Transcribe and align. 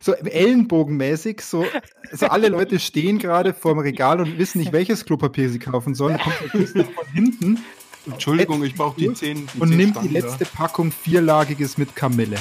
so 0.00 0.12
ellenbogenmäßig, 0.12 1.40
so, 1.40 1.64
so 2.12 2.26
alle 2.26 2.48
Leute 2.48 2.78
stehen 2.78 3.18
gerade 3.18 3.54
vor 3.54 3.74
dem 3.74 3.78
Regal 3.80 4.20
und 4.20 4.38
wissen 4.38 4.58
nicht, 4.58 4.72
welches 4.72 5.04
Klopapier 5.04 5.48
sie 5.48 5.58
kaufen 5.58 5.94
sollen. 5.94 6.18
Da 6.18 6.24
kommt 6.24 6.40
der 6.40 6.48
Christoph 6.50 6.94
von 6.94 7.06
hinten. 7.12 7.58
Entschuldigung, 8.06 8.62
ich 8.62 8.74
brauche 8.74 9.00
die 9.00 9.12
zehn. 9.14 9.48
Die 9.54 9.60
und 9.60 9.68
zehn 9.68 9.76
nimmt 9.78 9.92
Stangen 9.92 10.08
die 10.08 10.14
letzte 10.14 10.44
Packung 10.44 10.92
vierlagiges 10.92 11.78
mit 11.78 11.96
Kamille. 11.96 12.36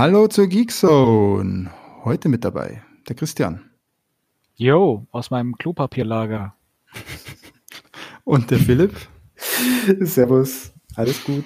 Hallo 0.00 0.28
zur 0.28 0.46
Geekzone. 0.46 1.70
Heute 2.04 2.30
mit 2.30 2.42
dabei 2.42 2.82
der 3.06 3.14
Christian. 3.14 3.70
Jo, 4.54 5.06
aus 5.10 5.30
meinem 5.30 5.58
Klopapierlager. 5.58 6.54
Und 8.24 8.50
der 8.50 8.60
Philipp. 8.60 8.96
Servus, 10.00 10.72
alles 10.96 11.22
gut. 11.22 11.44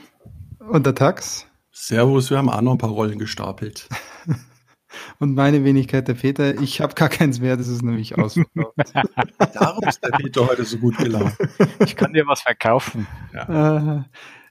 Und 0.61 0.87
der 0.87 0.95
Tax. 0.95 1.49
Servus, 1.73 2.31
wir 2.31 2.39
haben 2.39 2.49
auch 2.49 2.61
noch 2.61 2.71
ein 2.71 2.79
paar 2.79 2.91
Rollen 2.91 3.19
gestapelt. 3.19 3.89
Und 5.19 5.35
meine 5.35 5.65
Wenigkeit, 5.65 6.07
der 6.07 6.15
Peter. 6.15 6.61
Ich 6.61 6.81
habe 6.81 6.95
gar 6.95 7.09
keins 7.09 7.41
mehr, 7.41 7.57
das 7.57 7.67
ist 7.67 7.83
nämlich 7.83 8.17
ausverkauft. 8.19 8.77
Darum 9.53 9.83
ist 9.83 10.01
der 10.01 10.11
Peter 10.11 10.47
heute 10.47 10.65
so 10.65 10.79
gut 10.79 10.97
gelaunt. 10.99 11.37
Ich 11.81 11.97
kann 11.97 12.13
dir 12.13 12.29
was 12.29 12.43
verkaufen. 12.43 13.09
Ja. 13.33 14.05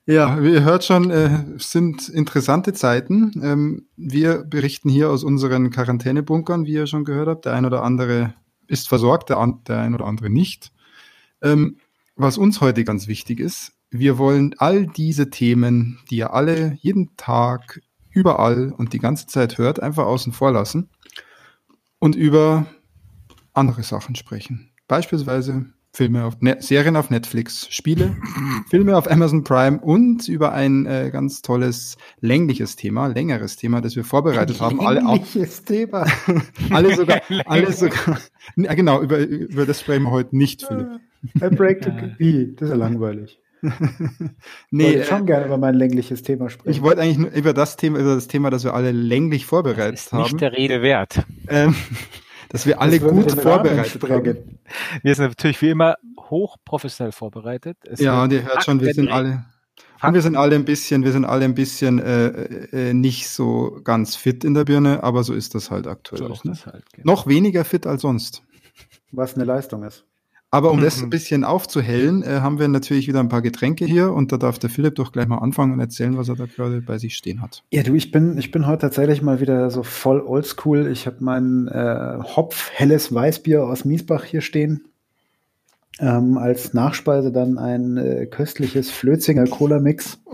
Ja, 0.06 0.38
ihr 0.38 0.64
hört 0.64 0.84
schon, 0.84 1.12
äh, 1.12 1.46
sind 1.58 2.09
interessante 2.09 2.73
Zeiten. 2.73 3.32
Ähm, 3.42 3.88
wir 3.96 4.44
berichten 4.44 4.90
hier 4.90 5.09
aus 5.09 5.23
unseren 5.23 5.70
Quarantänebunkern, 5.70 6.66
wie 6.66 6.73
ihr 6.73 6.88
schon 6.88 7.06
gehört 7.06 7.30
habt. 7.30 7.46
Der 7.46 7.54
ein 7.54 7.66
oder 7.66 7.84
andere 7.84 8.34
ist 8.68 8.90
versorgt, 8.90 9.30
der, 9.30 9.38
an, 9.38 9.62
der 9.66 9.80
ein 9.80 9.96
oder 9.96 10.06
andere 10.06 10.30
nicht. 10.30 10.74
Ähm, 11.42 11.78
was 12.18 12.38
uns 12.38 12.59
heute 12.59 12.84
ganz 12.84 13.08
wichtig 13.08 13.40
ist, 13.40 13.72
wir 13.92 14.18
wollen 14.18 14.56
all 14.58 14.88
diese 14.88 15.30
Themen, 15.30 16.00
die 16.09 16.18
ihr 16.18 16.34
alle 16.34 16.78
jeden 16.81 17.16
Tag, 17.16 17.81
überall 18.09 18.72
und 18.72 18.94
die 18.94 19.00
ganze 19.00 19.28
Zeit 19.28 19.58
hört, 19.58 19.81
einfach 19.81 20.06
außen 20.06 20.34
vor 20.34 20.52
lassen 20.52 20.90
und 22.00 22.16
über 22.16 22.68
andere 23.54 23.84
Sachen 23.84 24.16
sprechen. 24.16 24.70
Beispielsweise 24.88 25.68
Filme 25.96 26.26
auf 26.26 26.42
Net 26.42 26.64
Serien 26.64 26.96
auf 26.96 27.12
Netflix, 27.12 27.68
Spiele, 27.70 28.18
Filme 28.70 28.98
auf 28.98 29.10
Amazon 29.10 29.44
Prime 29.44 29.80
und 29.80 30.28
über 30.28 30.52
ein 30.52 30.88
äh, 30.88 31.12
ganz 31.14 31.44
tolles 31.44 31.98
längliches 32.20 32.76
Thema, 32.76 33.08
längeres 33.08 33.58
Thema, 33.58 33.80
das 33.80 33.96
wir 33.96 34.04
vorbereitet 34.04 34.60
haben. 34.60 34.82
Alle 34.82 35.02
längliches 35.02 35.64
Thema. 35.64 36.08
alle 36.72 36.96
sogar, 36.96 37.22
alle 37.46 37.72
sogar. 37.72 38.18
Ja, 38.56 38.74
genau, 38.74 39.04
über, 39.04 39.20
über 39.20 39.68
das 39.68 39.82
sprechen 39.82 40.04
wir 40.04 40.12
heute 40.12 40.36
nicht, 40.36 40.64
Philipp. 40.64 40.88
I 41.36 41.56
break 41.56 41.84
the 41.84 41.92
wie? 42.18 42.56
Das 42.56 42.70
ist 42.70 42.70
ja 42.72 42.76
langweilig. 42.76 43.40
nee, 44.72 44.90
ich 44.90 44.96
wollte 44.96 45.06
schon 45.06 45.22
äh, 45.22 45.26
gerne 45.26 45.46
über 45.46 45.58
mein 45.60 45.76
längliches 45.76 46.24
Thema 46.24 46.50
sprechen. 46.50 46.72
Ich 46.72 46.82
wollte 46.82 47.02
eigentlich 47.02 47.20
nur 47.20 47.32
über 47.32 47.54
das 47.54 47.78
Thema, 47.78 48.00
über 48.00 48.16
das 48.16 48.28
Thema, 48.28 48.50
das 48.50 48.64
wir 48.64 48.74
alle 48.74 48.92
länglich 48.92 49.46
vorbereitet 49.46 50.00
ist 50.00 50.12
haben. 50.12 50.24
Nicht 50.24 50.42
der 50.42 50.54
Rede 50.54 50.82
wert. 50.82 51.24
Ähm, 51.48 51.76
dass 52.54 52.68
wir 52.68 52.80
alle 52.80 53.00
gut 53.00 53.32
vorbereitet 53.32 54.02
haben. 54.09 54.59
Wir 55.02 55.16
sind 55.16 55.25
natürlich 55.25 55.59
wie 55.64 55.72
immer 55.72 55.96
hochprofessionell 56.19 57.12
vorbereitet. 57.12 57.78
Es 57.84 58.00
ja, 58.00 58.24
und 58.24 58.31
ihr 58.31 58.44
hört 58.44 58.64
schon, 58.64 58.80
wir 58.80 58.94
sind 58.94 59.09
alle, 59.09 59.44
und 60.03 60.14
wir 60.14 60.22
sind 60.22 60.36
alle 60.36 60.56
ein 60.56 60.64
bisschen, 60.64 61.03
wir 61.03 61.12
sind 61.12 61.25
alle 61.25 61.46
ein 61.46 61.56
bisschen 61.56 61.97
äh, 61.97 62.28
äh, 62.28 62.94
nicht 62.94 63.28
so 63.28 63.80
ganz 63.84 64.16
fit 64.16 64.44
in 64.44 64.53
der 64.53 64.66
Birne, 64.66 65.02
aber 65.02 65.24
so 65.24 65.34
ist 65.34 65.56
das 65.56 65.72
halt 65.72 65.88
aktuell 65.88 66.19
so 66.19 66.28
auch. 66.28 66.44
Ne? 66.44 66.53
Halt, 66.68 66.86
genau. 66.94 67.12
Noch 67.12 67.25
weniger 67.25 67.66
fit 67.66 67.88
als 67.88 68.03
sonst. 68.03 68.44
Was 69.12 69.34
eine 69.34 69.46
Leistung 69.46 69.84
ist. 69.84 70.06
Aber 70.53 70.69
um 70.69 70.78
mhm. 70.78 70.84
das 70.84 71.02
ein 71.02 71.09
bisschen 71.09 71.44
aufzuhellen, 71.44 72.22
äh, 72.22 72.41
haben 72.41 72.59
wir 72.59 72.68
natürlich 72.68 73.08
wieder 73.08 73.19
ein 73.19 73.28
paar 73.28 73.41
Getränke 73.41 73.86
hier 73.86 74.14
und 74.14 74.31
da 74.31 74.38
darf 74.38 74.59
der 74.59 74.69
Philipp 74.69 74.94
doch 74.94 75.12
gleich 75.12 75.25
mal 75.25 75.40
anfangen 75.40 75.74
und 75.74 75.80
erzählen, 75.80 76.16
was 76.16 76.30
er 76.30 76.36
da 76.36 76.46
gerade 76.46 76.80
bei 76.80 77.00
sich 77.00 77.16
stehen 77.16 77.41
hat. 77.41 77.64
Ja, 77.72 77.81
du, 77.81 77.96
ich 77.96 78.12
bin, 78.12 78.38
ich 78.38 78.52
bin 78.52 78.68
heute 78.68 78.81
tatsächlich 78.81 79.24
mal 79.24 79.40
wieder 79.40 79.72
so 79.72 79.81
voll 79.81 80.22
oldschool. 80.22 80.91
Ich 80.91 81.08
habe 81.08 81.18
mein 81.22 81.68
äh, 81.69 82.19
Hopf 82.36 82.69
helles 82.69 83.12
Weißbier 83.12 83.64
aus 83.64 83.84
Miesbach 83.84 84.25
hier 84.25 84.41
stehen. 84.41 84.84
Ähm, 85.97 86.38
als 86.38 86.75
Nachspeise 86.75 87.31
dann 87.31 87.58
ein 87.58 87.97
äh, 87.97 88.28
köstliches 88.28 88.91
Flötzinger 88.91 89.46
Cola-Mix. 89.46 90.20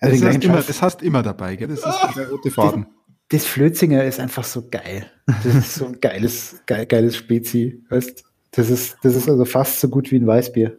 Also 0.00 0.24
das, 0.24 0.36
hast 0.36 0.44
immer, 0.44 0.62
das 0.62 0.82
hast 0.82 1.02
immer 1.02 1.22
dabei, 1.24 1.56
gell? 1.56 1.66
Das 1.66 1.80
ist 1.80 2.16
der 2.16 2.28
rote 2.28 2.52
Faden. 2.52 2.86
Das, 3.28 3.40
das 3.40 3.46
Flötzinger 3.46 4.04
ist 4.04 4.20
einfach 4.20 4.44
so 4.44 4.68
geil. 4.70 5.10
Das 5.26 5.46
ist 5.56 5.74
so 5.74 5.86
ein 5.86 5.98
geiles, 6.00 6.62
geil, 6.66 6.86
geiles 6.86 7.16
Spezi, 7.16 7.82
weißt 7.88 8.27
das 8.58 8.70
ist, 8.70 8.96
das 9.02 9.14
ist 9.14 9.28
also 9.28 9.44
fast 9.44 9.78
so 9.80 9.88
gut 9.88 10.10
wie 10.10 10.16
ein 10.16 10.26
Weißbier. 10.26 10.76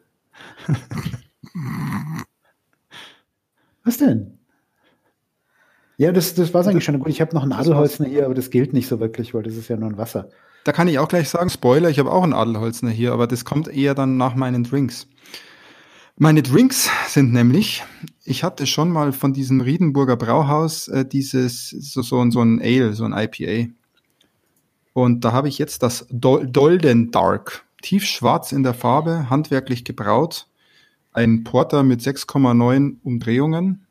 Was 3.85 3.97
denn? 3.97 4.37
Ja, 5.95 6.11
das, 6.11 6.33
das 6.33 6.53
war 6.53 6.59
es 6.61 6.67
eigentlich 6.67 6.83
schon 6.83 6.99
gut. 6.99 7.07
Ich 7.07 7.21
habe 7.21 7.33
noch 7.33 7.43
ein 7.43 7.53
Adelholzner 7.53 8.07
hier, 8.07 8.25
aber 8.25 8.33
das 8.33 8.49
gilt 8.49 8.73
nicht 8.73 8.87
so 8.87 8.99
wirklich, 8.99 9.33
weil 9.33 9.43
das 9.43 9.55
ist 9.55 9.69
ja 9.69 9.77
nur 9.77 9.89
ein 9.89 9.97
Wasser. 9.97 10.29
Da 10.65 10.73
kann 10.73 10.89
ich 10.89 10.99
auch 10.99 11.07
gleich 11.07 11.29
sagen, 11.29 11.49
Spoiler, 11.49 11.89
ich 11.89 11.99
habe 11.99 12.11
auch 12.11 12.23
ein 12.23 12.33
Adelholzner 12.33 12.89
hier, 12.89 13.13
aber 13.13 13.27
das 13.27 13.45
kommt 13.45 13.69
eher 13.69 13.95
dann 13.95 14.17
nach 14.17 14.35
meinen 14.35 14.65
Drinks. 14.65 15.07
Meine 16.17 16.43
Drinks 16.43 16.89
sind 17.07 17.31
nämlich, 17.31 17.85
ich 18.25 18.43
hatte 18.43 18.67
schon 18.67 18.91
mal 18.91 19.13
von 19.13 19.31
diesem 19.31 19.61
Riedenburger 19.61 20.17
Brauhaus 20.17 20.89
äh, 20.89 21.05
dieses, 21.05 21.69
so, 21.69 22.01
so, 22.01 22.29
so 22.29 22.41
ein 22.41 22.61
Ale, 22.61 22.93
so 22.93 23.05
ein 23.05 23.13
IPA. 23.13 23.71
Und 24.91 25.23
da 25.23 25.31
habe 25.31 25.47
ich 25.47 25.57
jetzt 25.57 25.81
das 25.81 26.05
Dol 26.09 26.45
Dolden 26.45 27.11
Dark. 27.11 27.63
Tiefschwarz 27.81 28.51
in 28.51 28.63
der 28.63 28.73
Farbe, 28.73 29.29
handwerklich 29.29 29.85
gebraut. 29.85 30.47
Ein 31.11 31.43
Porter 31.43 31.83
mit 31.83 32.01
6,9 32.01 32.97
Umdrehungen. 33.03 33.87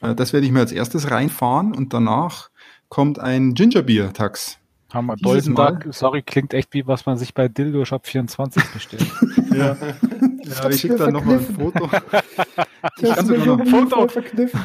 Äh, 0.00 0.14
das 0.14 0.32
werde 0.32 0.46
ich 0.46 0.52
mir 0.52 0.60
als 0.60 0.72
erstes 0.72 1.10
reinfahren 1.10 1.74
und 1.74 1.92
danach 1.92 2.50
kommt 2.88 3.18
ein 3.18 3.54
Gingerbeer 3.54 4.12
Tax. 4.12 4.58
Haben 4.92 5.06
wir 5.06 5.16
Dolden 5.16 5.54
Dark, 5.54 5.86
sorry, 5.90 6.22
klingt 6.22 6.54
echt 6.54 6.72
wie 6.72 6.86
was 6.86 7.04
man 7.04 7.18
sich 7.18 7.34
bei 7.34 7.48
Dildo 7.48 7.84
Shop 7.84 8.06
24 8.06 8.64
bestellt. 8.72 9.06
ja. 9.52 9.76
ja, 9.76 10.70
ich 10.70 10.80
schicke 10.80 10.96
da 10.96 11.10
nochmal 11.10 11.38
ein 11.38 11.54
Foto. 11.54 11.90
ich 13.02 13.14
kann 13.14 13.26
sogar 13.26 13.46
noch 13.46 13.60
ein 13.60 13.66
Foto 13.66 14.08
verkniffen. 14.08 14.60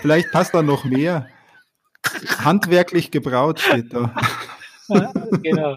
Vielleicht 0.00 0.32
passt 0.32 0.52
da 0.52 0.62
noch 0.62 0.84
mehr. 0.84 1.28
Handwerklich 2.38 3.12
gebraut 3.12 3.60
steht 3.60 3.92
da. 3.92 4.12
genau. 5.42 5.76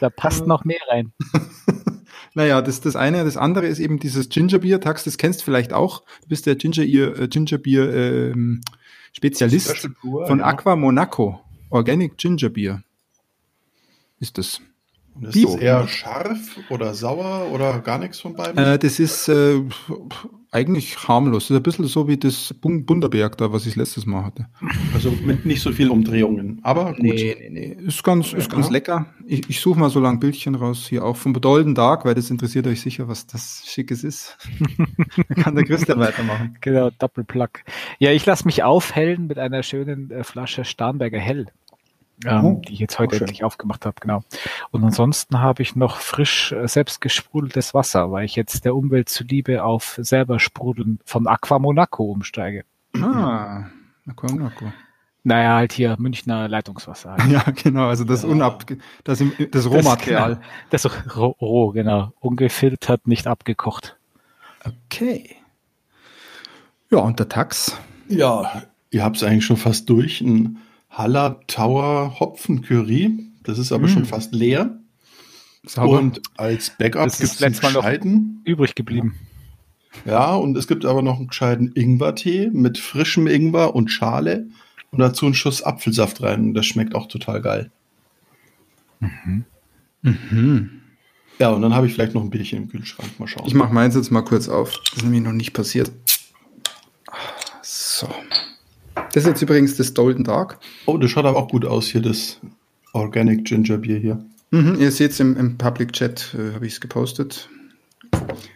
Da 0.00 0.10
passt 0.10 0.46
noch 0.46 0.64
mehr 0.64 0.80
rein. 0.88 1.12
naja, 2.34 2.60
das 2.62 2.80
das 2.80 2.96
eine. 2.96 3.24
Das 3.24 3.36
andere 3.36 3.66
ist 3.66 3.78
eben 3.78 3.98
dieses 3.98 4.28
Gingerbier. 4.28 4.80
Tax, 4.80 5.04
das 5.04 5.18
kennst 5.18 5.40
du 5.40 5.44
vielleicht 5.44 5.72
auch. 5.72 6.00
Du 6.22 6.28
bist 6.28 6.46
der 6.46 6.56
Ginger, 6.56 6.82
äh, 6.82 7.28
Gingerbier 7.28 7.94
ähm, 7.94 8.60
Spezialist 9.12 9.88
von 10.02 10.40
Aqua 10.40 10.76
Monaco. 10.76 11.40
Organic 11.70 12.16
Gingerbier 12.18 12.82
ist 14.20 14.38
das. 14.38 14.60
Und 15.16 15.28
ist 15.28 15.44
das 15.44 15.56
eher 15.56 15.88
scharf 15.88 16.58
oder 16.68 16.94
sauer 16.94 17.50
oder 17.52 17.80
gar 17.80 17.98
nichts 17.98 18.20
von 18.20 18.34
beiden? 18.34 18.58
Äh, 18.58 18.78
das 18.78 18.98
ist 18.98 19.28
äh, 19.28 19.62
eigentlich 20.50 21.08
harmlos. 21.08 21.44
Das 21.44 21.50
ist 21.50 21.56
ein 21.56 21.62
bisschen 21.62 21.86
so 21.86 22.06
wie 22.06 22.16
das 22.16 22.54
Bunderberg 22.60 23.36
da, 23.38 23.52
was 23.52 23.66
ich 23.66 23.76
letztes 23.76 24.04
Mal 24.04 24.24
hatte. 24.24 24.46
Also 24.94 25.10
mit 25.10 25.46
nicht 25.46 25.62
so 25.62 25.72
viel 25.72 25.90
Umdrehungen, 25.90 26.60
aber 26.62 26.92
gut. 26.92 27.02
Nee, 27.02 27.36
nee, 27.38 27.50
nee. 27.50 27.86
Ist 27.86 28.04
ganz, 28.04 28.32
ist 28.32 28.50
ja. 28.50 28.54
ganz 28.56 28.70
lecker. 28.70 29.06
Ich, 29.26 29.48
ich 29.48 29.60
suche 29.60 29.78
mal 29.78 29.90
so 29.90 30.00
lang 30.00 30.20
Bildchen 30.20 30.54
raus 30.54 30.86
hier 30.88 31.04
auch 31.04 31.16
vom 31.16 31.32
Bedolden 31.32 31.74
Dark, 31.74 32.04
weil 32.04 32.14
das 32.14 32.30
interessiert 32.30 32.66
euch 32.66 32.80
sicher, 32.80 33.08
was 33.08 33.26
das 33.26 33.64
Schickes 33.66 34.04
ist. 34.04 34.36
da 35.28 35.34
kann 35.34 35.54
der 35.54 35.64
Christian 35.64 35.98
weitermachen. 35.98 36.56
Genau, 36.60 36.90
Doppelplug. 36.90 37.50
Ja, 37.98 38.12
ich 38.12 38.26
lasse 38.26 38.44
mich 38.44 38.62
aufhellen 38.62 39.26
mit 39.26 39.38
einer 39.38 39.62
schönen 39.62 40.10
äh, 40.10 40.24
Flasche 40.24 40.64
Starnberger 40.64 41.18
Hell 41.18 41.46
ähm, 42.24 42.44
oh, 42.44 42.62
die 42.66 42.72
ich 42.72 42.78
jetzt 42.78 42.98
heute 42.98 43.16
endlich 43.16 43.44
aufgemacht 43.44 43.84
habe, 43.84 43.96
genau. 44.00 44.22
Und 44.70 44.84
ansonsten 44.84 45.40
habe 45.40 45.62
ich 45.62 45.76
noch 45.76 45.96
frisch 45.96 46.52
äh, 46.52 46.66
selbst 46.66 47.00
gesprudeltes 47.00 47.74
Wasser, 47.74 48.10
weil 48.10 48.24
ich 48.24 48.36
jetzt 48.36 48.64
der 48.64 48.74
Umwelt 48.74 49.08
zuliebe 49.08 49.62
auf 49.62 49.98
selber 50.00 50.38
sprudeln 50.38 50.98
von 51.04 51.26
Aqua 51.26 51.58
Monaco 51.58 52.04
umsteige. 52.04 52.64
Ah, 52.94 53.64
Aqua 54.06 54.30
Monaco. 54.30 54.72
Naja, 55.24 55.56
halt 55.56 55.72
hier 55.72 55.96
Münchner 55.98 56.48
Leitungswasser. 56.48 57.16
Halt. 57.16 57.26
Ja, 57.30 57.42
genau, 57.50 57.88
also 57.88 58.04
das 58.04 58.22
ja. 58.22 58.28
unab, 58.28 58.64
das, 59.02 59.22
das 59.50 59.68
Rohmaterial. 59.68 60.40
Das, 60.70 60.82
das 60.82 61.16
roh, 61.16 61.34
roh, 61.40 61.72
genau. 61.72 62.12
Ungefiltert, 62.20 63.08
nicht 63.08 63.26
abgekocht. 63.26 63.96
Okay. 64.64 65.36
Ja, 66.90 66.98
und 66.98 67.18
der 67.18 67.28
Tax? 67.28 67.76
Ja, 68.08 68.62
ihr 68.90 69.02
habt 69.02 69.16
es 69.16 69.24
eigentlich 69.24 69.44
schon 69.44 69.56
fast 69.56 69.90
durch. 69.90 70.20
Ein 70.20 70.58
Haller 70.96 71.40
Tower 71.46 72.18
Hopfen 72.18 72.62
Curry. 72.62 73.18
Das 73.42 73.58
ist 73.58 73.70
aber 73.70 73.86
mm. 73.86 73.88
schon 73.88 74.04
fast 74.06 74.34
leer. 74.34 74.78
Sauber. 75.64 75.98
Und 75.98 76.22
als 76.36 76.70
Backup 76.70 77.10
gibt 77.10 77.22
es 77.22 77.42
einen 77.42 77.54
gescheiten. 77.54 78.40
übrig 78.44 78.74
geblieben. 78.74 79.16
Ja, 80.04 80.34
und 80.34 80.56
es 80.56 80.66
gibt 80.66 80.84
aber 80.84 81.02
noch 81.02 81.18
einen 81.18 81.28
gescheiten 81.28 81.72
Ingwertee 81.74 82.50
mit 82.52 82.78
frischem 82.78 83.26
Ingwer 83.26 83.74
und 83.74 83.88
Schale 83.90 84.46
und 84.90 85.00
dazu 85.00 85.26
einen 85.26 85.34
Schuss 85.34 85.62
Apfelsaft 85.62 86.22
rein. 86.22 86.54
Das 86.54 86.66
schmeckt 86.66 86.94
auch 86.94 87.08
total 87.08 87.42
geil. 87.42 87.70
Mhm. 89.00 89.44
Mhm. 90.02 90.80
Ja, 91.38 91.50
und 91.50 91.62
dann 91.62 91.74
habe 91.74 91.86
ich 91.86 91.94
vielleicht 91.94 92.14
noch 92.14 92.22
ein 92.22 92.30
Bierchen 92.30 92.62
im 92.62 92.68
Kühlschrank. 92.68 93.18
Mal 93.18 93.26
schauen. 93.26 93.46
Ich 93.46 93.54
mache 93.54 93.74
meins 93.74 93.94
jetzt 93.94 94.10
mal 94.10 94.22
kurz 94.22 94.48
auf. 94.48 94.72
Das 94.84 94.98
ist 94.98 95.02
nämlich 95.02 95.22
noch 95.22 95.32
nicht 95.32 95.52
passiert. 95.52 95.90
So. 97.62 98.08
Das 99.16 99.24
ist 99.24 99.28
jetzt 99.28 99.40
übrigens 99.40 99.74
das 99.76 99.94
Golden 99.94 100.24
Dark. 100.24 100.58
Oh, 100.84 100.98
das 100.98 101.10
schaut 101.10 101.24
aber 101.24 101.38
auch 101.38 101.48
gut 101.48 101.64
aus 101.64 101.86
hier, 101.86 102.02
das 102.02 102.38
Organic 102.92 103.46
Ginger 103.46 103.78
Bier 103.78 103.98
hier. 103.98 104.22
Mhm, 104.50 104.76
ihr 104.78 104.90
seht 104.92 105.12
es 105.12 105.20
im, 105.20 105.38
im 105.38 105.56
Public 105.56 105.94
Chat, 105.94 106.36
äh, 106.38 106.52
habe 106.52 106.66
ich 106.66 106.74
es 106.74 106.82
gepostet. 106.82 107.48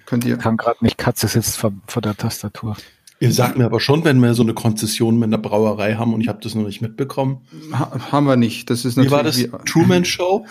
Könnt 0.04 0.26
ihr. 0.26 0.34
Ich 0.34 0.42
kann 0.42 0.58
gerade 0.58 0.84
nicht, 0.84 0.98
Katze 0.98 1.28
sitzt 1.28 1.56
vor, 1.56 1.72
vor 1.86 2.02
der 2.02 2.14
Tastatur. 2.14 2.76
Ihr 3.20 3.32
sagt 3.32 3.56
mir 3.56 3.64
aber 3.64 3.80
schon, 3.80 4.04
wenn 4.04 4.20
wir 4.20 4.34
so 4.34 4.42
eine 4.42 4.52
Konzession 4.52 5.18
mit 5.18 5.28
einer 5.28 5.38
Brauerei 5.38 5.94
haben 5.94 6.12
und 6.12 6.20
ich 6.20 6.28
habe 6.28 6.40
das 6.42 6.54
noch 6.54 6.66
nicht 6.66 6.82
mitbekommen. 6.82 7.40
Ha 7.72 8.12
haben 8.12 8.26
wir 8.26 8.36
nicht. 8.36 8.68
Das 8.68 8.84
ist 8.84 8.98
natürlich. 8.98 9.12
Wie 9.12 9.16
war 9.16 9.22
das? 9.22 9.38
Wie, 9.38 9.48
Truman 9.64 10.04
Show? 10.04 10.44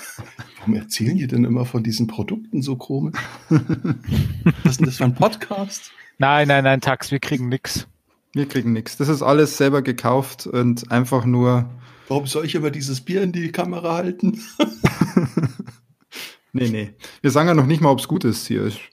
Warum 0.58 0.74
erzählen 0.74 1.18
die 1.18 1.28
denn 1.28 1.44
immer 1.44 1.66
von 1.66 1.84
diesen 1.84 2.08
Produkten 2.08 2.64
so 2.64 2.78
komisch? 2.78 3.16
Was 3.50 4.72
ist 4.72 4.80
denn 4.80 4.88
das 4.88 4.98
für 4.98 5.04
ein 5.04 5.14
Podcast? 5.14 5.92
Nein, 6.18 6.48
nein, 6.48 6.64
nein, 6.64 6.82
Tax, 6.82 7.12
wir 7.12 7.20
kriegen 7.20 7.48
nix. 7.48 7.86
Wir 8.34 8.48
kriegen 8.48 8.74
nix. 8.74 8.98
Das 8.98 9.10
ist 9.10 9.22
alles 9.22 9.58
selber 9.58 9.82
gekauft 9.82 10.46
und 10.46 10.92
einfach 10.92 11.26
nur. 11.26 11.70
Warum 12.08 12.28
soll 12.28 12.46
ich 12.46 12.56
immer 12.56 12.72
dieses 12.72 13.02
Bier 13.02 13.22
in 13.24 13.32
die 13.32 13.52
Kamera 13.52 13.96
halten? 13.96 14.42
nee, 16.54 16.70
nee. 16.70 16.94
Wir 17.22 17.32
sagen 17.32 17.48
ja 17.48 17.54
noch 17.54 17.66
nicht 17.66 17.82
mal, 17.82 17.90
ob 17.90 18.00
es 18.00 18.08
gut 18.08 18.24
ist 18.24 18.48
hier. 18.48 18.66
Ich, 18.66 18.90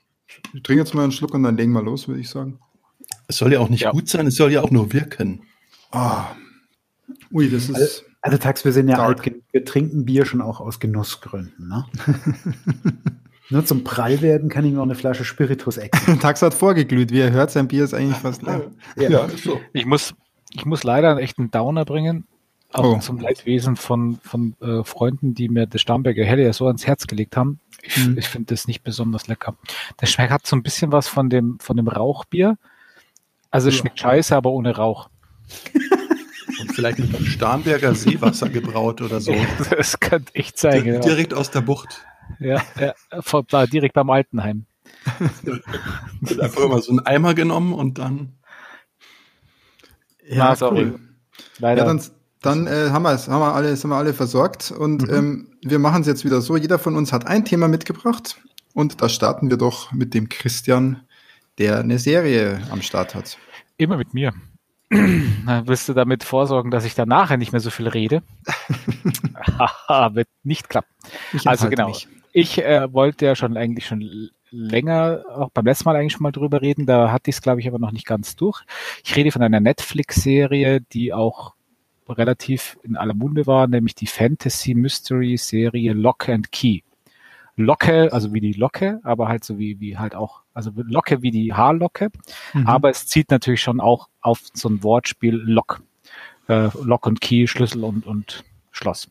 ich 0.55 0.63
trinke 0.63 0.83
jetzt 0.83 0.95
mal 0.95 1.03
einen 1.03 1.13
Schluck 1.13 1.35
und 1.35 1.43
dann 1.43 1.57
legen 1.57 1.73
wir 1.73 1.83
los, 1.83 2.09
würde 2.09 2.21
ich 2.21 2.29
sagen. 2.29 2.59
Es 3.29 3.37
soll 3.39 3.53
ja 3.53 3.61
auch 3.61 3.69
nicht 3.69 3.83
ja. 3.83 3.91
gut 3.91 4.09
sein, 4.09 4.27
es 4.27 4.37
soll 4.37 4.53
ja 4.53 4.63
auch 4.63 4.71
nur 4.71 4.93
wirken. 4.93 5.43
Ah. 5.91 6.27
Ui, 7.33 7.51
das 7.51 7.69
ist. 7.69 7.75
Also, 7.75 8.03
also 8.23 8.39
Tax, 8.39 8.65
wir 8.65 8.73
sind 8.73 8.89
ja 8.89 8.97
dark. 8.97 9.27
alt, 9.27 9.35
wir 9.53 9.65
trinken 9.65 10.05
Bier 10.05 10.27
schon 10.27 10.41
auch 10.41 10.61
aus 10.61 10.81
Genussgründen, 10.81 11.69
ne? 11.69 11.87
Nur 13.49 13.65
zum 13.65 13.85
Prall 13.85 14.21
werden 14.23 14.49
kann 14.49 14.65
ich 14.65 14.73
noch 14.73 14.83
eine 14.83 14.95
Flasche 14.95 15.25
Spiritus 15.25 15.77
ecken. 15.77 16.19
Tax 16.21 16.43
hat 16.43 16.55
vorgeglüht, 16.55 17.13
wie 17.13 17.21
er 17.21 17.31
hört, 17.31 17.51
sein 17.51 17.69
Bier 17.69 17.85
ist 17.85 17.95
eigentlich 17.95 18.17
fast 18.17 18.43
leer. 18.43 18.71
Ja, 18.97 19.09
ja 19.09 19.29
so. 19.29 19.61
Ich 19.73 19.87
muss, 19.87 20.15
ich 20.53 20.65
muss 20.65 20.83
leider 20.83 21.11
einen 21.11 21.21
echten 21.21 21.51
Downer 21.51 21.85
bringen, 21.85 22.27
auch 22.73 22.97
oh. 22.97 22.99
zum 22.99 23.19
Leidwesen 23.19 23.77
von, 23.77 24.19
von 24.23 24.57
äh, 24.61 24.83
Freunden, 24.83 25.35
die 25.35 25.49
mir 25.49 25.67
das 25.67 25.81
Starnberger 25.81 26.25
Helle 26.25 26.43
ja 26.43 26.53
so 26.53 26.67
ans 26.67 26.87
Herz 26.87 27.07
gelegt 27.07 27.37
haben. 27.37 27.61
Ich, 27.83 27.97
hm. 27.97 28.19
ich 28.19 28.27
finde 28.27 28.47
das 28.53 28.67
nicht 28.67 28.83
besonders 28.83 29.29
lecker. 29.29 29.57
Der 30.01 30.07
Schmeck 30.07 30.31
hat 30.31 30.47
so 30.47 30.57
ein 30.57 30.63
bisschen 30.63 30.91
was 30.91 31.07
von 31.07 31.31
dem, 31.31 31.59
von 31.61 31.77
dem 31.77 31.87
Rauchbier, 31.87 32.59
also 33.51 33.69
es 33.69 33.77
schmeckt 33.77 33.99
scheiße, 33.99 34.37
aber 34.37 34.51
ohne 34.51 34.77
Rauch. 34.77 35.09
Und 36.61 36.73
vielleicht 36.73 36.99
mit 36.99 37.15
einem 37.15 37.25
Starnberger 37.25 37.95
Seewasser 37.95 38.49
gebraut 38.49 39.01
oder 39.03 39.21
so. 39.21 39.35
Das 39.71 40.01
könnte 40.01 40.35
echt 40.35 40.59
sein. 40.59 40.85
Genau. 40.85 41.01
Direkt 41.01 41.33
aus 41.33 41.51
der 41.51 41.61
Bucht. 41.61 42.05
Ja, 42.39 42.63
ja 42.79 42.95
war 43.51 43.67
direkt 43.67 43.95
beim 43.95 44.11
Altenheim. 44.11 44.67
Wird 46.21 46.41
einfach 46.41 46.63
immer 46.63 46.81
so 46.81 46.91
einen 46.91 47.01
Eimer 47.01 47.35
genommen 47.35 47.73
und 47.73 47.99
dann. 47.99 48.35
Ja, 50.29 50.37
Na, 50.51 50.57
sorry. 50.57 50.87
Cool. 50.87 51.01
Leider. 51.59 51.83
Ja, 51.83 51.87
dann, 51.87 52.03
dann 52.43 52.67
äh, 52.67 52.91
haben, 52.91 53.05
wir 53.05 53.11
haben 53.11 53.41
wir 53.41 53.55
alle, 53.55 53.77
sind 53.77 53.91
wir 53.91 53.97
alle 53.97 54.15
versorgt 54.15 54.71
und 54.71 55.09
mhm. 55.09 55.15
ähm, 55.15 55.59
wir 55.63 55.79
machen 55.79 56.03
es 56.03 56.07
jetzt 56.07 56.25
wieder 56.25 56.41
so. 56.41 56.57
Jeder 56.57 56.79
von 56.79 56.97
uns 56.97 57.13
hat 57.13 57.27
ein 57.27 57.45
Thema 57.45 57.69
mitgebracht 57.69 58.39
und 58.75 59.01
da 59.03 59.09
starten 59.09 59.51
wir 59.51 59.57
doch 59.57 59.93
mit 59.93 60.15
dem 60.15 60.29
Christian 60.29 61.03
der 61.59 61.79
eine 61.79 61.99
Serie 61.99 62.61
am 62.71 62.83
Start 62.83 63.15
hat. 63.15 63.39
Immer 63.79 63.97
mit 63.97 64.13
mir. 64.13 64.33
Willst 64.89 65.89
du 65.89 65.95
damit 65.95 66.23
vorsorgen, 66.23 66.71
dass 66.71 66.85
ich 66.85 66.95
dann 66.95 67.09
nachher 67.09 67.37
nicht 67.37 67.53
mehr 67.53 67.61
so 67.61 67.71
viel 67.71 67.89
rede? 67.89 68.23
Haha, 69.35 70.11
wird 70.15 70.29
nicht 70.45 70.69
klappen. 70.69 70.93
Ich 71.33 71.47
also 71.47 71.69
genau. 71.69 71.89
Mich. 71.89 72.09
Ich 72.33 72.59
äh, 72.59 72.93
wollte 72.93 73.27
ja 73.27 73.35
schon 73.35 73.57
eigentlich 73.57 73.87
schon 73.87 74.31
länger, 74.51 75.25
auch 75.35 75.51
beim 75.51 75.65
letzten 75.65 75.85
Mal 75.85 75.97
eigentlich 75.97 76.13
schon 76.13 76.23
mal 76.23 76.33
drüber 76.33 76.63
reden. 76.63 76.87
Da 76.87 77.11
hatte 77.11 77.31
ich 77.31 77.37
es, 77.37 77.43
glaube 77.43 77.61
ich, 77.61 77.67
aber 77.67 77.79
noch 77.79 77.93
nicht 77.93 78.07
ganz 78.07 78.37
durch. 78.37 78.63
Ich 79.05 79.17
rede 79.17 79.33
von 79.33 79.43
einer 79.43 79.61
Netflix-Serie, 79.61 80.81
die 80.81 81.13
auch 81.13 81.55
relativ 82.09 82.79
in 82.83 82.97
aller 82.97 83.15
Munde 83.15 83.47
war, 83.47 83.67
nämlich 83.67 83.95
die 83.95 84.07
Fantasy-Mystery-Serie 84.07 85.93
Lock 85.93 86.29
and 86.29 86.53
Key. 86.53 86.83
Locke, 87.57 88.13
also 88.13 88.35
wie 88.35 88.41
die 88.41 88.53
Locke, 88.53 89.01
aber 89.03 89.29
halt 89.29 89.45
so 89.45 89.59
wie, 89.59 89.81
wie 89.81 89.97
halt 89.97 90.15
auch, 90.15 90.43
also 90.53 90.71
Locke 90.75 91.23
wie 91.23 91.31
die 91.31 91.55
Haarlocke, 91.55 92.11
mhm. 92.53 92.67
aber 92.67 92.91
es 92.91 93.07
zieht 93.07 93.31
natürlich 93.31 93.63
schon 93.63 93.81
auch 93.81 94.09
auf 94.21 94.41
so 94.53 94.69
ein 94.69 94.83
Wortspiel 94.83 95.35
Lock. 95.35 95.83
Äh, 96.49 96.69
Lock 96.83 97.07
und 97.07 97.21
Key, 97.21 97.47
Schlüssel 97.47 97.83
und, 97.83 98.07
und 98.07 98.45
Schloss. 98.71 99.09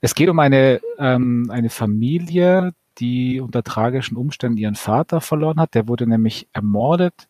Es 0.00 0.14
geht 0.14 0.28
um 0.28 0.38
eine, 0.38 0.80
ähm, 0.98 1.50
eine 1.50 1.70
Familie, 1.70 2.74
die 2.98 3.40
unter 3.40 3.62
tragischen 3.62 4.16
Umständen 4.16 4.58
ihren 4.58 4.74
Vater 4.74 5.20
verloren 5.20 5.60
hat. 5.60 5.74
Der 5.74 5.88
wurde 5.88 6.06
nämlich 6.06 6.48
ermordet 6.52 7.28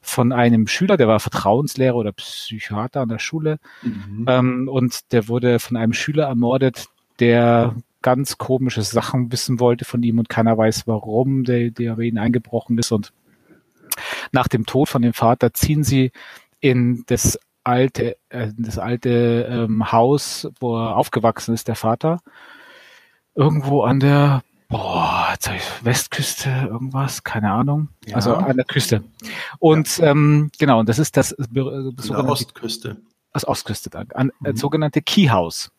von 0.00 0.32
einem 0.32 0.66
Schüler, 0.66 0.96
der 0.96 1.08
war 1.08 1.20
Vertrauenslehrer 1.20 1.94
oder 1.94 2.12
Psychiater 2.12 3.02
an 3.02 3.10
der 3.10 3.18
Schule. 3.18 3.58
Mhm. 3.82 4.24
Ähm, 4.26 4.68
und 4.68 5.12
der 5.12 5.28
wurde 5.28 5.58
von 5.58 5.76
einem 5.76 5.92
Schüler 5.92 6.26
ermordet, 6.26 6.88
der 7.18 7.74
ganz 8.02 8.38
komische 8.38 8.82
Sachen 8.82 9.32
wissen 9.32 9.60
wollte 9.60 9.84
von 9.84 10.02
ihm 10.02 10.18
und 10.18 10.28
keiner 10.28 10.56
weiß 10.56 10.86
warum, 10.86 11.44
der, 11.44 11.70
der 11.70 11.96
bei 11.96 12.02
ihnen 12.04 12.18
eingebrochen 12.18 12.78
ist. 12.78 12.92
Und 12.92 13.12
nach 14.32 14.48
dem 14.48 14.66
Tod 14.66 14.88
von 14.88 15.02
dem 15.02 15.12
Vater 15.12 15.52
ziehen 15.52 15.84
sie 15.84 16.12
in 16.60 17.04
das 17.06 17.38
alte, 17.64 18.16
äh, 18.30 18.48
das 18.56 18.78
alte 18.78 19.46
ähm, 19.50 19.92
Haus, 19.92 20.48
wo 20.60 20.76
er 20.76 20.96
aufgewachsen 20.96 21.54
ist, 21.54 21.68
der 21.68 21.76
Vater. 21.76 22.20
Irgendwo 23.34 23.82
an 23.82 24.00
der 24.00 24.42
boah, 24.68 25.34
Westküste, 25.82 26.68
irgendwas, 26.70 27.24
keine 27.24 27.50
Ahnung. 27.50 27.88
Ja. 28.06 28.16
Also 28.16 28.34
an 28.34 28.56
der 28.56 28.64
Küste. 28.64 29.04
Und 29.58 29.98
ja. 29.98 30.10
ähm, 30.10 30.50
genau, 30.58 30.80
und 30.80 30.88
das 30.88 30.98
ist 30.98 31.16
das, 31.16 31.34
das 31.36 31.48
sogenannte 31.48 32.32
Ostküste. 32.32 32.96
Das 33.32 33.46
Ostküste, 33.46 33.90
danke. 33.90 34.16
An, 34.16 34.30
äh, 34.44 34.52
mhm. 34.52 34.56
sogenannte 34.56 35.02
Keyhouse. 35.02 35.70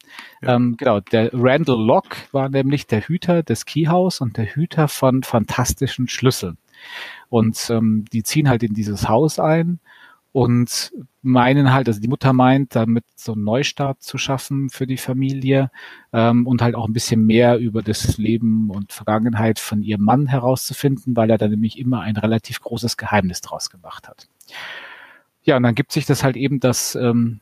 Ähm, 0.42 0.76
genau, 0.78 1.00
der 1.00 1.30
Randall 1.34 1.84
Locke 1.84 2.18
war 2.32 2.50
nämlich 2.50 2.88
der 2.88 3.02
Hüter 3.02 3.44
des 3.44 3.66
Keyhouse 3.66 4.22
und 4.22 4.38
der 4.38 4.46
Hüter 4.46 4.88
von 4.88 5.24
fantastischen 5.24 6.08
Schlüsseln. 6.08 6.58
Und 7.30 7.70
ähm, 7.70 8.06
die 8.12 8.24
ziehen 8.24 8.50
halt 8.50 8.64
in 8.64 8.74
dieses 8.74 9.08
Haus 9.08 9.40
ein 9.40 9.80
und 10.32 10.92
meinen 11.22 11.74
halt, 11.74 11.88
also 11.88 12.00
die 12.00 12.08
Mutter 12.08 12.34
meint, 12.34 12.76
damit 12.76 13.04
so 13.16 13.34
einen 13.34 13.44
Neustart 13.44 14.02
zu 14.02 14.18
schaffen 14.18 14.70
für 14.70 14.88
die 14.88 14.98
Familie 14.98 15.70
ähm, 16.14 16.48
und 16.48 16.62
halt 16.62 16.76
auch 16.76 16.88
ein 16.88 16.94
bisschen 16.94 17.26
mehr 17.26 17.58
über 17.58 17.82
das 17.82 18.18
Leben 18.18 18.70
und 18.70 18.94
Vergangenheit 18.94 19.60
von 19.60 19.84
ihrem 19.84 20.04
Mann 20.04 20.28
herauszufinden, 20.28 21.16
weil 21.16 21.30
er 21.30 21.38
da 21.38 21.48
nämlich 21.48 21.78
immer 21.78 22.02
ein 22.02 22.18
relativ 22.18 22.62
großes 22.62 22.98
Geheimnis 22.98 23.42
draus 23.42 23.70
gemacht 23.70 24.08
hat. 24.08 24.28
Ja, 25.44 25.58
und 25.58 25.64
dann 25.64 25.76
gibt 25.76 25.92
sich 25.92 26.06
das 26.06 26.24
halt 26.24 26.38
eben, 26.38 26.60
dass 26.60 26.96
ähm, 26.96 27.42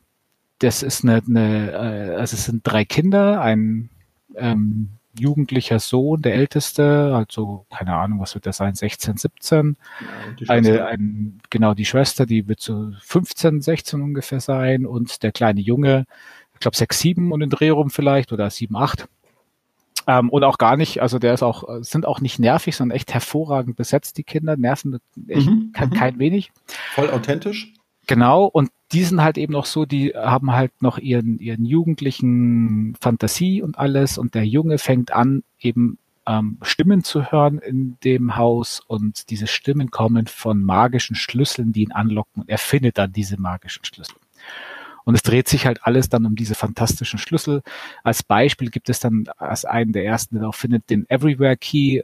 das 0.60 0.84
ist 0.84 1.04
eine, 1.04 1.22
eine 1.28 1.72
äh, 1.72 2.16
also 2.16 2.36
es 2.36 2.46
sind 2.46 2.62
drei 2.64 2.86
Kinder, 2.86 3.42
ein 3.42 3.90
ähm, 4.36 4.90
jugendlicher 5.18 5.80
Sohn, 5.80 6.22
der 6.22 6.36
älteste, 6.36 7.14
also 7.16 7.66
keine 7.76 7.96
Ahnung, 7.96 8.20
was 8.20 8.36
wird 8.36 8.46
das 8.46 8.58
sein, 8.58 8.76
16, 8.76 9.18
17. 9.18 9.78
Ja, 10.38 10.50
eine, 10.50 10.86
ein, 10.86 11.40
genau, 11.50 11.74
die 11.74 11.86
Schwester, 11.86 12.26
die 12.26 12.48
wird 12.48 12.62
so 12.62 12.92
15, 13.02 13.62
16 13.62 14.02
ungefähr 14.02 14.40
sein 14.40 14.86
und 14.86 15.24
der 15.24 15.32
kleine 15.32 15.62
Junge, 15.62 16.06
ich 16.54 16.60
glaube 16.60 16.78
6, 16.78 17.00
7 17.00 17.32
und 17.32 17.40
den 17.40 17.50
Dreh 17.50 17.70
rum 17.70 17.90
vielleicht 17.90 18.32
oder 18.32 18.50
7, 18.50 18.76
8. 18.76 19.08
Ähm, 20.08 20.30
und 20.30 20.44
auch 20.44 20.58
gar 20.58 20.78
nicht, 20.78 21.02
also 21.02 21.20
der 21.20 21.34
ist 21.34 21.44
auch, 21.44 21.64
sind 21.82 22.06
auch 22.06 22.22
nicht 22.22 22.40
nervig, 22.40 22.76
sondern 22.76 22.96
echt 22.96 23.14
hervorragend 23.14 23.76
besetzt, 23.76 24.18
die 24.18 24.24
Kinder, 24.24 24.58
nerven 24.58 25.00
echt 25.28 25.48
mhm, 25.50 25.72
kein, 25.74 25.90
mhm. 25.90 25.94
kein 25.94 26.20
wenig. 26.20 26.52
Voll 26.94 27.10
authentisch. 27.10 27.74
Genau, 28.10 28.46
und 28.46 28.72
die 28.92 29.04
sind 29.04 29.22
halt 29.22 29.38
eben 29.38 29.54
noch 29.54 29.68
so, 29.68 29.86
die 29.86 30.14
haben 30.16 30.52
halt 30.52 30.82
noch 30.82 30.98
ihren, 30.98 31.38
ihren 31.38 31.64
jugendlichen 31.64 32.96
Fantasie 33.00 33.62
und 33.62 33.78
alles 33.78 34.18
und 34.18 34.34
der 34.34 34.48
Junge 34.48 34.80
fängt 34.80 35.14
an, 35.14 35.44
eben 35.60 36.00
ähm, 36.26 36.58
Stimmen 36.64 37.04
zu 37.04 37.32
hören 37.32 37.60
in 37.60 37.98
dem 38.04 38.36
Haus 38.36 38.80
und 38.80 39.30
diese 39.30 39.46
Stimmen 39.46 39.92
kommen 39.92 40.26
von 40.26 40.64
magischen 40.64 41.16
Schlüsseln, 41.16 41.72
die 41.72 41.84
ihn 41.84 41.92
anlocken 41.92 42.42
und 42.42 42.50
er 42.50 42.58
findet 42.58 42.98
dann 42.98 43.14
diese 43.14 43.40
magischen 43.40 43.86
Schlüssel. 43.86 44.16
Und 45.06 45.14
es 45.14 45.22
dreht 45.22 45.48
sich 45.48 45.68
halt 45.68 45.84
alles 45.84 46.10
dann 46.10 46.26
um 46.26 46.36
diese 46.36 46.56
fantastischen 46.56 47.20
Schlüssel. 47.20 47.62
Als 48.04 48.24
Beispiel 48.24 48.72
gibt 48.72 48.90
es 48.90 49.00
dann 49.00 49.26
als 49.38 49.66
einen 49.66 49.94
der 49.94 50.06
ersten, 50.06 50.40
der 50.40 50.50
auch 50.50 50.56
findet, 50.56 50.90
den 50.90 51.08
Everywhere 51.12 51.58
Key, 51.58 52.02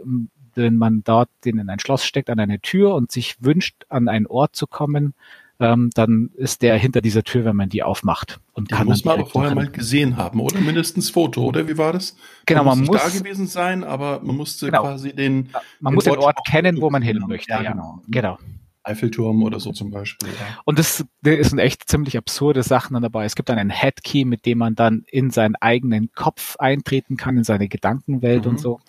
wenn 0.53 0.77
man 0.77 1.03
dort 1.03 1.31
den 1.45 1.57
in 1.57 1.71
ein 1.71 1.79
Schloss 1.79 2.05
steckt, 2.05 2.29
an 2.29 2.39
eine 2.39 2.59
Tür 2.59 2.93
und 2.93 3.11
sich 3.11 3.43
wünscht, 3.43 3.85
an 3.89 4.07
einen 4.07 4.27
Ort 4.27 4.55
zu 4.55 4.67
kommen, 4.67 5.15
ähm, 5.59 5.89
dann 5.93 6.29
ist 6.35 6.61
der 6.61 6.77
hinter 6.77 7.01
dieser 7.01 7.23
Tür, 7.23 7.45
wenn 7.45 7.55
man 7.55 7.69
die 7.69 7.83
aufmacht. 7.83 8.39
Und 8.53 8.69
kann 8.69 8.87
muss 8.87 9.05
man 9.05 9.19
aber 9.19 9.29
vorher 9.29 9.55
mal 9.55 9.69
gesehen 9.69 10.17
haben, 10.17 10.39
oder 10.39 10.59
mindestens 10.59 11.09
Foto, 11.09 11.45
oder 11.45 11.67
wie 11.67 11.77
war 11.77 11.93
das? 11.93 12.15
Genau, 12.45 12.63
man, 12.63 12.79
man 12.79 12.87
muss, 12.87 13.01
da 13.01 13.09
gewesen 13.09 13.47
sein, 13.47 13.83
aber 13.83 14.21
man 14.23 14.35
musste 14.35 14.67
genau. 14.67 14.81
quasi 14.81 15.13
den. 15.13 15.49
Man 15.79 15.91
den 15.91 15.95
muss 15.95 16.03
den 16.05 16.17
Ort 16.17 16.39
kennen, 16.47 16.81
wo 16.81 16.89
man 16.89 17.01
hin 17.01 17.23
möchte. 17.27 17.51
Ja, 17.51 17.61
genau. 17.61 18.01
genau. 18.07 18.37
Eiffelturm 18.85 19.43
oder 19.43 19.59
so 19.59 19.71
zum 19.71 19.89
Beispiel. 19.89 20.29
Ja. 20.29 20.59
Und 20.63 20.77
das, 20.77 21.03
das 21.21 21.49
sind 21.49 21.59
echt 21.59 21.89
ziemlich 21.89 22.17
absurde 22.17 22.61
Sachen 22.63 22.93
dann 22.93 23.03
dabei. 23.03 23.25
Es 23.25 23.35
gibt 23.35 23.49
einen 23.49 23.69
Headkey, 23.69 24.25
mit 24.25 24.45
dem 24.45 24.59
man 24.59 24.75
dann 24.75 25.03
in 25.07 25.31
seinen 25.31 25.55
eigenen 25.55 26.11
Kopf 26.13 26.55
eintreten 26.57 27.17
kann, 27.17 27.37
in 27.37 27.43
seine 27.43 27.67
Gedankenwelt 27.67 28.45
mhm. 28.45 28.51
und 28.51 28.59
so. 28.59 28.79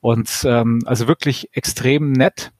Und 0.00 0.44
ähm, 0.44 0.80
also 0.84 1.08
wirklich 1.08 1.48
extrem 1.52 2.12
nett. 2.12 2.52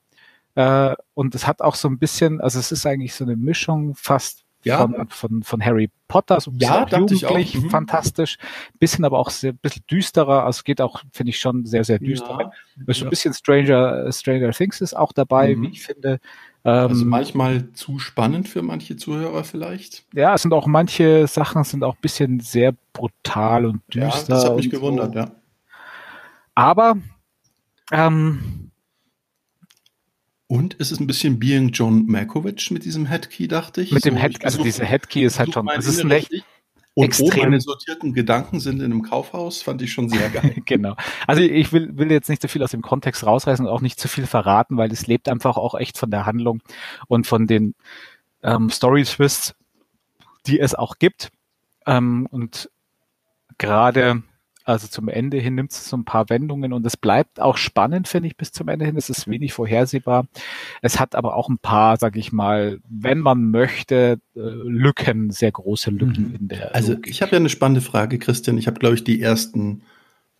Äh, 0.58 0.96
und 1.14 1.36
es 1.36 1.46
hat 1.46 1.62
auch 1.62 1.76
so 1.76 1.86
ein 1.86 2.00
bisschen, 2.00 2.40
also 2.40 2.58
es 2.58 2.72
ist 2.72 2.84
eigentlich 2.84 3.14
so 3.14 3.22
eine 3.22 3.36
Mischung 3.36 3.94
fast 3.94 4.44
ja. 4.64 4.78
von, 4.78 5.08
von, 5.08 5.42
von 5.44 5.64
Harry 5.64 5.88
Potter, 6.08 6.40
so 6.40 6.50
ein 6.50 6.58
ja, 6.58 6.84
jugendlich, 6.84 7.54
mhm. 7.54 7.70
fantastisch, 7.70 8.38
bisschen 8.80 9.04
aber 9.04 9.20
auch 9.20 9.30
sehr, 9.30 9.52
bisschen 9.52 9.84
düsterer, 9.88 10.42
also 10.44 10.58
es 10.58 10.64
geht 10.64 10.80
auch, 10.80 11.04
finde 11.12 11.30
ich 11.30 11.38
schon 11.38 11.64
sehr, 11.64 11.84
sehr 11.84 12.00
düster. 12.00 12.38
Ja. 12.40 12.92
So 12.92 13.04
ein 13.04 13.10
bisschen 13.10 13.34
Stranger, 13.34 14.10
Stranger 14.10 14.50
Things 14.50 14.80
ist 14.80 14.96
auch 14.96 15.12
dabei, 15.12 15.54
mhm. 15.54 15.62
wie 15.62 15.68
ich 15.68 15.82
finde. 15.82 16.18
Also 16.64 17.04
ähm, 17.04 17.08
manchmal 17.08 17.70
zu 17.74 18.00
spannend 18.00 18.48
für 18.48 18.62
manche 18.62 18.96
Zuhörer 18.96 19.44
vielleicht. 19.44 20.06
Ja, 20.12 20.34
es 20.34 20.42
sind 20.42 20.52
auch 20.52 20.66
manche 20.66 21.28
Sachen 21.28 21.62
sind 21.62 21.84
auch 21.84 21.94
ein 21.94 22.00
bisschen 22.00 22.40
sehr 22.40 22.74
brutal 22.92 23.64
und 23.64 23.82
düster. 23.94 24.00
Ja, 24.00 24.24
das 24.26 24.44
hat 24.44 24.56
mich 24.56 24.70
gewundert, 24.70 25.12
so. 25.12 25.20
ja. 25.20 25.30
Aber 26.56 26.96
ähm, 27.92 28.67
und 30.48 30.74
ist 30.74 30.90
es 30.90 30.98
ein 30.98 31.06
bisschen 31.06 31.38
Being 31.38 31.68
John 31.68 32.06
Malkovich 32.06 32.70
mit 32.70 32.84
diesem 32.84 33.06
Headkey, 33.06 33.46
dachte 33.48 33.82
ich. 33.82 33.92
Mit 33.92 34.04
dem 34.04 34.14
so, 34.14 34.20
Headkey, 34.20 34.44
also 34.44 34.62
diese 34.62 34.84
Headkey 34.84 35.22
ist 35.22 35.38
halt 35.38 35.52
schon, 35.52 35.66
das 35.66 35.86
ist 35.86 36.00
ein 36.00 36.10
echt, 36.10 36.32
und 36.94 37.04
extrem. 37.04 37.44
meine 37.44 37.60
sortierten 37.60 38.12
Gedanken 38.12 38.58
sind 38.58 38.80
in 38.80 38.86
einem 38.86 39.02
Kaufhaus, 39.02 39.62
fand 39.62 39.82
ich 39.82 39.92
schon 39.92 40.08
sehr 40.08 40.30
geil. 40.30 40.56
genau. 40.64 40.96
Also 41.26 41.42
ich 41.42 41.72
will, 41.72 41.96
will 41.96 42.10
jetzt 42.10 42.28
nicht 42.28 42.42
so 42.42 42.48
viel 42.48 42.62
aus 42.62 42.72
dem 42.72 42.82
Kontext 42.82 43.24
rausreißen 43.24 43.66
und 43.66 43.70
auch 43.70 43.82
nicht 43.82 44.00
zu 44.00 44.08
viel 44.08 44.26
verraten, 44.26 44.78
weil 44.78 44.90
es 44.90 45.06
lebt 45.06 45.28
einfach 45.28 45.58
auch 45.58 45.74
echt 45.74 45.96
von 45.96 46.10
der 46.10 46.26
Handlung 46.26 46.60
und 47.06 47.26
von 47.26 47.46
den 47.46 47.74
ähm, 48.42 48.70
Story-Twists, 48.70 49.54
die 50.46 50.58
es 50.58 50.74
auch 50.74 50.98
gibt. 50.98 51.30
Ähm, 51.86 52.26
und 52.30 52.70
gerade 53.58 54.22
also 54.68 54.86
zum 54.86 55.08
Ende 55.08 55.38
hin 55.38 55.54
nimmt 55.54 55.72
es 55.72 55.88
so 55.88 55.96
ein 55.96 56.04
paar 56.04 56.28
Wendungen 56.28 56.74
und 56.74 56.84
es 56.84 56.98
bleibt 56.98 57.40
auch 57.40 57.56
spannend, 57.56 58.06
finde 58.06 58.28
ich, 58.28 58.36
bis 58.36 58.52
zum 58.52 58.68
Ende 58.68 58.84
hin. 58.84 58.98
Es 58.98 59.08
ist 59.08 59.26
wenig 59.26 59.54
vorhersehbar. 59.54 60.26
Es 60.82 61.00
hat 61.00 61.14
aber 61.14 61.36
auch 61.36 61.48
ein 61.48 61.56
paar, 61.56 61.96
sag 61.96 62.16
ich 62.16 62.32
mal, 62.32 62.78
wenn 62.86 63.18
man 63.18 63.50
möchte, 63.50 64.20
äh, 64.36 64.40
Lücken, 64.40 65.30
sehr 65.30 65.52
große 65.52 65.90
Lücken 65.90 66.28
mhm. 66.28 66.36
in 66.38 66.48
der. 66.48 66.74
Also 66.74 66.92
Logik. 66.92 67.10
ich 67.10 67.22
habe 67.22 67.32
ja 67.32 67.38
eine 67.38 67.48
spannende 67.48 67.80
Frage, 67.80 68.18
Christian. 68.18 68.58
Ich 68.58 68.66
habe, 68.66 68.78
glaube 68.78 68.94
ich, 68.94 69.04
die 69.04 69.22
ersten 69.22 69.82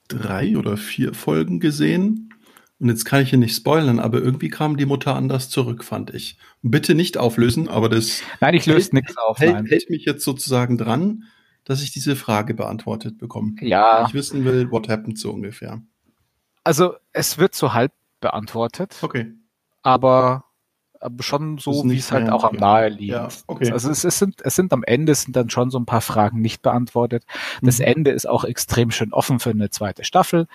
drei 0.09 0.59
oder 0.59 0.77
vier 0.77 1.15
Folgen 1.15 1.59
gesehen. 1.59 2.35
Und 2.79 2.91
jetzt 2.91 3.07
kann 3.07 3.23
ich 3.23 3.31
hier 3.31 3.39
nicht 3.39 3.57
spoilern, 3.57 3.99
aber 3.99 4.19
irgendwie 4.19 4.51
kam 4.51 4.77
die 4.77 4.87
Mutter 4.87 5.17
anders 5.17 5.49
zurück, 5.49 5.83
fand 5.83 6.13
ich. 6.13 6.37
Bitte 6.61 6.95
nicht 6.95 7.17
auflösen, 7.17 7.67
aber 7.67 7.89
das. 7.89 8.23
Nein, 8.43 8.53
ich 8.53 8.67
löse 8.67 8.95
nichts 8.95 9.17
auf. 9.17 9.39
Hält, 9.41 9.71
hält 9.71 9.89
mich 9.89 10.05
jetzt 10.05 10.23
sozusagen 10.23 10.77
dran 10.77 11.25
dass 11.69 11.83
ich 11.83 11.93
diese 11.93 12.17
Frage 12.17 12.55
beantwortet 12.55 13.19
bekomme. 13.19 13.53
Ja. 13.61 14.07
Ich 14.07 14.15
wissen 14.15 14.45
will, 14.47 14.71
what 14.71 14.89
happened 14.89 15.19
so 15.19 15.31
ungefähr. 15.31 15.83
Also 16.65 16.95
es 17.13 17.37
wird 17.37 17.55
so 17.55 17.75
halb 17.75 17.93
beantwortet. 18.21 18.97
Okay. 19.03 19.35
Aber, 19.83 20.47
aber 21.01 21.23
schon 21.23 21.59
so, 21.59 21.85
wie 21.85 21.97
es 21.97 22.13
halt 22.13 22.31
auch 22.31 22.45
am 22.45 22.57
nahe 22.57 22.89
liegt. 22.89 23.13
Ja, 23.13 23.29
okay. 23.47 23.71
Also 23.71 23.91
es, 23.91 24.05
es, 24.05 24.19
sind, 24.19 24.41
es 24.43 24.57
sind 24.57 24.73
am 24.73 24.83
Ende 24.85 25.15
sind 25.15 25.37
dann 25.37 25.51
schon 25.51 25.71
so 25.71 25.79
ein 25.79 25.87
paar 25.87 26.01
Fragen 26.01 26.41
nicht 26.41 26.63
beantwortet. 26.63 27.25
Das 27.63 27.79
mhm. 27.79 27.85
Ende 27.85 28.11
ist 28.11 28.29
auch 28.29 28.45
extrem 28.45 28.91
schön 28.91 29.13
offen 29.13 29.41
für 29.41 29.51
eine 29.51 29.71
zweite 29.71 30.05
Staffel, 30.05 30.47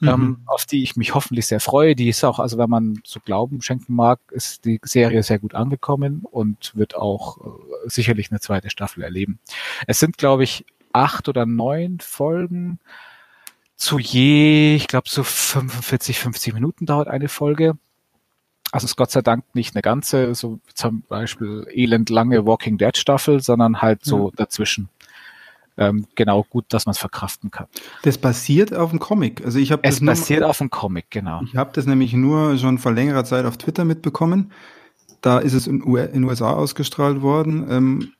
mhm. 0.00 0.08
ähm, 0.08 0.38
auf 0.46 0.66
die 0.66 0.82
ich 0.82 0.96
mich 0.96 1.14
hoffentlich 1.14 1.46
sehr 1.46 1.60
freue. 1.60 1.94
Die 1.94 2.08
ist 2.08 2.24
auch, 2.24 2.38
also 2.38 2.58
wenn 2.58 2.70
man 2.70 3.00
so 3.04 3.20
Glauben 3.20 3.62
schenken 3.62 3.94
mag, 3.94 4.20
ist 4.30 4.64
die 4.64 4.80
Serie 4.82 5.22
sehr 5.22 5.38
gut 5.38 5.54
angekommen 5.54 6.22
und 6.30 6.74
wird 6.74 6.96
auch 6.96 7.38
äh, 7.38 7.50
sicherlich 7.86 8.30
eine 8.30 8.40
zweite 8.40 8.70
Staffel 8.70 9.02
erleben. 9.02 9.38
Es 9.86 10.00
sind, 10.00 10.18
glaube 10.18 10.44
ich, 10.44 10.64
acht 10.92 11.28
oder 11.28 11.46
neun 11.46 11.98
Folgen 12.00 12.78
zu 13.78 13.98
je, 13.98 14.74
ich 14.74 14.88
glaube, 14.88 15.08
so 15.08 15.22
45, 15.22 16.18
50 16.18 16.52
Minuten 16.52 16.84
dauert 16.84 17.06
eine 17.08 17.28
Folge. 17.28 17.78
Also 18.72 18.84
ist 18.84 18.96
Gott 18.96 19.10
sei 19.10 19.22
Dank 19.22 19.44
nicht 19.54 19.74
eine 19.74 19.82
ganze, 19.82 20.34
so 20.34 20.60
zum 20.74 21.02
Beispiel 21.08 21.66
elendlange 21.70 22.44
Walking 22.46 22.78
Dead 22.78 22.96
Staffel, 22.96 23.40
sondern 23.40 23.80
halt 23.80 24.04
so 24.04 24.28
ja. 24.28 24.32
dazwischen. 24.36 24.88
Ähm, 25.78 26.06
genau 26.16 26.44
gut, 26.50 26.64
dass 26.70 26.86
man 26.86 26.90
es 26.90 26.98
verkraften 26.98 27.52
kann. 27.52 27.66
Das 28.02 28.18
basiert 28.18 28.74
auf 28.74 28.90
dem 28.90 28.98
Comic. 28.98 29.44
Also 29.44 29.60
ich 29.60 29.70
habe 29.70 29.82
es 29.84 30.04
basiert 30.04 30.40
nur, 30.40 30.50
auf 30.50 30.58
dem 30.58 30.70
Comic, 30.70 31.06
genau. 31.10 31.40
Ich 31.44 31.54
habe 31.54 31.70
das 31.72 31.86
nämlich 31.86 32.12
nur 32.14 32.58
schon 32.58 32.78
vor 32.78 32.92
längerer 32.92 33.24
Zeit 33.24 33.44
auf 33.44 33.58
Twitter 33.58 33.84
mitbekommen. 33.84 34.52
Da 35.20 35.38
ist 35.38 35.52
es 35.52 35.68
in 35.68 35.80
den 35.80 36.24
USA 36.24 36.52
ausgestrahlt 36.52 37.22
worden. 37.22 37.66
Ähm, 37.70 38.12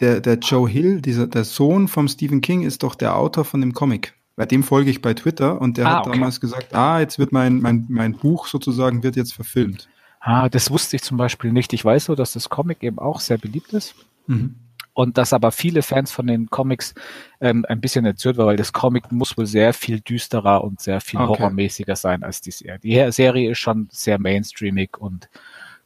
der, 0.00 0.20
der 0.20 0.34
Joe 0.34 0.68
Hill, 0.68 1.00
dieser, 1.00 1.26
der 1.26 1.44
Sohn 1.44 1.88
vom 1.88 2.08
Stephen 2.08 2.42
King, 2.42 2.62
ist 2.62 2.82
doch 2.82 2.94
der 2.94 3.16
Autor 3.16 3.44
von 3.44 3.60
dem 3.60 3.72
Comic. 3.72 4.14
Bei 4.38 4.46
dem 4.46 4.62
folge 4.62 4.88
ich 4.88 5.02
bei 5.02 5.14
Twitter 5.14 5.60
und 5.60 5.78
der 5.78 5.88
ah, 5.88 5.90
hat 5.96 6.06
okay. 6.06 6.12
damals 6.12 6.40
gesagt, 6.40 6.72
ah, 6.72 7.00
jetzt 7.00 7.18
wird 7.18 7.32
mein, 7.32 7.60
mein, 7.60 7.86
mein 7.88 8.12
Buch 8.12 8.46
sozusagen, 8.46 9.02
wird 9.02 9.16
jetzt 9.16 9.34
verfilmt. 9.34 9.88
Ah, 10.20 10.48
das 10.48 10.70
wusste 10.70 10.94
ich 10.94 11.02
zum 11.02 11.16
Beispiel 11.16 11.50
nicht. 11.50 11.72
Ich 11.72 11.84
weiß 11.84 12.04
so, 12.04 12.14
dass 12.14 12.34
das 12.34 12.48
Comic 12.48 12.84
eben 12.84 13.00
auch 13.00 13.18
sehr 13.18 13.36
beliebt 13.36 13.72
ist. 13.72 13.96
Mhm. 14.28 14.54
Und 14.92 15.18
dass 15.18 15.32
aber 15.32 15.50
viele 15.50 15.82
Fans 15.82 16.12
von 16.12 16.28
den 16.28 16.50
Comics 16.50 16.94
ähm, 17.40 17.66
ein 17.68 17.80
bisschen 17.80 18.04
erzürnt 18.04 18.38
war, 18.38 18.46
weil 18.46 18.56
das 18.56 18.72
Comic 18.72 19.10
muss 19.10 19.36
wohl 19.36 19.46
sehr 19.46 19.72
viel 19.72 19.98
düsterer 19.98 20.62
und 20.62 20.80
sehr 20.80 21.00
viel 21.00 21.18
okay. 21.18 21.40
horrormäßiger 21.42 21.96
sein 21.96 22.22
als 22.22 22.40
die 22.40 22.52
Serie. 22.52 22.78
Die 22.78 23.10
Serie 23.10 23.50
ist 23.50 23.58
schon 23.58 23.88
sehr 23.90 24.20
mainstreamig 24.20 24.98
und 24.98 25.28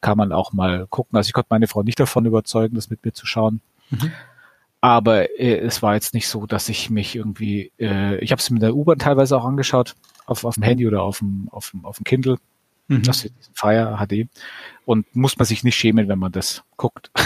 kann 0.02 0.18
man 0.18 0.30
auch 0.30 0.52
mal 0.52 0.86
gucken. 0.90 1.16
Also 1.16 1.28
ich 1.28 1.32
konnte 1.32 1.48
meine 1.48 1.68
Frau 1.68 1.82
nicht 1.82 1.98
davon 1.98 2.26
überzeugen, 2.26 2.74
das 2.74 2.90
mit 2.90 3.02
mir 3.02 3.12
zu 3.12 3.24
schauen. 3.24 3.62
Mhm. 3.88 4.12
Aber 4.82 5.30
äh, 5.38 5.58
es 5.58 5.80
war 5.80 5.94
jetzt 5.94 6.12
nicht 6.12 6.28
so, 6.28 6.44
dass 6.44 6.68
ich 6.68 6.90
mich 6.90 7.14
irgendwie, 7.14 7.70
äh, 7.78 8.16
ich 8.16 8.32
habe 8.32 8.40
es 8.40 8.50
mit 8.50 8.62
der 8.62 8.74
U-Bahn 8.74 8.98
teilweise 8.98 9.36
auch 9.36 9.44
angeschaut, 9.44 9.94
auf, 10.26 10.44
auf 10.44 10.54
dem 10.54 10.64
Handy 10.64 10.88
oder 10.88 11.02
auf 11.02 11.20
dem, 11.20 11.48
auf 11.52 11.70
dem, 11.70 11.84
auf 11.84 11.98
dem 11.98 12.04
Kindle, 12.04 12.38
mhm. 12.88 13.04
das 13.04 13.24
ist 13.24 13.32
Fire 13.54 13.96
HD. 14.04 14.26
Und 14.84 15.06
muss 15.14 15.38
man 15.38 15.46
sich 15.46 15.62
nicht 15.62 15.76
schämen, 15.76 16.08
wenn 16.08 16.18
man 16.18 16.32
das 16.32 16.64
guckt. 16.76 17.12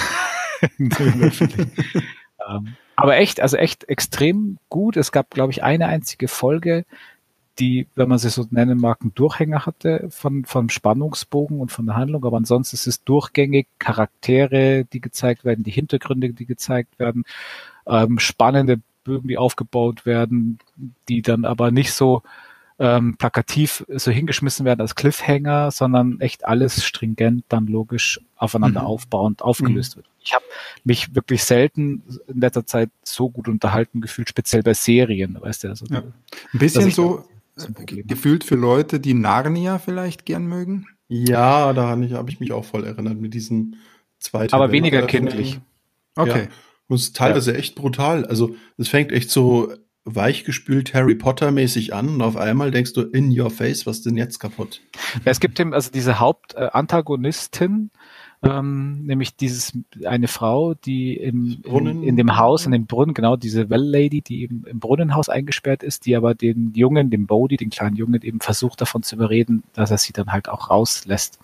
ähm, 0.78 2.76
aber 2.94 3.16
echt, 3.16 3.40
also 3.40 3.56
echt 3.56 3.88
extrem 3.88 4.58
gut. 4.68 4.98
Es 4.98 5.10
gab, 5.10 5.30
glaube 5.30 5.52
ich, 5.52 5.62
eine 5.62 5.86
einzige 5.86 6.28
Folge, 6.28 6.84
die, 7.58 7.86
wenn 7.94 8.08
man 8.08 8.18
sie 8.18 8.30
so 8.30 8.46
nennen 8.50 8.78
mag, 8.78 8.98
einen 9.00 9.14
Durchhänger 9.14 9.66
hatte 9.66 10.08
von, 10.10 10.44
vom 10.44 10.68
Spannungsbogen 10.68 11.60
und 11.60 11.72
von 11.72 11.86
der 11.86 11.96
Handlung. 11.96 12.24
Aber 12.24 12.36
ansonsten 12.36 12.76
ist 12.76 12.86
es 12.86 13.04
durchgängig 13.04 13.66
Charaktere, 13.78 14.84
die 14.84 15.00
gezeigt 15.00 15.44
werden, 15.44 15.64
die 15.64 15.70
Hintergründe, 15.70 16.32
die 16.32 16.46
gezeigt 16.46 16.98
werden, 16.98 17.24
ähm, 17.86 18.18
spannende 18.18 18.80
Bögen, 19.04 19.28
die 19.28 19.38
aufgebaut 19.38 20.04
werden, 20.04 20.58
die 21.08 21.22
dann 21.22 21.44
aber 21.44 21.70
nicht 21.70 21.92
so 21.92 22.22
ähm, 22.78 23.16
plakativ 23.16 23.86
so 23.88 24.10
hingeschmissen 24.10 24.66
werden 24.66 24.82
als 24.82 24.94
Cliffhanger, 24.94 25.70
sondern 25.70 26.20
echt 26.20 26.44
alles 26.44 26.84
stringent 26.84 27.44
dann 27.48 27.66
logisch 27.66 28.20
aufeinander 28.36 28.82
mhm. 28.82 28.86
aufbauend 28.86 29.42
aufgelöst 29.42 29.94
mhm. 29.94 30.00
wird. 30.00 30.10
Ich 30.22 30.34
habe 30.34 30.44
mich 30.84 31.14
wirklich 31.14 31.44
selten 31.44 32.02
in 32.26 32.40
letzter 32.40 32.66
Zeit 32.66 32.90
so 33.02 33.30
gut 33.30 33.48
unterhalten 33.48 34.00
gefühlt, 34.00 34.28
speziell 34.28 34.62
bei 34.62 34.74
Serien, 34.74 35.38
weißt 35.40 35.64
du. 35.64 35.68
Also, 35.68 35.86
ja. 35.86 36.02
Ein 36.52 36.58
bisschen 36.58 36.90
so, 36.90 37.24
gefühlt 37.56 38.44
für 38.44 38.56
Leute, 38.56 39.00
die 39.00 39.14
Narnia 39.14 39.78
vielleicht 39.78 40.26
gern 40.26 40.46
mögen? 40.46 40.86
Ja, 41.08 41.72
da 41.72 41.88
habe 41.88 42.30
ich 42.30 42.40
mich 42.40 42.52
auch 42.52 42.64
voll 42.64 42.84
erinnert 42.84 43.18
mit 43.20 43.34
diesen 43.34 43.76
zweiten. 44.18 44.54
Aber 44.54 44.72
weniger 44.72 45.02
kindlich. 45.02 45.60
Okay. 46.16 46.44
Ja. 46.44 46.48
Und 46.88 46.96
es 46.96 47.02
ist 47.04 47.16
teilweise 47.16 47.52
ja. 47.52 47.58
echt 47.58 47.74
brutal. 47.74 48.24
Also 48.26 48.56
es 48.76 48.88
fängt 48.88 49.12
echt 49.12 49.30
so 49.30 49.72
weichgespült 50.04 50.94
Harry 50.94 51.16
Potter 51.16 51.50
mäßig 51.50 51.92
an 51.92 52.08
und 52.08 52.22
auf 52.22 52.36
einmal 52.36 52.70
denkst 52.70 52.92
du 52.92 53.02
in 53.02 53.38
your 53.38 53.50
face, 53.50 53.86
was 53.86 54.02
denn 54.02 54.16
jetzt 54.16 54.38
kaputt? 54.38 54.80
Ja, 55.24 55.32
es 55.32 55.40
gibt 55.40 55.58
eben 55.58 55.74
also 55.74 55.90
diese 55.90 56.20
Hauptantagonistin, 56.20 57.90
äh, 57.92 57.98
ähm, 58.50 59.04
nämlich 59.04 59.36
dieses 59.36 59.72
eine 60.04 60.28
Frau, 60.28 60.74
die 60.74 61.16
im, 61.16 61.62
in, 61.64 62.02
in, 62.02 62.16
dem 62.16 62.36
Haus, 62.36 62.66
in 62.66 62.72
dem 62.72 62.86
Brunnen, 62.86 63.14
genau 63.14 63.36
diese 63.36 63.70
Well 63.70 63.82
Lady, 63.82 64.20
die 64.20 64.42
eben 64.42 64.64
im 64.66 64.80
Brunnenhaus 64.80 65.28
eingesperrt 65.28 65.82
ist, 65.82 66.06
die 66.06 66.16
aber 66.16 66.34
den 66.34 66.72
Jungen, 66.74 67.10
den 67.10 67.26
Bodhi, 67.26 67.56
den 67.56 67.70
kleinen 67.70 67.96
Jungen 67.96 68.22
eben 68.22 68.40
versucht 68.40 68.80
davon 68.80 69.02
zu 69.02 69.16
überreden, 69.16 69.62
dass 69.72 69.90
er 69.90 69.98
sie 69.98 70.12
dann 70.12 70.32
halt 70.32 70.48
auch 70.48 70.70
rauslässt. 70.70 71.38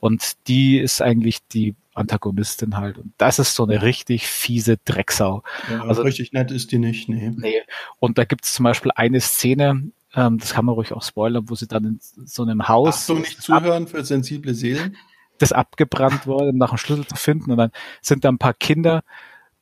Und 0.00 0.34
die 0.46 0.78
ist 0.78 1.02
eigentlich 1.02 1.38
die 1.48 1.74
Antagonistin 1.94 2.76
halt. 2.76 2.98
Und 2.98 3.12
das 3.18 3.38
ist 3.38 3.54
so 3.54 3.64
eine 3.64 3.82
richtig 3.82 4.26
fiese 4.26 4.78
Drecksau. 4.84 5.42
Ja, 5.70 5.84
also 5.84 6.02
richtig 6.02 6.32
nett 6.32 6.50
ist 6.50 6.72
die 6.72 6.78
nicht, 6.78 7.08
nee. 7.08 7.32
nee. 7.36 7.62
Und 8.00 8.18
da 8.18 8.24
gibt 8.24 8.44
es 8.44 8.54
zum 8.54 8.64
Beispiel 8.64 8.90
eine 8.94 9.20
Szene, 9.20 9.90
ähm, 10.14 10.38
das 10.38 10.54
kann 10.54 10.64
man 10.64 10.74
ruhig 10.74 10.92
auch 10.92 11.02
spoilern, 11.02 11.48
wo 11.48 11.54
sie 11.54 11.66
dann 11.66 11.84
in 11.84 12.00
so 12.00 12.42
einem 12.42 12.68
Haus. 12.68 13.02
Achtung, 13.02 13.20
nicht 13.20 13.42
zuhören 13.42 13.86
für 13.86 14.04
sensible 14.04 14.54
Seelen. 14.54 14.96
Das 15.38 15.52
abgebrannt 15.52 16.26
wurde, 16.26 16.50
um 16.50 16.56
nach 16.56 16.70
dem 16.70 16.78
Schlüssel 16.78 17.06
zu 17.06 17.16
finden. 17.16 17.50
Und 17.50 17.58
dann 17.58 17.70
sind 18.00 18.24
da 18.24 18.28
ein 18.30 18.38
paar 18.38 18.54
Kinder, 18.54 19.02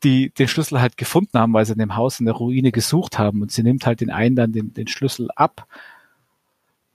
die 0.02 0.31
den 0.31 0.49
Schlüssel 0.49 0.81
halt 0.81 0.97
gefunden 0.97 1.38
haben, 1.38 1.52
weil 1.52 1.64
sie 1.64 1.73
in 1.73 1.79
dem 1.79 1.97
Haus 1.97 2.21
in 2.21 2.26
der 2.26 2.35
Ruine 2.35 2.73
gesucht 2.73 3.19
haben. 3.19 3.43
Und 3.43 3.52
sie 3.52 3.62
nimmt 3.62 3.87
halt 3.87 4.00
den 4.00 4.11
einen 4.11 4.37
dann 4.37 4.52
den, 4.52 4.73
den 4.73 4.88
Schlüssel 4.88 5.29
ab, 5.37 5.67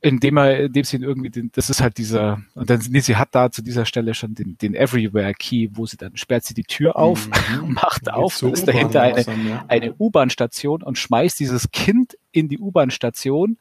indem 0.01 0.37
er, 0.37 0.65
indem 0.65 0.83
sie 0.83 0.97
ihn 0.97 1.03
irgendwie, 1.03 1.29
den, 1.29 1.51
das 1.53 1.69
ist 1.69 1.81
halt 1.81 1.97
dieser, 1.97 2.41
und 2.53 2.69
dann, 2.69 2.81
nee, 2.89 2.99
sie 2.99 3.15
hat 3.15 3.29
da 3.31 3.51
zu 3.51 3.61
dieser 3.63 3.85
Stelle 3.85 4.13
schon 4.13 4.35
den, 4.35 4.57
den 4.57 4.75
Everywhere 4.75 5.33
Key, 5.33 5.69
wo 5.71 5.85
sie 5.85 5.97
dann 5.97 6.15
sperrt 6.17 6.43
sie 6.43 6.53
die 6.53 6.63
Tür 6.63 6.97
auf, 6.97 7.27
mhm. 7.27 7.73
macht 7.73 8.11
auf, 8.11 8.39
dann 8.39 8.53
ist 8.53 8.67
dahinter 8.67 9.01
eine, 9.01 9.21
ja. 9.49 9.65
eine 9.67 9.95
U-Bahn-Station 9.97 10.83
und 10.83 10.97
schmeißt 10.97 11.39
dieses 11.39 11.71
Kind 11.71 12.17
in 12.31 12.47
die 12.47 12.59
U-Bahn-Station, 12.59 13.57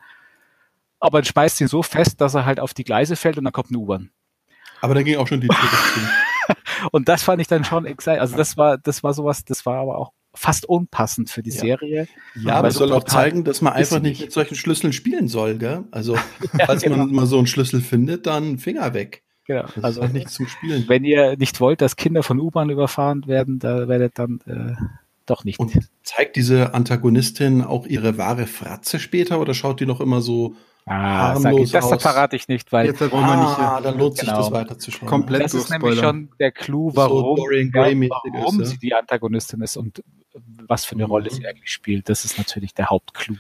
aber 1.01 1.25
schmeißt 1.25 1.61
ihn 1.61 1.69
so 1.69 1.83
fest, 1.83 2.21
dass 2.21 2.35
er 2.35 2.45
halt 2.45 2.61
auf 2.61 2.75
die 2.75 2.85
Gleise 2.85 3.17
fällt 3.17 3.39
und 3.39 3.45
dann 3.45 3.53
kommt 3.53 3.71
eine 3.71 3.79
U-Bahn. 3.79 4.11
Aber 4.81 4.95
da 4.95 5.03
ging 5.03 5.17
auch 5.17 5.27
schon 5.27 5.41
die 5.41 5.49
Tür 5.49 5.57
und 6.93 7.09
das 7.09 7.23
fand 7.23 7.41
ich 7.41 7.49
dann 7.49 7.65
schon 7.65 7.87
exciting. 7.87 8.21
Also 8.21 8.37
das 8.37 8.57
war, 8.57 8.79
das 8.79 9.03
war 9.03 9.15
sowas, 9.15 9.45
das 9.45 9.67
war 9.67 9.79
aber 9.79 9.99
auch 9.99 10.13
fast 10.37 10.69
unpassend 10.69 11.31
für 11.31 11.43
die 11.43 11.51
ja. 11.51 11.61
Serie. 11.61 12.09
Ja, 12.35 12.57
aber 12.57 12.69
es 12.69 12.75
soll 12.75 12.93
auch 12.93 13.05
zeigen, 13.05 13.45
dass 13.45 13.63
man 13.63 13.73
einfach 13.73 14.01
nicht 14.01 14.21
mit 14.21 14.33
solchen 14.33 14.55
Schlüsseln 14.55 14.93
spielen 14.93 15.29
soll, 15.29 15.57
gell? 15.59 15.85
Also, 15.91 16.15
ja, 16.59 16.67
falls 16.67 16.83
genau. 16.83 16.99
man 16.99 17.13
mal 17.13 17.27
so 17.27 17.39
einen 17.39 17.47
Schlüssel 17.47 17.81
findet, 17.81 18.27
dann 18.27 18.59
Finger 18.59 18.95
weg. 18.95 19.23
Genau. 19.47 19.63
Das 19.75 19.85
also 19.85 20.03
halt 20.03 20.13
nicht 20.13 20.29
zum 20.29 20.47
Spielen. 20.49 20.85
Wenn 20.89 21.05
ihr 21.05 21.37
nicht 21.37 21.61
wollt, 21.61 21.81
dass 21.81 21.97
Kinder 21.97 22.23
von 22.23 22.41
U-Bahn 22.41 22.69
überfahren 22.69 23.27
werden, 23.27 23.59
da 23.59 23.89
werdet 23.89 24.19
dann 24.19 24.41
äh, 24.47 24.75
doch 25.25 25.45
nicht. 25.45 25.59
Und 25.59 25.79
zeigt 26.03 26.37
diese 26.37 26.75
Antagonistin 26.75 27.63
auch 27.63 27.87
ihre 27.87 28.19
wahre 28.19 28.47
Fratze 28.47 28.99
später 28.99 29.41
oder 29.41 29.55
schaut 29.55 29.81
die 29.81 29.87
noch 29.87 30.01
immer 30.01 30.21
so 30.21 30.57
Ah, 30.89 31.35
harmlos 31.35 31.73
das 31.73 31.89
verrate 32.01 32.37
ich 32.37 32.47
nicht, 32.47 32.71
weil 32.73 32.87
Jetzt 32.87 33.03
ah, 33.03 33.77
nicht, 33.77 33.85
dann 33.87 33.99
lohnt 33.99 34.19
genau. 34.19 34.37
sich 34.37 34.45
das 34.45 34.53
weiterzuschauen. 34.53 35.09
Komplett 35.09 35.43
das 35.43 35.55
ist 35.55 35.69
nämlich 35.69 35.99
schon 35.99 36.29
der 36.39 36.53
Clou, 36.53 36.93
warum, 36.95 37.37
so 37.37 37.43
warum 37.43 38.61
ist, 38.61 38.71
sie 38.71 38.79
die 38.79 38.95
Antagonistin 38.95 39.61
ist 39.63 39.77
und 39.77 40.05
was 40.69 40.85
für 40.85 40.95
eine 40.95 41.05
mhm. 41.05 41.11
Rolle 41.11 41.31
sie 41.31 41.45
eigentlich 41.45 41.73
spielt. 41.73 42.09
Das 42.09 42.25
ist 42.25 42.39
natürlich 42.39 42.73
der 42.73 42.87
Hauptclou. 42.87 43.35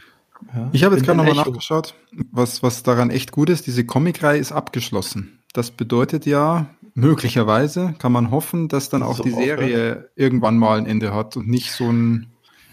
Ja, 0.54 0.68
ich 0.72 0.82
habe 0.82 0.96
jetzt 0.96 1.04
gerade 1.04 1.18
nochmal 1.18 1.36
nachgeschaut, 1.36 1.94
was, 2.32 2.64
was 2.64 2.82
daran 2.82 3.10
echt 3.10 3.30
gut 3.30 3.48
ist. 3.48 3.68
Diese 3.68 3.86
Comicreihe 3.86 4.38
ist 4.38 4.50
abgeschlossen. 4.50 5.38
Das 5.52 5.70
bedeutet 5.70 6.26
ja, 6.26 6.66
möglicherweise 6.94 7.94
kann 7.98 8.10
man 8.10 8.32
hoffen, 8.32 8.68
dass 8.68 8.88
dann 8.88 9.04
auch 9.04 9.16
so 9.16 9.22
die 9.22 9.30
Serie 9.30 10.10
irgendwann 10.16 10.58
mal 10.58 10.78
ein 10.78 10.86
Ende 10.86 11.14
hat 11.14 11.36
und 11.36 11.48
nicht 11.48 11.72
so 11.72 11.90
ein 11.90 12.26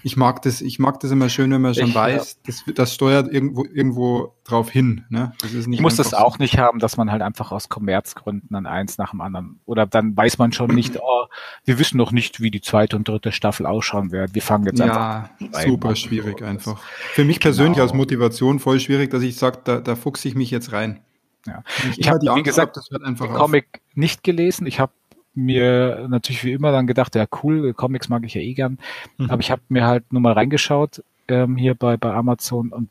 ich 0.04 0.18
mag 0.18 0.42
das, 0.42 0.60
ich 0.62 0.80
mag 0.80 1.00
das 1.00 1.12
immer 1.12 1.30
schön, 1.30 1.50
wenn 1.52 1.62
man 1.62 1.74
schon 1.74 1.90
ich, 1.90 1.96
weiß, 1.96 2.42
das, 2.46 2.64
das 2.76 2.94
steuert 2.94 3.32
irgendwo, 3.32 3.64
irgendwo 3.64 4.34
drauf 4.44 4.70
hin. 4.70 5.06
Ne? 5.10 5.32
ich 5.44 5.80
muss 5.80 5.96
das 5.96 6.14
auch 6.14 6.40
nicht 6.40 6.58
haben, 6.58 6.80
dass 6.80 6.98
man 6.98 7.10
halt 7.10 7.22
einfach 7.22 7.54
aus 7.54 7.70
Kommerzgründen 7.70 8.54
an 8.54 8.66
eins 8.66 8.98
nach 8.98 9.12
dem 9.12 9.22
anderen. 9.22 9.62
Oder 9.66 9.86
dann 9.86 10.16
weiß 10.16 10.38
man 10.40 10.52
schon 10.52 10.76
nicht, 10.76 10.98
oh, 11.02 11.26
wir 11.64 11.80
wissen 11.80 11.98
noch 11.98 12.12
nicht, 12.12 12.42
wie 12.42 12.52
die 12.52 12.60
zweite 12.60 12.98
und 12.98 13.08
dritte 13.08 13.32
Staffel 13.32 13.66
ausschauen 13.66 14.12
werden. 14.12 14.36
Wir 14.36 14.42
fangen 14.42 14.66
jetzt 14.66 14.80
ja, 14.80 15.30
einfach. 15.40 15.64
Ja, 15.64 15.70
super 15.70 15.96
schwierig 15.96 16.40
so. 16.40 16.46
einfach. 16.46 16.82
Für 17.14 17.24
mich 17.24 17.40
persönlich 17.40 17.76
genau. 17.76 17.84
als 17.84 17.94
Motivation 17.94 18.60
voll 18.60 18.82
schwierig, 18.82 19.10
dass 19.10 19.24
ich 19.24 19.38
sage, 19.38 19.60
da, 19.64 19.80
da 19.80 19.96
fuchse 19.96 20.28
ich 20.28 20.36
mich 20.36 20.52
jetzt 20.52 20.74
rein. 20.74 21.00
Ja. 21.46 21.64
Ich, 21.92 22.00
ich 22.00 22.10
habe, 22.10 22.20
wie 22.36 22.44
gesagt, 22.44 22.78
das 22.78 22.88
den 22.88 23.18
Comic 23.18 23.82
nicht 23.96 24.24
gelesen. 24.24 24.66
Ich 24.66 24.80
habe 24.80 24.94
mir 25.36 26.08
natürlich 26.10 26.44
wie 26.44 26.54
immer 26.54 26.72
dann 26.72 26.88
gedacht, 26.88 27.16
ja 27.16 27.26
cool, 27.44 27.74
Comics 27.74 28.10
mag 28.10 28.24
ich 28.26 28.34
ja 28.34 28.42
eh 28.42 28.54
gern. 28.54 28.78
Mhm. 29.18 29.30
Aber 29.30 29.40
ich 29.40 29.52
habe 29.52 29.62
mir 29.70 29.86
halt 29.86 30.12
nur 30.12 30.22
mal 30.22 30.34
reingeschaut 30.34 31.04
ähm, 31.28 31.58
hier 31.58 31.76
bei, 31.76 31.98
bei 31.98 32.14
Amazon 32.14 32.70
und 32.70 32.90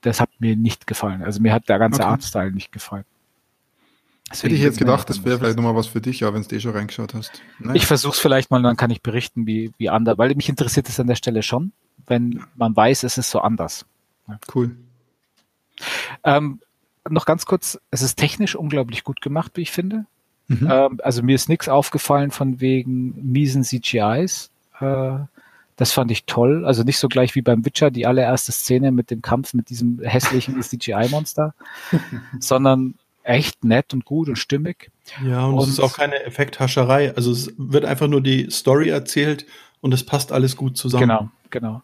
das 0.00 0.20
hat 0.20 0.30
mir 0.38 0.56
nicht 0.56 0.86
gefallen. 0.86 1.22
Also 1.22 1.40
mir 1.40 1.52
hat 1.52 1.68
der 1.68 1.78
ganze 1.78 2.02
okay. 2.02 2.10
Artstyle 2.10 2.52
nicht 2.52 2.72
gefallen. 2.72 3.04
Deswegen 4.30 4.50
Hätte 4.50 4.58
ich 4.58 4.64
jetzt 4.64 4.78
gedacht, 4.78 5.08
das 5.10 5.24
wäre 5.24 5.38
vielleicht 5.38 5.56
nochmal 5.56 5.76
was 5.76 5.86
für 5.86 6.00
dich, 6.00 6.20
ja, 6.20 6.32
wenn 6.32 6.42
du 6.42 6.54
eh 6.54 6.60
schon 6.60 6.72
reingeschaut 6.72 7.14
hast. 7.14 7.42
Nein. 7.58 7.76
Ich 7.76 7.86
versuche 7.86 8.14
es 8.14 8.18
vielleicht 8.18 8.50
mal, 8.50 8.62
dann 8.62 8.76
kann 8.76 8.90
ich 8.90 9.02
berichten, 9.02 9.46
wie, 9.46 9.72
wie 9.76 9.90
anders, 9.90 10.18
weil 10.18 10.34
mich 10.34 10.48
interessiert 10.48 10.88
es 10.88 10.98
an 10.98 11.06
der 11.06 11.14
Stelle 11.14 11.42
schon, 11.42 11.72
wenn 12.06 12.42
man 12.54 12.74
weiß, 12.74 13.04
es 13.04 13.18
ist 13.18 13.30
so 13.30 13.40
anders. 13.40 13.86
Cool. 14.54 14.76
Ähm, 16.24 16.60
noch 17.08 17.26
ganz 17.26 17.44
kurz, 17.44 17.78
es 17.90 18.02
ist 18.02 18.16
technisch 18.16 18.56
unglaublich 18.56 19.04
gut 19.04 19.20
gemacht, 19.20 19.52
wie 19.54 19.62
ich 19.62 19.70
finde. 19.70 20.06
Mhm. 20.48 20.68
Ähm, 20.70 21.00
also 21.02 21.22
mir 21.22 21.34
ist 21.34 21.48
nichts 21.48 21.68
aufgefallen 21.68 22.30
von 22.30 22.60
wegen 22.60 23.14
miesen 23.32 23.64
CGIs. 23.64 24.50
Äh, 24.80 25.18
das 25.76 25.92
fand 25.92 26.10
ich 26.10 26.24
toll. 26.24 26.64
Also 26.64 26.82
nicht 26.82 26.98
so 26.98 27.08
gleich 27.08 27.34
wie 27.34 27.42
beim 27.42 27.64
Witcher, 27.64 27.90
die 27.90 28.06
allererste 28.06 28.52
Szene 28.52 28.92
mit 28.92 29.10
dem 29.10 29.22
Kampf 29.22 29.54
mit 29.54 29.70
diesem 29.70 30.00
hässlichen 30.02 30.60
CGI-Monster, 30.62 31.54
sondern 32.38 32.94
echt 33.22 33.64
nett 33.64 33.92
und 33.92 34.04
gut 34.04 34.28
und 34.28 34.36
stimmig. 34.36 34.90
Ja, 35.24 35.46
und, 35.46 35.54
und 35.54 35.62
es 35.64 35.70
ist 35.70 35.80
auch 35.80 35.96
keine 35.96 36.22
Effekthascherei. 36.24 37.14
Also 37.16 37.32
es 37.32 37.52
wird 37.56 37.84
einfach 37.84 38.06
nur 38.06 38.20
die 38.20 38.50
Story 38.50 38.90
erzählt 38.90 39.46
und 39.80 39.92
es 39.92 40.04
passt 40.04 40.30
alles 40.30 40.56
gut 40.56 40.76
zusammen. 40.76 41.08
Genau, 41.08 41.28
genau. 41.50 41.82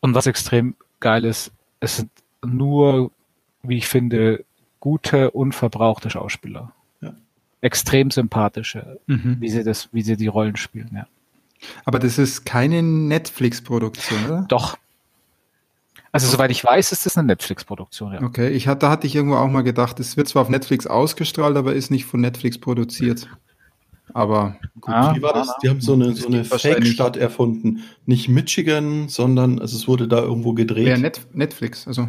Und 0.00 0.14
was 0.14 0.26
extrem 0.26 0.76
geil 1.00 1.24
ist, 1.24 1.50
es 1.80 1.96
sind 1.96 2.10
nur, 2.44 3.10
wie 3.62 3.76
ich 3.76 3.88
finde, 3.88 4.44
gute, 4.80 5.32
unverbrauchte 5.32 6.08
Schauspieler 6.08 6.72
extrem 7.60 8.10
sympathische, 8.10 8.98
mhm. 9.06 9.36
wie 9.40 9.48
sie 9.48 9.64
das, 9.64 9.88
wie 9.92 10.02
sie 10.02 10.16
die 10.16 10.28
Rollen 10.28 10.56
spielen, 10.56 10.90
ja. 10.94 11.06
Aber 11.84 11.98
das 11.98 12.18
ist 12.18 12.44
keine 12.44 12.82
Netflix-Produktion, 12.82 14.26
oder? 14.26 14.46
Doch. 14.48 14.78
Also 16.12 16.28
soweit 16.28 16.50
ich 16.50 16.64
weiß, 16.64 16.92
ist 16.92 17.04
das 17.04 17.18
eine 17.18 17.26
Netflix-Produktion, 17.26 18.14
ja. 18.14 18.22
Okay, 18.22 18.48
ich 18.50 18.68
hatte, 18.68 18.80
da 18.80 18.90
hatte 18.90 19.06
ich 19.06 19.14
irgendwo 19.14 19.36
auch 19.36 19.48
mal 19.48 19.62
gedacht, 19.62 19.98
es 20.00 20.16
wird 20.16 20.28
zwar 20.28 20.42
auf 20.42 20.48
Netflix 20.48 20.86
ausgestrahlt, 20.86 21.56
aber 21.56 21.74
ist 21.74 21.90
nicht 21.90 22.04
von 22.04 22.20
Netflix 22.20 22.58
produziert. 22.58 23.28
Aber 24.14 24.56
gut. 24.80 24.94
Ah, 24.94 25.14
Wie 25.14 25.22
war 25.22 25.34
das? 25.34 25.54
Die 25.62 25.68
haben 25.68 25.80
so 25.80 25.92
eine, 25.92 26.14
so 26.14 26.28
eine 26.28 26.44
Fake-Stadt 26.44 27.16
erfunden. 27.16 27.82
Nicht 28.06 28.28
Michigan, 28.28 29.08
sondern 29.08 29.58
also 29.58 29.76
es 29.76 29.86
wurde 29.86 30.08
da 30.08 30.20
irgendwo 30.20 30.54
gedreht. 30.54 30.88
Ja, 30.88 30.96
Net 30.96 31.20
Netflix, 31.34 31.86
also. 31.86 32.08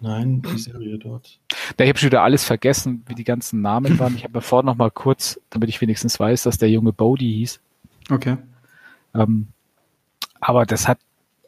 Nein, 0.00 0.42
die 0.42 0.58
Serie 0.58 0.98
dort. 0.98 1.38
Da 1.76 1.84
ich 1.84 1.90
habe 1.90 1.98
schon 1.98 2.08
wieder 2.08 2.22
alles 2.22 2.44
vergessen, 2.44 3.04
wie 3.06 3.14
die 3.14 3.24
ganzen 3.24 3.60
Namen 3.60 3.98
waren. 3.98 4.16
Ich 4.16 4.24
habe 4.24 4.34
ja 4.34 4.40
vorhin 4.40 4.66
noch 4.66 4.76
mal 4.76 4.90
kurz, 4.90 5.40
damit 5.50 5.68
ich 5.68 5.80
wenigstens 5.80 6.18
weiß, 6.18 6.42
dass 6.42 6.58
der 6.58 6.70
junge 6.70 6.92
Bodhi 6.92 7.32
hieß. 7.32 7.60
Okay. 8.10 8.36
Ähm, 9.14 9.48
aber 10.40 10.66
das 10.66 10.88
hat 10.88 10.98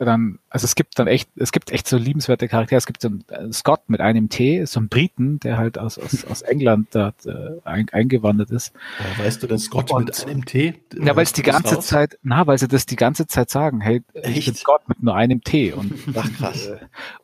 dann, 0.04 0.38
also 0.48 0.64
es 0.64 0.74
gibt 0.74 0.98
dann 0.98 1.06
echt, 1.06 1.30
es 1.36 1.52
gibt 1.52 1.70
echt 1.70 1.86
so 1.86 1.96
liebenswerte 1.96 2.48
Charaktere. 2.48 2.78
Es 2.78 2.86
gibt 2.86 3.02
so 3.02 3.08
einen 3.08 3.24
äh, 3.28 3.52
Scott 3.52 3.88
mit 3.88 4.00
einem 4.00 4.28
T, 4.28 4.64
so 4.64 4.80
einen 4.80 4.88
Briten, 4.88 5.40
der 5.40 5.58
halt 5.58 5.78
aus, 5.78 5.98
aus, 5.98 6.24
aus 6.24 6.42
England 6.42 6.88
da 6.90 7.12
äh, 7.24 7.60
ein, 7.64 7.88
eingewandert 7.90 8.50
ist. 8.50 8.72
Ja, 8.98 9.24
weißt 9.24 9.42
du 9.42 9.46
denn 9.46 9.58
Scott 9.58 9.90
und, 9.90 10.06
mit 10.06 10.26
einem 10.26 10.44
T? 10.44 10.74
Ja, 10.94 11.16
weil 11.16 11.24
es 11.24 11.32
die 11.32 11.42
ganze 11.42 11.76
raus? 11.76 11.86
Zeit, 11.86 12.18
na, 12.22 12.46
weil 12.46 12.58
sie 12.58 12.68
das 12.68 12.86
die 12.86 12.96
ganze 12.96 13.26
Zeit 13.26 13.50
sagen, 13.50 13.80
hey, 13.80 14.02
echt? 14.14 14.36
ich 14.36 14.44
bin 14.46 14.54
Scott 14.54 14.88
mit 14.88 15.02
nur 15.02 15.14
einem 15.14 15.42
T. 15.42 15.72
Und, 15.72 15.92
Ach, 16.14 16.32
krass. 16.36 16.62
Äh, 16.72 16.76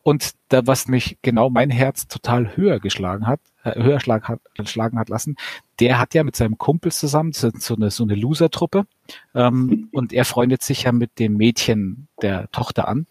und 0.02 0.32
da, 0.48 0.66
was 0.66 0.88
mich 0.88 1.18
genau 1.22 1.50
mein 1.50 1.70
Herz 1.70 2.08
total 2.08 2.56
höher 2.56 2.80
geschlagen 2.80 3.26
hat, 3.26 3.40
äh, 3.57 3.57
höher 3.64 3.98
hat, 3.98 4.40
schlagen 4.64 4.98
hat 4.98 5.08
lassen, 5.08 5.36
der 5.80 5.98
hat 5.98 6.14
ja 6.14 6.24
mit 6.24 6.36
seinem 6.36 6.58
Kumpel 6.58 6.92
zusammen 6.92 7.32
so 7.32 7.50
eine, 7.74 7.90
so 7.90 8.04
eine 8.04 8.14
Loser-Truppe 8.14 8.86
ähm, 9.34 9.88
und 9.92 10.12
er 10.12 10.24
freundet 10.24 10.62
sich 10.62 10.84
ja 10.84 10.92
mit 10.92 11.18
dem 11.18 11.36
Mädchen 11.36 12.08
der 12.22 12.50
Tochter 12.50 12.88
an. 12.88 13.06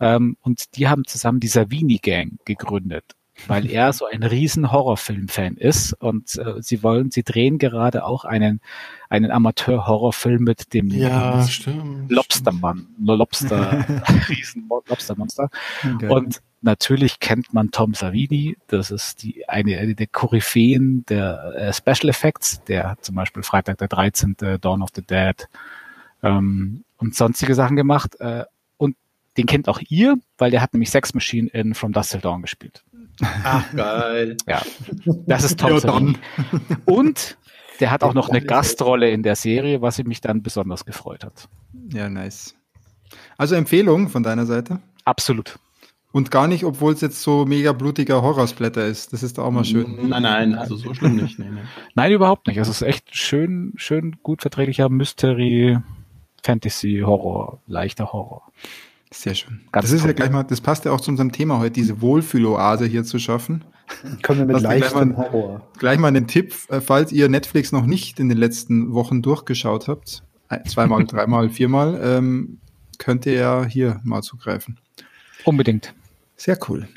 Ähm, 0.00 0.36
und 0.40 0.76
die 0.76 0.88
haben 0.88 1.04
zusammen 1.04 1.40
die 1.40 1.48
Savini 1.48 1.98
Gang 1.98 2.38
gegründet 2.44 3.14
weil 3.46 3.70
er 3.70 3.92
so 3.92 4.06
ein 4.06 4.22
riesen 4.22 4.70
Horrorfilm-Fan 4.70 5.56
ist 5.56 5.92
und 5.94 6.36
äh, 6.36 6.60
sie 6.60 6.82
wollen, 6.82 7.10
sie 7.10 7.22
drehen 7.22 7.58
gerade 7.58 8.04
auch 8.04 8.24
einen 8.24 8.60
einen 9.08 9.30
Amateur-Horrorfilm 9.30 10.42
mit 10.42 10.74
dem 10.74 10.88
ja, 10.88 11.46
Lobstermann, 12.08 12.88
Lobster, 12.98 13.84
riesen 14.28 14.68
Lobstermonster. 14.68 15.50
Okay. 15.94 16.08
Und 16.08 16.42
natürlich 16.62 17.20
kennt 17.20 17.52
man 17.54 17.70
Tom 17.70 17.94
Savini, 17.94 18.56
das 18.66 18.90
ist 18.90 19.22
die 19.22 19.48
eine, 19.48 19.78
eine 19.78 19.94
der 19.94 20.06
Koryphäen 20.08 21.04
der 21.06 21.54
äh, 21.56 21.72
Special 21.72 22.08
Effects, 22.08 22.62
der 22.64 22.90
hat 22.90 23.04
zum 23.04 23.14
Beispiel 23.14 23.42
Freitag 23.42 23.78
der 23.78 23.88
13., 23.88 24.36
Dawn 24.60 24.82
of 24.82 24.90
the 24.94 25.02
Dead 25.02 25.48
ähm, 26.22 26.84
und 26.96 27.14
sonstige 27.14 27.54
Sachen 27.54 27.76
gemacht. 27.76 28.18
Äh, 28.18 28.44
und 28.78 28.96
den 29.36 29.46
kennt 29.46 29.68
auch 29.68 29.80
ihr, 29.88 30.16
weil 30.38 30.50
der 30.50 30.62
hat 30.62 30.72
nämlich 30.72 30.90
Sex 30.90 31.14
Machine 31.14 31.48
in 31.50 31.74
From 31.74 31.92
Dust 31.92 32.12
Till 32.12 32.20
Dawn 32.20 32.42
gespielt. 32.42 32.82
Ach, 33.22 33.72
geil. 33.74 34.36
Ja, 34.46 34.62
das 35.26 35.44
ist 35.44 35.60
Tom 35.60 35.78
Savini. 35.78 36.16
Und 36.84 37.36
der 37.80 37.90
hat 37.90 38.02
auch 38.02 38.14
noch 38.14 38.28
eine 38.28 38.40
Gastrolle 38.40 39.10
in 39.10 39.22
der 39.22 39.36
Serie, 39.36 39.82
was 39.82 40.02
mich 40.02 40.20
dann 40.20 40.42
besonders 40.42 40.84
gefreut 40.84 41.24
hat. 41.24 41.48
Ja, 41.92 42.08
nice. 42.08 42.54
Also 43.36 43.54
Empfehlung 43.54 44.08
von 44.08 44.22
deiner 44.22 44.46
Seite? 44.46 44.80
Absolut. 45.04 45.58
Und 46.12 46.30
gar 46.30 46.46
nicht, 46.46 46.64
obwohl 46.64 46.92
es 46.92 47.00
jetzt 47.00 47.22
so 47.22 47.44
mega 47.44 47.72
blutiger 47.72 48.22
Horrorsplatter 48.22 48.86
ist. 48.86 49.12
Das 49.12 49.24
ist 49.24 49.38
auch 49.40 49.50
mal 49.50 49.64
schön. 49.64 50.08
Nein, 50.08 50.22
nein, 50.22 50.54
also 50.54 50.76
so 50.76 50.94
schlimm 50.94 51.16
nicht. 51.16 51.40
Nee, 51.40 51.50
nee. 51.50 51.62
Nein, 51.96 52.12
überhaupt 52.12 52.46
nicht. 52.46 52.58
Also 52.58 52.70
es 52.70 52.82
ist 52.82 52.86
echt 52.86 53.16
schön, 53.16 53.72
schön 53.74 54.18
gut 54.22 54.40
verträglicher 54.40 54.88
Mystery, 54.88 55.78
Fantasy, 56.44 57.02
Horror, 57.04 57.60
leichter 57.66 58.12
Horror. 58.12 58.42
Sehr 59.14 59.34
schön. 59.34 59.60
Ganz 59.70 59.86
das 59.86 59.92
ist 59.92 60.04
ja 60.04 60.12
gleich 60.12 60.30
mal, 60.30 60.42
das 60.42 60.60
passt 60.60 60.84
ja 60.84 60.90
auch 60.90 61.00
zu 61.00 61.10
unserem 61.10 61.30
Thema 61.30 61.60
heute, 61.60 61.70
diese 61.70 62.00
Wohlfühloase 62.00 62.84
hier 62.86 63.04
zu 63.04 63.18
schaffen. 63.20 63.64
Kommen 64.22 64.40
wir 64.40 64.46
mit 64.46 64.60
leichtem 64.60 65.16
Horror. 65.16 65.66
Gleich 65.78 65.98
mal 65.98 66.08
einen 66.08 66.26
Tipp, 66.26 66.54
äh, 66.68 66.80
falls 66.80 67.12
ihr 67.12 67.28
Netflix 67.28 67.70
noch 67.70 67.86
nicht 67.86 68.18
in 68.18 68.28
den 68.28 68.38
letzten 68.38 68.92
Wochen 68.92 69.22
durchgeschaut 69.22 69.86
habt, 69.86 70.24
zweimal, 70.66 71.04
dreimal, 71.06 71.48
viermal, 71.48 72.00
ähm, 72.02 72.58
könnt 72.98 73.24
ihr 73.26 73.34
ja 73.34 73.64
hier 73.64 74.00
mal 74.02 74.22
zugreifen. 74.22 74.80
Unbedingt. 75.44 75.94
Sehr 76.36 76.58
cool. 76.68 76.88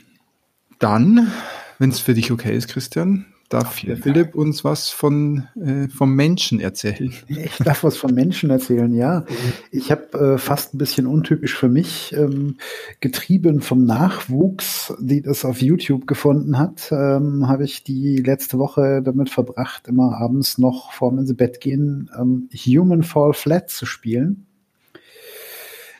Dann, 0.79 1.31
wenn 1.77 1.91
es 1.91 1.99
für 1.99 2.15
dich 2.15 2.31
okay 2.31 2.55
ist, 2.57 2.67
Christian, 2.67 3.27
darf 3.49 3.75
Philipp 3.75 4.35
uns 4.35 4.63
was 4.63 4.89
von 4.89 5.47
äh, 5.55 5.87
vom 5.87 6.15
Menschen 6.15 6.59
erzählen. 6.59 7.13
Ich 7.27 7.57
darf 7.57 7.83
was 7.83 7.97
vom 7.97 8.13
Menschen 8.13 8.49
erzählen, 8.49 8.93
ja. 8.93 9.25
Ich 9.71 9.91
habe 9.91 10.33
äh, 10.33 10.37
fast 10.37 10.73
ein 10.73 10.77
bisschen 10.77 11.07
untypisch 11.07 11.55
für 11.55 11.69
mich 11.69 12.13
ähm, 12.13 12.57
getrieben 12.99 13.61
vom 13.61 13.85
Nachwuchs, 13.85 14.93
die 14.99 15.21
das 15.21 15.45
auf 15.45 15.61
YouTube 15.61 16.07
gefunden 16.07 16.57
hat, 16.57 16.89
ähm, 16.91 17.47
habe 17.47 17.63
ich 17.63 17.83
die 17.83 18.17
letzte 18.17 18.57
Woche 18.57 19.01
damit 19.03 19.29
verbracht, 19.29 19.87
immer 19.87 20.17
abends 20.17 20.57
noch 20.57 20.91
vorm 20.91 21.19
ins 21.19 21.35
Bett 21.35 21.61
gehen 21.61 22.09
ähm, 22.19 22.49
Human 22.53 23.03
Fall 23.03 23.33
Flat 23.33 23.69
zu 23.69 23.85
spielen 23.85 24.46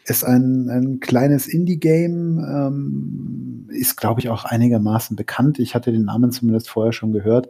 ist 0.09 0.23
ein, 0.23 0.69
ein 0.69 0.99
kleines 0.99 1.47
Indie-Game, 1.47 2.39
ähm, 2.39 3.69
ist, 3.69 3.97
glaube 3.97 4.21
ich, 4.21 4.29
auch 4.29 4.45
einigermaßen 4.45 5.15
bekannt. 5.15 5.59
Ich 5.59 5.75
hatte 5.75 5.91
den 5.91 6.05
Namen 6.05 6.31
zumindest 6.31 6.69
vorher 6.69 6.93
schon 6.93 7.11
gehört. 7.11 7.49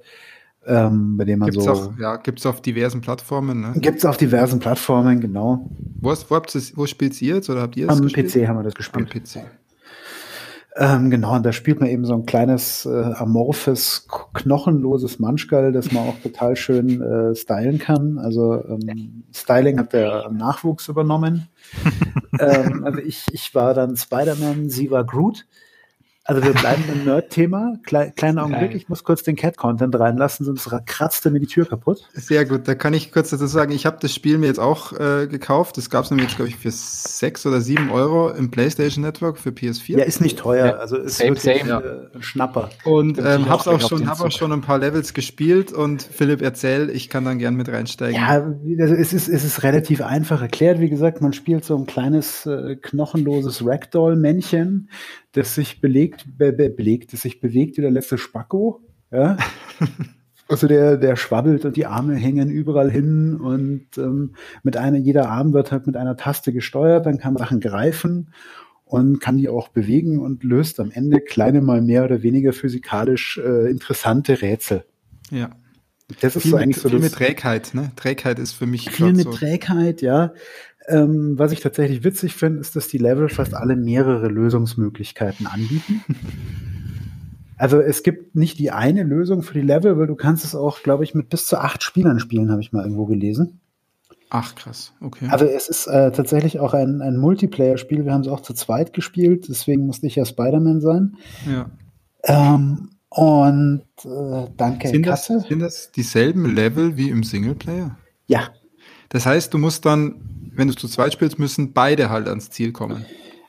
Ähm, 0.66 1.16
bei 1.16 1.24
dem 1.24 1.40
man 1.40 1.50
gibt's 1.50 1.64
so. 1.64 1.72
Auch, 1.72 1.98
ja, 1.98 2.18
gibt 2.18 2.40
es 2.40 2.46
auf 2.46 2.62
diversen 2.62 3.00
Plattformen, 3.00 3.62
ne? 3.62 3.74
Gibt 3.78 4.00
es 4.00 4.06
auf 4.06 4.18
diversen 4.18 4.60
Plattformen, 4.60 5.22
genau. 5.22 5.70
Wo, 6.02 6.12
wo, 6.12 6.42
wo 6.76 6.86
spielt 6.86 7.22
ihr 7.22 7.36
jetzt 7.36 7.50
oder 7.50 7.62
habt 7.62 7.78
ihr 7.78 7.86
es 7.86 7.96
Am 7.96 8.02
gespielt? 8.02 8.34
PC 8.34 8.48
haben 8.48 8.58
wir 8.58 8.64
das 8.64 8.74
gespielt. 8.74 9.10
Am 9.14 9.22
PC. 9.22 9.46
Ähm, 10.80 11.10
genau, 11.10 11.36
und 11.36 11.46
da 11.46 11.52
spielt 11.52 11.80
man 11.80 11.90
eben 11.90 12.06
so 12.06 12.14
ein 12.14 12.28
kleines, 12.28 12.86
äh, 12.86 12.90
amorphes, 12.90 14.08
knochenloses 14.34 15.18
Manschgall, 15.18 15.72
das 15.72 15.92
man 15.92 16.08
auch 16.08 16.20
total 16.22 16.56
schön 16.56 17.02
äh, 17.02 17.36
stylen 17.36 17.80
kann. 17.80 18.20
Also 18.20 18.64
ähm, 18.64 19.24
Styling 19.34 19.80
hat 19.80 19.94
der 19.94 20.30
Nachwuchs 20.32 20.88
übernommen. 20.88 21.48
ähm, 22.40 22.84
also 22.84 23.00
ich, 23.00 23.26
ich 23.32 23.56
war 23.56 23.74
dann 23.74 23.98
Spider-Man, 23.98 24.70
sie 24.70 24.92
war 24.92 25.04
Groot. 25.04 25.48
Also 26.28 26.44
wir 26.44 26.52
bleiben 26.52 26.84
im 26.94 27.06
Nerd-Thema. 27.06 27.80
Kle 27.84 28.12
kleiner 28.14 28.44
Augenblick, 28.44 28.76
ich 28.76 28.90
muss 28.90 29.06
kurz 29.06 29.24
den 29.24 29.38
Cat-Content 29.38 29.98
reinlassen, 29.98 30.46
sonst 30.46 30.70
kratzte 30.86 31.32
mir 31.32 31.40
die 31.40 31.48
Tür 31.48 31.66
kaputt. 31.66 32.06
Sehr 32.14 32.44
gut, 32.44 32.68
da 32.68 32.76
kann 32.76 32.94
ich 32.94 33.14
kurz 33.14 33.30
dazu 33.30 33.48
sagen, 33.48 33.72
ich 33.72 33.86
habe 33.86 33.98
das 34.02 34.14
Spiel 34.14 34.38
mir 34.38 34.48
jetzt 34.48 34.60
auch 34.60 34.92
äh, 34.92 35.28
gekauft. 35.28 35.78
Das 35.78 35.90
gab 35.90 36.04
es 36.04 36.12
nämlich 36.12 36.28
jetzt, 36.28 36.36
glaube 36.36 36.50
ich, 36.50 36.58
für 36.58 36.70
sechs 36.70 37.46
oder 37.46 37.62
sieben 37.62 37.92
Euro 37.92 38.30
im 38.30 38.52
PlayStation 38.52 39.06
Network 39.06 39.38
für 39.38 39.52
PS4. 39.52 40.00
Ja, 40.00 40.04
ist 40.04 40.20
nicht 40.20 40.38
teuer, 40.38 40.66
ja. 40.66 40.74
also 40.74 40.98
ist 40.98 41.18
same, 41.18 41.38
wirklich 41.38 41.64
same. 41.64 42.10
Äh, 42.14 42.18
ein 42.18 42.22
Schnapper. 42.22 42.72
Und 42.84 43.20
ähm, 43.20 43.48
hab's 43.48 43.66
auch 43.66 43.80
schon, 43.80 44.10
hab 44.10 44.20
auch 44.20 44.32
schon 44.32 44.52
ein 44.52 44.62
paar 44.62 44.80
Levels 44.80 45.14
gespielt 45.14 45.72
und 45.72 46.04
Philipp, 46.04 46.42
erzähl, 46.42 46.90
ich 46.90 47.08
kann 47.08 47.24
dann 47.24 47.40
gern 47.40 47.56
mit 47.56 47.70
reinsteigen. 47.70 48.20
Ja, 48.20 48.28
also 48.82 48.96
es 48.96 49.14
ist, 49.14 49.30
es 49.30 49.46
ist 49.46 49.64
relativ 49.64 50.02
einfach 50.02 50.42
erklärt. 50.42 50.82
Wie 50.82 50.90
gesagt, 50.90 51.22
man 51.22 51.32
spielt 51.32 51.64
so 51.64 51.78
ein 51.78 51.86
kleines, 51.86 52.46
äh, 52.46 52.76
knochenloses 52.76 53.66
Ragdoll-Männchen, 53.66 54.90
das 55.34 55.56
sich 55.56 55.82
belegt, 55.82 56.26
be, 56.38 56.54
be, 56.54 56.70
belegt, 56.70 57.14
das 57.14 57.22
sich 57.22 57.40
bewegt 57.40 57.78
wie 57.78 57.82
der 57.82 57.92
letzte 57.92 58.18
Spacko. 58.18 58.82
Ja? 59.12 59.38
Also 60.50 60.68
der, 60.68 60.96
der 60.96 61.18
schwabbelt 61.18 61.66
und 61.66 61.76
die 61.76 61.88
Arme 61.88 62.16
hängen 62.16 62.50
überall 62.50 62.90
hin 62.90 63.36
und 63.36 63.86
ähm, 63.98 64.36
mit 64.64 64.78
einer, 64.78 64.98
jeder 64.98 65.30
Arm 65.30 65.52
wird 65.52 65.74
halt 65.74 65.88
mit 65.88 65.98
einer 65.98 66.16
Taste 66.16 66.54
gesteuert, 66.54 67.06
dann 67.06 67.18
kann 67.18 67.34
man 67.34 67.42
Sachen 67.44 67.60
greifen 67.60 68.34
und 68.86 69.20
kann 69.20 69.38
die 69.38 69.50
auch 69.50 69.68
bewegen 69.68 70.20
und 70.20 70.44
löst 70.44 70.80
am 70.80 70.92
Ende 70.92 71.20
kleine 71.20 71.62
mal 71.62 71.82
mehr 71.82 72.06
oder 72.06 72.24
weniger 72.24 72.54
physikalisch 72.54 73.38
äh, 73.38 73.70
interessante 73.70 74.42
Rätsel. 74.42 74.86
Ja. 75.32 75.50
Das 76.22 76.38
ist 76.38 76.44
viel 76.44 76.52
so 76.52 76.58
eigentlich 76.58 76.78
mit, 76.78 76.84
so 76.84 76.90
viel 76.90 77.00
das, 77.00 77.12
mit 77.12 77.14
Trägheit, 77.14 77.74
ne? 77.74 77.92
Trägheit 77.98 78.40
ist 78.40 78.54
für 78.54 78.66
mich 78.66 78.90
viel 78.90 79.12
mit 79.12 79.26
so. 79.26 79.32
Trägheit, 79.32 80.02
ja. 80.02 80.34
Ähm, 80.88 81.38
was 81.38 81.52
ich 81.52 81.60
tatsächlich 81.60 82.04
witzig 82.04 82.36
finde, 82.36 82.62
ist, 82.62 82.76
dass 82.76 82.88
die 82.88 82.98
Level 82.98 83.28
fast 83.28 83.54
alle 83.54 83.76
mehrere 83.76 84.28
Lösungsmöglichkeiten 84.28 85.46
anbieten. 85.46 86.02
Also 87.58 87.80
es 87.82 88.04
gibt 88.04 88.36
nicht 88.36 88.60
die 88.60 88.72
eine 88.72 89.04
Lösung 89.04 89.42
für 89.42 89.56
die 89.56 89.66
Level, 89.66 89.98
weil 89.98 90.08
du 90.08 90.16
kannst 90.16 90.46
es 90.46 90.56
auch, 90.56 90.84
glaube 90.84 91.04
ich, 91.04 91.16
mit 91.16 91.30
bis 91.30 91.48
zu 91.48 91.58
acht 91.58 91.84
Spielern 91.84 92.20
spielen, 92.20 92.52
habe 92.52 92.62
ich 92.62 92.72
mal 92.72 92.84
irgendwo 92.84 93.06
gelesen. 93.06 93.60
Ach 94.30 94.56
krass, 94.56 94.94
okay. 95.02 95.28
Also 95.30 95.46
es 95.46 95.68
ist 95.68 95.88
äh, 95.88 96.12
tatsächlich 96.12 96.60
auch 96.60 96.74
ein, 96.74 97.02
ein 97.02 97.18
Multiplayer-Spiel. 97.18 98.06
Wir 98.06 98.14
haben 98.14 98.22
es 98.22 98.28
auch 98.28 98.42
zu 98.42 98.54
zweit 98.54 98.94
gespielt, 98.94 99.48
deswegen 99.50 99.86
musste 99.86 100.06
ich 100.08 100.16
ja 100.16 100.26
Spider-Man 100.26 100.82
sein. 100.82 101.16
Ja. 101.50 101.72
Ähm, 102.24 102.90
und 103.10 103.84
äh, 104.04 104.48
danke, 104.58 104.90
sind 104.90 105.08
das, 105.08 105.26
sind 105.26 105.60
das 105.60 105.92
dieselben 105.92 106.54
Level 106.54 106.98
wie 106.98 107.10
im 107.10 107.24
Singleplayer? 107.24 107.98
Ja. 108.28 108.50
Das 109.10 109.26
heißt, 109.26 109.54
du 109.54 109.58
musst 109.58 109.86
dann 109.86 110.37
wenn 110.58 110.68
du 110.68 110.76
zu 110.76 110.88
zweit 110.88 111.14
spielst, 111.14 111.40
müssen 111.40 111.74
beide 111.74 112.10
halt 112.10 112.28
ans 112.28 112.50
Ziel 112.50 112.72
kommen. 112.72 113.06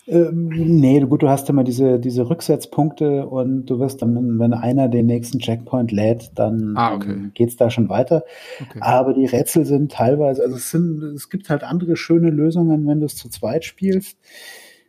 Ähm, 0.09 0.49
nee, 0.49 1.01
gut, 1.01 1.23
du 1.23 1.29
hast 1.29 1.51
immer 1.51 1.64
diese, 1.64 1.99
diese 1.99 2.31
Rücksetzpunkte 2.31 3.27
und 3.27 3.66
du 3.66 3.79
wirst 3.79 4.01
dann, 4.01 4.38
wenn 4.38 4.55
einer 4.55 4.88
den 4.88 5.05
nächsten 5.05 5.38
Checkpoint 5.38 5.92
lädt, 5.92 6.31
dann 6.35 6.75
ah, 6.77 6.94
okay. 6.94 7.31
geht's 7.35 7.57
da 7.57 7.68
schon 7.68 7.90
weiter. 7.90 8.25
Okay. 8.61 8.79
Aber 8.81 9.12
die 9.12 9.27
Rätsel 9.27 9.66
sind 9.66 9.92
teilweise, 9.92 10.42
also 10.42 10.57
es 10.57 10.71
sind, 10.71 11.03
es 11.14 11.29
gibt 11.29 11.51
halt 11.51 11.62
andere 11.62 11.97
schöne 11.97 12.31
Lösungen, 12.31 12.87
wenn 12.87 13.01
du 13.01 13.07
es 13.07 13.16
zu 13.16 13.29
zweit 13.29 13.66
spielst. 13.66 14.16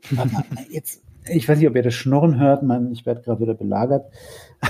Jetzt, 0.70 1.04
ich 1.28 1.50
weiß 1.50 1.58
nicht, 1.60 1.68
ob 1.68 1.76
ihr 1.76 1.84
das 1.84 1.96
Schnurren 1.96 2.40
hört, 2.40 2.64
man, 2.64 2.90
ich 2.94 3.06
werde 3.06 3.22
gerade 3.22 3.42
wieder 3.42 3.56
belagert. 3.56 4.06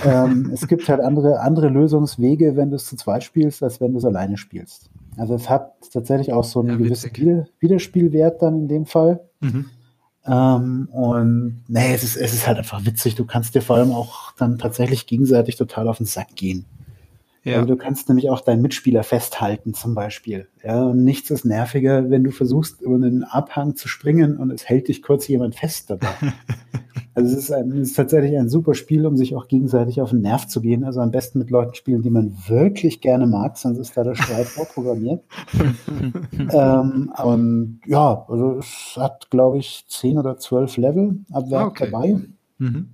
ähm, 0.03 0.49
es 0.51 0.67
gibt 0.67 0.89
halt 0.89 0.99
andere, 0.99 1.41
andere 1.41 1.69
Lösungswege, 1.69 2.55
wenn 2.55 2.71
du 2.71 2.77
es 2.77 2.85
zu 2.85 2.95
zweit 2.95 3.23
spielst, 3.23 3.61
als 3.61 3.79
wenn 3.81 3.91
du 3.91 3.99
es 3.99 4.05
alleine 4.05 4.37
spielst. 4.37 4.89
Also 5.19 5.35
es 5.35 5.49
hat 5.49 5.73
tatsächlich 5.91 6.33
auch 6.33 6.43
so 6.43 6.61
einen 6.61 6.69
ja, 6.69 6.75
gewissen 6.77 7.45
Wiederspielwert 7.59 8.41
dann 8.41 8.61
in 8.61 8.67
dem 8.67 8.85
Fall. 8.85 9.19
Mhm. 9.41 9.65
Ähm, 10.25 10.89
und 10.91 11.63
nee, 11.67 11.93
es 11.93 12.03
ist, 12.03 12.15
es 12.15 12.33
ist 12.33 12.47
halt 12.47 12.57
einfach 12.57 12.85
witzig. 12.85 13.15
Du 13.15 13.25
kannst 13.25 13.55
dir 13.55 13.61
vor 13.61 13.77
allem 13.77 13.91
auch 13.91 14.31
dann 14.33 14.57
tatsächlich 14.57 15.07
gegenseitig 15.07 15.55
total 15.55 15.87
auf 15.87 15.97
den 15.97 16.05
Sack 16.05 16.35
gehen. 16.35 16.65
Ja. 17.43 17.55
Also 17.55 17.67
du 17.67 17.77
kannst 17.77 18.09
nämlich 18.09 18.29
auch 18.29 18.41
deinen 18.41 18.61
Mitspieler 18.61 19.03
festhalten 19.03 19.73
zum 19.73 19.95
Beispiel. 19.95 20.47
Ja, 20.63 20.83
und 20.83 21.03
nichts 21.03 21.31
ist 21.31 21.45
nerviger, 21.45 22.09
wenn 22.09 22.23
du 22.23 22.31
versuchst, 22.31 22.81
über 22.81 22.95
einen 22.95 23.23
Abhang 23.23 23.75
zu 23.75 23.87
springen 23.87 24.37
und 24.37 24.51
es 24.51 24.67
hält 24.67 24.87
dich 24.89 25.01
kurz 25.01 25.27
jemand 25.27 25.55
fest 25.55 25.89
dabei. 25.89 26.09
also 27.13 27.31
es 27.31 27.43
ist, 27.43 27.51
ein, 27.51 27.71
es 27.71 27.89
ist 27.89 27.93
tatsächlich 27.95 28.37
ein 28.37 28.49
super 28.49 28.73
Spiel, 28.73 29.05
um 29.05 29.15
sich 29.15 29.35
auch 29.35 29.47
gegenseitig 29.47 30.01
auf 30.01 30.09
den 30.09 30.21
Nerv 30.21 30.47
zu 30.47 30.59
gehen. 30.59 30.83
Also 30.83 30.99
am 30.99 31.11
besten 31.11 31.39
mit 31.39 31.49
Leuten 31.49 31.75
spielen, 31.75 32.01
die 32.01 32.09
man 32.09 32.35
wirklich 32.47 32.99
gerne 32.99 33.25
mag, 33.25 33.57
sonst 33.57 33.77
ist 33.79 33.95
da 33.95 34.03
der 34.03 34.15
Streit 34.15 34.45
vorprogrammiert. 34.47 35.23
ähm, 36.51 37.11
und 37.23 37.81
ja, 37.85 38.25
also 38.27 38.57
es 38.57 38.95
hat, 38.97 39.29
glaube 39.29 39.59
ich, 39.59 39.85
zehn 39.87 40.17
oder 40.17 40.37
zwölf 40.37 40.75
Level 40.75 41.19
ab 41.31 41.49
Werk 41.49 41.67
okay. 41.67 41.89
dabei. 41.89 42.17
Mhm. 42.57 42.89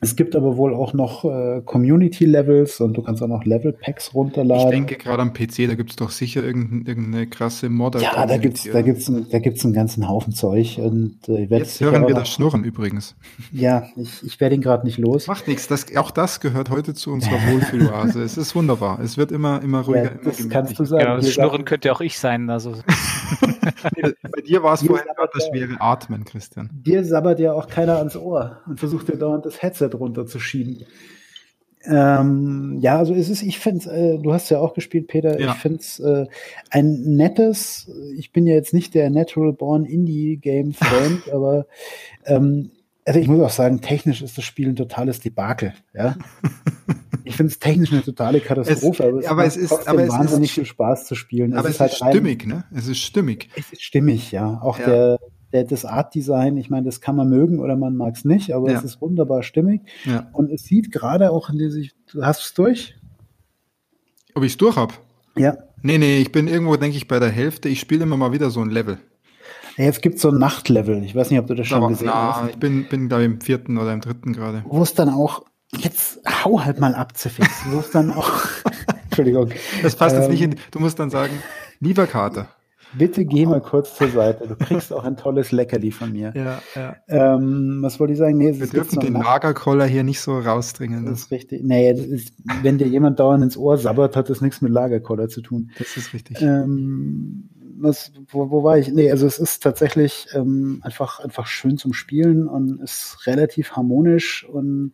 Es 0.00 0.16
gibt 0.16 0.36
aber 0.36 0.56
wohl 0.56 0.74
auch 0.74 0.92
noch 0.92 1.24
äh, 1.24 1.62
Community-Levels 1.64 2.80
und 2.80 2.94
du 2.96 3.02
kannst 3.02 3.22
auch 3.22 3.28
noch 3.28 3.44
Level-Packs 3.44 4.12
runterladen. 4.12 4.64
Ich 4.66 4.70
denke 4.70 4.96
gerade 4.96 5.22
am 5.22 5.32
PC, 5.32 5.68
da 5.68 5.74
gibt 5.74 5.90
es 5.90 5.96
doch 5.96 6.10
sicher 6.10 6.42
irgendeine, 6.42 6.82
irgendeine 6.86 7.26
krasse 7.26 7.68
Mod. 7.68 8.00
Ja, 8.00 8.26
da 8.26 8.36
gibt 8.36 8.58
es 8.58 8.64
da 8.70 8.82
gibt's, 8.82 9.10
da 9.30 9.38
gibt's 9.38 9.64
einen 9.64 9.72
ganzen 9.72 10.08
Haufen 10.08 10.32
Zeug. 10.32 10.78
Und, 10.78 11.28
äh, 11.28 11.44
Jetzt 11.44 11.80
hören 11.80 12.06
wir 12.06 12.14
das 12.14 12.28
Schnurren 12.28 12.64
übrigens. 12.64 13.14
Ja, 13.52 13.86
ich, 13.96 14.22
ich 14.24 14.40
werde 14.40 14.56
ihn 14.56 14.60
gerade 14.60 14.84
nicht 14.84 14.98
los. 14.98 15.26
Macht 15.26 15.48
nichts, 15.48 15.68
das, 15.68 15.96
auch 15.96 16.10
das 16.10 16.40
gehört 16.40 16.70
heute 16.70 16.94
zu 16.94 17.12
unserer 17.12 17.38
Wohlfühloase. 17.52 18.22
es 18.24 18.36
ist 18.36 18.54
wunderbar. 18.54 18.98
Es 19.00 19.16
wird 19.16 19.32
immer, 19.32 19.62
immer 19.62 19.82
ruhiger. 19.82 20.04
Ja, 20.04 20.10
das 20.24 20.40
immer 20.40 20.50
kannst 20.50 20.78
du 20.78 20.84
sagen. 20.84 21.04
Genau, 21.04 21.16
das 21.16 21.32
Schnurren 21.32 21.64
könnte 21.64 21.92
auch 21.92 22.00
ich 22.00 22.18
sein. 22.18 22.50
Also. 22.50 22.74
Bei 24.22 24.40
dir 24.40 24.62
war 24.62 24.74
es 24.74 24.82
vorhin 24.82 25.06
gerade 25.14 25.30
das 25.32 25.46
schwere 25.46 25.80
Atmen, 25.80 26.24
Christian. 26.24 26.70
Dir 26.72 27.04
sabbert 27.04 27.40
ja 27.40 27.52
auch 27.52 27.68
keiner 27.68 27.98
ans 27.98 28.16
Ohr 28.16 28.62
und 28.66 28.78
versucht 28.78 29.08
dir 29.08 29.16
dauernd 29.16 29.46
das 29.46 29.62
Headset 29.62 29.90
runterzuschieben. 29.94 30.84
Ähm, 31.86 32.78
ja, 32.80 32.98
also 32.98 33.14
es 33.14 33.28
ist, 33.28 33.42
ich 33.42 33.58
finde 33.58 33.90
äh, 33.90 34.18
du 34.18 34.32
hast 34.32 34.48
ja 34.48 34.58
auch 34.58 34.72
gespielt, 34.72 35.06
Peter, 35.06 35.38
ja. 35.38 35.52
ich 35.52 35.58
finde 35.58 35.80
es 35.80 36.00
äh, 36.00 36.26
ein 36.70 37.16
nettes, 37.16 37.90
ich 38.16 38.32
bin 38.32 38.46
ja 38.46 38.54
jetzt 38.54 38.72
nicht 38.72 38.94
der 38.94 39.10
Natural 39.10 39.52
Born 39.52 39.84
Indie 39.84 40.38
Game 40.38 40.72
Freund, 40.72 41.28
aber 41.32 41.66
ähm, 42.24 42.70
also 43.04 43.20
ich 43.20 43.28
muss 43.28 43.40
auch 43.40 43.50
sagen, 43.50 43.82
technisch 43.82 44.22
ist 44.22 44.38
das 44.38 44.44
Spiel 44.44 44.70
ein 44.70 44.76
totales 44.76 45.20
Debakel, 45.20 45.74
ja. 45.92 46.16
ich 47.24 47.36
finde 47.36 47.52
es 47.52 47.58
technisch 47.58 47.92
eine 47.92 48.02
totale 48.02 48.40
Katastrophe, 48.40 49.02
es, 49.02 49.08
aber 49.08 49.18
es, 49.18 49.26
aber 49.26 49.44
es 49.44 49.56
ist 49.56 49.88
aber 49.88 50.08
wahnsinnig 50.08 50.50
ist, 50.50 50.54
viel 50.54 50.66
Spaß 50.66 51.06
zu 51.06 51.14
spielen. 51.14 51.54
Aber 51.54 51.68
es, 51.68 51.80
es 51.80 51.92
ist, 51.92 52.00
halt 52.00 52.12
stimmig, 52.12 52.42
rein, 52.42 52.48
ne? 52.48 52.64
Es 52.74 52.86
ist 52.86 52.98
stimmig. 52.98 53.48
Es 53.56 53.72
ist 53.72 53.82
stimmig, 53.82 54.30
ja. 54.30 54.60
Auch 54.62 54.78
ja. 54.78 54.86
der 54.86 55.18
der, 55.54 55.62
das 55.62 55.84
Art-Design, 55.84 56.56
ich 56.56 56.68
meine, 56.68 56.84
das 56.84 57.00
kann 57.00 57.14
man 57.14 57.30
mögen 57.30 57.60
oder 57.60 57.76
man 57.76 57.96
mag 57.96 58.16
es 58.16 58.24
nicht, 58.24 58.52
aber 58.52 58.72
ja. 58.72 58.78
es 58.78 58.84
ist 58.84 59.00
wunderbar 59.00 59.44
stimmig. 59.44 59.82
Ja. 60.04 60.28
Und 60.32 60.50
es 60.50 60.64
sieht 60.64 60.90
gerade 60.90 61.30
auch 61.30 61.48
in 61.48 61.58
dieser, 61.58 61.80
hast 62.20 62.40
du 62.40 62.44
es 62.44 62.54
durch? 62.54 62.96
Ob 64.34 64.42
ich 64.42 64.52
es 64.52 64.58
durch 64.58 64.74
habe? 64.74 64.94
Ja. 65.36 65.56
Nee, 65.80 65.98
nee, 65.98 66.18
ich 66.18 66.32
bin 66.32 66.48
irgendwo, 66.48 66.76
denke 66.76 66.96
ich, 66.96 67.06
bei 67.06 67.20
der 67.20 67.30
Hälfte. 67.30 67.68
Ich 67.68 67.78
spiele 67.78 68.02
immer 68.02 68.16
mal 68.16 68.32
wieder 68.32 68.50
so 68.50 68.60
ein 68.60 68.70
Level. 68.70 68.98
Ja, 69.76 69.84
jetzt 69.84 70.02
gibt 70.02 70.16
es 70.16 70.22
so 70.22 70.30
ein 70.30 70.38
Nachtlevel. 70.38 71.04
Ich 71.04 71.14
weiß 71.14 71.30
nicht, 71.30 71.38
ob 71.38 71.46
du 71.46 71.54
das 71.54 71.68
schon 71.68 71.78
Aber, 71.78 71.88
gesehen 71.88 72.08
na, 72.08 72.42
hast. 72.42 72.50
Ich 72.50 72.56
bin, 72.56 72.88
bin 72.88 73.08
glaube 73.08 73.22
ich, 73.22 73.30
im 73.30 73.40
vierten 73.40 73.78
oder 73.78 73.92
im 73.92 74.00
dritten 74.00 74.32
gerade. 74.32 74.64
Wo 74.66 74.82
es 74.82 74.94
dann 74.94 75.08
auch 75.08 75.44
Jetzt 75.78 76.20
hau 76.44 76.64
halt 76.64 76.80
mal 76.80 76.94
ab, 76.94 77.16
Zifix. 77.16 77.64
Du 77.64 77.70
musst 77.70 77.94
dann 77.94 78.12
auch. 78.12 78.30
Entschuldigung. 79.04 79.50
Das 79.82 79.96
passt 79.96 80.14
ähm, 80.16 80.22
jetzt 80.22 80.30
nicht 80.30 80.42
in. 80.42 80.56
Du 80.70 80.80
musst 80.80 80.98
dann 80.98 81.10
sagen, 81.10 81.42
lieber 81.80 82.06
Kater. 82.06 82.48
Bitte 82.96 83.24
geh 83.24 83.44
mal 83.44 83.60
kurz 83.60 83.96
zur 83.96 84.08
Seite. 84.08 84.46
Du 84.46 84.56
kriegst 84.56 84.92
auch 84.92 85.04
ein 85.04 85.16
tolles 85.16 85.50
Leckerli 85.50 85.90
von 85.90 86.12
mir. 86.12 86.32
Ja, 86.34 86.62
ja. 86.74 86.96
Ähm, 87.08 87.78
was 87.80 87.98
wollte 87.98 88.12
ich 88.12 88.18
sagen? 88.18 88.38
Nee, 88.38 88.58
Wir 88.58 88.68
dürfen 88.68 89.00
den 89.00 89.14
Lagerkoller 89.14 89.84
hier 89.84 90.04
nicht 90.04 90.20
so 90.20 90.38
rausdringen. 90.38 91.06
Das 91.06 91.22
ist 91.22 91.30
richtig. 91.30 91.62
Nee, 91.64 91.92
das 91.92 92.06
ist, 92.06 92.34
wenn 92.62 92.78
dir 92.78 92.86
jemand 92.86 93.18
dauernd 93.18 93.42
ins 93.42 93.56
Ohr 93.56 93.78
sabbert, 93.78 94.16
hat 94.16 94.30
das 94.30 94.40
nichts 94.40 94.60
mit 94.60 94.70
Lagerkoller 94.72 95.28
zu 95.28 95.40
tun. 95.40 95.70
Das 95.78 95.96
ist 95.96 96.12
richtig. 96.12 96.40
Ähm, 96.40 97.50
was, 97.76 98.12
wo, 98.28 98.50
wo 98.50 98.62
war 98.62 98.78
ich? 98.78 98.88
Nee, 98.88 99.10
also 99.10 99.26
es 99.26 99.38
ist 99.38 99.62
tatsächlich 99.62 100.26
ähm, 100.34 100.80
einfach, 100.82 101.20
einfach 101.20 101.46
schön 101.46 101.76
zum 101.76 101.92
Spielen 101.92 102.48
und 102.48 102.80
ist 102.80 103.26
relativ 103.26 103.72
harmonisch 103.72 104.44
und 104.48 104.92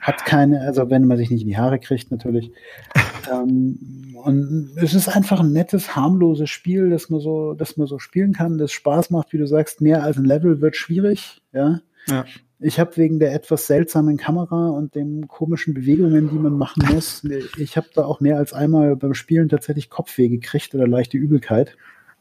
hat 0.00 0.24
keine, 0.26 0.60
also 0.60 0.90
wenn 0.90 1.06
man 1.06 1.16
sich 1.16 1.30
nicht 1.30 1.42
in 1.42 1.48
die 1.48 1.56
Haare 1.56 1.78
kriegt, 1.78 2.10
natürlich. 2.10 2.52
ähm, 3.32 4.16
und 4.22 4.72
es 4.76 4.94
ist 4.94 5.08
einfach 5.08 5.40
ein 5.40 5.52
nettes, 5.52 5.96
harmloses 5.96 6.50
Spiel, 6.50 6.90
das 6.90 7.10
man 7.10 7.20
so, 7.20 7.54
das 7.54 7.76
man 7.76 7.86
so 7.86 7.98
spielen 7.98 8.32
kann, 8.32 8.58
das 8.58 8.72
Spaß 8.72 9.10
macht, 9.10 9.32
wie 9.32 9.38
du 9.38 9.46
sagst, 9.46 9.80
mehr 9.80 10.02
als 10.02 10.16
ein 10.16 10.24
Level 10.24 10.60
wird 10.60 10.76
schwierig, 10.76 11.42
ja. 11.52 11.80
ja. 12.08 12.24
Ich 12.60 12.80
habe 12.80 12.96
wegen 12.96 13.18
der 13.18 13.34
etwas 13.34 13.66
seltsamen 13.66 14.16
Kamera 14.16 14.68
und 14.68 14.94
den 14.94 15.28
komischen 15.28 15.74
Bewegungen, 15.74 16.30
die 16.30 16.38
man 16.38 16.56
machen 16.56 16.86
muss, 16.94 17.24
ich 17.58 17.76
habe 17.76 17.88
da 17.94 18.04
auch 18.04 18.20
mehr 18.20 18.36
als 18.36 18.52
einmal 18.52 18.96
beim 18.96 19.14
Spielen 19.14 19.48
tatsächlich 19.48 19.90
Kopfweh 19.90 20.28
gekriegt 20.28 20.74
oder 20.74 20.86
leichte 20.86 21.16
Übelkeit. 21.16 21.76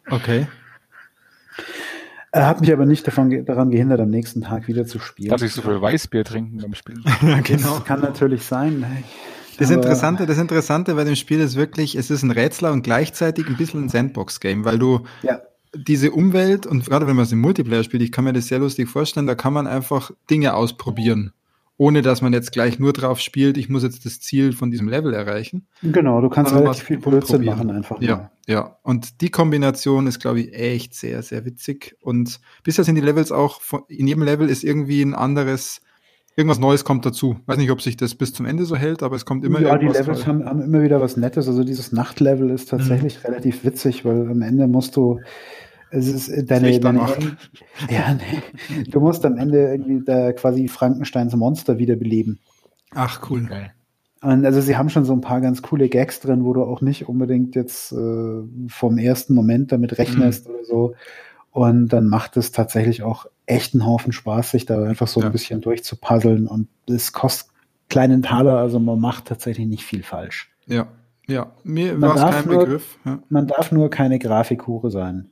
Okay. 0.09 0.47
Er 2.31 2.47
hat 2.47 2.61
mich 2.61 2.73
aber 2.73 2.85
nicht 2.85 3.05
davon, 3.05 3.45
daran 3.45 3.69
gehindert, 3.69 3.99
am 3.99 4.09
nächsten 4.09 4.41
Tag 4.41 4.67
wieder 4.67 4.85
zu 4.87 4.99
spielen. 4.99 5.29
Darf 5.29 5.43
ich 5.43 5.53
so 5.53 5.61
viel 5.61 5.79
Weißbier 5.79 6.23
trinken 6.23 6.57
beim 6.57 6.73
Spielen? 6.73 7.03
ja, 7.21 7.41
genau. 7.41 7.75
Das 7.75 7.85
kann 7.85 8.01
natürlich 8.01 8.43
sein. 8.43 8.85
Das 9.59 9.69
Interessante, 9.69 10.25
das 10.25 10.39
Interessante 10.39 10.95
bei 10.95 11.03
dem 11.03 11.15
Spiel 11.15 11.39
ist 11.39 11.55
wirklich, 11.55 11.95
es 11.95 12.09
ist 12.09 12.23
ein 12.23 12.31
Rätsler 12.31 12.71
und 12.71 12.81
gleichzeitig 12.81 13.47
ein 13.47 13.55
bisschen 13.55 13.85
ein 13.85 13.89
Sandbox-Game, 13.89 14.65
weil 14.65 14.79
du 14.79 15.01
ja. 15.21 15.41
diese 15.75 16.09
Umwelt 16.11 16.65
und 16.65 16.83
gerade 16.85 17.05
wenn 17.05 17.15
man 17.15 17.25
es 17.25 17.31
im 17.31 17.39
Multiplayer 17.39 17.83
spielt, 17.83 18.01
ich 18.01 18.11
kann 18.11 18.23
mir 18.23 18.33
das 18.33 18.47
sehr 18.47 18.57
lustig 18.57 18.89
vorstellen, 18.89 19.27
da 19.27 19.35
kann 19.35 19.53
man 19.53 19.67
einfach 19.67 20.09
Dinge 20.27 20.55
ausprobieren 20.55 21.33
ohne 21.83 22.01
dass 22.01 22.21
man 22.21 22.31
jetzt 22.31 22.53
gleich 22.53 22.79
nur 22.79 22.93
drauf 22.93 23.19
spielt, 23.19 23.57
ich 23.57 23.67
muss 23.67 23.83
jetzt 23.83 24.05
das 24.05 24.21
Ziel 24.21 24.53
von 24.53 24.71
diesem 24.71 24.87
Level 24.87 25.13
erreichen. 25.13 25.67
Genau, 25.81 26.21
du 26.21 26.29
kannst 26.29 26.55
relativ 26.55 26.85
viel 26.85 26.97
Blödsinn 26.97 27.43
machen 27.43 27.69
einfach. 27.69 28.01
Ja, 28.01 28.15
mal. 28.15 28.31
ja. 28.47 28.77
Und 28.83 29.19
die 29.19 29.29
Kombination 29.29 30.07
ist, 30.07 30.21
glaube 30.21 30.39
ich, 30.39 30.53
echt 30.53 30.95
sehr, 30.95 31.21
sehr 31.23 31.43
witzig. 31.43 31.97
Und 31.99 32.39
bisher 32.63 32.85
sind 32.85 32.95
die 32.95 33.01
Levels 33.01 33.33
auch, 33.33 33.59
in 33.89 34.07
jedem 34.07 34.23
Level 34.23 34.47
ist 34.47 34.63
irgendwie 34.63 35.01
ein 35.01 35.13
anderes, 35.13 35.81
irgendwas 36.37 36.57
Neues 36.57 36.85
kommt 36.85 37.05
dazu. 37.05 37.35
Weiß 37.47 37.57
nicht, 37.57 37.69
ob 37.69 37.81
sich 37.81 37.97
das 37.97 38.15
bis 38.15 38.33
zum 38.33 38.45
Ende 38.45 38.63
so 38.63 38.77
hält, 38.77 39.03
aber 39.03 39.17
es 39.17 39.25
kommt 39.25 39.43
immer 39.43 39.59
Ja, 39.59 39.77
die 39.77 39.87
Levels 39.87 40.25
haben, 40.25 40.45
haben, 40.45 40.61
immer 40.61 40.83
wieder 40.83 41.01
was 41.01 41.17
Nettes. 41.17 41.49
Also 41.49 41.65
dieses 41.65 41.91
Nachtlevel 41.91 42.49
ist 42.49 42.69
tatsächlich 42.69 43.17
mhm. 43.17 43.25
relativ 43.25 43.65
witzig, 43.65 44.05
weil 44.05 44.31
am 44.31 44.41
Ende 44.41 44.69
musst 44.69 44.95
du 44.95 45.19
es 45.93 46.07
ist 46.07 46.29
äh, 46.29 46.43
deine, 46.43 46.79
deine 46.79 46.99
ja, 47.89 48.15
nee. 48.15 48.83
du 48.89 48.99
musst 48.99 49.25
am 49.25 49.37
Ende 49.37 49.71
irgendwie 49.71 50.03
da 50.03 50.33
quasi 50.33 50.67
Frankensteins 50.67 51.35
Monster 51.35 51.77
wiederbeleben. 51.77 52.39
Ach, 52.95 53.29
cool. 53.29 53.45
Geil. 53.45 53.71
Und 54.21 54.45
also 54.45 54.61
sie 54.61 54.77
haben 54.77 54.89
schon 54.89 55.05
so 55.05 55.13
ein 55.13 55.21
paar 55.21 55.41
ganz 55.41 55.61
coole 55.61 55.89
Gags 55.89 56.19
drin, 56.19 56.45
wo 56.45 56.53
du 56.53 56.63
auch 56.63 56.81
nicht 56.81 57.07
unbedingt 57.07 57.55
jetzt 57.55 57.91
äh, 57.91 58.43
vom 58.67 58.97
ersten 58.97 59.35
Moment 59.35 59.71
damit 59.71 59.97
rechnest 59.97 60.47
mhm. 60.47 60.55
oder 60.55 60.63
so. 60.63 60.95
Und 61.51 61.89
dann 61.89 62.07
macht 62.07 62.37
es 62.37 62.51
tatsächlich 62.51 63.03
auch 63.03 63.27
echt 63.45 63.73
einen 63.73 63.85
Haufen 63.85 64.13
Spaß, 64.13 64.51
sich 64.51 64.65
da 64.65 64.83
einfach 64.83 65.07
so 65.07 65.19
ja. 65.19 65.27
ein 65.27 65.31
bisschen 65.31 65.61
durchzupuzzeln. 65.61 66.47
Und 66.47 66.69
es 66.89 67.13
kostet 67.13 67.51
kleinen 67.89 68.23
Taler, 68.23 68.57
also 68.57 68.79
man 68.79 68.99
macht 68.99 69.25
tatsächlich 69.25 69.67
nicht 69.67 69.83
viel 69.83 70.01
falsch. 70.01 70.51
Ja, 70.65 70.87
ja, 71.27 71.51
mir 71.63 72.01
war 72.01 72.15
es 72.15 72.35
kein 72.35 72.45
nur, 72.47 72.65
Begriff. 72.65 72.97
Ja. 73.05 73.19
Man 73.29 73.47
darf 73.47 73.71
nur 73.71 73.89
keine 73.89 74.19
Grafikhure 74.19 74.89
sein. 74.89 75.29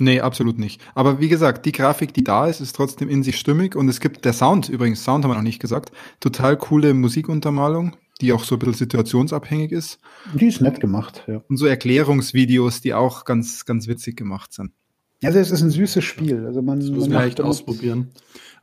Nee, 0.00 0.20
absolut 0.20 0.58
nicht. 0.58 0.80
Aber 0.94 1.20
wie 1.20 1.28
gesagt, 1.28 1.66
die 1.66 1.72
Grafik, 1.72 2.12
die 2.14 2.24
da 2.24 2.48
ist, 2.48 2.60
ist 2.60 2.74
trotzdem 2.74 3.08
in 3.08 3.22
sich 3.22 3.38
stimmig 3.38 3.76
und 3.76 3.88
es 3.88 4.00
gibt 4.00 4.24
der 4.24 4.32
Sound, 4.32 4.68
übrigens, 4.68 5.04
Sound 5.04 5.24
haben 5.24 5.30
wir 5.30 5.36
noch 5.36 5.42
nicht 5.42 5.60
gesagt, 5.60 5.92
total 6.18 6.56
coole 6.56 6.94
Musikuntermalung, 6.94 7.96
die 8.20 8.32
auch 8.32 8.42
so 8.42 8.56
ein 8.56 8.58
bisschen 8.58 8.74
situationsabhängig 8.74 9.70
ist. 9.70 10.00
Die 10.34 10.46
ist 10.46 10.60
nett 10.60 10.80
gemacht, 10.80 11.24
ja. 11.28 11.42
Und 11.48 11.58
so 11.58 11.66
Erklärungsvideos, 11.66 12.80
die 12.80 12.92
auch 12.92 13.24
ganz, 13.24 13.64
ganz 13.66 13.86
witzig 13.86 14.16
gemacht 14.16 14.52
sind. 14.52 14.72
Also 15.22 15.38
es 15.38 15.50
ist 15.50 15.62
ein 15.62 15.70
süßes 15.70 16.04
Spiel. 16.04 16.44
Also 16.44 16.60
man, 16.60 16.80
das 16.80 16.90
muss 16.90 17.08
man 17.08 17.26
echt 17.26 17.40
ausprobieren. 17.40 18.10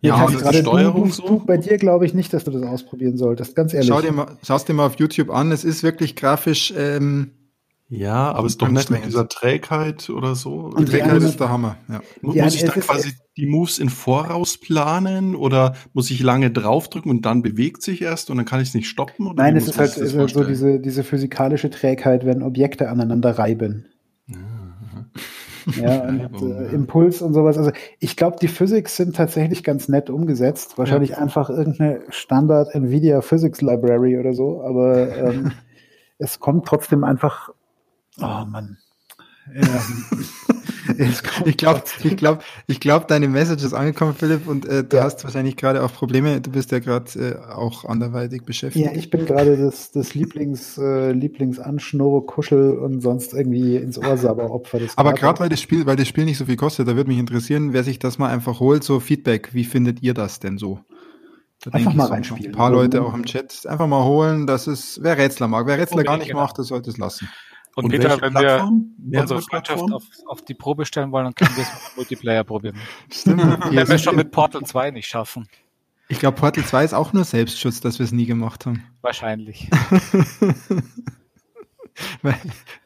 Ja, 0.01 0.25
und 0.25 0.37
gerade 0.37 0.59
Steuerung 0.59 1.03
du, 1.03 1.09
du, 1.09 1.27
so. 1.27 1.43
bei 1.45 1.57
dir 1.57 1.77
glaube 1.77 2.05
ich 2.05 2.13
nicht, 2.13 2.33
dass 2.33 2.43
du 2.43 2.51
das 2.51 2.63
ausprobieren 2.63 3.17
solltest, 3.17 3.55
ganz 3.55 3.73
ehrlich. 3.73 3.87
Schau 3.87 4.01
dir 4.01 4.11
mal, 4.11 4.37
schau's 4.43 4.65
dir 4.65 4.73
mal 4.73 4.87
auf 4.87 4.99
YouTube 4.99 5.29
an. 5.29 5.51
Es 5.51 5.63
ist 5.63 5.83
wirklich 5.83 6.15
grafisch 6.15 6.73
ähm, 6.75 7.31
ja, 7.93 8.31
aber 8.31 8.47
es 8.47 8.53
ist 8.53 8.61
doch 8.61 8.69
nicht 8.69 8.89
mit 8.89 9.05
dieser 9.05 9.27
Trägheit 9.27 10.09
oder 10.09 10.33
so. 10.33 10.69
Die 10.79 10.85
Trägheit 10.85 11.21
ist 11.21 11.41
der 11.41 11.49
Hammer. 11.49 11.75
Ja. 11.89 11.99
Muss, 12.21 12.35
ja, 12.35 12.47
ich 12.47 12.63
da 12.63 12.71
quasi 12.71 13.11
die 13.35 13.45
Moves 13.45 13.79
in 13.79 13.89
Voraus 13.89 14.57
planen 14.57 15.35
oder 15.35 15.75
muss 15.91 16.09
ich 16.09 16.21
lange 16.21 16.51
draufdrücken 16.51 17.11
und 17.11 17.25
dann 17.25 17.41
bewegt 17.41 17.81
sich 17.83 18.01
erst 18.01 18.29
und 18.29 18.37
dann 18.37 18.45
kann 18.45 18.61
ich 18.61 18.69
es 18.69 18.73
nicht 18.73 18.87
stoppen? 18.87 19.27
Oder 19.27 19.43
Nein, 19.43 19.57
es 19.57 19.67
ist 19.67 19.77
halt 19.77 19.91
so 19.91 20.43
diese, 20.45 20.79
diese 20.79 21.03
physikalische 21.03 21.69
Trägheit, 21.69 22.25
wenn 22.25 22.43
Objekte 22.43 22.89
aneinander 22.89 23.37
reiben. 23.37 23.87
Ja, 25.79 26.03
und 26.07 26.41
äh, 26.41 26.73
Impuls 26.73 27.21
und 27.21 27.33
sowas. 27.33 27.57
Also 27.57 27.71
ich 27.99 28.15
glaube, 28.15 28.37
die 28.41 28.47
Physics 28.47 28.95
sind 28.95 29.17
tatsächlich 29.17 29.63
ganz 29.63 29.89
nett 29.89 30.09
umgesetzt. 30.09 30.77
Wahrscheinlich 30.77 31.11
ja. 31.11 31.17
einfach 31.17 31.49
irgendeine 31.49 32.01
Standard 32.09 32.73
Nvidia 32.73 33.21
Physics 33.21 33.61
Library 33.61 34.17
oder 34.17 34.33
so, 34.33 34.63
aber 34.63 35.15
ähm, 35.17 35.51
es 36.17 36.39
kommt 36.39 36.65
trotzdem 36.65 37.03
einfach 37.03 37.49
Oh 38.21 38.45
Mann. 38.45 38.77
Ich 41.45 41.57
glaube, 41.57 41.83
ich 42.03 42.17
glaube, 42.17 42.43
ich 42.67 42.79
glaube, 42.79 43.05
deine 43.07 43.27
Message 43.27 43.63
ist 43.63 43.73
angekommen, 43.73 44.13
Philipp, 44.13 44.47
und 44.47 44.65
äh, 44.65 44.83
du 44.83 44.97
ja. 44.97 45.03
hast 45.03 45.23
wahrscheinlich 45.23 45.55
gerade 45.55 45.83
auch 45.83 45.93
Probleme. 45.93 46.41
Du 46.41 46.51
bist 46.51 46.71
ja 46.71 46.79
gerade 46.79 47.11
äh, 47.19 47.51
auch 47.51 47.85
anderweitig 47.85 48.43
beschäftigt. 48.43 48.85
Ja, 48.85 48.91
ich 48.91 49.09
bin 49.09 49.25
gerade 49.25 49.57
das, 49.57 49.91
das 49.91 50.13
Lieblings, 50.13 50.77
äh, 50.77 51.11
Lieblingsanschnurre, 51.11 52.25
Kuschel 52.25 52.77
und 52.77 53.01
sonst 53.01 53.33
irgendwie 53.33 53.77
ins 53.77 53.97
Ohrsabber-Opfer. 53.97 54.79
Aber 54.95 55.13
gerade 55.13 55.39
weil 55.39 55.49
das 55.49 55.61
Spiel, 55.61 55.85
weil 55.85 55.95
das 55.95 56.07
Spiel 56.07 56.25
nicht 56.25 56.37
so 56.37 56.45
viel 56.45 56.57
kostet, 56.57 56.87
da 56.87 56.95
würde 56.95 57.09
mich 57.09 57.19
interessieren, 57.19 57.73
wer 57.73 57.83
sich 57.83 57.99
das 57.99 58.17
mal 58.17 58.29
einfach 58.29 58.59
holt, 58.59 58.83
so 58.83 58.99
Feedback. 58.99 59.53
Wie 59.53 59.65
findet 59.65 60.01
ihr 60.01 60.13
das 60.13 60.39
denn 60.39 60.57
so? 60.57 60.79
Da 61.63 61.71
einfach 61.71 61.93
mal 61.93 62.07
so 62.07 62.13
reinspielen. 62.13 62.53
Ein 62.53 62.57
paar 62.57 62.71
Leute 62.71 63.03
auch 63.03 63.13
im 63.13 63.25
Chat 63.25 63.65
einfach 63.67 63.87
mal 63.87 64.03
holen. 64.03 64.47
Das 64.47 64.67
ist, 64.67 65.03
wer 65.03 65.17
Rätsler 65.17 65.47
mag. 65.47 65.67
Wer 65.67 65.77
Rätsler 65.77 66.01
oh, 66.01 66.03
gar 66.03 66.17
nicht 66.17 66.29
genau. 66.29 66.41
macht, 66.41 66.57
der 66.57 66.65
sollte 66.65 66.89
es 66.89 66.97
lassen. 66.97 67.29
Und, 67.75 67.85
und 67.85 67.91
Peter, 67.91 68.21
wenn 68.21 68.33
Plattform? 68.33 68.95
wir 68.97 69.21
unsere 69.21 69.41
Freundschaft 69.41 69.91
auf, 69.91 70.03
auf, 70.25 70.41
die 70.43 70.53
Probe 70.53 70.85
stellen 70.85 71.11
wollen, 71.11 71.25
dann 71.25 71.35
können 71.35 71.55
wir 71.55 71.63
es 71.63 71.73
mit 71.73 71.97
Multiplayer 71.97 72.43
probieren. 72.43 72.77
Stimmt. 73.11 73.41
Wenn 73.71 73.87
wir 73.87 73.97
schon 73.97 74.15
mit 74.15 74.31
Portal 74.31 74.63
2 74.63 74.91
nicht 74.91 75.07
schaffen. 75.07 75.47
Ich 76.09 76.19
glaube, 76.19 76.37
Portal 76.37 76.65
2 76.65 76.83
ist 76.83 76.93
auch 76.93 77.13
nur 77.13 77.23
Selbstschutz, 77.23 77.79
dass 77.79 77.99
wir 77.99 78.03
es 78.03 78.11
nie 78.11 78.25
gemacht 78.25 78.65
haben. 78.65 78.83
Wahrscheinlich. 79.01 79.69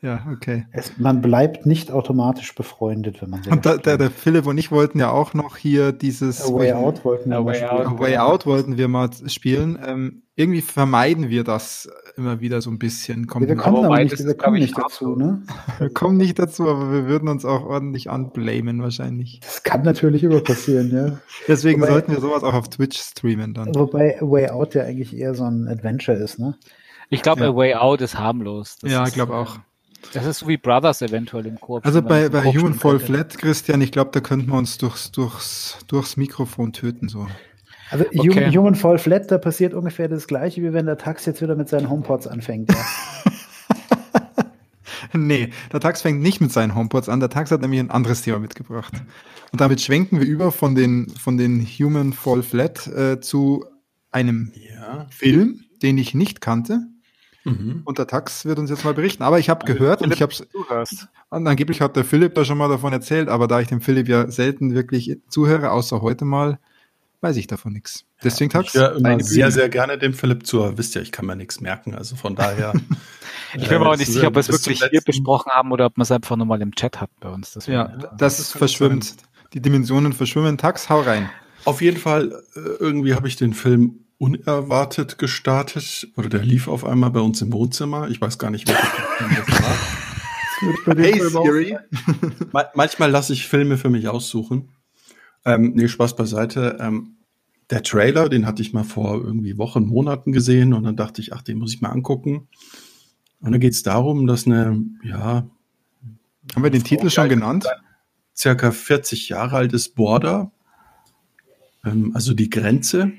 ja, 0.02 0.26
okay. 0.32 0.66
Es, 0.72 0.98
man 0.98 1.22
bleibt 1.22 1.66
nicht 1.66 1.92
automatisch 1.92 2.54
befreundet, 2.56 3.22
wenn 3.22 3.30
man 3.30 3.42
Und 3.50 3.66
da, 3.66 3.78
der, 3.78 3.98
der, 3.98 4.12
Philipp 4.12 4.48
und 4.48 4.58
ich 4.58 4.72
wollten 4.72 5.00
ja 5.00 5.12
auch 5.12 5.34
noch 5.34 5.58
hier 5.58 5.92
dieses 5.92 6.42
A 6.42 6.54
Way 6.54 6.74
Out 6.74 7.06
wollten 7.06 7.30
wir, 7.30 7.46
way 7.46 7.64
out. 7.64 8.00
Way 8.00 8.18
out 8.18 8.46
wollten 8.46 8.78
wir 8.78 8.88
mal 8.88 9.10
spielen. 9.28 9.80
Ähm, 9.86 10.24
irgendwie 10.36 10.62
vermeiden 10.62 11.30
wir 11.30 11.44
das 11.46 11.90
immer 12.18 12.42
wieder 12.42 12.62
so 12.62 12.70
ein 12.70 12.78
bisschen. 12.78 13.26
Kommt 13.28 13.48
wir 13.48 13.56
kommen 13.56 13.86
aber 13.86 14.04
nicht, 14.04 14.18
wir 14.18 14.34
kommen 14.34 14.60
nicht 14.60 14.78
dazu, 14.78 15.16
ne? 15.16 15.42
wir 15.80 15.90
kommen 15.90 16.18
nicht 16.18 16.38
dazu, 16.38 16.68
aber 16.68 16.92
wir 16.92 17.06
würden 17.06 17.30
uns 17.30 17.46
auch 17.46 17.66
ordentlich 17.66 18.10
anblamen 18.10 18.82
wahrscheinlich. 18.82 19.40
Das 19.42 19.64
kann 19.64 19.84
natürlich 19.84 20.24
immer 20.24 20.42
passieren, 20.42 20.92
ja. 20.92 21.20
Deswegen 21.48 21.82
wobei, 21.82 21.92
sollten 21.92 22.12
wir 22.12 22.20
sowas 22.20 22.44
auch 22.44 22.54
auf 22.54 22.70
Twitch 22.70 23.00
streamen 23.00 23.54
dann. 23.54 23.74
Wobei 23.76 24.22
A 24.22 24.30
Way 24.30 24.50
Out 24.50 24.76
ja 24.76 24.84
eigentlich 24.84 25.16
eher 25.16 25.36
so 25.36 25.46
ein 25.46 25.68
Adventure 25.68 26.18
ist, 26.18 26.38
ne? 26.38 26.56
Ich 27.10 27.22
glaube, 27.22 27.42
ja. 27.42 27.50
A 27.50 27.56
Way 27.56 27.76
Out 27.76 28.02
ist 28.02 28.18
harmlos. 28.18 28.78
Das 28.82 28.92
ja, 28.92 29.08
ich 29.08 29.14
glaube 29.14 29.36
auch. 29.36 29.60
Das 30.14 30.26
ist 30.26 30.40
so 30.40 30.48
wie 30.48 30.58
Brothers 30.58 31.02
eventuell 31.02 31.46
im 31.48 31.60
Koop. 31.60 31.86
Also 31.86 32.02
bei, 32.02 32.30
bei 32.30 32.44
Human 32.44 32.74
Fall 32.74 33.00
Flat, 33.00 33.38
Christian, 33.38 33.82
ich 33.82 33.92
glaube, 33.92 34.12
da 34.14 34.20
könnten 34.20 34.48
wir 34.48 34.58
uns 34.58 34.78
durchs, 34.78 35.12
durchs, 35.12 35.80
durchs 35.88 36.16
Mikrofon 36.18 36.74
töten, 36.74 37.10
so. 37.10 37.28
Also 37.90 38.06
okay. 38.18 38.56
Human 38.56 38.76
Fall 38.76 38.98
Flat, 38.98 39.32
da 39.32 39.38
passiert 39.38 39.74
ungefähr 39.74 40.08
das 40.08 40.28
gleiche, 40.28 40.62
wie 40.62 40.74
wenn 40.74 40.86
der 40.86 40.98
Tax 40.98 41.26
jetzt 41.26 41.42
wieder 41.42 41.56
mit 41.56 41.70
seinen 41.70 41.90
HomePods 41.90 42.28
anfängt. 42.28 42.72
Ja. 42.72 42.86
nee, 45.14 45.52
der 45.72 45.80
Tax 45.80 46.02
fängt 46.02 46.22
nicht 46.22 46.42
mit 46.42 46.52
seinen 46.52 46.76
HomePods 46.76 47.10
an. 47.10 47.20
Der 47.20 47.30
Tax 47.30 47.52
hat 47.52 47.62
nämlich 47.62 47.80
ein 47.80 47.92
anderes 47.92 48.22
Thema 48.22 48.40
mitgebracht. 48.40 48.94
Und 49.52 49.62
damit 49.62 49.82
schwenken 49.82 50.20
wir 50.20 50.26
über 50.26 50.52
von 50.52 50.76
den, 50.76 51.10
von 51.10 51.38
den 51.38 51.66
Human 51.66 52.14
Fall 52.14 52.44
Flat 52.44 52.88
äh, 52.88 53.20
zu 53.20 53.66
einem 54.12 54.52
ja. 54.56 55.08
Film, 55.10 55.66
den 55.82 55.98
ich 55.98 56.14
nicht 56.14 56.42
kannte. 56.42 56.88
Mhm. 57.46 57.82
Und 57.86 58.00
der 58.00 58.08
Tax 58.08 58.46
wird 58.46 58.60
uns 58.60 58.70
jetzt 58.70 58.84
mal 58.84 58.94
berichten. 58.94 59.24
Aber 59.24 59.40
ich 59.40 59.50
habe 59.50 59.66
gehört 59.66 60.00
Philipp, 60.00 60.12
und 60.12 60.14
ich 60.14 60.22
habe 60.22 60.82
es. 60.82 61.08
Angeblich 61.30 61.80
hat 61.80 61.96
der 61.96 62.04
Philipp 62.04 62.34
da 62.36 62.44
schon 62.44 62.58
mal 62.58 62.70
davon 62.70 62.92
erzählt, 62.92 63.30
aber 63.30 63.48
da 63.48 63.60
ich 63.60 63.68
dem 63.68 63.82
Philipp 63.82 64.08
ja 64.08 64.30
selten 64.30 64.74
wirklich 64.74 65.20
zuhöre, 65.30 65.72
außer 65.72 66.02
heute 66.02 66.26
mal, 66.26 66.60
weiß 67.22 67.38
ich 67.38 67.48
davon 67.48 67.74
nichts. 67.74 68.06
Deswegen 68.24 68.52
ja, 68.52 68.62
ich 68.62 68.98
immer 68.98 69.20
sehr, 69.20 69.52
sehr 69.52 69.70
gerne 69.70 69.98
dem 69.98 70.14
Philipp 70.14 70.46
zu. 70.46 70.78
Wisst 70.78 70.96
ihr, 70.96 71.02
ich 71.02 71.12
kann 71.12 71.26
mir 71.26 71.36
nichts 71.36 71.62
merken. 71.62 71.94
Also 71.94 72.16
von 72.16 72.36
daher. 72.36 72.74
ich 73.54 73.70
bin 73.70 73.80
mir 73.80 73.90
auch 73.90 73.98
nicht 73.98 74.12
sicher, 74.12 74.28
ob 74.28 74.36
wir 74.36 74.40
es 74.40 74.50
wirklich 74.50 74.84
hier 74.90 75.02
besprochen 75.02 75.52
haben 75.52 75.72
oder 75.72 75.86
ob 75.86 75.98
wir 75.98 76.02
es 76.02 76.12
einfach 76.12 76.36
nur 76.36 76.48
mal 76.48 76.62
im 76.62 76.74
Chat 76.74 77.00
hatten 77.00 77.16
bei 77.20 77.30
uns. 77.30 77.54
Deswegen, 77.54 77.78
ja, 77.78 77.88
das, 78.18 78.38
das 78.38 78.52
verschwimmt. 78.52 79.16
Die 79.54 79.62
Dimensionen 79.62 80.14
verschwimmen. 80.14 80.58
Tax, 80.58 80.90
hau 80.90 81.02
rein. 81.02 81.30
Auf 81.66 81.82
jeden 81.82 81.98
Fall, 81.98 82.44
äh, 82.56 82.60
irgendwie 82.80 83.14
habe 83.14 83.28
ich 83.28 83.36
den 83.36 83.54
Film 83.54 84.05
unerwartet 84.18 85.18
gestartet. 85.18 86.08
Oder 86.16 86.30
der 86.30 86.44
lief 86.44 86.68
auf 86.68 86.86
einmal 86.86 87.12
bei 87.12 87.20
uns 87.20 87.42
im 87.42 87.52
Wohnzimmer. 87.52 88.10
Ich 88.10 88.22
weiß 88.22 88.38
gar 88.40 88.52
nicht, 88.52 88.68
welcher 88.68 88.82
Film 88.82 89.36
das 89.36 89.62
war. 89.62 90.96
Hey 90.96 91.20
Siri. 91.20 91.78
Manchmal 92.76 93.12
lasse 93.12 93.34
ich 93.34 93.48
Filme 93.48 93.78
für 93.78 93.90
mich 93.90 94.08
aussuchen. 94.08 94.70
Ähm, 95.44 95.74
nee, 95.76 95.88
Spaß 95.88 96.16
beiseite. 96.16 96.78
Ähm, 96.80 97.18
der 97.70 97.84
Trailer, 97.84 98.30
den 98.30 98.46
hatte 98.46 98.62
ich 98.62 98.74
mal 98.74 98.84
vor 98.84 99.16
irgendwie 99.16 99.58
Wochen, 99.58 99.86
Monaten 99.86 100.32
gesehen 100.32 100.74
und 100.74 100.84
dann 100.84 100.96
dachte 100.96 101.22
ich, 101.22 101.34
ach, 101.34 101.42
den 101.42 101.58
muss 101.58 101.74
ich 101.74 101.82
mal 101.82 101.90
angucken. 101.90 102.48
Und 103.42 103.52
dann 103.52 103.60
geht 103.60 103.74
es 103.74 103.84
darum, 103.84 104.28
dass 104.28 104.46
eine, 104.46 104.84
ja. 105.04 105.48
Haben 106.54 106.64
wir 106.64 106.70
den 106.70 106.84
Titel 106.84 107.10
schon 107.10 107.28
genannt? 107.28 107.66
Circa 108.36 108.72
40 108.72 109.30
Jahre 109.30 109.56
altes 109.58 109.90
Border, 109.90 110.52
ähm, 111.84 112.12
also 112.14 112.34
die 112.34 112.50
Grenze. 112.50 113.14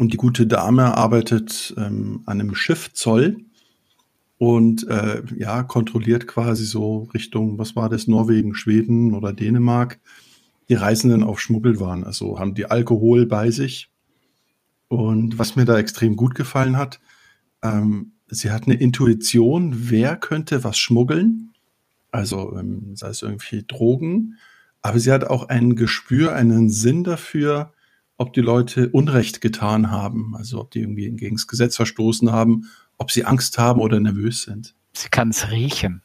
Und 0.00 0.14
die 0.14 0.16
gute 0.16 0.46
Dame 0.46 0.96
arbeitet 0.96 1.74
ähm, 1.76 2.22
an 2.24 2.40
einem 2.40 2.54
Schiff 2.54 2.94
Zoll 2.94 3.44
und 4.38 4.88
äh, 4.88 5.22
ja, 5.36 5.62
kontrolliert 5.62 6.26
quasi 6.26 6.64
so 6.64 7.10
Richtung, 7.12 7.58
was 7.58 7.76
war 7.76 7.90
das, 7.90 8.06
Norwegen, 8.06 8.54
Schweden 8.54 9.12
oder 9.12 9.34
Dänemark, 9.34 10.00
die 10.70 10.74
Reisenden 10.74 11.22
auf 11.22 11.38
Schmuggelwaren. 11.38 12.04
Also 12.04 12.38
haben 12.38 12.54
die 12.54 12.64
Alkohol 12.64 13.26
bei 13.26 13.50
sich. 13.50 13.90
Und 14.88 15.38
was 15.38 15.54
mir 15.54 15.66
da 15.66 15.76
extrem 15.78 16.16
gut 16.16 16.34
gefallen 16.34 16.78
hat, 16.78 16.98
ähm, 17.62 18.12
sie 18.26 18.50
hat 18.50 18.64
eine 18.64 18.76
Intuition, 18.76 19.90
wer 19.90 20.16
könnte 20.16 20.64
was 20.64 20.78
schmuggeln. 20.78 21.52
Also 22.10 22.56
ähm, 22.56 22.96
sei 22.96 23.08
es 23.08 23.20
irgendwie 23.20 23.64
Drogen. 23.68 24.38
Aber 24.80 24.98
sie 24.98 25.12
hat 25.12 25.24
auch 25.24 25.50
ein 25.50 25.76
Gespür, 25.76 26.34
einen 26.34 26.70
Sinn 26.70 27.04
dafür, 27.04 27.74
ob 28.20 28.34
die 28.34 28.42
Leute 28.42 28.90
Unrecht 28.90 29.40
getan 29.40 29.90
haben. 29.90 30.36
Also 30.36 30.60
ob 30.60 30.70
die 30.70 30.80
irgendwie 30.80 31.10
gegen 31.12 31.36
das 31.36 31.46
Gesetz 31.46 31.76
verstoßen 31.76 32.30
haben, 32.30 32.66
ob 32.98 33.10
sie 33.10 33.24
Angst 33.24 33.56
haben 33.56 33.80
oder 33.80 33.98
nervös 33.98 34.42
sind. 34.42 34.74
Sie 34.92 35.08
kann 35.08 35.30
es 35.30 35.50
riechen. 35.50 36.02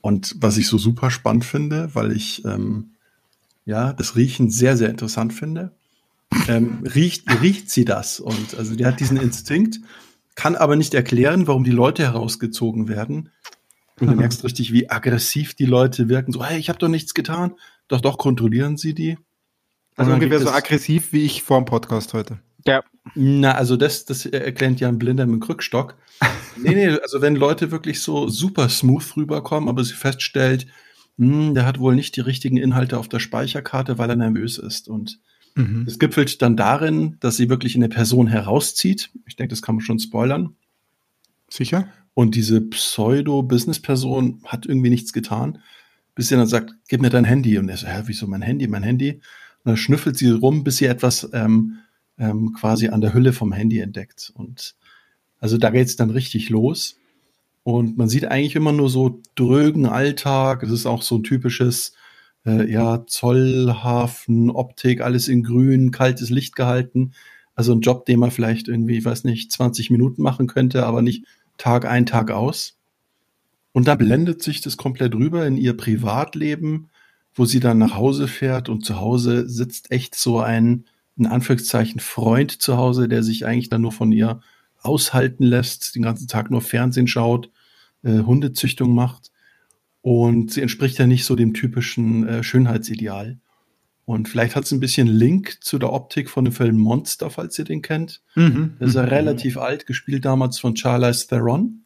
Und 0.00 0.36
was 0.40 0.56
ich 0.56 0.68
so 0.68 0.78
super 0.78 1.10
spannend 1.10 1.44
finde, 1.44 1.94
weil 1.94 2.12
ich 2.12 2.46
ähm, 2.46 2.92
ja, 3.66 3.92
das 3.92 4.16
Riechen 4.16 4.48
sehr, 4.50 4.78
sehr 4.78 4.88
interessant 4.88 5.34
finde. 5.34 5.72
Ähm, 6.48 6.82
riecht, 6.94 7.24
riecht 7.42 7.68
sie 7.68 7.84
das? 7.84 8.20
Und 8.20 8.54
also 8.56 8.74
die 8.74 8.86
hat 8.86 8.98
diesen 8.98 9.18
Instinkt, 9.18 9.80
kann 10.36 10.56
aber 10.56 10.76
nicht 10.76 10.94
erklären, 10.94 11.46
warum 11.46 11.64
die 11.64 11.72
Leute 11.72 12.04
herausgezogen 12.04 12.88
werden. 12.88 13.32
Und 14.00 14.06
du 14.06 14.14
merkst 14.14 14.44
richtig, 14.44 14.72
wie 14.72 14.88
aggressiv 14.88 15.52
die 15.52 15.66
Leute 15.66 16.08
wirken. 16.08 16.32
So, 16.32 16.42
hey, 16.42 16.58
ich 16.58 16.70
habe 16.70 16.78
doch 16.78 16.88
nichts 16.88 17.12
getan. 17.12 17.52
Doch, 17.86 18.00
doch, 18.00 18.16
kontrollieren 18.16 18.78
sie 18.78 18.94
die. 18.94 19.18
Also 19.96 20.12
ungefähr 20.12 20.40
so 20.40 20.50
aggressiv 20.50 21.12
wie 21.12 21.24
ich 21.24 21.42
vor 21.42 21.60
dem 21.60 21.64
Podcast 21.64 22.14
heute. 22.14 22.38
Ja. 22.66 22.82
Na, 23.14 23.52
also 23.52 23.76
das, 23.76 24.04
das 24.04 24.26
erklärt 24.26 24.80
ja 24.80 24.88
ein 24.88 24.98
Blinder 24.98 25.26
mit 25.26 25.34
dem 25.34 25.40
Krückstock. 25.40 25.96
nee, 26.56 26.74
nee, 26.74 26.88
also 26.88 27.22
wenn 27.22 27.34
Leute 27.34 27.70
wirklich 27.70 28.00
so 28.00 28.28
super 28.28 28.68
smooth 28.68 29.16
rüberkommen, 29.16 29.68
aber 29.68 29.84
sie 29.84 29.94
feststellt, 29.94 30.66
hm, 31.18 31.54
der 31.54 31.66
hat 31.66 31.78
wohl 31.78 31.94
nicht 31.94 32.16
die 32.16 32.20
richtigen 32.20 32.56
Inhalte 32.56 32.98
auf 32.98 33.08
der 33.08 33.18
Speicherkarte, 33.18 33.98
weil 33.98 34.10
er 34.10 34.16
nervös 34.16 34.58
ist. 34.58 34.88
Und 34.88 35.18
mhm. 35.54 35.84
es 35.86 35.98
gipfelt 35.98 36.40
dann 36.42 36.56
darin, 36.56 37.16
dass 37.20 37.36
sie 37.36 37.48
wirklich 37.48 37.76
eine 37.76 37.88
Person 37.88 38.26
herauszieht. 38.26 39.10
Ich 39.26 39.36
denke, 39.36 39.52
das 39.52 39.62
kann 39.62 39.76
man 39.76 39.84
schon 39.84 39.98
spoilern. 39.98 40.56
Sicher? 41.48 41.88
Und 42.14 42.34
diese 42.34 42.60
Pseudo-Business-Person 42.60 44.42
hat 44.44 44.66
irgendwie 44.66 44.90
nichts 44.90 45.12
getan, 45.12 45.58
bis 46.14 46.28
sie 46.28 46.36
dann 46.36 46.46
sagt, 46.46 46.74
gib 46.88 47.00
mir 47.00 47.10
dein 47.10 47.24
Handy. 47.24 47.58
Und 47.58 47.68
er 47.68 47.76
so, 47.76 47.86
hä, 47.86 48.02
wieso 48.06 48.26
mein 48.26 48.42
Handy, 48.42 48.66
mein 48.66 48.82
Handy? 48.82 49.20
Dann 49.64 49.76
schnüffelt 49.76 50.16
sie 50.16 50.30
rum, 50.30 50.64
bis 50.64 50.78
sie 50.78 50.86
etwas 50.86 51.28
ähm, 51.32 51.78
ähm, 52.18 52.52
quasi 52.52 52.88
an 52.88 53.00
der 53.00 53.14
Hülle 53.14 53.32
vom 53.32 53.52
Handy 53.52 53.80
entdeckt. 53.80 54.32
Und 54.34 54.74
also 55.38 55.58
da 55.58 55.70
geht's 55.70 55.96
dann 55.96 56.10
richtig 56.10 56.50
los. 56.50 56.96
Und 57.62 57.98
man 57.98 58.08
sieht 58.08 58.26
eigentlich 58.26 58.56
immer 58.56 58.72
nur 58.72 58.88
so 58.88 59.20
drögen 59.34 59.86
Alltag. 59.86 60.62
Es 60.62 60.70
ist 60.70 60.86
auch 60.86 61.02
so 61.02 61.16
ein 61.16 61.22
typisches, 61.22 61.92
äh, 62.46 62.70
ja, 62.70 63.04
Zollhafen, 63.06 64.50
Optik, 64.50 65.00
alles 65.00 65.28
in 65.28 65.42
grün, 65.42 65.90
kaltes 65.90 66.30
Licht 66.30 66.56
gehalten. 66.56 67.12
Also 67.54 67.72
ein 67.72 67.80
Job, 67.80 68.06
den 68.06 68.18
man 68.18 68.30
vielleicht 68.30 68.68
irgendwie, 68.68 68.98
ich 68.98 69.04
weiß 69.04 69.24
nicht, 69.24 69.52
20 69.52 69.90
Minuten 69.90 70.22
machen 70.22 70.46
könnte, 70.46 70.86
aber 70.86 71.02
nicht 71.02 71.24
Tag 71.58 71.84
ein, 71.84 72.06
Tag 72.06 72.30
aus. 72.30 72.78
Und 73.72 73.86
da 73.86 73.94
blendet 73.94 74.42
sich 74.42 74.60
das 74.62 74.76
komplett 74.76 75.14
rüber 75.14 75.46
in 75.46 75.56
ihr 75.56 75.76
Privatleben, 75.76 76.88
wo 77.34 77.44
sie 77.44 77.60
dann 77.60 77.78
nach 77.78 77.94
Hause 77.94 78.28
fährt 78.28 78.68
und 78.68 78.84
zu 78.84 79.00
Hause 79.00 79.48
sitzt 79.48 79.90
echt 79.90 80.14
so 80.14 80.40
ein, 80.40 80.84
in 81.16 81.26
Anführungszeichen, 81.26 82.00
Freund 82.00 82.62
zu 82.62 82.76
Hause, 82.76 83.08
der 83.08 83.22
sich 83.22 83.46
eigentlich 83.46 83.68
dann 83.68 83.82
nur 83.82 83.92
von 83.92 84.12
ihr 84.12 84.40
aushalten 84.82 85.44
lässt, 85.44 85.94
den 85.94 86.02
ganzen 86.02 86.28
Tag 86.28 86.50
nur 86.50 86.62
Fernsehen 86.62 87.06
schaut, 87.06 87.50
äh, 88.02 88.20
Hundezüchtung 88.20 88.94
macht. 88.94 89.30
Und 90.02 90.50
sie 90.52 90.62
entspricht 90.62 90.98
ja 90.98 91.06
nicht 91.06 91.24
so 91.24 91.36
dem 91.36 91.52
typischen 91.52 92.26
äh, 92.26 92.42
Schönheitsideal. 92.42 93.38
Und 94.06 94.28
vielleicht 94.28 94.56
hat 94.56 94.64
es 94.64 94.72
ein 94.72 94.80
bisschen 94.80 95.06
Link 95.06 95.58
zu 95.60 95.78
der 95.78 95.92
Optik 95.92 96.30
von 96.30 96.44
dem 96.44 96.52
Film 96.52 96.78
Monster, 96.78 97.30
falls 97.30 97.58
ihr 97.58 97.64
den 97.64 97.82
kennt. 97.82 98.22
Mhm. 98.34 98.74
Der 98.80 98.88
ist 98.88 98.94
ja 98.94 99.02
mhm. 99.02 99.08
relativ 99.08 99.56
alt, 99.56 99.86
gespielt 99.86 100.24
damals 100.24 100.58
von 100.58 100.74
Charlize 100.74 101.28
Theron. 101.28 101.84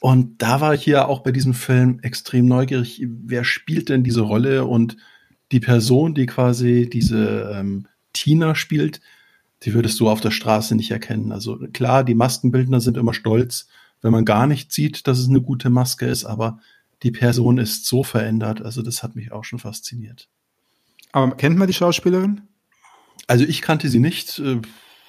Und 0.00 0.40
da 0.42 0.60
war 0.60 0.74
ich 0.74 0.82
hier 0.82 1.08
auch 1.08 1.20
bei 1.20 1.32
diesem 1.32 1.54
Film 1.54 1.98
extrem 2.02 2.46
neugierig, 2.46 3.04
wer 3.06 3.44
spielt 3.44 3.88
denn 3.88 4.04
diese 4.04 4.20
Rolle 4.20 4.64
und 4.64 4.96
die 5.50 5.60
Person, 5.60 6.14
die 6.14 6.26
quasi 6.26 6.88
diese 6.88 7.52
ähm, 7.54 7.88
Tina 8.12 8.54
spielt, 8.54 9.00
die 9.64 9.74
würdest 9.74 9.98
du 9.98 10.08
auf 10.08 10.20
der 10.20 10.30
Straße 10.30 10.76
nicht 10.76 10.90
erkennen. 10.90 11.32
Also 11.32 11.58
klar, 11.72 12.04
die 12.04 12.14
Maskenbildner 12.14 12.80
sind 12.80 12.96
immer 12.96 13.14
stolz, 13.14 13.68
wenn 14.00 14.12
man 14.12 14.24
gar 14.24 14.46
nicht 14.46 14.72
sieht, 14.72 15.06
dass 15.08 15.18
es 15.18 15.28
eine 15.28 15.40
gute 15.40 15.70
Maske 15.70 16.06
ist, 16.06 16.24
aber 16.24 16.60
die 17.02 17.10
Person 17.10 17.58
ist 17.58 17.86
so 17.86 18.04
verändert. 18.04 18.62
Also 18.62 18.82
das 18.82 19.02
hat 19.02 19.16
mich 19.16 19.32
auch 19.32 19.44
schon 19.44 19.58
fasziniert. 19.58 20.28
Aber 21.10 21.36
kennt 21.36 21.58
man 21.58 21.66
die 21.66 21.74
Schauspielerin? 21.74 22.42
Also 23.26 23.44
ich 23.44 23.62
kannte 23.62 23.88
sie 23.88 24.00
nicht. 24.00 24.38
Äh, 24.38 24.60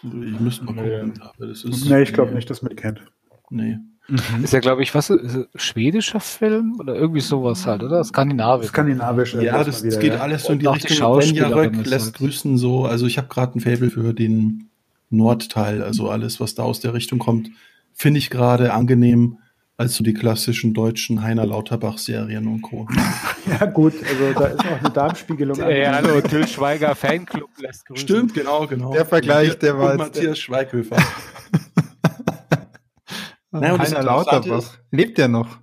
ich 0.04 0.39
müsste 0.39 0.65
mal 0.65 0.73
gucken. 0.73 1.13
Nee, 1.38 1.89
nee 1.89 2.02
ich 2.02 2.13
glaube 2.13 2.34
nicht, 2.34 2.49
dass 2.49 2.62
man 2.62 2.69
die 2.69 2.75
kennt. 2.75 3.02
Nee. 3.49 3.78
Mhm. 4.10 4.43
Ist 4.43 4.54
ja, 4.54 4.60
glaube 4.60 4.84
ich, 4.84 4.95
was 4.95 5.10
ist, 5.10 5.48
schwedischer 5.56 6.19
Film 6.19 6.78
oder 6.80 6.95
irgendwie 6.95 7.22
sowas 7.22 7.65
halt, 7.65 7.84
oder? 7.84 8.04
Skandinavisch. 8.04 8.67
Skandinavisch. 8.69 9.36
Ja, 9.36 9.63
das, 9.63 9.84
wieder, 9.84 9.98
geht 9.98 10.13
ja. 10.13 10.19
alles 10.19 10.43
so 10.43 10.54
in 10.54 10.60
die 10.60 10.65
Richtung. 10.65 11.19
Benja 11.19 11.48
Röck 11.48 11.86
lässt 11.86 12.15
grüßen 12.15 12.58
so. 12.58 12.86
Also 12.86 13.06
ich 13.06 13.17
habe 13.17 13.28
gerade 13.28 13.58
ein 13.58 13.62
Fable 13.62 13.89
für 13.89 14.13
den 14.13 14.69
Nordteil, 15.10 15.84
also 15.84 16.10
alles, 16.10 16.39
was 16.39 16.56
da 16.56 16.63
aus 16.63 16.80
der 16.80 16.93
Richtung 16.93 17.19
kommt, 17.19 17.50
finde 17.93 18.19
ich 18.19 18.30
gerade 18.30 18.74
angenehm 18.74 19.39
als 19.80 19.95
so 19.95 20.04
die 20.04 20.13
klassischen 20.13 20.74
deutschen 20.74 21.24
Heiner 21.24 21.45
Lauterbach-Serien 21.45 22.48
und 22.48 22.62
Co. 22.62 22.86
ja, 23.60 23.65
gut, 23.65 23.93
also 24.04 24.34
da 24.38 24.48
ist 24.48 24.60
auch 24.60 24.80
eine 24.80 24.89
Darmspiegelung. 24.89 25.58
ja, 25.58 25.93
hallo, 25.93 26.19
Till 26.19 26.45
Schweiger 26.45 26.95
Fanclub 26.95 27.50
lässt 27.60 27.86
grüßen. 27.86 28.06
Stimmt, 28.06 28.34
genau, 28.34 28.67
genau. 28.67 28.91
Der 28.91 29.06
Vergleich, 29.06 29.58
der 29.58 29.80
war. 29.80 29.95
Matthias 29.95 30.38
Schweighöfer. 30.38 30.98
Naja, 33.62 33.74
und 33.74 33.82
Heiner 33.82 34.04
Lauterbach. 34.04 34.78
Lebt 34.91 35.17
der 35.17 35.28
noch? 35.28 35.58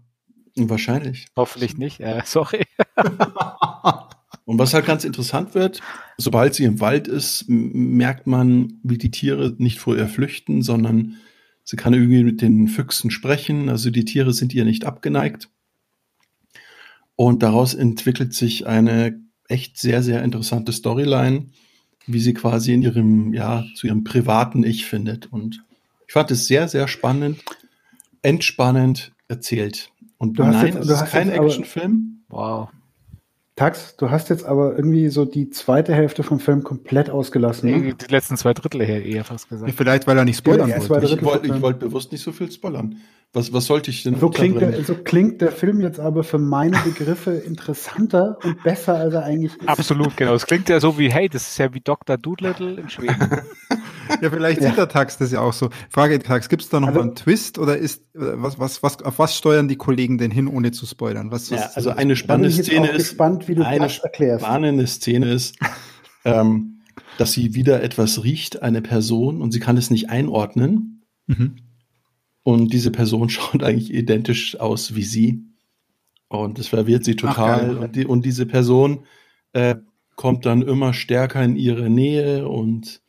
Wahrscheinlich. 0.57 1.27
Hoffentlich 1.37 1.77
nicht, 1.77 2.01
äh, 2.01 2.23
sorry. 2.25 2.65
und 4.45 4.59
was 4.59 4.75
halt 4.75 4.87
ganz 4.87 5.05
interessant 5.05 5.55
wird, 5.55 5.81
sobald 6.17 6.55
sie 6.55 6.65
im 6.65 6.81
Wald 6.81 7.09
ist, 7.09 7.45
merkt 7.49 8.27
man, 8.27 8.81
wie 8.83 8.99
die 8.99 9.11
Tiere 9.11 9.55
nicht 9.59 9.79
vor 9.79 9.97
ihr 9.97 10.09
flüchten, 10.09 10.63
sondern 10.63 11.17
Sie 11.69 11.77
kann 11.77 11.95
irgendwie 11.95 12.23
mit 12.23 12.43
den 12.43 12.69
Füchsen 12.69 13.11
sprechen, 13.11 13.69
also 13.69 13.91
die 13.91 14.05
Tiere 14.05 14.33
sind 14.33 14.55
ihr 14.55 14.65
nicht 14.65 14.85
abgeneigt. 14.85 15.49
Und 17.17 17.43
daraus 17.43 17.75
entwickelt 17.75 18.35
sich 18.35 18.69
eine 18.69 19.21
echt 19.49 19.77
sehr, 19.77 20.05
sehr 20.05 20.23
interessante 20.23 20.73
Storyline, 20.73 21.47
wie 22.07 22.21
sie 22.21 22.35
quasi 22.35 22.73
in 22.73 22.83
ihrem, 22.83 23.35
ja, 23.35 23.65
zu 23.75 23.89
ihrem 23.89 24.05
privaten 24.05 24.63
Ich 24.63 24.87
findet. 24.87 25.27
Und 25.33 25.65
ich 26.07 26.13
fand 26.13 26.31
es 26.31 26.47
sehr, 26.47 26.69
sehr 26.69 26.87
spannend, 26.87 27.43
entspannend 28.27 29.13
erzählt. 29.29 29.93
Und 30.19 30.39
du 30.39 30.43
nein, 30.43 30.75
jetzt, 30.75 30.89
es 30.89 31.03
ist 31.03 31.11
kein 31.11 31.31
Actionfilm. 31.31 32.25
Wow. 32.29 32.69
Tax, 33.55 33.97
du 33.97 34.11
hast 34.11 34.29
jetzt 34.29 34.45
aber 34.45 34.77
irgendwie 34.77 35.09
so 35.09 35.25
die 35.25 35.49
zweite 35.49 35.95
Hälfte 35.95 36.23
vom 36.23 36.41
Film 36.41 36.63
komplett 36.63 37.09
ausgelassen. 37.09 37.71
Ne? 37.71 37.95
Die 37.95 38.13
letzten 38.13 38.37
zwei 38.37 38.53
Drittel 38.53 38.85
her 38.85 39.03
eher 39.03 39.25
fast 39.25 39.49
gesagt. 39.49 39.71
Ja, 39.71 39.75
vielleicht, 39.75 40.07
weil 40.07 40.19
er 40.19 40.27
nicht 40.27 40.39
spoilern 40.39 40.69
ja, 40.69 40.89
wollte. 40.89 41.07
Ich 41.07 41.23
wollte 41.23 41.63
wollt 41.63 41.79
bewusst 41.79 42.13
nicht 42.13 42.23
so 42.23 42.33
viel 42.33 42.51
spoilern. 42.51 42.97
Was, 43.33 43.53
was 43.53 43.67
sollte 43.67 43.91
ich 43.91 44.03
denn 44.03 44.19
so 44.19 44.29
klingt, 44.29 44.61
der, 44.61 44.85
so 44.85 44.95
klingt 44.95 45.41
der 45.41 45.53
Film 45.53 45.81
jetzt 45.81 46.01
aber 46.01 46.23
für 46.23 46.39
meine 46.39 46.79
Begriffe 46.79 47.33
interessanter 47.33 48.39
und 48.43 48.63
besser, 48.63 48.97
als 48.97 49.15
er 49.15 49.25
eigentlich 49.25 49.57
ist. 49.57 49.69
Absolut, 49.69 50.17
genau. 50.17 50.35
Es 50.35 50.47
klingt 50.47 50.69
ja 50.69 50.81
so 50.81 50.99
wie, 50.99 51.11
hey, 51.11 51.29
das 51.29 51.49
ist 51.49 51.59
ja 51.59 51.73
wie 51.73 51.81
Dr. 51.81 52.19
Doolittle 52.19 52.75
in 52.75 52.91
Schweden. 52.91 53.43
ja, 54.23 54.31
vielleicht 54.31 54.61
ja. 54.61 54.69
sieht 54.69 54.79
der 54.79 54.89
Tax 54.89 55.19
das 55.19 55.33
ja 55.33 55.41
auch 55.41 55.53
so. 55.53 55.71
Frage 55.91 56.19
Tax, 56.19 56.49
gibt 56.49 56.63
es 56.63 56.69
da 56.69 56.81
noch 56.81 56.89
also, 56.89 57.01
mal 57.01 57.07
einen 57.07 57.15
Twist 57.15 57.59
oder 57.59 57.77
ist, 57.77 58.03
was, 58.13 58.59
was, 58.59 58.83
was, 58.83 59.03
auf 59.03 59.19
was 59.19 59.37
steuern 59.37 59.69
die 59.69 59.77
Kollegen 59.77 60.19
denn 60.19 60.31
hin, 60.31 60.49
ohne 60.49 60.73
zu 60.73 60.87
spoilern? 60.87 61.31
Was, 61.31 61.51
ja, 61.51 61.71
also 61.75 61.91
eine 61.91 62.17
spannende 62.17 62.51
Szene 62.51 62.89
ist, 62.89 63.11
gespannt, 63.11 63.49
wie 63.49 63.55
du 63.55 63.67
eine 63.67 63.89
spannende 63.89 64.87
Szene 64.87 65.33
ist, 65.33 65.57
ähm, 66.25 66.81
dass 67.19 67.33
sie 67.33 67.55
wieder 67.55 67.83
etwas 67.83 68.23
riecht, 68.25 68.63
eine 68.63 68.83
Person, 68.83 69.43
und 69.43 69.53
sie 69.53 69.61
kann 69.61 69.77
es 69.77 69.91
nicht 69.91 70.11
einordnen. 70.11 71.05
Mhm. 71.27 71.57
Und 72.43 72.73
diese 72.73 72.91
Person 72.91 73.29
schaut 73.31 73.63
eigentlich 73.63 73.93
identisch 73.93 74.59
aus 74.61 74.95
wie 74.95 75.03
sie. 75.03 75.43
Und 76.29 76.59
das 76.59 76.69
verwirrt 76.69 77.05
sie 77.05 77.17
total. 77.17 77.77
Ach, 77.77 77.83
und, 77.83 77.97
die, 77.97 78.07
und, 78.07 78.25
diese 78.25 78.47
Person 78.47 79.05
äh, 79.53 79.77
kommt 80.17 80.47
dann 80.47 80.63
immer 80.63 80.93
stärker 80.93 81.43
in 81.43 81.57
ihre 81.57 81.89
Nähe 81.89 82.49
und 82.49 83.01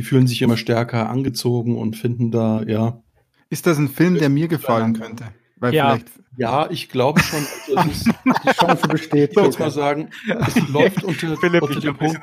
die 0.00 0.02
fühlen 0.02 0.26
sich 0.26 0.40
immer 0.40 0.56
stärker 0.56 1.10
angezogen 1.10 1.76
und 1.76 1.94
finden 1.94 2.30
da, 2.30 2.62
ja. 2.62 3.02
Ist 3.50 3.66
das 3.66 3.76
ein 3.76 3.90
Film, 3.90 4.14
der 4.14 4.30
mir 4.30 4.48
gefallen 4.48 4.94
könnte? 4.94 5.24
Weil 5.56 5.74
ja. 5.74 5.90
vielleicht 5.90 6.08
ja, 6.38 6.70
ich 6.70 6.88
glaube 6.88 7.20
schon. 7.20 7.46
Also 7.76 7.90
ist, 7.90 8.06
die 8.06 8.50
Chance 8.52 8.88
besteht. 8.88 9.32
Ich 9.32 9.36
würde 9.36 9.58
mal 9.58 9.70
sagen, 9.70 10.08
es 10.26 10.68
läuft 10.68 11.04
unter, 11.04 11.36
Philipp, 11.36 11.60
unter 11.60 11.80
dem 11.80 11.98
Punkt 11.98 12.18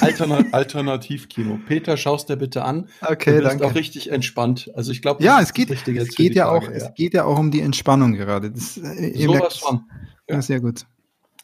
Altern 0.00 0.52
Alternativkino. 0.52 1.60
Peter, 1.68 1.96
schaust 1.96 2.30
dir 2.30 2.36
bitte 2.36 2.64
an. 2.64 2.88
Okay, 3.00 3.36
du 3.36 3.42
danke. 3.42 3.64
auch 3.64 3.76
richtig 3.76 4.10
entspannt. 4.10 4.72
Also 4.74 4.90
ich 4.90 5.02
glaube, 5.02 5.22
ja, 5.22 5.40
es 5.40 5.52
geht, 5.52 5.70
es 5.70 5.84
geht 5.84 6.34
ja 6.34 6.46
Frage, 6.46 6.66
auch, 6.66 6.68
ja. 6.68 6.76
es 6.76 6.94
geht 6.94 7.14
ja 7.14 7.24
auch 7.26 7.38
um 7.38 7.52
die 7.52 7.60
Entspannung 7.60 8.14
gerade. 8.14 8.50
Das, 8.50 8.76
äh, 8.76 9.12
so 9.16 9.34
was 9.38 9.58
von. 9.58 9.84
Ja. 10.28 10.34
ja, 10.34 10.42
sehr 10.42 10.60
gut. 10.60 10.84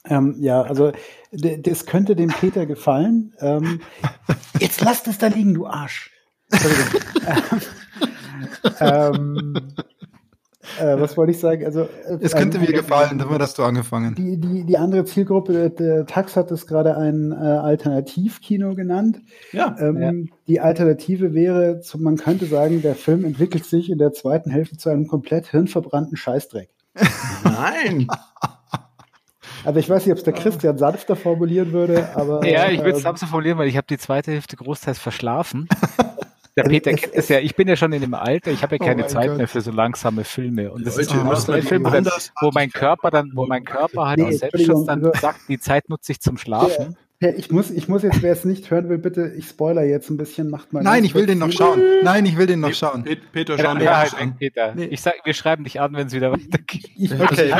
Ähm, 0.04 0.34
ja, 0.40 0.62
also 0.62 0.90
das 1.32 1.86
könnte 1.86 2.16
dem 2.16 2.28
Peter 2.30 2.66
gefallen. 2.66 3.34
Ähm, 3.40 3.80
jetzt 4.58 4.80
lass 4.80 5.02
das 5.02 5.18
da 5.18 5.26
liegen, 5.28 5.54
du 5.54 5.66
Arsch. 5.66 6.10
ähm, 8.80 9.54
äh, 10.78 11.00
was 11.00 11.16
wollte 11.16 11.32
ich 11.32 11.38
sagen? 11.38 11.64
Also, 11.64 11.82
äh, 11.82 12.18
es 12.20 12.34
könnte 12.34 12.58
mir 12.58 12.72
gefallen, 12.72 13.18
damit 13.18 13.40
hast 13.40 13.58
du 13.58 13.62
angefangen. 13.62 14.14
Die, 14.14 14.38
die, 14.38 14.64
die 14.64 14.78
andere 14.78 15.04
Zielgruppe, 15.04 15.70
der 15.70 16.06
Tax 16.06 16.36
hat 16.36 16.50
es 16.50 16.66
gerade 16.66 16.96
ein 16.96 17.32
äh, 17.32 17.34
Alternativkino 17.34 18.74
genannt. 18.74 19.20
Ja, 19.52 19.76
ähm, 19.78 20.00
ja. 20.00 20.12
Die 20.46 20.60
Alternative 20.60 21.34
wäre, 21.34 21.80
man 21.98 22.16
könnte 22.16 22.46
sagen, 22.46 22.82
der 22.82 22.94
Film 22.94 23.24
entwickelt 23.24 23.64
sich 23.64 23.90
in 23.90 23.98
der 23.98 24.12
zweiten 24.12 24.50
Hälfte 24.50 24.76
zu 24.76 24.88
einem 24.88 25.06
komplett 25.06 25.48
hirnverbrannten 25.48 26.16
Scheißdreck. 26.16 26.70
Nein! 27.44 28.08
Also 29.68 29.80
ich 29.80 29.90
weiß 29.90 30.06
nicht, 30.06 30.12
ob 30.12 30.16
es 30.16 30.24
der 30.24 30.32
Christian 30.32 30.78
sanfter 30.78 31.14
formulieren 31.14 31.72
würde, 31.72 32.08
aber. 32.14 32.42
Ja, 32.48 32.70
ich 32.70 32.78
würde 32.78 32.92
es 32.92 32.96
ähm, 32.96 33.02
sanfter 33.02 33.26
formulieren, 33.26 33.58
weil 33.58 33.68
ich 33.68 33.76
habe 33.76 33.86
die 33.86 33.98
zweite 33.98 34.32
Hälfte 34.32 34.56
großteils 34.56 34.98
verschlafen. 34.98 35.68
Der 36.56 36.64
also 36.64 36.70
Peter 36.70 36.94
kennt 36.94 37.14
es 37.14 37.28
ja, 37.28 37.38
ich 37.38 37.54
bin 37.54 37.68
ja 37.68 37.76
schon 37.76 37.92
in 37.92 38.00
dem 38.00 38.14
Alter, 38.14 38.50
ich 38.50 38.62
habe 38.62 38.76
ja 38.76 38.82
oh 38.82 38.86
keine 38.86 39.04
oh 39.04 39.08
Zeit 39.08 39.28
Gott. 39.28 39.36
mehr 39.36 39.46
für 39.46 39.60
so 39.60 39.70
langsame 39.70 40.24
Filme. 40.24 40.72
Und 40.72 40.86
das 40.86 40.96
Leute, 40.96 41.32
ist 41.32 41.50
ein 41.50 41.62
Film, 41.62 41.84
wo 41.84 42.50
mein 42.52 42.70
Körper 42.70 43.10
dann, 43.10 43.30
wo 43.34 43.46
mein 43.46 43.62
Körper 43.64 44.06
halt 44.06 44.18
nee, 44.18 44.28
aus 44.28 44.38
Selbstschutz 44.38 44.86
dann 44.86 45.04
also 45.04 45.20
sagt, 45.20 45.40
die 45.48 45.60
Zeit 45.60 45.90
nutze 45.90 46.12
ich 46.12 46.20
zum 46.20 46.38
Schlafen. 46.38 46.96
Ich 47.20 47.50
muss, 47.50 47.72
ich 47.72 47.88
muss 47.88 48.04
jetzt, 48.04 48.22
wer 48.22 48.32
es 48.32 48.44
nicht 48.44 48.70
hören 48.70 48.88
will, 48.88 48.98
bitte, 48.98 49.32
ich 49.36 49.46
spoiler 49.48 49.82
jetzt 49.82 50.08
ein 50.08 50.16
bisschen, 50.16 50.50
macht 50.50 50.72
mal. 50.72 50.84
Nein, 50.84 51.02
ich 51.02 51.16
will 51.16 51.26
den 51.26 51.38
noch 51.38 51.50
schauen. 51.50 51.82
Nein, 52.04 52.24
ich 52.24 52.38
will 52.38 52.46
den 52.46 52.60
noch 52.60 52.72
schauen. 52.72 53.04
Peter, 53.32 53.58
schau 53.58 53.76
ja, 53.76 53.98
halt 53.98 54.14
an. 54.14 54.36
Peter. 54.36 54.72
Nee. 54.76 54.84
Ich 54.84 55.00
sag, 55.00 55.14
wir 55.24 55.34
schreiben 55.34 55.64
dich 55.64 55.80
an, 55.80 55.94
wenn 55.94 56.06
es 56.06 56.12
wieder 56.12 56.30
weitergeht. 56.32 56.90
Ich, 56.96 57.12
okay. 57.12 57.52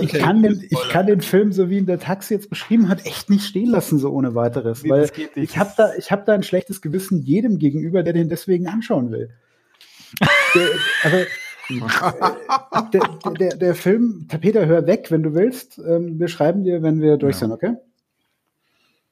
ich, 0.00 0.12
kann, 0.12 0.42
den, 0.42 0.66
ich 0.68 0.88
kann 0.88 1.06
den 1.06 1.20
Film, 1.20 1.52
so 1.52 1.70
wie 1.70 1.78
ihn 1.78 1.86
der 1.86 1.98
Taxi 1.98 2.34
jetzt 2.34 2.48
beschrieben 2.48 2.88
hat, 2.88 3.04
echt 3.04 3.30
nicht 3.30 3.44
stehen 3.44 3.68
lassen, 3.70 3.98
so 3.98 4.10
ohne 4.10 4.34
weiteres. 4.34 4.82
Nee, 4.82 4.90
weil 4.90 5.10
ich 5.34 5.58
habe 5.58 5.72
da, 5.76 5.94
ich 5.96 6.10
hab 6.10 6.24
da 6.24 6.32
ein 6.32 6.42
schlechtes 6.42 6.80
Gewissen 6.80 7.22
jedem 7.22 7.58
gegenüber, 7.58 8.02
der 8.02 8.12
den 8.12 8.28
deswegen 8.28 8.68
anschauen 8.68 9.10
will. 9.10 9.30
der, 10.54 10.68
also, 11.02 11.26
der, 12.92 13.32
der, 13.38 13.56
der, 13.56 13.74
Film, 13.74 14.28
Peter, 14.40 14.66
hör 14.66 14.86
weg, 14.86 15.10
wenn 15.10 15.22
du 15.22 15.34
willst. 15.34 15.78
Ähm, 15.78 16.18
wir 16.18 16.28
schreiben 16.28 16.62
dir, 16.62 16.82
wenn 16.82 17.00
wir 17.00 17.16
durch 17.16 17.34
ja. 17.36 17.40
sind, 17.40 17.52
okay? 17.52 17.74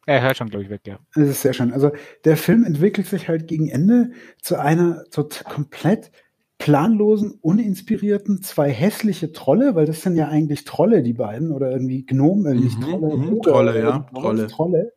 Er 0.06 0.22
hört 0.22 0.36
schon, 0.36 0.48
glaube 0.48 0.64
ich, 0.64 0.70
weg, 0.70 0.82
ja. 0.86 0.98
Das 1.14 1.28
ist 1.28 1.42
sehr 1.42 1.52
schön. 1.52 1.72
Also 1.72 1.92
der 2.24 2.36
Film 2.36 2.64
entwickelt 2.64 3.06
sich 3.06 3.28
halt 3.28 3.46
gegen 3.46 3.68
Ende 3.68 4.10
zu 4.40 4.58
einer 4.58 5.04
zu 5.10 5.28
komplett 5.44 6.10
planlosen, 6.58 7.38
uninspirierten, 7.40 8.42
zwei 8.42 8.70
hässliche 8.70 9.32
Trolle, 9.32 9.74
weil 9.74 9.86
das 9.86 10.02
sind 10.02 10.16
ja 10.16 10.28
eigentlich 10.28 10.64
Trolle, 10.64 11.02
die 11.02 11.12
beiden, 11.12 11.50
oder 11.50 11.72
irgendwie 11.72 12.06
Gnomen, 12.06 12.46
äh, 12.46 12.60
nicht 12.60 12.78
mhm, 12.78 12.82
Trolle, 12.84 13.16
mhm, 13.16 13.42
Trolle, 13.42 13.80
ja, 13.80 13.98
Trolle. 14.12 14.46
Trolle 14.46 14.92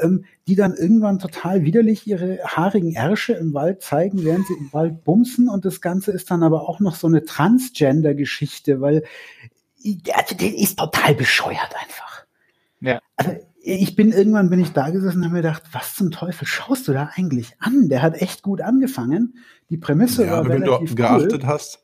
ähm, 0.00 0.24
die 0.46 0.54
dann 0.54 0.74
irgendwann 0.74 1.18
total 1.18 1.64
widerlich 1.64 2.06
ihre 2.06 2.38
haarigen 2.44 2.94
Ärsche 2.94 3.34
im 3.34 3.54
Wald 3.54 3.82
zeigen, 3.82 4.24
während 4.24 4.46
sie 4.46 4.54
im 4.54 4.72
Wald 4.72 5.04
bumsen 5.04 5.48
und 5.48 5.64
das 5.64 5.80
Ganze 5.80 6.12
ist 6.12 6.30
dann 6.30 6.42
aber 6.42 6.68
auch 6.68 6.80
noch 6.80 6.94
so 6.94 7.06
eine 7.06 7.24
Transgender-Geschichte, 7.24 8.80
weil 8.80 9.04
also, 10.12 10.34
der 10.34 10.58
ist 10.58 10.78
total 10.78 11.14
bescheuert 11.14 11.74
einfach. 11.80 12.24
Ja. 12.80 13.00
Also, 13.16 13.32
ich 13.74 13.96
bin 13.96 14.12
irgendwann 14.12 14.50
bin 14.50 14.60
ich 14.60 14.72
da 14.72 14.90
gesessen 14.90 15.18
und 15.18 15.24
habe 15.24 15.34
mir 15.34 15.42
gedacht, 15.42 15.62
was 15.72 15.94
zum 15.94 16.10
Teufel 16.10 16.46
schaust 16.46 16.88
du 16.88 16.92
da 16.92 17.10
eigentlich 17.14 17.54
an? 17.58 17.88
Der 17.88 18.02
hat 18.02 18.20
echt 18.20 18.42
gut 18.42 18.60
angefangen. 18.60 19.34
Die 19.70 19.76
Prämisse 19.76 20.24
ja, 20.24 20.32
war 20.32 20.38
aber 20.38 20.48
wenn 20.50 20.62
du 20.62 20.72
cool. 20.72 20.86
geachtet 20.86 21.46
hast, 21.46 21.80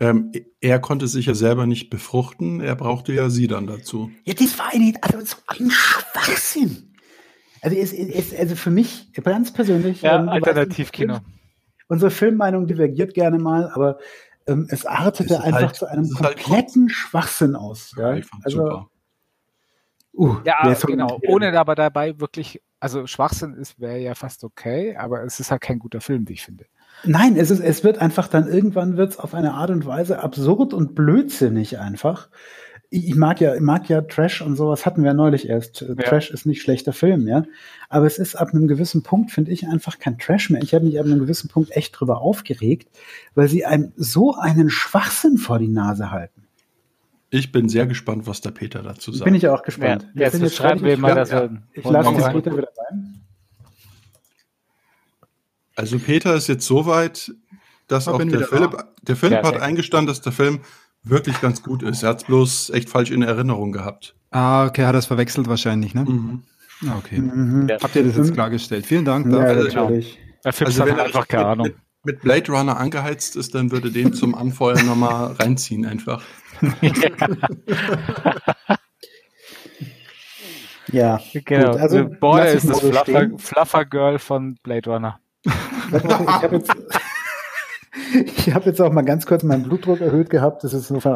ähm, 0.00 0.32
er 0.60 0.80
konnte 0.80 1.06
sich 1.06 1.26
ja 1.26 1.34
selber 1.34 1.66
nicht 1.66 1.90
befruchten, 1.90 2.60
er 2.60 2.74
brauchte 2.74 3.12
ja 3.12 3.30
sie 3.30 3.46
dann 3.46 3.66
dazu. 3.66 4.10
Ja, 4.24 4.34
das 4.34 4.58
war 4.58 4.72
eine, 4.72 4.92
also 5.00 5.20
so 5.20 5.36
ein 5.46 5.70
Schwachsinn. 5.70 6.94
Also, 7.60 7.76
es, 7.76 7.92
es, 7.92 8.34
also 8.34 8.56
für 8.56 8.70
mich 8.70 9.12
ganz 9.22 9.52
persönlich. 9.52 10.02
Ja, 10.02 10.20
ähm, 10.20 10.28
Alternativkino. 10.28 11.20
Unsere 11.88 12.10
Filmmeinung 12.10 12.66
divergiert 12.66 13.14
gerne 13.14 13.38
mal, 13.38 13.70
aber 13.70 13.98
ähm, 14.46 14.66
es 14.70 14.84
artete 14.84 15.42
einfach 15.42 15.60
halt, 15.60 15.76
zu 15.76 15.86
einem 15.86 16.04
halt 16.18 16.42
kompletten 16.42 16.82
halt 16.82 16.92
Schwachsinn 16.92 17.56
aus. 17.56 17.94
Ja? 17.96 18.18
Also, 18.42 18.58
super. 18.58 18.90
Uh, 20.16 20.36
ja, 20.44 20.74
genau. 20.86 21.20
Ohne 21.26 21.58
aber 21.58 21.74
dabei 21.74 22.20
wirklich, 22.20 22.62
also 22.78 23.06
Schwachsinn 23.06 23.54
ist, 23.54 23.80
wäre 23.80 23.98
ja 23.98 24.14
fast 24.14 24.44
okay, 24.44 24.96
aber 24.96 25.24
es 25.24 25.40
ist 25.40 25.50
halt 25.50 25.60
kein 25.60 25.80
guter 25.80 26.00
Film, 26.00 26.28
wie 26.28 26.34
ich 26.34 26.44
finde. 26.44 26.66
Nein, 27.02 27.36
es 27.36 27.50
ist, 27.50 27.60
es 27.60 27.82
wird 27.82 27.98
einfach 27.98 28.28
dann 28.28 28.46
irgendwann 28.46 28.96
wird 28.96 29.10
es 29.10 29.18
auf 29.18 29.34
eine 29.34 29.54
Art 29.54 29.70
und 29.70 29.84
Weise 29.86 30.22
absurd 30.22 30.72
und 30.72 30.94
blödsinnig 30.94 31.78
einfach. 31.78 32.28
Ich, 32.90 33.16
mag 33.16 33.40
ja, 33.40 33.56
ich 33.56 33.60
mag 33.60 33.88
ja 33.88 34.02
Trash 34.02 34.40
und 34.40 34.54
sowas 34.54 34.86
hatten 34.86 35.02
wir 35.02 35.08
ja 35.08 35.14
neulich 35.14 35.48
erst. 35.48 35.80
Ja. 35.80 35.94
Trash 35.96 36.30
ist 36.30 36.46
nicht 36.46 36.62
schlechter 36.62 36.92
Film, 36.92 37.26
ja. 37.26 37.42
Aber 37.88 38.06
es 38.06 38.18
ist 38.18 38.36
ab 38.36 38.50
einem 38.50 38.68
gewissen 38.68 39.02
Punkt, 39.02 39.32
finde 39.32 39.50
ich, 39.50 39.66
einfach 39.66 39.98
kein 39.98 40.16
Trash 40.18 40.50
mehr. 40.50 40.62
Ich 40.62 40.74
habe 40.74 40.84
mich 40.84 41.00
ab 41.00 41.06
einem 41.06 41.18
gewissen 41.18 41.48
Punkt 41.48 41.76
echt 41.76 41.98
drüber 41.98 42.20
aufgeregt, 42.20 42.88
weil 43.34 43.48
sie 43.48 43.64
einem 43.64 43.92
so 43.96 44.34
einen 44.36 44.70
Schwachsinn 44.70 45.38
vor 45.38 45.58
die 45.58 45.68
Nase 45.68 46.12
halten. 46.12 46.43
Ich 47.34 47.50
bin 47.50 47.68
sehr 47.68 47.86
gespannt, 47.86 48.28
was 48.28 48.42
der 48.42 48.52
Peter 48.52 48.80
dazu 48.80 49.10
sagt. 49.10 49.24
Bin 49.24 49.34
ich 49.34 49.48
auch 49.48 49.64
gespannt. 49.64 50.06
Ja, 50.14 50.26
jetzt, 50.26 50.40
jetzt 50.40 50.54
schreiben 50.54 50.84
wir 50.84 50.96
mal, 50.96 51.16
dass 51.16 51.30
ja. 51.32 51.48
Ich 51.72 51.84
lasse 51.84 52.12
den 52.12 52.32
Peter 52.32 52.56
wieder 52.56 52.68
rein. 52.78 53.20
Also 55.74 55.98
Peter 55.98 56.36
ist 56.36 56.46
jetzt 56.46 56.64
so 56.64 56.86
weit, 56.86 57.32
dass 57.88 58.06
auch 58.06 58.22
der 58.22 58.46
Philipp, 58.46 58.76
der 59.02 59.16
Philipp 59.16 59.42
ja, 59.42 59.48
hat 59.48 59.60
eingestanden, 59.60 60.06
dass 60.06 60.20
der 60.20 60.30
Film 60.30 60.60
wirklich 61.02 61.40
ganz 61.40 61.60
gut 61.64 61.82
ist. 61.82 62.04
Er 62.04 62.10
hat 62.10 62.18
es 62.18 62.24
bloß 62.24 62.70
echt 62.70 62.88
falsch 62.88 63.10
in 63.10 63.22
Erinnerung 63.22 63.72
gehabt. 63.72 64.14
Ah, 64.30 64.66
okay, 64.66 64.84
hat 64.84 64.94
er 64.94 65.00
es 65.00 65.06
verwechselt 65.06 65.48
wahrscheinlich, 65.48 65.92
ne? 65.92 66.04
Mhm. 66.04 66.42
Ah, 66.86 66.98
okay. 66.98 67.18
Mhm. 67.18 67.68
Habt 67.82 67.96
ihr 67.96 68.04
das 68.04 68.16
jetzt 68.16 68.32
klargestellt? 68.32 68.86
Vielen 68.86 69.04
Dank. 69.04 69.26
Ja, 69.26 69.54
dafür. 69.54 69.64
natürlich. 69.64 70.20
Also, 70.44 70.66
also 70.66 70.86
wenn 70.86 70.98
er 70.98 71.04
einfach 71.06 71.26
keine 71.26 71.46
Ahnung. 71.46 71.66
Mit, 71.66 71.76
mit 72.04 72.20
Blade 72.20 72.52
Runner 72.52 72.76
angeheizt 72.76 73.34
ist, 73.34 73.56
dann 73.56 73.72
würde 73.72 73.90
den 73.90 74.12
zum 74.12 74.36
Anfeuern 74.36 74.86
nochmal 74.86 75.32
reinziehen 75.32 75.84
einfach. 75.84 76.22
ja, 80.92 81.20
genau. 81.32 81.72
Gut, 81.72 81.80
also 81.80 82.08
Border 82.08 82.52
ist 82.52 82.68
das 82.68 82.80
Fluffer, 82.80 83.30
Fluffer, 83.38 83.84
Girl 83.84 84.18
von 84.18 84.56
Blade 84.62 84.90
Runner. 84.90 85.20
Ich 85.44 85.92
habe 85.92 86.56
jetzt, 86.56 86.74
hab 88.54 88.66
jetzt 88.66 88.80
auch 88.80 88.92
mal 88.92 89.02
ganz 89.02 89.26
kurz 89.26 89.42
meinen 89.42 89.64
Blutdruck 89.64 90.00
erhöht 90.00 90.30
gehabt. 90.30 90.64
Das 90.64 90.72
ist 90.72 90.90
nur 90.90 91.00
von 91.00 91.14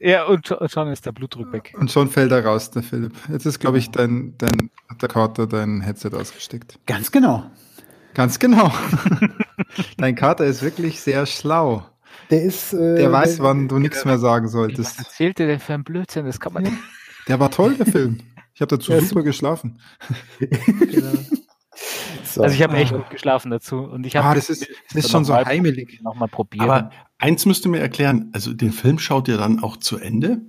ja, 0.00 0.24
und 0.26 0.46
schon 0.46 0.88
ist 0.92 1.06
der 1.06 1.12
Blutdruck 1.12 1.52
weg. 1.52 1.74
Und 1.76 1.90
schon 1.90 2.08
fällt 2.08 2.30
er 2.30 2.44
raus, 2.44 2.70
der 2.70 2.82
Philipp. 2.82 3.14
Jetzt 3.30 3.46
ist, 3.46 3.58
glaube 3.58 3.78
ich, 3.78 3.90
dein, 3.90 4.34
dein, 4.38 4.70
der 5.00 5.08
Kater 5.08 5.46
dein 5.46 5.80
Headset 5.80 6.10
ausgesteckt. 6.14 6.78
Ganz 6.86 7.10
genau. 7.10 7.50
Ganz 8.14 8.38
genau. 8.38 8.72
dein 9.96 10.14
Kater 10.14 10.44
ist 10.44 10.62
wirklich 10.62 11.00
sehr 11.00 11.26
schlau. 11.26 11.84
Der 12.30 12.42
ist. 12.42 12.72
Äh, 12.72 12.96
der 12.96 13.12
weiß, 13.12 13.36
der, 13.36 13.44
wann 13.44 13.68
du 13.68 13.78
nichts 13.78 14.04
mehr 14.04 14.18
sagen 14.18 14.48
solltest. 14.48 14.98
Was 14.98 15.06
erzählt 15.06 15.38
der 15.38 15.46
denn 15.46 15.60
für 15.60 15.74
ein 15.74 15.84
Blödsinn? 15.84 16.26
Das 16.26 16.40
kann 16.40 16.52
man 16.52 16.64
nicht. 16.64 16.76
Der 17.26 17.40
war 17.40 17.50
toll, 17.50 17.74
der 17.74 17.86
Film. 17.92 18.18
Ich 18.54 18.60
habe 18.60 18.76
dazu 18.76 18.92
ja, 18.92 19.00
super 19.00 19.22
geschlafen. 19.22 19.80
genau. 20.38 21.12
So. 22.24 22.42
Also 22.42 22.54
ich 22.54 22.62
habe 22.62 22.76
echt 22.76 22.92
gut 22.92 23.08
geschlafen 23.08 23.50
dazu 23.50 23.78
und 23.78 24.04
ich 24.04 24.16
habe 24.16 24.28
ah, 24.28 24.34
das 24.34 24.50
ist, 24.50 24.68
das 24.92 25.04
ist 25.04 25.10
schon 25.10 25.24
so 25.24 25.34
heimelig. 25.34 26.00
Noch 26.02 26.14
mal 26.14 26.26
probieren. 26.26 26.68
Aber 26.68 26.90
eins 27.18 27.46
müsst 27.46 27.64
ihr 27.64 27.70
mir 27.70 27.80
erklären, 27.80 28.30
also 28.32 28.52
den 28.52 28.72
Film 28.72 28.98
schaut 28.98 29.28
ihr 29.28 29.36
dann 29.36 29.62
auch 29.62 29.76
zu 29.76 29.96
Ende? 29.96 30.42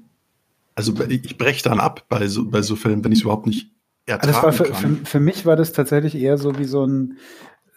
Also 0.76 0.94
ich 1.08 1.38
breche 1.38 1.64
dann 1.64 1.80
ab 1.80 2.06
bei 2.10 2.28
so, 2.28 2.50
bei 2.50 2.62
so 2.62 2.76
Filmen, 2.76 3.04
wenn 3.04 3.12
ich 3.12 3.20
es 3.20 3.24
überhaupt 3.24 3.48
nicht 3.48 3.72
ertragen 4.06 4.46
also 4.46 4.64
für, 4.64 4.74
für, 4.74 4.96
für, 5.06 5.20
mich 5.20 5.46
war 5.46 5.56
das 5.56 5.72
tatsächlich 5.72 6.16
eher 6.16 6.38
so 6.38 6.58
wie 6.58 6.66
so 6.66 6.86
ein, 6.86 7.18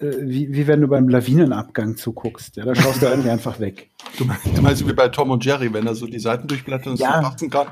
wie, 0.02 0.52
wie 0.52 0.66
wenn 0.66 0.80
du 0.80 0.88
beim 0.88 1.08
Lawinenabgang 1.08 1.96
zuguckst. 1.96 2.56
Ja, 2.56 2.64
da 2.64 2.74
schaust 2.74 3.02
du 3.02 3.06
irgendwie 3.06 3.30
einfach 3.30 3.60
weg. 3.60 3.90
Du 4.18 4.24
meinst, 4.24 4.46
du 4.56 4.62
meinst 4.62 4.88
wie 4.88 4.92
bei 4.92 5.08
Tom 5.08 5.30
und 5.30 5.44
Jerry, 5.44 5.72
wenn 5.72 5.86
er 5.86 5.94
so 5.94 6.06
die 6.06 6.18
Seiten 6.18 6.48
durchblättert 6.48 6.88
und 6.88 6.98
ja. 6.98 7.20
so 7.20 7.26
wachsen 7.26 7.50
kann? 7.50 7.68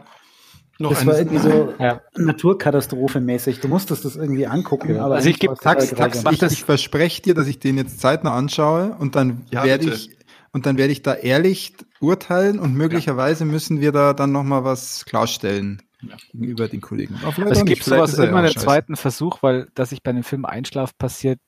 Noch 0.78 0.90
das 0.90 1.04
war 1.04 1.18
irgendwie 1.18 1.38
so 1.38 1.74
ja. 1.78 2.00
Naturkatastrophe-mäßig. 2.16 3.60
Du 3.60 3.68
musstest 3.68 4.06
das 4.06 4.16
irgendwie 4.16 4.46
angucken. 4.46 4.94
Ja. 4.94 5.04
Aber 5.04 5.16
also 5.16 5.28
ich 5.28 5.38
gebe 5.38 5.54
Tax, 5.54 5.90
Tax, 5.90 6.24
ich, 6.30 6.42
ich 6.42 6.64
verspreche 6.64 7.20
dir, 7.20 7.34
dass 7.34 7.48
ich 7.48 7.58
den 7.58 7.76
jetzt 7.76 8.00
zeitnah 8.00 8.34
anschaue 8.34 8.96
und 8.98 9.14
dann 9.14 9.44
ja, 9.50 9.64
werde 9.64 9.90
ich 9.90 10.10
und 10.52 10.66
dann 10.66 10.78
werde 10.78 10.92
ich 10.92 11.02
da 11.02 11.14
ehrlich 11.14 11.74
urteilen 12.00 12.58
und 12.58 12.74
möglicherweise 12.74 13.44
müssen 13.44 13.80
wir 13.80 13.92
da 13.92 14.14
dann 14.14 14.32
nochmal 14.32 14.64
was 14.64 15.04
klarstellen 15.04 15.82
ja. 16.00 16.16
gegenüber 16.32 16.66
den 16.66 16.80
Kollegen. 16.80 17.14
Es 17.50 17.64
gibt 17.66 17.84
sowas 17.84 18.14
immer 18.14 18.38
einen 18.38 18.56
zweiten 18.56 18.96
Versuch, 18.96 19.42
weil 19.42 19.68
dass 19.74 19.92
ich 19.92 20.02
bei 20.02 20.10
einem 20.10 20.24
Film 20.24 20.46
einschlafe, 20.46 20.94
passiert 20.98 21.40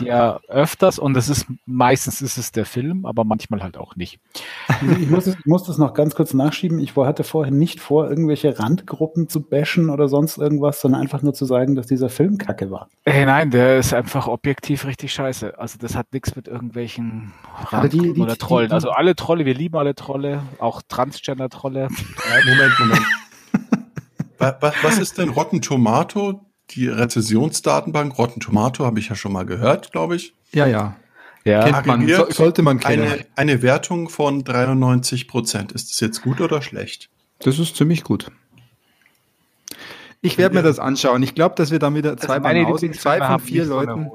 ja 0.00 0.40
öfters 0.48 0.98
und 0.98 1.16
es 1.16 1.28
ist 1.28 1.46
meistens 1.66 2.22
ist 2.22 2.36
es 2.36 2.52
der 2.52 2.64
Film, 2.64 3.06
aber 3.06 3.24
manchmal 3.24 3.62
halt 3.62 3.76
auch 3.76 3.96
nicht. 3.96 4.18
Ich 4.98 5.08
muss, 5.08 5.26
ich 5.26 5.46
muss 5.46 5.64
das 5.64 5.78
noch 5.78 5.94
ganz 5.94 6.14
kurz 6.14 6.34
nachschieben. 6.34 6.78
Ich 6.78 6.96
hatte 6.96 7.24
vorher 7.24 7.52
nicht 7.52 7.80
vor, 7.80 8.08
irgendwelche 8.08 8.58
Randgruppen 8.58 9.28
zu 9.28 9.40
bashen 9.40 9.90
oder 9.90 10.08
sonst 10.08 10.38
irgendwas, 10.38 10.80
sondern 10.80 11.00
einfach 11.00 11.22
nur 11.22 11.34
zu 11.34 11.44
sagen, 11.44 11.74
dass 11.74 11.86
dieser 11.86 12.08
Film 12.08 12.38
kacke 12.38 12.70
war. 12.70 12.88
Hey, 13.04 13.26
nein, 13.26 13.50
der 13.50 13.78
ist 13.78 13.92
einfach 13.92 14.26
objektiv 14.26 14.84
richtig 14.86 15.12
scheiße. 15.12 15.58
Also 15.58 15.78
das 15.78 15.96
hat 15.96 16.12
nichts 16.12 16.36
mit 16.36 16.48
irgendwelchen 16.48 17.32
Randgruppen 17.70 18.22
oder 18.22 18.36
Trollen. 18.36 18.72
Also 18.72 18.90
alle 18.90 19.14
Trolle, 19.16 19.44
wir 19.44 19.54
lieben 19.54 19.76
alle 19.76 19.94
Trolle, 19.94 20.42
auch 20.58 20.82
Transgender-Trolle. 20.88 21.88
Moment, 21.88 22.78
Moment. 22.78 23.06
was, 24.60 24.74
was 24.82 24.98
ist 24.98 25.18
denn 25.18 25.30
Rotten 25.30 25.62
Tomato? 25.62 26.40
Die 26.70 26.88
Rezessionsdatenbank 26.88 28.16
Rotten 28.18 28.40
Tomato 28.40 28.84
habe 28.84 28.98
ich 28.98 29.08
ja 29.08 29.14
schon 29.14 29.32
mal 29.32 29.44
gehört, 29.46 29.92
glaube 29.92 30.16
ich. 30.16 30.34
Ja, 30.52 30.66
ja. 30.66 30.96
Ja, 31.44 31.82
man, 31.84 32.08
so, 32.08 32.30
sollte 32.30 32.62
man 32.62 32.80
kennen. 32.80 33.02
Eine, 33.02 33.26
eine 33.36 33.62
Wertung 33.62 34.08
von 34.08 34.44
93 34.44 35.28
Prozent. 35.28 35.72
Ist 35.72 35.90
das 35.90 36.00
jetzt 36.00 36.22
gut 36.22 36.40
oder 36.40 36.62
schlecht? 36.62 37.10
Das 37.40 37.58
ist 37.58 37.76
ziemlich 37.76 38.02
gut. 38.02 38.30
Ich 40.22 40.38
werde 40.38 40.54
mir 40.54 40.62
das 40.62 40.78
anschauen. 40.78 41.22
Ich 41.22 41.34
glaube, 41.34 41.54
dass 41.56 41.70
wir 41.70 41.78
da 41.78 41.94
wieder 41.94 42.16
zwei 42.16 42.40
Banausen, 42.40 42.94
zwei 42.94 43.18
von 43.18 43.40
vier 43.40 43.66
Leuten, 43.66 44.08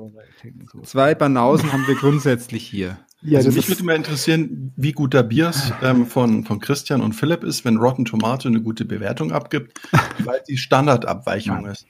zwei 0.83 1.13
Banausen 1.13 1.71
haben 1.71 1.87
wir 1.87 1.93
grundsätzlich 1.93 2.65
hier. 2.65 2.97
Ja, 3.21 3.37
also 3.37 3.51
mich 3.51 3.67
würde 3.69 3.83
mal 3.83 3.95
interessieren, 3.95 4.73
wie 4.75 4.93
gut 4.93 5.13
der 5.13 5.23
Bias 5.23 5.71
ähm, 5.83 6.07
von, 6.07 6.45
von 6.45 6.59
Christian 6.59 7.01
und 7.01 7.13
Philipp 7.13 7.43
ist, 7.43 7.63
wenn 7.63 7.77
Rotten 7.77 8.05
Tomato 8.05 8.47
eine 8.47 8.61
gute 8.61 8.85
Bewertung 8.85 9.31
abgibt, 9.31 9.79
weil 10.23 10.41
die 10.47 10.57
Standardabweichung 10.57 11.67
ist. 11.67 11.85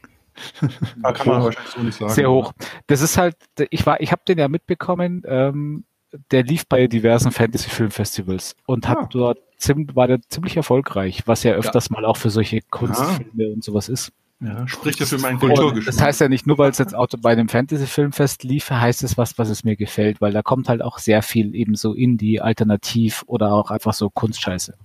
Da 1.01 1.11
kann 1.11 1.27
man 1.27 1.43
wahrscheinlich 1.43 1.73
so 1.73 1.81
nicht 1.81 1.97
sagen. 1.97 2.13
Sehr 2.13 2.31
hoch. 2.31 2.53
Das 2.87 3.01
ist 3.01 3.17
halt, 3.17 3.35
ich 3.69 3.85
war, 3.85 4.01
ich 4.01 4.11
habe 4.11 4.21
den 4.27 4.37
ja 4.37 4.47
mitbekommen, 4.47 5.23
ähm, 5.25 5.85
der 6.31 6.43
lief 6.43 6.67
bei 6.67 6.87
diversen 6.87 7.31
Fantasy-Filmfestivals 7.31 8.55
und 8.65 8.87
hat 8.87 8.97
ah. 8.97 9.09
dort 9.11 9.39
ziemlich, 9.57 9.95
war 9.95 10.07
der 10.07 10.19
ziemlich 10.29 10.57
erfolgreich, 10.57 11.23
was 11.25 11.43
ja 11.43 11.53
öfters 11.53 11.89
ja. 11.89 11.95
mal 11.95 12.05
auch 12.05 12.17
für 12.17 12.29
solche 12.29 12.61
Kunstfilme 12.69 13.43
ja. 13.43 13.53
und 13.53 13.63
sowas 13.63 13.89
ist. 13.89 14.11
Ja, 14.41 14.65
spricht 14.69 15.01
ja 15.01 15.05
für 15.05 15.17
meinen 15.17 15.37
Kulturgeschmack. 15.37 15.93
Das 15.93 16.01
heißt 16.01 16.21
ja 16.21 16.29
nicht 16.29 16.47
nur, 16.47 16.57
weil 16.57 16.71
es 16.71 16.77
jetzt 16.77 16.95
auch 16.95 17.07
bei 17.19 17.31
einem 17.31 17.49
Fantasy-Filmfest 17.49 18.43
lief, 18.43 18.71
heißt 18.71 19.03
es 19.03 19.17
was, 19.17 19.37
was 19.37 19.49
es 19.49 19.65
mir 19.65 19.75
gefällt, 19.75 20.21
weil 20.21 20.31
da 20.31 20.41
kommt 20.41 20.69
halt 20.69 20.81
auch 20.81 20.97
sehr 20.97 21.21
viel 21.21 21.53
eben 21.55 21.75
so 21.75 21.93
Indie, 21.93 22.39
Alternativ 22.39 23.23
oder 23.27 23.51
auch 23.51 23.69
einfach 23.69 23.93
so 23.93 24.09
Kunstscheiße. 24.09 24.75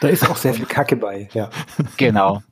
Da 0.00 0.08
ist 0.08 0.28
auch 0.28 0.36
sehr 0.36 0.54
viel 0.54 0.66
Kacke 0.66 0.96
bei, 0.96 1.28
ja. 1.32 1.50
Genau. 1.96 2.42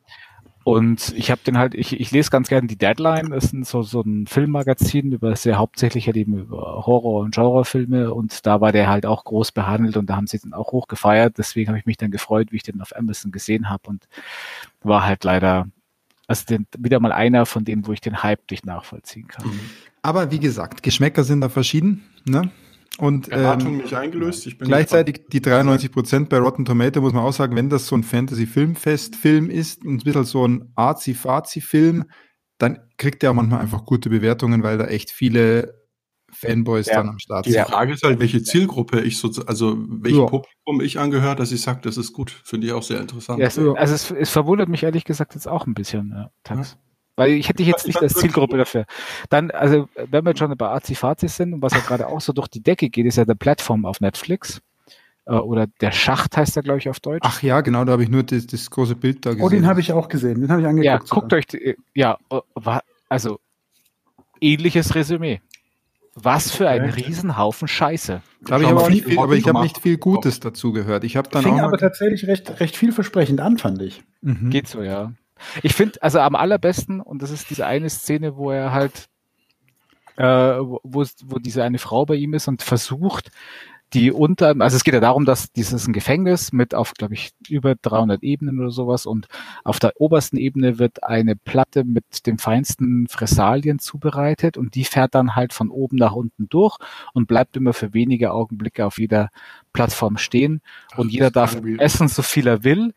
Und 0.64 1.12
ich 1.14 1.30
habe 1.30 1.42
den 1.46 1.58
halt, 1.58 1.74
ich, 1.74 2.00
ich 2.00 2.10
lese 2.10 2.30
ganz 2.30 2.48
gerne 2.48 2.66
die 2.66 2.78
Deadline, 2.78 3.32
ist 3.32 3.54
so, 3.66 3.82
so 3.82 4.00
ein 4.00 4.26
Filmmagazin 4.26 5.12
über 5.12 5.36
sehr 5.36 5.58
hauptsächlich 5.58 6.06
halt 6.06 6.16
eben 6.16 6.38
über 6.38 6.86
Horror- 6.86 7.20
und 7.20 7.34
Genrefilme 7.34 8.14
und 8.14 8.46
da 8.46 8.62
war 8.62 8.72
der 8.72 8.88
halt 8.88 9.04
auch 9.04 9.24
groß 9.24 9.52
behandelt 9.52 9.98
und 9.98 10.08
da 10.08 10.16
haben 10.16 10.26
sie 10.26 10.38
den 10.38 10.54
auch 10.54 10.72
hoch 10.72 10.88
gefeiert. 10.88 11.36
Deswegen 11.36 11.68
habe 11.68 11.78
ich 11.78 11.84
mich 11.84 11.98
dann 11.98 12.10
gefreut, 12.10 12.50
wie 12.50 12.56
ich 12.56 12.62
den 12.62 12.80
auf 12.80 12.96
Amazon 12.96 13.30
gesehen 13.30 13.68
habe 13.68 13.90
und 13.90 14.08
war 14.82 15.04
halt 15.04 15.22
leider, 15.24 15.68
also 16.26 16.46
den, 16.46 16.66
wieder 16.78 16.98
mal 16.98 17.12
einer 17.12 17.44
von 17.44 17.66
denen, 17.66 17.86
wo 17.86 17.92
ich 17.92 18.00
den 18.00 18.22
Hype 18.22 18.50
nicht 18.50 18.64
nachvollziehen 18.64 19.28
kann. 19.28 19.44
Aber 20.00 20.30
wie 20.30 20.40
gesagt, 20.40 20.82
Geschmäcker 20.82 21.24
sind 21.24 21.42
da 21.42 21.50
verschieden, 21.50 22.04
ne? 22.24 22.50
Und 22.98 23.28
ähm, 23.32 23.78
nicht 23.78 23.94
eingelöst. 23.94 24.46
Ich 24.46 24.58
bin 24.58 24.68
gleichzeitig 24.68 25.14
gespannt. 25.14 25.32
die 25.32 25.42
93 25.42 25.92
Prozent 25.92 26.28
bei 26.28 26.38
Rotten 26.38 26.64
Tomato 26.64 27.00
muss 27.00 27.12
man 27.12 27.24
auch 27.24 27.32
sagen, 27.32 27.56
wenn 27.56 27.68
das 27.68 27.86
so 27.86 27.96
ein 27.96 28.04
Fantasy-Filmfest-Film 28.04 29.50
ist, 29.50 29.84
ein 29.84 29.98
bisschen 29.98 30.24
so 30.24 30.46
ein 30.46 30.72
Arzi-Fazi-Film, 30.76 32.04
dann 32.58 32.78
kriegt 32.96 33.22
der 33.22 33.30
auch 33.30 33.34
manchmal 33.34 33.60
einfach 33.60 33.84
gute 33.84 34.10
Bewertungen, 34.10 34.62
weil 34.62 34.78
da 34.78 34.86
echt 34.86 35.10
viele 35.10 35.84
Fanboys 36.34 36.86
ja. 36.86 36.96
dann 36.96 37.08
am 37.10 37.18
Start 37.18 37.46
sind. 37.46 37.54
Die 37.54 37.60
Frage 37.60 37.92
ist 37.92 38.02
halt, 38.02 38.18
welche 38.20 38.42
Zielgruppe 38.42 39.00
ich 39.00 39.18
so, 39.18 39.30
also 39.46 39.76
welchem 39.78 40.20
ja. 40.20 40.26
Publikum 40.26 40.80
ich 40.80 40.98
angehört, 40.98 41.40
dass 41.40 41.52
ich 41.52 41.62
sage, 41.62 41.80
das 41.82 41.96
ist 41.96 42.12
gut, 42.12 42.30
finde 42.30 42.66
ich 42.66 42.72
auch 42.72 42.82
sehr 42.82 43.00
interessant. 43.00 43.40
Ja, 43.40 43.46
es, 43.46 43.58
also 43.58 43.94
es, 43.94 44.10
es, 44.10 44.30
verwundert 44.30 44.68
mich 44.68 44.82
ehrlich 44.82 45.04
gesagt 45.04 45.34
jetzt 45.34 45.48
auch 45.48 45.66
ein 45.66 45.74
bisschen, 45.74 46.10
ja, 46.10 46.30
Tax. 46.42 46.76
Weil 47.16 47.32
ich 47.32 47.48
hätte 47.48 47.62
jetzt 47.62 47.86
nicht 47.86 48.00
als 48.00 48.14
Zielgruppe 48.14 48.56
dafür. 48.56 48.86
Dann, 49.30 49.50
also, 49.52 49.88
wenn 50.10 50.24
wir 50.24 50.36
schon 50.36 50.56
bei 50.56 50.68
Azi-Fazis 50.68 51.36
sind 51.36 51.54
und 51.54 51.62
was 51.62 51.72
ja 51.72 51.80
gerade 51.80 52.08
auch 52.08 52.20
so 52.20 52.32
durch 52.32 52.48
die 52.48 52.62
Decke 52.62 52.90
geht, 52.90 53.06
ist 53.06 53.16
ja 53.16 53.24
der 53.24 53.34
Plattform 53.34 53.84
auf 53.84 54.00
Netflix. 54.00 54.60
Äh, 55.26 55.34
oder 55.34 55.66
der 55.80 55.92
Schacht 55.92 56.36
heißt 56.36 56.56
er, 56.56 56.62
glaube 56.62 56.78
ich, 56.78 56.88
auf 56.88 57.00
Deutsch. 57.00 57.22
Ach 57.22 57.42
ja, 57.42 57.60
genau, 57.60 57.84
da 57.84 57.92
habe 57.92 58.02
ich 58.02 58.08
nur 58.08 58.24
das, 58.24 58.46
das, 58.46 58.70
große 58.70 58.96
Bild 58.96 59.24
da 59.24 59.30
gesehen. 59.30 59.44
Oh, 59.44 59.48
den 59.48 59.66
habe 59.66 59.80
ich 59.80 59.92
auch 59.92 60.08
gesehen, 60.08 60.40
den 60.40 60.50
habe 60.50 60.60
ich 60.60 60.66
angeguckt. 60.66 60.84
Ja, 60.84 60.98
guckt 60.98 61.30
sogar. 61.30 61.38
euch, 61.38 61.76
ja, 61.94 62.18
äh, 62.30 62.80
also, 63.08 63.38
ähnliches 64.40 64.94
Resümee. 64.94 65.40
Was 66.16 66.52
für 66.52 66.68
ein 66.68 66.90
okay. 66.90 67.06
Riesenhaufen 67.06 67.66
Scheiße. 67.66 68.22
Da 68.42 68.54
habe 68.54 68.64
ich 68.64 68.70
aber, 68.70 68.88
nicht 68.88 69.04
viel, 69.04 69.18
aber 69.18 69.34
ich 69.34 69.48
habe 69.48 69.62
nicht 69.62 69.78
viel 69.78 69.96
Gutes 69.96 70.38
dazu 70.38 70.72
gehört. 70.72 71.02
Ich 71.02 71.16
habe 71.16 71.28
dann 71.28 71.42
Fing 71.42 71.54
auch 71.54 71.64
aber 71.64 71.78
tatsächlich 71.78 72.28
recht, 72.28 72.60
recht 72.60 72.76
vielversprechend 72.76 73.40
an, 73.40 73.58
fand 73.58 73.82
ich. 73.82 74.04
Mhm. 74.20 74.50
Geht 74.50 74.68
so, 74.68 74.82
ja. 74.82 75.12
Ich 75.62 75.74
finde, 75.74 76.02
also 76.02 76.20
am 76.20 76.34
allerbesten, 76.34 77.00
und 77.00 77.22
das 77.22 77.30
ist 77.30 77.50
diese 77.50 77.66
eine 77.66 77.90
Szene, 77.90 78.36
wo 78.36 78.50
er 78.50 78.72
halt, 78.72 79.08
äh, 80.16 80.24
wo, 80.24 81.04
wo 81.24 81.38
diese 81.38 81.64
eine 81.64 81.78
Frau 81.78 82.06
bei 82.06 82.14
ihm 82.14 82.34
ist 82.34 82.48
und 82.48 82.62
versucht, 82.62 83.30
die 83.94 84.10
unter, 84.10 84.54
also 84.58 84.76
es 84.76 84.82
geht 84.82 84.94
ja 84.94 85.00
darum, 85.00 85.24
dass 85.24 85.52
dieses 85.52 85.86
ein 85.86 85.92
Gefängnis 85.92 86.52
mit 86.52 86.74
auf, 86.74 86.94
glaube 86.94 87.14
ich, 87.14 87.30
über 87.48 87.76
300 87.76 88.22
Ebenen 88.24 88.58
oder 88.58 88.70
sowas 88.70 89.06
und 89.06 89.28
auf 89.62 89.78
der 89.78 89.92
obersten 90.00 90.36
Ebene 90.36 90.78
wird 90.78 91.04
eine 91.04 91.36
Platte 91.36 91.84
mit 91.84 92.26
den 92.26 92.38
feinsten 92.38 93.06
Fressalien 93.08 93.78
zubereitet 93.78 94.56
und 94.56 94.74
die 94.74 94.84
fährt 94.84 95.14
dann 95.14 95.36
halt 95.36 95.52
von 95.52 95.70
oben 95.70 95.96
nach 95.96 96.12
unten 96.12 96.48
durch 96.48 96.76
und 97.12 97.28
bleibt 97.28 97.56
immer 97.56 97.72
für 97.72 97.94
wenige 97.94 98.32
Augenblicke 98.32 98.84
auf 98.84 98.98
jeder 98.98 99.30
Plattform 99.72 100.18
stehen 100.18 100.60
und 100.96 101.12
jeder 101.12 101.30
darf 101.30 101.56
essen, 101.78 102.08
so 102.08 102.22
viel 102.22 102.48
er 102.48 102.64
will. 102.64 102.94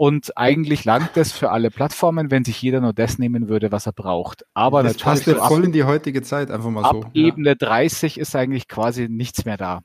Und 0.00 0.36
eigentlich 0.36 0.84
langt 0.84 1.16
es 1.16 1.32
für 1.32 1.50
alle 1.50 1.72
Plattformen, 1.72 2.30
wenn 2.30 2.44
sich 2.44 2.62
jeder 2.62 2.80
nur 2.80 2.92
das 2.92 3.18
nehmen 3.18 3.48
würde, 3.48 3.72
was 3.72 3.86
er 3.86 3.92
braucht. 3.92 4.44
Aber 4.54 4.84
das 4.84 4.96
passt 4.96 5.26
ja 5.26 5.34
voll 5.34 5.64
in 5.64 5.72
die 5.72 5.82
heutige 5.82 6.22
Zeit, 6.22 6.52
einfach 6.52 6.70
mal 6.70 6.84
so. 6.84 7.02
Ab 7.02 7.10
Ebene 7.14 7.56
30 7.56 8.16
ist 8.16 8.36
eigentlich 8.36 8.68
quasi 8.68 9.08
nichts 9.08 9.44
mehr 9.44 9.56
da. 9.56 9.80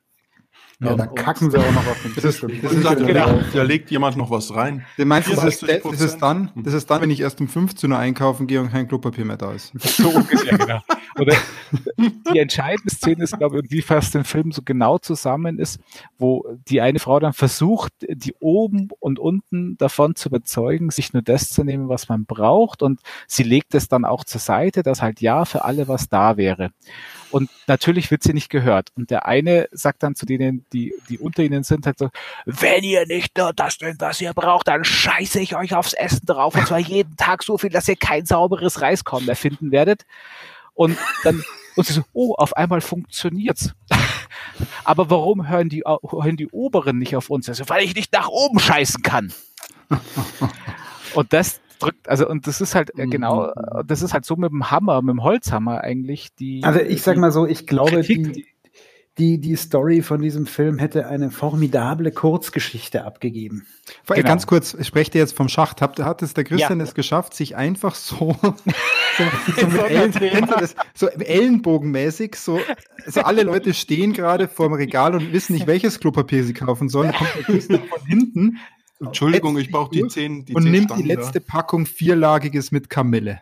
Ja, 0.83 0.91
ja, 0.91 0.97
dann 0.97 1.15
kacken 1.15 1.51
sie 1.51 1.57
auch 1.57 1.71
noch 1.71 1.87
auf 1.87 2.01
den 2.01 2.13
Tisch. 2.13 2.23
Das 2.23 2.35
ist, 2.35 2.43
das 2.43 2.97
genau. 2.97 3.39
Da 3.53 3.63
legt 3.63 3.91
jemand 3.91 4.17
noch 4.17 4.29
was 4.29 4.53
rein. 4.53 4.85
Den 4.97 5.07
meinst 5.07 5.29
du, 5.29 5.35
das, 5.35 5.61
ist, 5.61 5.63
das, 5.63 6.01
ist 6.01 6.17
dann, 6.19 6.51
das 6.55 6.73
ist 6.73 6.89
dann, 6.89 7.01
wenn 7.01 7.09
ich 7.09 7.21
erst 7.21 7.39
um 7.41 7.47
15 7.47 7.91
Uhr 7.91 7.97
einkaufen 7.97 8.47
gehe 8.47 8.59
und 8.61 8.71
kein 8.71 8.87
Klopapier 8.87 9.25
mehr 9.25 9.37
da 9.37 9.53
ist. 9.53 9.73
So 10.03 10.09
ungefähr, 10.09 10.57
genau. 10.57 10.81
Oder 11.19 11.35
die 12.33 12.39
entscheidende 12.39 12.89
Szene 12.89 13.23
ist, 13.23 13.37
glaube 13.37 13.61
ich, 13.63 13.71
wie 13.71 13.81
fast 13.81 14.15
den 14.15 14.23
Film 14.23 14.51
so 14.51 14.61
genau 14.65 14.97
zusammen 14.97 15.59
ist, 15.59 15.79
wo 16.17 16.45
die 16.67 16.81
eine 16.81 16.99
Frau 16.99 17.19
dann 17.19 17.33
versucht, 17.33 17.93
die 18.01 18.33
oben 18.39 18.89
und 18.99 19.19
unten 19.19 19.77
davon 19.77 20.15
zu 20.15 20.29
überzeugen, 20.29 20.89
sich 20.89 21.13
nur 21.13 21.21
das 21.21 21.51
zu 21.51 21.63
nehmen, 21.63 21.89
was 21.89 22.09
man 22.09 22.25
braucht. 22.25 22.81
Und 22.81 23.01
sie 23.27 23.43
legt 23.43 23.75
es 23.75 23.87
dann 23.87 24.03
auch 24.03 24.23
zur 24.23 24.41
Seite, 24.41 24.83
dass 24.83 25.01
halt 25.01 25.21
ja 25.21 25.45
für 25.45 25.63
alle 25.63 25.87
was 25.87 26.09
da 26.09 26.37
wäre. 26.37 26.71
Und 27.33 27.49
natürlich 27.65 28.11
wird 28.11 28.21
sie 28.21 28.33
nicht 28.33 28.49
gehört. 28.49 28.91
Und 28.95 29.09
der 29.09 29.25
eine 29.25 29.67
sagt 29.71 30.03
dann 30.03 30.13
zu 30.13 30.27
denen, 30.27 30.67
die, 30.71 30.93
die 31.09 31.17
unter 31.17 31.41
ihnen 31.41 31.63
sind, 31.63 31.87
halt 31.87 31.97
so, 31.97 32.11
wenn 32.45 32.83
ihr 32.83 33.07
nicht 33.07 33.35
nur 33.35 33.53
das 33.53 33.79
denn, 33.79 33.95
was 33.97 34.21
ihr 34.21 34.35
braucht, 34.35 34.67
dann 34.67 34.83
scheiße 34.83 35.39
ich 35.39 35.55
euch 35.55 35.73
aufs 35.73 35.93
Essen 35.93 36.27
drauf. 36.27 36.53
Und 36.53 36.67
zwar 36.67 36.77
jeden 36.77 37.17
Tag 37.17 37.41
so 37.41 37.57
viel, 37.57 37.71
dass 37.71 37.87
ihr 37.87 37.95
kein 37.95 38.27
sauberes 38.27 38.81
Reiskorn 38.81 39.25
mehr 39.25 39.35
finden 39.35 39.71
werdet. 39.71 40.05
Und 40.75 40.95
dann, 41.23 41.43
und 41.75 41.87
sie 41.87 41.93
so, 41.93 42.03
oh, 42.13 42.35
auf 42.35 42.55
einmal 42.55 42.81
funktioniert's. 42.81 43.73
Aber 44.83 45.09
warum 45.09 45.49
hören 45.49 45.69
die, 45.69 45.81
hören 45.81 46.37
die 46.37 46.49
Oberen 46.49 46.99
nicht 46.99 47.15
auf 47.15 47.31
uns? 47.31 47.49
Also, 47.49 47.67
weil 47.67 47.83
ich 47.83 47.95
nicht 47.95 48.13
nach 48.13 48.27
oben 48.27 48.59
scheißen 48.59 49.01
kann. 49.01 49.33
Und 51.15 51.33
das, 51.33 51.61
drückt, 51.83 52.09
also 52.09 52.27
und 52.27 52.47
das 52.47 52.61
ist 52.61 52.75
halt 52.75 52.97
äh, 52.97 53.07
genau, 53.07 53.47
äh, 53.47 53.83
das 53.85 54.01
ist 54.01 54.13
halt 54.13 54.25
so 54.25 54.35
mit 54.35 54.51
dem 54.51 54.71
Hammer, 54.71 55.01
mit 55.01 55.13
dem 55.13 55.23
Holzhammer 55.23 55.81
eigentlich 55.81 56.33
die. 56.35 56.63
Also 56.63 56.79
ich 56.79 57.01
sag 57.01 57.17
mal 57.17 57.31
so, 57.31 57.45
ich 57.45 57.67
glaube, 57.67 58.01
Kritik, 58.01 58.33
die, 58.33 58.45
die, 59.19 59.39
die 59.39 59.55
Story 59.55 60.01
von 60.01 60.21
diesem 60.21 60.47
Film 60.47 60.79
hätte 60.79 61.07
eine 61.07 61.29
formidable 61.29 62.11
Kurzgeschichte 62.11 63.05
abgegeben. 63.05 63.67
Genau. 64.07 64.27
Ganz 64.27 64.47
kurz, 64.47 64.73
ich 64.73 64.87
spreche 64.87 65.11
dir 65.11 65.19
jetzt 65.19 65.35
vom 65.35 65.49
Schacht. 65.49 65.81
Hat, 65.81 65.99
hat 65.99 66.23
es 66.23 66.33
der 66.33 66.43
Christian 66.43 66.79
Ja. 66.79 66.85
es 66.85 66.95
geschafft, 66.95 67.35
sich 67.35 67.55
einfach 67.55 67.93
so, 67.93 68.35
so, 68.41 69.23
so, 69.61 69.67
mit 69.67 70.21
Ellen, 70.21 70.47
das? 70.47 70.75
so 70.95 71.07
ellenbogenmäßig, 71.07 72.35
so, 72.35 72.59
so 73.05 73.21
alle 73.21 73.43
Leute 73.43 73.75
stehen 73.75 74.13
gerade 74.13 74.47
vor 74.47 74.67
dem 74.67 74.73
Regal 74.73 75.13
und 75.13 75.31
wissen 75.31 75.53
nicht, 75.53 75.67
welches 75.67 75.99
Klopapier 75.99 76.43
sie 76.43 76.53
kaufen 76.53 76.89
sollen. 76.89 77.11
Da 77.11 77.17
kommt 77.17 77.35
der 77.35 77.43
Christian 77.43 77.83
von 77.83 78.05
hinten 78.07 78.57
Entschuldigung, 79.07 79.57
ich 79.57 79.71
brauche 79.71 79.91
die 79.91 80.07
zehn, 80.07 80.45
die 80.45 80.53
und 80.55 80.63
zehn 80.63 80.71
nimmt 80.71 80.97
die 80.97 81.07
da. 81.07 81.15
letzte 81.15 81.41
Packung 81.41 81.85
vierlagiges 81.85 82.71
mit 82.71 82.89
Kamille. 82.89 83.41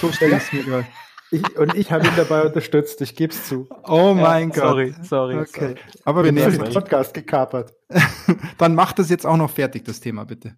So 0.00 0.10
stelle 0.12 0.36
ich 0.36 0.42
es 0.44 0.52
mir 0.52 0.64
gerade. 0.64 0.86
Ich, 1.32 1.56
und 1.56 1.74
ich 1.76 1.92
habe 1.92 2.06
ihn 2.06 2.12
dabei 2.16 2.42
unterstützt, 2.42 3.00
ich 3.02 3.14
gebe 3.14 3.32
es 3.32 3.46
zu. 3.46 3.68
Oh 3.86 4.14
Ja, 4.16 4.22
mein 4.22 4.48
Gott. 4.50 4.56
Sorry, 4.56 4.94
sorry. 5.02 5.38
Okay. 5.38 5.76
Aber 6.04 6.24
wir 6.24 6.30
Ich 6.30 6.34
nehmen 6.34 6.64
den 6.64 6.72
Podcast 6.74 7.14
gekapert. 7.14 7.72
Dann 8.58 8.74
macht 8.74 8.98
das 8.98 9.10
jetzt 9.10 9.24
auch 9.24 9.36
noch 9.36 9.50
fertig, 9.50 9.84
das 9.84 10.00
Thema, 10.00 10.24
bitte. 10.24 10.56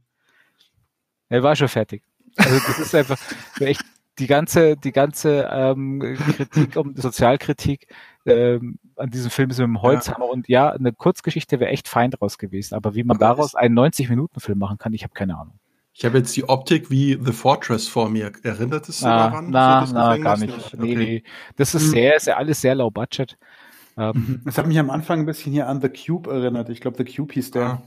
Er 1.29 1.43
war 1.43 1.55
schon 1.57 1.69
fertig. 1.69 2.03
Also 2.37 2.59
das 2.67 2.79
ist 2.79 2.95
einfach 2.95 3.19
echt 3.61 3.83
die 4.19 4.27
ganze, 4.27 4.77
die 4.77 4.93
ganze 4.93 5.49
ähm, 5.51 6.17
Kritik 6.37 6.77
um 6.77 6.95
Sozialkritik 6.97 7.87
ähm, 8.25 8.79
an 8.97 9.11
diesem 9.11 9.31
Film 9.31 9.51
ist 9.51 9.59
mit 9.59 9.67
dem 9.67 9.81
Holzhammer 9.83 10.29
und 10.29 10.49
ja, 10.49 10.71
eine 10.71 10.93
Kurzgeschichte 10.93 11.61
wäre 11.61 11.71
echt 11.71 11.89
fein 11.89 12.11
draus 12.11 12.39
gewesen, 12.39 12.75
aber 12.75 12.95
wie 12.95 13.05
man 13.05 13.17
Aber 13.17 13.27
daraus 13.27 13.55
einen 13.55 13.79
90-Minuten-Film 13.79 14.59
machen 14.59 14.79
kann, 14.79 14.93
ich 14.93 15.03
habe 15.05 15.15
keine 15.15 15.37
Ahnung. 15.39 15.55
Ich 15.95 16.05
habe 16.07 16.19
jetzt 16.19 16.35
die 16.37 16.49
Optik 16.49 16.91
wie 16.91 17.19
The 17.23 17.33
Fortress 17.33 17.87
vor 17.87 18.09
mir. 18.09 18.33
Erinnert 18.43 18.89
es 18.89 19.03
Na, 19.03 19.29
daran? 19.29 19.51
na, 19.51 19.85
So 19.87 19.95
na, 19.95 20.17
gar 20.17 20.39
nicht. 20.39 20.75
Nee, 20.79 20.93
Okay. 20.93 20.97
nee. 20.97 21.23
Das 21.57 21.75
ist 21.75 21.89
Mhm. 21.89 21.91
sehr, 21.91 22.21
sehr, 22.21 22.39
alles 22.39 22.61
sehr 22.63 22.75
low 22.75 22.91
budget. 22.91 23.37
Ähm, 23.99 24.41
Das 24.47 24.57
hat 24.57 24.67
mich 24.67 24.79
am 24.79 24.89
Anfang 24.89 25.21
ein 25.21 25.27
bisschen 25.27 25.53
hier 25.53 25.69
an 25.69 25.83
The 25.83 25.91
Cube 25.91 26.31
erinnert. 26.31 26.71
Ich 26.71 26.81
glaube, 26.81 26.97
The 26.97 27.05
Cube 27.15 27.35
hieß 27.35 27.51
der. 27.51 27.83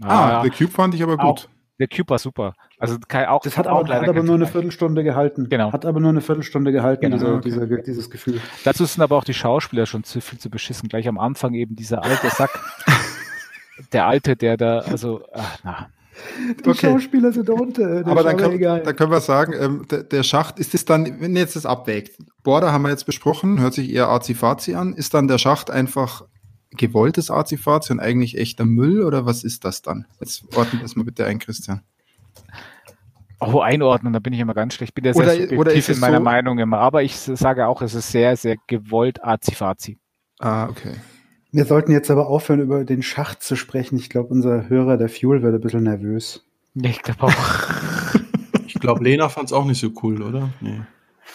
Ah. 0.00 0.08
Ah, 0.08 0.40
ah, 0.40 0.42
The 0.42 0.50
Cube 0.50 0.72
fand 0.72 0.94
ich 0.94 1.02
aber 1.02 1.22
Auch. 1.22 1.46
Der 1.78 1.88
Cube 1.88 2.10
war 2.10 2.18
super. 2.18 2.54
Also 2.78 2.96
kein, 3.08 3.26
auch 3.26 3.42
Das 3.42 3.56
hat 3.58 3.66
auch 3.66 3.88
hat 3.88 4.08
aber 4.08 4.22
nur 4.22 4.36
eine. 4.36 4.46
Viertelstunde 4.46 5.02
gehalten. 5.04 5.48
Genau. 5.48 5.72
Hat 5.72 5.84
aber 5.86 6.00
nur 6.00 6.10
eine 6.10 6.20
Viertelstunde 6.20 6.70
gehalten, 6.72 7.02
Genau. 7.02 7.16
diese, 7.16 7.32
Okay. 7.34 7.42
diese, 7.44 7.82
dieses 7.82 8.10
Gefühl. 8.10 8.40
Dazu 8.64 8.84
sind 8.84 9.02
aber 9.02 9.16
auch 9.16 9.24
die 9.24 9.34
Schauspieler 9.34 9.86
schon 9.86 10.04
zu 10.04 10.20
viel 10.20 10.38
zu 10.38 10.50
beschissen. 10.50 10.88
Gleich 10.88 11.08
am 11.08 11.18
Anfang 11.18 11.54
eben 11.54 11.74
dieser 11.76 12.02
alte 12.04 12.30
Sack. 12.30 12.50
der 13.92 14.06
alte, 14.06 14.36
der 14.36 14.56
da, 14.56 14.78
also, 14.80 15.22
ach, 15.32 15.58
na. 15.64 15.88
Die 16.64 16.70
Okay. 16.70 16.86
Schauspieler 16.92 17.32
sind 17.32 17.50
unter. 17.50 18.06
Aber 18.06 18.22
dann, 18.22 18.36
können, 18.36 18.60
dann 18.60 18.94
können 18.96 19.10
wir 19.10 19.20
sagen, 19.20 19.52
ähm, 19.58 19.84
der, 19.90 20.04
der 20.04 20.22
Schacht, 20.22 20.60
ist 20.60 20.72
es 20.72 20.84
dann, 20.84 21.20
wenn 21.20 21.34
ihr 21.34 21.40
jetzt 21.42 21.56
das 21.56 21.66
abwägt, 21.66 22.18
Border 22.44 22.70
haben 22.72 22.82
wir 22.82 22.90
jetzt 22.90 23.04
besprochen, 23.04 23.60
hört 23.60 23.74
sich 23.74 23.92
eher 23.92 24.08
Azifazi 24.08 24.74
an, 24.74 24.92
ist 24.94 25.12
dann 25.14 25.26
der 25.26 25.38
Schacht 25.38 25.72
einfach 25.72 26.22
gewolltes 26.76 27.30
Azifazi 27.30 27.92
und 27.92 28.00
eigentlich 28.00 28.36
echter 28.38 28.64
Müll 28.64 29.02
oder 29.02 29.26
was 29.26 29.44
ist 29.44 29.64
das 29.64 29.82
dann? 29.82 30.06
Jetzt 30.20 30.44
ordnet 30.56 30.82
das 30.82 30.96
mal 30.96 31.04
bitte 31.04 31.24
ein, 31.26 31.38
Christian. 31.38 31.82
Oh, 33.40 33.60
einordnen, 33.60 34.12
da 34.12 34.20
bin 34.20 34.32
ich 34.32 34.40
immer 34.40 34.54
ganz 34.54 34.74
schlecht. 34.74 34.90
Ich 34.90 34.94
bin 34.94 35.04
ja 35.04 35.12
sehr 35.12 35.22
Oder- 35.22 35.32
subjektiv 35.32 35.58
oder 35.58 35.72
ist 35.74 35.88
in 35.90 35.98
meiner 36.00 36.18
so- 36.18 36.22
Meinung 36.24 36.58
immer. 36.58 36.78
Aber 36.78 37.02
ich 37.02 37.16
sage 37.16 37.66
auch, 37.66 37.82
es 37.82 37.94
ist 37.94 38.10
sehr, 38.10 38.36
sehr 38.36 38.56
gewollt 38.66 39.22
azifazi. 39.24 39.98
Ah, 40.38 40.66
okay. 40.68 40.94
Wir 41.52 41.64
sollten 41.66 41.92
jetzt 41.92 42.10
aber 42.10 42.28
aufhören, 42.28 42.60
über 42.60 42.84
den 42.84 43.02
Schacht 43.02 43.42
zu 43.42 43.54
sprechen. 43.54 43.96
Ich 43.96 44.08
glaube, 44.08 44.28
unser 44.28 44.68
Hörer, 44.68 44.96
der 44.96 45.08
Fuel, 45.08 45.42
wird 45.42 45.54
ein 45.54 45.60
bisschen 45.60 45.82
nervös. 45.84 46.44
Nee, 46.74 46.88
ich 46.90 47.02
glaube 47.02 47.24
auch. 47.24 47.34
Ich 48.66 48.74
glaube, 48.74 49.04
Lena 49.04 49.28
fand 49.28 49.46
es 49.48 49.52
auch 49.52 49.64
nicht 49.64 49.80
so 49.80 49.90
cool, 50.02 50.22
oder? 50.22 50.50
Nee. 50.60 50.80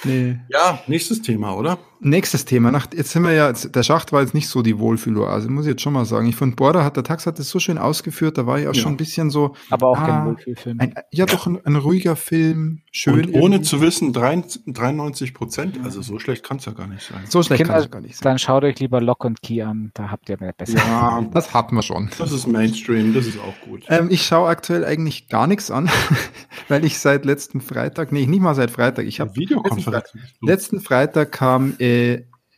Nee. 0.04 0.40
Ja, 0.50 0.80
nächstes 0.88 1.22
Thema, 1.22 1.56
oder? 1.56 1.78
Nächstes 2.02 2.46
Thema. 2.46 2.72
Nach, 2.72 2.88
jetzt 2.94 3.12
sind 3.12 3.24
wir 3.24 3.34
ja, 3.34 3.50
jetzt, 3.50 3.76
der 3.76 3.84
Schacht 3.84 4.14
war 4.14 4.22
jetzt 4.22 4.34
nicht 4.34 4.48
so 4.48 4.62
die 4.62 4.80
Wohlfühloase, 4.80 5.50
muss 5.50 5.66
ich 5.66 5.72
jetzt 5.72 5.82
schon 5.82 5.92
mal 5.92 6.06
sagen. 6.06 6.28
Ich 6.28 6.36
fand 6.38 6.56
Border 6.56 6.86
hat, 6.86 6.96
der 6.96 7.04
Tax 7.04 7.26
hat 7.26 7.40
das 7.40 7.50
so 7.50 7.60
schön 7.60 7.78
ausgeführt, 7.78 8.38
da 8.38 8.46
war 8.48 8.58
ich 8.58 8.68
auch 8.68 8.74
Ja. 8.74 8.82
schon 8.82 8.94
ein 8.94 8.98
bisschen 8.98 9.30
so, 9.30 9.54
Aber 9.70 9.90
auch 9.90 9.98
Ah, 10.00 10.06
kein 10.06 10.26
Wohlfühlfilm. 10.28 10.80
ein, 10.80 10.94
ja 11.12 11.26
doch 11.26 11.46
ein, 11.46 11.60
ein 11.66 11.76
ruhiger 11.76 12.16
Film, 12.16 12.84
schön. 12.92 13.26
Und 13.26 13.34
ohne 13.34 13.62
zu 13.62 13.82
wissen, 13.82 14.14
93 14.14 15.34
Prozent. 15.34 15.78
Also 15.84 16.02
so 16.02 16.20
schlecht 16.20 16.44
kann 16.46 16.58
es 16.58 16.66
ja 16.66 16.72
gar 16.72 16.88
nicht 16.88 17.04
sein. 17.04 17.20
So 17.28 17.44
schlecht 17.44 17.66
kann 17.66 17.76
es 17.82 17.92
gar 17.92 18.00
nicht 18.00 18.16
sein. 18.16 18.24
Dann 18.24 18.40
schaut 18.40 18.64
euch 18.64 18.80
lieber 18.80 19.02
Lock 19.02 19.26
und 19.26 19.42
Key 19.42 19.62
an, 19.62 19.92
da 19.94 20.10
habt 20.10 20.30
ihr 20.30 20.38
mehr 20.40 20.54
besser. 20.54 20.78
Ja, 20.78 21.22
das 21.34 21.54
hatten 21.54 21.76
wir 21.76 21.82
schon. 21.84 22.10
Das 22.18 22.32
ist 22.32 22.48
Mainstream, 22.48 23.14
das 23.14 23.26
ist 23.28 23.40
auch 23.40 23.68
gut. 23.68 23.84
Ähm, 23.90 24.08
ich 24.10 24.26
schaue 24.26 24.48
aktuell 24.48 24.86
eigentlich 24.86 25.28
gar 25.28 25.48
nichts 25.48 25.70
an, 25.70 25.90
weil 26.70 26.86
ich 26.86 26.98
seit 27.00 27.26
letzten 27.26 27.60
Freitag, 27.60 28.14
nee, 28.14 28.26
nicht 28.26 28.42
mal 28.42 28.56
seit 28.56 28.72
Freitag, 28.72 29.06
ich 29.06 29.20
habe 29.20 29.36
Videokonferenz. 29.36 30.14
letzten 30.42 30.80
Freitag 30.80 31.34
kam 31.34 31.74
äh, 31.80 31.89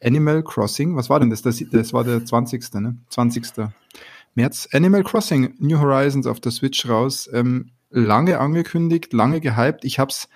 Animal 0.04 0.44
Crossing, 0.44 0.96
was 0.96 1.10
war 1.10 1.20
denn 1.20 1.30
das? 1.30 1.42
das? 1.42 1.64
Das 1.72 1.94
war 1.94 2.04
der 2.04 2.26
20. 2.26 2.74
Ne? 2.76 2.98
20. 3.10 3.70
März. 4.36 4.68
Animal 4.72 5.04
Crossing 5.04 5.54
New 5.60 5.80
Horizons 5.80 6.26
auf 6.26 6.40
der 6.40 6.52
Switch 6.52 6.88
raus. 6.88 7.30
Ähm, 7.34 7.72
lange 7.90 8.40
angekündigt, 8.40 9.14
lange 9.14 9.42
gehypt. 9.42 9.84
Ich 9.84 10.00
habe 10.00 10.10
es 10.10 10.28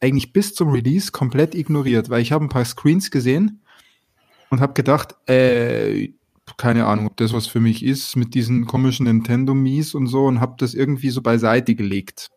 eigentlich 0.00 0.32
bis 0.32 0.54
zum 0.54 0.70
Release 0.70 1.12
komplett 1.12 1.54
ignoriert, 1.54 2.10
weil 2.10 2.20
ich 2.20 2.32
habe 2.32 2.44
ein 2.44 2.50
paar 2.50 2.64
Screens 2.64 3.10
gesehen 3.10 3.62
und 4.50 4.60
habe 4.60 4.74
gedacht, 4.74 5.16
äh, 5.28 6.12
keine 6.56 6.86
Ahnung, 6.86 7.06
ob 7.06 7.16
das 7.16 7.32
was 7.32 7.46
für 7.46 7.60
mich 7.60 7.84
ist 7.84 8.16
mit 8.16 8.34
diesen 8.34 8.66
komischen 8.66 9.04
Nintendo 9.04 9.54
Mies 9.54 9.94
und 9.94 10.06
so 10.06 10.26
und 10.26 10.40
habe 10.40 10.54
das 10.58 10.74
irgendwie 10.74 11.10
so 11.10 11.22
beiseite 11.22 11.74
gelegt. 11.74 12.30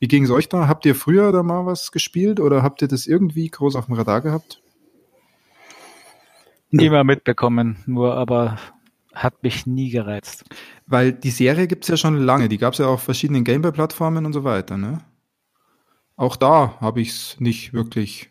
Wie 0.00 0.08
ging 0.08 0.24
es 0.24 0.30
euch 0.30 0.48
da? 0.48 0.68
Habt 0.68 0.86
ihr 0.86 0.94
früher 0.94 1.32
da 1.32 1.42
mal 1.42 1.66
was 1.66 1.92
gespielt 1.92 2.40
oder 2.40 2.62
habt 2.62 2.82
ihr 2.82 2.88
das 2.88 3.06
irgendwie 3.06 3.48
groß 3.48 3.76
auf 3.76 3.86
dem 3.86 3.94
Radar 3.94 4.20
gehabt? 4.20 4.60
Immer 6.70 7.04
mitbekommen, 7.04 7.78
nur 7.86 8.14
aber 8.14 8.58
hat 9.14 9.42
mich 9.42 9.66
nie 9.66 9.90
gereizt. 9.90 10.44
Weil 10.86 11.12
die 11.12 11.30
Serie 11.30 11.66
gibt's 11.66 11.88
ja 11.88 11.96
schon 11.96 12.16
lange, 12.18 12.48
die 12.48 12.58
gab's 12.58 12.78
ja 12.78 12.86
auf 12.86 13.02
verschiedenen 13.02 13.44
Gameboy-Plattformen 13.44 14.24
und 14.26 14.32
so 14.32 14.44
weiter, 14.44 14.76
ne? 14.76 15.00
Auch 16.16 16.36
da 16.36 16.76
habe 16.80 17.00
ich's 17.00 17.36
nicht 17.38 17.72
wirklich, 17.72 18.30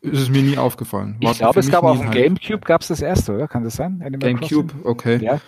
ist 0.00 0.20
es 0.20 0.30
mir 0.30 0.42
nie 0.42 0.56
aufgefallen. 0.56 1.16
War 1.20 1.32
Ich 1.32 1.38
glaube, 1.38 1.60
es 1.60 1.70
gab 1.70 1.82
auf 1.84 1.98
dem 1.98 2.08
Hype. 2.08 2.14
Gamecube 2.14 2.64
gab 2.64 2.80
es 2.82 2.88
das 2.88 3.02
erste, 3.02 3.34
oder? 3.34 3.48
Kann 3.48 3.64
das 3.64 3.74
sein? 3.74 4.00
Animal 4.04 4.34
Gamecube, 4.34 4.72
okay. 4.84 5.18
Crossing? 5.18 5.26
Ja. 5.26 5.40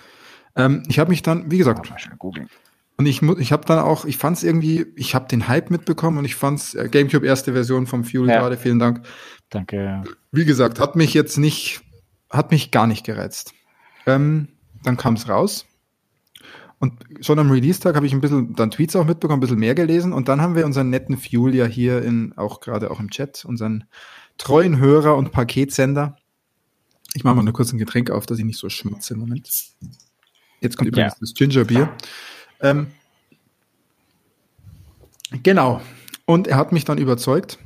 Ähm, 0.57 0.83
ich 0.89 0.99
habe 0.99 1.11
mich 1.11 1.23
dann, 1.23 1.51
wie 1.51 1.59
gesagt. 1.59 1.93
Und 2.97 3.07
ich, 3.07 3.23
ich 3.23 3.53
habe 3.53 3.65
dann 3.65 3.79
auch, 3.79 4.05
ich 4.05 4.19
fand 4.19 4.37
es 4.37 4.43
irgendwie, 4.43 4.87
ich 4.97 5.15
habe 5.15 5.27
den 5.27 5.49
Hype 5.49 5.71
mitbekommen 5.71 6.19
und 6.19 6.25
ich 6.25 6.35
fand's 6.35 6.75
äh, 6.75 6.89
GameCube 6.91 7.25
erste 7.25 7.53
Version 7.55 7.87
vom 7.87 8.05
Fuel 8.05 8.29
Ja. 8.29 8.41
gerade, 8.41 8.57
vielen 8.57 8.79
Dank. 8.79 9.07
Danke. 9.49 10.03
Wie 10.33 10.45
gesagt, 10.45 10.81
hat 10.81 10.97
mich 10.97 11.15
jetzt 11.15 11.39
nicht, 11.39 11.81
hat 12.31 12.51
mich 12.51 12.71
gar 12.71 12.87
nicht 12.87 13.05
gereizt. 13.05 13.53
Ähm, 14.07 14.49
dann 14.85 14.97
kam 14.97 15.15
es 15.15 15.29
raus. 15.29 15.67
Und 16.79 16.95
schon 17.21 17.39
am 17.39 17.51
Release-Tag 17.51 17.95
habe 17.95 18.07
ich 18.07 18.15
ein 18.15 18.23
bisschen, 18.23 18.55
dann 18.55 18.71
Tweets 18.71 18.97
auch 18.97 19.05
mitbekommen, 19.05 19.39
ein 19.39 19.41
bisschen 19.41 19.59
mehr 19.59 19.75
gelesen. 19.75 20.15
Und 20.15 20.29
dann 20.29 20.41
haben 20.41 20.55
wir 20.55 20.65
unseren 20.65 20.89
netten 20.89 21.19
Fuel 21.19 21.55
ja 21.55 21.67
hier 21.67 22.03
in, 22.03 22.33
auch 22.39 22.61
gerade 22.61 22.91
auch 22.91 23.01
im 23.01 23.11
Chat, 23.11 23.45
unseren 23.45 23.85
treuen 24.39 24.79
Hörer 24.79 25.17
und 25.17 25.31
Paketsender. 25.33 26.17
Ich 27.13 27.25
mache 27.25 27.35
mal 27.35 27.43
nur 27.43 27.53
kurz 27.53 27.73
ein 27.73 27.79
Getränk 27.79 28.11
auf, 28.11 28.25
dass 28.25 28.39
ich 28.39 28.45
nicht 28.45 28.59
so 28.59 28.71
schmatze 28.71 29.13
im 29.15 29.21
Moment. 29.21 29.51
Jetzt 30.61 30.77
kommt 30.79 30.89
übrigens 30.89 31.13
Ja. 31.15 31.19
das 31.21 31.35
Gingerbier. 31.35 31.93
Ähm, 32.61 32.87
genau. 35.43 35.83
Und 36.25 36.49
er 36.49 36.57
hat 36.57 36.73
mich 36.73 36.85
dann 36.85 36.97
überzeugt, 36.99 37.59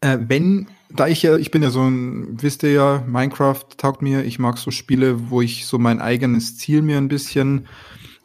äh, 0.00 0.18
wenn, 0.20 0.66
da 0.94 1.08
ich 1.08 1.22
ja, 1.22 1.36
ich 1.36 1.50
bin 1.50 1.62
ja 1.62 1.70
so 1.70 1.82
ein, 1.82 2.40
wisst 2.40 2.62
ihr 2.62 2.72
ja, 2.72 3.04
Minecraft 3.06 3.64
taugt 3.76 4.00
mir, 4.00 4.24
ich 4.24 4.38
mag 4.38 4.58
so 4.58 4.70
Spiele, 4.70 5.28
wo 5.30 5.42
ich 5.42 5.66
so 5.66 5.78
mein 5.78 6.00
eigenes 6.00 6.56
Ziel 6.56 6.82
mir 6.82 6.98
ein 6.98 7.08
bisschen 7.08 7.66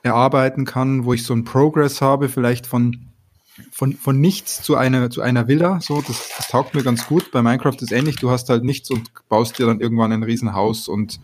erarbeiten 0.04 0.66
kann, 0.66 1.04
wo 1.04 1.14
ich 1.14 1.24
so 1.24 1.34
ein 1.34 1.44
Progress 1.44 2.00
habe, 2.02 2.30
vielleicht 2.30 2.68
von, 2.68 3.08
von, 3.72 3.94
von 3.94 4.22
nichts 4.22 4.62
zu 4.62 4.76
einer, 4.76 5.10
zu 5.10 5.22
einer 5.22 5.48
Villa, 5.48 5.82
so, 5.82 6.02
das, 6.02 6.30
das 6.38 6.48
taugt 6.48 6.76
mir 6.76 6.84
ganz 6.84 7.08
gut. 7.08 7.32
Bei 7.32 7.42
Minecraft 7.42 7.78
ist 7.82 7.92
ähnlich, 7.92 8.18
du 8.18 8.30
hast 8.30 8.50
halt 8.50 8.64
nichts 8.64 8.92
und 8.92 9.12
baust 9.28 9.58
dir 9.58 9.66
dann 9.66 9.82
irgendwann 9.82 10.12
ein 10.12 10.24
Riesenhaus 10.24 10.88
und 10.88 11.20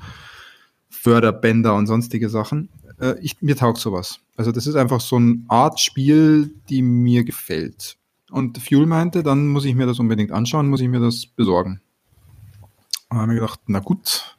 Förderbänder 0.89 1.75
und 1.75 1.85
sonstige 1.85 2.29
Sachen. 2.29 2.69
Äh, 2.99 3.15
ich, 3.21 3.41
mir 3.41 3.55
taugt 3.55 3.77
sowas. 3.77 4.19
Also 4.35 4.51
das 4.51 4.65
ist 4.65 4.75
einfach 4.75 4.99
so 4.99 5.17
eine 5.17 5.43
Art 5.47 5.79
Spiel, 5.79 6.55
die 6.69 6.81
mir 6.81 7.23
gefällt. 7.23 7.97
Und 8.31 8.57
Fuel 8.57 8.85
meinte, 8.85 9.23
dann 9.23 9.47
muss 9.47 9.65
ich 9.65 9.75
mir 9.75 9.85
das 9.85 9.99
unbedingt 9.99 10.31
anschauen, 10.31 10.69
muss 10.69 10.81
ich 10.81 10.87
mir 10.89 10.99
das 10.99 11.25
besorgen. 11.27 11.81
Und 13.09 13.17
haben 13.19 13.29
wir 13.29 13.35
gedacht, 13.39 13.59
na 13.67 13.79
gut, 13.79 14.35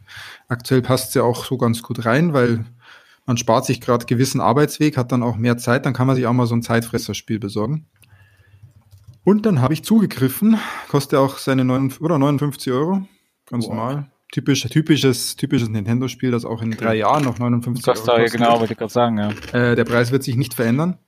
aktuell 0.49 0.83
passt 0.83 1.09
es 1.11 1.15
ja 1.15 1.23
auch 1.23 1.45
so 1.45 1.57
ganz 1.57 1.83
gut 1.83 2.05
rein, 2.05 2.33
weil 2.33 2.65
man 3.27 3.37
spart 3.37 3.65
sich 3.65 3.81
gerade 3.81 4.07
gewissen 4.07 4.41
Arbeitsweg, 4.41 4.97
hat 4.97 5.13
dann 5.13 5.23
auch 5.23 5.37
mehr 5.37 5.57
Zeit, 5.57 5.87
dann 5.87 5.93
kann 5.95 6.07
man 6.07 6.17
sich 6.17 6.27
auch 6.27 6.33
mal 6.33 6.47
so 6.47 6.55
ein 6.57 6.63
Zeitfresserspiel 6.63 7.39
besorgen. 7.39 7.87
Und 9.25 9.47
dann 9.47 9.61
habe 9.61 9.75
ich 9.75 9.83
zugegriffen, 9.83 10.57
kostet 10.89 11.19
auch 11.19 11.39
seine 11.39 11.65
9, 11.65 11.95
oder 12.01 12.19
59 12.19 12.73
Euro, 12.73 13.03
ganz 13.47 13.65
Wow. 13.67 13.75
normal. 13.75 14.11
Typisch, 14.33 14.63
typisches, 14.63 15.37
typisches 15.37 15.69
Nintendo-Spiel, 15.69 16.33
das 16.33 16.45
auch 16.45 16.61
in 16.61 16.73
drei 16.73 16.97
Jahren 16.97 17.23
noch 17.25 17.39
59 17.39 17.85
Das 17.85 17.99
Euro 18.01 18.07
da, 18.07 18.23
kostet. 18.23 18.41
genau, 18.41 18.59
wollte 18.61 18.73
ich 18.73 18.79
gerade 18.79 18.93
sagen, 18.93 19.19
ja. 19.19 19.31
Äh, 19.53 19.77
der 19.77 19.85
Preis 19.85 20.11
wird 20.11 20.25
sich 20.25 20.37
nicht 20.37 20.55
verändern. 20.55 20.99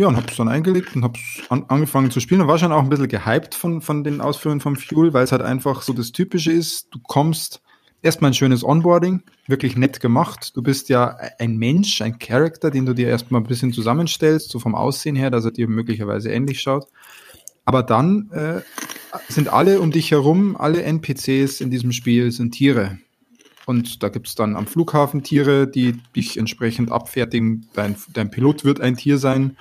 Ja, 0.00 0.06
und 0.06 0.16
hab's 0.16 0.36
dann 0.36 0.48
eingelegt 0.48 0.94
und 0.94 1.02
hab's 1.02 1.20
an, 1.48 1.64
angefangen 1.66 2.12
zu 2.12 2.20
spielen 2.20 2.40
und 2.40 2.46
war 2.46 2.56
schon 2.56 2.70
auch 2.70 2.84
ein 2.84 2.88
bisschen 2.88 3.08
gehypt 3.08 3.56
von, 3.56 3.82
von 3.82 4.04
den 4.04 4.20
Ausführungen 4.20 4.60
vom 4.60 4.76
Fuel, 4.76 5.12
weil 5.12 5.24
es 5.24 5.32
halt 5.32 5.42
einfach 5.42 5.82
so 5.82 5.92
das 5.92 6.12
Typische 6.12 6.52
ist. 6.52 6.86
Du 6.92 7.00
kommst 7.00 7.60
erstmal 8.00 8.30
ein 8.30 8.34
schönes 8.34 8.62
Onboarding, 8.62 9.24
wirklich 9.48 9.76
nett 9.76 9.98
gemacht. 9.98 10.56
Du 10.56 10.62
bist 10.62 10.88
ja 10.88 11.16
ein 11.40 11.56
Mensch, 11.56 12.00
ein 12.00 12.20
Charakter, 12.20 12.70
den 12.70 12.86
du 12.86 12.94
dir 12.94 13.08
erstmal 13.08 13.40
ein 13.40 13.48
bisschen 13.48 13.72
zusammenstellst, 13.72 14.50
so 14.50 14.60
vom 14.60 14.76
Aussehen 14.76 15.16
her, 15.16 15.30
dass 15.30 15.44
er 15.44 15.50
dir 15.50 15.66
möglicherweise 15.66 16.30
ähnlich 16.30 16.60
schaut. 16.60 16.86
Aber 17.64 17.82
dann 17.82 18.30
äh, 18.30 18.60
sind 19.28 19.48
alle 19.48 19.80
um 19.80 19.90
dich 19.90 20.12
herum, 20.12 20.56
alle 20.56 20.84
NPCs 20.84 21.60
in 21.60 21.72
diesem 21.72 21.90
Spiel 21.90 22.30
sind 22.30 22.52
Tiere. 22.52 22.98
Und 23.66 24.04
da 24.04 24.10
gibt's 24.10 24.36
dann 24.36 24.54
am 24.54 24.68
Flughafen 24.68 25.24
Tiere, 25.24 25.66
die 25.66 25.94
dich 26.14 26.38
entsprechend 26.38 26.92
abfertigen. 26.92 27.66
Dein, 27.74 27.96
dein 28.12 28.30
Pilot 28.30 28.64
wird 28.64 28.80
ein 28.80 28.96
Tier 28.96 29.18
sein. 29.18 29.56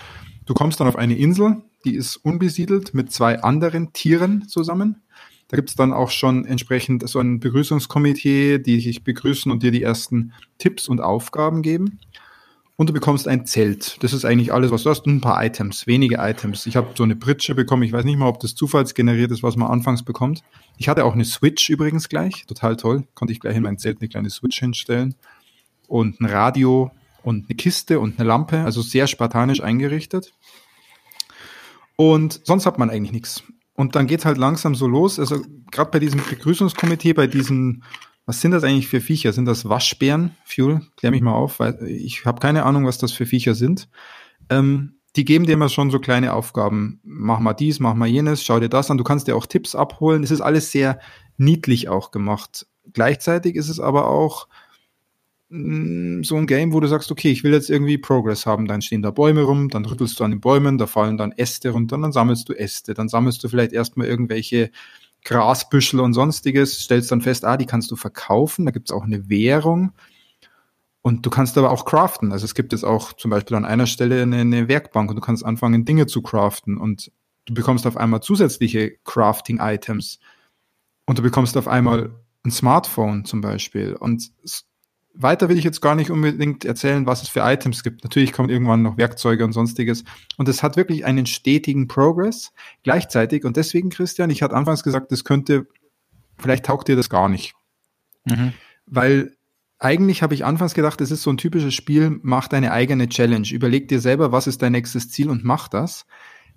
Du 0.48 0.54
kommst 0.54 0.80
dann 0.80 0.88
auf 0.88 0.96
eine 0.96 1.18
Insel, 1.18 1.62
die 1.84 1.96
ist 1.96 2.16
unbesiedelt 2.16 2.94
mit 2.94 3.12
zwei 3.12 3.44
anderen 3.44 3.92
Tieren 3.92 4.48
zusammen. 4.48 5.04
Da 5.50 5.58
gibt's 5.58 5.76
dann 5.76 5.92
auch 5.92 6.10
schon 6.10 6.46
entsprechend 6.46 7.08
so 7.08 7.20
ein 7.20 7.42
Begrüßungskomitee, 7.42 8.58
die 8.60 8.82
dich 8.82 9.04
begrüßen 9.04 9.52
und 9.52 9.62
dir 9.62 9.72
die 9.72 9.84
ersten 9.84 10.34
Tipps 10.58 10.88
und 10.88 11.02
Aufgaben 11.02 11.62
geben. 11.62 12.00
Und 12.78 12.90
du 12.90 12.94
bekommst 12.94 13.28
ein 13.28 13.46
Zelt. 13.46 14.02
Das 14.04 14.14
ist 14.14 14.24
eigentlich 14.24 14.54
alles, 14.54 14.72
was 14.72 14.84
du 14.84 14.90
hast. 14.90 15.06
Und 15.06 15.16
ein 15.16 15.22
paar 15.22 15.44
Items, 15.44 15.86
wenige 15.86 16.18
Items. 16.18 16.66
Ich 16.66 16.78
habe 16.78 16.92
so 16.96 17.04
eine 17.04 17.16
Pritsche 17.16 17.54
bekommen. 17.54 17.84
Ich 17.84 17.92
weiß 17.92 18.06
nicht 18.06 18.18
mal, 18.18 18.28
ob 18.28 18.40
das 18.40 18.56
zufallsgeneriert 18.56 19.32
ist, 19.32 19.44
was 19.44 19.56
man 19.58 19.70
anfangs 19.70 20.04
bekommt. 20.04 20.44
Ich 20.78 20.88
hatte 20.88 21.04
auch 21.04 21.14
eine 21.14 21.26
Switch 21.26 21.70
übrigens 21.70 22.08
gleich. 22.08 22.46
Total 22.46 22.78
toll. 22.78 23.06
Konnte 23.16 23.34
ich 23.34 23.40
gleich 23.40 23.58
in 23.58 23.64
mein 23.64 23.80
Zelt 23.80 24.00
eine 24.00 24.10
kleine 24.10 24.30
Switch 24.30 24.60
hinstellen. 24.60 25.16
Und 25.88 26.22
ein 26.22 26.26
Radio 26.26 26.92
und 27.24 27.46
eine 27.48 27.56
Kiste 27.56 28.00
und 28.00 28.20
eine 28.20 28.28
Lampe. 28.28 28.60
Also 28.62 28.82
sehr 28.82 29.08
spartanisch 29.08 29.62
eingerichtet. 29.62 30.34
Und 31.96 32.42
sonst 32.44 32.66
hat 32.66 32.78
man 32.78 32.90
eigentlich 32.90 33.12
nichts. 33.12 33.44
Und 33.74 33.96
dann 33.96 34.08
geht's 34.08 34.26
halt 34.26 34.38
langsam 34.38 34.76
so 34.76 34.88
los. 34.88 35.20
Also 35.20 35.42
gerade 35.72 35.92
bei 35.92 36.00
diesem 36.00 36.22
Begrüßungskomitee, 36.28 37.14
bei 37.14 37.28
diesen, 37.28 37.84
was 38.26 38.42
sind 38.42 38.52
das 38.52 38.64
eigentlich 38.64 38.88
für 38.88 39.02
Viecher? 39.02 39.34
Sind 39.34 39.46
das 39.46 39.68
Waschbären? 39.68 40.36
Fuel, 40.46 40.82
klär 40.96 41.12
mich 41.12 41.22
mal 41.22 41.34
auf, 41.34 41.60
weil 41.60 41.78
ich 41.88 42.26
habe 42.26 42.40
keine 42.40 42.64
Ahnung, 42.64 42.86
was 42.86 42.98
das 42.98 43.12
für 43.12 43.26
Viecher 43.26 43.56
sind. 43.56 43.90
Ähm, 44.50 44.98
die 45.16 45.26
geben 45.26 45.46
dir 45.46 45.54
immer 45.54 45.70
schon 45.70 45.90
so 45.90 46.00
kleine 46.00 46.34
Aufgaben. 46.34 47.00
Mach 47.04 47.40
mal 47.40 47.54
dies, 47.54 47.80
mach 47.80 47.96
mal 47.96 48.08
jenes, 48.08 48.44
schau 48.44 48.60
dir 48.60 48.70
das 48.70 48.92
an. 48.92 48.98
Du 48.98 49.04
kannst 49.04 49.28
dir 49.28 49.36
auch 49.36 49.48
Tipps 49.48 49.74
abholen. 49.74 50.24
Es 50.24 50.32
ist 50.32 50.42
alles 50.42 50.72
sehr 50.72 51.00
niedlich 51.38 51.90
auch 51.90 52.12
gemacht. 52.12 52.68
Gleichzeitig 52.94 53.56
ist 53.56 53.70
es 53.70 53.80
aber 53.80 54.08
auch 54.08 54.48
so 55.50 56.36
ein 56.36 56.48
Game, 56.48 56.74
wo 56.74 56.80
du 56.82 56.88
sagst, 56.88 57.10
okay, 57.10 57.32
ich 57.32 57.44
will 57.44 57.54
jetzt 57.54 57.70
irgendwie 57.70 57.98
Progress 57.98 58.46
haben, 58.46 58.68
dann 58.68 58.82
stehen 58.82 59.02
da 59.02 59.12
Bäume 59.12 59.44
rum, 59.44 59.70
dann 59.70 59.86
rüttelst 59.86 60.20
du 60.20 60.26
an 60.26 60.32
den 60.32 60.42
Bäumen, 60.42 60.78
da 60.78 60.88
fallen 60.88 61.18
dann 61.18 61.32
Äste 61.32 61.70
runter, 61.70 61.98
dann 61.98 62.12
sammelst 62.12 62.50
du 62.50 62.54
Äste, 62.54 62.94
dann 62.94 63.08
sammelst 63.08 63.44
du 63.44 63.48
vielleicht 63.48 63.72
erstmal 63.72 64.08
irgendwelche 64.08 64.72
Grasbüschel 65.24 66.02
und 66.02 66.14
sonstiges, 66.14 66.82
stellst 66.82 67.12
dann 67.12 67.22
fest, 67.22 67.46
ah, 67.46 67.56
die 67.56 67.66
kannst 67.66 67.90
du 67.92 67.96
verkaufen, 67.96 68.66
da 68.66 68.72
gibt's 68.72 68.92
auch 68.92 69.04
eine 69.04 69.30
Währung. 69.30 69.94
Und 71.02 71.26
du 71.26 71.30
kannst 71.30 71.58
aber 71.58 71.72
auch 71.72 71.86
craften. 71.86 72.34
Also 72.34 72.44
es 72.44 72.54
gibt 72.54 72.74
jetzt 72.74 72.84
auch 72.84 73.14
zum 73.14 73.32
Beispiel 73.32 73.56
an 73.56 73.64
einer 73.64 73.88
Stelle 73.88 74.22
eine, 74.22 74.40
eine 74.40 74.68
Werkbank 74.68 75.10
und 75.10 75.16
du 75.16 75.22
kannst 75.22 75.46
anfangen, 75.46 75.86
Dinge 75.86 76.06
zu 76.06 76.22
craften. 76.22 76.78
Und 76.78 77.14
du 77.46 77.54
bekommst 77.54 77.88
auf 77.88 77.96
einmal 77.96 78.22
zusätzliche 78.22 78.98
Crafting-Items. 79.06 80.20
Und 81.06 81.18
du 81.18 81.24
bekommst 81.24 81.56
auf 81.56 81.70
einmal 81.70 82.10
ein 82.46 82.52
Smartphone 82.52 83.24
zum 83.24 83.40
Beispiel. 83.40 83.96
Und 83.96 84.32
weiter 85.20 85.50
will 85.50 85.58
ich 85.58 85.64
jetzt 85.64 85.82
gar 85.82 85.96
nicht 85.96 86.12
unbedingt 86.12 86.64
erzählen, 86.66 87.06
was 87.06 87.24
es 87.24 87.30
für 87.30 87.42
Items 87.42 87.84
gibt. 87.84 88.04
Natürlich 88.04 88.32
kommen 88.32 88.50
irgendwann 88.50 88.82
noch 88.82 88.98
Werkzeuge 88.98 89.44
und 89.44 89.52
sonstiges. 89.52 90.04
Und 90.38 90.48
es 90.48 90.64
hat 90.64 90.78
wirklich 90.78 91.06
einen 91.06 91.26
stetigen 91.26 91.88
Progress 91.88 92.54
gleichzeitig. 92.84 93.44
Und 93.44 93.58
deswegen, 93.58 93.90
Christian, 93.90 94.30
ich 94.30 94.44
hatte 94.44 94.56
anfangs 94.56 94.84
gesagt, 94.84 95.12
das 95.12 95.24
könnte, 95.24 95.68
vielleicht 96.38 96.66
taugt 96.66 96.88
dir 96.88 96.96
das 96.96 97.10
gar 97.10 97.30
nicht. 97.30 97.56
Mhm. 98.26 98.54
Weil 98.86 99.36
eigentlich 99.80 100.22
habe 100.22 100.34
ich 100.34 100.46
anfangs 100.46 100.74
gedacht, 100.74 101.02
es 101.02 101.12
ist 101.12 101.24
so 101.24 101.32
ein 101.32 101.38
typisches 101.38 101.74
Spiel, 101.74 102.20
mach 102.22 102.48
deine 102.48 102.72
eigene 102.72 103.10
Challenge. 103.10 103.48
Überleg 103.52 103.88
dir 103.88 104.00
selber, 104.00 104.32
was 104.32 104.48
ist 104.48 104.62
dein 104.62 104.72
nächstes 104.72 105.10
Ziel 105.10 105.30
und 105.30 105.44
mach 105.44 105.68
das. 105.68 106.06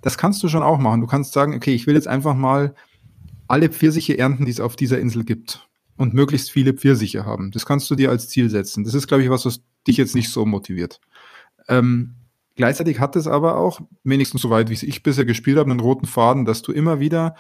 Das 0.03 0.19
kannst 0.19 0.43
du 0.43 0.49
schon 0.49 0.63
auch 0.63 0.79
machen. 0.79 1.01
Du 1.01 1.07
kannst 1.07 1.33
sagen, 1.33 1.55
okay, 1.55 1.75
ich 1.75 1.87
will 1.87 1.95
jetzt 1.95 2.09
einfach 2.09 2.35
mal 2.35 2.75
alle 3.49 3.69
Pfirsiche 3.69 4.17
ernten, 4.17 4.45
die 4.45 4.51
es 4.51 4.61
auf 4.61 4.77
dieser 4.77 4.99
Insel 4.99 5.25
gibt 5.25 5.70
und 6.01 6.15
möglichst 6.15 6.51
viele 6.51 6.73
Pfirsiche 6.73 7.27
haben. 7.27 7.51
Das 7.51 7.67
kannst 7.67 7.91
du 7.91 7.95
dir 7.95 8.09
als 8.09 8.31
Ziel 8.31 8.49
setzen. 8.49 8.85
Das 8.85 8.95
ist, 8.95 9.07
glaube 9.07 9.23
ich, 9.23 9.29
was, 9.29 9.45
was 9.45 9.61
dich 9.87 9.99
jetzt 9.99 10.15
nicht 10.15 10.31
so 10.31 10.47
motiviert. 10.47 10.99
Ähm, 11.69 12.15
gleichzeitig 12.57 13.01
hat 13.01 13.17
es 13.17 13.27
aber 13.27 13.59
auch, 13.59 13.83
wenigstens 14.03 14.41
soweit, 14.41 14.71
wie 14.71 14.87
ich 14.87 15.03
bisher 15.03 15.27
gespielt 15.27 15.59
habe, 15.59 15.71
einen 15.71 15.81
roten 15.81 16.07
Faden, 16.07 16.47
dass 16.47 16.63
du 16.63 16.73
immer 16.73 17.01
wieder 17.01 17.35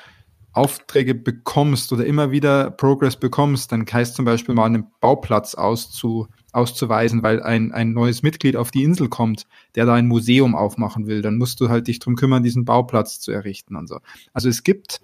Aufträge 0.53 1.15
bekommst 1.15 1.91
oder 1.95 2.05
immer 2.05 2.33
wieder 2.33 2.71
Progress 2.71 3.17
bekommst, 3.17 3.73
dann 3.73 3.87
heißt 3.91 4.15
zum 4.15 4.27
Beispiel 4.27 4.55
mal 4.55 4.67
einen 4.67 4.91
Bauplatz 5.01 5.55
auszu, 5.55 6.27
auszuweisen, 6.53 7.23
weil 7.23 7.43
ein, 7.43 7.73
ein 7.73 7.95
neues 7.95 8.23
Mitglied 8.23 8.57
auf 8.57 8.71
die 8.71 8.83
Insel 8.83 9.09
kommt, 9.09 9.47
der 9.75 9.87
da 9.87 9.95
ein 9.95 10.07
Museum 10.07 10.55
aufmachen 10.55 11.07
will, 11.07 11.23
dann 11.23 11.39
musst 11.39 11.63
du 11.63 11.71
halt 11.71 11.89
dich 11.89 11.99
drum 11.99 12.15
kümmern, 12.15 12.43
diesen 12.43 12.67
Bauplatz 12.67 13.21
zu 13.21 13.33
errichten 13.33 13.75
und 13.77 13.87
so. 13.87 14.01
Also 14.35 14.51
es 14.51 14.65
gibt 14.65 15.01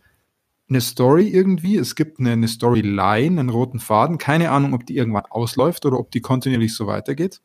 eine 0.69 0.81
Story 0.81 1.29
irgendwie, 1.29 1.77
es 1.77 1.95
gibt 1.95 2.19
eine, 2.19 2.33
eine 2.33 2.49
Storyline, 2.49 3.39
einen 3.39 3.51
roten 3.51 3.79
Faden, 3.79 4.19
keine 4.19 4.51
Ahnung, 4.51 4.75
ob 4.75 4.85
die 4.87 4.97
irgendwann 4.97 5.27
ausläuft 5.27 5.87
oder 5.87 5.99
ob 5.99 6.11
die 6.11 6.21
kontinuierlich 6.21 6.75
so 6.75 6.87
weitergeht. 6.87 7.41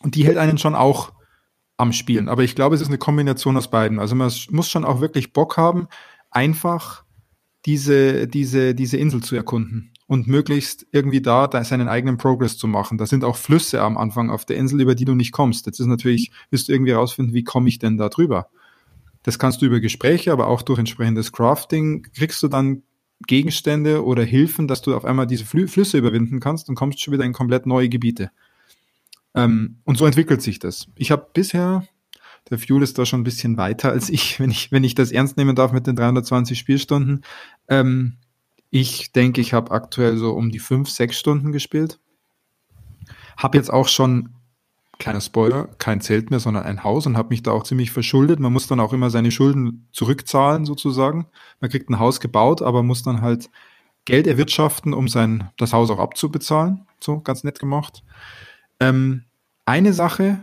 Und 0.00 0.14
die 0.14 0.26
hält 0.26 0.36
einen 0.36 0.58
schon 0.58 0.74
auch 0.74 1.12
am 1.78 1.92
Spielen. 1.92 2.28
Aber 2.28 2.42
ich 2.42 2.54
glaube, 2.54 2.74
es 2.74 2.80
ist 2.80 2.88
eine 2.88 2.98
Kombination 2.98 3.56
aus 3.56 3.70
beiden. 3.70 3.98
Also 3.98 4.14
man 4.14 4.30
muss 4.50 4.68
schon 4.68 4.84
auch 4.84 5.00
wirklich 5.00 5.32
Bock 5.32 5.56
haben, 5.56 5.88
einfach 6.30 7.04
diese, 7.64 8.28
diese, 8.28 8.74
diese 8.74 8.96
Insel 8.96 9.22
zu 9.22 9.34
erkunden 9.34 9.92
und 10.06 10.26
möglichst 10.26 10.86
irgendwie 10.92 11.20
da, 11.20 11.48
da 11.48 11.64
seinen 11.64 11.88
eigenen 11.88 12.16
Progress 12.16 12.56
zu 12.56 12.68
machen. 12.68 12.98
Da 12.98 13.06
sind 13.06 13.24
auch 13.24 13.36
Flüsse 13.36 13.82
am 13.82 13.96
Anfang 13.98 14.30
auf 14.30 14.44
der 14.44 14.56
Insel, 14.56 14.80
über 14.80 14.94
die 14.94 15.04
du 15.04 15.14
nicht 15.14 15.32
kommst. 15.32 15.66
Jetzt 15.66 15.80
ist 15.80 15.86
natürlich, 15.86 16.30
wirst 16.50 16.68
du 16.68 16.72
irgendwie 16.72 16.92
rausfinden, 16.92 17.34
wie 17.34 17.44
komme 17.44 17.68
ich 17.68 17.78
denn 17.78 17.96
da 17.96 18.08
drüber? 18.08 18.48
Das 19.26 19.40
kannst 19.40 19.60
du 19.60 19.66
über 19.66 19.80
Gespräche, 19.80 20.30
aber 20.30 20.46
auch 20.46 20.62
durch 20.62 20.78
entsprechendes 20.78 21.32
Crafting 21.32 22.06
kriegst 22.14 22.40
du 22.44 22.48
dann 22.48 22.84
Gegenstände 23.26 24.04
oder 24.04 24.22
Hilfen, 24.22 24.68
dass 24.68 24.82
du 24.82 24.94
auf 24.94 25.04
einmal 25.04 25.26
diese 25.26 25.44
Flü 25.44 25.66
Flüsse 25.66 25.98
überwinden 25.98 26.38
kannst 26.38 26.68
und 26.68 26.76
kommst 26.76 27.00
schon 27.00 27.12
wieder 27.12 27.24
in 27.24 27.32
komplett 27.32 27.66
neue 27.66 27.88
Gebiete. 27.88 28.30
Ähm, 29.34 29.80
und 29.82 29.98
so 29.98 30.06
entwickelt 30.06 30.42
sich 30.42 30.60
das. 30.60 30.86
Ich 30.94 31.10
habe 31.10 31.26
bisher, 31.34 31.84
der 32.50 32.60
Fuel 32.60 32.84
ist 32.84 32.98
da 32.98 33.04
schon 33.04 33.22
ein 33.22 33.24
bisschen 33.24 33.56
weiter 33.56 33.90
als 33.90 34.10
ich, 34.10 34.38
wenn 34.40 34.52
ich, 34.52 34.70
wenn 34.70 34.84
ich 34.84 34.94
das 34.94 35.10
ernst 35.10 35.36
nehmen 35.36 35.56
darf 35.56 35.72
mit 35.72 35.88
den 35.88 35.96
320 35.96 36.56
Spielstunden. 36.56 37.24
Ähm, 37.66 38.18
ich 38.70 39.10
denke, 39.10 39.40
ich 39.40 39.52
habe 39.52 39.72
aktuell 39.72 40.18
so 40.18 40.34
um 40.34 40.50
die 40.50 40.60
fünf, 40.60 40.88
sechs 40.88 41.18
Stunden 41.18 41.50
gespielt. 41.50 41.98
Habe 43.36 43.58
jetzt 43.58 43.72
auch 43.72 43.88
schon 43.88 44.35
kleiner 44.98 45.20
Spoiler, 45.20 45.68
kein 45.78 46.00
Zelt 46.00 46.30
mehr, 46.30 46.40
sondern 46.40 46.64
ein 46.64 46.84
Haus 46.84 47.06
und 47.06 47.16
habe 47.16 47.28
mich 47.30 47.42
da 47.42 47.52
auch 47.52 47.64
ziemlich 47.64 47.90
verschuldet. 47.90 48.40
Man 48.40 48.52
muss 48.52 48.66
dann 48.66 48.80
auch 48.80 48.92
immer 48.92 49.10
seine 49.10 49.30
Schulden 49.30 49.88
zurückzahlen 49.92 50.64
sozusagen. 50.64 51.26
Man 51.60 51.70
kriegt 51.70 51.90
ein 51.90 51.98
Haus 51.98 52.20
gebaut, 52.20 52.62
aber 52.62 52.82
muss 52.82 53.02
dann 53.02 53.20
halt 53.20 53.50
Geld 54.04 54.26
erwirtschaften, 54.26 54.94
um 54.94 55.08
sein 55.08 55.50
das 55.58 55.72
Haus 55.72 55.90
auch 55.90 55.98
abzubezahlen. 55.98 56.86
So 57.00 57.20
ganz 57.20 57.44
nett 57.44 57.58
gemacht. 57.58 58.02
Ähm, 58.80 59.24
eine 59.64 59.92
Sache, 59.92 60.42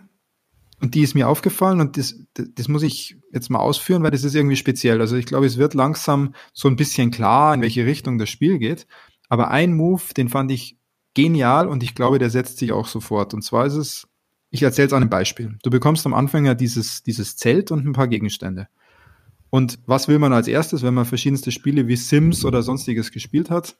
und 0.84 0.96
die 0.96 1.02
ist 1.02 1.16
mir 1.16 1.30
aufgefallen 1.30 1.80
und 1.80 1.98
das, 1.98 2.16
das 2.34 2.68
muss 2.68 2.84
ich 2.84 3.16
jetzt 3.32 3.50
mal 3.50 3.60
ausführen, 3.60 4.04
weil 4.04 4.12
das 4.12 4.26
ist 4.26 4.36
irgendwie 4.36 4.58
speziell. 4.58 5.00
Also 5.00 5.16
ich 5.16 5.26
glaube, 5.26 5.46
es 5.46 5.58
wird 5.58 5.74
langsam 5.74 6.36
so 6.52 6.68
ein 6.68 6.76
bisschen 6.76 7.10
klar, 7.10 7.54
in 7.54 7.62
welche 7.62 7.86
Richtung 7.86 8.18
das 8.18 8.30
Spiel 8.30 8.60
geht. 8.60 8.86
Aber 9.30 9.50
ein 9.50 9.76
Move, 9.76 10.04
den 10.16 10.28
fand 10.28 10.52
ich 10.52 10.78
genial 11.14 11.70
und 11.70 11.84
ich 11.84 11.96
glaube, 11.96 12.20
der 12.20 12.30
setzt 12.30 12.58
sich 12.58 12.74
auch 12.74 12.88
sofort. 12.88 13.34
Und 13.34 13.44
zwar 13.44 13.66
ist 13.66 13.76
es 13.76 14.08
ich 14.54 14.62
erzähle 14.62 14.86
es 14.86 14.94
an 14.94 15.02
einem 15.02 15.10
Beispiel. 15.10 15.58
Du 15.64 15.72
bekommst 15.72 16.06
am 16.06 16.14
Anfang 16.14 16.46
ja 16.46 16.54
dieses, 16.54 17.02
dieses 17.02 17.38
Zelt 17.38 17.72
und 17.72 17.88
ein 17.88 17.94
paar 17.94 18.08
Gegenstände. 18.08 18.68
Und 19.50 19.80
was 19.88 20.08
will 20.08 20.20
man 20.20 20.32
als 20.32 20.48
erstes, 20.48 20.84
wenn 20.84 20.94
man 20.94 21.06
verschiedenste 21.06 21.52
Spiele 21.52 21.88
wie 21.88 21.96
Sims 21.96 22.46
oder 22.46 22.62
sonstiges 22.62 23.10
gespielt 23.12 23.50
hat? 23.50 23.76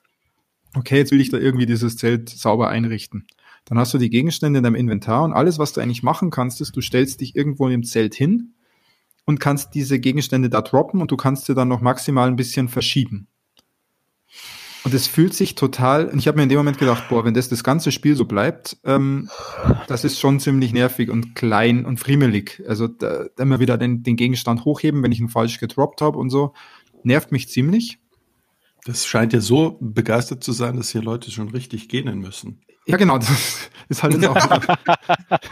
Okay, 0.74 0.96
jetzt 0.96 1.12
will 1.12 1.20
ich 1.20 1.30
da 1.30 1.38
irgendwie 1.38 1.66
dieses 1.66 1.96
Zelt 1.96 2.28
sauber 2.28 2.70
einrichten. 2.70 3.28
Dann 3.66 3.78
hast 3.78 3.94
du 3.94 3.98
die 3.98 4.10
Gegenstände 4.10 4.58
in 4.58 4.64
deinem 4.64 4.74
Inventar 4.74 5.22
und 5.22 5.32
alles, 5.32 5.60
was 5.60 5.72
du 5.72 5.80
eigentlich 5.80 6.02
machen 6.02 6.30
kannst, 6.30 6.60
ist, 6.60 6.74
du 6.74 6.80
stellst 6.80 7.20
dich 7.20 7.36
irgendwo 7.36 7.68
im 7.68 7.84
Zelt 7.84 8.16
hin 8.16 8.54
und 9.24 9.38
kannst 9.38 9.76
diese 9.76 10.00
Gegenstände 10.00 10.50
da 10.50 10.60
droppen 10.60 11.00
und 11.00 11.12
du 11.12 11.16
kannst 11.16 11.44
sie 11.44 11.54
dann 11.54 11.68
noch 11.68 11.82
maximal 11.82 12.26
ein 12.26 12.36
bisschen 12.36 12.66
verschieben. 12.66 13.28
Und 14.84 14.92
es 14.92 15.06
fühlt 15.06 15.32
sich 15.32 15.54
total, 15.54 16.08
und 16.08 16.18
ich 16.18 16.28
habe 16.28 16.36
mir 16.36 16.42
in 16.42 16.50
dem 16.50 16.58
Moment 16.58 16.76
gedacht, 16.78 17.08
boah, 17.08 17.24
wenn 17.24 17.32
das 17.32 17.48
das 17.48 17.64
ganze 17.64 17.90
Spiel 17.90 18.16
so 18.16 18.26
bleibt, 18.26 18.76
ähm, 18.84 19.30
das 19.86 20.04
ist 20.04 20.20
schon 20.20 20.40
ziemlich 20.40 20.74
nervig 20.74 21.08
und 21.08 21.34
klein 21.34 21.86
und 21.86 21.98
friemelig. 21.98 22.62
Also 22.68 22.86
da, 22.86 23.24
immer 23.38 23.60
wieder 23.60 23.78
den, 23.78 24.02
den 24.02 24.16
Gegenstand 24.16 24.66
hochheben, 24.66 25.02
wenn 25.02 25.10
ich 25.10 25.20
ihn 25.20 25.30
falsch 25.30 25.58
gedroppt 25.58 26.02
habe 26.02 26.18
und 26.18 26.28
so, 26.28 26.52
nervt 27.02 27.32
mich 27.32 27.48
ziemlich. 27.48 27.98
Das 28.84 29.06
scheint 29.06 29.32
ja 29.32 29.40
so 29.40 29.78
begeistert 29.80 30.44
zu 30.44 30.52
sein, 30.52 30.76
dass 30.76 30.90
hier 30.90 31.02
Leute 31.02 31.30
schon 31.30 31.48
richtig 31.48 31.88
gähnen 31.88 32.18
müssen. 32.18 32.60
Ja, 32.86 32.96
genau, 32.96 33.18
das 33.18 33.70
ist 33.88 34.02
halt 34.02 34.14
jetzt 34.14 34.26
auch. 34.28 34.60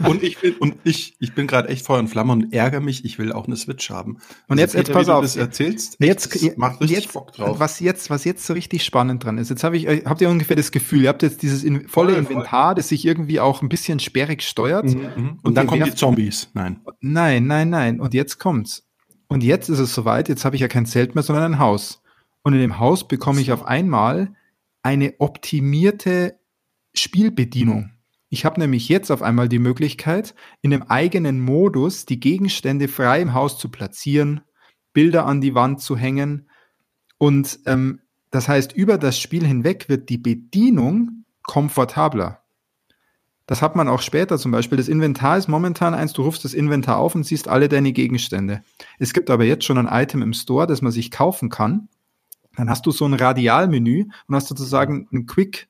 und 0.07 0.23
ich 0.23 0.39
bin, 0.39 0.55
und 0.55 0.77
ich, 0.85 1.17
ich 1.19 1.35
bin 1.35 1.47
gerade 1.47 1.69
echt 1.69 1.87
Feuer 1.87 2.01
und 2.01 2.09
Flamme 2.09 2.33
und 2.33 2.53
ärgere 2.53 2.81
mich, 2.81 3.05
ich 3.05 3.19
will 3.19 3.33
auch 3.33 3.47
eine 3.47 3.57
Switch 3.57 3.89
haben. 3.91 4.19
Und 4.49 4.59
jetzt, 4.59 4.77
also, 4.77 4.89
jetzt 4.89 4.93
pass 4.93 5.09
auf. 5.09 5.21
Du 5.21 5.23
das 5.23 5.37
erzählst, 5.37 5.97
jetzt, 5.99 6.59
macht 6.59 6.81
richtig 6.81 7.05
jetzt, 7.05 7.13
Bock 7.13 7.33
drauf. 7.33 7.59
Was 7.59 7.81
jetzt, 7.81 8.11
was 8.11 8.25
jetzt 8.25 8.45
so 8.47 8.53
richtig 8.53 8.85
spannend 8.85 9.25
dran 9.25 9.39
ist, 9.39 9.49
jetzt 9.49 9.65
habe 9.65 9.77
ich, 9.77 9.87
äh, 9.87 10.03
habt 10.05 10.21
ihr 10.21 10.29
ungefähr 10.29 10.57
das 10.57 10.73
Gefühl, 10.73 11.03
ihr 11.03 11.09
habt 11.09 11.23
jetzt 11.23 11.43
dieses 11.43 11.65
in, 11.65 11.89
volle 11.89 12.13
voll, 12.13 12.21
Inventar, 12.21 12.69
voll. 12.69 12.75
das 12.75 12.89
sich 12.89 13.07
irgendwie 13.07 13.41
auch 13.41 13.63
ein 13.63 13.69
bisschen 13.69 13.99
sperrig 13.99 14.43
steuert. 14.43 14.87
Mhm, 14.87 15.01
mhm. 15.01 15.29
Und, 15.29 15.45
und 15.45 15.55
dann 15.55 15.67
kommen 15.67 15.85
die 15.85 15.95
Zombies. 15.95 16.51
Nein. 16.55 16.81
Nein, 17.01 17.47
nein, 17.47 17.71
nein. 17.71 18.01
Und 18.01 18.15
jetzt 18.15 18.39
kommt's. 18.39 18.85
Und 19.29 19.43
jetzt 19.43 19.71
ist 19.71 19.79
es 19.79 19.95
soweit, 19.95 20.29
jetzt 20.29 20.45
habe 20.45 20.57
ich 20.57 20.61
ja 20.61 20.69
kein 20.69 20.85
Zelt 20.85 21.15
mehr, 21.15 21.23
sondern 21.23 21.55
ein 21.55 21.59
Haus. 21.59 22.03
Und 22.43 22.53
in 22.53 22.61
dem 22.61 22.79
Haus 22.79 23.09
bekomme 23.09 23.41
ich 23.41 23.53
auf 23.53 23.65
einmal 23.65 24.35
eine 24.83 25.15
optimierte 25.19 26.39
Spielbedienung. 26.95 27.91
Ich 28.29 28.45
habe 28.45 28.61
nämlich 28.61 28.89
jetzt 28.89 29.11
auf 29.11 29.21
einmal 29.21 29.49
die 29.49 29.59
Möglichkeit, 29.59 30.35
in 30.63 30.73
einem 30.73 30.85
eigenen 30.85 31.41
Modus 31.41 32.07
die 32.07 32.19
Gegenstände 32.19 32.89
frei 32.89 33.21
im 33.21 33.35
Haus 33.35 33.59
zu 33.59 33.69
platzieren, 33.69 34.41
Bilder 34.93 35.27
an 35.27 35.41
die 35.41 35.55
Wand 35.55 35.81
zu 35.81 35.97
hängen. 35.97 36.49
Und 37.19 37.61
ähm, 37.67 38.01
das 38.31 38.49
heißt, 38.49 38.73
über 38.73 38.97
das 38.97 39.19
Spiel 39.19 39.47
hinweg 39.47 39.89
wird 39.91 40.09
die 40.09 40.19
Bedienung 40.19 41.25
komfortabler. 41.43 42.43
Das 43.47 43.61
hat 43.61 43.77
man 43.77 43.89
auch 43.89 44.01
später 44.01 44.39
zum 44.39 44.51
Beispiel. 44.51 44.79
Das 44.79 44.89
Inventar 44.89 45.37
ist 45.37 45.49
momentan 45.49 45.93
eins, 45.93 46.15
du 46.15 46.23
rufst 46.23 46.45
das 46.45 46.55
Inventar 46.55 46.97
auf 46.97 47.15
und 47.15 47.25
siehst 47.25 47.49
alle 47.49 47.69
deine 47.69 47.93
Gegenstände. 47.93 48.63
Es 48.99 49.13
gibt 49.13 49.29
aber 49.29 49.45
jetzt 49.45 49.65
schon 49.65 49.77
ein 49.77 49.89
Item 49.89 50.23
im 50.23 50.33
Store, 50.33 50.67
das 50.67 50.81
man 50.81 50.93
sich 50.93 51.11
kaufen 51.11 51.51
kann. 51.51 51.89
Dann 52.57 52.71
hast 52.71 52.87
du 52.87 52.93
so 52.93 53.05
ein 53.05 53.13
Radialmenü 53.13 54.07
und 54.27 54.35
hast 54.35 54.49
sozusagen 54.49 55.09
ein 55.13 55.27
Quick 55.27 55.69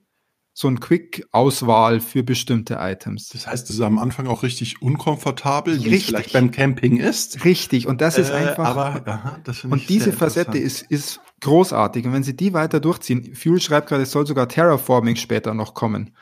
so 0.54 0.68
ein 0.68 0.80
Quick-Auswahl 0.80 2.00
für 2.00 2.22
bestimmte 2.22 2.76
Items. 2.78 3.28
Das 3.28 3.46
heißt, 3.46 3.70
es 3.70 3.76
ist 3.76 3.80
am 3.80 3.98
Anfang 3.98 4.26
auch 4.26 4.42
richtig 4.42 4.82
unkomfortabel, 4.82 5.82
wie 5.82 5.94
es 5.94 6.04
vielleicht 6.04 6.34
beim 6.34 6.50
Camping 6.50 6.98
ist. 6.98 7.44
Richtig, 7.44 7.86
und 7.86 8.02
das 8.02 8.18
ist 8.18 8.30
äh, 8.30 8.34
einfach. 8.34 8.64
Aber, 8.64 9.06
aha, 9.06 9.40
das 9.44 9.64
und 9.64 9.88
diese 9.88 10.12
Facette 10.12 10.58
ist, 10.58 10.82
ist 10.82 11.20
großartig. 11.40 12.04
Und 12.04 12.12
wenn 12.12 12.22
sie 12.22 12.36
die 12.36 12.52
weiter 12.52 12.80
durchziehen, 12.80 13.34
Fuel 13.34 13.60
schreibt 13.60 13.88
gerade, 13.88 14.02
es 14.02 14.10
soll 14.10 14.26
sogar 14.26 14.46
Terraforming 14.48 15.16
später 15.16 15.54
noch 15.54 15.72
kommen. 15.72 16.14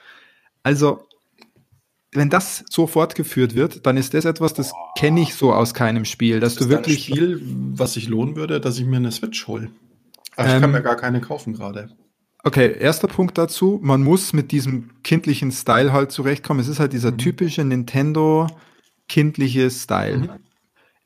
Also, 0.62 1.08
wenn 2.12 2.30
das 2.30 2.64
so 2.70 2.86
fortgeführt 2.86 3.56
wird, 3.56 3.84
dann 3.86 3.96
ist 3.96 4.14
das 4.14 4.24
etwas, 4.24 4.54
das 4.54 4.72
kenne 4.96 5.22
ich 5.22 5.34
so 5.34 5.52
aus 5.52 5.74
keinem 5.74 6.04
Spiel, 6.04 6.38
dass 6.38 6.54
das 6.54 6.64
du 6.64 6.70
wirklich. 6.70 7.08
Ein 7.08 7.16
Spiel, 7.16 7.42
was 7.74 7.94
sich 7.94 8.08
lohnen 8.08 8.36
würde, 8.36 8.60
dass 8.60 8.78
ich 8.78 8.84
mir 8.84 8.98
eine 8.98 9.10
Switch 9.10 9.48
hole. 9.48 9.70
Aber 10.36 10.48
ähm, 10.48 10.54
ich 10.54 10.60
kann 10.60 10.70
ähm, 10.70 10.72
mir 10.72 10.82
gar 10.82 10.96
keine 10.96 11.20
kaufen 11.20 11.52
gerade. 11.52 11.90
Okay, 12.42 12.76
erster 12.78 13.08
Punkt 13.08 13.36
dazu. 13.36 13.78
Man 13.82 14.02
muss 14.02 14.32
mit 14.32 14.50
diesem 14.52 14.90
kindlichen 15.02 15.52
Style 15.52 15.92
halt 15.92 16.10
zurechtkommen. 16.10 16.60
Es 16.60 16.68
ist 16.68 16.80
halt 16.80 16.92
dieser 16.92 17.12
mhm. 17.12 17.18
typische 17.18 17.64
Nintendo 17.64 18.46
kindliche 19.08 19.70
Style. 19.70 20.18
Mhm. 20.18 20.30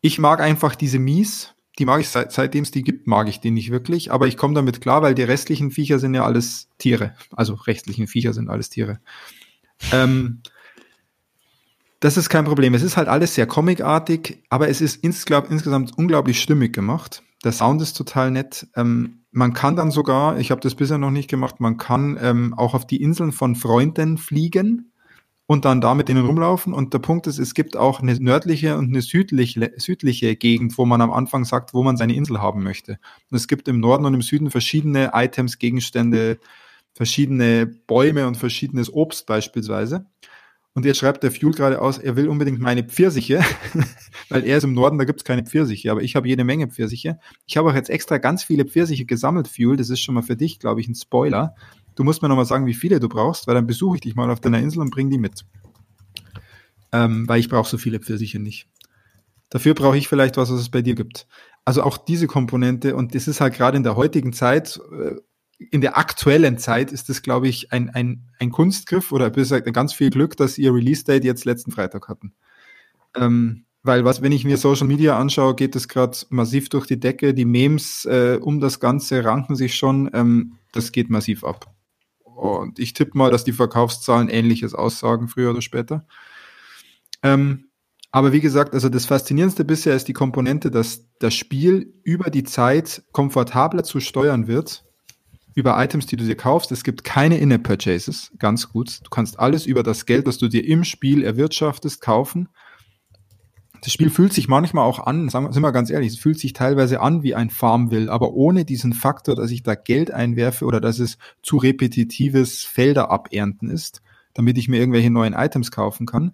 Ich 0.01 0.19
mag 0.19 0.41
einfach 0.41 0.75
diese 0.75 0.99
Mies. 0.99 1.55
Die 1.79 1.87
mag 1.87 2.01
ich 2.01 2.09
seit, 2.09 2.31
seitdem 2.31 2.63
es 2.63 2.71
die 2.71 2.85
gibt, 2.85 3.09
mag 3.09 3.29
ich 3.29 3.41
die 3.41 3.51
nicht 3.51 3.73
wirklich. 3.73 4.13
Aber 4.13 4.29
ich 4.29 4.37
komme 4.37 4.55
damit 4.55 4.81
klar, 4.81 5.03
weil 5.03 5.15
die 5.15 5.25
restlichen 5.25 5.73
Viecher 5.73 5.99
sind 5.99 6.15
ja 6.15 6.25
alles 6.25 6.69
Tiere. 6.79 7.17
Also 7.33 7.55
restlichen 7.55 8.07
Viecher 8.07 8.33
sind 8.33 8.49
alles 8.49 8.69
Tiere. 8.69 9.01
Ähm, 9.91 10.43
das 11.99 12.17
ist 12.17 12.29
kein 12.29 12.45
Problem. 12.45 12.75
Es 12.75 12.83
ist 12.83 12.97
halt 12.97 13.09
alles 13.09 13.35
sehr 13.35 13.47
comicartig, 13.47 14.45
aber 14.51 14.69
es 14.69 14.81
ist 14.81 15.03
insgesamt, 15.03 15.51
insgesamt 15.51 15.97
unglaublich 15.97 16.41
stimmig 16.41 16.73
gemacht. 16.73 17.23
Der 17.43 17.53
Sound 17.53 17.83
ist 17.83 17.95
total 17.95 18.31
nett. 18.31 18.69
Ähm, 18.77 19.24
man 19.35 19.53
kann 19.53 19.75
dann 19.75 19.91
sogar, 19.91 20.39
ich 20.39 20.53
habe 20.53 20.61
das 20.61 20.77
bisher 20.77 20.97
noch 20.97 21.11
nicht 21.11 21.29
gemacht, 21.29 21.59
man 21.59 21.77
kann 21.77 22.17
ähm, 22.21 22.55
auch 22.55 22.73
auf 22.73 22.87
die 22.87 23.03
Inseln 23.03 23.33
von 23.33 23.57
Freunden 23.57 24.17
fliegen 24.17 24.93
und 25.47 25.65
dann 25.65 25.81
da 25.81 25.95
mit 25.95 26.09
ihnen 26.09 26.25
rumlaufen. 26.25 26.73
Und 26.73 26.95
der 26.95 27.01
Punkt 27.01 27.27
ist, 27.27 27.39
es 27.39 27.53
gibt 27.53 27.77
auch 27.77 28.01
eine 28.01 28.15
nördliche 28.15 28.79
und 28.79 28.91
eine 28.91 29.03
südliche, 29.03 29.73
südliche 29.77 30.37
Gegend, 30.37 30.79
wo 30.79 30.87
man 30.87 31.01
am 31.01 31.13
Anfang 31.13 31.45
sagt, 31.45 31.75
wo 31.75 31.83
man 31.83 31.97
seine 31.97 32.15
Insel 32.15 32.41
haben 32.41 32.63
möchte. 32.63 32.99
Und 33.29 33.37
es 33.37 33.49
gibt 33.49 33.67
im 33.67 33.81
Norden 33.81 34.07
und 34.07 34.15
im 34.15 34.23
Süden 34.23 34.53
verschiedene 34.53 35.11
Items, 35.15 35.59
Gegenstände, 35.59 36.39
verschiedene 36.95 37.67
Bäume 37.67 38.29
und 38.29 38.37
verschiedenes 38.37 38.93
Obst 38.93 39.27
beispielsweise. 39.27 40.07
Und 40.75 40.85
jetzt 40.85 40.99
schreibt 40.99 41.23
der 41.23 41.31
Fuel 41.31 41.53
gerade 41.53 41.81
aus, 41.81 41.99
er 41.99 42.17
will 42.17 42.29
unbedingt 42.29 42.59
meine 42.59 42.83
Pfirsiche, 42.83 43.41
weil 44.29 44.45
er 44.45 44.59
ist 44.59 44.65
im 44.65 44.75
Norden, 44.75 44.99
da 44.99 45.05
gibt's 45.05 45.23
keine 45.23 45.45
Pfirsiche, 45.45 45.91
aber 45.93 46.03
ich 46.03 46.17
habe 46.17 46.27
jede 46.27 46.43
Menge 46.43 46.67
Pfirsiche. 46.67 47.19
Ich 47.47 47.57
habe 47.57 47.71
auch 47.71 47.75
jetzt 47.75 47.91
extra 47.91 48.19
ganz 48.19 48.43
viele 48.43 48.65
Pfirsiche 48.65 49.05
gesammelt, 49.05 49.47
Fuel, 49.47 49.77
das 49.77 49.89
ist 49.89 50.01
schon 50.01 50.17
mal 50.17 50.23
für 50.23 50.37
dich, 50.37 50.59
glaube 50.59 50.81
ich, 50.81 50.89
ein 50.89 50.97
Spoiler. 50.97 51.55
Du 51.95 52.03
musst 52.03 52.23
mir 52.23 52.29
nochmal 52.29 52.45
sagen, 52.45 52.67
wie 52.67 52.75
viele 52.75 52.99
du 52.99 53.09
brauchst, 53.09 53.47
weil 53.47 53.55
dann 53.55 53.69
besuche 53.69 53.97
ich 53.97 54.01
dich 54.01 54.17
mal 54.17 54.31
auf 54.31 54.41
deiner 54.41 54.59
Insel 54.59 54.81
und 54.81 54.91
bring 54.91 55.11
die 55.11 55.19
mit. 55.19 55.45
Ähm, 56.91 57.29
weil 57.29 57.39
ich 57.39 57.49
brauche 57.49 57.69
so 57.69 57.79
viele 57.79 58.01
Pfirsiche 58.01 58.41
nicht. 58.41 58.67
Dafür 59.51 59.75
brauche 59.75 59.97
ich 59.97 60.09
vielleicht 60.09 60.37
was, 60.37 60.51
was 60.51 60.61
es 60.61 60.71
bei 60.71 60.83
dir 60.83 60.97
gibt. 60.97 61.29
Also 61.65 61.85
auch 61.85 61.97
diese 61.97 62.27
Komponente, 62.27 62.97
und 62.97 63.15
das 63.15 63.29
ist 63.29 63.41
halt 63.41 63.55
gerade 63.55 63.77
in 63.77 63.85
der 63.85 63.95
heutigen 63.95 64.33
Zeit, 64.33 64.81
äh, 64.93 65.15
in 65.59 65.81
der 65.81 65.97
aktuellen 65.97 66.59
Zeit 66.59 66.93
ist 66.93 67.09
das, 67.09 67.23
glaube 67.23 67.49
ich, 67.49 67.73
ein, 67.73 67.91
ein, 67.91 68.25
ein 68.39 68.51
Kunstgriff 68.51 69.13
oder 69.13 69.31
besser 69.31 69.61
gesagt 69.61 69.75
ganz 69.75 69.93
viel 69.93 70.11
Glück, 70.11 70.37
dass 70.37 70.59
ihr 70.59 70.75
Release-Date 70.75 71.25
jetzt 71.25 71.45
letzten 71.45 71.71
Freitag 71.71 72.09
hatten. 72.09 72.35
Ähm, 73.17 73.65
weil 73.83 74.05
was, 74.05 74.23
wenn 74.23 74.33
ich 74.33 74.45
mir 74.45 74.57
Social 74.57 74.87
Media 74.87 75.19
anschaue, 75.19 75.55
geht 75.55 75.77
es 75.77 75.89
gerade 75.89 76.17
massiv 76.31 76.71
durch 76.71 76.87
die 76.87 76.99
Decke. 76.99 77.35
Die 77.35 77.45
Memes 77.45 78.07
äh, 78.07 78.39
um 78.41 78.59
das 78.59 78.81
Ganze 78.81 79.25
ranken 79.25 79.57
sich 79.57 79.77
schon. 79.77 80.11
Ähm, 80.15 80.55
das 80.73 80.91
geht 80.91 81.11
massiv 81.11 81.45
ab. 81.45 81.67
Und 82.25 82.79
ich 82.79 82.95
tippe 82.95 83.17
mal, 83.17 83.31
dass 83.31 83.45
die 83.45 83.53
Verkaufszahlen 83.53 84.29
ähnliches 84.29 84.75
aussagen, 84.75 85.29
früher 85.29 85.51
oder 85.51 85.63
später. 85.63 86.07
Ähm, 87.23 87.67
aber 88.11 88.33
wie 88.33 88.41
gesagt, 88.41 88.75
also 88.75 88.89
das 88.89 89.07
Faszinierendste 89.07 89.65
bisher 89.65 89.95
ist 89.95 90.09
die 90.09 90.13
Komponente, 90.13 90.71
dass 90.71 91.07
das 91.19 91.35
Spiel 91.35 91.93
über 92.05 92.31
die 92.31 92.45
Zeit 92.45 93.03
komfortabler 93.13 93.85
zu 93.85 94.01
steuern 94.01 94.47
wird 94.47 94.85
über 95.55 95.83
Items, 95.83 96.07
die 96.07 96.17
du 96.17 96.25
dir 96.25 96.37
kaufst. 96.37 96.73
Es 96.73 96.85
gibt 96.85 97.05
keine 97.05 97.39
In-App-Purchases, 97.39 98.33
ganz 98.39 98.69
gut. 98.69 99.01
Du 99.05 99.11
kannst 99.11 99.39
alles 99.39 99.67
über 99.67 99.83
das 99.83 100.07
Geld, 100.07 100.27
das 100.27 100.39
du 100.39 100.49
dir 100.49 100.67
im 100.67 100.85
Spiel 100.85 101.23
erwirtschaftest, 101.23 102.01
kaufen. 102.01 102.49
Das 103.85 103.93
Spiel 103.93 104.09
fühlt 104.09 104.33
sich 104.33 104.49
manchmal 104.49 104.87
auch 104.87 105.07
an, 105.07 105.29
sagen 105.29 105.47
wir, 105.47 105.53
sind 105.53 105.63
wir 105.63 105.71
ganz 105.71 105.91
ehrlich, 105.91 106.15
es 106.15 106.19
fühlt 106.19 106.39
sich 106.39 106.55
teilweise 106.55 107.01
an 107.03 107.23
wie 107.23 107.35
ein 107.35 107.51
Farmville, 107.51 108.11
aber 108.11 108.33
ohne 108.33 108.65
diesen 108.65 108.95
Faktor, 108.95 109.35
dass 109.37 109.51
ich 109.51 109.63
da 109.63 109.75
Geld 109.75 110.11
einwerfe 110.11 110.65
oder 110.65 110.81
dass 110.81 110.99
es 110.99 111.19
zu 111.43 111.59
repetitives 111.59 112.65
Felder 112.65 113.11
abernten 113.11 113.69
ist, 113.71 114.01
damit 114.33 114.57
ich 114.57 114.69
mir 114.69 114.79
irgendwelche 114.79 115.11
neuen 115.11 115.35
Items 115.35 115.71
kaufen 115.71 116.07
kann. 116.07 116.33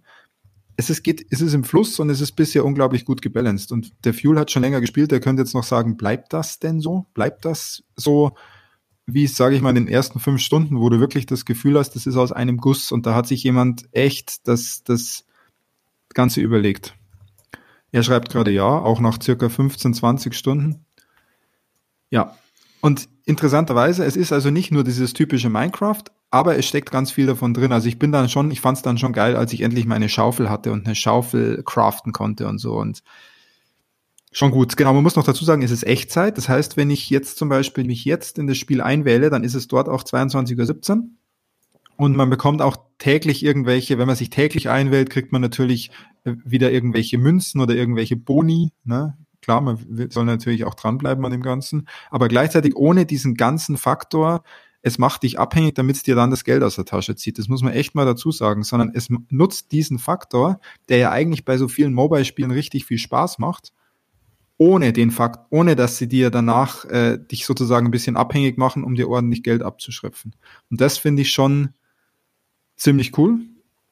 Es 0.77 0.91
ist, 0.91 1.03
geht, 1.03 1.27
es 1.31 1.41
ist 1.41 1.53
im 1.53 1.65
Fluss 1.65 1.99
und 1.99 2.09
es 2.09 2.21
ist 2.21 2.33
bisher 2.33 2.65
unglaublich 2.65 3.05
gut 3.05 3.21
gebalanced. 3.21 3.73
Und 3.73 3.93
der 4.05 4.15
Fuel 4.15 4.39
hat 4.39 4.53
schon 4.53 4.63
länger 4.63 4.81
gespielt, 4.81 5.11
der 5.11 5.21
könnte 5.21 5.43
jetzt 5.43 5.53
noch 5.53 5.65
sagen, 5.65 5.97
bleibt 5.97 6.33
das 6.33 6.61
denn 6.61 6.81
so? 6.81 7.07
Bleibt 7.15 7.45
das 7.45 7.83
so? 7.97 8.33
Wie 9.15 9.27
sage 9.27 9.57
ich 9.57 9.63
mal, 9.63 9.71
in 9.71 9.87
den 9.87 9.89
ersten 9.89 10.21
fünf 10.21 10.41
Stunden, 10.41 10.81
wo 10.81 10.89
du 10.89 11.01
wirklich 11.01 11.27
das 11.27 11.45
Gefühl 11.45 11.79
hast, 11.79 11.93
das 11.93 12.07
ist 12.07 12.17
aus 12.17 12.33
einem 12.33 12.57
Guss 12.57 12.93
und 12.93 13.07
da 13.07 13.15
hat 13.15 13.27
sich 13.27 13.43
jemand 13.43 13.89
echt 13.93 14.47
das, 14.49 14.83
das 14.85 15.25
Ganze 16.15 16.41
überlegt. 16.41 16.95
Er 17.93 18.03
schreibt 18.03 18.31
gerade 18.31 18.51
ja, 18.51 18.65
auch 18.65 19.01
nach 19.01 19.21
circa 19.21 19.49
15, 19.49 19.95
20 19.95 20.35
Stunden. 20.35 20.85
Ja. 22.11 22.37
Und 22.81 23.09
interessanterweise, 23.25 24.05
es 24.05 24.17
ist 24.17 24.33
also 24.33 24.51
nicht 24.51 24.71
nur 24.71 24.85
dieses 24.85 25.13
typische 25.13 25.51
Minecraft, 25.51 26.05
aber 26.31 26.57
es 26.57 26.67
steckt 26.67 26.91
ganz 26.91 27.11
viel 27.11 27.27
davon 27.27 27.53
drin. 27.53 27.73
Also 27.73 27.89
ich 27.89 27.99
bin 27.99 28.13
dann 28.13 28.29
schon, 28.29 28.51
ich 28.51 28.61
fand 28.61 28.79
es 28.79 28.83
dann 28.83 28.99
schon 28.99 29.13
geil, 29.13 29.37
als 29.37 29.53
ich 29.53 29.61
endlich 29.61 29.87
meine 29.87 30.09
Schaufel 30.09 30.49
hatte 30.49 30.73
und 30.73 30.87
eine 30.87 30.95
Schaufel 30.95 31.63
craften 31.65 32.13
konnte 32.13 32.47
und 32.49 32.59
so. 32.59 32.75
Und 32.75 33.03
Schon 34.33 34.53
gut, 34.53 34.77
genau. 34.77 34.95
Man 34.95 35.03
muss 35.03 35.17
noch 35.17 35.25
dazu 35.25 35.45
sagen, 35.45 35.63
es 35.63 35.73
ist 35.73 35.85
Echtzeit. 35.85 36.39
Das 36.39 36.49
heißt, 36.49 36.77
wenn 36.77 36.91
ich 36.91 37.11
jetzt 37.11 37.37
zum 37.37 37.49
Beispiel 37.49 37.85
mich 37.85 38.05
jetzt 38.05 38.39
in 38.39 38.47
das 38.47 38.59
Spiel 38.59 38.81
einwähle, 38.81 39.29
dann 39.29 39.43
ist 39.43 39.55
es 39.55 39.67
dort 39.67 39.89
auch 39.89 40.05
22.17 40.05 40.91
Uhr. 40.91 41.05
Und 41.97 42.17
man 42.17 42.31
bekommt 42.31 42.63
auch 42.63 42.77
täglich 42.99 43.45
irgendwelche, 43.45 43.99
wenn 43.99 44.07
man 44.07 44.17
sich 44.17 44.31
täglich 44.31 44.71
einwählt, 44.71 45.11
kriegt 45.11 45.33
man 45.33 45.43
natürlich 45.43 45.91
äh, 46.25 46.35
wieder 46.45 46.71
irgendwelche 46.71 47.19
Münzen 47.19 47.61
oder 47.61 47.75
irgendwelche 47.75 48.17
Boni. 48.17 48.73
Ne? 48.85 49.19
Klar, 49.43 49.61
man 49.61 49.79
soll 50.11 50.25
natürlich 50.25 50.65
auch 50.65 50.75
dranbleiben 50.75 51.25
an 51.25 51.33
dem 51.33 51.43
Ganzen. 51.43 51.89
Aber 52.11 52.29
gleichzeitig 52.29 52.77
ohne 52.77 53.07
diesen 53.07 53.35
ganzen 53.35 53.77
Faktor, 53.77 54.45
es 54.81 54.97
macht 54.97 55.25
dich 55.25 55.41
abhängig, 55.41 55.75
damit 55.75 55.97
es 55.97 56.03
dir 56.05 56.15
dann 56.15 56.31
das 56.31 56.45
Geld 56.45 56.63
aus 56.63 56.77
der 56.77 56.85
Tasche 56.85 57.17
zieht. 57.17 57.39
Das 57.39 57.49
muss 57.49 57.63
man 57.63 57.73
echt 57.73 57.97
mal 57.97 58.07
dazu 58.07 58.31
sagen, 58.31 58.63
sondern 58.63 58.93
es 58.95 59.09
nutzt 59.29 59.73
diesen 59.73 59.99
Faktor, 59.99 60.61
der 60.89 60.99
ja 60.99 61.11
eigentlich 61.11 61.45
bei 61.45 61.59
so 61.59 61.67
vielen 61.67 61.93
Mobile-Spielen 61.93 62.53
richtig 62.53 62.87
viel 62.87 62.99
Spaß 62.99 63.41
macht 63.41 63.73
ohne 64.61 64.93
den 64.93 65.11
Fakt, 65.11 65.47
ohne 65.49 65.75
dass 65.75 65.97
sie 65.97 66.07
dir 66.07 66.29
danach 66.31 66.85
äh, 66.85 67.17
dich 67.17 67.47
sozusagen 67.47 67.87
ein 67.87 67.91
bisschen 67.91 68.19
abhängig 68.19 68.59
machen, 68.59 68.85
um 68.85 68.95
dir 68.95 69.09
ordentlich 69.09 69.43
Geld 69.43 69.63
abzuschröpfen. 69.63 70.37
Und 70.71 70.83
das 70.83 70.99
finde 70.99 71.23
ich 71.23 71.33
schon 71.33 71.71
ziemlich 72.77 73.17
cool. 73.17 73.39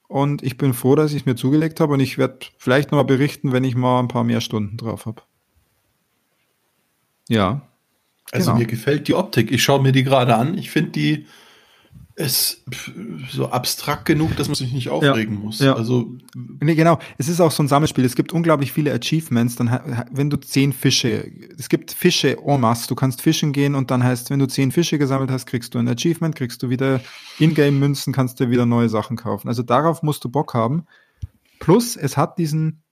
Und 0.08 0.42
ich 0.42 0.58
bin 0.58 0.74
froh, 0.74 0.94
dass 0.94 1.12
ich 1.12 1.22
es 1.22 1.26
mir 1.26 1.36
zugelegt 1.36 1.80
habe 1.80 1.94
und 1.94 2.00
ich 2.00 2.18
werde 2.18 2.40
vielleicht 2.58 2.92
noch 2.92 2.98
mal 2.98 3.04
berichten, 3.04 3.50
wenn 3.52 3.64
ich 3.64 3.76
mal 3.76 3.98
ein 3.98 4.08
paar 4.08 4.24
mehr 4.24 4.42
Stunden 4.42 4.76
drauf 4.76 5.06
habe. 5.06 5.22
Ja. 7.30 7.62
Also 8.30 8.50
genau. 8.50 8.58
mir 8.58 8.66
gefällt 8.66 9.08
die 9.08 9.14
Optik. 9.14 9.50
Ich 9.50 9.62
schaue 9.62 9.82
mir 9.82 9.92
die 9.92 10.04
gerade 10.04 10.36
an. 10.36 10.58
Ich 10.58 10.70
finde 10.70 10.90
die 10.90 11.26
ist 12.18 12.64
so 13.30 13.50
abstrakt 13.50 14.04
genug, 14.04 14.34
dass 14.36 14.48
man 14.48 14.56
sich 14.56 14.72
nicht 14.72 14.88
aufregen 14.88 15.34
ja, 15.36 15.40
muss. 15.40 15.58
Ja. 15.60 15.74
Also 15.74 16.10
nee, 16.34 16.74
genau. 16.74 16.98
Es 17.16 17.28
ist 17.28 17.40
auch 17.40 17.52
so 17.52 17.62
ein 17.62 17.68
Sammelspiel. 17.68 18.04
Es 18.04 18.16
gibt 18.16 18.32
unglaublich 18.32 18.72
viele 18.72 18.92
Achievements. 18.92 19.54
Dann, 19.54 20.04
wenn 20.10 20.28
du 20.28 20.36
zehn 20.36 20.72
Fische, 20.72 21.30
es 21.56 21.68
gibt 21.68 21.92
Fische 21.92 22.36
en 22.44 22.60
masse. 22.60 22.88
Du 22.88 22.96
kannst 22.96 23.22
fischen 23.22 23.52
gehen 23.52 23.76
und 23.76 23.92
dann 23.92 24.02
heißt, 24.02 24.30
wenn 24.30 24.40
du 24.40 24.48
zehn 24.48 24.72
Fische 24.72 24.98
gesammelt 24.98 25.30
hast, 25.30 25.46
kriegst 25.46 25.74
du 25.74 25.78
ein 25.78 25.88
Achievement, 25.88 26.34
kriegst 26.34 26.60
du 26.62 26.70
wieder 26.70 27.00
Ingame-Münzen, 27.38 28.12
kannst 28.12 28.40
du 28.40 28.50
wieder 28.50 28.66
neue 28.66 28.88
Sachen 28.88 29.16
kaufen. 29.16 29.46
Also 29.46 29.62
darauf 29.62 30.02
musst 30.02 30.24
du 30.24 30.28
Bock 30.28 30.54
haben. 30.54 30.86
Plus, 31.60 31.96
es 31.96 32.16
hat 32.16 32.38
diesen 32.38 32.82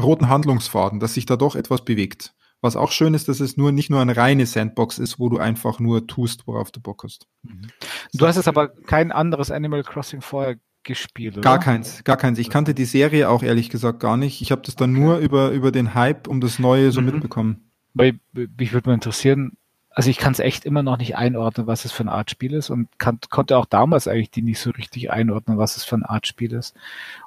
roten 0.00 0.28
Handlungsfaden, 0.28 0.98
dass 0.98 1.14
sich 1.14 1.26
da 1.26 1.36
doch 1.36 1.54
etwas 1.54 1.84
bewegt. 1.84 2.34
Was 2.60 2.74
auch 2.74 2.90
schön 2.90 3.14
ist, 3.14 3.28
dass 3.28 3.40
es 3.40 3.56
nur 3.56 3.70
nicht 3.70 3.88
nur 3.88 4.00
eine 4.00 4.16
reine 4.16 4.44
Sandbox 4.46 4.98
ist, 4.98 5.20
wo 5.20 5.28
du 5.28 5.38
einfach 5.38 5.78
nur 5.78 6.06
tust, 6.06 6.46
worauf 6.46 6.72
du 6.72 6.80
Bock 6.80 7.04
hast. 7.04 7.26
Mhm. 7.42 7.68
Du 8.14 8.26
hast 8.26 8.36
jetzt 8.36 8.48
aber 8.48 8.68
kein 8.68 9.12
anderes 9.12 9.50
Animal 9.50 9.84
Crossing 9.84 10.20
vorher 10.20 10.56
gespielt, 10.82 11.34
oder? 11.34 11.42
Gar 11.42 11.60
keins, 11.60 12.02
gar 12.02 12.16
keins. 12.16 12.38
Ich 12.38 12.50
kannte 12.50 12.74
die 12.74 12.84
Serie 12.84 13.28
auch 13.28 13.42
ehrlich 13.42 13.70
gesagt 13.70 14.00
gar 14.00 14.16
nicht. 14.16 14.42
Ich 14.42 14.50
habe 14.50 14.62
das 14.62 14.74
dann 14.74 14.92
okay. 14.92 15.00
nur 15.00 15.18
über, 15.18 15.50
über 15.50 15.70
den 15.70 15.94
Hype 15.94 16.26
um 16.26 16.40
das 16.40 16.58
Neue 16.58 16.90
so 16.90 17.00
mhm. 17.00 17.06
mitbekommen. 17.12 17.70
Weil 17.94 18.18
mich 18.32 18.72
würde 18.72 18.88
mal 18.88 18.94
interessieren, 18.94 19.56
also 19.98 20.10
ich 20.10 20.18
kann 20.18 20.30
es 20.30 20.38
echt 20.38 20.64
immer 20.64 20.84
noch 20.84 20.96
nicht 20.96 21.16
einordnen, 21.16 21.66
was 21.66 21.84
es 21.84 21.90
für 21.90 22.04
eine 22.04 22.12
Art 22.12 22.30
Spiel 22.30 22.54
ist 22.54 22.70
und 22.70 22.86
kann, 22.98 23.18
konnte 23.30 23.56
auch 23.56 23.66
damals 23.66 24.06
eigentlich 24.06 24.30
die 24.30 24.42
nicht 24.42 24.60
so 24.60 24.70
richtig 24.70 25.10
einordnen, 25.10 25.58
was 25.58 25.76
es 25.76 25.82
für 25.82 25.96
eine 25.96 26.08
Art 26.08 26.28
Spiel 26.28 26.52
ist. 26.52 26.76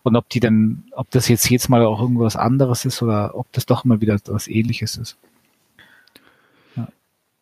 Und 0.04 0.16
ob 0.16 0.30
die 0.30 0.40
denn, 0.40 0.86
ob 0.94 1.12
das 1.12 1.28
jetzt 1.28 1.50
jedes 1.50 1.68
Mal 1.68 1.84
auch 1.84 2.00
irgendwas 2.00 2.38
anderes 2.38 2.86
ist 2.86 3.02
oder 3.02 3.36
ob 3.36 3.52
das 3.52 3.66
doch 3.66 3.84
mal 3.84 4.00
wieder 4.00 4.18
was 4.28 4.48
ähnliches 4.48 4.96
ist. 4.96 5.18
Ja. 6.78 6.88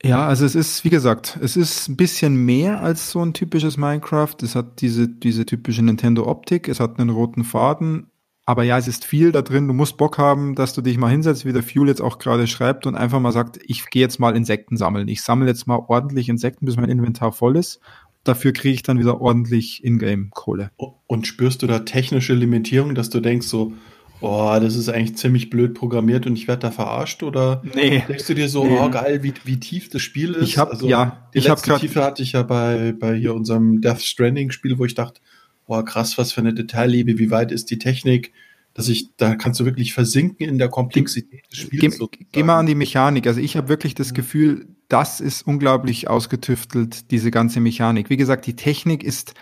ja, 0.02 0.28
also 0.28 0.48
es 0.48 0.56
ist, 0.56 0.84
wie 0.84 0.90
gesagt, 0.90 1.38
es 1.40 1.56
ist 1.56 1.90
ein 1.90 1.96
bisschen 1.96 2.36
mehr 2.36 2.82
als 2.82 3.12
so 3.12 3.24
ein 3.24 3.36
typisches 3.36 3.78
Minecraft. 3.78 4.36
Es 4.42 4.56
hat 4.56 4.82
diese, 4.82 5.08
diese 5.08 5.46
typische 5.46 5.84
Nintendo-Optik, 5.84 6.68
es 6.68 6.80
hat 6.80 7.00
einen 7.00 7.12
roten 7.12 7.44
Faden, 7.44 8.08
aber 8.50 8.64
ja, 8.64 8.80
es 8.80 8.88
ist 8.88 9.06
viel 9.06 9.32
da 9.32 9.44
drin. 9.44 9.68
Du 9.68 9.76
musst 9.76 9.96
Bock 9.98 10.18
haben, 10.18 10.56
dass 10.56 10.74
du 10.74 10.82
dich 10.82 10.98
mal 10.98 11.12
hinsetzt, 11.12 11.46
wie 11.46 11.54
der 11.54 11.62
Fuel 11.62 11.88
jetzt 11.88 12.02
auch 12.02 12.18
gerade 12.18 12.48
schreibt 12.48 12.88
und 12.88 12.96
einfach 12.96 13.20
mal 13.20 13.32
sagt, 13.32 13.60
ich 13.68 13.86
gehe 13.92 14.02
jetzt 14.02 14.20
mal 14.20 14.36
Insekten 14.36 14.76
sammeln. 14.76 15.08
Ich 15.08 15.22
sammle 15.22 15.46
jetzt 15.48 15.68
mal 15.68 15.80
ordentlich 15.88 16.30
Insekten, 16.30 16.66
bis 16.66 16.76
mein 16.76 16.90
Inventar 16.90 17.32
voll 17.32 17.58
ist. 17.58 17.80
Dafür 18.24 18.52
kriege 18.52 18.74
ich 18.74 18.82
dann 18.82 18.98
wieder 18.98 19.22
ordentlich 19.22 19.84
Ingame-Kohle. 19.84 20.72
Und 21.06 21.28
spürst 21.28 21.62
du 21.62 21.68
da 21.68 21.78
technische 21.78 22.34
Limitierung, 22.34 22.96
dass 22.96 23.12
du 23.12 23.20
denkst 23.20 23.46
so, 23.46 23.74
oh, 24.20 24.58
das 24.60 24.76
ist 24.76 24.90
eigentlich 24.90 25.16
ziemlich 25.16 25.52
blöd 25.52 25.76
programmiert 25.76 26.26
und 26.26 26.36
ich 26.36 26.48
werde 26.48 26.62
da 26.62 26.72
verarscht? 26.72 27.22
Oder 27.22 27.62
nee. 27.76 28.04
denkst 28.08 28.26
du 28.26 28.34
dir 28.34 28.50
so, 28.50 28.66
nee. 28.66 28.80
oh 28.82 28.90
geil, 28.90 29.22
wie, 29.22 29.36
wie 29.44 29.60
tief 29.60 29.90
das 29.90 30.02
Spiel 30.02 30.34
ist? 30.34 30.50
Ich 30.50 30.58
habe 30.58 30.72
also, 30.72 30.88
ja, 30.88 31.30
die 31.36 31.38
ich 31.38 31.48
letzte 31.48 31.74
hab 31.74 31.82
Tiefe 31.82 32.04
hatte 32.04 32.24
ich 32.24 32.32
ja 32.32 32.42
bei, 32.42 32.96
bei 33.00 33.16
hier 33.16 33.36
unserem 33.36 33.80
Death 33.80 34.02
Stranding 34.02 34.50
Spiel, 34.50 34.80
wo 34.80 34.86
ich 34.86 34.96
dachte, 34.96 35.22
boah, 35.70 35.86
krass, 35.86 36.18
was 36.18 36.34
für 36.34 36.42
eine 36.42 36.54
Detailliebe, 36.54 37.20
wie 37.20 37.30
weit 37.30 37.52
ist 37.52 37.70
die 37.70 37.78
Technik, 37.78 38.34
dass 38.74 38.90
ich, 38.90 39.16
da 39.18 39.36
kannst 39.36 39.60
du 39.60 39.66
wirklich 39.66 39.94
versinken 39.94 40.50
in 40.50 40.58
der 40.58 40.68
Komplexität 40.68 41.44
des 41.52 41.60
Spiels. 41.60 42.00
Geh, 42.00 42.26
geh 42.32 42.44
mal 42.44 42.58
an 42.58 42.66
die 42.66 42.74
Mechanik. 42.74 43.28
Also 43.28 43.40
ich 43.40 43.56
habe 43.56 43.70
wirklich 43.70 43.94
das 43.94 44.16
Gefühl, 44.16 44.68
das 44.88 45.22
ist 45.22 45.44
unglaublich 45.44 46.10
ausgetüftelt, 46.10 47.12
diese 47.12 47.30
ganze 47.30 47.60
Mechanik. 47.60 48.10
Wie 48.10 48.18
gesagt, 48.18 48.48
die 48.48 48.56
Technik 48.56 49.04
ist 49.04 49.36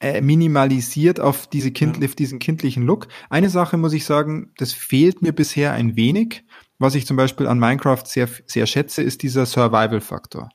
äh, 0.00 0.22
minimalisiert 0.22 1.20
auf, 1.20 1.46
diese 1.46 1.70
kind, 1.70 1.98
ja. 2.00 2.06
diesen 2.06 2.38
kindlichen 2.38 2.82
Look. 2.84 3.08
Eine 3.28 3.50
Sache 3.50 3.76
muss 3.76 3.92
ich 3.92 4.06
sagen, 4.06 4.52
das 4.56 4.72
fehlt 4.72 5.20
mir 5.20 5.32
bisher 5.32 5.72
ein 5.74 5.96
wenig. 5.96 6.44
Was 6.78 6.94
ich 6.94 7.06
zum 7.06 7.18
Beispiel 7.18 7.46
an 7.46 7.58
Minecraft 7.58 8.04
sehr, 8.06 8.28
sehr 8.46 8.66
schätze, 8.66 9.02
ist 9.02 9.22
dieser 9.22 9.44
Survival-Faktor. 9.44 10.48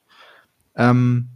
Ähm, 0.75 1.29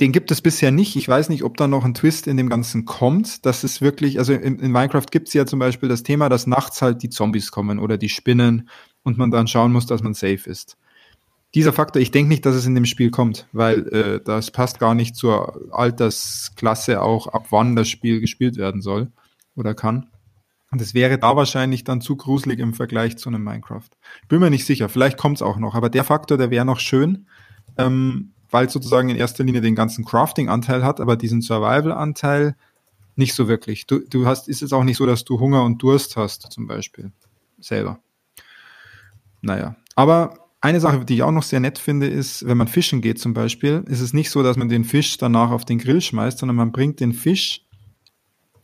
den 0.00 0.12
gibt 0.12 0.30
es 0.30 0.40
bisher 0.40 0.70
nicht. 0.70 0.96
Ich 0.96 1.06
weiß 1.06 1.28
nicht, 1.28 1.44
ob 1.44 1.56
da 1.56 1.68
noch 1.68 1.84
ein 1.84 1.94
Twist 1.94 2.26
in 2.26 2.36
dem 2.36 2.48
Ganzen 2.48 2.86
kommt. 2.86 3.44
Das 3.44 3.64
ist 3.64 3.82
wirklich, 3.82 4.18
also 4.18 4.32
in, 4.32 4.58
in 4.58 4.72
Minecraft 4.72 5.06
gibt 5.10 5.28
es 5.28 5.34
ja 5.34 5.44
zum 5.44 5.58
Beispiel 5.58 5.88
das 5.88 6.02
Thema, 6.02 6.28
dass 6.28 6.46
nachts 6.46 6.80
halt 6.80 7.02
die 7.02 7.10
Zombies 7.10 7.50
kommen 7.50 7.78
oder 7.78 7.98
die 7.98 8.08
Spinnen 8.08 8.68
und 9.02 9.18
man 9.18 9.30
dann 9.30 9.46
schauen 9.46 9.72
muss, 9.72 9.86
dass 9.86 10.02
man 10.02 10.14
safe 10.14 10.48
ist. 10.48 10.78
Dieser 11.54 11.72
Faktor, 11.72 12.00
ich 12.00 12.12
denke 12.12 12.28
nicht, 12.28 12.46
dass 12.46 12.54
es 12.54 12.64
in 12.64 12.74
dem 12.74 12.86
Spiel 12.86 13.10
kommt, 13.10 13.46
weil 13.52 13.88
äh, 13.88 14.20
das 14.24 14.50
passt 14.50 14.78
gar 14.78 14.94
nicht 14.94 15.16
zur 15.16 15.74
Altersklasse 15.74 17.02
auch, 17.02 17.26
ab 17.26 17.48
wann 17.50 17.76
das 17.76 17.88
Spiel 17.88 18.20
gespielt 18.20 18.56
werden 18.56 18.80
soll 18.80 19.10
oder 19.56 19.74
kann. 19.74 20.06
Und 20.70 20.80
es 20.80 20.94
wäre 20.94 21.18
da 21.18 21.36
wahrscheinlich 21.36 21.82
dann 21.82 22.00
zu 22.00 22.16
gruselig 22.16 22.60
im 22.60 22.72
Vergleich 22.72 23.18
zu 23.18 23.28
einem 23.28 23.42
Minecraft. 23.42 23.88
Bin 24.28 24.38
mir 24.38 24.50
nicht 24.50 24.64
sicher, 24.64 24.88
vielleicht 24.88 25.18
kommt 25.18 25.38
es 25.38 25.42
auch 25.42 25.58
noch, 25.58 25.74
aber 25.74 25.90
der 25.90 26.04
Faktor, 26.04 26.38
der 26.38 26.50
wäre 26.50 26.64
noch 26.64 26.78
schön. 26.78 27.26
Ähm, 27.76 28.32
weil 28.50 28.66
es 28.66 28.72
sozusagen 28.72 29.08
in 29.08 29.16
erster 29.16 29.44
Linie 29.44 29.60
den 29.60 29.74
ganzen 29.74 30.04
Crafting-Anteil 30.04 30.84
hat, 30.84 31.00
aber 31.00 31.16
diesen 31.16 31.42
Survival-Anteil 31.42 32.56
nicht 33.16 33.34
so 33.34 33.48
wirklich. 33.48 33.86
Du, 33.86 34.00
du 34.00 34.26
hast, 34.26 34.48
ist 34.48 34.62
es 34.62 34.72
auch 34.72 34.84
nicht 34.84 34.96
so, 34.96 35.06
dass 35.06 35.24
du 35.24 35.38
Hunger 35.38 35.64
und 35.64 35.82
Durst 35.82 36.16
hast, 36.16 36.50
zum 36.50 36.66
Beispiel. 36.66 37.12
Selber. 37.60 37.98
Naja. 39.42 39.76
Aber 39.94 40.48
eine 40.60 40.80
Sache, 40.80 41.04
die 41.04 41.14
ich 41.14 41.22
auch 41.22 41.32
noch 41.32 41.42
sehr 41.42 41.60
nett 41.60 41.78
finde, 41.78 42.06
ist, 42.06 42.46
wenn 42.46 42.56
man 42.56 42.68
fischen 42.68 43.00
geht 43.00 43.18
zum 43.18 43.34
Beispiel, 43.34 43.84
ist 43.86 44.00
es 44.00 44.12
nicht 44.12 44.30
so, 44.30 44.42
dass 44.42 44.56
man 44.56 44.68
den 44.68 44.84
Fisch 44.84 45.16
danach 45.16 45.50
auf 45.50 45.64
den 45.64 45.78
Grill 45.78 46.00
schmeißt, 46.00 46.38
sondern 46.38 46.56
man 46.56 46.72
bringt 46.72 47.00
den 47.00 47.12
Fisch 47.12 47.62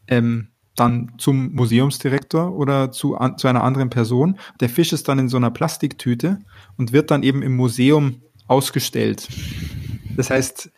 ähm, 0.09 0.49
dann 0.76 1.14
zum 1.16 1.55
Museumsdirektor 1.55 2.55
oder 2.55 2.93
zu, 2.93 3.16
an, 3.16 3.39
zu 3.39 3.49
einer 3.49 3.64
anderen 3.64 3.89
Person. 3.89 4.39
Der 4.61 4.68
Fisch 4.68 4.93
ist 4.93 5.09
dann 5.09 5.18
in 5.18 5.28
so 5.28 5.39
einer 5.39 5.51
Plastiktüte 5.51 6.39
und 6.76 6.93
wird 6.93 7.11
dann 7.11 7.22
eben 7.22 7.43
im 7.43 7.57
Museum 7.57 8.20
ausgestellt. 8.47 9.28
Das 10.16 10.30
heißt, 10.30 10.70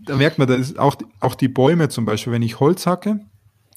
da 0.00 0.16
merkt 0.16 0.38
man, 0.38 0.48
da 0.48 0.54
ist 0.54 0.78
auch, 0.78 0.96
auch 1.20 1.34
die 1.34 1.48
Bäume 1.48 1.88
zum 1.88 2.04
Beispiel, 2.04 2.32
wenn 2.32 2.42
ich 2.42 2.60
Holz 2.60 2.86
hacke, 2.86 3.20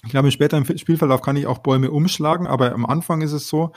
ich 0.05 0.09
glaube, 0.09 0.31
später 0.31 0.57
im 0.57 0.65
Spielverlauf 0.77 1.21
kann 1.21 1.37
ich 1.37 1.47
auch 1.47 1.59
Bäume 1.59 1.89
umschlagen, 1.89 2.45
aber 2.45 2.73
am 2.73 2.85
Anfang 2.85 3.21
ist 3.21 3.31
es 3.31 3.47
so, 3.47 3.71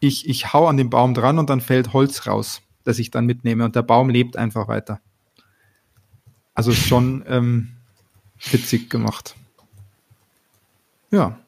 ich, 0.00 0.28
ich 0.28 0.52
hau 0.52 0.66
an 0.66 0.76
den 0.76 0.90
Baum 0.90 1.14
dran 1.14 1.38
und 1.38 1.48
dann 1.48 1.60
fällt 1.60 1.92
Holz 1.92 2.26
raus, 2.26 2.60
das 2.84 2.98
ich 2.98 3.10
dann 3.10 3.24
mitnehme 3.24 3.64
und 3.64 3.74
der 3.74 3.82
Baum 3.82 4.10
lebt 4.10 4.36
einfach 4.36 4.68
weiter. 4.68 5.00
Also 6.54 6.72
schon 6.72 7.24
ähm, 7.26 7.76
witzig 8.50 8.90
gemacht. 8.90 9.34
Ja. 11.10 11.38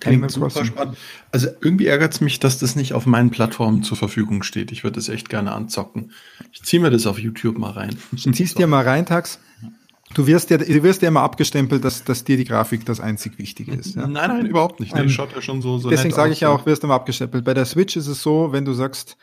Klingt 0.00 0.30
super 0.30 0.64
spannend. 0.64 0.96
Also 1.30 1.48
irgendwie 1.60 1.86
ärgert 1.86 2.12
es 2.12 2.20
mich, 2.20 2.40
dass 2.40 2.58
das 2.58 2.76
nicht 2.76 2.92
auf 2.92 3.06
meinen 3.06 3.30
Plattformen 3.30 3.82
zur 3.82 3.96
Verfügung 3.96 4.42
steht. 4.42 4.72
Ich 4.72 4.84
würde 4.84 4.96
das 4.96 5.08
echt 5.08 5.28
gerne 5.28 5.52
anzocken. 5.52 6.12
Ich 6.52 6.62
ziehe 6.62 6.82
mir 6.82 6.90
das 6.90 7.06
auf 7.06 7.18
YouTube 7.18 7.56
mal 7.58 7.70
rein. 7.70 7.96
Ziehst 8.16 8.54
so. 8.54 8.58
dir 8.58 8.66
mal 8.66 8.84
rein, 8.84 9.06
Tax. 9.06 9.38
Du 10.14 10.26
wirst 10.26 10.50
ja, 10.50 10.58
du 10.58 10.82
wirst 10.82 11.02
ja 11.02 11.08
immer 11.08 11.22
abgestempelt, 11.22 11.84
dass, 11.84 12.04
dass 12.04 12.24
dir 12.24 12.36
die 12.36 12.44
Grafik 12.44 12.84
das 12.84 13.00
einzig 13.00 13.38
Wichtige 13.38 13.72
ist. 13.72 13.96
Ja? 13.96 14.06
Nein, 14.06 14.30
nein, 14.30 14.46
überhaupt 14.46 14.80
nicht. 14.80 14.94
Nee, 14.94 15.02
ähm, 15.02 15.08
schaut 15.08 15.34
ja 15.34 15.42
schon 15.42 15.62
so, 15.62 15.78
so 15.78 15.90
Deswegen 15.90 16.14
sage 16.14 16.32
ich 16.32 16.40
ja 16.40 16.48
auch, 16.48 16.64
wirst 16.66 16.82
du 16.82 16.86
immer 16.86 16.94
abgestempelt. 16.94 17.44
Bei 17.44 17.54
der 17.54 17.64
Switch 17.64 17.96
ist 17.96 18.06
es 18.06 18.22
so, 18.22 18.52
wenn 18.52 18.64
du 18.64 18.72
sagst, 18.72 19.16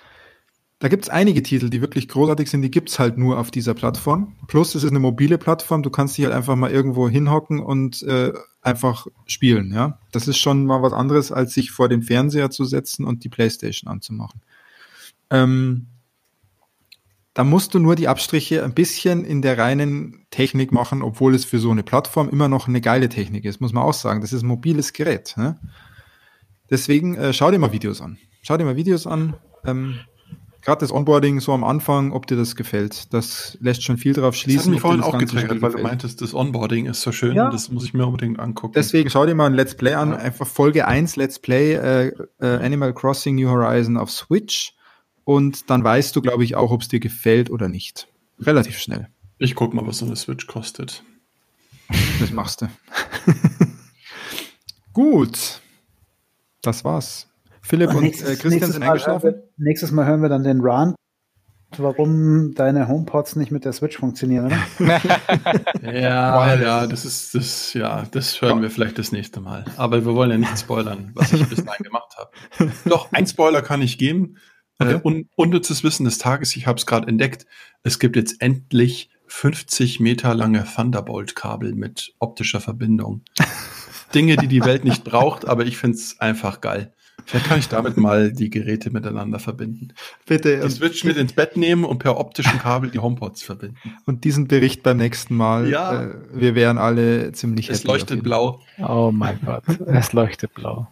da 0.84 0.90
gibt 0.90 1.06
es 1.06 1.10
einige 1.10 1.42
Titel, 1.42 1.70
die 1.70 1.80
wirklich 1.80 2.10
großartig 2.10 2.50
sind, 2.50 2.62
die 2.62 2.70
gibt 2.70 2.90
es 2.90 3.00
halt 3.00 3.18
nur 3.18 3.40
auf 3.40 3.52
dieser 3.52 3.74
Plattform. 3.74 4.36
Plus 4.48 4.76
es 4.76 4.84
ist 4.84 4.90
eine 4.90 5.00
mobile 5.00 5.38
Plattform, 5.38 5.82
du 5.82 5.90
kannst 5.90 6.18
dich 6.18 6.26
halt 6.26 6.36
einfach 6.36 6.58
mal 6.58 6.72
irgendwo 6.72 7.08
hinhocken 7.08 7.62
und 7.62 8.04
äh, 8.04 8.34
einfach 8.62 9.08
spielen, 9.26 9.72
ja. 9.74 9.98
Das 10.12 10.28
ist 10.28 10.40
schon 10.40 10.66
mal 10.66 10.82
was 10.82 10.92
anderes, 10.92 11.32
als 11.32 11.54
sich 11.54 11.72
vor 11.72 11.88
den 11.88 12.02
Fernseher 12.02 12.50
zu 12.50 12.66
setzen 12.66 13.06
und 13.06 13.24
die 13.24 13.30
Playstation 13.30 13.90
anzumachen. 13.90 14.42
Ähm, 15.30 15.88
da 17.34 17.46
musst 17.46 17.74
du 17.74 17.80
nur 17.80 17.96
die 17.96 18.10
Abstriche 18.10 18.66
ein 18.66 18.74
bisschen 18.74 19.24
in 19.24 19.42
der 19.42 19.58
reinen 19.58 20.26
Technik 20.32 20.74
machen, 20.74 21.02
obwohl 21.02 21.34
es 21.34 21.46
für 21.46 21.60
so 21.60 21.72
eine 21.72 21.84
Plattform 21.84 22.28
immer 22.28 22.50
noch 22.50 22.68
eine 22.68 22.82
geile 22.82 23.08
Technik 23.08 23.46
ist, 23.46 23.62
muss 23.62 23.72
man 23.72 23.84
auch 23.84 23.94
sagen. 23.94 24.20
Das 24.20 24.34
ist 24.34 24.44
ein 24.44 24.48
mobiles 24.48 24.92
Gerät. 24.92 25.36
Ne? 25.38 25.58
Deswegen 26.70 27.16
äh, 27.16 27.32
schau 27.32 27.52
dir 27.52 27.58
mal 27.58 27.72
Videos 27.72 28.02
an. 28.02 28.18
Schau 28.42 28.58
dir 28.58 28.66
mal 28.66 28.76
Videos 28.76 29.08
an. 29.08 29.38
Ähm, 29.64 30.02
gerade 30.64 30.80
das 30.80 30.92
Onboarding 30.92 31.40
so 31.40 31.52
am 31.52 31.64
Anfang, 31.64 32.12
ob 32.12 32.26
dir 32.28 32.38
das 32.38 32.56
gefällt. 32.56 33.14
Das 33.14 33.58
lässt 33.62 33.84
schon 33.84 33.98
viel 33.98 34.14
drauf 34.14 34.36
schließen. 34.36 34.58
Das 34.58 34.66
hat 34.66 34.72
mich 34.72 34.82
vorhin 34.82 35.02
auch 35.02 35.18
getriggert, 35.18 35.62
weil 35.62 35.72
du 35.72 35.80
meintest, 35.80 36.22
das 36.22 36.34
Onboarding 36.34 36.86
ist 36.86 37.02
so 37.02 37.12
schön, 37.12 37.36
ja. 37.36 37.50
das 37.50 37.70
muss 37.70 37.84
ich 37.84 37.94
mir 37.94 38.06
unbedingt 38.06 38.40
angucken. 38.40 38.74
Deswegen 38.76 39.10
schau 39.10 39.26
dir 39.26 39.36
mal 39.36 39.48
ein 39.48 39.54
Let's 39.54 39.76
Play 39.76 39.94
an, 39.94 40.12
ja. 40.12 40.18
einfach 40.18 40.48
Folge 40.48 40.88
1 40.88 41.16
Let's 41.16 41.40
Play 41.40 41.74
äh, 41.74 42.12
äh, 42.40 42.46
Animal 42.66 42.94
Crossing 42.94 43.36
New 43.36 43.50
Horizon 43.50 43.98
auf 43.98 44.10
Switch 44.10 44.74
und 45.26 45.70
dann 45.70 45.84
weißt 45.84 46.16
du, 46.16 46.22
glaube 46.22 46.44
ich, 46.44 46.56
auch, 46.56 46.72
ob 46.72 46.82
es 46.82 46.88
dir 46.88 47.00
gefällt 47.00 47.50
oder 47.50 47.70
nicht. 47.70 48.08
Relativ 48.40 48.80
schnell. 48.80 49.10
Ich 49.38 49.56
guck 49.56 49.74
mal, 49.74 49.86
was 49.86 50.00
so 50.00 50.06
eine 50.06 50.16
Switch 50.16 50.48
kostet. 50.48 51.04
Das 52.20 52.32
machst 52.32 52.62
du. 52.62 52.70
Gut. 54.94 55.62
Das 56.62 56.86
war's. 56.86 57.28
Philipp 57.64 57.90
und, 57.90 57.96
und 57.98 58.04
nächstes, 58.04 58.30
äh, 58.30 58.36
Christian 58.36 58.72
sind 58.72 58.84
eingeschlafen. 58.84 59.32
Wir, 59.32 59.44
nächstes 59.58 59.92
Mal 59.92 60.06
hören 60.06 60.22
wir 60.22 60.30
dann 60.30 60.44
den 60.44 60.60
Run, 60.60 60.96
warum 61.78 62.54
deine 62.54 62.88
HomePods 62.88 63.38
nicht 63.38 63.52
mit 63.52 63.66
der 63.66 63.74
Switch 63.74 63.98
funktionieren, 63.98 64.46
oder? 64.48 65.02
ja, 65.82 66.56
ja, 66.56 66.88
das 66.88 67.06
ist 67.06 67.34
das, 67.34 67.74
ja, 67.74 68.04
das 68.12 68.42
hören 68.42 68.62
wir 68.62 68.70
vielleicht 68.70 69.00
das 69.00 69.12
nächste 69.12 69.40
Mal. 69.40 69.66
Aber 69.78 70.06
wir 70.06 70.14
wollen 70.14 70.32
ja 70.32 70.38
nicht 70.38 70.60
spoilern, 70.60 71.12
was 71.16 71.34
ich 71.34 71.48
bis 71.48 71.64
dahin 71.64 71.84
gemacht 71.84 72.16
habe. 72.18 72.72
Doch, 72.86 73.12
ein 73.12 73.26
Spoiler 73.26 73.62
kann 73.62 73.82
ich 73.82 73.98
geben. 73.98 74.38
Okay. 74.80 74.94
Äh, 74.94 75.00
un 75.04 75.30
unnützes 75.36 75.84
Wissen 75.84 76.04
des 76.04 76.18
Tages, 76.18 76.56
ich 76.56 76.68
habe 76.68 76.78
es 76.78 76.86
gerade 76.86 77.08
entdeckt. 77.08 77.46
Es 77.84 78.00
gibt 78.00 78.16
jetzt 78.16 78.42
endlich 78.42 79.10
50 79.28 80.00
Meter 80.00 80.36
lange 80.36 80.66
Thunderbolt-Kabel 80.66 81.74
mit 81.74 82.14
optischer 82.20 82.60
Verbindung. 82.60 83.22
Dinge, 84.14 84.36
die 84.36 84.48
die 84.48 84.64
Welt 84.64 84.84
nicht 84.84 85.04
braucht, 85.04 85.48
aber 85.48 85.66
ich 85.66 85.78
finde 85.78 85.98
es 85.98 86.20
einfach 86.20 86.62
geil. 86.62 86.94
Vielleicht 87.26 87.46
kann 87.46 87.60
ich 87.60 87.70
damit 87.70 87.98
mal 87.98 88.32
die 88.34 88.50
Geräte 88.50 88.90
miteinander 88.90 89.40
verbinden. 89.40 89.90
Bitte. 90.26 90.60
Die 90.60 90.70
Switch 90.70 91.04
mit 91.04 91.16
ins 91.18 91.34
Bett 91.34 91.56
nehmen 91.56 91.86
und 91.86 92.00
per 92.00 92.20
optischen 92.20 92.60
Kabel 92.60 92.90
die 92.90 93.00
HomePods 93.00 93.44
verbinden. 93.44 93.78
Und 94.06 94.24
diesen 94.26 94.48
Bericht 94.48 94.84
beim 94.84 94.98
nächsten 94.98 95.36
Mal. 95.36 95.70
Ja. 95.70 96.04
Äh, 96.04 96.16
wir 96.34 96.56
wären 96.56 96.78
alle 96.78 97.32
ziemlich 97.32 97.70
Es 97.70 97.84
leuchtet 97.84 98.24
blau. 98.24 98.62
Oh 98.78 99.12
mein 99.14 99.40
Gott, 99.46 99.64
es 99.88 100.14
leuchtet 100.14 100.54
blau. 100.54 100.88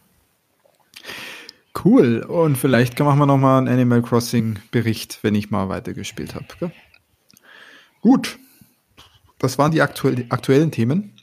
Cool. 1.84 2.22
Und 2.22 2.58
vielleicht 2.58 3.00
machen 3.00 3.20
wir 3.20 3.26
nochmal 3.26 3.58
einen 3.58 3.68
Animal 3.68 4.02
Crossing 4.02 4.60
Bericht, 4.72 5.20
wenn 5.24 5.36
ich 5.36 5.52
mal 5.52 5.70
weitergespielt 5.70 6.36
habe. 6.36 6.72
Gut. 8.02 8.38
Das 9.40 9.58
waren 9.58 9.72
die 9.72 9.82
aktuell, 9.82 10.26
aktuellen 10.30 10.72
Themen. 10.72 11.14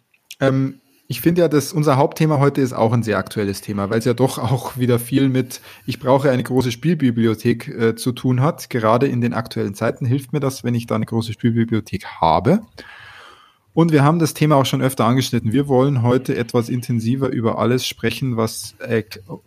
Ähm, 0.40 0.80
ich 1.10 1.22
finde 1.22 1.40
ja, 1.40 1.48
dass 1.48 1.72
unser 1.72 1.96
Hauptthema 1.96 2.38
heute 2.38 2.60
ist 2.60 2.74
auch 2.74 2.92
ein 2.92 3.02
sehr 3.02 3.16
aktuelles 3.16 3.62
Thema, 3.62 3.88
weil 3.88 3.98
es 3.98 4.04
ja 4.04 4.12
doch 4.12 4.36
auch 4.36 4.76
wieder 4.76 4.98
viel 4.98 5.30
mit 5.30 5.62
ich 5.86 5.98
brauche 5.98 6.30
eine 6.30 6.42
große 6.42 6.70
Spielbibliothek 6.70 7.68
äh, 7.68 7.96
zu 7.96 8.12
tun 8.12 8.42
hat. 8.42 8.68
Gerade 8.68 9.06
in 9.06 9.22
den 9.22 9.32
aktuellen 9.32 9.74
Zeiten 9.74 10.04
hilft 10.04 10.34
mir 10.34 10.40
das, 10.40 10.64
wenn 10.64 10.74
ich 10.74 10.86
da 10.86 10.96
eine 10.96 11.06
große 11.06 11.32
Spielbibliothek 11.32 12.04
habe. 12.20 12.60
Und 13.72 13.90
wir 13.90 14.04
haben 14.04 14.18
das 14.18 14.34
Thema 14.34 14.56
auch 14.56 14.66
schon 14.66 14.82
öfter 14.82 15.06
angeschnitten. 15.06 15.52
Wir 15.52 15.66
wollen 15.66 16.02
heute 16.02 16.36
etwas 16.36 16.68
intensiver 16.68 17.28
über 17.28 17.58
alles 17.58 17.86
sprechen, 17.86 18.36
was 18.36 18.74
äh, 18.80 19.02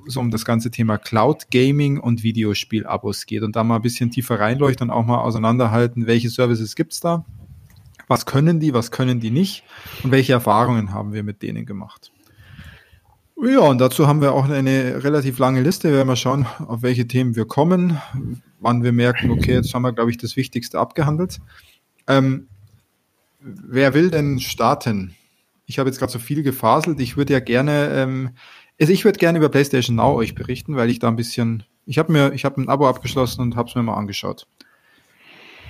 so 0.08 0.20
um 0.20 0.32
das 0.32 0.46
ganze 0.46 0.72
Thema 0.72 0.98
Cloud 0.98 1.52
Gaming 1.52 2.00
und 2.00 2.24
Videospielabos 2.24 3.28
geht 3.28 3.44
und 3.44 3.56
da 3.56 3.64
mal 3.64 3.76
ein 3.76 3.82
bisschen 3.84 4.10
tiefer 4.10 4.40
reinleuchten 4.40 4.90
und 4.90 4.96
auch 4.96 5.06
mal 5.06 5.20
auseinanderhalten, 5.20 6.08
welche 6.08 6.32
Services 6.32 6.76
gibt's 6.76 7.02
da, 7.02 7.24
was 8.12 8.26
können 8.26 8.60
die, 8.60 8.74
was 8.74 8.92
können 8.92 9.22
die 9.22 9.32
nicht 9.32 9.64
und 10.04 10.12
welche 10.12 10.34
Erfahrungen 10.34 10.94
haben 10.94 11.14
wir 11.14 11.24
mit 11.24 11.42
denen 11.42 11.66
gemacht. 11.66 12.12
Ja, 13.42 13.62
und 13.62 13.80
dazu 13.80 14.06
haben 14.06 14.22
wir 14.22 14.34
auch 14.34 14.50
eine 14.50 15.02
relativ 15.02 15.40
lange 15.40 15.62
Liste. 15.62 15.88
Wir 15.88 15.96
werden 15.96 16.08
mal 16.10 16.18
schauen, 16.18 16.46
auf 16.68 16.84
welche 16.84 17.08
Themen 17.08 17.38
wir 17.38 17.46
kommen, 17.46 18.02
wann 18.60 18.84
wir 18.84 18.92
merken, 18.92 19.32
okay, 19.32 19.54
jetzt 19.54 19.74
haben 19.74 19.84
wir, 19.84 19.94
glaube 19.94 20.12
ich, 20.12 20.18
das 20.18 20.36
Wichtigste 20.36 20.78
abgehandelt. 20.78 21.40
Ähm, 22.06 22.50
wer 23.40 23.94
will 23.94 24.12
denn 24.12 24.42
starten? 24.42 25.16
Ich 25.66 25.80
habe 25.80 25.90
jetzt 25.90 25.98
gerade 25.98 26.12
so 26.12 26.20
viel 26.20 26.44
gefaselt. 26.44 27.00
Ich 27.00 27.16
würde 27.16 27.32
ja 27.32 27.40
gerne, 27.40 27.92
ähm, 27.94 28.32
also 28.80 28.92
ich 28.92 29.06
würde 29.06 29.20
gerne 29.20 29.38
über 29.38 29.48
PlayStation 29.48 29.96
Now 29.96 30.16
euch 30.16 30.36
berichten, 30.36 30.76
weil 30.76 30.90
ich 30.90 31.00
da 31.00 31.08
ein 31.08 31.16
bisschen, 31.16 31.64
ich 31.86 31.98
habe 31.98 32.12
mir, 32.12 32.34
ich 32.34 32.44
habe 32.44 32.62
ein 32.62 32.68
Abo 32.68 32.90
abgeschlossen 32.90 33.42
und 33.42 33.56
habe 33.56 33.70
es 33.70 33.76
mir 33.76 33.84
mal 33.84 33.96
angeschaut 33.96 34.48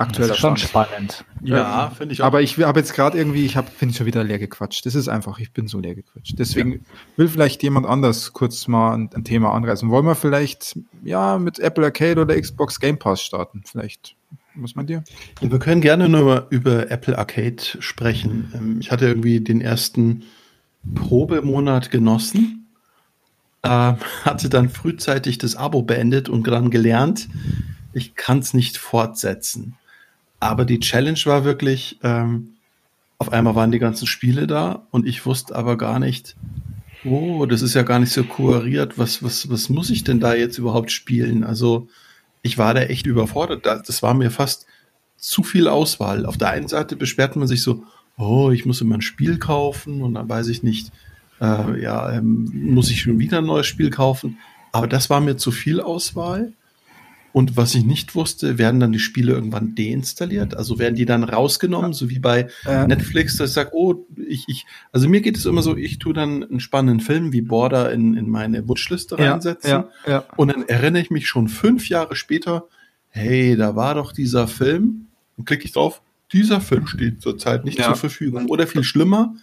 das 0.05 0.29
ist 0.29 0.37
schon 0.37 0.57
spannend. 0.57 1.25
Ja, 1.43 1.87
ähm, 1.87 1.95
finde 1.95 2.13
ich 2.13 2.21
auch. 2.21 2.27
Aber 2.27 2.41
ich 2.41 2.57
habe 2.57 2.79
jetzt 2.79 2.93
gerade 2.93 3.17
irgendwie, 3.17 3.45
ich 3.45 3.57
habe, 3.57 3.69
finde 3.69 3.91
ich 3.91 3.97
schon 3.97 4.05
wieder 4.05 4.23
leer 4.23 4.39
gequatscht. 4.39 4.85
Das 4.85 4.95
ist 4.95 5.07
einfach, 5.07 5.39
ich 5.39 5.51
bin 5.51 5.67
so 5.67 5.79
leer 5.79 5.95
gequatscht. 5.95 6.37
Deswegen 6.37 6.73
ja. 6.73 6.79
will 7.17 7.27
vielleicht 7.27 7.63
jemand 7.63 7.85
anders 7.85 8.33
kurz 8.33 8.67
mal 8.67 8.93
ein, 8.93 9.09
ein, 9.13 9.23
Thema 9.23 9.53
anreißen. 9.53 9.89
Wollen 9.89 10.05
wir 10.05 10.15
vielleicht, 10.15 10.77
ja, 11.03 11.37
mit 11.37 11.59
Apple 11.59 11.83
Arcade 11.83 12.21
oder 12.21 12.39
Xbox 12.39 12.79
Game 12.79 12.99
Pass 12.99 13.21
starten? 13.21 13.63
Vielleicht. 13.65 14.15
Was 14.55 14.75
meint 14.75 14.89
ihr? 14.89 15.03
Ja, 15.41 15.51
wir 15.51 15.59
können 15.59 15.81
gerne 15.81 16.09
nur 16.09 16.47
über, 16.49 16.91
Apple 16.91 17.17
Arcade 17.17 17.61
sprechen. 17.79 18.51
Ähm, 18.55 18.77
ich 18.79 18.91
hatte 18.91 19.07
irgendwie 19.07 19.39
den 19.39 19.61
ersten 19.61 20.23
Probemonat 20.95 21.91
genossen. 21.91 22.67
Äh, 23.61 23.67
hatte 24.25 24.49
dann 24.49 24.69
frühzeitig 24.69 25.37
das 25.37 25.55
Abo 25.55 25.81
beendet 25.81 26.29
und 26.29 26.47
dann 26.47 26.69
gelernt, 26.69 27.29
ich 27.93 28.15
kann 28.15 28.39
es 28.39 28.53
nicht 28.53 28.77
fortsetzen. 28.77 29.75
Aber 30.41 30.65
die 30.65 30.79
Challenge 30.79 31.19
war 31.25 31.45
wirklich, 31.45 31.99
ähm, 32.01 32.55
auf 33.19 33.31
einmal 33.31 33.53
waren 33.53 33.71
die 33.71 33.79
ganzen 33.79 34.07
Spiele 34.07 34.47
da 34.47 34.87
und 34.89 35.05
ich 35.07 35.23
wusste 35.25 35.55
aber 35.55 35.77
gar 35.77 35.99
nicht, 35.99 36.35
oh, 37.05 37.45
das 37.45 37.61
ist 37.61 37.75
ja 37.75 37.83
gar 37.83 37.99
nicht 37.99 38.11
so 38.11 38.23
kuriert, 38.23 38.97
was, 38.97 39.21
was, 39.21 39.49
was 39.51 39.69
muss 39.69 39.91
ich 39.91 40.03
denn 40.03 40.19
da 40.19 40.33
jetzt 40.33 40.57
überhaupt 40.57 40.91
spielen? 40.91 41.43
Also 41.43 41.87
ich 42.41 42.57
war 42.57 42.73
da 42.73 42.81
echt 42.81 43.05
überfordert. 43.05 43.67
Das 43.67 44.01
war 44.01 44.15
mir 44.15 44.31
fast 44.31 44.65
zu 45.15 45.43
viel 45.43 45.67
Auswahl. 45.67 46.25
Auf 46.25 46.37
der 46.37 46.49
einen 46.49 46.67
Seite 46.67 46.95
beschwert 46.95 47.35
man 47.35 47.47
sich 47.47 47.61
so, 47.61 47.83
oh, 48.17 48.49
ich 48.49 48.65
muss 48.65 48.81
immer 48.81 48.97
ein 48.97 49.03
Spiel 49.03 49.37
kaufen 49.37 50.01
und 50.01 50.15
dann 50.15 50.27
weiß 50.27 50.47
ich 50.47 50.63
nicht, 50.63 50.91
äh, 51.39 51.79
ja, 51.79 52.11
ähm, 52.11 52.49
muss 52.51 52.89
ich 52.89 53.01
schon 53.01 53.19
wieder 53.19 53.37
ein 53.37 53.45
neues 53.45 53.67
Spiel 53.67 53.91
kaufen. 53.91 54.39
Aber 54.71 54.87
das 54.87 55.11
war 55.11 55.21
mir 55.21 55.37
zu 55.37 55.51
viel 55.51 55.79
Auswahl. 55.79 56.53
Und 57.33 57.57
was 57.57 57.75
ich 57.75 57.85
nicht 57.85 58.15
wusste, 58.15 58.57
werden 58.57 58.79
dann 58.79 58.91
die 58.91 58.99
Spiele 58.99 59.33
irgendwann 59.33 59.75
deinstalliert? 59.75 60.55
Also 60.55 60.79
werden 60.79 60.95
die 60.95 61.05
dann 61.05 61.23
rausgenommen, 61.23 61.93
so 61.93 62.09
wie 62.09 62.19
bei 62.19 62.47
äh, 62.65 62.85
Netflix, 62.87 63.37
dass 63.37 63.51
ich 63.51 63.53
sage, 63.53 63.71
oh, 63.73 64.05
ich, 64.27 64.45
ich, 64.47 64.65
also 64.91 65.07
mir 65.07 65.21
geht 65.21 65.37
es 65.37 65.45
immer 65.45 65.61
so, 65.61 65.75
ich 65.77 65.99
tue 65.99 66.13
dann 66.13 66.43
einen 66.43 66.59
spannenden 66.59 66.99
Film 66.99 67.31
wie 67.31 67.41
Border 67.41 67.91
in, 67.91 68.15
in 68.15 68.29
meine 68.29 68.67
Wunschliste 68.67 69.15
ja, 69.17 69.31
reinsetzen. 69.31 69.69
Ja, 69.69 69.89
ja. 70.05 70.25
Und 70.35 70.49
dann 70.49 70.67
erinnere 70.67 71.01
ich 71.01 71.11
mich 71.11 71.27
schon 71.27 71.47
fünf 71.47 71.89
Jahre 71.89 72.15
später, 72.15 72.67
hey, 73.09 73.55
da 73.55 73.75
war 73.75 73.95
doch 73.95 74.11
dieser 74.11 74.47
Film. 74.47 75.07
Und 75.37 75.45
klicke 75.45 75.65
ich 75.65 75.71
drauf, 75.71 76.01
dieser 76.33 76.61
Film 76.61 76.87
steht 76.87 77.21
zurzeit 77.21 77.65
nicht 77.65 77.81
zur 77.81 77.95
Verfügung. 77.95 78.47
Oder 78.47 78.67
viel 78.67 78.83
schlimmer, 78.83 79.35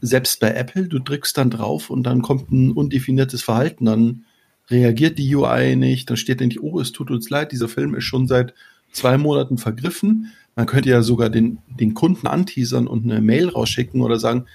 selbst 0.00 0.40
bei 0.40 0.52
Apple, 0.52 0.88
du 0.88 0.98
drückst 0.98 1.36
dann 1.36 1.50
drauf 1.50 1.90
und 1.90 2.04
dann 2.04 2.22
kommt 2.22 2.50
ein 2.50 2.72
undefiniertes 2.72 3.42
Verhalten, 3.42 3.84
dann 3.84 4.24
reagiert 4.70 5.18
die 5.18 5.34
UI 5.34 5.76
nicht, 5.76 6.10
dann 6.10 6.16
steht 6.16 6.40
nicht, 6.40 6.62
oh, 6.62 6.80
es 6.80 6.92
tut 6.92 7.10
uns 7.10 7.30
leid, 7.30 7.52
dieser 7.52 7.68
Film 7.68 7.94
ist 7.94 8.04
schon 8.04 8.26
seit 8.26 8.54
zwei 8.92 9.18
Monaten 9.18 9.58
vergriffen. 9.58 10.32
Man 10.54 10.66
könnte 10.66 10.88
ja 10.88 11.02
sogar 11.02 11.28
den, 11.28 11.58
den 11.68 11.94
Kunden 11.94 12.26
anteasern 12.26 12.86
und 12.86 13.04
eine 13.04 13.20
Mail 13.20 13.48
rausschicken 13.48 14.00
oder 14.00 14.18
sagen, 14.18 14.46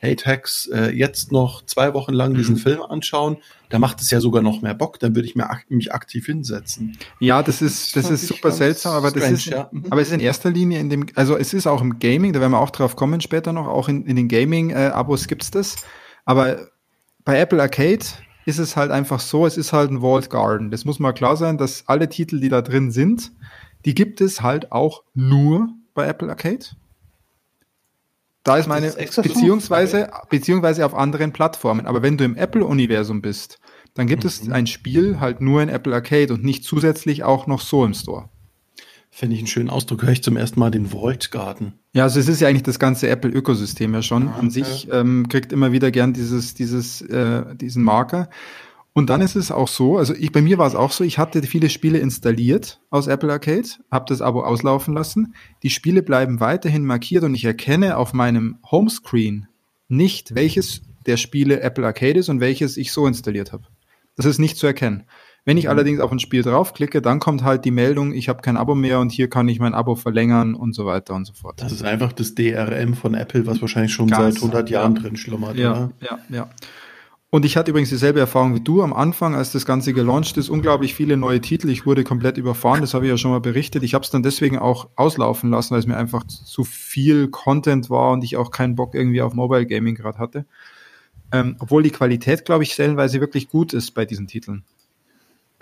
hey 0.00 0.16
Tex, 0.16 0.66
äh, 0.72 0.90
jetzt 0.90 1.30
noch 1.30 1.62
zwei 1.66 1.92
Wochen 1.92 2.14
lang 2.14 2.32
diesen 2.32 2.54
mhm. 2.54 2.60
Film 2.60 2.82
anschauen, 2.82 3.36
da 3.68 3.78
macht 3.78 4.00
es 4.00 4.10
ja 4.10 4.18
sogar 4.20 4.40
noch 4.40 4.62
mehr 4.62 4.72
Bock, 4.72 4.98
dann 4.98 5.14
würde 5.14 5.28
ich 5.28 5.36
mir 5.36 5.50
ak 5.50 5.70
mich 5.70 5.92
aktiv 5.92 6.24
hinsetzen. 6.24 6.96
Ja, 7.20 7.42
das 7.42 7.60
ist, 7.60 7.94
das, 7.94 8.04
das 8.04 8.22
ist 8.22 8.28
super 8.28 8.50
seltsam, 8.50 8.94
aber 8.94 9.10
strange, 9.10 9.30
das 9.32 9.40
ist, 9.40 9.46
ja. 9.46 9.68
Mhm. 9.70 9.84
aber 9.90 10.00
es 10.00 10.08
ist 10.08 10.14
in 10.14 10.20
erster 10.20 10.50
Linie 10.50 10.80
in 10.80 10.88
dem, 10.88 11.06
also 11.16 11.36
es 11.36 11.52
ist 11.52 11.66
auch 11.66 11.82
im 11.82 11.98
Gaming, 11.98 12.32
da 12.32 12.40
werden 12.40 12.52
wir 12.52 12.60
auch 12.60 12.70
drauf 12.70 12.96
kommen 12.96 13.20
später 13.20 13.52
noch, 13.52 13.68
auch 13.68 13.90
in, 13.90 14.06
in 14.06 14.16
den 14.16 14.28
Gaming-Abos 14.28 15.24
äh, 15.24 15.28
gibt's 15.28 15.50
das, 15.50 15.76
aber 16.24 16.68
bei 17.26 17.38
Apple 17.38 17.60
Arcade 17.60 18.06
ist 18.50 18.58
es 18.58 18.76
halt 18.76 18.90
einfach 18.90 19.20
so, 19.20 19.46
es 19.46 19.56
ist 19.56 19.72
halt 19.72 19.90
ein 19.90 20.02
Walled 20.02 20.28
Garden. 20.28 20.70
Das 20.70 20.84
muss 20.84 20.98
mal 20.98 21.12
klar 21.12 21.36
sein, 21.36 21.56
dass 21.56 21.84
alle 21.86 22.08
Titel, 22.08 22.40
die 22.40 22.48
da 22.48 22.60
drin 22.60 22.90
sind, 22.90 23.32
die 23.86 23.94
gibt 23.94 24.20
es 24.20 24.42
halt 24.42 24.72
auch 24.72 25.04
nur 25.14 25.68
bei 25.94 26.06
Apple 26.06 26.28
Arcade. 26.28 26.66
Da 28.42 28.56
ist 28.56 28.66
meine, 28.66 28.86
ist 28.86 29.22
beziehungsweise, 29.22 30.10
beziehungsweise 30.28 30.84
auf 30.84 30.94
anderen 30.94 31.32
Plattformen. 31.32 31.86
Aber 31.86 32.02
wenn 32.02 32.16
du 32.16 32.24
im 32.24 32.36
Apple-Universum 32.36 33.22
bist, 33.22 33.58
dann 33.94 34.06
gibt 34.06 34.24
mhm. 34.24 34.28
es 34.28 34.50
ein 34.50 34.66
Spiel 34.66 35.20
halt 35.20 35.40
nur 35.40 35.62
in 35.62 35.68
Apple 35.68 35.94
Arcade 35.94 36.32
und 36.32 36.44
nicht 36.44 36.64
zusätzlich 36.64 37.22
auch 37.22 37.46
noch 37.46 37.60
so 37.60 37.84
im 37.84 37.94
Store. 37.94 38.28
Finde 39.10 39.34
ich 39.34 39.40
einen 39.40 39.48
schönen 39.48 39.70
Ausdruck. 39.70 40.02
Höre 40.02 40.12
ich 40.12 40.22
zum 40.22 40.36
ersten 40.36 40.60
Mal 40.60 40.70
den 40.70 40.86
Vault 40.86 41.30
Garden. 41.30 41.79
Ja, 41.92 42.04
also 42.04 42.20
es 42.20 42.28
ist 42.28 42.40
ja 42.40 42.48
eigentlich 42.48 42.62
das 42.62 42.78
ganze 42.78 43.08
Apple-Ökosystem 43.08 43.92
ja 43.92 44.02
schon. 44.02 44.28
An 44.28 44.50
sich 44.50 44.88
ähm, 44.92 45.28
kriegt 45.28 45.52
immer 45.52 45.72
wieder 45.72 45.90
gern 45.90 46.12
dieses, 46.12 46.54
dieses, 46.54 47.02
äh, 47.02 47.54
diesen 47.56 47.82
Marker. 47.82 48.30
Und 48.92 49.10
dann 49.10 49.20
ist 49.20 49.36
es 49.36 49.50
auch 49.50 49.68
so, 49.68 49.98
also 49.98 50.14
ich, 50.14 50.32
bei 50.32 50.42
mir 50.42 50.58
war 50.58 50.66
es 50.66 50.74
auch 50.74 50.92
so, 50.92 51.04
ich 51.04 51.18
hatte 51.18 51.42
viele 51.42 51.68
Spiele 51.68 51.98
installiert 51.98 52.80
aus 52.90 53.06
Apple 53.06 53.32
Arcade, 53.32 53.68
habe 53.90 54.04
das 54.08 54.20
Abo 54.20 54.42
auslaufen 54.42 54.94
lassen. 54.94 55.34
Die 55.62 55.70
Spiele 55.70 56.02
bleiben 56.02 56.40
weiterhin 56.40 56.84
markiert 56.84 57.24
und 57.24 57.34
ich 57.34 57.44
erkenne 57.44 57.96
auf 57.96 58.12
meinem 58.12 58.58
Homescreen 58.68 59.46
nicht, 59.88 60.34
welches 60.34 60.82
der 61.06 61.16
Spiele 61.16 61.60
Apple 61.60 61.86
Arcade 61.86 62.18
ist 62.18 62.28
und 62.28 62.40
welches 62.40 62.76
ich 62.76 62.92
so 62.92 63.06
installiert 63.06 63.52
habe. 63.52 63.64
Das 64.16 64.26
ist 64.26 64.38
nicht 64.38 64.56
zu 64.56 64.66
erkennen. 64.66 65.04
Wenn 65.44 65.56
ich 65.56 65.64
mhm. 65.64 65.70
allerdings 65.70 66.00
auf 66.00 66.12
ein 66.12 66.18
Spiel 66.18 66.42
draufklicke, 66.42 67.00
dann 67.00 67.18
kommt 67.18 67.42
halt 67.42 67.64
die 67.64 67.70
Meldung, 67.70 68.12
ich 68.12 68.28
habe 68.28 68.42
kein 68.42 68.56
Abo 68.56 68.74
mehr 68.74 69.00
und 69.00 69.10
hier 69.10 69.30
kann 69.30 69.48
ich 69.48 69.58
mein 69.58 69.74
Abo 69.74 69.94
verlängern 69.94 70.54
und 70.54 70.74
so 70.74 70.86
weiter 70.86 71.14
und 71.14 71.26
so 71.26 71.32
fort. 71.32 71.60
Das 71.62 71.72
ist 71.72 71.82
einfach 71.82 72.12
das 72.12 72.34
DRM 72.34 72.94
von 72.94 73.14
Apple, 73.14 73.46
was 73.46 73.60
wahrscheinlich 73.60 73.92
schon 73.92 74.08
Ganz, 74.08 74.34
seit 74.34 74.42
100 74.42 74.70
Jahren 74.70 74.96
ja. 74.96 75.02
drin 75.02 75.16
schlummert. 75.16 75.56
Ja, 75.56 75.70
oder? 75.72 75.90
ja, 76.00 76.18
ja. 76.28 76.50
Und 77.32 77.44
ich 77.44 77.56
hatte 77.56 77.70
übrigens 77.70 77.90
dieselbe 77.90 78.18
Erfahrung 78.18 78.56
wie 78.56 78.60
du 78.60 78.82
am 78.82 78.92
Anfang, 78.92 79.36
als 79.36 79.52
das 79.52 79.64
Ganze 79.64 79.92
gelauncht 79.92 80.36
ist. 80.36 80.48
Unglaublich 80.48 80.96
viele 80.96 81.16
neue 81.16 81.40
Titel. 81.40 81.68
Ich 81.70 81.86
wurde 81.86 82.02
komplett 82.02 82.38
überfahren, 82.38 82.80
das 82.80 82.92
habe 82.92 83.06
ich 83.06 83.10
ja 83.10 83.16
schon 83.16 83.30
mal 83.30 83.40
berichtet. 83.40 83.84
Ich 83.84 83.94
habe 83.94 84.04
es 84.04 84.10
dann 84.10 84.24
deswegen 84.24 84.58
auch 84.58 84.88
auslaufen 84.96 85.48
lassen, 85.48 85.70
weil 85.70 85.78
es 85.78 85.86
mir 85.86 85.96
einfach 85.96 86.26
zu 86.26 86.64
viel 86.64 87.28
Content 87.28 87.88
war 87.88 88.10
und 88.10 88.24
ich 88.24 88.36
auch 88.36 88.50
keinen 88.50 88.74
Bock 88.74 88.96
irgendwie 88.96 89.22
auf 89.22 89.32
Mobile 89.32 89.64
Gaming 89.64 89.94
gerade 89.94 90.18
hatte. 90.18 90.44
Ähm, 91.32 91.54
obwohl 91.60 91.84
die 91.84 91.90
Qualität, 91.90 92.44
glaube 92.44 92.64
ich, 92.64 92.72
stellenweise 92.72 93.20
wirklich 93.20 93.48
gut 93.48 93.74
ist 93.74 93.92
bei 93.92 94.04
diesen 94.04 94.26
Titeln. 94.26 94.64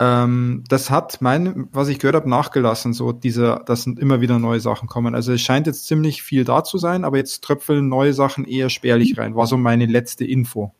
Ähm, 0.01 0.63
das 0.69 0.89
hat 0.89 1.21
mein, 1.21 1.67
was 1.73 1.89
ich 1.89 1.99
gehört 1.99 2.15
habe, 2.15 2.29
nachgelassen, 2.29 2.93
so 2.93 3.11
diese, 3.11 3.61
dass 3.65 3.85
immer 3.85 4.21
wieder 4.21 4.39
neue 4.39 4.61
Sachen 4.61 4.87
kommen. 4.87 5.13
Also 5.13 5.33
es 5.33 5.41
scheint 5.41 5.67
jetzt 5.67 5.87
ziemlich 5.87 6.23
viel 6.23 6.45
da 6.45 6.63
zu 6.63 6.77
sein, 6.77 7.03
aber 7.03 7.17
jetzt 7.17 7.43
tröpfeln 7.43 7.89
neue 7.89 8.13
Sachen 8.13 8.45
eher 8.45 8.69
spärlich 8.69 9.17
rein. 9.17 9.35
War 9.35 9.45
so 9.45 9.57
meine 9.57 9.85
letzte 9.85 10.23
Info. 10.23 10.71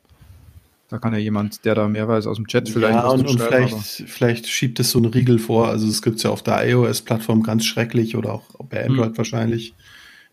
Da 0.88 0.98
kann 0.98 1.12
ja 1.12 1.18
jemand, 1.18 1.64
der 1.66 1.74
da 1.74 1.86
mehr 1.86 2.08
weiß 2.08 2.26
aus 2.26 2.36
dem 2.36 2.48
Chat 2.48 2.68
vielleicht. 2.68 2.94
Ja, 2.94 3.08
und, 3.08 3.28
und 3.28 3.40
vielleicht, 3.40 3.76
vielleicht 3.76 4.48
schiebt 4.48 4.80
es 4.80 4.90
so 4.90 4.98
einen 4.98 5.12
Riegel 5.12 5.38
vor. 5.38 5.68
Also 5.68 5.86
es 5.86 6.00
gibt 6.00 6.16
es 6.16 6.22
ja 6.22 6.30
auf 6.30 6.42
der 6.42 6.66
iOS-Plattform 6.68 7.42
ganz 7.42 7.66
schrecklich 7.66 8.16
oder 8.16 8.32
auch 8.32 8.44
bei 8.70 8.82
hm. 8.82 8.92
Android 8.92 9.10
hm. 9.10 9.18
wahrscheinlich, 9.18 9.74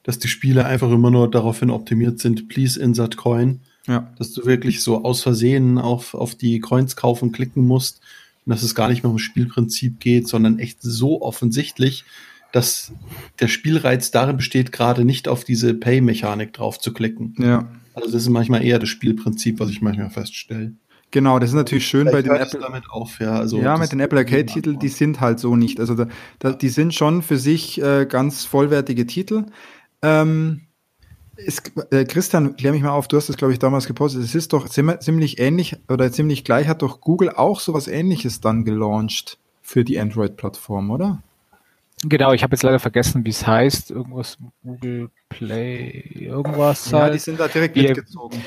dass 0.04 0.18
die 0.18 0.30
Spiele 0.30 0.66
einfach 0.66 0.90
immer 0.90 1.12
nur 1.12 1.30
daraufhin 1.30 1.70
optimiert 1.70 2.20
sind, 2.20 2.48
please 2.48 2.80
insert 2.80 3.18
coin. 3.18 3.60
Ja. 3.86 4.12
Dass 4.18 4.32
du 4.32 4.46
wirklich 4.46 4.82
so 4.82 5.04
aus 5.04 5.22
Versehen 5.22 5.78
auf, 5.78 6.14
auf 6.14 6.36
die 6.36 6.60
Coins 6.60 6.96
kaufen 6.96 7.34
klicken 7.34 7.66
musst 7.66 8.02
und 8.48 8.52
dass 8.52 8.64
es 8.64 8.76
gar 8.76 8.88
nicht 8.88 9.04
mehr 9.04 9.10
ums 9.10 9.24
Spielprinzip 9.24 10.00
geht, 10.00 10.28
sondern 10.30 10.58
echt 10.58 10.78
so 10.82 11.22
offensichtlich, 11.22 12.06
dass 12.54 12.94
der 13.42 13.50
Spielreiz 13.50 14.10
darin 14.10 14.38
besteht, 14.38 14.72
gerade 14.72 15.04
nicht 15.04 15.28
auf 15.28 15.44
diese 15.44 15.74
Pay-Mechanik 15.74 16.54
drauf 16.54 16.80
zu 16.80 16.94
klicken. 16.94 17.36
Ja. 17.38 17.70
Also 17.94 18.10
das 18.10 18.22
ist 18.22 18.30
manchmal 18.30 18.64
eher 18.64 18.80
das 18.80 18.88
Spielprinzip, 18.88 19.60
was 19.60 19.70
ich 19.70 19.82
manchmal 19.82 20.10
feststelle. 20.10 20.72
Genau, 21.12 21.40
das 21.40 21.50
ist 21.50 21.56
natürlich 21.56 21.88
schön 21.88 22.08
Vielleicht 22.08 22.28
bei 22.30 22.38
den 22.38 22.42
Apple. 22.42 22.60
Damit 22.62 22.90
auf, 22.90 23.20
ja, 23.20 23.38
also 23.38 23.60
ja 23.60 23.78
mit 23.78 23.92
den 23.92 24.00
Apple 24.00 24.20
Arcade-Titeln, 24.20 24.80
die 24.80 24.88
sind 24.88 25.20
halt 25.20 25.40
so 25.40 25.58
nicht. 25.58 25.82
Also 25.82 25.96
da, 25.96 26.08
da, 26.40 26.54
die 26.54 26.70
sind 26.70 26.94
schon 26.94 27.22
für 27.24 27.38
sich 27.38 27.82
äh, 27.82 28.06
ganz 28.06 28.46
vollwertige 28.46 29.06
Titel. 29.08 29.46
Ähm, 30.02 30.67
ist, 31.38 31.72
äh, 31.92 32.06
Christian, 32.06 32.56
klär 32.56 32.72
mich 32.72 32.82
mal 32.82 32.92
auf, 32.92 33.08
du 33.08 33.18
hast 33.18 33.30
das, 33.30 33.38
glaube 33.38 33.54
ich, 33.54 33.60
damals 33.60 33.88
gepostet. 33.88 34.24
Es 34.24 34.36
ist 34.36 34.54
doch 34.54 34.68
ziemlich 34.68 35.40
ähnlich 35.40 35.78
oder 35.90 36.12
ziemlich 36.12 36.44
gleich 36.44 36.68
hat 36.68 36.82
doch 36.82 37.02
Google 37.02 37.30
auch 37.30 37.60
sowas 37.60 37.88
ähnliches 37.88 38.42
dann 38.42 38.66
gelauncht 38.66 39.38
für 39.62 39.84
die 39.84 40.00
Android-Plattform, 40.00 40.92
oder? 40.92 41.22
Genau, 42.04 42.32
ich 42.32 42.44
habe 42.44 42.54
jetzt 42.54 42.62
leider 42.62 42.80
vergessen, 42.80 43.26
wie 43.26 43.32
es 43.32 43.48
heißt. 43.48 43.90
Irgendwas 43.90 44.38
Google 44.64 45.10
Play, 45.30 46.04
irgendwas. 46.14 46.92
Ja, 46.92 47.02
halt. 47.02 47.16
die 47.16 47.20
sind 47.20 47.40
da 47.40 47.48
direkt 47.48 47.76
wir, 47.76 47.90
mitgezogen. 47.90 48.40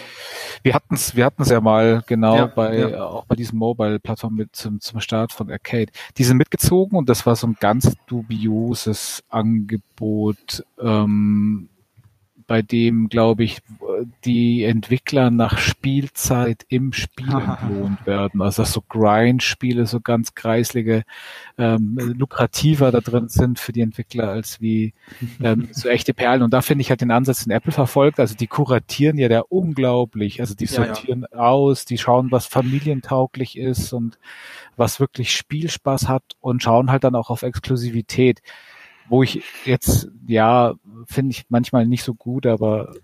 Wir 0.63 0.75
hatten 0.75 0.95
es 0.95 1.17
wir 1.17 1.25
hatten's 1.25 1.49
ja 1.49 1.61
mal 1.61 2.03
genau 2.07 2.37
ja, 2.37 2.47
bei 2.47 2.79
ja. 2.79 3.05
auch 3.05 3.25
bei 3.25 3.35
diesem 3.35 3.59
Mobile-Plattform 3.59 4.35
mit 4.35 4.55
zum, 4.55 4.81
zum 4.81 5.01
Start 5.01 5.33
von 5.33 5.51
Arcade. 5.51 5.91
Die 6.17 6.25
sind 6.25 6.37
mitgezogen 6.37 6.97
und 6.97 7.09
das 7.09 7.27
war 7.27 7.35
so 7.35 7.47
ein 7.47 7.57
ganz 7.59 7.97
dubioses 8.07 9.25
Angebot. 9.31 10.65
Ähm, 10.81 11.70
bei 12.51 12.63
dem, 12.63 13.09
glaube 13.09 13.45
ich, 13.45 13.63
die 14.25 14.65
Entwickler 14.65 15.31
nach 15.31 15.59
Spielzeit 15.59 16.67
im 16.69 16.93
Spiel 16.93 17.29
entlohnt 17.31 18.05
werden. 18.07 18.43
Also 18.43 18.63
dass 18.63 18.73
so 18.73 18.83
Grind-Spiele, 18.89 19.87
so 19.87 20.01
ganz 20.01 20.35
kreislige, 20.35 21.05
ähm, 21.59 21.97
lukrativer 22.19 22.91
da 22.91 22.99
drin 22.99 23.29
sind 23.29 23.61
für 23.61 23.71
die 23.71 23.83
Entwickler 23.83 24.31
als 24.31 24.61
wie 24.61 24.95
ähm, 25.41 25.69
so 25.71 25.89
echte 25.89 26.13
Perlen. 26.13 26.43
Und 26.43 26.53
da 26.53 26.61
finde 26.61 26.83
ich 26.83 26.91
halt 26.91 27.03
den 27.03 27.13
Ansatz, 27.13 27.45
den 27.45 27.53
Apple 27.53 27.71
verfolgt. 27.71 28.19
Also 28.19 28.35
die 28.35 28.49
kuratieren 28.49 29.17
ja 29.17 29.29
da 29.29 29.43
unglaublich. 29.49 30.41
Also 30.41 30.57
die 30.57 30.67
sortieren 30.67 31.27
ja, 31.31 31.39
ja. 31.39 31.45
aus, 31.45 31.85
die 31.85 31.99
schauen, 31.99 32.33
was 32.33 32.47
familientauglich 32.47 33.57
ist 33.57 33.93
und 33.93 34.19
was 34.77 34.99
wirklich 34.99 35.37
Spielspaß 35.37 36.09
hat 36.09 36.25
und 36.41 36.65
schauen 36.65 36.91
halt 36.91 37.05
dann 37.05 37.15
auch 37.15 37.31
auf 37.31 37.43
Exklusivität 37.43 38.43
wo 39.11 39.23
ich 39.23 39.43
jetzt, 39.65 40.09
ja, 40.27 40.75
finde 41.07 41.33
ich 41.33 41.45
manchmal 41.49 41.87
nicht 41.87 42.05
so 42.05 42.15
gut, 42.15 42.47
aber 42.47 42.95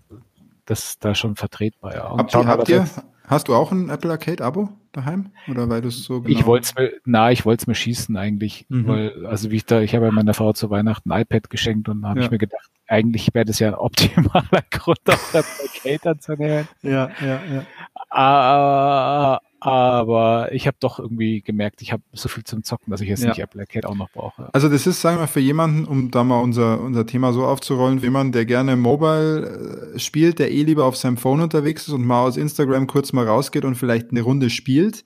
das 0.65 0.85
ist 0.85 1.05
da 1.05 1.13
schon 1.13 1.35
vertretbar. 1.35 1.93
Ja. 1.93 2.07
Und 2.07 2.33
habt, 2.33 2.47
habt 2.47 2.69
ihr, 2.69 2.87
hast 3.25 3.47
du 3.49 3.53
auch 3.53 3.71
ein 3.71 3.89
Apple 3.89 4.11
Arcade 4.11 4.43
Abo 4.43 4.69
daheim? 4.93 5.31
Oder 5.49 5.69
weil 5.69 5.81
du 5.81 5.89
es 5.89 6.03
so 6.03 6.21
genau 6.21 6.37
Ich 6.37 6.45
wollte 6.45 6.65
es 6.65 6.75
mir, 6.75 6.91
na, 7.05 7.31
ich 7.31 7.45
wollte 7.45 7.63
es 7.63 7.67
mir 7.67 7.75
schießen 7.75 8.15
eigentlich, 8.15 8.65
mhm. 8.69 8.87
weil, 8.87 9.25
also 9.25 9.51
wie 9.51 9.57
ich 9.57 9.65
da, 9.65 9.81
ich 9.81 9.93
habe 9.95 10.05
ja 10.05 10.11
meiner 10.11 10.33
Frau 10.33 10.53
zu 10.53 10.69
Weihnachten 10.69 11.11
ein 11.11 11.21
iPad 11.21 11.49
geschenkt 11.49 11.89
und 11.89 12.05
habe 12.05 12.19
ja. 12.19 12.25
ich 12.25 12.31
mir 12.31 12.37
gedacht, 12.37 12.69
eigentlich 12.87 13.33
wäre 13.33 13.45
das 13.45 13.59
ja 13.59 13.67
ein 13.67 13.75
optimaler 13.75 14.63
Grund, 14.71 14.99
auch 15.07 15.33
Apple 15.33 15.43
Arcade 15.75 16.09
anzunehmen. 16.09 16.67
Ja, 16.81 17.09
ja, 17.21 17.41
ja. 17.53 17.65
Ah, 18.09 19.39
aber 19.67 20.53
ich 20.53 20.65
habe 20.65 20.77
doch 20.79 20.97
irgendwie 20.97 21.41
gemerkt, 21.41 21.81
ich 21.81 21.91
habe 21.91 22.01
so 22.13 22.29
viel 22.29 22.45
zum 22.45 22.63
Zocken, 22.63 22.89
dass 22.89 23.01
ich 23.01 23.09
jetzt 23.09 23.23
ja. 23.23 23.29
nicht 23.29 23.39
Apple 23.39 23.59
Arcade 23.59 23.89
auch 23.89 23.95
noch 23.95 24.09
brauche. 24.09 24.47
Also 24.53 24.69
das 24.69 24.87
ist, 24.87 25.01
sagen 25.01 25.19
wir, 25.19 25.27
für 25.27 25.41
jemanden, 25.41 25.83
um 25.83 26.09
da 26.09 26.23
mal 26.23 26.39
unser, 26.39 26.79
unser 26.79 27.05
Thema 27.05 27.33
so 27.33 27.45
aufzurollen, 27.45 28.01
wie 28.01 28.09
man, 28.09 28.31
der 28.31 28.45
gerne 28.45 28.77
Mobile 28.77 29.93
äh, 29.93 29.99
spielt, 29.99 30.39
der 30.39 30.51
eh 30.51 30.63
lieber 30.63 30.85
auf 30.85 30.95
seinem 30.95 31.17
Phone 31.17 31.41
unterwegs 31.41 31.85
ist 31.85 31.93
und 31.93 32.05
mal 32.05 32.21
aus 32.21 32.37
Instagram 32.37 32.87
kurz 32.87 33.11
mal 33.11 33.27
rausgeht 33.27 33.65
und 33.65 33.75
vielleicht 33.75 34.11
eine 34.11 34.21
Runde 34.21 34.49
spielt 34.49 35.03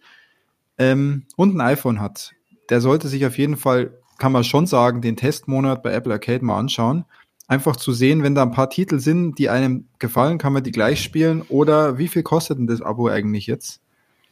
ähm, 0.77 1.25
und 1.37 1.55
ein 1.55 1.61
iPhone 1.61 1.99
hat. 1.99 2.33
Der 2.69 2.81
sollte 2.81 3.07
sich 3.07 3.25
auf 3.25 3.39
jeden 3.39 3.57
Fall, 3.57 3.97
kann 4.19 4.31
man 4.31 4.43
schon 4.43 4.67
sagen, 4.67 5.01
den 5.01 5.17
Testmonat 5.17 5.81
bei 5.81 5.91
Apple 5.91 6.13
Arcade 6.13 6.45
mal 6.45 6.59
anschauen. 6.59 7.05
Einfach 7.47 7.77
zu 7.77 7.93
sehen, 7.93 8.21
wenn 8.21 8.35
da 8.35 8.43
ein 8.43 8.51
paar 8.51 8.69
Titel 8.69 8.99
sind, 8.99 9.39
die 9.39 9.49
einem 9.49 9.87
gefallen, 9.97 10.37
kann 10.37 10.53
man 10.53 10.63
die 10.63 10.71
gleich 10.71 11.01
spielen. 11.01 11.41
Oder 11.49 11.97
wie 11.97 12.07
viel 12.07 12.21
kostet 12.21 12.59
denn 12.59 12.67
das 12.67 12.83
Abo 12.83 13.07
eigentlich 13.07 13.47
jetzt? 13.47 13.81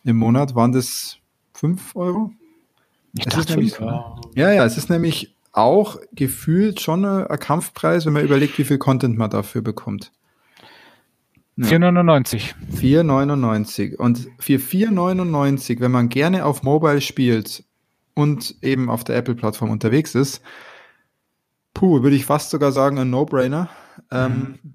Im 0.10 0.18
Monat 0.18 0.56
waren 0.56 0.72
das 0.72 1.18
5 1.54 1.96
Euro. 1.96 2.32
Ich 3.18 3.26
es 3.26 3.34
dachte, 3.34 3.54
nämlich, 3.54 3.80
ja. 3.80 4.16
ja, 4.36 4.52
ja, 4.52 4.66
es 4.66 4.78
ist 4.78 4.90
nämlich 4.90 5.36
auch 5.52 5.98
gefühlt 6.14 6.80
schon 6.80 7.06
ein 7.06 7.40
Kampfpreis, 7.40 8.06
wenn 8.06 8.14
man 8.14 8.24
überlegt, 8.24 8.58
wie 8.58 8.64
viel 8.64 8.78
Content 8.78 9.18
man 9.18 9.30
dafür 9.30 9.62
bekommt. 9.62 10.12
Ja. 11.58 11.66
4,99. 11.68 12.54
4,99. 12.76 13.96
Und 13.98 14.30
für 14.40 14.54
4,99, 14.54 15.80
wenn 15.80 15.92
man 15.92 16.10
gerne 16.10 16.46
auf 16.46 16.64
Mobile 16.64 17.02
spielt 17.02 17.64
und 18.14 18.56
eben 18.62 18.90
auf 18.90 19.04
der 19.04 19.18
Apple-Plattform 19.18 19.70
unterwegs 19.70 20.16
ist, 20.16 20.42
puh, 21.74 22.02
würde 22.04 22.16
ich 22.16 22.26
fast 22.26 22.52
sogar 22.52 22.72
sagen, 22.72 22.98
ein 23.00 23.10
No-Brainer. 23.10 23.70
Ähm, 24.12 24.32
mhm. 24.32 24.74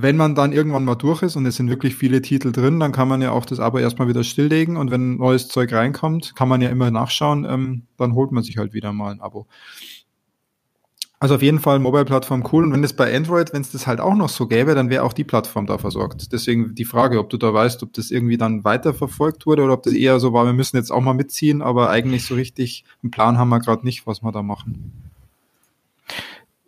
Wenn 0.00 0.16
man 0.16 0.34
dann 0.34 0.52
irgendwann 0.52 0.84
mal 0.84 0.94
durch 0.94 1.22
ist 1.22 1.34
und 1.34 1.44
es 1.46 1.56
sind 1.56 1.70
wirklich 1.70 1.96
viele 1.96 2.22
Titel 2.22 2.52
drin, 2.52 2.78
dann 2.78 2.92
kann 2.92 3.08
man 3.08 3.20
ja 3.20 3.32
auch 3.32 3.44
das 3.44 3.58
Abo 3.58 3.78
erstmal 3.78 4.06
wieder 4.06 4.22
stilllegen 4.22 4.76
und 4.76 4.92
wenn 4.92 5.16
neues 5.16 5.48
Zeug 5.48 5.72
reinkommt, 5.72 6.36
kann 6.36 6.48
man 6.48 6.62
ja 6.62 6.68
immer 6.68 6.90
nachschauen, 6.90 7.44
ähm, 7.44 7.82
dann 7.96 8.14
holt 8.14 8.30
man 8.30 8.44
sich 8.44 8.58
halt 8.58 8.72
wieder 8.72 8.92
mal 8.92 9.10
ein 9.10 9.20
Abo. 9.20 9.46
Also 11.20 11.34
auf 11.34 11.42
jeden 11.42 11.58
Fall 11.58 11.80
Mobile-Plattform 11.80 12.48
cool 12.52 12.62
und 12.62 12.72
wenn 12.72 12.84
es 12.84 12.92
bei 12.92 13.12
Android, 13.14 13.52
wenn 13.52 13.62
es 13.62 13.72
das 13.72 13.88
halt 13.88 13.98
auch 13.98 14.14
noch 14.14 14.28
so 14.28 14.46
gäbe, 14.46 14.76
dann 14.76 14.88
wäre 14.88 15.02
auch 15.02 15.12
die 15.12 15.24
Plattform 15.24 15.66
da 15.66 15.76
versorgt. 15.76 16.32
Deswegen 16.32 16.76
die 16.76 16.84
Frage, 16.84 17.18
ob 17.18 17.28
du 17.28 17.36
da 17.36 17.52
weißt, 17.52 17.82
ob 17.82 17.92
das 17.92 18.12
irgendwie 18.12 18.36
dann 18.36 18.62
weiterverfolgt 18.62 19.44
wurde 19.44 19.64
oder 19.64 19.72
ob 19.72 19.82
das 19.82 19.94
eher 19.94 20.20
so 20.20 20.32
war, 20.32 20.46
wir 20.46 20.52
müssen 20.52 20.76
jetzt 20.76 20.92
auch 20.92 21.00
mal 21.00 21.14
mitziehen, 21.14 21.60
aber 21.60 21.90
eigentlich 21.90 22.24
so 22.24 22.36
richtig 22.36 22.84
einen 23.02 23.10
Plan 23.10 23.36
haben 23.36 23.48
wir 23.48 23.58
gerade 23.58 23.84
nicht, 23.84 24.06
was 24.06 24.22
wir 24.22 24.30
da 24.30 24.42
machen. 24.42 24.92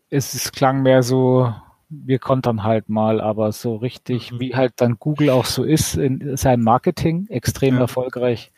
Es 0.08 0.50
klang 0.50 0.82
mehr 0.82 1.04
so, 1.04 1.54
wir 1.90 2.18
kontern 2.18 2.62
halt 2.62 2.88
mal, 2.88 3.20
aber 3.20 3.52
so 3.52 3.76
richtig, 3.76 4.32
mhm. 4.32 4.40
wie 4.40 4.54
halt 4.54 4.74
dann 4.76 4.98
Google 4.98 5.30
auch 5.30 5.44
so 5.44 5.64
ist 5.64 5.96
in 5.96 6.36
seinem 6.36 6.62
Marketing, 6.62 7.26
extrem 7.28 7.74
ja. 7.74 7.82
erfolgreich, 7.82 8.52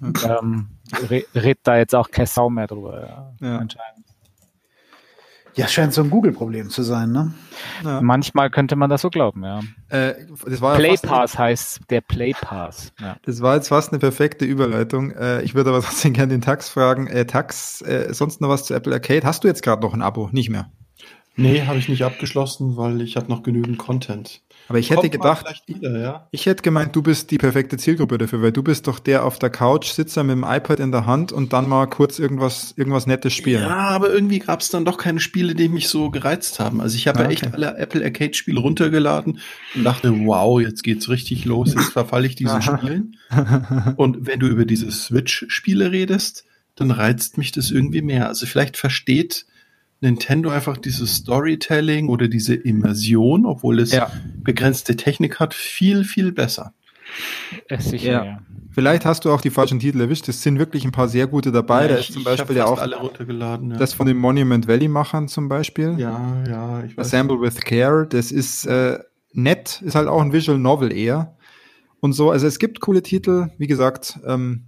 ähm, 0.00 0.68
redet 1.10 1.60
da 1.64 1.76
jetzt 1.76 1.94
auch 1.94 2.10
kein 2.10 2.26
Sau 2.26 2.48
mehr 2.48 2.66
drüber. 2.66 3.34
Ja, 3.40 3.48
ja. 3.48 3.58
Anscheinend. 3.58 4.06
Ja, 5.56 5.66
scheint 5.68 5.94
so 5.94 6.02
ein 6.02 6.10
Google-Problem 6.10 6.68
zu 6.68 6.82
sein, 6.82 7.12
ne? 7.12 7.32
Ja. 7.82 8.02
Manchmal 8.02 8.50
könnte 8.50 8.76
man 8.76 8.90
das 8.90 9.00
so 9.00 9.08
glauben, 9.08 9.42
ja. 9.42 9.60
Äh, 9.88 10.14
das 10.46 10.60
war 10.60 10.76
Play 10.76 10.96
ja 11.02 11.08
Pass 11.08 11.38
heißt 11.38 11.80
der 11.88 12.02
Play 12.02 12.34
Pass. 12.38 12.92
Ja. 13.00 13.16
Das 13.22 13.40
war 13.40 13.56
jetzt 13.56 13.68
fast 13.68 13.90
eine 13.90 13.98
perfekte 13.98 14.44
Überleitung. 14.44 15.12
Äh, 15.12 15.40
ich 15.42 15.54
würde 15.54 15.70
aber 15.70 15.80
trotzdem 15.82 16.12
gerne 16.12 16.34
den 16.34 16.42
Tax 16.42 16.68
fragen. 16.68 17.06
Äh, 17.06 17.24
Tax, 17.24 17.80
äh, 17.80 18.12
sonst 18.12 18.42
noch 18.42 18.50
was 18.50 18.66
zu 18.66 18.74
Apple 18.74 18.92
Arcade? 18.92 19.26
Hast 19.26 19.44
du 19.44 19.48
jetzt 19.48 19.62
gerade 19.62 19.80
noch 19.80 19.94
ein 19.94 20.02
Abo? 20.02 20.28
Nicht 20.30 20.50
mehr? 20.50 20.70
Nee, 21.36 21.62
habe 21.62 21.78
ich 21.78 21.88
nicht 21.88 22.02
abgeschlossen, 22.02 22.76
weil 22.76 23.02
ich 23.02 23.16
habe 23.16 23.28
noch 23.28 23.42
genügend 23.42 23.76
Content. 23.76 24.40
Aber 24.68 24.78
ich 24.78 24.90
hätte 24.90 25.10
gedacht, 25.10 25.46
wieder, 25.66 26.00
ja? 26.00 26.28
ich 26.32 26.46
hätte 26.46 26.62
gemeint, 26.62 26.96
du 26.96 27.02
bist 27.02 27.30
die 27.30 27.36
perfekte 27.36 27.76
Zielgruppe 27.76 28.18
dafür, 28.18 28.42
weil 28.42 28.52
du 28.52 28.62
bist 28.62 28.86
doch 28.86 28.98
der 28.98 29.24
auf 29.24 29.38
der 29.38 29.50
Couch 29.50 29.92
Sitzer 29.92 30.24
mit 30.24 30.34
dem 30.34 30.44
iPad 30.44 30.80
in 30.80 30.90
der 30.92 31.06
Hand 31.06 31.32
und 31.32 31.52
dann 31.52 31.68
mal 31.68 31.86
kurz 31.86 32.18
irgendwas, 32.18 32.72
irgendwas 32.76 33.06
Nettes 33.06 33.34
spielen. 33.34 33.62
Ja, 33.62 33.76
aber 33.76 34.10
irgendwie 34.10 34.38
gab 34.38 34.60
es 34.60 34.70
dann 34.70 34.84
doch 34.84 34.96
keine 34.96 35.20
Spiele, 35.20 35.54
die 35.54 35.68
mich 35.68 35.88
so 35.88 36.10
gereizt 36.10 36.58
haben. 36.58 36.80
Also 36.80 36.96
ich 36.96 37.06
habe 37.06 37.20
ah, 37.20 37.22
ja 37.24 37.30
echt 37.30 37.52
alle 37.52 37.76
Apple 37.76 38.02
Arcade 38.02 38.34
Spiele 38.34 38.58
runtergeladen 38.60 39.38
und 39.74 39.84
dachte, 39.84 40.12
wow, 40.26 40.60
jetzt 40.60 40.82
geht's 40.82 41.08
richtig 41.10 41.44
los, 41.44 41.74
jetzt 41.74 41.92
verfalle 41.92 42.26
ich 42.26 42.34
diesen 42.34 42.62
Spielen. 42.62 43.16
Und 43.96 44.26
wenn 44.26 44.40
du 44.40 44.46
über 44.48 44.64
diese 44.64 44.90
Switch-Spiele 44.90 45.92
redest, 45.92 46.44
dann 46.76 46.90
reizt 46.90 47.38
mich 47.38 47.52
das 47.52 47.70
irgendwie 47.70 48.02
mehr. 48.02 48.26
Also 48.26 48.46
vielleicht 48.46 48.76
versteht 48.76 49.46
Nintendo 50.00 50.50
einfach 50.50 50.76
dieses 50.76 51.16
Storytelling 51.16 52.08
oder 52.08 52.28
diese 52.28 52.54
Immersion, 52.54 53.46
obwohl 53.46 53.80
es 53.80 53.92
ja. 53.92 54.10
begrenzte 54.42 54.96
Technik 54.96 55.40
hat, 55.40 55.54
viel, 55.54 56.04
viel 56.04 56.32
besser. 56.32 56.74
Es 57.68 57.86
sicher, 57.90 58.12
ja. 58.12 58.24
ja. 58.24 58.38
Vielleicht 58.72 59.06
hast 59.06 59.24
du 59.24 59.30
auch 59.30 59.40
die 59.40 59.48
falschen 59.48 59.80
Titel 59.80 60.02
erwischt. 60.02 60.28
Es 60.28 60.42
sind 60.42 60.58
wirklich 60.58 60.84
ein 60.84 60.92
paar 60.92 61.08
sehr 61.08 61.26
gute 61.26 61.50
dabei. 61.50 61.82
Ja, 61.82 61.88
da 61.88 61.94
ist 61.94 62.12
zum 62.12 62.24
Beispiel 62.24 62.56
ja 62.56 62.66
auch 62.66 62.78
alle 62.78 62.96
runtergeladen, 62.96 63.70
ja. 63.70 63.76
das 63.78 63.94
von 63.94 64.06
den 64.06 64.18
Monument 64.18 64.68
Valley 64.68 64.88
Machern 64.88 65.28
zum 65.28 65.48
Beispiel. 65.48 65.94
Ja, 65.96 66.44
ja, 66.46 66.84
ich 66.84 66.94
weiß. 66.94 67.06
Assemble 67.06 67.40
with 67.40 67.56
Care. 67.56 68.06
Das 68.06 68.30
ist 68.30 68.66
äh, 68.66 68.98
nett, 69.32 69.80
ist 69.82 69.94
halt 69.94 70.08
auch 70.08 70.20
ein 70.20 70.34
Visual 70.34 70.58
Novel 70.58 70.92
eher 70.92 71.36
und 72.00 72.12
so. 72.12 72.30
Also 72.30 72.46
es 72.46 72.58
gibt 72.58 72.80
coole 72.80 73.02
Titel. 73.02 73.48
Wie 73.56 73.66
gesagt, 73.66 74.18
ähm, 74.26 74.66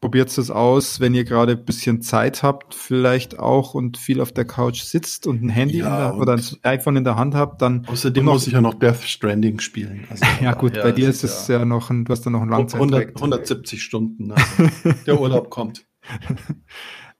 probiert 0.00 0.36
es 0.36 0.50
aus, 0.50 1.00
wenn 1.00 1.14
ihr 1.14 1.24
gerade 1.24 1.52
ein 1.52 1.64
bisschen 1.64 2.02
Zeit 2.02 2.42
habt, 2.42 2.74
vielleicht 2.74 3.38
auch 3.38 3.74
und 3.74 3.96
viel 3.98 4.20
auf 4.20 4.30
der 4.32 4.44
Couch 4.44 4.82
sitzt 4.82 5.26
und 5.26 5.42
ein 5.42 5.48
Handy 5.48 5.78
Ja, 5.78 6.10
der, 6.12 6.20
oder 6.20 6.34
ein 6.34 6.42
iPhone 6.62 6.96
in 6.96 7.04
der 7.04 7.16
Hand 7.16 7.34
habt, 7.34 7.62
dann 7.62 7.84
Außerdem 7.86 8.24
noch- 8.24 8.34
muss 8.34 8.46
ich 8.46 8.52
ja 8.52 8.60
noch 8.60 8.74
Death 8.74 9.02
Stranding 9.02 9.58
spielen. 9.60 10.06
Also 10.08 10.24
ja 10.42 10.54
gut, 10.54 10.76
daher 10.76 10.84
bei 10.84 10.92
dir 10.92 11.08
ist 11.08 11.24
es 11.24 11.48
ja, 11.48 11.64
noch 11.64 11.90
ein, 11.90 12.04
du 12.04 12.12
hast 12.12 12.24
da 12.24 12.30
noch 12.30 12.42
ein 12.42 12.52
100, 12.52 12.72
Langzeitprojekt. 12.78 13.16
170 13.16 13.82
Stunden. 13.82 14.32
Also 14.32 14.44
der 15.06 15.20
Urlaub 15.20 15.50
kommt. 15.50 15.84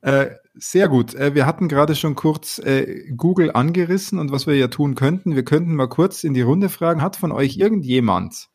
Äh, 0.00 0.30
sehr 0.54 0.88
gut. 0.88 1.14
Äh, 1.14 1.34
wir 1.34 1.46
hatten 1.46 1.68
gerade 1.68 1.96
schon 1.96 2.14
kurz 2.14 2.58
äh, 2.60 3.10
Google 3.16 3.50
angerissen 3.52 4.18
und 4.18 4.30
was 4.30 4.46
wir 4.46 4.54
ja 4.54 4.68
tun 4.68 4.94
könnten. 4.94 5.34
Wir 5.34 5.44
könnten 5.44 5.74
mal 5.74 5.88
kurz 5.88 6.22
in 6.22 6.34
die 6.34 6.42
Runde 6.42 6.68
fragen, 6.68 7.02
hat 7.02 7.16
von 7.16 7.32
euch 7.32 7.56
irgendjemand 7.56 8.48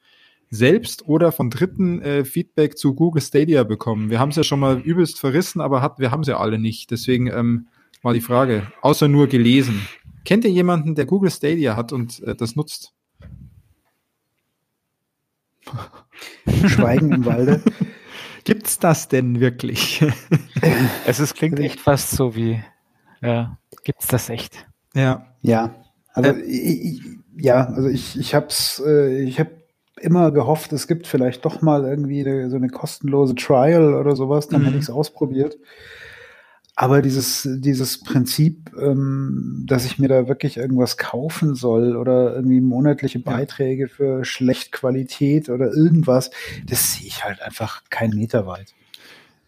selbst 0.54 1.08
oder 1.08 1.32
von 1.32 1.50
Dritten 1.50 2.02
äh, 2.02 2.26
Feedback 2.26 2.78
zu 2.78 2.94
Google 2.94 3.22
Stadia 3.22 3.64
bekommen? 3.64 4.12
Wir 4.12 4.20
haben 4.20 4.30
es 4.30 4.36
ja 4.36 4.44
schon 4.44 4.60
mal 4.60 4.80
übelst 4.80 5.20
verrissen, 5.20 5.62
aber 5.62 5.82
hat, 5.82 5.98
wir 5.98 6.12
haben 6.12 6.22
es 6.22 6.28
ja 6.28 6.38
alle 6.38 6.60
nicht. 6.60 6.92
Deswegen 6.92 7.28
ähm, 7.28 7.68
mal 8.04 8.14
die 8.14 8.22
Frage, 8.22 8.72
außer 8.82 9.08
nur 9.08 9.28
gelesen. 9.28 9.82
Kennt 10.26 10.46
ihr 10.46 10.52
jemanden, 10.52 10.94
der 10.94 11.06
Google 11.06 11.32
Stadia 11.32 11.76
hat 11.76 11.92
und 11.92 12.22
äh, 12.22 12.36
das 12.36 12.56
nutzt? 12.56 12.94
Schweigen 16.68 17.12
im 17.12 17.26
Walde. 17.26 17.64
Gibt's 18.44 18.78
das 18.78 19.08
denn 19.08 19.40
wirklich? 19.40 20.06
Es 21.06 21.20
ist, 21.20 21.36
klingt 21.36 21.60
echt 21.60 21.82
fast 21.82 22.12
so 22.12 22.38
wie, 22.38 22.64
ja, 23.22 23.58
gibt's 23.84 24.08
das 24.08 24.30
echt? 24.30 24.66
ja. 24.96 25.28
Ja, 25.42 25.76
also 26.14 26.38
ich, 26.38 26.86
ich, 26.86 27.02
ja, 27.36 27.66
also 27.66 27.90
ich, 27.90 28.18
ich 28.18 28.34
hab's, 28.34 28.82
äh, 28.86 29.24
ich 29.24 29.42
habe 29.42 29.63
immer 30.00 30.32
gehofft, 30.32 30.74
es 30.74 30.88
gibt 30.88 31.08
vielleicht 31.08 31.46
doch 31.46 31.62
mal 31.62 31.84
irgendwie 31.86 32.24
so 32.50 32.56
eine 32.56 32.70
kostenlose 32.70 33.36
Trial 33.36 33.94
oder 33.94 34.16
sowas, 34.16 34.48
dann 34.48 34.62
Mhm. 34.62 34.66
hätte 34.66 34.78
ich 34.78 34.84
es 34.84 34.90
ausprobiert. 34.90 35.58
Aber 36.76 37.04
dieses, 37.04 37.48
dieses 37.60 38.04
Prinzip, 38.04 38.72
ähm, 38.82 39.64
dass 39.68 39.86
ich 39.86 40.00
mir 40.00 40.08
da 40.08 40.28
wirklich 40.28 40.58
irgendwas 40.58 40.98
kaufen 40.98 41.54
soll 41.54 41.96
oder 41.96 42.34
irgendwie 42.36 42.62
monatliche 42.62 43.20
Ja. 43.20 43.32
Beiträge 43.32 43.88
für 43.88 44.26
schlecht 44.26 44.72
Qualität 44.72 45.50
oder 45.50 45.72
irgendwas, 45.72 46.32
das 46.66 46.94
sehe 46.94 47.06
ich 47.08 47.24
halt 47.24 47.42
einfach 47.44 47.84
kein 47.92 48.10
Meter 48.12 48.48
weit. 48.48 48.74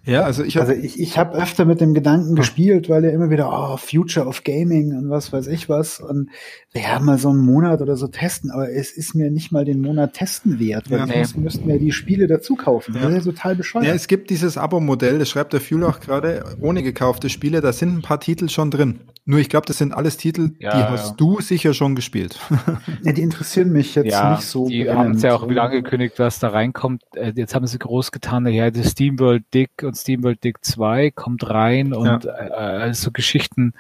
Ja, 0.06 0.22
also 0.22 0.44
ich 0.44 0.57
hab, 0.57 0.69
Also 0.69 0.80
ich, 0.80 0.99
ich 0.99 1.18
habe 1.18 1.38
öfter 1.38 1.65
mit 1.65 1.82
dem 1.82 1.94
Gedanken 1.94 2.36
gespielt, 2.36 2.90
weil 2.90 3.03
ja 3.03 3.10
immer 3.10 3.30
wieder, 3.30 3.49
oh, 3.52 3.77
Future 3.77 4.27
of 4.27 4.44
Gaming 4.44 4.95
und 4.95 5.10
was 5.10 5.34
weiß 5.34 5.48
ich 5.48 5.68
was. 5.68 5.99
Und 5.99 6.30
wir 6.73 6.88
haben 6.88 7.06
mal 7.06 7.18
so 7.18 7.30
einen 7.30 7.40
Monat 7.40 7.82
oder 7.82 7.98
so 7.98 8.07
testen, 8.07 8.52
aber 8.52 8.69
es 8.72 8.91
ist 8.91 9.15
mir 9.15 9.32
nicht 9.32 9.52
mal 9.52 9.65
den 9.65 9.82
Monat 9.82 10.14
testen 10.14 10.60
wert, 10.60 10.91
weil 10.91 10.99
Ja. 10.99 11.06
ja. 11.07 11.14
sonst 11.14 11.38
müssten 11.38 11.68
wir 11.68 11.80
die 11.80 11.91
Spiele 11.91 12.27
dazu 12.27 12.56
kaufen. 12.56 12.94
Ja. 12.95 13.02
Das 13.02 13.11
ist 13.11 13.26
ja 13.26 13.32
total 13.32 13.56
bescheuert. 13.56 13.86
Ja, 13.86 13.94
es 13.94 14.07
gibt 14.07 14.30
dieses 14.30 14.57
Abo-Modell, 14.57 15.18
das 15.19 15.30
schreibt 15.30 15.53
der 15.53 15.61
Fuel 15.61 15.84
auch 15.84 15.99
gerade, 15.99 16.44
ohne 16.61 16.84
gekaufte 16.84 17.30
Spiele, 17.30 17.61
da 17.61 17.73
sind 17.73 17.98
ein 17.98 18.02
paar 18.02 18.19
Titel 18.19 18.48
schon 18.49 18.69
drin. 18.69 18.99
Nur 19.27 19.39
ich 19.39 19.49
glaube, 19.49 19.65
das 19.65 19.80
sind 19.80 19.91
alles 19.91 20.18
Titel, 20.18 20.52
Ja, 20.60 20.72
die 20.76 20.80
ja. 20.81 20.89
hast 20.91 21.15
du 21.19 21.41
sicher 21.41 21.73
schon 21.73 21.95
gespielt. 21.95 22.39
Ja, 23.03 23.11
die 23.11 23.22
interessieren 23.23 23.72
mich 23.72 23.95
jetzt 23.95 24.11
ja, 24.11 24.31
nicht 24.35 24.43
so. 24.43 24.68
die 24.68 24.89
haben 24.89 25.11
es 25.14 25.23
ja 25.23 25.35
auch 25.35 25.49
wieder 25.49 25.64
angekündigt, 25.64 26.19
was 26.19 26.38
da 26.39 26.49
reinkommt. 26.49 27.02
Äh, 27.15 27.34
Jetzt 27.35 27.56
haben 27.56 27.65
sie 27.68 27.80
groß 27.80 28.11
getan, 28.11 28.45
ja, 28.47 28.69
das 28.72 28.91
SteamWorld 28.91 29.43
Dick 29.53 29.72
und 29.84 29.95
SteamWorld 29.97 30.43
Dick 30.43 30.64
2 30.64 31.11
kommt 31.11 31.49
rein 31.49 31.93
und 31.93 32.26
äh, 32.26 32.30
also 32.30 33.06
so 33.06 33.11
Geschichten, 33.11 33.73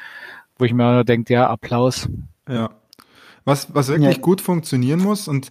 wo 0.57 0.65
ich 0.65 0.73
mir 0.73 0.85
auch 0.87 0.93
nur 0.93 1.03
denke, 1.03 1.33
ja, 1.33 1.47
Applaus. 1.49 2.09
Ja. 2.49 2.71
Was, 3.45 3.73
was 3.75 3.89
wirklich 3.89 4.15
Ja. 4.17 4.21
gut 4.21 4.41
funktionieren 4.41 4.99
muss 5.01 5.27
und 5.27 5.49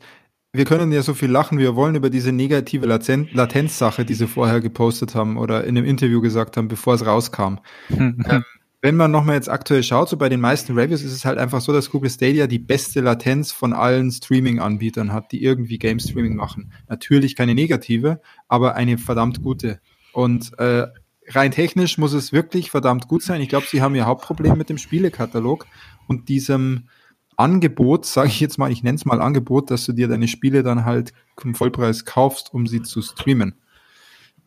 wir 0.52 0.64
können 0.64 0.92
ja 0.92 1.02
so 1.02 1.14
viel 1.14 1.30
lachen, 1.30 1.58
wie 1.58 1.62
wir 1.62 1.74
wollen 1.74 1.96
über 1.96 2.10
diese 2.10 2.30
negative 2.32 2.86
Laten 2.86 3.28
Latenzsache, 3.32 4.04
die 4.04 4.14
sie 4.14 4.28
vorher 4.28 4.60
gepostet 4.60 5.14
haben 5.16 5.36
oder 5.36 5.64
in 5.64 5.76
einem 5.76 5.84
Interview 5.86 6.20
gesagt 6.20 6.56
haben, 6.56 6.68
bevor 6.68 6.94
es 6.94 7.04
rauskam. 7.06 7.56
Ähm, 7.90 8.44
wenn 8.84 8.96
man 8.96 9.10
nochmal 9.10 9.36
jetzt 9.36 9.48
aktuell 9.48 9.82
schaut, 9.82 10.10
so 10.10 10.18
bei 10.18 10.28
den 10.28 10.42
meisten 10.42 10.78
Reviews 10.78 11.00
ist 11.00 11.14
es 11.14 11.24
halt 11.24 11.38
einfach 11.38 11.62
so, 11.62 11.72
dass 11.72 11.88
Google 11.88 12.10
Stadia 12.10 12.46
die 12.46 12.58
beste 12.58 13.00
Latenz 13.00 13.50
von 13.50 13.72
allen 13.72 14.12
Streaming-Anbietern 14.12 15.10
hat, 15.10 15.32
die 15.32 15.42
irgendwie 15.42 15.78
Game 15.78 15.98
Streaming 15.98 16.36
machen. 16.36 16.70
Natürlich 16.86 17.34
keine 17.34 17.54
negative, 17.54 18.20
aber 18.46 18.74
eine 18.74 18.98
verdammt 18.98 19.40
gute. 19.40 19.80
Und 20.12 20.52
äh, 20.58 20.86
rein 21.28 21.50
technisch 21.50 21.96
muss 21.96 22.12
es 22.12 22.34
wirklich 22.34 22.70
verdammt 22.70 23.08
gut 23.08 23.22
sein. 23.22 23.40
Ich 23.40 23.48
glaube, 23.48 23.64
sie 23.66 23.80
haben 23.80 23.94
ihr 23.94 24.04
Hauptproblem 24.04 24.58
mit 24.58 24.68
dem 24.68 24.76
Spielekatalog 24.76 25.66
und 26.06 26.28
diesem 26.28 26.90
Angebot, 27.38 28.04
sage 28.04 28.28
ich 28.28 28.38
jetzt 28.38 28.58
mal, 28.58 28.70
ich 28.70 28.82
nenne 28.82 28.96
es 28.96 29.06
mal 29.06 29.22
Angebot, 29.22 29.70
dass 29.70 29.86
du 29.86 29.94
dir 29.94 30.08
deine 30.08 30.28
Spiele 30.28 30.62
dann 30.62 30.84
halt 30.84 31.14
zum 31.40 31.54
Vollpreis 31.54 32.04
kaufst, 32.04 32.52
um 32.52 32.66
sie 32.66 32.82
zu 32.82 33.00
streamen. 33.00 33.54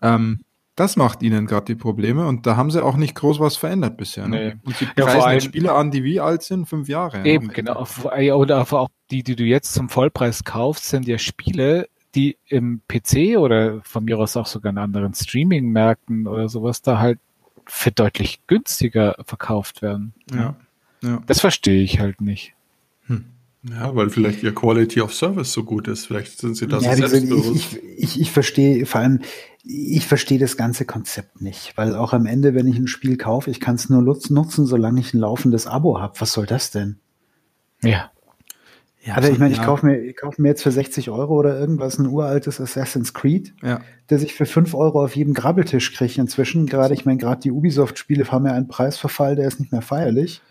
Ähm, 0.04 0.42
das 0.78 0.96
macht 0.96 1.22
ihnen 1.24 1.48
gerade 1.48 1.66
die 1.66 1.76
Probleme 1.76 2.26
und 2.28 2.46
da 2.46 2.56
haben 2.56 2.72
sie 2.72 2.82
auch 2.84 2.96
nicht 2.96 3.16
groß 3.16 3.40
was 3.42 3.58
verändert 3.58 3.98
bisher. 3.98 4.28
Ne? 4.28 4.38
Nee. 4.38 4.56
Und 4.64 4.78
sie 4.78 4.86
Ja, 4.96 5.06
preisen 5.06 5.22
allem- 5.22 5.34
jetzt 5.34 5.44
Spiele 5.46 5.74
an, 5.74 5.92
die 5.92 6.04
wie 6.06 6.20
alt 6.22 6.44
sind? 6.44 6.68
Fünf 6.70 6.88
Jahre. 6.88 7.26
Eben, 7.26 7.50
genau. 7.50 7.86
Ja, 8.18 8.36
Oder 8.36 8.62
auch 8.62 8.90
die, 9.12 9.24
die 9.24 9.36
du 9.36 9.44
jetzt 9.44 9.74
zum 9.74 9.90
Vollpreis 9.90 10.44
kaufst, 10.44 10.86
sind 10.86 11.08
ja 11.08 11.18
Spiele, 11.18 11.90
die 12.16 12.38
im 12.46 12.82
PC 12.88 13.38
oder 13.38 13.82
von 13.84 14.06
mir 14.06 14.18
aus 14.20 14.38
auch 14.38 14.46
sogar 14.46 14.72
in 14.72 14.78
anderen 14.78 15.14
Streaming-Märkten 15.14 16.28
oder 16.28 16.48
sowas 16.48 16.82
da 16.82 17.00
halt 17.00 17.20
für 17.66 17.92
deutlich 17.92 18.40
günstiger 18.48 19.16
verkauft 19.26 19.82
werden. 19.82 20.14
Ja. 20.32 20.56
ja. 21.04 21.22
Das 21.26 21.42
verstehe 21.42 21.82
ich 21.82 22.00
halt 22.00 22.22
nicht. 22.22 22.54
Ja, 23.70 23.96
weil 23.96 24.10
vielleicht 24.10 24.44
ihr 24.44 24.54
Quality 24.56 25.02
of 25.02 25.14
Service 25.14 25.52
so 25.52 25.64
gut 25.64 25.88
ist. 25.88 26.06
Vielleicht 26.06 26.40
sind 26.40 26.56
sie 26.56 26.68
da 26.68 26.80
ja, 26.80 26.96
selbstbewusst. 26.96 27.56
ich, 27.56 27.84
ich, 27.98 28.22
ich 28.22 28.32
verstehe 28.32 28.86
vor 28.86 29.02
allem, 29.02 29.20
ich 29.64 30.06
verstehe 30.08 30.40
das 30.40 30.56
ganze 30.58 30.86
Konzept 30.86 31.42
nicht, 31.42 31.74
weil 31.76 31.96
auch 31.96 32.14
am 32.14 32.26
Ende, 32.26 32.56
wenn 32.56 32.68
ich 32.68 32.78
ein 32.78 32.88
Spiel 32.88 33.18
kaufe, 33.18 33.50
ich 33.52 33.60
kann 33.60 33.76
es 33.76 33.90
nur 33.90 34.02
nutzen, 34.02 34.66
solange 34.66 35.00
ich 35.00 35.14
ein 35.14 35.20
laufendes 35.20 35.68
Abo 35.68 36.00
habe. 36.00 36.14
Was 36.20 36.32
soll 36.34 36.46
das 36.46 36.72
denn? 36.72 37.00
Ja. 37.84 38.12
ja 39.04 39.16
Also 39.16 39.30
ich 39.30 39.40
meine, 39.40 39.52
ich 39.52 39.58
ja. 39.60 39.66
kaufe 39.66 39.86
mir, 39.86 40.00
ich 40.00 40.16
kaufe 40.16 40.42
mir 40.42 40.48
jetzt 40.50 40.64
für 40.64 40.72
60 40.72 41.10
Euro 41.10 41.34
oder 41.36 41.60
irgendwas 41.60 42.00
ein 42.00 42.08
uraltes 42.08 42.62
Assassin's 42.62 43.14
Creed, 43.14 43.54
Ja. 43.62 43.82
das 44.08 44.22
ich 44.24 44.34
für 44.34 44.46
5 44.46 44.74
Euro 44.76 45.04
auf 45.04 45.16
jedem 45.16 45.34
Grabbeltisch 45.34 45.94
kriege 45.94 46.22
inzwischen. 46.22 46.66
Gerade, 46.68 46.94
ich 46.94 47.06
meine, 47.06 47.18
gerade 47.18 47.42
die 47.42 47.52
Ubisoft-Spiele 47.52 48.32
haben 48.32 48.46
ja 48.46 48.54
einen 48.54 48.68
Preisverfall, 48.70 49.36
der 49.36 49.48
ist 49.48 49.60
nicht 49.60 49.72
mehr 49.74 49.82
feierlich. 49.82 50.42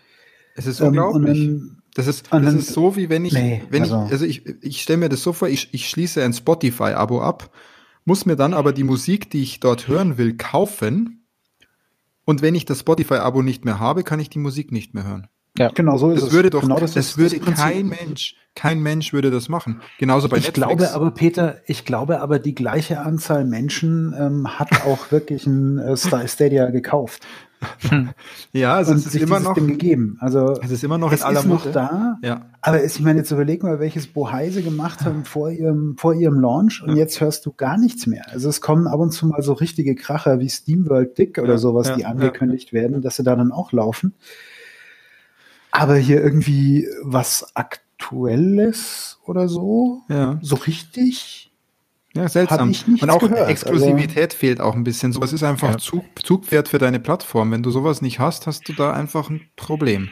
Es 0.55 0.67
ist 0.67 0.79
Ähm, 0.81 0.87
unglaublich. 0.89 1.47
dann- 1.47 1.73
das 1.97 2.07
ist, 2.07 2.23
das 2.25 2.29
dann- 2.43 2.57
ist 2.59 2.73
so, 2.73 2.95
wie 2.95 3.09
wenn 3.09 3.25
ich, 3.25 3.33
Nee, 3.33 3.63
wenn 3.69 3.83
also- 3.83 4.03
ich, 4.05 4.11
also 4.11 4.25
ich, 4.25 4.45
ich 4.63 4.81
stelle 4.81 4.97
mir 4.97 5.09
das 5.09 5.21
so 5.23 5.33
vor, 5.33 5.47
ich, 5.49 5.73
ich 5.73 5.89
schließe 5.89 6.23
ein 6.23 6.33
Spotify-Abo 6.33 7.21
ab, 7.21 7.49
muss 8.05 8.25
mir 8.25 8.35
dann 8.35 8.53
aber 8.53 8.71
die 8.73 8.83
Musik, 8.83 9.29
die 9.31 9.43
ich 9.43 9.59
dort 9.59 9.87
hören 9.87 10.17
will, 10.17 10.37
kaufen. 10.37 11.25
Und 12.25 12.41
wenn 12.41 12.55
ich 12.55 12.65
das 12.65 12.79
Spotify-Abo 12.81 13.41
nicht 13.41 13.65
mehr 13.65 13.79
habe, 13.79 14.03
kann 14.03 14.19
ich 14.19 14.29
die 14.29 14.39
Musik 14.39 14.71
nicht 14.71 14.93
mehr 14.93 15.05
hören. 15.05 15.27
Ja. 15.57 15.69
Genau 15.73 15.97
so 15.97 16.11
ist 16.11 16.21
Das 16.21 16.27
es. 16.29 16.33
würde 16.35 16.49
doch, 16.51 16.61
genau 16.61 16.79
das, 16.79 16.95
ist 16.95 17.17
würde 17.17 17.39
Prinzip. 17.39 17.55
kein 17.55 17.87
Mensch, 17.87 18.35
kein 18.53 18.79
Mensch 18.79 19.11
würde 19.11 19.31
das 19.31 19.49
machen. 19.49 19.81
Genauso 19.97 20.29
bei 20.29 20.37
ich 20.37 20.43
Netflix. 20.45 20.67
glaube 20.67 20.91
aber, 20.93 21.09
Peter, 21.11 21.57
ich 21.65 21.83
glaube 21.83 22.21
aber, 22.21 22.37
die 22.37 22.53
gleiche 22.53 22.99
Anzahl 22.99 23.43
Menschen 23.43 24.13
ähm, 24.15 24.59
hat 24.59 24.85
auch 24.85 25.11
wirklich 25.11 25.47
ein 25.47 25.79
äh, 25.79 25.97
Sta- 25.97 26.27
Stadia 26.27 26.69
gekauft 26.69 27.25
ja, 28.53 28.75
also 28.75 28.93
es 28.93 29.05
ist 29.07 29.15
immer 29.15 29.39
noch, 29.39 29.55
gegeben. 29.55 30.17
Also 30.19 30.59
es 30.61 30.69
ist 30.71 30.83
immer 30.83 30.97
noch 30.97 31.11
es 31.11 31.21
in 31.21 31.25
aller 31.25 31.39
ist 31.39 31.45
noch 31.47 31.71
da, 31.71 32.17
Ja. 32.21 32.45
aber 32.61 32.83
es, 32.83 32.97
ich 32.97 33.01
meine, 33.01 33.19
jetzt 33.19 33.31
überleg 33.31 33.63
mal, 33.63 33.79
welches 33.79 34.07
Bohai 34.07 34.49
sie 34.51 34.61
gemacht 34.63 35.05
haben 35.05 35.25
vor 35.25 35.49
ihrem, 35.51 35.97
vor 35.97 36.13
ihrem 36.13 36.39
Launch 36.39 36.83
und 36.83 36.89
Ja. 36.89 36.95
jetzt 36.97 37.19
hörst 37.19 37.45
du 37.45 37.51
gar 37.53 37.77
nichts 37.77 38.05
mehr. 38.07 38.25
Also 38.29 38.49
es 38.49 38.61
kommen 38.61 38.85
ab 38.87 38.99
und 38.99 39.11
zu 39.11 39.25
mal 39.27 39.41
so 39.41 39.53
richtige 39.53 39.95
Kracher 39.95 40.39
wie 40.39 40.49
SteamWorld 40.49 41.17
Dick 41.17 41.37
oder 41.39 41.53
Ja, 41.53 41.57
sowas, 41.57 41.93
die 41.95 42.05
angekündigt 42.05 42.73
werden, 42.73 43.01
dass 43.01 43.15
sie 43.15 43.23
da 43.23 43.35
dann 43.35 43.51
auch 43.51 43.71
laufen. 43.71 44.13
Aber 45.71 45.95
hier 45.95 46.21
irgendwie 46.23 46.87
was 47.03 47.55
Aktuelles 47.55 49.19
oder 49.25 49.47
so, 49.47 50.01
so 50.41 50.55
richtig 50.55 51.46
Ja, 52.17 52.27
seltsam. 52.27 52.73
Und 52.99 53.09
auch 53.09 53.19
gehört, 53.19 53.49
Exklusivität 53.49 54.33
fehlt 54.33 54.59
auch 54.59 54.75
ein 54.75 54.83
bisschen. 54.83 55.13
Sowas 55.13 55.33
ist 55.33 55.43
einfach 55.43 55.71
Ja. 55.71 55.77
Zug, 55.77 56.03
Zugpferd 56.23 56.67
für 56.67 56.79
deine 56.79 56.99
Plattform. 56.99 57.51
Wenn 57.51 57.63
du 57.63 57.69
sowas 57.69 58.01
nicht 58.01 58.19
hast, 58.19 58.47
hast 58.47 58.67
du 58.67 58.73
da 58.73 58.91
einfach 58.91 59.29
ein 59.29 59.41
Problem. 59.55 60.09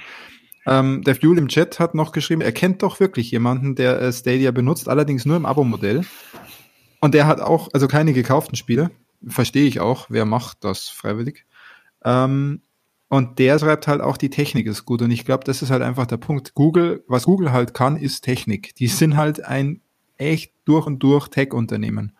Ähm, 0.67 1.03
der 1.03 1.15
Fuel 1.15 1.37
im 1.37 1.47
Chat 1.47 1.79
hat 1.79 1.95
noch 1.95 2.11
geschrieben, 2.11 2.41
er 2.41 2.51
kennt 2.51 2.81
doch 2.83 2.99
wirklich 2.99 3.31
jemanden, 3.31 3.75
der 3.75 4.01
äh, 4.01 4.11
Stadia 4.13 4.51
benutzt, 4.51 4.89
allerdings 4.89 5.25
nur 5.25 5.37
im 5.37 5.45
Abo-Modell. 5.45 6.05
Und 7.01 7.13
der 7.13 7.27
hat 7.27 7.39
auch, 7.41 7.69
also 7.73 7.87
keine 7.87 8.13
gekauften 8.13 8.55
Spiele. 8.55 8.91
Verstehe 9.27 9.67
ich 9.67 9.79
auch. 9.79 10.07
Wer 10.09 10.25
macht 10.25 10.63
das 10.63 10.89
freiwillig? 10.89 11.45
Ähm, 12.03 12.61
und 13.09 13.39
der 13.39 13.59
schreibt 13.59 13.87
halt 13.87 14.01
auch, 14.01 14.17
die 14.17 14.29
Technik 14.29 14.65
ist 14.65 14.85
gut. 14.85 15.01
Und 15.01 15.11
ich 15.11 15.25
glaube, 15.25 15.43
das 15.43 15.61
ist 15.61 15.69
halt 15.69 15.83
einfach 15.83 16.07
der 16.07 16.17
Punkt. 16.17 16.53
Google, 16.55 17.03
was 17.07 17.25
Google 17.25 17.51
halt 17.51 17.73
kann, 17.73 17.97
ist 17.97 18.21
Technik. 18.21 18.75
Die 18.75 18.87
sind 18.87 19.15
halt 19.15 19.45
ein 19.45 19.81
echt 20.17 20.53
durch 20.65 20.85
und 20.85 20.99
durch 20.99 21.27
Tech-Unternehmen. 21.29 22.13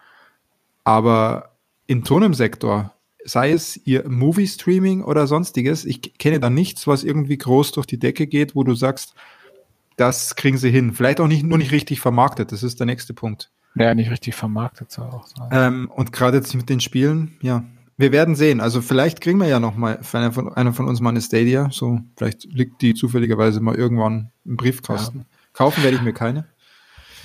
Aber 0.84 1.51
in 1.88 2.03
so 2.03 2.17
einem 2.17 2.34
Sektor, 2.34 2.93
sei 3.23 3.51
es 3.51 3.80
ihr 3.85 4.07
Movie-Streaming 4.07 5.03
oder 5.03 5.27
sonstiges, 5.27 5.85
ich 5.85 6.17
kenne 6.17 6.39
da 6.39 6.49
nichts, 6.49 6.88
was 6.88 7.03
irgendwie 7.03 7.38
groß 7.38 7.72
durch 7.73 7.88
die 7.88 7.99
Decke 7.99 8.27
geht, 8.27 8.55
wo 8.55 8.63
du 8.63 8.76
sagst, 8.76 9.15
das 9.97 10.35
kriegen 10.35 10.57
sie 10.57 10.72
hin. 10.72 10.93
Vielleicht 10.93 11.19
auch 11.19 11.27
nicht, 11.27 11.43
nur 11.43 11.57
nicht 11.57 11.72
richtig 11.72 11.99
vermarktet, 11.99 12.51
das 12.51 12.63
ist 12.63 12.80
der 12.80 12.85
nächste 12.85 13.13
Punkt. 13.13 13.51
Ja, 13.76 13.93
nicht 13.93 14.09
richtig 14.09 14.35
vermarktet 14.35 14.91
soll 14.91 15.07
auch 15.07 15.27
sein. 15.27 15.49
Ähm, 15.51 15.91
und 15.93 16.13
gerade 16.13 16.38
jetzt 16.38 16.53
mit 16.53 16.69
den 16.69 16.80
Spielen, 16.80 17.38
ja, 17.41 17.65
wir 17.97 18.11
werden 18.11 18.35
sehen. 18.35 18.61
Also 18.61 18.81
vielleicht 18.81 19.22
kriegen 19.22 19.39
wir 19.39 19.47
ja 19.47 19.59
noch 19.59 19.76
mal 19.76 19.99
einer 20.13 20.31
von, 20.31 20.53
einer 20.53 20.73
von 20.73 20.88
uns 20.88 20.99
mal 21.01 21.09
eine 21.09 21.22
Stadia. 21.22 21.69
So, 21.72 21.99
vielleicht 22.15 22.45
liegt 22.45 22.81
die 22.81 22.93
zufälligerweise 22.93 23.61
mal 23.61 23.76
irgendwann 23.76 24.31
im 24.45 24.57
Briefkasten. 24.57 25.19
Ja. 25.19 25.26
Kaufen 25.53 25.84
werde 25.84 25.97
ich 25.97 26.03
mir 26.03 26.13
keine. 26.13 26.45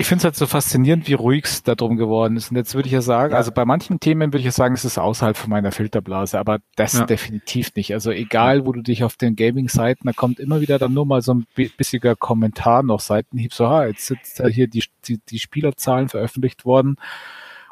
Ich 0.00 0.06
finde 0.06 0.20
es 0.20 0.24
halt 0.24 0.36
so 0.36 0.46
faszinierend, 0.46 1.08
wie 1.08 1.12
ruhig 1.12 1.44
es 1.44 1.62
darum 1.62 1.98
geworden 1.98 2.34
ist. 2.34 2.50
Und 2.50 2.56
jetzt 2.56 2.74
würde 2.74 2.86
ich 2.86 2.92
ja 2.92 3.02
sagen, 3.02 3.32
ja. 3.32 3.36
also 3.36 3.52
bei 3.52 3.66
manchen 3.66 4.00
Themen 4.00 4.32
würde 4.32 4.38
ich 4.38 4.46
ja 4.46 4.50
sagen, 4.50 4.74
es 4.74 4.86
ist 4.86 4.96
außerhalb 4.96 5.36
von 5.36 5.50
meiner 5.50 5.72
Filterblase, 5.72 6.38
aber 6.38 6.60
das 6.74 6.94
ja. 6.94 7.04
definitiv 7.04 7.74
nicht. 7.74 7.92
Also 7.92 8.10
egal, 8.10 8.64
wo 8.64 8.72
du 8.72 8.80
dich 8.80 9.04
auf 9.04 9.16
den 9.16 9.36
Gaming-Seiten, 9.36 10.06
da 10.06 10.14
kommt 10.14 10.40
immer 10.40 10.62
wieder 10.62 10.78
dann 10.78 10.94
nur 10.94 11.04
mal 11.04 11.20
so 11.20 11.34
ein 11.34 11.46
bissiger 11.54 12.16
Kommentar 12.16 12.82
noch 12.82 13.00
Seitenhieb, 13.00 13.52
so, 13.52 13.68
ha, 13.68 13.84
jetzt 13.84 14.06
sind 14.06 14.20
hier 14.48 14.68
die, 14.68 14.84
die, 15.04 15.18
die 15.18 15.38
Spielerzahlen 15.38 16.08
veröffentlicht 16.08 16.64
worden. 16.64 16.96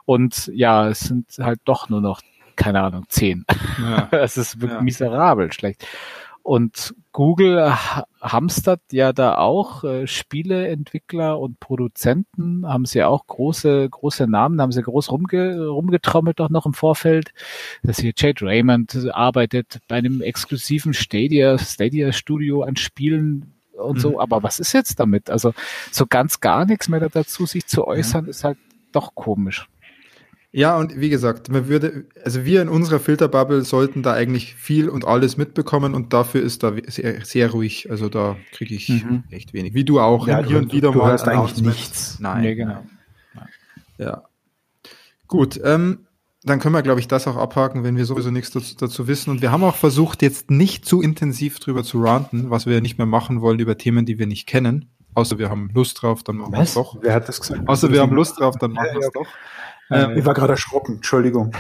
Und 0.05 0.51
ja, 0.53 0.87
es 0.87 1.01
sind 1.01 1.35
halt 1.39 1.61
doch 1.65 1.89
nur 1.89 2.03
noch, 2.03 2.21
keine 2.57 2.83
Ahnung, 2.83 3.07
zehn. 3.09 3.47
Ja. 3.81 4.09
es 4.13 4.37
ist 4.37 4.61
wirklich 4.61 4.83
miserabel 4.83 5.51
schlecht. 5.51 5.87
Und 6.43 6.95
Google 7.19 7.75
hamstert 8.21 8.81
ja 8.93 9.13
da 9.13 9.39
auch 9.39 9.83
äh, 9.83 10.07
Spieleentwickler 10.07 11.37
und 11.41 11.59
Produzenten, 11.59 12.65
haben 12.65 12.85
sie 12.85 13.03
auch 13.03 13.27
große, 13.27 13.89
große 13.91 14.29
Namen, 14.29 14.63
haben 14.63 14.71
sie 14.71 14.85
groß 14.85 15.11
rumge, 15.11 15.67
rumgetrommelt 15.67 16.39
doch 16.39 16.49
noch 16.49 16.65
im 16.65 16.75
Vorfeld, 16.75 17.33
dass 17.83 17.99
hier 17.99 18.13
Jade 18.17 18.47
Raymond 18.47 18.97
arbeitet 19.11 19.81
bei 19.89 19.97
einem 19.97 20.21
exklusiven 20.21 20.95
Stadia, 20.95 21.59
Stadia 21.59 22.13
Studio 22.13 22.63
an 22.63 22.77
Spielen 22.77 23.53
und 23.73 23.97
mhm. 23.97 24.01
so. 24.01 24.21
Aber 24.21 24.45
was 24.45 24.61
ist 24.61 24.73
jetzt 24.73 25.01
damit? 25.01 25.29
Also 25.29 25.55
so 25.91 26.07
ganz 26.07 26.39
gar 26.39 26.67
nichts 26.67 26.89
mehr 26.89 27.01
dazu, 27.01 27.47
sich 27.47 27.67
zu 27.67 27.85
äußern, 27.85 28.27
ja. 28.27 28.31
ist 28.31 28.45
halt 28.45 28.59
doch 28.93 29.17
komisch. 29.17 29.67
Ja, 30.51 30.79
und 30.79 30.99
wie 30.99 31.11
gesagt, 31.11 31.51
man 31.51 31.69
würde, 31.69 32.07
also 32.25 32.45
wir 32.45 32.63
in 32.63 32.71
unserer 32.71 33.01
Filterbubble 33.01 33.63
sollten 33.63 34.03
da 34.03 34.15
eigentlich 34.15 34.55
viel 34.55 34.89
und 34.89 35.07
alles 35.07 35.37
mitbekommen 35.37 35.95
und 35.95 36.15
dafür 36.15 36.43
ist 36.43 36.63
da 36.63 36.73
sehr, 36.87 37.23
sehr 37.25 37.51
ruhig. 37.51 37.91
Also 37.91 38.09
da 38.09 38.37
kriege 38.53 38.75
ich 38.75 38.89
mhm. 38.89 39.25
echt 39.31 39.53
wenig. 39.53 39.75
Wie 39.75 39.85
du 39.85 40.01
auch. 40.01 40.27
Ja, 40.27 40.43
hier 40.43 40.59
und 40.59 40.73
wieder 40.73 40.93
du 40.93 40.99
mal. 40.99 41.17
Du 41.17 41.25
eigentlich 41.25 41.61
nichts. 41.61 42.19
Nein. 42.19 42.45
Ja, 42.45 42.55
genau. 42.55 42.83
Ja. 43.99 44.23
Gut, 45.27 45.61
ähm, 45.63 46.07
dann 46.45 46.61
können 46.61 46.75
wir, 46.75 46.83
glaube 46.83 47.01
ich, 47.01 47.09
das 47.09 47.27
auch 47.27 47.37
abhaken, 47.37 47.85
wenn 47.85 47.97
wir 47.97 48.07
sowieso 48.07 48.31
nichts 48.31 48.51
dazu, 48.51 48.75
dazu, 48.77 49.07
wissen. 49.07 49.31
Und 49.31 49.43
wir 49.43 49.53
haben 49.53 49.65
auch 49.65 49.77
versucht, 49.77 50.23
jetzt 50.23 50.51
nicht 50.51 50.87
zu 50.87 51.03
intensiv 51.03 51.59
drüber 51.59 51.85
zu 51.85 52.03
ranten, 52.03 52.49
was 52.49 52.65
wir 52.65 52.81
nicht 52.81 52.97
mehr 52.97 53.07
machen 53.07 53.43
wollen 53.43 53.59
über 53.59 53.77
Themen, 53.77 54.07
die 54.07 54.19
wir 54.19 54.27
nicht 54.27 54.47
kennen. 54.47 54.91
Außer 55.15 55.39
wir 55.39 55.51
haben 55.51 55.69
Lust 55.75 56.01
drauf, 56.01 56.23
dann 56.23 56.37
machen 56.37 56.53
wir 56.53 56.61
es 56.61 56.75
doch. 56.75 56.97
Wer 57.01 57.15
hat 57.15 57.29
das 57.29 57.41
gesagt? 57.41 57.69
Außer 57.69 57.93
wir 57.93 58.01
haben 58.01 58.15
Lust 58.15 58.39
drauf, 58.39 58.57
dann 58.57 58.73
machen 58.73 58.89
wir 58.93 59.01
es 59.01 59.07
ja, 59.07 59.11
doch. 59.13 59.27
Ähm, 59.91 60.19
ich 60.19 60.25
war 60.25 60.35
gerade 60.35 60.53
erschrocken, 60.53 60.97
Entschuldigung. 60.97 61.53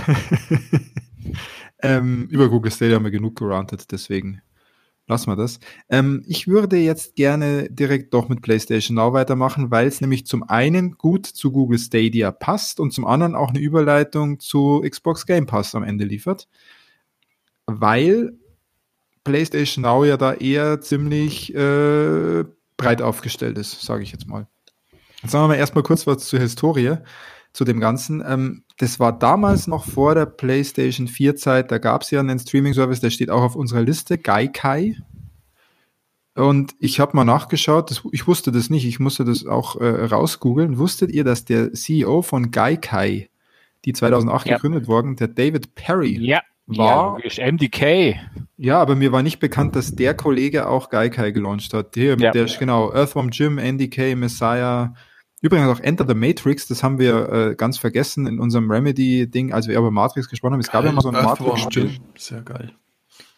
ähm, 1.82 2.28
über 2.30 2.48
Google 2.48 2.72
Stadia 2.72 2.96
haben 2.96 3.04
wir 3.04 3.10
genug 3.10 3.36
gerantet, 3.36 3.90
deswegen 3.90 4.42
lassen 5.08 5.30
wir 5.30 5.36
das. 5.36 5.58
Ähm, 5.88 6.22
ich 6.26 6.46
würde 6.46 6.76
jetzt 6.76 7.16
gerne 7.16 7.68
direkt 7.70 8.12
doch 8.14 8.28
mit 8.28 8.42
PlayStation 8.42 8.94
Now 8.94 9.12
weitermachen, 9.12 9.70
weil 9.70 9.86
es 9.86 10.00
nämlich 10.00 10.26
zum 10.26 10.42
einen 10.42 10.92
gut 10.92 11.26
zu 11.26 11.50
Google 11.50 11.78
Stadia 11.78 12.30
passt 12.30 12.78
und 12.78 12.92
zum 12.92 13.06
anderen 13.06 13.34
auch 13.34 13.48
eine 13.48 13.60
Überleitung 13.60 14.38
zu 14.38 14.84
Xbox 14.88 15.26
Game 15.26 15.46
Pass 15.46 15.74
am 15.74 15.82
Ende 15.82 16.04
liefert, 16.04 16.48
weil 17.66 18.34
PlayStation 19.24 19.82
Now 19.82 20.04
ja 20.04 20.16
da 20.16 20.34
eher 20.34 20.80
ziemlich 20.80 21.54
äh, 21.54 22.44
breit 22.76 23.02
aufgestellt 23.02 23.58
ist, 23.58 23.82
sage 23.82 24.02
ich 24.02 24.12
jetzt 24.12 24.28
mal. 24.28 24.46
Jetzt 25.22 25.32
sagen 25.32 25.44
wir 25.44 25.48
mal 25.48 25.54
erstmal 25.56 25.82
kurz 25.82 26.06
was 26.06 26.28
zur 26.28 26.38
Historie 26.38 26.98
zu 27.52 27.64
dem 27.64 27.80
Ganzen. 27.80 28.22
Ähm, 28.26 28.62
das 28.78 29.00
war 29.00 29.18
damals 29.18 29.66
noch 29.66 29.84
vor 29.84 30.14
der 30.14 30.26
PlayStation 30.26 31.08
4 31.08 31.36
Zeit, 31.36 31.70
da 31.72 31.78
gab 31.78 32.02
es 32.02 32.10
ja 32.10 32.20
einen 32.20 32.38
Streaming-Service, 32.38 33.00
der 33.00 33.10
steht 33.10 33.30
auch 33.30 33.42
auf 33.42 33.56
unserer 33.56 33.82
Liste, 33.82 34.18
Gaikai. 34.18 34.96
Und 36.34 36.76
ich 36.78 37.00
habe 37.00 37.16
mal 37.16 37.24
nachgeschaut, 37.24 37.90
das, 37.90 38.02
ich 38.12 38.28
wusste 38.28 38.52
das 38.52 38.70
nicht, 38.70 38.86
ich 38.86 39.00
musste 39.00 39.24
das 39.24 39.44
auch 39.44 39.74
äh, 39.80 40.04
rausgoogeln. 40.04 40.78
Wusstet 40.78 41.10
ihr, 41.10 41.24
dass 41.24 41.44
der 41.44 41.72
CEO 41.72 42.22
von 42.22 42.52
Gaikai, 42.52 43.28
die 43.84 43.92
2008 43.92 44.46
ja. 44.46 44.54
gegründet 44.54 44.86
worden, 44.86 45.16
der 45.16 45.26
David 45.26 45.74
Perry, 45.74 46.16
ja. 46.20 46.40
war. 46.66 47.18
Ja, 47.24 47.50
MDK. 47.50 48.14
Ja, 48.56 48.80
aber 48.80 48.94
mir 48.94 49.10
war 49.10 49.24
nicht 49.24 49.40
bekannt, 49.40 49.74
dass 49.74 49.96
der 49.96 50.14
Kollege 50.14 50.68
auch 50.68 50.90
Gaikai 50.90 51.32
gelauncht 51.32 51.74
hat. 51.74 51.96
Der, 51.96 52.16
ja. 52.16 52.30
der 52.30 52.44
genau, 52.44 52.92
Earthworm 52.92 53.30
Jim, 53.30 53.58
NDK, 53.58 54.14
Messiah, 54.14 54.94
Übrigens 55.40 55.68
auch 55.68 55.80
Enter 55.80 56.04
the 56.06 56.14
Matrix, 56.14 56.66
das 56.66 56.82
haben 56.82 56.98
wir 56.98 57.32
äh, 57.32 57.54
ganz 57.54 57.78
vergessen 57.78 58.26
in 58.26 58.40
unserem 58.40 58.70
Remedy-Ding, 58.70 59.52
als 59.52 59.68
wir 59.68 59.78
über 59.78 59.90
Matrix 59.90 60.28
gesprochen 60.28 60.54
haben. 60.54 60.60
Es 60.60 60.70
gab 60.70 60.84
ja 60.84 60.90
mal 60.90 61.00
so 61.00 61.10
einen 61.10 61.22
Matrix-Spiel. 61.22 61.98
Sehr 62.16 62.42
geil. 62.42 62.72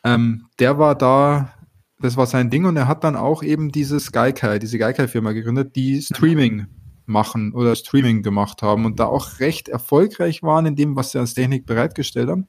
Ähm, 0.02 0.46
der 0.58 0.78
war 0.78 0.94
da, 0.94 1.52
das 2.00 2.16
war 2.16 2.24
sein 2.26 2.48
Ding 2.48 2.64
und 2.64 2.76
er 2.76 2.88
hat 2.88 3.04
dann 3.04 3.16
auch 3.16 3.42
eben 3.42 3.70
dieses 3.70 4.12
Gaikai, 4.12 4.58
diese 4.58 4.78
Gaikai-Firma 4.78 5.32
gegründet, 5.32 5.76
die 5.76 6.00
Streaming 6.00 6.66
machen 7.04 7.52
oder 7.52 7.76
Streaming 7.76 8.22
gemacht 8.22 8.62
haben 8.62 8.86
und 8.86 8.98
da 8.98 9.06
auch 9.06 9.40
recht 9.40 9.68
erfolgreich 9.68 10.42
waren 10.42 10.64
in 10.64 10.76
dem, 10.76 10.96
was 10.96 11.12
sie 11.12 11.18
als 11.18 11.34
Technik 11.34 11.66
bereitgestellt 11.66 12.30
haben. 12.30 12.46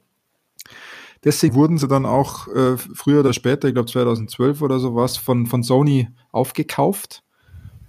Deswegen 1.24 1.54
wurden 1.54 1.78
sie 1.78 1.88
dann 1.88 2.06
auch 2.06 2.48
äh, 2.48 2.78
früher 2.78 3.20
oder 3.20 3.32
später, 3.32 3.68
ich 3.68 3.74
glaube 3.74 3.90
2012 3.90 4.62
oder 4.62 4.78
sowas, 4.78 5.18
von, 5.18 5.46
von 5.46 5.62
Sony 5.62 6.08
aufgekauft 6.32 7.22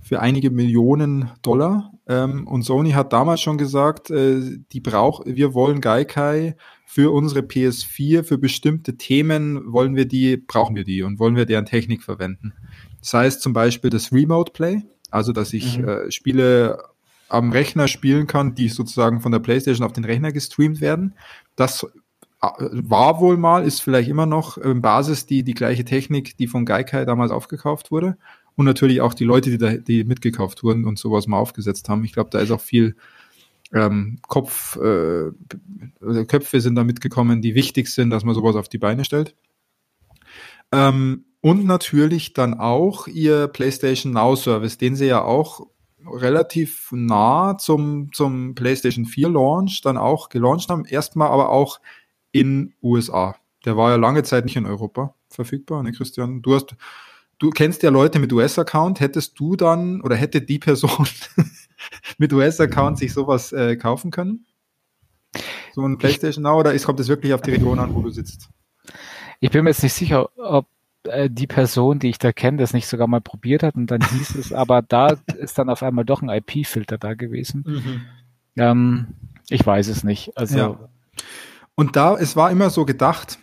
für 0.03 0.19
einige 0.19 0.51
Millionen 0.51 1.31
Dollar. 1.41 1.91
Ähm, 2.07 2.45
und 2.45 2.63
Sony 2.63 2.91
hat 2.91 3.13
damals 3.13 3.41
schon 3.41 3.57
gesagt, 3.57 4.11
äh, 4.11 4.59
die 4.71 4.81
braucht, 4.81 5.25
wir 5.25 5.53
wollen 5.53 5.79
Gaikai 5.79 6.55
für 6.85 7.11
unsere 7.11 7.39
PS4, 7.39 8.23
für 8.23 8.37
bestimmte 8.37 8.97
Themen 8.97 9.71
wollen 9.71 9.95
wir 9.95 10.05
die, 10.05 10.37
brauchen 10.37 10.75
wir 10.75 10.83
die 10.83 11.01
und 11.01 11.19
wollen 11.19 11.37
wir 11.37 11.45
deren 11.45 11.65
Technik 11.65 12.03
verwenden. 12.03 12.53
Das 12.99 13.13
heißt 13.13 13.41
zum 13.41 13.53
Beispiel 13.53 13.89
das 13.89 14.11
Remote 14.11 14.51
Play, 14.51 14.83
also 15.09 15.31
dass 15.31 15.53
ich 15.53 15.79
mhm. 15.79 15.87
äh, 15.87 16.11
Spiele 16.11 16.83
am 17.29 17.51
Rechner 17.51 17.87
spielen 17.87 18.27
kann, 18.27 18.53
die 18.53 18.67
sozusagen 18.67 19.21
von 19.21 19.31
der 19.31 19.39
PlayStation 19.39 19.85
auf 19.85 19.93
den 19.93 20.05
Rechner 20.05 20.33
gestreamt 20.33 20.81
werden. 20.81 21.15
Das 21.55 21.83
äh, 21.83 21.87
war 22.41 23.21
wohl 23.21 23.37
mal, 23.37 23.63
ist 23.63 23.79
vielleicht 23.79 24.09
immer 24.09 24.25
noch 24.25 24.57
in 24.57 24.81
Basis 24.81 25.25
die, 25.25 25.43
die 25.43 25.53
gleiche 25.53 25.85
Technik, 25.85 26.35
die 26.35 26.47
von 26.47 26.65
Gaikai 26.65 27.05
damals 27.05 27.31
aufgekauft 27.31 27.89
wurde 27.89 28.17
und 28.55 28.65
natürlich 28.65 29.01
auch 29.01 29.13
die 29.13 29.23
Leute, 29.23 29.49
die 29.49 29.57
da 29.57 29.73
die 29.73 30.03
mitgekauft 30.03 30.63
wurden 30.63 30.85
und 30.85 30.99
sowas 30.99 31.27
mal 31.27 31.37
aufgesetzt 31.37 31.89
haben. 31.89 32.03
Ich 32.03 32.13
glaube, 32.13 32.29
da 32.29 32.39
ist 32.39 32.51
auch 32.51 32.61
viel 32.61 32.95
ähm, 33.73 34.19
Kopf, 34.27 34.75
äh, 34.77 35.31
Köpfe 36.27 36.61
sind 36.61 36.75
da 36.75 36.83
mitgekommen, 36.83 37.41
die 37.41 37.55
wichtig 37.55 37.87
sind, 37.87 38.11
dass 38.11 38.23
man 38.23 38.35
sowas 38.35 38.55
auf 38.55 38.69
die 38.69 38.77
Beine 38.77 39.03
stellt. 39.03 39.35
Ähm, 40.71 41.25
und 41.41 41.65
natürlich 41.65 42.33
dann 42.33 42.53
auch 42.53 43.07
ihr 43.07 43.47
PlayStation 43.47 44.13
Now 44.13 44.35
Service, 44.35 44.77
den 44.77 44.95
sie 44.95 45.07
ja 45.07 45.23
auch 45.23 45.67
relativ 46.05 46.89
nah 46.91 47.57
zum, 47.57 48.11
zum 48.13 48.55
PlayStation 48.55 49.05
4 49.05 49.29
Launch 49.29 49.81
dann 49.81 49.97
auch 49.97 50.29
gelauncht 50.29 50.69
haben. 50.69 50.85
Erstmal 50.85 51.29
aber 51.29 51.49
auch 51.49 51.79
in 52.31 52.73
USA. 52.81 53.35
Der 53.65 53.77
war 53.77 53.91
ja 53.91 53.95
lange 53.95 54.23
Zeit 54.23 54.45
nicht 54.45 54.55
in 54.55 54.65
Europa 54.65 55.15
verfügbar, 55.29 55.83
ne, 55.83 55.91
Christian? 55.91 56.41
Du 56.41 56.55
hast, 56.55 56.75
du 57.39 57.49
kennst 57.49 57.83
ja 57.83 57.89
Leute 57.89 58.19
mit 58.19 58.31
US-Account, 58.31 58.99
hättest 58.99 59.39
du 59.39 59.55
dann 59.55 60.01
oder 60.01 60.15
hätte 60.15 60.41
die 60.41 60.59
Person 60.59 61.07
mit 62.17 62.33
US-Account 62.33 62.97
sich 62.97 63.13
sowas 63.13 63.51
äh, 63.51 63.75
kaufen 63.75 64.11
können? 64.11 64.45
So 65.73 65.85
ein 65.85 65.97
PlayStation 65.97 66.43
Now 66.43 66.59
oder 66.59 66.73
ist, 66.73 66.85
kommt 66.85 66.99
es 66.99 67.07
wirklich 67.07 67.33
auf 67.33 67.41
die 67.41 67.51
Region 67.51 67.79
an, 67.79 67.95
wo 67.95 68.01
du 68.01 68.09
sitzt? 68.09 68.49
Ich 69.39 69.49
bin 69.49 69.63
mir 69.63 69.71
jetzt 69.71 69.83
nicht 69.83 69.93
sicher, 69.93 70.29
ob 70.37 70.67
äh, 71.03 71.29
die 71.29 71.47
Person, 71.47 71.99
die 71.99 72.09
ich 72.09 72.19
da 72.19 72.31
kenne, 72.31 72.57
das 72.57 72.73
nicht 72.73 72.87
sogar 72.87 73.07
mal 73.07 73.21
probiert 73.21 73.63
hat 73.63 73.75
und 73.75 73.87
dann 73.87 74.01
hieß 74.01 74.35
es, 74.35 74.53
aber 74.53 74.81
da 74.81 75.15
ist 75.37 75.57
dann 75.57 75.69
auf 75.69 75.83
einmal 75.83 76.05
doch 76.05 76.21
ein 76.21 76.29
IP-Filter 76.29 76.97
da 76.97 77.13
gewesen. 77.13 77.63
Mhm. 77.65 78.01
Ähm, 78.55 79.07
ich 79.49 79.65
weiß 79.65 79.87
es 79.87 80.03
nicht. 80.03 80.37
Also 80.37 80.57
ja. 80.57 80.89
Und 81.75 81.95
da, 81.95 82.15
es 82.15 82.35
war 82.35 82.51
immer 82.51 82.69
so 82.69 82.85
gedacht, 82.85 83.39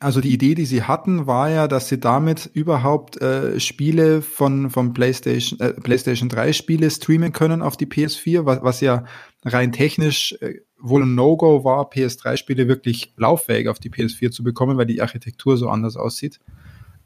also 0.00 0.20
die 0.20 0.32
Idee, 0.32 0.54
die 0.54 0.64
sie 0.64 0.82
hatten, 0.82 1.26
war 1.26 1.48
ja, 1.50 1.68
dass 1.68 1.88
sie 1.88 2.00
damit 2.00 2.50
überhaupt 2.54 3.20
äh, 3.20 3.60
Spiele 3.60 4.20
von 4.22 4.70
von 4.70 4.92
PlayStation 4.92 5.60
äh, 5.60 5.74
PlayStation 5.74 6.28
3 6.28 6.52
Spiele 6.52 6.90
streamen 6.90 7.32
können 7.32 7.62
auf 7.62 7.76
die 7.76 7.86
PS4, 7.86 8.44
was, 8.44 8.62
was 8.62 8.80
ja 8.80 9.04
rein 9.44 9.70
technisch 9.72 10.36
äh, 10.40 10.60
wohl 10.78 11.02
ein 11.02 11.14
No-Go 11.14 11.64
war, 11.64 11.88
PS3 11.88 12.36
Spiele 12.36 12.66
wirklich 12.66 13.12
lauffähig 13.16 13.68
auf 13.68 13.78
die 13.78 13.90
PS4 13.90 14.32
zu 14.32 14.42
bekommen, 14.42 14.76
weil 14.76 14.86
die 14.86 15.00
Architektur 15.00 15.56
so 15.56 15.68
anders 15.68 15.96
aussieht. 15.96 16.40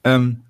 Ähm, 0.03 0.45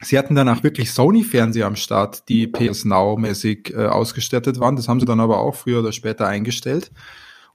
sie 0.00 0.18
hatten 0.18 0.34
danach 0.34 0.64
wirklich 0.64 0.90
Sony-Fernseher 0.90 1.66
am 1.66 1.76
Start, 1.76 2.28
die 2.28 2.48
PS 2.48 2.84
Now 2.84 3.16
mäßig 3.16 3.72
äh, 3.72 3.86
ausgestattet 3.86 4.58
waren. 4.58 4.74
Das 4.74 4.88
haben 4.88 4.98
sie 4.98 5.06
dann 5.06 5.20
aber 5.20 5.38
auch 5.38 5.54
früher 5.54 5.80
oder 5.80 5.92
später 5.92 6.26
eingestellt. 6.26 6.90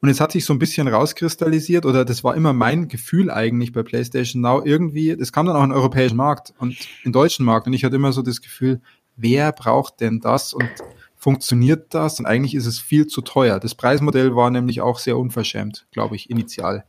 Und 0.02 0.10
es 0.10 0.20
hat 0.20 0.32
sich 0.32 0.46
so 0.46 0.54
ein 0.54 0.60
bisschen 0.60 0.88
rauskristallisiert, 0.88 1.86
oder 1.86 2.04
das 2.06 2.24
war 2.24 2.36
immer 2.36 2.54
mein 2.54 2.88
Gefühl 2.88 3.30
eigentlich 3.30 3.72
bei 3.72 3.84
PlayStation 3.84 4.42
Now, 4.42 4.64
irgendwie, 4.66 5.16
das 5.16 5.32
kam 5.32 5.46
dann 5.46 5.56
auch 5.56 5.64
in 5.64 5.70
den 5.70 5.78
europäischen 5.78 6.18
Markt 6.18 6.54
und 6.58 6.76
in 7.04 7.12
deutschen 7.12 7.46
Markt. 7.46 7.68
Und 7.68 7.74
ich 7.74 7.84
hatte 7.84 7.98
immer 7.98 8.12
so 8.12 8.24
das 8.24 8.42
Gefühl, 8.42 8.82
wer 9.16 9.52
braucht 9.52 10.02
denn 10.02 10.20
das 10.20 10.54
und 10.54 10.70
funktioniert 11.16 11.94
das? 11.94 12.20
Und 12.20 12.26
eigentlich 12.26 12.56
ist 12.56 12.66
es 12.66 12.80
viel 12.80 13.06
zu 13.06 13.22
teuer. 13.22 13.60
Das 13.60 13.76
Preismodell 13.76 14.36
war 14.36 14.50
nämlich 14.50 14.82
auch 14.82 14.98
sehr 14.98 15.20
unverschämt, 15.20 15.86
glaube 15.92 16.16
ich, 16.16 16.32
initial. 16.32 16.84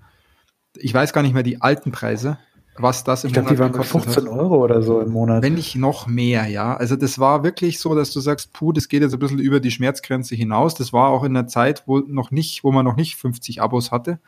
ich 0.74 0.94
weiß 0.94 1.12
gar 1.12 1.20
nicht 1.20 1.34
mehr 1.34 1.42
die 1.42 1.60
alten 1.60 1.92
Preise, 1.92 2.38
was 2.76 3.04
das 3.04 3.24
im 3.24 3.28
ich 3.28 3.32
glaub, 3.34 3.44
Monat 3.44 3.56
die 3.56 3.62
waren 3.62 3.72
gekostet 3.72 4.02
15 4.02 4.24
hat. 4.24 4.32
Euro 4.32 4.64
oder 4.64 4.82
so 4.82 5.00
im 5.00 5.10
Monat. 5.10 5.42
Wenn 5.42 5.54
nicht 5.54 5.76
noch 5.76 6.06
mehr, 6.06 6.46
ja. 6.46 6.74
Also 6.74 6.96
das 6.96 7.18
war 7.18 7.44
wirklich 7.44 7.78
so, 7.78 7.94
dass 7.94 8.12
du 8.12 8.20
sagst, 8.20 8.52
puh, 8.52 8.72
das 8.72 8.88
geht 8.88 9.02
jetzt 9.02 9.12
ein 9.12 9.18
bisschen 9.18 9.38
über 9.38 9.60
die 9.60 9.70
Schmerzgrenze 9.70 10.34
hinaus. 10.34 10.74
Das 10.74 10.92
war 10.92 11.08
auch 11.08 11.24
in 11.24 11.34
der 11.34 11.46
Zeit, 11.46 11.84
wo 11.86 11.98
noch 11.98 12.30
nicht, 12.30 12.64
wo 12.64 12.72
man 12.72 12.84
noch 12.84 12.96
nicht 12.96 13.16
50 13.16 13.60
Abos 13.60 13.90
hatte, 13.90 14.20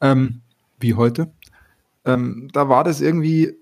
ähm, 0.00 0.40
wie 0.80 0.94
heute. 0.94 1.30
Ähm, 2.06 2.48
da 2.52 2.68
war 2.68 2.84
das 2.84 3.00
irgendwie 3.00 3.54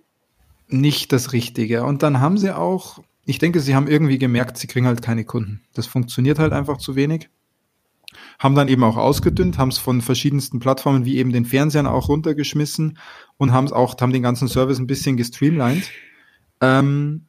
nicht 0.69 1.13
das 1.13 1.33
Richtige. 1.33 1.85
Und 1.85 2.03
dann 2.03 2.21
haben 2.21 2.39
sie 2.39 2.57
auch, 2.57 3.01
ich 3.25 3.39
denke, 3.39 3.61
sie 3.61 3.75
haben 3.75 3.89
irgendwie 3.89 4.19
gemerkt, 4.19 4.57
sie 4.57 4.69
kriegen 4.69 4.87
halt 4.87 5.03
keine 5.03 5.25
Kunden. 5.25 5.63
Das 5.75 5.87
funktioniert 5.87 6.39
halt 6.39 6.53
einfach 6.53 6.79
zu 6.79 6.95
wenig 6.95 7.29
haben 8.43 8.57
dann 8.57 8.67
eben 8.67 8.83
auch 8.83 8.97
ausgedünnt, 8.97 9.57
haben 9.57 9.69
es 9.69 9.79
von 9.79 10.01
verschiedensten 10.01 10.59
Plattformen 10.59 11.05
wie 11.05 11.19
eben 11.19 11.33
den 11.33 11.45
Fernsehern 11.45 11.87
auch 11.87 12.09
runtergeschmissen 12.09 12.99
und 13.37 13.53
haben 13.53 13.67
es 13.67 13.73
auch, 13.73 13.95
haben 14.01 14.13
den 14.13 14.25
ganzen 14.25 14.49
Service 14.49 14.81
ein 14.81 14.89
bisschen 14.89 15.17
gestreamlined. 15.17 15.89
Ähm, 16.61 17.27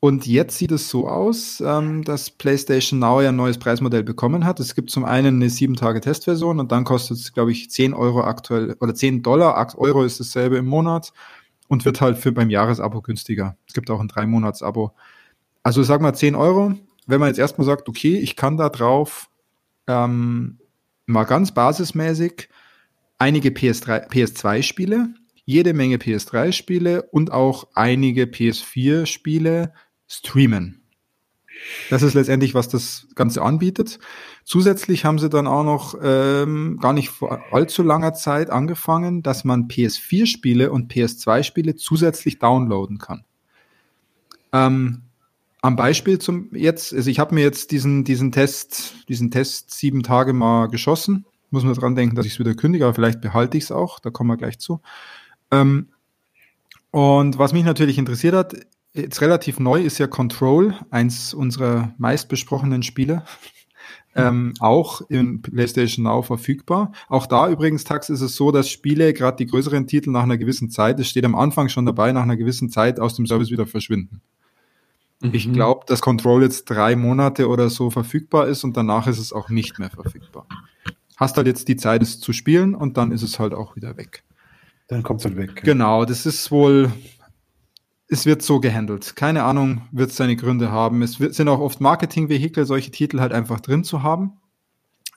und 0.00 0.26
jetzt 0.26 0.58
sieht 0.58 0.72
es 0.72 0.90
so 0.90 1.08
aus, 1.08 1.62
ähm, 1.64 2.02
dass 2.02 2.30
PlayStation 2.30 2.98
Now 2.98 3.22
ja 3.22 3.28
ein 3.28 3.36
neues 3.36 3.58
Preismodell 3.58 4.02
bekommen 4.02 4.44
hat. 4.44 4.58
Es 4.58 4.74
gibt 4.74 4.90
zum 4.90 5.04
einen 5.04 5.36
eine 5.36 5.50
7-Tage-Testversion 5.50 6.58
und 6.58 6.72
dann 6.72 6.82
kostet 6.82 7.18
es, 7.18 7.32
glaube 7.32 7.52
ich, 7.52 7.70
10 7.70 7.94
Euro 7.94 8.22
aktuell 8.24 8.76
oder 8.80 8.94
10 8.94 9.22
Dollar. 9.22 9.56
8 9.58 9.78
Euro 9.78 10.02
ist 10.02 10.18
dasselbe 10.18 10.56
im 10.56 10.66
Monat 10.66 11.12
und 11.68 11.84
wird 11.84 12.00
halt 12.00 12.18
für 12.18 12.32
beim 12.32 12.50
Jahresabo 12.50 13.02
günstiger. 13.02 13.56
Es 13.68 13.72
gibt 13.72 13.88
auch 13.88 14.00
ein 14.00 14.08
3-Monats-Abo. 14.08 14.92
Also 15.62 15.84
sag 15.84 16.00
mal 16.00 16.12
10 16.12 16.34
Euro. 16.34 16.74
Wenn 17.06 17.20
man 17.20 17.28
jetzt 17.28 17.38
erstmal 17.38 17.66
sagt, 17.66 17.88
okay, 17.88 18.18
ich 18.18 18.34
kann 18.34 18.56
da 18.56 18.68
drauf 18.68 19.30
ähm, 19.86 20.58
mal 21.06 21.24
ganz 21.24 21.52
basismäßig 21.52 22.48
einige 23.18 23.50
PS3, 23.50 24.10
PS2-Spiele, 24.10 25.08
jede 25.44 25.74
Menge 25.74 25.96
PS3-Spiele 25.96 27.02
und 27.02 27.32
auch 27.32 27.68
einige 27.74 28.24
PS4-Spiele 28.24 29.72
streamen. 30.08 30.82
Das 31.88 32.02
ist 32.02 32.14
letztendlich, 32.14 32.54
was 32.54 32.68
das 32.68 33.06
Ganze 33.14 33.42
anbietet. 33.42 33.98
Zusätzlich 34.44 35.04
haben 35.04 35.18
sie 35.18 35.30
dann 35.30 35.46
auch 35.46 35.64
noch 35.64 35.94
ähm, 36.02 36.78
gar 36.80 36.92
nicht 36.92 37.08
vor 37.08 37.42
allzu 37.52 37.82
langer 37.82 38.12
Zeit 38.12 38.50
angefangen, 38.50 39.22
dass 39.22 39.44
man 39.44 39.68
PS4-Spiele 39.68 40.70
und 40.70 40.92
PS2-Spiele 40.92 41.76
zusätzlich 41.76 42.38
downloaden 42.38 42.98
kann. 42.98 43.24
Ähm, 44.52 45.02
am 45.62 45.76
Beispiel 45.76 46.18
zum 46.18 46.54
jetzt, 46.54 46.94
also 46.94 47.10
ich 47.10 47.18
habe 47.18 47.34
mir 47.34 47.42
jetzt 47.42 47.70
diesen, 47.70 48.04
diesen 48.04 48.32
Test, 48.32 48.94
diesen 49.08 49.30
Test 49.30 49.72
sieben 49.72 50.02
Tage 50.02 50.32
mal 50.32 50.66
geschossen. 50.66 51.24
Muss 51.50 51.64
man 51.64 51.74
dran 51.74 51.94
denken, 51.94 52.16
dass 52.16 52.26
ich 52.26 52.34
es 52.34 52.38
wieder 52.38 52.54
kündige, 52.54 52.84
aber 52.84 52.94
vielleicht 52.94 53.20
behalte 53.20 53.56
ich 53.56 53.64
es 53.64 53.72
auch, 53.72 53.98
da 53.98 54.10
kommen 54.10 54.30
wir 54.30 54.36
gleich 54.36 54.58
zu. 54.58 54.80
Ähm, 55.50 55.88
und 56.90 57.38
was 57.38 57.52
mich 57.52 57.64
natürlich 57.64 57.98
interessiert 57.98 58.34
hat, 58.34 58.54
jetzt 58.94 59.20
relativ 59.20 59.60
neu 59.60 59.82
ist 59.82 59.98
ja 59.98 60.06
Control, 60.06 60.74
eins 60.90 61.34
unserer 61.34 61.94
meistbesprochenen 61.98 62.82
Spiele. 62.82 63.22
Ähm, 64.14 64.54
auch 64.60 65.02
in 65.10 65.42
PlayStation 65.42 66.04
Now 66.04 66.22
verfügbar. 66.22 66.92
Auch 67.08 67.26
da 67.26 67.50
übrigens, 67.50 67.84
Tax, 67.84 68.08
ist 68.08 68.22
es 68.22 68.34
so, 68.34 68.50
dass 68.50 68.70
Spiele, 68.70 69.12
gerade 69.12 69.36
die 69.36 69.46
größeren 69.46 69.86
Titel, 69.86 70.10
nach 70.10 70.22
einer 70.22 70.38
gewissen 70.38 70.70
Zeit, 70.70 70.98
es 70.98 71.10
steht 71.10 71.26
am 71.26 71.34
Anfang 71.34 71.68
schon 71.68 71.84
dabei, 71.84 72.12
nach 72.12 72.22
einer 72.22 72.38
gewissen 72.38 72.70
Zeit 72.70 72.98
aus 72.98 73.14
dem 73.14 73.26
Service 73.26 73.50
wieder 73.50 73.66
verschwinden. 73.66 74.22
Mhm. 75.20 75.30
Ich 75.32 75.52
glaube, 75.52 75.84
dass 75.86 76.00
Control 76.00 76.42
jetzt 76.42 76.64
drei 76.66 76.96
Monate 76.96 77.48
oder 77.48 77.70
so 77.70 77.90
verfügbar 77.90 78.46
ist 78.48 78.64
und 78.64 78.76
danach 78.76 79.06
ist 79.06 79.18
es 79.18 79.32
auch 79.32 79.48
nicht 79.48 79.78
mehr 79.78 79.90
verfügbar. 79.90 80.46
Hast 81.16 81.36
halt 81.36 81.46
jetzt 81.46 81.68
die 81.68 81.76
Zeit, 81.76 82.02
es 82.02 82.20
zu 82.20 82.32
spielen 82.32 82.74
und 82.74 82.96
dann 82.96 83.12
ist 83.12 83.22
es 83.22 83.38
halt 83.38 83.54
auch 83.54 83.76
wieder 83.76 83.96
weg. 83.96 84.22
Dann 84.88 85.02
kommt 85.02 85.20
es 85.20 85.26
halt 85.26 85.36
weg. 85.36 85.62
Genau, 85.64 86.04
das 86.04 86.26
ist 86.26 86.50
wohl, 86.50 86.92
es 88.08 88.26
wird 88.26 88.42
so 88.42 88.60
gehandelt. 88.60 89.16
Keine 89.16 89.44
Ahnung, 89.44 89.82
wird 89.90 90.10
es 90.10 90.16
seine 90.16 90.36
Gründe 90.36 90.70
haben. 90.70 91.02
Es 91.02 91.18
wird, 91.18 91.34
sind 91.34 91.48
auch 91.48 91.60
oft 91.60 91.80
Marketingvehikel, 91.80 92.66
solche 92.66 92.90
Titel 92.90 93.20
halt 93.20 93.32
einfach 93.32 93.60
drin 93.60 93.82
zu 93.82 94.02
haben. 94.02 94.34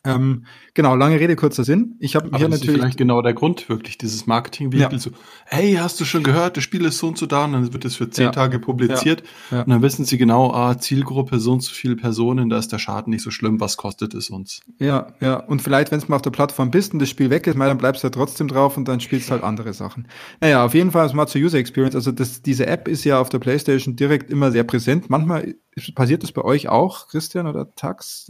Ähm, 0.05 0.45
genau, 0.73 0.95
lange 0.95 1.19
Rede, 1.19 1.35
kurzer 1.35 1.63
Sinn. 1.63 1.95
Ich 1.99 2.15
habe 2.15 2.29
hier 2.29 2.47
natürlich. 2.47 2.69
Ist 2.69 2.75
vielleicht 2.75 2.97
genau 2.97 3.21
der 3.21 3.33
Grund, 3.33 3.67
wirklich, 3.67 3.97
dieses 3.97 4.27
Marketing-Vehikel 4.27 4.93
ja. 4.93 4.99
so, 4.99 5.11
hey, 5.45 5.73
hast 5.73 5.99
du 5.99 6.05
schon 6.05 6.23
gehört, 6.23 6.55
das 6.55 6.63
Spiel 6.63 6.85
ist 6.85 6.99
so 6.99 7.07
und 7.07 7.17
so 7.17 7.25
da, 7.25 7.45
und 7.45 7.53
dann 7.53 7.73
wird 7.73 7.83
es 7.83 7.97
für 7.97 8.09
zehn 8.09 8.25
ja. 8.25 8.31
Tage 8.31 8.59
publiziert. 8.59 9.23
Ja. 9.51 9.61
Und 9.63 9.69
dann 9.69 9.81
wissen 9.81 10.05
sie 10.05 10.17
genau, 10.17 10.53
ah, 10.53 10.77
Zielgruppe, 10.77 11.39
so 11.39 11.51
und 11.51 11.61
so 11.61 11.73
viele 11.73 11.95
Personen, 11.97 12.49
da 12.49 12.57
ist 12.57 12.71
der 12.71 12.79
Schaden 12.79 13.11
nicht 13.11 13.23
so 13.23 13.31
schlimm, 13.31 13.59
was 13.59 13.75
kostet 13.75 14.13
es 14.13 14.29
uns? 14.29 14.61
Ja, 14.79 15.13
ja. 15.19 15.35
Und 15.35 15.61
vielleicht, 15.61 15.91
wenn 15.91 15.99
es 15.99 16.07
mal 16.07 16.15
auf 16.15 16.21
der 16.21 16.31
Plattform 16.31 16.71
bist 16.71 16.93
und 16.93 16.99
das 16.99 17.09
Spiel 17.09 17.29
weg 17.29 17.45
ist, 17.47 17.57
mal, 17.57 17.67
dann 17.67 17.77
bleibst 17.77 18.03
du 18.03 18.07
ja 18.07 18.11
trotzdem 18.11 18.47
drauf 18.47 18.77
und 18.77 18.87
dann 18.87 19.01
spielst 19.01 19.27
du 19.27 19.33
halt 19.33 19.43
andere 19.43 19.73
Sachen. 19.73 20.07
Naja, 20.39 20.63
auf 20.63 20.73
jeden 20.73 20.91
Fall 20.91 21.13
mal 21.13 21.27
zur 21.27 21.41
User 21.41 21.57
Experience. 21.57 21.95
Also 21.95 22.11
das, 22.11 22.41
diese 22.41 22.67
App 22.67 22.87
ist 22.87 23.03
ja 23.03 23.19
auf 23.19 23.29
der 23.29 23.39
PlayStation 23.39 23.95
direkt 23.95 24.29
immer 24.29 24.51
sehr 24.51 24.63
präsent. 24.63 25.09
Manchmal 25.09 25.55
passiert 25.95 26.23
das 26.23 26.31
bei 26.31 26.43
euch 26.43 26.69
auch, 26.69 27.07
Christian 27.07 27.47
oder 27.47 27.73
Tax? 27.75 28.27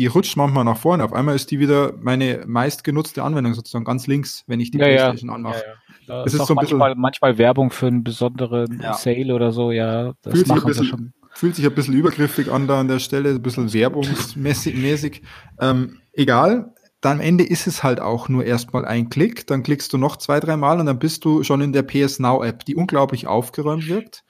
Die 0.00 0.06
rutscht 0.06 0.34
manchmal 0.34 0.64
nach 0.64 0.78
vorne. 0.78 1.04
Auf 1.04 1.12
einmal 1.12 1.36
ist 1.36 1.50
die 1.50 1.58
wieder 1.58 1.92
meine 2.00 2.44
meistgenutzte 2.46 3.22
Anwendung 3.22 3.52
sozusagen 3.52 3.84
ganz 3.84 4.06
links, 4.06 4.44
wenn 4.46 4.58
ich 4.58 4.70
die 4.70 4.78
ja, 4.78 4.84
Playstation 4.86 5.28
ja. 5.28 5.34
anmache. 5.34 5.62
Ja, 6.06 6.14
ja. 6.14 6.22
Das 6.22 6.32
ist, 6.32 6.40
ist 6.40 6.46
so 6.46 6.54
manchmal, 6.54 6.94
manchmal 6.94 7.36
Werbung 7.36 7.70
für 7.70 7.88
einen 7.88 8.02
besonderen. 8.02 8.82
Sale 8.94 9.34
oder 9.34 9.52
so, 9.52 9.72
ja. 9.72 10.14
Das 10.22 10.32
fühlt 10.32 10.48
machen 10.48 10.66
bisschen, 10.68 10.86
schon. 10.86 11.12
Fühlt 11.32 11.54
sich 11.54 11.66
ein 11.66 11.74
bisschen 11.74 11.92
übergriffig 11.92 12.50
an 12.50 12.66
da 12.66 12.80
an 12.80 12.88
der 12.88 12.98
Stelle, 12.98 13.28
ein 13.28 13.42
bisschen 13.42 13.70
werbungsmäßig. 13.74 15.20
Ähm, 15.60 15.98
egal, 16.14 16.72
dann 17.02 17.18
am 17.18 17.20
Ende 17.20 17.44
ist 17.44 17.66
es 17.66 17.82
halt 17.82 18.00
auch 18.00 18.30
nur 18.30 18.46
erstmal 18.46 18.86
ein 18.86 19.10
Klick, 19.10 19.46
dann 19.48 19.62
klickst 19.62 19.92
du 19.92 19.98
noch 19.98 20.16
zwei, 20.16 20.40
drei 20.40 20.56
Mal 20.56 20.80
und 20.80 20.86
dann 20.86 20.98
bist 20.98 21.26
du 21.26 21.44
schon 21.44 21.60
in 21.60 21.74
der 21.74 21.82
PS 21.82 22.20
Now 22.20 22.42
App, 22.42 22.64
die 22.64 22.74
unglaublich 22.74 23.26
aufgeräumt 23.26 23.86
wirkt, 23.86 24.24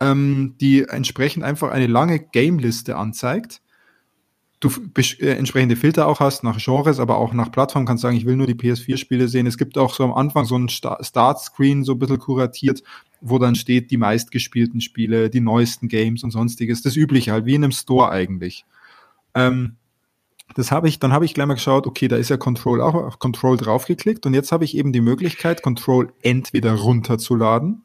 ähm, 0.00 0.56
die 0.62 0.84
entsprechend 0.84 1.44
einfach 1.44 1.70
eine 1.70 1.88
lange 1.88 2.20
Game-Liste 2.20 2.96
anzeigt 2.96 3.60
du 4.60 4.70
äh, 4.96 5.30
entsprechende 5.32 5.74
Filter 5.74 6.06
auch 6.06 6.20
hast 6.20 6.44
nach 6.44 6.58
Genres, 6.58 7.00
aber 7.00 7.16
auch 7.16 7.32
nach 7.32 7.50
Plattform 7.50 7.86
kannst 7.86 8.02
sagen, 8.02 8.16
ich 8.16 8.26
will 8.26 8.36
nur 8.36 8.46
die 8.46 8.54
PS4-Spiele 8.54 9.26
sehen. 9.26 9.46
Es 9.46 9.58
gibt 9.58 9.78
auch 9.78 9.94
so 9.94 10.04
am 10.04 10.12
Anfang 10.12 10.44
so 10.44 10.56
ein 10.56 10.68
Start-Screen, 10.68 11.82
so 11.82 11.92
ein 11.92 11.98
bisschen 11.98 12.18
kuratiert, 12.18 12.82
wo 13.22 13.38
dann 13.38 13.54
steht 13.54 13.90
die 13.90 13.96
meistgespielten 13.96 14.80
Spiele, 14.80 15.30
die 15.30 15.40
neuesten 15.40 15.88
Games 15.88 16.22
und 16.22 16.30
sonstiges. 16.30 16.82
Das 16.82 16.96
Übliche 16.96 17.32
halt, 17.32 17.46
wie 17.46 17.54
in 17.54 17.64
einem 17.64 17.72
Store 17.72 18.10
eigentlich. 18.10 18.66
Ähm, 19.34 19.76
das 20.54 20.72
habe 20.72 20.88
ich, 20.88 20.98
dann 20.98 21.12
habe 21.12 21.24
ich 21.24 21.32
gleich 21.32 21.46
mal 21.46 21.54
geschaut, 21.54 21.86
okay, 21.86 22.08
da 22.08 22.16
ist 22.16 22.28
ja 22.28 22.36
Control 22.36 22.80
auch 22.80 22.94
auf 22.94 23.18
Control 23.18 23.56
draufgeklickt 23.56 24.26
und 24.26 24.34
jetzt 24.34 24.52
habe 24.52 24.64
ich 24.64 24.76
eben 24.76 24.92
die 24.92 25.00
Möglichkeit, 25.00 25.62
Control 25.62 26.12
entweder 26.22 26.74
runterzuladen. 26.74 27.84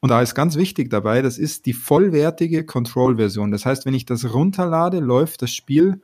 Und 0.00 0.08
da 0.10 0.20
ist 0.20 0.34
ganz 0.34 0.56
wichtig 0.56 0.90
dabei, 0.90 1.22
das 1.22 1.38
ist 1.38 1.64
die 1.64 1.72
vollwertige 1.72 2.66
Control-Version. 2.66 3.52
Das 3.52 3.64
heißt, 3.64 3.86
wenn 3.86 3.94
ich 3.94 4.04
das 4.04 4.34
runterlade, 4.34 4.98
läuft 4.98 5.42
das 5.42 5.52
Spiel 5.52 6.02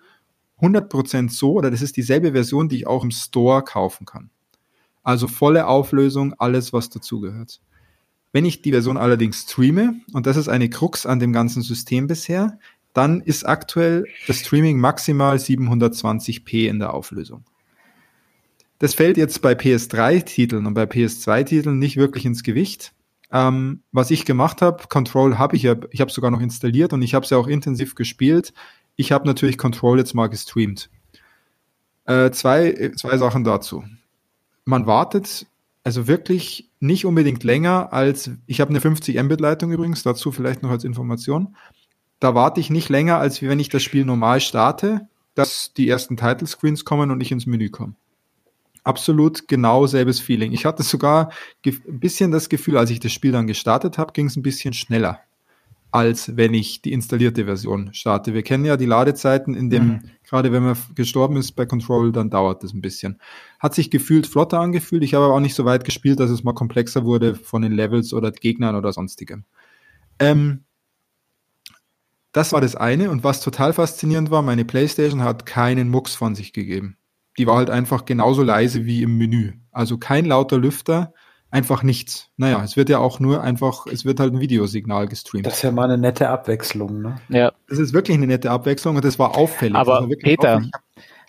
100% 0.61 1.31
so, 1.31 1.53
oder 1.53 1.71
das 1.71 1.83
ist 1.83 1.97
dieselbe 1.97 2.33
Version, 2.33 2.69
die 2.69 2.77
ich 2.77 2.87
auch 2.87 3.05
im 3.05 3.11
Store 3.11 3.63
kaufen 3.63 4.07
kann. 4.07 4.31
Also 5.03 5.29
volle 5.29 5.67
Auflösung, 5.67 6.35
alles, 6.39 6.73
was 6.73 6.91
dazugehört. 6.91 7.61
Wenn 8.33 8.45
ich 8.45 8.63
die 8.63 8.73
Version 8.73 8.97
allerdings 8.97 9.43
streame, 9.49 10.01
und 10.13 10.27
das 10.27 10.37
ist 10.37 10.49
eine 10.49 10.69
Krux 10.69 11.07
an 11.07 11.19
dem 11.19 11.33
ganzen 11.33 11.63
System 11.63 12.07
bisher, 12.07 12.59
dann 12.93 13.21
ist 13.21 13.45
aktuell 13.45 14.07
das 14.27 14.41
Streaming 14.41 14.79
maximal 14.79 15.37
720p 15.37 16.69
in 16.69 16.79
der 16.79 16.93
Auflösung. 16.95 17.45
Das 18.79 18.95
fällt 18.95 19.17
jetzt 19.17 19.43
bei 19.43 19.53
PS3-Titeln 19.53 20.67
und 20.67 20.75
bei 20.75 20.85
PS2-Titeln 20.85 21.79
nicht 21.79 21.97
wirklich 21.97 22.25
ins 22.25 22.43
Gewicht. 22.43 22.93
Ähm, 23.31 23.83
was 23.93 24.11
ich 24.11 24.25
gemacht 24.25 24.63
habe, 24.63 24.85
Control 24.89 25.39
habe 25.39 25.57
ich 25.57 25.63
ja, 25.63 25.77
ich 25.91 26.01
habe 26.01 26.11
sogar 26.11 26.31
noch 26.31 26.41
installiert 26.41 26.93
und 26.93 27.03
ich 27.03 27.15
habe 27.15 27.25
es 27.25 27.31
ja 27.31 27.39
auch 27.39 27.49
intensiv 27.49 27.95
gespielt. 27.95 28.53
Ich 29.01 29.13
habe 29.13 29.29
natürlich 29.29 29.59
Control 29.59 29.99
jetzt 29.99 30.15
mal 30.15 30.27
gestreamt. 30.27 30.91
Äh, 32.05 32.33
zwei, 32.33 32.91
zwei 32.97 33.17
Sachen 33.17 33.45
dazu. 33.45 33.85
Man 34.65 34.87
wartet 34.89 35.47
also 35.85 36.09
wirklich 36.09 36.69
nicht 36.81 37.07
unbedingt 37.07 37.45
länger 37.45 37.93
als, 37.93 38.33
ich 38.47 38.61
habe 38.61 38.71
eine 38.71 38.81
50 38.81 39.23
Mbit 39.23 39.41
Leitung 39.41 39.71
übrigens, 39.71 40.03
dazu 40.03 40.33
vielleicht 40.33 40.65
noch 40.65 40.71
als 40.71 40.83
Information. 40.83 41.55
Da 42.19 42.35
warte 42.35 42.59
ich 42.59 42.71
nicht 42.71 42.89
länger, 42.89 43.19
als 43.19 43.41
wenn 43.41 43.61
ich 43.61 43.69
das 43.69 43.85
Spiel 43.85 44.05
normal 44.05 44.41
starte, 44.41 45.07
dass 45.37 45.73
die 45.73 45.89
ersten 45.89 46.17
Title 46.17 46.49
Screens 46.49 46.85
kommen 46.85 47.13
und 47.13 47.21
ich 47.21 47.31
ins 47.31 47.47
Menü 47.47 47.69
komme. 47.69 47.95
Absolut 48.83 49.47
genau 49.47 49.87
selbes 49.87 50.19
Feeling. 50.19 50.51
Ich 50.51 50.65
hatte 50.65 50.83
sogar 50.83 51.31
ein 51.65 52.01
bisschen 52.01 52.33
das 52.33 52.49
Gefühl, 52.49 52.77
als 52.77 52.91
ich 52.91 52.99
das 52.99 53.13
Spiel 53.13 53.31
dann 53.31 53.47
gestartet 53.47 53.97
habe, 53.97 54.13
ging 54.13 54.27
es 54.27 54.35
ein 54.35 54.43
bisschen 54.43 54.75
schneller 54.75 55.21
als 55.99 56.37
wenn 56.37 56.55
ich 56.55 56.81
die 56.81 56.93
installierte 56.93 57.47
Version 57.47 57.93
starte. 57.93 58.33
Wir 58.33 58.45
kennen 58.45 58.65
ja 58.65 58.77
die 58.77 58.87
Ladezeiten, 58.87 59.55
in 59.55 59.69
dem, 59.69 59.87
mhm. 59.87 60.01
gerade 60.23 60.53
wenn 60.53 60.63
man 60.63 60.77
gestorben 60.95 61.37
ist 61.37 61.53
bei 61.53 61.67
Control, 61.67 62.13
dann 62.13 62.31
dauert 62.31 62.63
das 62.63 62.73
ein 62.73 62.81
bisschen. 62.81 63.21
Hat 63.59 63.75
sich 63.75 63.91
gefühlt 63.91 64.29
flotter 64.29 64.61
angefühlt. 64.61 65.03
Ich 65.03 65.15
habe 65.15 65.25
aber 65.25 65.35
auch 65.35 65.41
nicht 65.41 65.57
so 65.57 65.65
weit 65.65 65.85
gespielt, 65.85 66.21
dass 66.21 66.31
es 66.31 66.45
mal 66.45 66.53
komplexer 66.53 67.05
wurde 67.05 67.35
von 67.35 67.63
den 67.63 67.73
Levels 67.73 68.15
oder 68.15 68.31
Gegnern 68.31 68.77
oder 68.77 68.93
sonstigem. 68.93 69.45
Ähm, 70.21 70.65
das 72.31 72.53
war 72.53 72.61
das 72.61 72.77
eine. 72.77 73.11
Und 73.11 73.25
was 73.25 73.41
total 73.41 73.73
faszinierend 73.73 74.31
war, 74.31 74.43
meine 74.43 74.65
PlayStation 74.65 75.23
hat 75.25 75.47
keinen 75.47 75.89
Mucks 75.89 76.15
von 76.15 76.37
sich 76.37 76.53
gegeben. 76.53 76.97
die 77.39 77.47
war 77.47 77.57
halt 77.57 77.71
einfach 77.71 78.05
genauso 78.05 78.43
leise 78.43 78.85
wie 78.85 79.03
im 79.03 79.17
Menü. 79.17 79.55
Also 79.73 79.99
kein 79.99 80.27
lauter 80.27 80.59
Lüfter, 80.59 81.13
einfach 81.51 81.83
nichts. 81.83 82.29
Naja, 82.37 82.63
es 82.63 82.77
wird 82.77 82.89
ja 82.89 82.99
auch 82.99 83.21
nur 83.21 83.43
einfach, 83.43 83.87
es 83.87 84.05
wird 84.05 84.21
halt 84.21 84.35
ein 84.35 84.41
Videosignal 84.41 85.09
gestreamt. 85.09 85.47
Das 85.47 85.55
ist 85.57 85.63
ja 85.63 85.71
mal 85.71 85.85
eine 85.85 85.99
nette 85.99 86.29
Abwechslung, 86.29 87.01
ne? 87.01 87.17
Ja. 87.29 87.53
Das 87.69 87.79
ist 87.79 87.93
wirklich 87.93 88.17
eine 88.17 88.27
nette 88.27 88.51
Abwechslung 88.51 88.97
und 88.97 89.05
das 89.05 89.19
war 89.19 89.37
auffällig. 89.37 89.77
Aber 89.77 90.07
Peter, 90.21 90.57
auffällig. 90.57 90.73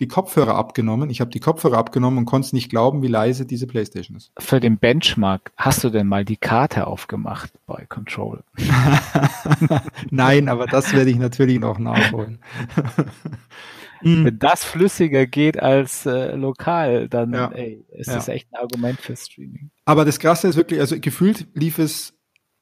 die 0.00 0.08
Kopfhörer 0.08 0.54
abgenommen. 0.54 1.10
Ich 1.10 1.20
habe 1.20 1.30
die 1.30 1.40
Kopfhörer 1.40 1.78
abgenommen 1.78 2.18
und 2.18 2.24
konnte 2.26 2.54
nicht 2.54 2.70
glauben, 2.70 3.02
wie 3.02 3.08
leise 3.08 3.46
diese 3.46 3.66
Playstation 3.66 4.16
ist. 4.16 4.32
Für 4.38 4.60
den 4.60 4.78
Benchmark 4.78 5.52
hast 5.56 5.84
du 5.84 5.90
denn 5.90 6.06
mal 6.06 6.24
die 6.24 6.36
Karte 6.36 6.86
aufgemacht 6.86 7.52
bei 7.66 7.86
Control? 7.88 8.42
Nein, 10.10 10.48
aber 10.48 10.66
das 10.66 10.92
werde 10.92 11.10
ich 11.10 11.16
natürlich 11.16 11.60
noch 11.60 11.78
nachholen. 11.78 12.40
Mhm. 14.02 14.24
Wenn 14.24 14.38
das 14.38 14.64
flüssiger 14.64 15.26
geht 15.26 15.58
als 15.58 16.06
äh, 16.06 16.34
lokal, 16.34 17.08
dann 17.08 17.32
ja. 17.32 17.50
ey, 17.52 17.84
ist 17.92 18.08
ja. 18.08 18.14
das 18.14 18.28
echt 18.28 18.48
ein 18.52 18.60
Argument 18.60 19.00
für 19.00 19.16
Streaming. 19.16 19.70
Aber 19.84 20.04
das 20.04 20.18
Krasse 20.18 20.48
ist 20.48 20.56
wirklich, 20.56 20.80
also 20.80 20.98
gefühlt 20.98 21.48
lief 21.54 21.78
es, 21.78 22.14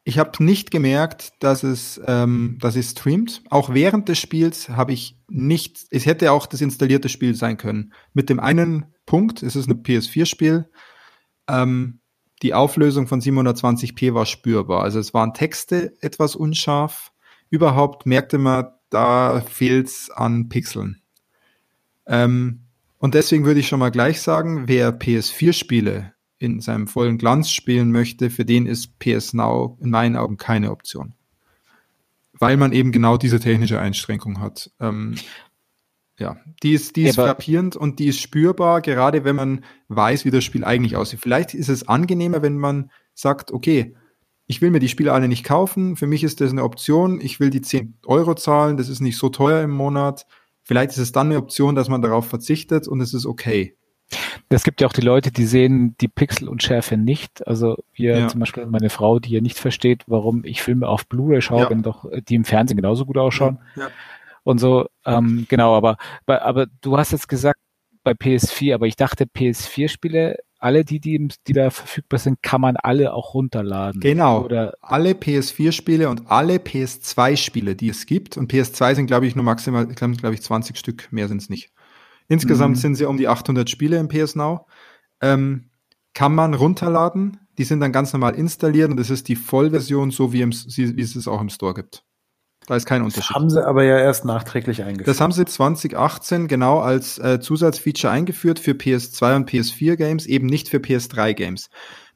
ich 0.05 0.19
habe 0.19 0.43
nicht 0.43 0.70
gemerkt, 0.70 1.32
dass 1.40 1.62
es, 1.62 2.01
ähm, 2.06 2.56
dass 2.60 2.77
es 2.77 2.93
streamt. 2.93 3.43
Auch 3.51 3.74
während 3.74 4.09
des 4.09 4.19
Spiels 4.19 4.70
habe 4.70 4.93
ich 4.93 5.19
nicht, 5.28 5.86
es 5.90 6.06
hätte 6.06 6.32
auch 6.32 6.47
das 6.47 6.60
installierte 6.60 7.09
Spiel 7.09 7.35
sein 7.35 7.56
können. 7.56 7.93
Mit 8.15 8.31
dem 8.31 8.40
einen 8.40 8.86
Punkt, 9.05 9.43
es 9.43 9.55
ist 9.55 9.69
ein 9.69 9.82
PS4-Spiel, 9.82 10.70
ähm, 11.48 12.01
die 12.43 12.55
Auflösung 12.55 13.06
von 13.06 13.20
720p 13.20 14.15
war 14.15 14.27
spürbar. 14.27 14.82
Also 14.82 15.01
es 15.01 15.12
waren 15.12 15.35
Texte 15.35 15.97
etwas 16.01 16.36
unscharf. 16.36 17.12
Überhaupt 17.51 18.06
merkte 18.06 18.39
man, 18.39 18.69
da 18.90 19.40
fehlt's 19.40 20.10
an 20.10 20.48
Pixeln. 20.48 21.02
Ähm, 22.09 22.61
und 22.99 23.15
deswegen 23.15 23.45
würde 23.45 23.61
ich 23.61 23.69
schon 23.69 23.79
mal 23.79 23.91
gleich 23.91 24.21
sagen, 24.21 24.67
wer 24.67 24.99
PS4-Spiele 24.99 26.13
in 26.39 26.61
seinem 26.61 26.89
vollen 26.89 27.19
Glanz 27.19 27.51
spielen 27.51 27.93
möchte, 27.93 28.31
für 28.31 28.45
den 28.45 28.67
ist 28.67 28.99
PS 28.99 29.35
Now 29.35 29.77
in 29.81 29.91
meinen 29.91 30.17
Augen 30.17 30.37
keine 30.37 30.71
Option. 30.71 31.15
Weil 32.33 32.57
man 32.57 32.73
eben 32.73 32.93
genau 32.93 33.17
diese 33.17 33.41
technische 33.41 33.81
Einschränkung 33.81 34.41
hat. 34.41 34.71
Ähm, 34.81 35.17
ja, 36.19 36.37
die 36.63 36.73
ist, 36.73 36.97
die 36.97 37.05
ist 37.05 37.17
ja, 37.17 37.25
frappierend 37.27 37.77
und 37.77 37.99
die 37.99 38.09
ist 38.09 38.21
spürbar, 38.21 38.81
gerade 38.81 39.25
wenn 39.25 39.37
man 39.37 39.65
weiß, 39.89 40.25
wie 40.25 40.31
das 40.31 40.45
Spiel 40.45 40.65
eigentlich 40.65 40.97
aussieht. 40.97 41.21
Vielleicht 41.21 41.55
ist 41.55 41.69
es 41.69 41.87
angenehmer, 41.89 42.43
wenn 42.43 42.59
man 42.59 42.91
sagt, 43.15 43.53
okay, 43.53 43.95
ich 44.47 44.61
will 44.61 44.71
mir 44.71 44.81
die 44.81 44.89
Spiele 44.89 45.13
alle 45.13 45.29
nicht 45.29 45.45
kaufen, 45.45 45.97
für 45.97 46.07
mich 46.07 46.25
ist 46.25 46.41
das 46.41 46.51
eine 46.51 46.65
Option, 46.65 47.21
ich 47.21 47.39
will 47.39 47.51
die 47.51 47.61
10 47.61 47.99
Euro 48.07 48.35
zahlen, 48.35 48.77
das 48.77 48.89
ist 48.89 49.01
nicht 49.01 49.17
so 49.17 49.29
teuer 49.29 49.63
im 49.63 49.71
Monat, 49.71 50.27
Vielleicht 50.69 50.90
ist 50.90 50.99
es 50.99 51.12
dann 51.12 51.28
eine 51.28 51.39
Option, 51.39 51.74
dass 51.74 51.89
man 51.89 52.03
darauf 52.03 52.28
verzichtet 52.28 52.89
und 52.89 53.01
es 53.01 53.15
ist 53.15 53.24
okay. 53.24 53.74
Es 54.51 54.65
gibt 54.65 54.82
ja 54.82 54.86
auch 54.86 54.93
die 54.93 55.01
Leute, 55.01 55.32
die 55.32 55.47
sehen 55.47 55.97
die 55.99 56.09
Pixel 56.09 56.47
und 56.47 56.62
Schärfe 56.62 56.99
nicht. 56.99 57.47
Also 57.47 57.78
wir 57.95 58.19
ja. 58.19 58.28
zum 58.28 58.40
Beispiel 58.40 58.66
meine 58.66 58.90
Frau, 58.90 59.19
die 59.19 59.31
ja 59.31 59.40
nicht 59.40 59.59
versteht, 59.59 60.05
warum 60.09 60.45
ich 60.45 60.61
Filme 60.61 60.86
auf 60.86 61.07
Blu-ray 61.07 61.40
schaue, 61.40 61.62
ja. 61.62 61.70
wenn 61.70 61.82
doch 61.82 62.05
die 62.28 62.35
im 62.35 62.45
Fernsehen 62.45 62.77
genauso 62.77 63.07
gut 63.07 63.16
ausschauen. 63.16 63.61
Ja. 63.77 63.89
Und 64.45 64.59
so, 64.59 64.89
ähm, 65.07 65.47
genau, 65.49 65.74
aber, 65.74 65.97
aber 66.27 66.66
du 66.82 66.99
hast 66.99 67.12
jetzt 67.12 67.28
gesagt 67.28 67.61
bei 68.05 68.12
PS4, 68.12 68.74
aber 68.74 68.86
ich 68.86 68.97
dachte 68.97 69.24
PS4-Spiele 69.24 70.36
alle 70.59 70.85
die, 70.85 71.01
die, 71.01 71.29
die 71.47 71.53
da 71.53 71.71
verfügbar 71.71 72.19
sind, 72.19 72.43
kann 72.43 72.61
man 72.61 72.77
alle 72.77 73.15
auch 73.15 73.35
runterladen. 73.35 74.01
Genau. 74.01 74.45
Oder 74.45 74.75
alle 74.81 75.13
PS4-Spiele 75.13 76.09
und 76.09 76.31
alle 76.31 76.57
PS2-Spiele, 76.57 77.77
die 77.77 77.89
es 77.89 78.07
gibt. 78.07 78.37
Und 78.37 78.53
PS2 78.53 78.97
sind, 78.97 79.07
glaube 79.07 79.27
ich, 79.27 79.37
nur 79.37 79.45
maximal, 79.45 79.87
glaube 79.87 80.35
ich, 80.35 80.43
20 80.43 80.77
Stück, 80.77 81.13
mehr 81.13 81.29
sind 81.29 81.41
es 81.41 81.49
nicht. 81.49 81.71
Insgesamt 82.29 82.77
mhm. 82.77 82.81
sind 82.81 82.95
sie 82.97 83.07
um 83.07 83.17
die 83.17 83.29
800 83.29 83.71
Spiele 83.71 83.99
im 83.99 84.09
PS 84.09 84.35
Now. 84.35 84.67
Ähm, 85.21 85.71
kann 86.13 86.35
man 86.35 86.55
runterladen. 86.55 87.39
Die 87.57 87.65
sind 87.65 87.81
dann 87.81 87.93
ganz 87.93 88.13
normal 88.13 88.35
installiert 88.35 88.91
und 88.91 88.99
das 88.99 89.11
ist 89.11 89.29
die 89.29 89.37
Vollversion, 89.37 90.11
so 90.11 90.33
wie, 90.33 90.43
im, 90.43 90.51
wie 90.51 91.01
es 91.01 91.17
es 91.17 91.29
auch 91.29 91.41
im 91.41 91.49
Store 91.49 91.75
gibt. 91.75 92.05
Da 92.69 92.77
ist 92.77 92.85
kein 92.85 93.01
Unterschied. 93.01 93.31
Das 93.31 93.35
haben 93.35 93.49
sie 93.49 93.66
aber 93.66 93.82
ja 93.82 93.99
erst 93.99 94.27
nachträglich 94.27 94.82
eingeführt. 94.82 95.09
Das 95.09 95.23
haben 95.23 95.32
sie 95.32 95.47
2018 95.47 96.49
genau 96.49 96.81
als 96.81 97.19
äh, 97.19 97.40
Zusatzfeature 97.40 98.12
eingeführt 98.12 98.59
für 98.59 98.73
PS2 98.73 99.36
und 99.36 99.51
PS4 99.51 99.97
Games, 99.97 100.27
eben 100.27 100.47
nicht 100.47 100.69
für 100.69 100.77
PS3 100.77 101.32
Games. 101.32 101.70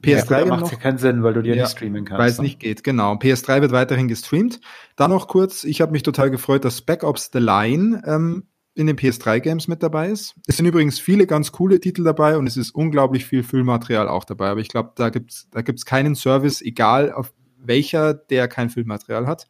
PS3 0.05 0.41
ja, 0.41 0.45
macht 0.45 0.71
ja 0.71 0.77
keinen 0.77 0.99
Sinn, 0.99 1.23
weil 1.23 1.33
du 1.33 1.43
dir 1.43 1.55
ja, 1.55 1.63
nicht 1.63 1.73
streamen 1.73 2.05
kannst. 2.05 2.21
Weil 2.21 2.29
es 2.29 2.39
nicht 2.39 2.61
geht, 2.61 2.85
genau. 2.85 3.15
PS3 3.15 3.63
wird 3.63 3.73
weiterhin 3.73 4.09
gestreamt. 4.09 4.61
Dann 4.95 5.11
noch 5.11 5.27
kurz, 5.27 5.65
ich 5.65 5.81
habe 5.81 5.93
mich 5.93 6.03
total 6.03 6.31
gefreut, 6.31 6.67
dass 6.67 6.77
Spec 6.77 7.03
Ops 7.03 7.31
The 7.33 7.39
Line 7.39 8.03
ähm, 8.05 8.43
in 8.75 8.87
den 8.87 8.97
PS3-Games 8.97 9.69
mit 9.69 9.83
dabei 9.83 10.11
ist. 10.11 10.35
Es 10.47 10.59
sind 10.59 10.67
übrigens 10.67 10.99
viele 10.99 11.27
ganz 11.27 11.53
coole 11.53 11.81
Titel 11.81 12.05
dabei 12.05 12.37
und 12.37 12.47
es 12.47 12.59
ist 12.59 12.75
unglaublich 12.75 13.25
viel 13.25 13.43
Füllmaterial 13.43 14.07
auch 14.07 14.25
dabei. 14.25 14.51
Aber 14.51 14.61
ich 14.61 14.69
glaube, 14.69 14.93
da 14.97 15.09
gibt's 15.09 15.49
da 15.51 15.63
gibt's 15.63 15.87
keinen 15.87 16.15
Service, 16.15 16.61
egal 16.61 17.11
auf 17.11 17.33
welcher, 17.57 18.13
der 18.13 18.49
kein 18.49 18.69
Füllmaterial 18.69 19.27
hat. 19.27 19.47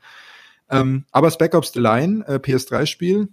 Ähm, 0.72 1.04
aber 1.12 1.30
Spec 1.30 1.54
Ops 1.54 1.72
The 1.72 1.80
Line, 1.80 2.24
äh, 2.26 2.36
PS3-Spiel, 2.36 3.28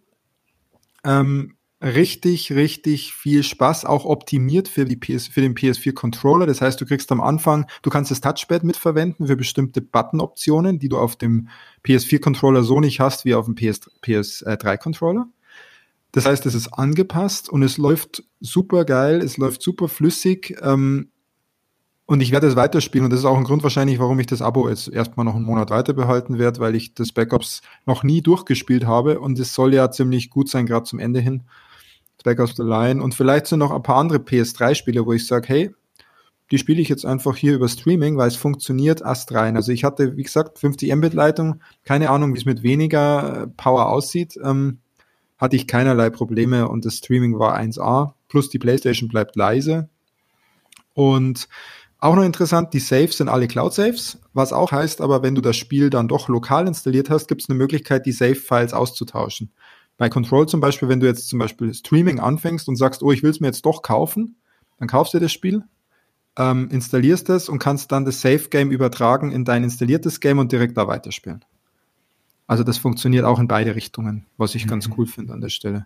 ähm, 1.06 1.56
richtig, 1.82 2.52
richtig 2.52 3.14
viel 3.14 3.44
Spaß, 3.44 3.86
auch 3.86 4.06
optimiert 4.06 4.68
für, 4.68 4.84
die 4.84 4.98
PS, 4.98 5.28
für 5.28 5.42
den 5.42 5.56
PS4-Controller. 5.56 6.46
Das 6.46 6.62
heißt, 6.62 6.80
du 6.80 6.86
kriegst 6.86 7.12
am 7.12 7.22
Anfang, 7.22 7.66
du 7.82 7.90
kannst 7.90 8.12
das 8.12 8.20
Touchpad 8.20 8.64
mitverwenden 8.64 9.28
für 9.28 9.38
bestimmte 9.38 9.82
Button-Optionen, 9.82 10.80
die 10.80 10.90
du 10.90 10.98
auf 10.98 11.16
dem 11.16 11.48
PS4-Controller 11.86 12.64
so 12.64 12.82
nicht 12.82 13.00
hast 13.00 13.24
wie 13.24 13.34
auf 13.34 13.46
dem 13.46 13.56
PS, 13.56 13.90
PS3-Controller. 14.04 15.28
Das 16.12 16.26
heißt, 16.26 16.46
es 16.46 16.56
ist 16.56 16.68
angepasst 16.68 17.50
und 17.50 17.64
es 17.64 17.78
läuft 17.78 18.24
super 18.42 18.84
geil, 18.84 19.22
es 19.22 19.38
läuft 19.38 19.62
super 19.62 19.88
flüssig. 19.88 20.58
Ähm, 20.62 21.12
und 22.10 22.22
ich 22.22 22.32
werde 22.32 22.48
es 22.48 22.56
weiterspielen 22.56 23.06
und 23.06 23.12
das 23.12 23.20
ist 23.20 23.26
auch 23.28 23.38
ein 23.38 23.44
Grund 23.44 23.62
wahrscheinlich, 23.62 24.00
warum 24.00 24.20
ich 24.20 24.26
das 24.26 24.42
Abo 24.42 24.68
jetzt 24.68 24.88
erstmal 24.88 25.28
noch 25.28 25.36
einen 25.36 25.46
Monat 25.46 25.70
weiter 25.70 25.94
behalten 25.94 26.40
werde, 26.40 26.60
weil 26.60 26.74
ich 26.74 26.96
das 26.96 27.12
Backups 27.12 27.62
noch 27.86 28.02
nie 28.02 28.24
durchgespielt 28.24 28.88
habe 28.88 29.20
und 29.20 29.38
es 29.38 29.54
soll 29.54 29.76
ja 29.76 29.92
ziemlich 29.92 30.32
gut 30.32 30.50
sein, 30.50 30.66
gerade 30.66 30.86
zum 30.86 30.98
Ende 30.98 31.20
hin. 31.20 31.44
Backups 32.24 32.56
the 32.56 32.64
Line 32.64 33.04
und 33.04 33.14
vielleicht 33.14 33.46
sind 33.46 33.60
noch 33.60 33.70
ein 33.70 33.84
paar 33.84 33.98
andere 33.98 34.18
PS3-Spiele, 34.18 35.06
wo 35.06 35.14
ich 35.14 35.28
sage, 35.28 35.48
hey, 35.50 35.76
die 36.50 36.58
spiele 36.58 36.82
ich 36.82 36.90
jetzt 36.90 37.06
einfach 37.06 37.36
hier 37.36 37.54
über 37.54 37.70
Streaming, 37.70 38.18
weil 38.18 38.30
es 38.30 38.36
funktioniert 38.36 39.06
astrein. 39.06 39.56
Also 39.56 39.72
ich 39.72 39.84
hatte, 39.84 40.18
wie 40.18 40.24
gesagt, 40.24 40.58
50 40.58 40.92
Mbit-Leitung, 40.96 41.62
keine 41.86 42.10
Ahnung, 42.10 42.34
wie 42.34 42.40
es 42.40 42.46
mit 42.46 42.64
weniger 42.64 43.44
äh, 43.44 43.48
Power 43.56 43.88
aussieht, 43.88 44.36
ähm, 44.44 44.80
hatte 45.38 45.56
ich 45.56 45.68
keinerlei 45.68 46.10
Probleme 46.10 46.70
und 46.70 46.86
das 46.86 46.96
Streaming 46.96 47.38
war 47.38 47.56
1A, 47.56 48.14
plus 48.30 48.50
die 48.50 48.58
Playstation 48.58 49.10
bleibt 49.10 49.36
leise. 49.36 49.90
Und 50.96 51.48
auch 52.00 52.16
noch 52.16 52.24
interessant, 52.24 52.74
die 52.74 52.80
Saves 52.80 53.18
sind 53.18 53.28
alle 53.28 53.48
Cloud-Saves, 53.48 54.20
was 54.34 54.54
auch 54.54 54.72
heißt, 54.72 55.02
aber 55.02 55.22
wenn 55.22 55.36
du 55.36 55.42
das 55.42 55.58
Spiel 55.58 55.90
dann 55.90 56.08
doch 56.08 56.30
lokal 56.30 56.68
installiert 56.68 57.10
hast, 57.10 57.28
gibt 57.28 57.42
es 57.42 57.50
eine 57.50 57.58
Möglichkeit, 57.58 58.06
die 58.06 58.14
Save-Files 58.14 58.74
auszutauschen. 58.74 59.52
Bei 59.98 60.08
Control 60.08 60.48
zum 60.48 60.62
Beispiel, 60.62 60.88
wenn 60.88 61.02
du 61.02 61.08
jetzt 61.08 61.28
zum 61.28 61.40
Beispiel 61.40 61.74
Streaming 61.74 62.22
anfängst 62.22 62.70
und 62.70 62.78
sagst, 62.78 63.04
oh, 63.04 63.12
ich 63.12 63.22
will 63.22 63.32
es 63.32 63.42
mir 63.42 63.48
jetzt 63.48 63.66
doch 63.66 63.82
kaufen, 63.82 64.38
dann 64.78 64.88
kaufst 64.88 65.14
du 65.14 65.20
das 65.20 65.34
Spiel, 65.34 65.64
ähm, 66.38 66.70
installierst 66.72 67.30
es 67.30 67.50
und 67.50 67.60
kannst 67.60 67.92
dann 67.92 68.06
das 68.06 68.22
Save-Game 68.22 68.72
übertragen 68.72 69.34
in 69.34 69.44
dein 69.44 69.66
installiertes 69.66 70.22
Game 70.22 70.40
und 70.40 70.54
direkt 70.54 70.78
da 70.78 70.88
weiterspielen. 70.88 71.44
Also 72.48 72.64
das 72.64 72.78
funktioniert 72.78 73.26
auch 73.26 73.40
in 73.40 73.50
beide 73.50 73.76
Richtungen, 73.76 74.26
was 74.38 74.56
ich 74.56 74.66
mhm. 74.66 74.70
ganz 74.70 74.90
cool 74.98 75.06
finde 75.06 75.34
an 75.34 75.42
der 75.42 75.50
Stelle. 75.50 75.86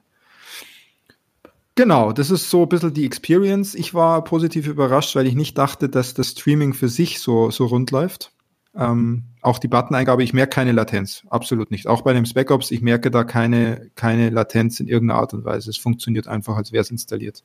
Genau, 1.76 2.12
das 2.12 2.30
ist 2.30 2.50
so 2.50 2.64
ein 2.64 2.70
bisschen 2.70 2.94
die 2.94 3.06
Experience. 3.06 3.74
Ich 3.74 3.94
war 3.94 4.24
positiv 4.24 4.68
überrascht, 4.68 5.16
weil 5.16 5.26
ich 5.26 5.34
nicht 5.34 5.58
dachte, 5.58 5.90
dass 5.90 6.14
das 6.14 6.30
Streaming 6.30 6.74
für 6.74 6.88
sich 6.88 7.20
so, 7.20 7.50
so 7.50 7.66
rund 7.66 7.90
läuft. 7.90 8.32
Ähm, 8.76 9.24
auch 9.42 9.60
die 9.60 9.68
Button-Eingabe, 9.68 10.24
ich 10.24 10.34
merke 10.34 10.56
keine 10.56 10.72
Latenz, 10.72 11.24
absolut 11.30 11.70
nicht. 11.72 11.88
Auch 11.88 12.02
bei 12.02 12.14
dem 12.14 12.26
Spec 12.26 12.50
Ops, 12.50 12.72
ich 12.72 12.82
merke 12.82 13.12
da 13.12 13.24
keine, 13.24 13.90
keine 13.96 14.30
Latenz 14.30 14.80
in 14.80 14.88
irgendeiner 14.88 15.20
Art 15.20 15.34
und 15.34 15.46
Weise. 15.46 15.70
Es 15.70 15.78
funktioniert 15.78 16.28
einfach, 16.28 16.58
als 16.58 16.72
wäre 16.72 16.82
es 16.82 16.92
installiert. 16.92 17.44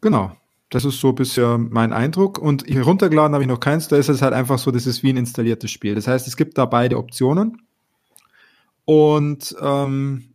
Genau, 0.00 0.32
das 0.70 0.84
ist 0.84 1.00
so 1.00 1.12
bisher 1.12 1.58
mein 1.58 1.92
Eindruck. 1.92 2.38
Und 2.38 2.66
hier 2.66 2.82
runtergeladen 2.82 3.34
habe 3.34 3.44
ich 3.44 3.48
noch 3.48 3.60
keins, 3.60 3.88
da 3.88 3.96
ist 3.96 4.08
es 4.08 4.22
halt 4.22 4.32
einfach 4.32 4.58
so, 4.58 4.70
das 4.70 4.86
ist 4.86 5.02
wie 5.02 5.10
ein 5.10 5.16
installiertes 5.16 5.70
Spiel. 5.70 5.94
Das 5.94 6.08
heißt, 6.08 6.26
es 6.26 6.36
gibt 6.36 6.58
da 6.58 6.66
beide 6.66 6.98
Optionen. 6.98 7.62
Und 8.84 9.54
ähm, 9.60 10.30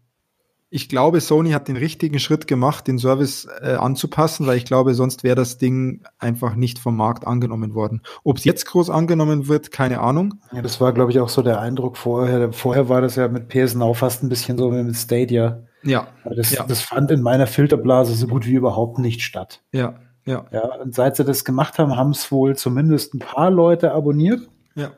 ich 0.74 0.88
glaube, 0.88 1.20
Sony 1.20 1.52
hat 1.52 1.68
den 1.68 1.76
richtigen 1.76 2.18
Schritt 2.18 2.48
gemacht, 2.48 2.88
den 2.88 2.98
Service 2.98 3.46
äh, 3.62 3.74
anzupassen, 3.74 4.48
weil 4.48 4.56
ich 4.56 4.64
glaube, 4.64 4.94
sonst 4.94 5.22
wäre 5.22 5.36
das 5.36 5.58
Ding 5.58 6.00
einfach 6.18 6.56
nicht 6.56 6.80
vom 6.80 6.96
Markt 6.96 7.28
angenommen 7.28 7.76
worden. 7.76 8.02
Ob 8.24 8.38
es 8.38 8.46
jetzt 8.46 8.66
groß 8.68 8.90
angenommen 8.90 9.50
wird, 9.50 9.74
keine 9.74 10.00
Ahnung. 10.00 10.36
Ja, 10.54 10.62
das 10.62 10.80
war, 10.80 10.94
glaube 10.94 11.12
ich, 11.12 11.20
auch 11.20 11.28
so 11.28 11.42
der 11.42 11.60
Eindruck 11.60 11.98
vorher. 11.98 12.54
Vorher 12.54 12.88
war 12.88 13.02
das 13.02 13.18
ja 13.18 13.28
mit 13.28 13.50
PS 13.50 13.76
Now 13.76 13.94
fast 13.94 14.24
ein 14.24 14.30
bisschen 14.30 14.58
so 14.58 14.72
wie 14.72 14.82
mit 14.82 14.96
Stadia. 14.96 15.64
Ja. 15.84 16.08
Das, 16.24 16.52
ja. 16.52 16.64
das 16.64 16.82
fand 16.82 17.12
in 17.12 17.22
meiner 17.22 17.48
Filterblase 17.48 18.14
so 18.14 18.28
gut 18.28 18.48
wie 18.48 18.54
überhaupt 18.54 18.98
nicht 18.98 19.24
statt. 19.24 19.62
Ja, 19.74 19.96
ja. 20.26 20.46
Ja, 20.52 20.76
und 20.76 20.96
seit 20.96 21.18
sie 21.18 21.26
das 21.26 21.44
gemacht 21.44 21.80
haben, 21.80 21.98
haben 21.98 22.12
es 22.12 22.32
wohl 22.32 22.56
zumindest 22.56 23.14
ein 23.14 23.20
paar 23.20 23.52
Leute 23.52 23.92
abonniert. 23.92 24.48
Ja. 24.76 24.92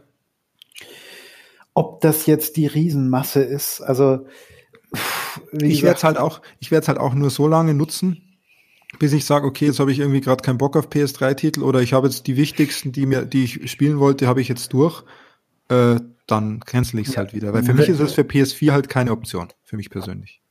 Ob 1.73 2.01
das 2.01 2.27
jetzt 2.27 2.57
die 2.57 2.67
Riesenmasse 2.67 3.41
ist, 3.41 3.81
also 3.81 4.27
ich 5.51 5.83
werde 5.83 5.97
es 5.97 6.03
halt 6.03 6.17
auch, 6.17 6.41
ich 6.59 6.71
werde 6.71 6.83
es 6.83 6.87
halt 6.87 6.97
auch 6.97 7.13
nur 7.13 7.29
so 7.29 7.47
lange 7.47 7.73
nutzen, 7.73 8.21
bis 8.99 9.13
ich 9.13 9.25
sage, 9.25 9.45
okay, 9.45 9.67
jetzt 9.67 9.79
habe 9.79 9.91
ich 9.91 9.99
irgendwie 9.99 10.21
gerade 10.21 10.41
keinen 10.41 10.57
Bock 10.57 10.75
auf 10.75 10.89
PS3-Titel 10.89 11.63
oder 11.63 11.81
ich 11.81 11.93
habe 11.93 12.07
jetzt 12.07 12.27
die 12.27 12.37
wichtigsten, 12.37 12.91
die 12.91 13.05
mir, 13.05 13.25
die 13.25 13.43
ich 13.43 13.71
spielen 13.71 13.99
wollte, 13.99 14.27
habe 14.27 14.41
ich 14.41 14.47
jetzt 14.47 14.73
durch, 14.73 15.03
äh, 15.69 15.95
dann 16.27 16.59
cancel 16.61 16.99
ich 16.99 17.07
es 17.07 17.15
ja. 17.15 17.19
halt 17.19 17.33
wieder. 17.33 17.53
Weil 17.53 17.63
für 17.63 17.73
mich 17.73 17.89
ist 17.89 17.99
es 17.99 18.13
für 18.13 18.21
PS4 18.21 18.71
halt 18.71 18.89
keine 18.89 19.11
Option, 19.11 19.49
für 19.63 19.77
mich 19.77 19.89
persönlich. 19.89 20.41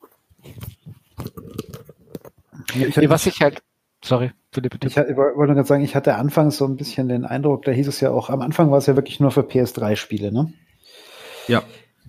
Ich, 2.74 3.08
was 3.08 3.26
ich 3.26 3.40
halt, 3.40 3.62
sorry, 4.04 4.32
Philipp, 4.50 4.72
bitte. 4.72 4.88
Ich, 4.88 4.96
ich 4.96 5.16
wollte 5.16 5.54
gerade 5.54 5.68
sagen, 5.68 5.84
ich 5.84 5.94
hatte 5.94 6.16
anfangs 6.16 6.56
so 6.56 6.66
ein 6.66 6.76
bisschen 6.76 7.08
den 7.08 7.24
Eindruck, 7.24 7.64
da 7.64 7.72
hieß 7.72 7.88
es 7.88 8.00
ja 8.00 8.10
auch, 8.10 8.28
am 8.28 8.42
Anfang 8.42 8.70
war 8.70 8.78
es 8.78 8.86
ja 8.86 8.96
wirklich 8.96 9.20
nur 9.20 9.30
für 9.30 9.42
PS3-Spiele, 9.42 10.32
ne? 10.32 10.52
Ja. 11.48 11.62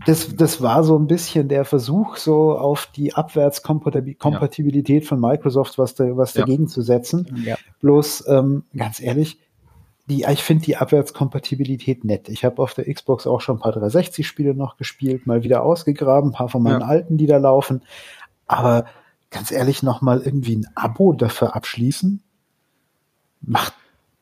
Das, 0.05 0.35
das 0.35 0.61
war 0.61 0.83
so 0.83 0.97
ein 0.97 1.07
bisschen 1.07 1.47
der 1.47 1.65
Versuch, 1.65 2.17
so 2.17 2.57
auf 2.57 2.87
die 2.87 3.13
Abwärtskompatibilität 3.13 5.03
ja. 5.03 5.07
von 5.07 5.19
Microsoft 5.19 5.77
was, 5.77 5.93
da, 5.93 6.17
was 6.17 6.33
ja. 6.33 6.41
dagegen 6.41 6.67
zu 6.67 6.81
setzen. 6.81 7.43
Ja. 7.45 7.57
Bloß, 7.79 8.27
ähm, 8.27 8.63
ganz 8.75 8.99
ehrlich, 8.99 9.39
die, 10.07 10.25
ich 10.29 10.43
finde 10.43 10.65
die 10.65 10.77
Abwärtskompatibilität 10.77 12.03
nett. 12.03 12.27
Ich 12.27 12.43
habe 12.43 12.61
auf 12.61 12.73
der 12.73 12.91
Xbox 12.91 13.27
auch 13.27 13.39
schon 13.39 13.57
ein 13.57 13.59
paar 13.59 13.77
360-Spiele 13.77 14.55
noch 14.55 14.77
gespielt, 14.77 15.27
mal 15.27 15.43
wieder 15.43 15.63
ausgegraben, 15.63 16.31
ein 16.31 16.33
paar 16.33 16.49
von 16.49 16.63
meinen 16.63 16.81
alten, 16.81 17.17
die 17.17 17.27
da 17.27 17.37
laufen. 17.37 17.83
Aber 18.47 18.85
ganz 19.29 19.51
ehrlich, 19.51 19.83
noch 19.83 20.01
mal 20.01 20.21
irgendwie 20.21 20.57
ein 20.57 20.67
Abo 20.75 21.13
dafür 21.13 21.55
abschließen, 21.55 22.21
macht, 23.41 23.73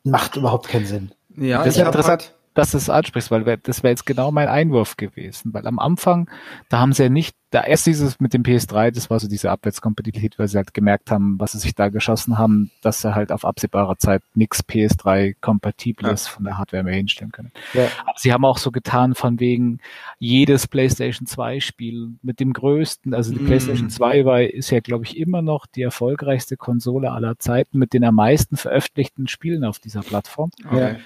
macht 0.04 0.36
überhaupt 0.36 0.68
keinen 0.68 0.86
Sinn. 0.86 1.12
Ja, 1.36 1.60
das 1.60 1.70
ist 1.70 1.78
ja 1.78 1.86
interessant 1.88 2.36
dass 2.54 2.72
du 2.72 2.78
es 2.78 2.90
ansprichst, 2.90 3.32
weil 3.32 3.58
das 3.58 3.84
wäre 3.84 3.92
jetzt 3.92 4.06
genau 4.06 4.32
mein 4.32 4.48
Einwurf 4.48 4.98
gewesen. 4.98 5.54
Weil 5.54 5.68
am 5.68 5.80
Anfang, 5.80 6.30
da 6.70 6.80
haben 6.80 6.94
sie 6.94 7.04
ja 7.04 7.10
nicht, 7.10 7.36
da 7.50 7.64
erst 7.64 7.86
dieses 7.86 8.20
mit 8.20 8.34
dem 8.34 8.44
PS3, 8.44 8.92
das 8.92 9.10
war 9.10 9.20
so 9.20 9.28
diese 9.28 9.52
Abwärtskompatibilität, 9.52 10.40
weil 10.40 10.48
sie 10.48 10.58
halt 10.58 10.74
gemerkt 10.74 11.12
haben, 11.12 11.38
was 11.38 11.52
sie 11.52 11.60
sich 11.60 11.76
da 11.76 11.90
geschossen 11.90 12.38
haben, 12.38 12.72
dass 12.82 13.02
sie 13.02 13.14
halt 13.14 13.32
auf 13.32 13.44
absehbarer 13.44 13.98
Zeit 13.98 14.22
nichts 14.36 14.64
PS3-Kompatibles 14.64 16.26
ja. 16.26 16.32
von 16.32 16.46
der 16.46 16.58
Hardware 16.58 16.84
mehr 16.84 16.96
hinstellen 16.96 17.32
können. 17.32 17.52
Ja. 17.74 17.88
Aber 18.06 18.18
sie 18.18 18.32
haben 18.32 18.46
auch 18.46 18.58
so 18.58 18.72
getan 18.72 19.16
von 19.16 19.40
wegen 19.42 19.80
jedes 20.18 20.68
PlayStation 20.68 21.26
2 21.28 21.60
Spiel 21.60 22.12
mit 22.22 22.40
dem 22.40 22.54
größten, 22.54 23.14
also 23.14 23.34
die 23.34 23.42
mm. 23.42 23.46
PlayStation 23.46 23.90
2 23.90 24.26
war, 24.26 24.42
ist 24.42 24.70
ja 24.70 24.80
glaube 24.80 25.04
ich 25.04 25.18
immer 25.18 25.42
noch 25.42 25.66
die 25.66 25.82
erfolgreichste 25.82 26.56
Konsole 26.56 27.12
aller 27.12 27.38
Zeiten 27.38 27.78
mit 27.78 27.94
den 27.94 28.06
am 28.06 28.16
meisten 28.16 28.56
veröffentlichten 28.56 29.28
Spielen 29.28 29.66
auf 29.66 29.80
dieser 29.80 30.02
Plattform. 30.02 30.52
Okay. 30.66 30.98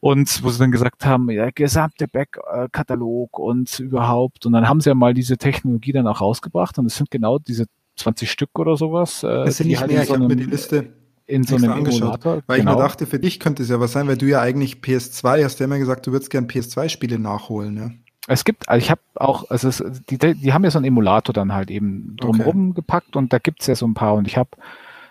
Und 0.00 0.42
wo 0.42 0.50
sie 0.50 0.58
dann 0.58 0.72
gesagt 0.72 1.04
haben, 1.04 1.30
ja, 1.30 1.50
gesamte 1.50 2.06
Backkatalog 2.08 3.38
und 3.38 3.78
überhaupt. 3.80 4.46
Und 4.46 4.52
dann 4.52 4.68
haben 4.68 4.80
sie 4.80 4.90
ja 4.90 4.94
mal 4.94 5.14
diese 5.14 5.38
Technologie 5.38 5.92
dann 5.92 6.06
auch 6.06 6.20
rausgebracht 6.20 6.78
und 6.78 6.86
es 6.86 6.96
sind 6.96 7.10
genau 7.10 7.38
diese 7.38 7.66
20 7.96 8.30
Stück 8.30 8.58
oder 8.58 8.76
sowas. 8.76 9.22
Äh, 9.22 9.28
es 9.44 9.56
sind 9.56 9.68
nicht 9.68 9.80
halt 9.80 9.90
mehr, 9.90 10.04
so 10.04 10.14
ich 10.14 10.20
habe 10.20 10.28
mir 10.28 10.36
die 10.36 10.44
Liste 10.44 10.92
in 11.26 11.44
so 11.44 11.56
einem 11.56 11.72
Emulator. 11.72 12.42
Weil 12.46 12.60
genau. 12.60 12.72
ich 12.72 12.76
mir 12.76 12.82
dachte, 12.82 13.06
für 13.06 13.18
dich 13.18 13.40
könnte 13.40 13.62
es 13.62 13.68
ja 13.68 13.80
was 13.80 13.92
sein, 13.92 14.06
weil 14.06 14.16
du 14.16 14.26
ja 14.26 14.40
eigentlich 14.40 14.76
PS2 14.76 15.44
hast, 15.44 15.58
ja 15.60 15.64
immer 15.64 15.78
gesagt, 15.78 16.06
du 16.06 16.12
würdest 16.12 16.30
gern 16.30 16.46
PS2-Spiele 16.46 17.18
nachholen, 17.18 17.76
ja. 17.76 17.90
Es 18.28 18.44
gibt, 18.44 18.68
also 18.68 18.84
ich 18.84 18.90
habe 18.90 19.00
auch, 19.14 19.50
also 19.50 19.68
es, 19.68 19.84
die, 20.10 20.18
die 20.18 20.52
haben 20.52 20.64
ja 20.64 20.70
so 20.70 20.78
einen 20.78 20.86
Emulator 20.86 21.32
dann 21.32 21.52
halt 21.52 21.70
eben 21.70 22.16
drumherum 22.16 22.70
okay. 22.70 22.74
gepackt 22.76 23.14
und 23.14 23.32
da 23.32 23.38
gibt's 23.38 23.68
ja 23.68 23.76
so 23.76 23.86
ein 23.86 23.94
paar 23.94 24.14
und 24.14 24.26
ich 24.26 24.36
habe 24.36 24.50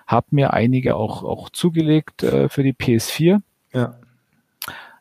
hab 0.05 0.33
mir 0.33 0.51
einige 0.51 0.97
auch, 0.97 1.23
auch 1.23 1.49
zugelegt 1.49 2.23
äh, 2.23 2.49
für 2.49 2.61
die 2.61 2.73
PS4. 2.73 3.41
Ja. 3.73 3.95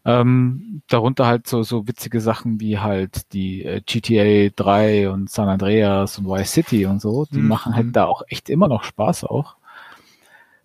Ähm, 0.06 0.82
darunter 0.88 1.26
halt 1.26 1.46
so, 1.46 1.62
so 1.62 1.88
witzige 1.88 2.20
Sachen 2.20 2.60
wie 2.60 2.78
halt 2.78 3.32
die 3.32 3.64
äh, 3.64 3.80
GTA 3.80 4.50
3 4.54 5.08
und 5.10 5.30
San 5.30 5.48
Andreas 5.48 6.18
und 6.18 6.26
Vice 6.26 6.52
City 6.52 6.86
und 6.86 7.00
so. 7.00 7.24
Die 7.26 7.38
mhm. 7.38 7.48
machen 7.48 7.74
halt 7.74 7.96
da 7.96 8.04
auch 8.04 8.22
echt 8.28 8.50
immer 8.50 8.68
noch 8.68 8.84
Spaß 8.84 9.24
auch. 9.24 9.56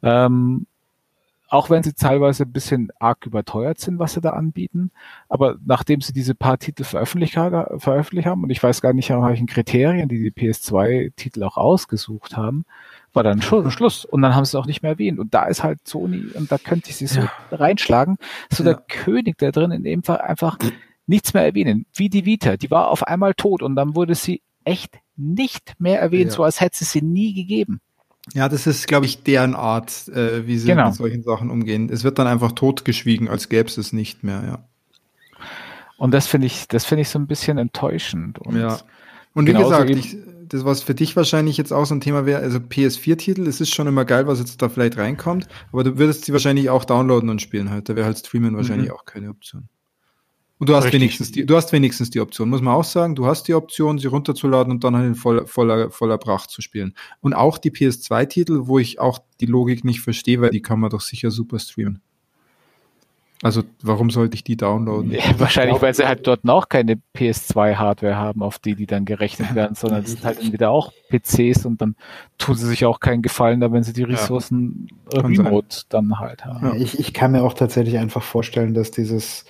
Ähm, 0.03 0.65
auch 1.49 1.69
wenn 1.69 1.81
sie 1.83 1.93
teilweise 1.93 2.43
ein 2.43 2.51
bisschen 2.51 2.91
arg 2.99 3.25
überteuert 3.25 3.79
sind, 3.79 3.97
was 3.97 4.13
sie 4.13 4.21
da 4.21 4.31
anbieten. 4.31 4.91
Aber 5.29 5.57
nachdem 5.65 5.99
sie 5.99 6.13
diese 6.13 6.35
paar 6.35 6.59
Titel 6.59 6.83
veröffentlicht, 6.83 7.33
veröffentlicht 7.33 8.27
haben, 8.27 8.43
und 8.43 8.51
ich 8.51 8.61
weiß 8.61 8.81
gar 8.81 8.93
nicht, 8.93 9.09
nach 9.09 9.27
welchen 9.27 9.47
Kriterien 9.47 10.07
die 10.07 10.21
die 10.21 10.31
PS2-Titel 10.31 11.43
auch 11.43 11.57
ausgesucht 11.57 12.37
haben, 12.37 12.65
war 13.13 13.23
dann 13.23 13.41
schon 13.41 13.69
Schluss. 13.71 14.05
Und 14.05 14.21
dann 14.21 14.35
haben 14.35 14.45
sie 14.45 14.51
es 14.51 14.55
auch 14.55 14.65
nicht 14.65 14.81
mehr 14.81 14.91
erwähnt. 14.91 15.19
Und 15.19 15.33
da 15.33 15.45
ist 15.45 15.63
halt 15.63 15.87
Sony, 15.87 16.25
und 16.33 16.51
da 16.51 16.57
könnte 16.57 16.89
ich 16.89 16.97
sie 16.97 17.07
so 17.07 17.21
ja. 17.21 17.31
reinschlagen, 17.51 18.17
so 18.51 18.63
ja. 18.63 18.73
der 18.73 18.83
König 18.87 19.37
da 19.37 19.51
drin, 19.51 19.71
in 19.71 19.83
dem 19.83 20.03
Fall 20.03 20.19
einfach 20.19 20.57
nichts 21.07 21.33
mehr 21.33 21.43
erwähnen. 21.43 21.85
Wie 21.95 22.09
die 22.09 22.25
Vita, 22.25 22.57
die 22.57 22.69
war 22.71 22.89
auf 22.89 23.03
einmal 23.03 23.33
tot 23.33 23.63
und 23.63 23.75
dann 23.75 23.95
wurde 23.95 24.15
sie 24.15 24.41
echt 24.63 24.99
nicht 25.15 25.73
mehr 25.79 25.99
erwähnt, 25.99 26.31
ja. 26.31 26.37
so 26.37 26.43
als 26.43 26.61
hätte 26.61 26.77
es 26.81 26.91
sie 26.91 27.01
nie 27.01 27.33
gegeben. 27.33 27.81
Ja, 28.33 28.47
das 28.47 28.67
ist, 28.67 28.87
glaube 28.87 29.05
ich, 29.05 29.23
deren 29.23 29.55
Art, 29.55 30.07
äh, 30.09 30.45
wie 30.45 30.57
sie 30.57 30.67
genau. 30.67 30.87
mit 30.87 30.95
solchen 30.95 31.23
Sachen 31.23 31.49
umgehen. 31.49 31.89
Es 31.91 32.03
wird 32.03 32.19
dann 32.19 32.27
einfach 32.27 32.51
totgeschwiegen, 32.51 33.27
als 33.27 33.49
gäbe 33.49 33.67
es 33.67 33.77
es 33.77 33.91
nicht 33.91 34.23
mehr, 34.23 34.43
ja. 34.45 34.59
Und 35.97 36.11
das 36.11 36.27
finde 36.27 36.47
ich, 36.47 36.67
das 36.67 36.85
finde 36.85 37.01
ich 37.01 37.09
so 37.09 37.19
ein 37.19 37.27
bisschen 37.27 37.57
enttäuschend. 37.57 38.39
Und 38.39 38.57
ja. 38.57 38.77
Und 39.33 39.47
wie 39.47 39.53
gesagt, 39.53 39.89
ich, 39.89 40.17
das, 40.49 40.65
was 40.65 40.83
für 40.83 40.95
dich 40.95 41.15
wahrscheinlich 41.15 41.57
jetzt 41.57 41.71
auch 41.71 41.85
so 41.85 41.95
ein 41.95 42.01
Thema 42.01 42.25
wäre, 42.25 42.41
also 42.41 42.59
PS4-Titel, 42.59 43.47
es 43.47 43.61
ist 43.61 43.73
schon 43.73 43.87
immer 43.87 44.05
geil, 44.05 44.27
was 44.27 44.39
jetzt 44.39 44.61
da 44.61 44.69
vielleicht 44.69 44.97
reinkommt, 44.97 45.47
aber 45.71 45.83
du 45.83 45.97
würdest 45.97 46.25
sie 46.25 46.33
wahrscheinlich 46.33 46.69
auch 46.69 46.85
downloaden 46.85 47.29
und 47.29 47.41
spielen 47.41 47.69
halt. 47.69 47.89
Da 47.89 47.95
wäre 47.95 48.05
halt 48.05 48.17
Streamen 48.17 48.55
wahrscheinlich 48.55 48.89
mhm. 48.89 48.95
auch 48.95 49.05
keine 49.05 49.29
Option. 49.29 49.69
Und 50.59 50.67
du 50.67 50.75
hast 50.75 50.85
Richtig. 50.85 50.99
wenigstens 50.99 51.31
die, 51.31 51.45
du 51.45 51.55
hast 51.55 51.71
wenigstens 51.71 52.09
die 52.09 52.19
Option, 52.19 52.49
muss 52.49 52.61
man 52.61 52.73
auch 52.73 52.83
sagen, 52.83 53.15
du 53.15 53.25
hast 53.25 53.47
die 53.47 53.53
Option, 53.53 53.97
sie 53.97 54.07
runterzuladen 54.07 54.73
und 54.73 54.83
dann 54.83 54.95
halt 54.95 55.07
in 55.07 55.15
voller, 55.15 55.47
voller, 55.47 55.89
voller 55.89 56.17
Pracht 56.17 56.49
zu 56.49 56.61
spielen. 56.61 56.95
Und 57.21 57.33
auch 57.33 57.57
die 57.57 57.71
PS2-Titel, 57.71 58.63
wo 58.63 58.77
ich 58.77 58.99
auch 58.99 59.19
die 59.39 59.45
Logik 59.45 59.85
nicht 59.85 60.01
verstehe, 60.01 60.41
weil 60.41 60.49
die 60.49 60.61
kann 60.61 60.81
man 60.81 60.89
doch 60.89 60.99
sicher 60.99 61.31
super 61.31 61.59
streamen. 61.59 62.01
Also 63.41 63.63
warum 63.81 64.09
sollte 64.09 64.35
ich 64.35 64.43
die 64.43 64.57
downloaden? 64.57 65.11
Ja, 65.11 65.21
wahrscheinlich, 65.37 65.81
weil 65.81 65.93
sie 65.93 66.05
halt 66.05 66.27
dort 66.27 66.43
noch 66.43 66.67
keine 66.67 66.99
PS2-Hardware 67.15 68.17
haben, 68.17 68.41
auf 68.41 68.59
die 68.59 68.75
die 68.75 68.85
dann 68.85 69.05
gerechnet 69.05 69.55
werden, 69.55 69.75
sondern 69.75 70.03
es 70.03 70.11
sind 70.11 70.25
halt 70.25 70.41
entweder 70.41 70.71
auch 70.71 70.91
PCs 71.09 71.65
und 71.65 71.81
dann 71.81 71.95
tun 72.37 72.55
sie 72.55 72.67
sich 72.67 72.83
auch 72.83 72.99
keinen 72.99 73.21
Gefallen 73.21 73.61
da, 73.61 73.71
wenn 73.71 73.83
sie 73.83 73.93
die 73.93 74.03
Ressourcen 74.03 74.87
ja, 75.13 75.21
remote 75.21 75.67
sein. 75.69 75.85
dann 75.89 76.19
halt 76.19 76.43
haben. 76.43 76.67
Ja, 76.67 76.73
ich, 76.73 76.99
ich 76.99 77.13
kann 77.13 77.31
mir 77.31 77.43
auch 77.43 77.53
tatsächlich 77.53 77.97
einfach 77.97 78.23
vorstellen, 78.23 78.73
dass 78.73 78.91
dieses, 78.91 79.45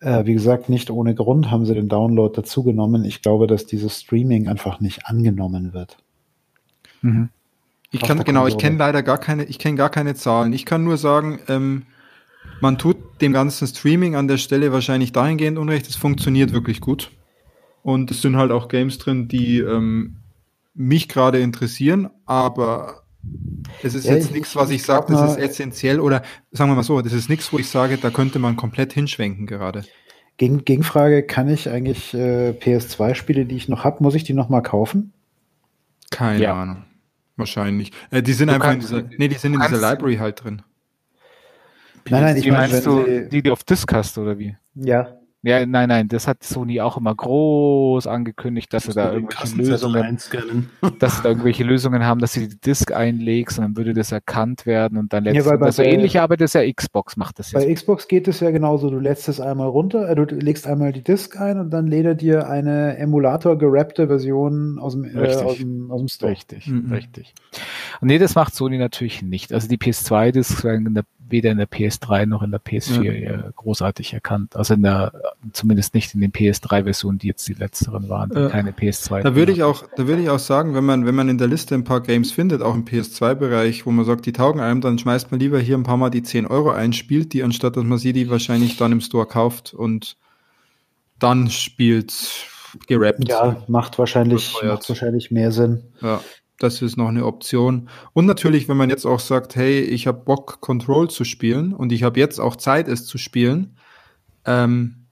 äh, 0.00 0.24
wie 0.24 0.34
gesagt, 0.34 0.68
nicht 0.68 0.90
ohne 0.90 1.14
Grund 1.14 1.52
haben 1.52 1.64
sie 1.64 1.74
den 1.74 1.88
Download 1.88 2.34
dazugenommen. 2.34 3.04
Ich 3.04 3.22
glaube, 3.22 3.46
dass 3.46 3.66
dieses 3.66 4.00
Streaming 4.00 4.48
einfach 4.48 4.80
nicht 4.80 5.06
angenommen 5.06 5.72
wird. 5.72 5.98
Mhm. 7.02 7.28
Ich 7.92 8.00
kann, 8.00 8.22
genau, 8.24 8.48
ich 8.48 8.58
kenne 8.58 8.76
leider 8.76 9.04
gar 9.04 9.18
keine, 9.18 9.44
ich 9.44 9.60
kenne 9.60 9.76
gar 9.76 9.90
keine 9.90 10.14
Zahlen. 10.14 10.52
Ich 10.52 10.66
kann 10.66 10.82
nur 10.82 10.98
sagen, 10.98 11.38
ähm, 11.48 11.84
man 12.60 12.78
tut 12.78 12.96
dem 13.20 13.32
ganzen 13.32 13.66
Streaming 13.66 14.14
an 14.14 14.28
der 14.28 14.38
Stelle 14.38 14.72
wahrscheinlich 14.72 15.12
dahingehend 15.12 15.58
Unrecht, 15.58 15.88
es 15.88 15.96
funktioniert 15.96 16.52
wirklich 16.52 16.80
gut. 16.80 17.10
Und 17.82 18.10
es 18.10 18.22
sind 18.22 18.36
halt 18.36 18.50
auch 18.50 18.68
Games 18.68 18.98
drin, 18.98 19.28
die 19.28 19.60
ähm, 19.60 20.16
mich 20.74 21.08
gerade 21.08 21.40
interessieren, 21.40 22.10
aber 22.26 23.02
es 23.82 23.94
ist 23.94 24.06
ja, 24.06 24.14
jetzt 24.14 24.32
nichts, 24.32 24.54
was 24.56 24.70
ich, 24.70 24.76
ich 24.76 24.82
sage, 24.84 25.12
das 25.12 25.32
ist 25.32 25.38
essentiell 25.38 26.00
oder 26.00 26.22
sagen 26.52 26.70
wir 26.70 26.76
mal 26.76 26.82
so, 26.82 27.00
das 27.00 27.12
ist 27.12 27.28
nichts, 27.28 27.52
wo 27.52 27.58
ich 27.58 27.68
sage, 27.68 27.98
da 27.98 28.10
könnte 28.10 28.38
man 28.38 28.56
komplett 28.56 28.92
hinschwenken 28.92 29.46
gerade. 29.46 29.84
Gegen, 30.36 30.64
Gegenfrage, 30.64 31.24
kann 31.24 31.48
ich 31.48 31.68
eigentlich 31.68 32.14
äh, 32.14 32.50
PS2-Spiele, 32.50 33.44
die 33.44 33.56
ich 33.56 33.68
noch 33.68 33.82
habe, 33.84 34.02
muss 34.02 34.14
ich 34.14 34.22
die 34.22 34.34
nochmal 34.34 34.62
kaufen? 34.62 35.12
Keine 36.10 36.42
ja. 36.42 36.54
Ahnung. 36.54 36.84
Wahrscheinlich. 37.36 37.92
Äh, 38.10 38.22
die 38.22 38.32
sind 38.32 38.48
du 38.48 38.54
einfach 38.54 38.72
in 38.72 38.80
dieser, 38.80 39.02
nee, 39.02 39.28
die 39.28 39.36
sind 39.36 39.54
in 39.54 39.60
dieser 39.60 39.80
Library 39.80 40.16
halt 40.16 40.44
drin. 40.44 40.62
Nein, 42.10 42.22
nein, 42.22 42.36
ich 42.36 42.42
die 42.42 42.50
meine, 42.50 42.72
meinst 42.72 42.86
du, 42.86 43.28
die, 43.30 43.42
die 43.42 43.50
auf 43.50 43.64
Disk 43.64 43.92
hast, 43.92 44.18
oder 44.18 44.38
wie? 44.38 44.56
Ja. 44.74 45.18
Ja, 45.42 45.64
nein, 45.64 45.88
nein, 45.88 46.08
das 46.08 46.26
hat 46.26 46.42
Sony 46.42 46.80
auch 46.80 46.96
immer 46.96 47.14
groß 47.14 48.08
angekündigt, 48.08 48.74
dass 48.74 48.84
sie 48.84 48.92
da 48.92 49.12
irgendwelche 49.12 49.56
Lösungen, 49.56 50.18
dass 50.98 51.16
sie 51.16 51.22
da 51.22 51.28
irgendwelche 51.28 51.62
Lösungen 51.62 52.04
haben, 52.04 52.20
dass 52.20 52.32
sie 52.32 52.48
die 52.48 52.60
Disk 52.60 52.90
einlegst 52.90 53.56
und 53.58 53.64
dann 53.64 53.76
würde 53.76 53.94
das 53.94 54.10
erkannt 54.10 54.66
werden 54.66 54.98
und 54.98 55.12
dann 55.12 55.22
letztens, 55.22 55.46
ja, 55.46 55.60
also 55.60 55.82
ähnlich 55.82 56.18
aber 56.18 56.36
das 56.36 56.54
ja 56.54 56.72
Xbox 56.72 57.16
macht 57.16 57.38
das 57.38 57.52
jetzt. 57.52 57.64
Bei 57.64 57.72
Xbox 57.72 58.08
geht 58.08 58.26
es 58.26 58.40
ja 58.40 58.50
genauso, 58.50 58.90
du 58.90 58.98
lädst 58.98 59.28
es 59.28 59.40
einmal 59.40 59.68
runter, 59.68 60.08
äh, 60.10 60.16
du 60.16 60.24
legst 60.34 60.66
einmal 60.66 60.92
die 60.92 61.04
Disk 61.04 61.40
ein 61.40 61.60
und 61.60 61.70
dann 61.70 61.86
lädt 61.86 62.06
er 62.06 62.14
dir 62.16 62.48
eine 62.48 62.98
Emulator 62.98 63.56
gerappte 63.56 64.08
Version 64.08 64.80
aus 64.80 64.94
dem, 64.94 65.04
äh, 65.04 65.34
aus 65.36 65.58
dem, 65.58 65.92
aus 65.92 66.00
dem 66.00 66.08
Store. 66.08 66.32
Richtig, 66.32 66.66
mhm. 66.66 66.92
richtig. 66.92 67.32
Und 68.00 68.08
nee, 68.08 68.18
das 68.18 68.34
macht 68.34 68.56
Sony 68.56 68.76
natürlich 68.76 69.22
nicht. 69.22 69.52
Also 69.52 69.68
die 69.68 69.78
PS2-Disks 69.78 70.64
werden 70.64 70.84
in 70.84 70.94
der 70.94 71.04
weder 71.30 71.50
in 71.50 71.58
der 71.58 71.68
PS3 71.68 72.26
noch 72.26 72.42
in 72.42 72.50
der 72.50 72.60
PS4 72.60 73.02
ja. 73.02 73.30
Äh, 73.30 73.52
großartig 73.54 74.12
erkannt. 74.12 74.56
Also 74.56 74.74
in 74.74 74.82
der, 74.82 75.12
zumindest 75.52 75.94
nicht 75.94 76.14
in 76.14 76.20
den 76.20 76.32
PS3-Versionen, 76.32 77.18
die 77.18 77.28
jetzt 77.28 77.46
die 77.48 77.54
letzteren 77.54 78.08
waren, 78.08 78.30
die 78.30 78.36
äh, 78.36 78.48
keine 78.48 78.72
PS2. 78.72 79.22
Da 79.22 79.34
würde 79.34 79.52
ich 79.52 79.62
auch, 79.62 79.84
da 79.96 80.06
würde 80.06 80.22
ich 80.22 80.30
auch 80.30 80.38
sagen, 80.38 80.74
wenn 80.74 80.84
man, 80.84 81.06
wenn 81.06 81.14
man 81.14 81.28
in 81.28 81.38
der 81.38 81.48
Liste 81.48 81.74
ein 81.74 81.84
paar 81.84 82.02
Games 82.02 82.32
findet, 82.32 82.62
auch 82.62 82.74
im 82.74 82.84
PS2-Bereich, 82.84 83.86
wo 83.86 83.90
man 83.90 84.04
sagt, 84.04 84.26
die 84.26 84.32
taugen 84.32 84.60
einem, 84.60 84.80
dann 84.80 84.98
schmeißt 84.98 85.30
man 85.30 85.40
lieber 85.40 85.58
hier 85.58 85.76
ein 85.76 85.82
paar 85.84 85.96
Mal 85.96 86.10
die 86.10 86.22
10 86.22 86.46
Euro 86.46 86.70
ein, 86.70 86.92
spielt 86.92 87.32
die, 87.32 87.42
anstatt 87.42 87.76
dass 87.76 87.84
man 87.84 87.98
sie 87.98 88.12
die 88.12 88.30
wahrscheinlich 88.30 88.76
dann 88.76 88.92
im 88.92 89.00
Store 89.00 89.26
kauft 89.26 89.74
und 89.74 90.16
dann 91.18 91.50
spielt 91.50 92.46
gerappt. 92.86 93.28
Ja, 93.28 93.62
macht 93.68 93.98
wahrscheinlich, 93.98 94.54
macht 94.62 94.88
wahrscheinlich 94.88 95.30
mehr 95.30 95.52
Sinn. 95.52 95.84
Ja. 96.00 96.20
Das 96.58 96.82
ist 96.82 96.96
noch 96.96 97.08
eine 97.08 97.24
Option. 97.24 97.88
Und 98.12 98.26
natürlich, 98.26 98.68
wenn 98.68 98.76
man 98.76 98.90
jetzt 98.90 99.06
auch 99.06 99.20
sagt, 99.20 99.56
hey, 99.56 99.80
ich 99.80 100.06
habe 100.06 100.24
Bock, 100.24 100.60
Control 100.60 101.08
zu 101.08 101.24
spielen 101.24 101.72
und 101.72 101.92
ich 101.92 102.02
habe 102.02 102.18
jetzt 102.18 102.40
auch 102.40 102.56
Zeit, 102.56 102.88
es 102.88 103.06
zu 103.06 103.16
spielen, 103.16 103.76
ähm, 104.44 105.06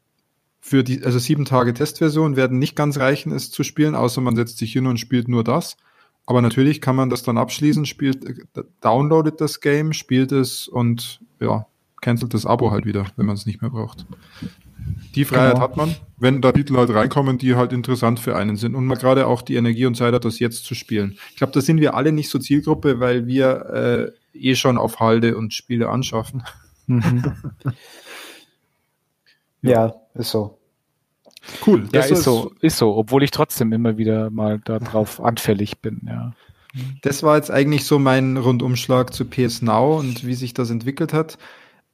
für 0.60 0.82
die, 0.82 1.04
also 1.04 1.20
sieben 1.20 1.44
Tage 1.44 1.72
Testversion 1.72 2.34
werden 2.34 2.58
nicht 2.58 2.74
ganz 2.74 2.98
reichen, 2.98 3.30
es 3.30 3.52
zu 3.52 3.62
spielen, 3.62 3.94
außer 3.94 4.20
man 4.20 4.34
setzt 4.34 4.58
sich 4.58 4.72
hin 4.72 4.88
und 4.88 4.98
spielt 4.98 5.28
nur 5.28 5.44
das. 5.44 5.76
Aber 6.26 6.42
natürlich 6.42 6.80
kann 6.80 6.96
man 6.96 7.08
das 7.08 7.22
dann 7.22 7.38
abschließen, 7.38 7.86
spielt, 7.86 8.48
downloadet 8.80 9.40
das 9.40 9.60
Game, 9.60 9.92
spielt 9.92 10.32
es 10.32 10.66
und 10.66 11.20
ja, 11.38 11.66
cancelt 12.00 12.34
das 12.34 12.46
Abo 12.46 12.72
halt 12.72 12.84
wieder, 12.84 13.06
wenn 13.16 13.26
man 13.26 13.36
es 13.36 13.46
nicht 13.46 13.62
mehr 13.62 13.70
braucht. 13.70 14.06
Die 15.16 15.24
Freiheit 15.24 15.54
genau. 15.54 15.64
hat 15.64 15.76
man, 15.76 15.96
wenn 16.18 16.42
da 16.42 16.52
Titel 16.52 16.76
halt 16.76 16.90
reinkommen, 16.90 17.38
die 17.38 17.56
halt 17.56 17.72
interessant 17.72 18.20
für 18.20 18.36
einen 18.36 18.56
sind 18.56 18.74
und 18.74 18.84
man 18.84 18.98
gerade 18.98 19.26
auch 19.26 19.40
die 19.40 19.56
Energie 19.56 19.86
und 19.86 19.96
Zeit 19.96 20.12
hat, 20.12 20.26
das 20.26 20.38
jetzt 20.38 20.66
zu 20.66 20.74
spielen. 20.74 21.18
Ich 21.30 21.36
glaube, 21.36 21.54
da 21.54 21.62
sind 21.62 21.80
wir 21.80 21.94
alle 21.94 22.12
nicht 22.12 22.28
so 22.28 22.38
Zielgruppe, 22.38 23.00
weil 23.00 23.26
wir 23.26 24.12
äh, 24.34 24.38
eh 24.38 24.54
schon 24.54 24.76
auf 24.76 25.00
Halde 25.00 25.36
und 25.36 25.54
Spiele 25.54 25.88
anschaffen. 25.88 26.42
Mhm. 26.86 27.32
ja, 29.62 29.94
ist 30.14 30.30
so. 30.30 30.58
Cool. 31.66 31.88
Ja, 31.92 32.02
ist 32.02 32.24
so, 32.24 32.52
ist 32.60 32.76
so, 32.76 32.94
obwohl 32.94 33.22
ich 33.22 33.30
trotzdem 33.30 33.72
immer 33.72 33.96
wieder 33.96 34.30
mal 34.30 34.58
darauf 34.58 35.22
anfällig 35.22 35.80
bin, 35.80 36.02
ja. 36.06 36.34
Das 37.00 37.22
war 37.22 37.36
jetzt 37.36 37.50
eigentlich 37.50 37.84
so 37.84 37.98
mein 37.98 38.36
Rundumschlag 38.36 39.14
zu 39.14 39.24
PS 39.24 39.62
Now 39.62 39.98
und 39.98 40.26
wie 40.26 40.34
sich 40.34 40.52
das 40.52 40.68
entwickelt 40.68 41.14
hat. 41.14 41.38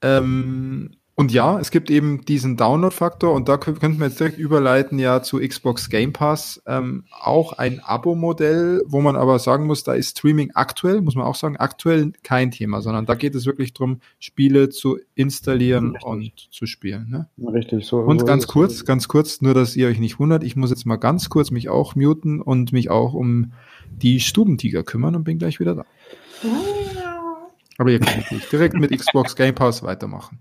Ähm, 0.00 0.96
und 1.14 1.30
ja, 1.30 1.60
es 1.60 1.70
gibt 1.70 1.90
eben 1.90 2.24
diesen 2.24 2.56
Download-Faktor 2.56 3.34
und 3.34 3.46
da 3.46 3.58
könnten 3.58 3.98
wir 3.98 4.06
jetzt 4.06 4.18
direkt 4.18 4.38
überleiten 4.38 4.98
ja 4.98 5.22
zu 5.22 5.40
Xbox 5.40 5.90
Game 5.90 6.14
Pass. 6.14 6.62
Ähm, 6.66 7.04
auch 7.10 7.52
ein 7.52 7.80
Abo-Modell, 7.80 8.82
wo 8.86 9.02
man 9.02 9.16
aber 9.16 9.38
sagen 9.38 9.66
muss, 9.66 9.84
da 9.84 9.92
ist 9.92 10.18
Streaming 10.18 10.52
aktuell, 10.54 11.02
muss 11.02 11.14
man 11.14 11.26
auch 11.26 11.34
sagen, 11.34 11.58
aktuell 11.58 12.12
kein 12.22 12.50
Thema, 12.50 12.80
sondern 12.80 13.04
da 13.04 13.14
geht 13.14 13.34
es 13.34 13.44
wirklich 13.44 13.74
darum, 13.74 14.00
Spiele 14.18 14.70
zu 14.70 14.98
installieren 15.14 15.90
Richtig. 15.90 16.04
und 16.04 16.32
zu 16.50 16.64
spielen. 16.64 17.10
Ne? 17.10 17.28
Richtig, 17.52 17.84
so. 17.84 17.98
Und 17.98 18.26
ganz 18.26 18.46
kurz, 18.46 18.78
so. 18.78 18.84
ganz 18.86 19.06
kurz, 19.06 19.42
nur 19.42 19.52
dass 19.52 19.76
ihr 19.76 19.88
euch 19.88 20.00
nicht 20.00 20.18
wundert, 20.18 20.42
ich 20.42 20.56
muss 20.56 20.70
jetzt 20.70 20.86
mal 20.86 20.96
ganz 20.96 21.28
kurz 21.28 21.50
mich 21.50 21.68
auch 21.68 21.94
muten 21.94 22.40
und 22.40 22.72
mich 22.72 22.90
auch 22.90 23.12
um 23.12 23.52
die 23.90 24.18
Stubentiger 24.18 24.82
kümmern 24.82 25.14
und 25.14 25.24
bin 25.24 25.38
gleich 25.38 25.60
wieder 25.60 25.74
da. 25.74 25.84
Aber 27.82 27.90
ihr 27.90 27.98
könnt 27.98 28.30
nicht 28.30 28.52
direkt 28.52 28.74
mit 28.74 28.96
Xbox 28.96 29.34
Game 29.34 29.56
Pass 29.56 29.82
weitermachen. 29.82 30.38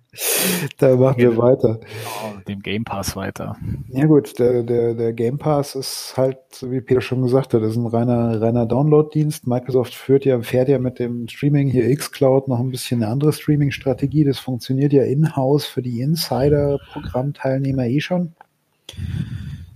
Da 0.77 0.95
machen 0.95 1.17
wir 1.17 1.35
weiter. 1.37 1.79
Oh, 2.23 2.39
dem 2.47 2.59
Game 2.59 2.83
Pass 2.83 3.15
weiter. 3.15 3.57
Ja 3.87 4.05
gut, 4.05 4.37
der, 4.37 4.61
der, 4.61 4.93
der 4.93 5.11
Game 5.11 5.39
Pass 5.39 5.73
ist 5.73 6.13
halt, 6.17 6.37
wie 6.61 6.81
Peter 6.81 7.01
schon 7.01 7.23
gesagt 7.23 7.55
hat, 7.55 7.63
ist 7.63 7.77
ein 7.77 7.87
reiner, 7.87 8.39
reiner 8.39 8.67
Download-Dienst. 8.67 9.47
Microsoft 9.47 9.95
führt 9.95 10.23
ja, 10.23 10.39
fährt 10.43 10.69
ja 10.69 10.77
mit 10.77 10.99
dem 10.99 11.27
Streaming 11.27 11.67
hier 11.67 11.91
xCloud 11.97 12.47
noch 12.47 12.59
ein 12.59 12.69
bisschen 12.69 13.01
eine 13.01 13.11
andere 13.11 13.33
Streaming-Strategie. 13.33 14.23
Das 14.23 14.37
funktioniert 14.37 14.93
ja 14.93 15.01
in-house 15.01 15.65
für 15.65 15.81
die 15.81 15.99
Insider-Programmteilnehmer 16.01 17.87
eh 17.87 18.01
schon. 18.01 18.33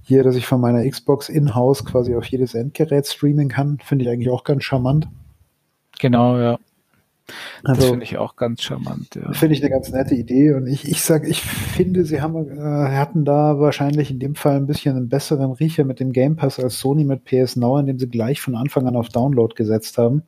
Hier, 0.04 0.22
dass 0.22 0.36
ich 0.36 0.46
von 0.46 0.62
meiner 0.62 0.88
Xbox 0.88 1.30
in-house 1.30 1.84
quasi 1.84 2.14
auf 2.14 2.26
jedes 2.26 2.54
Endgerät 2.54 3.08
streamen 3.08 3.50
kann, 3.50 3.80
finde 3.84 4.06
ich 4.06 4.12
eigentlich 4.12 4.30
auch 4.30 4.44
ganz 4.44 4.64
charmant. 4.64 5.08
Genau, 5.98 6.38
ja. 6.38 6.60
Also, 7.64 7.82
das 7.82 7.90
finde 7.90 8.06
ich 8.06 8.18
auch 8.18 8.36
ganz 8.36 8.62
charmant. 8.62 9.16
Ja. 9.16 9.34
Finde 9.34 9.56
ich 9.56 9.62
eine 9.62 9.72
ganz 9.72 9.92
nette 9.92 10.14
Idee. 10.14 10.54
Und 10.54 10.68
ich, 10.68 10.88
ich 10.88 11.02
sage, 11.02 11.28
ich 11.28 11.42
finde, 11.42 12.06
sie 12.06 12.22
haben, 12.22 12.58
äh, 12.58 12.62
hatten 12.62 13.26
da 13.26 13.60
wahrscheinlich 13.60 14.12
in 14.12 14.20
dem 14.20 14.36
Fall 14.36 14.58
ein 14.58 14.68
bisschen 14.68 14.96
einen 14.96 15.10
besseren 15.10 15.52
Riecher 15.52 15.84
mit 15.86 16.00
dem 16.00 16.12
Game 16.12 16.36
Pass 16.36 16.60
als 16.60 16.80
Sony 16.80 17.04
mit 17.04 17.26
PS 17.26 17.56
Now, 17.56 17.80
indem 17.80 17.98
sie 17.98 18.10
gleich 18.10 18.42
von 18.42 18.56
Anfang 18.56 18.88
an 18.88 18.96
auf 18.96 19.10
Download 19.10 19.54
gesetzt 19.56 19.98
haben. 19.98 20.24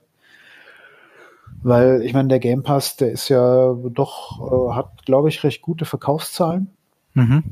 Weil, 1.61 2.01
ich 2.01 2.13
meine, 2.13 2.29
der 2.29 2.39
Game 2.39 2.63
Pass, 2.63 2.95
der 2.97 3.11
ist 3.11 3.29
ja 3.29 3.73
doch, 3.73 4.71
äh, 4.71 4.75
hat, 4.75 5.05
glaube 5.05 5.29
ich, 5.29 5.43
recht 5.43 5.61
gute 5.61 5.85
Verkaufszahlen. 5.85 6.69
Mhm. 7.13 7.43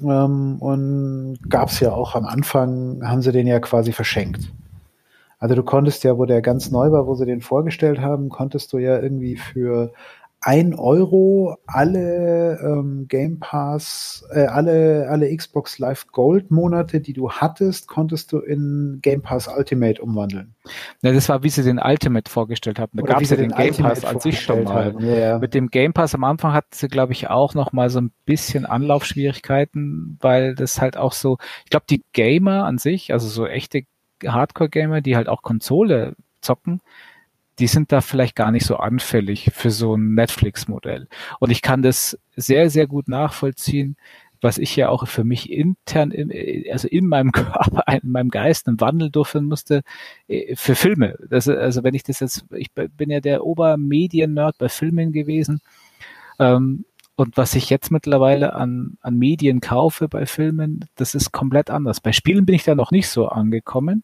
Ähm, 0.00 0.56
und 0.60 1.38
gab 1.48 1.68
es 1.68 1.80
ja 1.80 1.92
auch 1.92 2.14
am 2.14 2.24
Anfang, 2.24 3.02
haben 3.06 3.22
sie 3.22 3.32
den 3.32 3.46
ja 3.46 3.60
quasi 3.60 3.92
verschenkt. 3.92 4.50
Also 5.42 5.56
du 5.56 5.64
konntest 5.64 6.04
ja, 6.04 6.16
wo 6.16 6.24
der 6.24 6.40
ganz 6.40 6.70
neu 6.70 6.92
war, 6.92 7.08
wo 7.08 7.16
sie 7.16 7.26
den 7.26 7.40
vorgestellt 7.40 8.00
haben, 8.00 8.28
konntest 8.28 8.72
du 8.72 8.78
ja 8.78 9.00
irgendwie 9.00 9.34
für 9.34 9.92
ein 10.40 10.72
Euro 10.72 11.56
alle 11.66 12.60
ähm, 12.62 13.06
Game 13.08 13.40
Pass, 13.40 14.24
äh, 14.30 14.44
alle, 14.44 15.08
alle 15.10 15.36
Xbox 15.36 15.80
Live 15.80 16.06
Gold 16.12 16.52
Monate, 16.52 17.00
die 17.00 17.12
du 17.12 17.28
hattest, 17.32 17.88
konntest 17.88 18.30
du 18.30 18.38
in 18.38 19.00
Game 19.02 19.22
Pass 19.22 19.48
Ultimate 19.48 20.00
umwandeln. 20.00 20.54
Ja, 21.02 21.12
das 21.12 21.28
war, 21.28 21.42
wie 21.42 21.48
sie 21.48 21.64
den 21.64 21.80
Ultimate 21.80 22.30
vorgestellt 22.30 22.78
haben. 22.78 22.92
Da 22.94 23.02
gab 23.02 23.20
es 23.20 23.30
ja 23.30 23.36
den, 23.36 23.48
den 23.48 23.58
Game 23.58 23.74
Pass 23.74 24.04
an 24.04 24.20
sich 24.20 24.40
schon 24.40 24.62
mal. 24.62 24.94
Ja. 25.00 25.40
Mit 25.40 25.54
dem 25.54 25.70
Game 25.70 25.92
Pass 25.92 26.14
am 26.14 26.22
Anfang 26.22 26.52
hatten 26.52 26.70
sie, 26.70 26.86
glaube 26.86 27.14
ich, 27.14 27.30
auch 27.30 27.54
noch 27.54 27.72
mal 27.72 27.90
so 27.90 28.00
ein 28.00 28.12
bisschen 28.26 28.64
Anlaufschwierigkeiten, 28.64 30.18
weil 30.20 30.54
das 30.54 30.80
halt 30.80 30.96
auch 30.96 31.12
so, 31.12 31.38
ich 31.64 31.70
glaube, 31.70 31.86
die 31.90 32.04
Gamer 32.12 32.64
an 32.64 32.78
sich, 32.78 33.12
also 33.12 33.26
so 33.26 33.44
echte 33.48 33.82
Hardcore-Gamer, 34.24 35.00
die 35.00 35.16
halt 35.16 35.28
auch 35.28 35.42
Konsole 35.42 36.16
zocken, 36.40 36.80
die 37.58 37.66
sind 37.66 37.92
da 37.92 38.00
vielleicht 38.00 38.34
gar 38.34 38.50
nicht 38.50 38.66
so 38.66 38.76
anfällig 38.76 39.50
für 39.52 39.70
so 39.70 39.94
ein 39.94 40.14
Netflix-Modell. 40.14 41.08
Und 41.38 41.50
ich 41.50 41.62
kann 41.62 41.82
das 41.82 42.18
sehr, 42.34 42.70
sehr 42.70 42.86
gut 42.86 43.08
nachvollziehen, 43.08 43.96
was 44.40 44.58
ich 44.58 44.74
ja 44.74 44.88
auch 44.88 45.06
für 45.06 45.22
mich 45.22 45.50
intern, 45.50 46.12
also 46.70 46.88
in 46.88 47.06
meinem 47.06 47.32
Körper, 47.32 47.84
in 48.02 48.10
meinem 48.10 48.30
Geist 48.30 48.66
einen 48.66 48.80
Wandel 48.80 49.10
durchführen 49.10 49.46
musste, 49.46 49.82
äh, 50.28 50.56
für 50.56 50.74
Filme. 50.74 51.16
Das, 51.28 51.48
also 51.48 51.84
wenn 51.84 51.94
ich 51.94 52.02
das 52.02 52.20
jetzt, 52.20 52.44
ich 52.50 52.72
bin 52.72 53.10
ja 53.10 53.20
der 53.20 53.44
Obermedien-Nerd 53.44 54.58
bei 54.58 54.68
Filmen 54.68 55.12
gewesen. 55.12 55.60
Ähm, 56.38 56.84
und 57.16 57.36
was 57.36 57.54
ich 57.54 57.68
jetzt 57.70 57.90
mittlerweile 57.90 58.54
an, 58.54 58.96
an 59.00 59.18
Medien 59.18 59.60
kaufe 59.60 60.08
bei 60.08 60.26
Filmen, 60.26 60.86
das 60.96 61.14
ist 61.14 61.32
komplett 61.32 61.70
anders. 61.70 62.00
Bei 62.00 62.12
Spielen 62.12 62.46
bin 62.46 62.54
ich 62.54 62.64
da 62.64 62.74
noch 62.74 62.90
nicht 62.90 63.08
so 63.08 63.28
angekommen. 63.28 64.02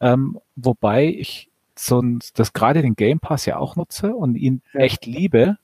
Ähm, 0.00 0.38
wobei 0.56 1.06
ich 1.06 1.48
so 1.76 2.00
ein, 2.00 2.20
das 2.34 2.52
gerade 2.52 2.82
den 2.82 2.94
Game 2.94 3.20
Pass 3.20 3.46
ja 3.46 3.56
auch 3.56 3.76
nutze 3.76 4.14
und 4.14 4.34
ihn 4.34 4.62
ja. 4.74 4.80
echt 4.80 5.06
liebe. 5.06 5.56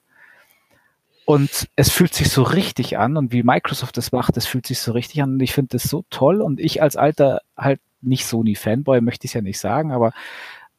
Und 1.27 1.69
es 1.77 1.91
fühlt 1.91 2.15
sich 2.15 2.31
so 2.31 2.43
richtig 2.43 2.97
an 2.97 3.19
und 3.19 3.33
wie 3.33 3.43
Microsoft 3.43 3.99
das 3.99 4.13
macht, 4.13 4.37
das 4.39 4.47
fühlt 4.47 4.67
sich 4.67 4.81
so 4.81 4.93
richtig 4.93 5.23
an 5.23 5.35
und 5.35 5.41
ich 5.41 5.53
finde 5.53 5.77
das 5.77 5.83
so 5.83 6.05
toll 6.09 6.41
und 6.41 6.59
ich 6.59 6.81
als 6.81 6.97
alter 6.97 7.43
halt 7.55 7.81
nicht 8.01 8.25
Sony-Fanboy 8.25 9.03
möchte 9.03 9.27
ich 9.27 9.31
es 9.31 9.35
ja 9.35 9.43
nicht 9.43 9.59
sagen, 9.59 9.93
aber 9.93 10.15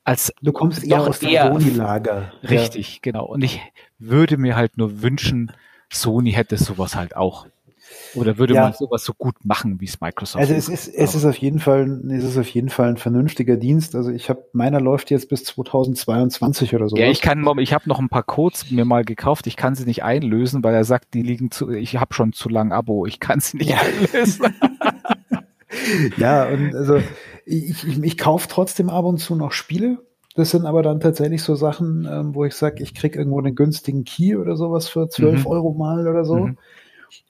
als 0.06 0.34
du 0.42 0.52
kommst 0.52 0.84
eher 0.84 1.02
aus 1.02 1.20
dem 1.20 1.30
Sony-Lager. 1.30 2.34
Richtig, 2.42 2.96
ja. 2.96 3.00
genau. 3.04 3.26
Und 3.26 3.44
ich 3.44 3.62
würde 4.00 4.38
mir 4.38 4.56
halt 4.56 4.76
nur 4.76 5.04
wünschen, 5.04 5.52
Sony 5.92 6.32
hätte 6.32 6.58
sowas 6.58 6.96
halt 6.96 7.16
auch. 7.16 7.48
Oder 8.16 8.38
würde 8.38 8.56
ja. 8.56 8.64
man 8.64 8.74
sowas 8.74 9.04
so 9.04 9.14
gut 9.14 9.36
machen, 9.44 9.80
wie 9.82 9.86
es 9.86 10.02
Microsoft 10.02 10.42
Also 10.42 10.54
es 10.54 10.68
ist, 10.70 10.88
es 10.88 11.16
ist 11.16 11.26
auf 11.26 11.38
jeden 11.38 11.60
Fall, 11.60 12.02
es 12.10 12.24
ist 12.24 12.38
auf 12.38 12.50
jeden 12.50 12.70
Fall 12.70 12.90
ein 12.90 12.98
vernünftiger 12.98 13.58
Dienst. 13.58 13.96
Also 13.96 14.12
ich 14.12 14.30
habe, 14.30 14.46
meiner 14.54 14.80
läuft 14.80 15.12
jetzt 15.12 15.30
bis 15.30 15.44
2022 15.44 16.76
oder 16.76 16.90
so. 16.90 16.98
Ja, 16.98 17.10
ich 17.10 17.22
kann, 17.22 17.46
ich 17.60 17.74
habe 17.74 17.88
noch 17.88 18.00
ein 18.00 18.10
paar 18.10 18.24
Codes 18.24 18.70
mir 18.72 18.86
mal 18.86 19.04
gekauft. 19.06 19.48
Ich 19.48 19.56
kann 19.56 19.76
sie 19.76 19.86
nicht 19.86 20.04
einlösen, 20.04 20.64
weil 20.64 20.74
er 20.74 20.84
sagt, 20.84 21.14
die 21.14 21.22
liegen 21.22 21.52
zu, 21.52 21.70
ich 21.72 21.98
habe 21.98 22.14
schon 22.14 22.34
zu 22.34 22.50
lang 22.50 22.72
Abo. 22.72 23.06
Ich 23.06 23.20
kann 23.20 23.40
sie 23.40 23.58
nicht 23.58 23.72
ja. 23.72 23.78
einlösen. 23.78 24.54
ja, 26.18 26.48
und 26.48 26.76
also 26.76 27.02
ich, 27.46 27.88
ich, 27.88 28.04
ich 28.04 28.18
kaufe 28.18 28.48
trotzdem 28.50 28.90
ab 28.90 29.06
und 29.06 29.18
zu 29.20 29.36
noch 29.36 29.52
Spiele. 29.52 30.00
Das 30.40 30.52
sind 30.52 30.66
aber 30.66 30.84
dann 30.84 31.02
tatsächlich 31.02 31.44
so 31.44 31.56
Sachen, 31.56 32.08
ähm, 32.10 32.34
wo 32.34 32.46
ich 32.46 32.54
sage, 32.54 32.82
ich 32.82 32.94
krieg 32.94 33.18
irgendwo 33.18 33.40
einen 33.40 33.56
günstigen 33.56 34.06
Key 34.06 34.38
oder 34.38 34.56
sowas 34.56 34.88
für 34.88 35.10
12 35.10 35.42
mhm. 35.42 35.48
Euro 35.48 35.74
mal 35.74 36.08
oder 36.08 36.24
so. 36.24 36.38
Mhm. 36.38 36.58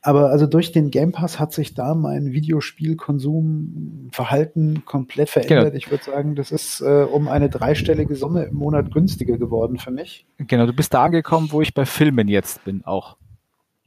Aber 0.03 0.29
also 0.29 0.45
durch 0.45 0.73
den 0.73 0.91
Game 0.91 1.11
Pass 1.11 1.39
hat 1.39 1.51
sich 1.51 1.73
da 1.73 1.95
mein 1.95 2.33
Videospielkonsumverhalten 2.33 4.85
komplett 4.85 5.29
verändert. 5.29 5.71
Genau. 5.71 5.75
Ich 5.75 5.89
würde 5.89 6.03
sagen, 6.03 6.35
das 6.35 6.51
ist 6.51 6.81
äh, 6.81 7.07
um 7.11 7.29
eine 7.29 7.49
dreistellige 7.49 8.13
Summe 8.13 8.43
im 8.43 8.57
Monat 8.57 8.93
günstiger 8.93 9.39
geworden 9.39 9.79
für 9.79 9.89
mich. 9.89 10.27
Genau, 10.37 10.67
du 10.67 10.73
bist 10.73 10.93
da 10.93 11.05
angekommen, 11.05 11.47
wo 11.49 11.63
ich 11.63 11.73
bei 11.73 11.87
Filmen 11.87 12.27
jetzt 12.27 12.63
bin 12.63 12.85
auch. 12.85 13.17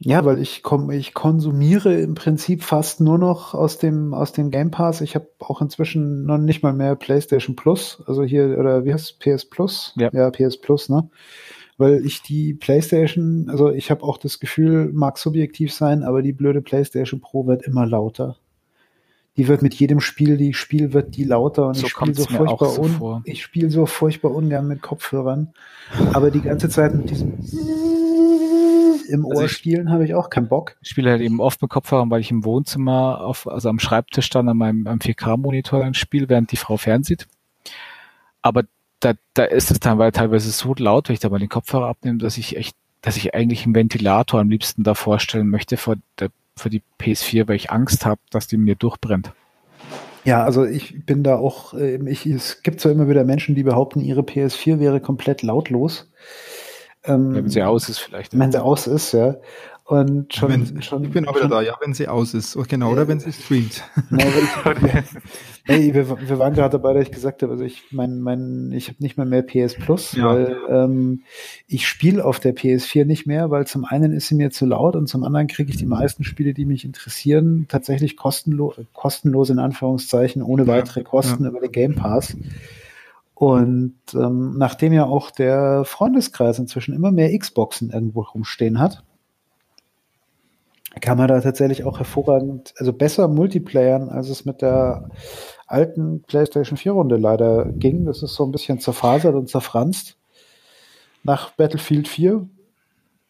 Ja, 0.05 0.25
weil 0.25 0.39
ich 0.39 0.63
komme, 0.63 0.95
ich 0.95 1.13
konsumiere 1.13 1.93
im 1.99 2.13
Prinzip 2.13 2.63
fast 2.63 2.99
nur 2.99 3.17
noch 3.17 3.53
aus 3.53 3.77
dem 3.77 4.13
aus 4.13 4.33
dem 4.33 4.51
Game 4.51 4.69
Pass. 4.69 4.99
Ich 4.99 5.15
habe 5.15 5.29
auch 5.39 5.61
inzwischen 5.61 6.25
noch 6.25 6.37
nicht 6.37 6.61
mal 6.61 6.73
mehr 6.73 6.95
PlayStation 6.95 7.55
Plus, 7.55 8.03
also 8.05 8.23
hier 8.23 8.57
oder 8.59 8.83
wie 8.83 8.93
heißt 8.93 9.05
es, 9.05 9.13
PS 9.13 9.45
Plus? 9.45 9.93
Ja. 9.95 10.09
ja, 10.11 10.29
PS 10.29 10.59
Plus, 10.59 10.89
ne? 10.89 11.09
weil 11.77 12.05
ich 12.05 12.21
die 12.21 12.53
PlayStation, 12.53 13.47
also 13.49 13.71
ich 13.71 13.89
habe 13.91 14.03
auch 14.03 14.17
das 14.17 14.39
Gefühl, 14.39 14.91
mag 14.93 15.17
subjektiv 15.17 15.73
sein, 15.73 16.03
aber 16.03 16.21
die 16.21 16.33
blöde 16.33 16.61
PlayStation 16.61 17.21
Pro 17.21 17.47
wird 17.47 17.63
immer 17.63 17.85
lauter. 17.85 18.37
Die 19.35 19.47
wird 19.47 19.63
mit 19.63 19.73
jedem 19.73 19.99
Spiel, 19.99 20.37
die 20.37 20.53
Spiel 20.53 20.93
wird 20.93 21.15
die 21.15 21.23
lauter 21.23 21.67
und 21.67 21.75
so 21.75 21.87
ich 21.87 21.93
spiele 21.93 22.13
so 22.13 22.25
furchtbar 22.25 22.69
so 22.69 22.81
un, 22.83 23.21
ich 23.25 23.41
spiele 23.41 23.71
so 23.71 23.87
furchtbar 23.87 24.31
ungern 24.31 24.67
mit 24.67 24.83
Kopfhörern, 24.83 25.53
aber 26.13 26.29
die 26.29 26.41
ganze 26.41 26.69
Zeit 26.69 26.93
mit 26.93 27.09
diesem 27.09 27.39
im 29.09 29.25
also 29.25 29.41
Ohr 29.41 29.47
spielen 29.47 29.89
habe 29.89 30.05
ich 30.05 30.15
auch 30.15 30.29
keinen 30.29 30.47
Bock. 30.47 30.75
Ich 30.81 30.89
spiele 30.89 31.11
halt 31.11 31.21
eben 31.21 31.39
oft 31.39 31.61
mit 31.61 31.71
Kopfhörern, 31.71 32.09
weil 32.09 32.21
ich 32.21 32.31
im 32.31 32.43
Wohnzimmer 32.43 33.21
auf, 33.21 33.47
also 33.47 33.69
am 33.69 33.79
Schreibtisch 33.79 34.29
dann 34.29 34.49
an 34.49 34.57
meinem 34.57 34.85
4K-Monitor 34.85 35.83
ein 35.83 35.93
Spiel, 35.93 36.29
während 36.29 36.51
die 36.51 36.57
Frau 36.57 36.77
fernsieht. 36.77 37.27
aber 38.41 38.63
da, 39.03 39.13
da 39.33 39.43
ist 39.43 39.71
es 39.71 39.79
dann 39.79 39.97
weil 39.97 40.11
teilweise 40.11 40.49
so 40.51 40.73
laut, 40.77 41.09
wenn 41.09 41.13
ich 41.13 41.19
da 41.19 41.29
mal 41.29 41.39
den 41.39 41.49
Kopfhörer 41.49 41.87
abnehme, 41.87 42.19
dass 42.19 42.37
ich 42.37 42.55
echt, 42.55 42.75
dass 43.01 43.17
ich 43.17 43.33
eigentlich 43.33 43.65
einen 43.65 43.75
Ventilator 43.75 44.39
am 44.39 44.49
liebsten 44.49 44.83
da 44.83 44.93
vorstellen 44.93 45.49
möchte 45.49 45.77
für, 45.77 45.97
der, 46.19 46.29
für 46.55 46.69
die 46.69 46.81
PS4, 47.01 47.47
weil 47.47 47.57
ich 47.57 47.71
Angst 47.71 48.05
habe, 48.05 48.21
dass 48.29 48.47
die 48.47 48.57
mir 48.57 48.75
durchbrennt. 48.75 49.33
Ja, 50.23 50.43
also 50.45 50.63
ich 50.63 51.05
bin 51.05 51.23
da 51.23 51.35
auch, 51.35 51.73
äh, 51.73 51.97
ich, 52.09 52.25
es 52.25 52.63
gibt 52.63 52.79
zwar 52.79 52.93
immer 52.93 53.09
wieder 53.09 53.25
Menschen, 53.25 53.55
die 53.55 53.63
behaupten, 53.63 53.99
ihre 53.99 54.21
PS4 54.21 54.79
wäre 54.79 55.01
komplett 55.01 55.41
lautlos. 55.41 56.09
Ähm, 57.05 57.33
wenn 57.35 57.49
sie 57.49 57.63
aus 57.63 57.89
ist 57.89 57.99
vielleicht. 57.99 58.37
Wenn 58.37 58.51
sie 58.51 58.61
aus 58.61 58.87
ist, 58.87 59.11
ja. 59.11 59.35
Und 59.85 60.33
schon, 60.33 60.49
wenn, 60.49 60.81
schon, 60.81 61.03
ich 61.03 61.11
bin 61.11 61.27
auch 61.27 61.35
wieder 61.35 61.49
da, 61.49 61.61
ja, 61.61 61.75
wenn 61.81 61.93
sie 61.93 62.07
aus 62.07 62.33
ist. 62.33 62.55
Oh, 62.55 62.63
genau, 62.65 62.91
oder 62.91 63.09
wenn 63.09 63.19
sie 63.19 63.33
streamt. 63.33 63.83
Nee, 64.09 64.23
hey, 65.65 65.93
wir, 65.93 66.29
wir 66.29 66.39
waren 66.39 66.53
gerade 66.53 66.71
dabei, 66.71 66.93
dass 66.93 67.03
ich 67.03 67.11
gesagt 67.11 67.43
habe, 67.43 67.51
also 67.51 67.65
ich 67.65 67.83
mein, 67.91 68.21
mein, 68.21 68.71
ich 68.71 68.87
habe 68.87 68.97
nicht 69.01 69.17
mal 69.17 69.25
mehr 69.25 69.41
PS 69.41 69.75
Plus, 69.75 70.13
ja. 70.13 70.25
weil 70.25 70.57
ähm, 70.69 71.23
ich 71.67 71.85
spiele 71.85 72.23
auf 72.23 72.39
der 72.39 72.55
PS4 72.55 73.03
nicht 73.03 73.27
mehr, 73.27 73.51
weil 73.51 73.67
zum 73.67 73.83
einen 73.83 74.13
ist 74.13 74.29
sie 74.29 74.35
mir 74.35 74.51
zu 74.51 74.65
laut 74.65 74.95
und 74.95 75.07
zum 75.07 75.25
anderen 75.25 75.47
kriege 75.47 75.69
ich 75.69 75.77
die 75.77 75.85
meisten 75.85 76.23
Spiele, 76.23 76.53
die 76.53 76.65
mich 76.65 76.85
interessieren, 76.85 77.65
tatsächlich 77.67 78.15
kostenlos, 78.15 78.75
kostenlos 78.93 79.49
in 79.49 79.59
Anführungszeichen, 79.59 80.41
ohne 80.41 80.65
weitere 80.65 81.03
Kosten 81.03 81.43
ja. 81.43 81.49
über 81.49 81.59
den 81.59 81.71
Game 81.71 81.95
Pass. 81.95 82.37
Und 83.43 83.97
ähm, 84.13 84.57
nachdem 84.57 84.93
ja 84.93 85.03
auch 85.03 85.29
der 85.29 85.83
Freundeskreis 85.83 86.59
inzwischen 86.59 86.93
immer 86.93 87.11
mehr 87.11 87.37
Xboxen 87.37 87.89
irgendwo 87.89 88.21
rumstehen 88.21 88.79
hat, 88.79 89.03
kann 91.01 91.17
man 91.17 91.27
da 91.27 91.41
tatsächlich 91.41 91.83
auch 91.83 91.97
hervorragend, 91.97 92.73
also 92.77 92.93
besser 92.93 93.27
multiplayern, 93.27 94.07
als 94.07 94.29
es 94.29 94.45
mit 94.45 94.61
der 94.61 95.09
alten 95.67 96.21
PlayStation 96.21 96.77
4 96.77 96.93
Runde 96.93 97.17
leider 97.17 97.65
ging. 97.65 98.05
Das 98.05 98.23
ist 98.23 98.33
so 98.35 98.45
ein 98.45 98.53
bisschen 98.53 98.79
zerfasert 98.79 99.35
und 99.35 99.49
zerfranst. 99.49 100.15
Nach 101.23 101.51
Battlefield 101.51 102.07
4 102.07 102.47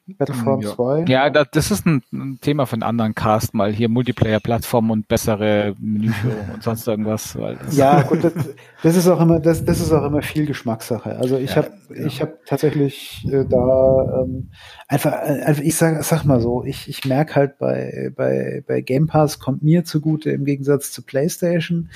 Battlefront 0.05 0.63
ja. 0.65 0.75
2. 0.75 1.05
Ja, 1.07 1.29
das 1.29 1.71
ist 1.71 1.85
ein, 1.85 2.03
ein, 2.11 2.37
Thema 2.41 2.65
für 2.65 2.73
einen 2.73 2.83
anderen 2.83 3.15
Cast, 3.15 3.53
mal 3.53 3.71
hier 3.71 3.87
Multiplayer-Plattformen 3.87 4.91
und 4.91 5.07
bessere 5.07 5.75
Menüführung 5.79 6.49
und 6.53 6.61
sonst 6.63 6.87
irgendwas. 6.87 7.37
ja, 7.71 8.01
gut, 8.01 8.23
das, 8.23 8.33
das, 8.81 8.97
ist 8.97 9.07
auch 9.07 9.21
immer, 9.21 9.39
das, 9.39 9.63
das 9.63 9.79
ist 9.79 9.93
auch 9.93 10.03
immer 10.03 10.21
viel 10.21 10.45
Geschmackssache. 10.45 11.15
Also 11.17 11.37
ich 11.37 11.51
ja, 11.51 11.55
habe, 11.57 11.71
ja. 11.95 12.05
ich 12.05 12.21
habe 12.21 12.37
tatsächlich 12.45 13.25
äh, 13.31 13.45
da 13.45 14.23
ähm, 14.23 14.51
einfach, 14.89 15.13
also 15.13 15.61
ich 15.61 15.75
sag, 15.75 16.03
sag 16.03 16.25
mal 16.25 16.41
so, 16.41 16.65
ich, 16.65 16.89
ich 16.89 17.05
merke 17.05 17.35
halt 17.35 17.57
bei, 17.57 18.11
bei, 18.13 18.61
bei 18.67 18.81
Game 18.81 19.07
Pass 19.07 19.39
kommt 19.39 19.63
mir 19.63 19.85
zugute 19.85 20.31
im 20.31 20.43
Gegensatz 20.43 20.91
zu 20.91 21.01
PlayStation. 21.03 21.89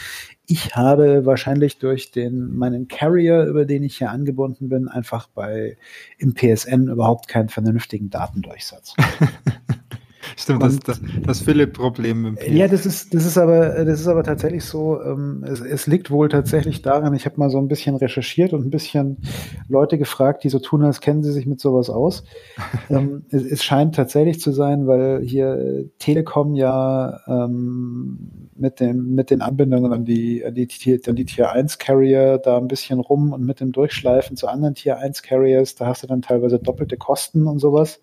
Ich 0.50 0.78
habe 0.78 1.26
wahrscheinlich 1.26 1.78
durch 1.78 2.12
den, 2.12 2.56
meinen 2.56 2.88
Carrier, 2.88 3.44
über 3.44 3.66
den 3.66 3.84
ich 3.84 3.98
hier 3.98 4.12
angebunden 4.12 4.70
bin, 4.70 4.88
einfach 4.88 5.28
bei, 5.28 5.78
im 6.18 6.36
PSN 6.36 6.88
überhaupt 6.88 7.28
keinen 7.28 7.50
vernünftigen 7.50 8.10
Datendurchsatz. 8.10 8.96
Stimmt, 10.36 10.64
das, 10.64 10.80
das, 10.80 11.02
das 11.26 11.42
Philipp-Problem. 11.42 12.38
Ja, 12.48 12.68
das 12.68 12.86
ist, 12.86 13.14
das 13.14 13.26
ist 13.26 13.38
aber, 13.38 13.86
das 13.86 14.00
ist 14.02 14.08
aber 14.08 14.24
tatsächlich 14.24 14.66
so, 14.66 15.02
ähm, 15.02 15.44
es, 15.48 15.62
es 15.62 15.88
liegt 15.88 16.12
wohl 16.12 16.30
tatsächlich 16.30 16.82
daran, 16.82 17.14
ich 17.14 17.26
habe 17.26 17.38
mal 17.38 17.50
so 17.50 17.58
ein 17.60 17.68
bisschen 17.68 17.96
recherchiert 17.96 18.54
und 18.54 18.66
ein 18.66 18.70
bisschen 18.70 19.18
Leute 19.68 19.98
gefragt, 19.98 20.44
die 20.44 20.50
so 20.50 20.60
tun, 20.60 20.84
als 20.84 21.02
kennen 21.02 21.24
sie 21.24 21.32
sich 21.32 21.46
mit 21.46 21.60
sowas 21.60 21.90
aus. 21.90 22.24
ähm, 22.90 23.26
es, 23.30 23.44
es, 23.44 23.64
scheint 23.64 23.96
tatsächlich 23.96 24.40
zu 24.40 24.52
sein, 24.52 24.88
weil 24.88 25.22
hier 25.24 25.86
Telekom 26.00 26.56
ja 26.56 27.20
ähm, 27.28 28.50
mit, 28.56 28.80
dem, 28.80 29.16
mit 29.16 29.30
den 29.30 29.42
Anbindungen 29.42 29.94
an 29.94 30.06
die, 30.06 30.46
an 30.46 30.54
die, 30.54 30.68
an 31.08 31.16
die 31.16 31.26
Tier 31.26 31.52
1 31.52 31.78
Carrier 31.78 32.38
da 32.38 32.58
ein 32.58 32.68
bisschen 32.68 33.00
rum 33.00 33.34
und 33.34 33.46
mit 33.46 33.60
dem 33.60 33.72
Durchschleifen 33.72 34.38
zu 34.38 34.48
anderen 34.48 34.76
Tier 34.76 34.98
1 34.98 35.22
Carriers, 35.22 35.76
da 35.76 35.88
hast 35.88 36.04
du 36.04 36.08
dann 36.08 36.22
teilweise 36.22 36.60
doppelte 36.60 36.98
Kosten 36.98 37.48
und 37.48 37.60
sowas. 37.60 38.02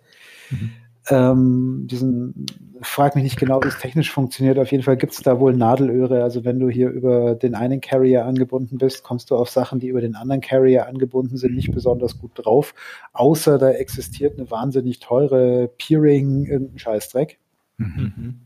Mhm 0.50 0.70
ähm, 1.10 1.86
diesen, 1.90 2.46
frag 2.80 3.14
mich 3.14 3.24
nicht 3.24 3.38
genau, 3.38 3.62
wie 3.62 3.68
es 3.68 3.78
technisch 3.78 4.10
funktioniert. 4.10 4.58
Auf 4.58 4.70
jeden 4.72 4.82
Fall 4.82 4.96
gibt 4.96 5.12
es 5.12 5.22
da 5.22 5.38
wohl 5.38 5.54
Nadelöhre. 5.54 6.22
Also 6.22 6.44
wenn 6.44 6.58
du 6.58 6.68
hier 6.68 6.90
über 6.90 7.34
den 7.34 7.54
einen 7.54 7.80
Carrier 7.80 8.24
angebunden 8.24 8.78
bist, 8.78 9.02
kommst 9.02 9.30
du 9.30 9.36
auf 9.36 9.50
Sachen, 9.50 9.80
die 9.80 9.88
über 9.88 10.00
den 10.00 10.14
anderen 10.14 10.40
Carrier 10.40 10.86
angebunden 10.86 11.36
sind, 11.36 11.54
nicht 11.54 11.72
besonders 11.72 12.18
gut 12.18 12.32
drauf. 12.34 12.74
Außer 13.12 13.58
da 13.58 13.70
existiert 13.70 14.38
eine 14.38 14.50
wahnsinnig 14.50 15.00
teure 15.00 15.68
Peering, 15.78 16.46
irgendein 16.46 16.78
Scheißdreck. 16.78 17.38
Mhm. 17.76 18.40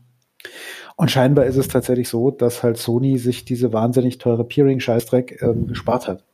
Und 0.95 1.11
scheinbar 1.11 1.45
ist 1.45 1.55
es 1.55 1.69
tatsächlich 1.69 2.09
so, 2.09 2.29
dass 2.31 2.61
halt 2.61 2.77
Sony 2.77 3.17
sich 3.17 3.45
diese 3.45 3.71
wahnsinnig 3.71 4.17
teure 4.17 4.43
Peering-Scheißdreck 4.43 5.41
ähm, 5.41 5.67
gespart 5.67 6.07
hat. 6.07 6.25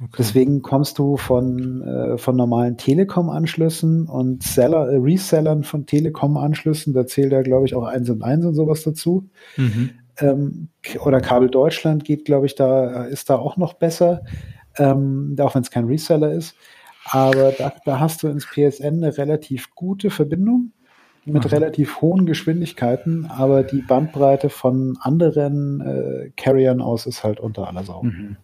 Okay. 0.00 0.10
Deswegen 0.18 0.62
kommst 0.62 0.98
du 0.98 1.16
von, 1.16 1.82
äh, 1.82 2.18
von 2.18 2.36
normalen 2.36 2.76
Telekom-Anschlüssen 2.76 4.06
und 4.06 4.44
Seller, 4.44 4.88
äh, 4.88 4.96
Resellern 4.96 5.64
von 5.64 5.86
Telekom-Anschlüssen, 5.86 6.94
da 6.94 7.06
zählt 7.06 7.32
ja, 7.32 7.42
glaube 7.42 7.66
ich, 7.66 7.74
auch 7.74 7.84
1 7.84 8.08
und 8.10 8.22
1 8.22 8.44
und 8.46 8.54
sowas 8.54 8.84
dazu. 8.84 9.28
Mhm. 9.56 9.90
Ähm, 10.20 10.68
oder 11.00 11.20
Kabel 11.20 11.50
Deutschland 11.50 12.04
geht, 12.04 12.24
glaube 12.24 12.46
ich, 12.46 12.54
da 12.54 13.04
ist 13.04 13.28
da 13.28 13.36
auch 13.36 13.56
noch 13.56 13.74
besser, 13.74 14.22
ähm, 14.76 15.34
auch 15.40 15.56
wenn 15.56 15.62
es 15.62 15.70
kein 15.70 15.86
Reseller 15.86 16.32
ist. 16.32 16.54
Aber 17.04 17.52
da, 17.52 17.72
da 17.84 17.98
hast 17.98 18.22
du 18.22 18.28
ins 18.28 18.46
PSN 18.46 19.02
eine 19.02 19.18
relativ 19.18 19.74
gute 19.74 20.10
Verbindung 20.10 20.72
mit 21.24 21.44
mhm. 21.44 21.50
relativ 21.50 22.00
hohen 22.00 22.24
Geschwindigkeiten, 22.24 23.26
aber 23.26 23.62
die 23.62 23.82
Bandbreite 23.82 24.48
von 24.48 24.96
anderen 25.00 25.80
äh, 25.80 26.30
Carriern 26.36 26.80
aus 26.80 27.06
ist 27.06 27.24
halt 27.24 27.40
unter 27.40 27.66
aller 27.66 27.84
Sau. 27.84 28.02
Mhm. 28.02 28.36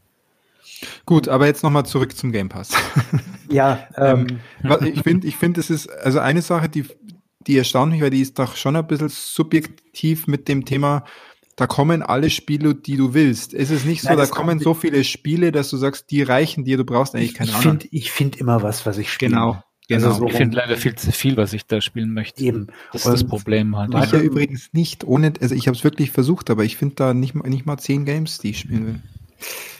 Gut, 1.06 1.28
aber 1.28 1.46
jetzt 1.46 1.62
nochmal 1.62 1.86
zurück 1.86 2.16
zum 2.16 2.32
Game 2.32 2.48
Pass. 2.48 2.70
Ja, 3.50 3.86
ähm, 3.98 4.40
ähm. 4.64 4.78
ich 4.86 5.02
finde, 5.02 5.26
ich 5.26 5.36
finde, 5.36 5.60
es 5.60 5.68
ist 5.68 5.86
also 5.88 6.18
eine 6.18 6.40
Sache, 6.40 6.68
die, 6.68 6.86
die 7.46 7.58
erstaunt 7.58 7.92
mich, 7.92 8.00
weil 8.00 8.10
die 8.10 8.22
ist 8.22 8.38
doch 8.38 8.56
schon 8.56 8.74
ein 8.74 8.86
bisschen 8.86 9.10
subjektiv 9.10 10.26
mit 10.26 10.48
dem 10.48 10.64
Thema, 10.64 11.04
da 11.56 11.66
kommen 11.66 12.02
alle 12.02 12.30
Spiele, 12.30 12.74
die 12.74 12.96
du 12.96 13.14
willst. 13.14 13.54
Es 13.54 13.70
ist 13.70 13.84
nicht 13.84 14.02
so, 14.02 14.08
Nein, 14.08 14.18
da 14.18 14.26
kommen 14.26 14.58
so 14.58 14.74
viele 14.74 15.04
Spiele, 15.04 15.52
dass 15.52 15.70
du 15.70 15.76
sagst, 15.76 16.10
die 16.10 16.22
reichen 16.22 16.64
dir, 16.64 16.78
du 16.78 16.84
brauchst 16.84 17.14
eigentlich 17.14 17.34
keine 17.34 17.54
Ahnung. 17.54 17.78
Ich 17.90 18.10
finde 18.10 18.38
immer 18.38 18.62
was, 18.62 18.86
was 18.86 18.98
ich 18.98 19.12
spiele. 19.12 19.32
Genau. 19.32 19.62
Genau. 19.86 20.06
Also 20.06 20.20
so 20.20 20.26
ich 20.28 20.32
finde 20.32 20.56
leider 20.56 20.78
viel 20.78 20.94
zu 20.94 21.12
viel, 21.12 21.36
was 21.36 21.52
ich 21.52 21.66
da 21.66 21.82
spielen 21.82 22.14
möchte. 22.14 22.42
Eben. 22.42 22.68
Das 22.92 23.04
ist 23.04 23.12
das 23.12 23.24
Problem 23.24 23.76
halt. 23.76 23.92
Ich 23.92 24.12
ja 24.12 24.18
übrigens 24.18 24.70
nicht 24.72 25.04
ohne, 25.04 25.34
also 25.40 25.54
ich 25.54 25.66
habe 25.66 25.76
es 25.76 25.84
wirklich 25.84 26.10
versucht, 26.10 26.48
aber 26.48 26.64
ich 26.64 26.78
finde 26.78 26.94
da 26.94 27.14
nicht, 27.14 27.34
nicht 27.34 27.66
mal 27.66 27.76
zehn 27.76 28.06
Games, 28.06 28.38
die 28.38 28.50
ich 28.50 28.60
spielen 28.60 28.86
will. 28.86 29.00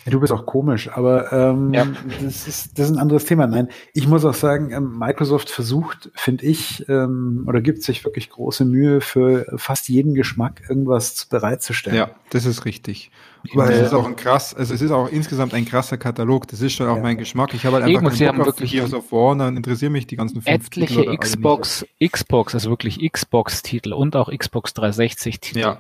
Du 0.06 0.20
bist 0.20 0.32
auch 0.32 0.44
komisch, 0.44 0.90
aber 0.93 1.32
ähm, 1.32 1.72
ja. 1.72 1.86
das, 2.22 2.47
ist, 2.47 2.78
das 2.78 2.86
ist 2.86 2.97
ein 2.97 2.98
anderes 2.98 3.24
Thema. 3.24 3.47
Nein, 3.47 3.68
ich 3.94 4.06
muss 4.06 4.24
auch 4.24 4.35
sagen, 4.35 4.70
ähm, 4.70 4.98
Microsoft 4.98 5.48
versucht, 5.48 6.10
finde 6.14 6.44
ich, 6.44 6.86
ähm, 6.89 7.44
oder 7.47 7.62
gibt 7.62 7.82
sich 7.82 8.05
wirklich 8.05 8.28
große 8.28 8.64
Mühe 8.66 9.01
für 9.01 9.47
fast 9.56 9.89
jeden 9.89 10.14
Geschmack 10.14 10.62
irgendwas 10.68 11.24
bereitzustellen. 11.26 11.97
Ja, 11.97 12.10
das 12.31 12.44
ist 12.44 12.66
richtig. 12.66 13.10
Weil 13.52 13.72
es 13.72 13.86
ist 13.88 13.92
auch 13.92 14.06
ein 14.06 14.16
krass, 14.16 14.54
also 14.54 14.72
es 14.72 14.80
ist 14.80 14.90
auch 14.90 15.08
insgesamt 15.08 15.54
ein 15.54 15.64
krasser 15.64 15.98
Katalog. 15.98 16.48
Das 16.48 16.60
ist 16.60 16.72
schon 16.72 16.88
auch 16.88 16.96
ja. 16.96 17.02
mein 17.02 17.18
Geschmack. 17.18 17.52
Ich 17.52 17.66
habe 17.66 17.76
halt 17.76 17.84
einfach 17.84 18.10
Eben, 18.12 18.18
keinen 18.18 18.38
Bock 18.38 18.48
auf 18.48 18.56
Gears 18.56 18.94
of 18.94 19.12
War, 19.12 19.36
dann 19.36 19.56
interessieren 19.56 19.92
mich 19.92 20.06
die 20.06 20.16
ganzen 20.16 20.42
fünf 20.42 20.48
etliche 20.48 21.02
Titel 21.02 21.16
Xbox, 21.16 21.86
Xbox, 22.02 22.54
also 22.54 22.70
wirklich 22.70 23.00
Xbox-Titel 23.12 23.92
und 23.92 24.16
auch 24.16 24.30
Xbox 24.30 24.72
360-Titel. 24.72 25.58
Ja. 25.58 25.72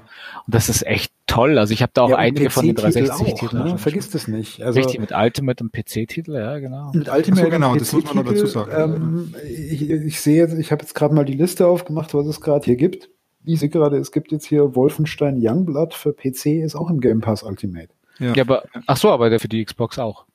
Und 0.46 0.54
das 0.54 0.68
ist 0.68 0.86
echt 0.86 1.12
toll. 1.26 1.58
Also 1.58 1.72
ich 1.72 1.82
habe 1.82 1.92
da 1.94 2.02
auch 2.02 2.10
ja, 2.10 2.16
einige 2.16 2.50
von 2.50 2.66
den 2.66 2.76
360-Titeln. 2.76 3.64
Ne? 3.64 3.78
Vergiss 3.78 4.10
das 4.10 4.28
nicht. 4.28 4.62
Also 4.62 4.78
Richtig, 4.78 5.00
mit 5.00 5.12
Ultimate 5.12 5.64
und 5.64 5.72
PC-Titel, 5.72 6.34
ja, 6.34 6.58
genau. 6.58 6.90
Mit 6.92 7.08
Ultimate 7.08 7.44
so, 7.44 7.50
genau, 7.50 7.76
das 7.76 7.92
muss 7.92 8.04
man 8.04 8.16
noch 8.16 8.24
dazu 8.24 8.46
sagen. 8.46 8.72
Ähm, 8.74 9.34
ich, 9.48 9.88
ich 9.88 10.20
sehe, 10.20 10.46
ich 10.58 10.70
habe 10.70 10.82
jetzt 10.82 10.94
gerade 10.94 11.14
mal 11.14 11.24
die 11.24 11.34
Liste 11.34 11.66
aufgemacht, 11.66 12.12
was 12.14 12.26
es 12.26 12.40
gerade 12.40 12.64
hier 12.64 12.76
gibt 12.76 13.08
ich 13.44 13.60
sehe 13.60 13.68
gerade, 13.68 13.98
es 13.98 14.12
gibt 14.12 14.32
jetzt 14.32 14.46
hier 14.46 14.74
Wolfenstein 14.74 15.38
Youngblood 15.40 15.94
für 15.94 16.12
PC, 16.12 16.46
ist 16.64 16.74
auch 16.74 16.90
im 16.90 17.00
Game 17.00 17.20
Pass 17.20 17.42
Ultimate. 17.42 17.88
Ja, 18.18 18.32
ja 18.34 18.42
aber, 18.42 18.64
ach 18.86 18.96
so, 18.96 19.10
aber 19.10 19.30
der 19.30 19.40
für 19.40 19.48
die 19.48 19.64
Xbox 19.64 19.98
auch. 19.98 20.26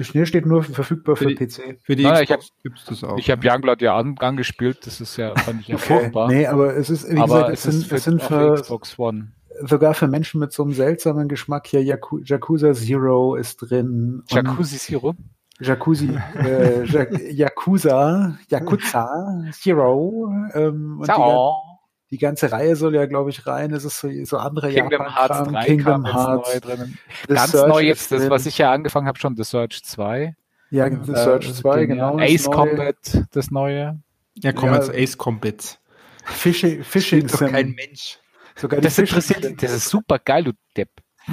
Schnell 0.00 0.26
steht 0.26 0.46
nur 0.46 0.62
verfügbar 0.62 1.16
für, 1.16 1.28
für 1.28 1.34
die, 1.34 1.46
PC. 1.46 1.78
Für 1.82 1.96
die 1.96 2.04
Nein, 2.04 2.24
Xbox 2.24 2.52
gibt 2.62 2.78
es 2.78 2.84
das 2.84 3.04
auch. 3.04 3.18
Ich 3.18 3.30
habe 3.30 3.46
Youngblood 3.46 3.82
ja 3.82 3.96
an, 3.96 4.16
angespielt, 4.18 4.86
das 4.86 5.00
ist 5.00 5.16
ja, 5.16 5.34
fand 5.34 5.60
ich 5.60 5.68
ja 5.68 5.76
okay. 5.76 5.98
furchtbar. 5.98 6.28
Nee, 6.28 6.46
aber 6.46 6.76
es 6.76 6.88
ist, 6.88 7.08
wie 7.10 7.18
aber 7.18 7.50
gesagt, 7.50 7.52
es, 7.52 7.64
es 7.64 7.74
sind, 7.74 7.86
für, 7.86 7.96
es 7.96 8.04
sind 8.04 8.22
für 8.22 8.54
Xbox 8.54 8.98
One. 8.98 9.32
Sogar 9.62 9.94
für 9.94 10.06
Menschen 10.06 10.40
mit 10.40 10.52
so 10.52 10.62
einem 10.62 10.72
seltsamen 10.72 11.28
Geschmack 11.28 11.66
hier, 11.66 11.82
Yaku 11.82 12.20
Yakuza 12.22 12.74
Zero 12.74 13.36
ist 13.36 13.56
drin. 13.56 14.22
Jacuzzi 14.28 14.76
Zero? 14.76 15.14
Jacuzzi, 15.58 16.10
äh, 16.38 17.32
Yakuza, 17.32 18.38
Yakuza 18.48 19.48
Zero. 19.52 20.30
Ähm, 20.54 20.98
und 21.00 21.06
Ciao 21.06 21.65
die 22.10 22.18
ganze 22.18 22.52
Reihe 22.52 22.76
soll 22.76 22.94
ja, 22.94 23.06
glaube 23.06 23.30
ich, 23.30 23.46
rein. 23.46 23.72
Es 23.72 23.84
ist 23.84 24.00
so, 24.00 24.08
so 24.24 24.38
andere 24.38 24.72
Kingdom 24.72 25.14
Hearts 25.14 25.50
3 25.50 25.64
Kingdom 25.64 26.04
Hearts. 26.04 26.48
Neu 26.48 26.60
drinnen. 26.60 26.98
Ganz 27.28 27.52
Search 27.52 27.68
neu 27.68 27.80
jetzt, 27.80 28.12
das, 28.12 28.30
was 28.30 28.46
ich 28.46 28.58
ja 28.58 28.72
angefangen 28.72 29.06
habe, 29.06 29.18
schon 29.18 29.36
The 29.36 29.44
Search 29.44 29.82
2. 29.82 30.36
Ja, 30.70 30.88
The 30.88 31.12
äh, 31.12 31.16
Search 31.16 31.54
2, 31.54 31.86
genau. 31.86 32.18
Ace 32.18 32.44
Combat, 32.44 32.96
das 33.32 33.50
neue. 33.50 34.00
Ja, 34.34 34.52
komm 34.52 34.70
ja, 34.70 34.76
jetzt 34.76 34.90
Ace 34.94 35.18
Combat. 35.18 35.80
Fishing, 36.24 36.82
Fishing 36.84 37.26
doch 37.26 37.40
kein 37.40 37.70
Mensch. 37.70 38.18
Sogar 38.56 38.80
das 38.80 38.98
interessiert, 38.98 39.62
das 39.62 39.72
ist 39.72 39.88
super 39.88 40.18
geil, 40.18 40.44
du 40.44 40.52
Depp. 40.76 40.90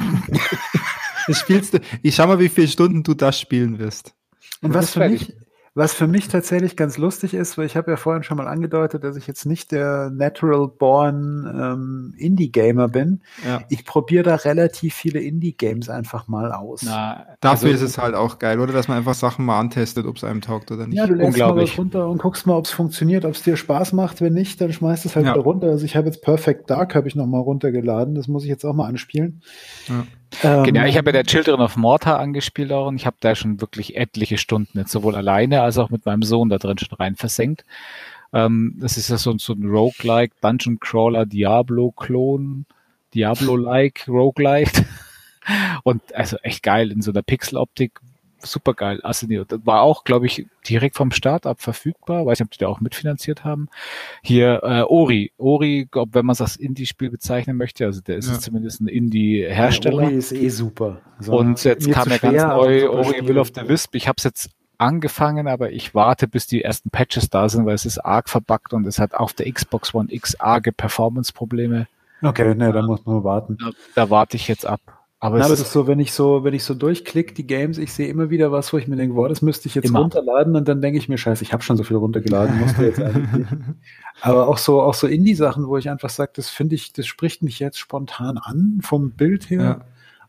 Das 1.25 1.39
spielst 1.39 1.73
du, 1.73 1.79
ich 2.01 2.15
schau 2.15 2.27
mal, 2.27 2.37
wie 2.39 2.49
viele 2.49 2.67
Stunden 2.67 3.01
du 3.01 3.13
das 3.13 3.39
spielen 3.39 3.79
wirst. 3.79 4.13
Und 4.61 4.73
was 4.73 4.91
für 4.91 5.07
mich, 5.07 5.33
was 5.75 5.91
für 5.93 6.05
mich 6.05 6.27
tatsächlich 6.27 6.75
ganz 6.77 6.99
lustig 6.99 7.33
ist, 7.33 7.57
weil 7.57 7.65
ich 7.65 7.75
habe 7.75 7.89
ja 7.89 7.97
vorhin 7.97 8.21
schon 8.21 8.37
mal 8.37 8.47
angedeutet, 8.47 9.03
dass 9.03 9.15
ich 9.15 9.25
jetzt 9.25 9.45
nicht 9.45 9.71
der 9.71 10.11
natural 10.11 10.67
born 10.67 11.47
ähm, 11.51 12.13
Indie-Gamer 12.17 12.87
bin. 12.89 13.21
Ja. 13.43 13.61
Ich 13.69 13.83
probiere 13.83 14.23
da 14.23 14.35
relativ 14.35 14.93
viele 14.93 15.19
Indie-Games 15.19 15.89
einfach 15.89 16.27
mal 16.27 16.51
aus. 16.51 16.83
Na, 16.85 17.25
Dafür 17.41 17.69
also- 17.71 17.83
ist 17.85 17.89
es 17.91 17.97
halt 17.97 18.13
auch 18.13 18.37
geil, 18.37 18.59
oder? 18.59 18.71
Dass 18.71 18.87
man 18.87 18.97
einfach 18.97 19.15
Sachen 19.15 19.45
mal 19.45 19.59
antestet, 19.59 20.05
ob 20.05 20.17
es 20.17 20.23
einem 20.23 20.41
taugt 20.41 20.71
oder 20.71 20.85
nicht. 20.85 20.97
Ja, 20.97 21.07
du 21.07 21.15
lädst 21.15 21.39
mal 21.39 21.55
was 21.55 21.77
runter 21.77 22.07
und 22.07 22.21
guckst 22.21 22.45
mal, 22.45 22.55
ob 22.55 22.65
es 22.65 22.71
funktioniert, 22.71 23.25
ob 23.25 23.31
es 23.33 23.41
dir 23.41 23.57
Spaß 23.57 23.93
macht. 23.93 24.21
Wenn 24.21 24.33
nicht, 24.33 24.61
dann 24.61 24.71
schmeißt 24.71 25.05
es 25.05 25.15
halt 25.15 25.25
Ja. 25.25 25.33
wieder 25.33 25.43
runter. 25.43 25.69
Also 25.69 25.85
ich 25.85 25.95
habe 25.95 26.05
jetzt 26.05 26.21
Perfect 26.21 26.69
Dark 26.69 26.93
habe 26.93 27.07
ich 27.07 27.15
noch 27.15 27.25
mal 27.25 27.39
runtergeladen. 27.39 28.13
Das 28.13 28.27
muss 28.27 28.43
ich 28.43 28.49
jetzt 28.49 28.63
auch 28.63 28.73
mal 28.75 28.85
anspielen. 28.87 29.41
Ja. 29.87 30.05
Ähm, 30.43 30.63
Genau, 30.63 30.85
ich 30.85 30.97
habe 30.97 31.09
ja 31.09 31.13
der 31.13 31.25
Children 31.25 31.61
of 31.61 31.77
Mortar 31.77 32.19
angespielt 32.19 32.71
auch 32.71 32.87
und 32.87 32.95
ich 32.95 33.05
habe 33.05 33.17
da 33.19 33.35
schon 33.35 33.61
wirklich 33.61 33.95
etliche 33.95 34.37
Stunden 34.37 34.77
jetzt 34.79 34.91
sowohl 34.91 35.15
alleine 35.15 35.61
als 35.61 35.77
auch 35.77 35.89
mit 35.89 36.05
meinem 36.05 36.23
Sohn 36.23 36.49
da 36.49 36.57
drin 36.57 36.77
schon 36.77 36.97
rein 36.97 37.15
versenkt. 37.15 37.65
Ähm, 38.33 38.75
das 38.79 38.97
ist 38.97 39.09
ja 39.09 39.17
so, 39.17 39.37
so 39.37 39.53
ein 39.53 39.65
Roguelike, 39.65 40.35
Dungeon 40.41 40.79
Crawler, 40.79 41.25
Diablo-Klon, 41.25 42.65
Diablo-like, 43.13 44.07
Roguelike. 44.07 44.85
Und 45.83 46.15
also 46.15 46.37
echt 46.37 46.63
geil 46.63 46.91
in 46.91 47.01
so 47.01 47.11
einer 47.11 47.21
Pixeloptik. 47.21 47.99
Super 48.45 48.73
geil. 48.73 48.99
Also 49.03 49.25
nee, 49.27 49.41
das 49.47 49.59
war 49.65 49.81
auch, 49.81 50.03
glaube 50.03 50.25
ich, 50.25 50.45
direkt 50.67 50.95
vom 50.97 51.11
Start 51.11 51.45
ab 51.45 51.61
verfügbar. 51.61 52.25
Weiß 52.25 52.39
nicht, 52.39 52.47
ob 52.47 52.51
die 52.51 52.57
da 52.59 52.67
auch 52.67 52.81
mitfinanziert 52.81 53.43
haben. 53.45 53.69
Hier 54.21 54.59
äh, 54.63 54.81
Ori. 54.81 55.31
Ori, 55.37 55.87
glaub, 55.89 56.09
wenn 56.13 56.25
man 56.25 56.33
es 56.33 56.41
als 56.41 56.57
Indie-Spiel 56.57 57.09
bezeichnen 57.09 57.55
möchte, 57.57 57.85
also 57.85 58.01
der 58.01 58.17
ist 58.17 58.29
Ja. 58.29 58.39
zumindest 58.39 58.81
ein 58.81 58.87
Indie-Hersteller. 58.87 60.03
Ori 60.03 60.15
ist 60.15 60.31
eh 60.33 60.49
super. 60.49 61.01
So, 61.19 61.37
Und 61.37 61.63
jetzt 61.63 61.89
kam 61.91 62.09
ja 62.09 62.17
ganz 62.17 62.43
neu 62.43 62.89
Ori. 62.89 63.27
Will 63.27 63.39
of 63.39 63.51
the 63.55 63.67
Wisp. 63.67 63.95
Ich 63.95 64.07
habe 64.07 64.15
es 64.17 64.23
jetzt 64.25 64.49
angefangen, 64.77 65.47
aber 65.47 65.71
ich 65.71 65.95
warte, 65.95 66.27
bis 66.27 66.45
die 66.47 66.61
ersten 66.63 66.89
Patches 66.89 67.29
da 67.29 67.47
sind, 67.47 67.65
weil 67.65 67.75
es 67.75 67.85
ist 67.85 67.99
arg 67.99 68.27
verbuggt 68.29 68.73
und 68.73 68.85
es 68.85 68.99
hat 68.99 69.13
auf 69.13 69.31
der 69.33 69.49
Xbox 69.49 69.93
One 69.93 70.11
X 70.11 70.35
arge 70.35 70.73
Performance-Probleme. 70.73 71.87
Okay, 72.21 72.55
ne, 72.55 72.71
da 72.73 72.81
muss 72.81 73.05
man 73.05 73.23
warten. 73.23 73.57
Da, 73.59 73.71
da 73.95 74.09
warte 74.09 74.35
ich 74.35 74.47
jetzt 74.47 74.65
ab. 74.65 74.81
Aber 75.23 75.37
Na, 75.37 75.43
es 75.43 75.45
aber 75.45 75.53
das 75.53 75.59
ist, 75.61 75.67
ist 75.67 75.73
so, 75.73 75.87
wenn 75.87 75.99
ich 76.01 76.11
so, 76.11 76.43
wenn 76.43 76.53
ich 76.53 76.65
so 76.65 76.73
durchklicke, 76.73 77.33
die 77.33 77.47
Games, 77.47 77.77
ich 77.77 77.93
sehe 77.93 78.07
immer 78.09 78.29
wieder 78.29 78.51
was, 78.51 78.73
wo 78.73 78.77
ich 78.77 78.89
mir 78.89 78.97
denke, 78.97 79.15
boah, 79.15 79.29
das 79.29 79.41
müsste 79.41 79.69
ich 79.69 79.75
jetzt 79.75 79.85
Immer. 79.87 79.99
runterladen 80.01 80.53
und 80.57 80.67
dann 80.67 80.81
denke 80.81 80.97
ich 80.97 81.07
mir, 81.07 81.17
scheiße, 81.17 81.43
ich 81.43 81.53
habe 81.53 81.63
schon 81.63 81.77
so 81.77 81.83
viel 81.83 81.95
runtergeladen, 81.95 82.59
musste 82.59 82.83
jetzt 82.85 82.99
eigentlich. 83.01 83.47
Aber 84.21 84.49
auch 84.49 84.57
so, 84.57 84.81
auch 84.81 84.93
so 84.93 85.07
Indie-Sachen, 85.07 85.65
wo 85.67 85.77
ich 85.77 85.89
einfach 85.89 86.09
sage, 86.09 86.31
das 86.35 86.49
finde 86.49 86.75
ich, 86.75 86.91
das 86.91 87.07
spricht 87.07 87.41
mich 87.41 87.59
jetzt 87.59 87.79
spontan 87.79 88.37
an, 88.37 88.79
vom 88.81 89.11
Bild 89.11 89.49
her. 89.49 89.61
Ja. 89.61 89.81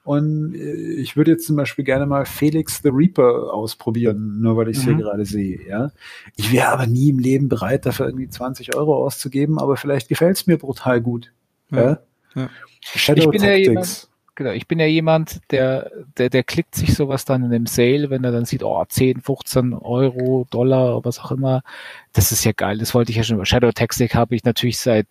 Und 0.04 0.54
äh, 0.54 0.72
ich 0.74 1.16
würde 1.16 1.32
jetzt 1.32 1.46
zum 1.46 1.56
Beispiel 1.56 1.84
gerne 1.84 2.06
mal 2.06 2.24
Felix 2.24 2.80
the 2.82 2.90
Reaper 2.90 3.52
ausprobieren, 3.52 4.40
nur 4.42 4.56
weil 4.56 4.68
ich 4.68 4.76
es 4.76 4.84
Mhm. 4.86 4.90
hier 4.90 5.04
gerade 5.04 5.24
sehe, 5.24 5.58
ja. 5.68 5.90
Ich 6.36 6.52
wäre 6.52 6.68
aber 6.68 6.86
nie 6.86 7.08
im 7.08 7.18
Leben 7.18 7.48
bereit, 7.48 7.84
dafür 7.84 8.06
irgendwie 8.06 8.28
20 8.28 8.76
Euro 8.76 8.94
auszugeben, 9.04 9.58
aber 9.58 9.76
vielleicht 9.76 10.08
gefällt 10.08 10.36
es 10.36 10.46
mir 10.46 10.56
brutal 10.58 11.00
gut. 11.00 11.32
Ja. 11.72 11.82
Ja. 11.82 11.98
Ja. 12.36 12.48
Shadow 12.80 13.22
Ich 13.24 13.30
bin 13.30 13.42
ja 13.42 13.48
Tactics. 13.48 13.66
jemand- 13.68 14.08
genau, 14.34 14.50
ich 14.50 14.66
bin 14.66 14.78
ja 14.80 14.86
jemand, 14.86 15.40
der, 15.50 15.90
der, 16.18 16.30
der 16.30 16.42
klickt 16.44 16.74
sich 16.74 16.94
sowas 16.94 17.24
dann 17.24 17.44
in 17.44 17.50
dem 17.50 17.66
Sale, 17.66 18.10
wenn 18.10 18.24
er 18.24 18.32
dann 18.32 18.44
sieht, 18.44 18.62
oh, 18.62 18.84
10, 18.86 19.20
15 19.20 19.74
Euro, 19.74 20.46
Dollar, 20.50 21.04
was 21.04 21.18
auch 21.20 21.32
immer. 21.32 21.62
Das 22.12 22.32
ist 22.32 22.44
ja 22.44 22.52
geil. 22.52 22.78
Das 22.78 22.94
wollte 22.94 23.10
ich 23.10 23.16
ja 23.16 23.22
schon. 23.22 23.44
Shadow 23.44 23.72
Tactic 23.72 24.14
habe 24.14 24.34
ich 24.34 24.44
natürlich 24.44 24.78
seit 24.78 25.06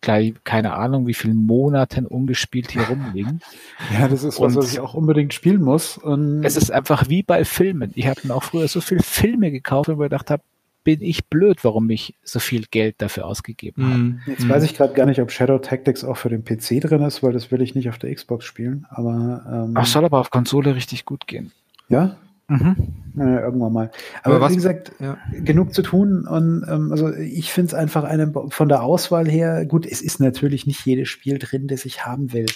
gleich, 0.00 0.34
keine 0.42 0.74
Ahnung, 0.74 1.06
wie 1.06 1.14
vielen 1.14 1.46
Monaten 1.46 2.06
ungespielt 2.06 2.72
hier 2.72 2.82
rumliegen. 2.88 3.40
Ja, 3.98 4.08
das 4.08 4.24
ist 4.24 4.40
was, 4.40 4.56
Und- 4.56 4.62
was 4.62 4.72
ich 4.72 4.80
auch 4.80 4.94
unbedingt 4.94 5.32
spielen 5.34 5.62
muss. 5.62 5.96
Und 5.98 6.44
Es 6.44 6.56
ist 6.56 6.70
einfach 6.70 7.08
wie 7.08 7.22
bei 7.22 7.44
Filmen. 7.44 7.92
Ich 7.94 8.06
habe 8.06 8.20
mir 8.24 8.34
auch 8.34 8.42
früher 8.42 8.66
so 8.68 8.80
viele 8.80 9.02
Filme 9.02 9.50
gekauft 9.50 9.88
und 9.88 9.98
mir 9.98 10.04
gedacht 10.04 10.30
habe, 10.30 10.42
bin 10.84 11.00
ich 11.02 11.26
blöd, 11.26 11.62
warum 11.64 11.88
ich 11.90 12.14
so 12.24 12.38
viel 12.40 12.64
Geld 12.70 12.96
dafür 12.98 13.26
ausgegeben 13.26 13.84
habe. 13.84 13.98
Mhm. 13.98 14.20
jetzt 14.26 14.48
weiß 14.48 14.62
ich 14.64 14.74
gerade 14.76 14.94
gar 14.94 15.06
nicht, 15.06 15.20
ob 15.20 15.30
Shadow 15.30 15.58
Tactics 15.58 16.04
auch 16.04 16.16
für 16.16 16.28
den 16.28 16.44
PC 16.44 16.80
drin 16.80 17.02
ist, 17.02 17.22
weil 17.22 17.32
das 17.32 17.50
will 17.50 17.62
ich 17.62 17.74
nicht 17.74 17.88
auf 17.88 17.98
der 17.98 18.14
Xbox 18.14 18.44
spielen. 18.44 18.86
Aber 18.90 19.44
ähm, 19.66 19.72
Ach, 19.76 19.86
soll 19.86 20.04
aber 20.04 20.18
auf 20.18 20.30
Konsole 20.30 20.74
richtig 20.74 21.04
gut 21.04 21.26
gehen. 21.26 21.52
ja, 21.88 22.16
Mhm. 22.48 22.76
äh, 23.18 23.36
irgendwann 23.40 23.72
mal. 23.72 23.90
Aber, 24.22 24.34
Aber 24.34 24.44
was- 24.44 24.52
wie 24.52 24.56
gesagt, 24.56 24.92
Ja. 24.98 25.16
genug 25.30 25.72
zu 25.72 25.80
tun 25.82 26.26
und 26.26 26.64
ähm, 26.68 26.90
also 26.90 27.10
ich 27.14 27.50
finde 27.52 27.68
es 27.68 27.74
einfach 27.74 28.04
eine 28.04 28.30
von 28.50 28.68
der 28.68 28.82
Auswahl 28.82 29.26
her 29.30 29.64
gut. 29.64 29.86
Es 29.86 30.02
ist 30.02 30.20
natürlich 30.20 30.66
nicht 30.66 30.84
jedes 30.84 31.08
Spiel 31.08 31.38
drin, 31.38 31.68
das 31.68 31.84
ich 31.86 32.04
haben 32.04 32.32
will, 32.34 32.46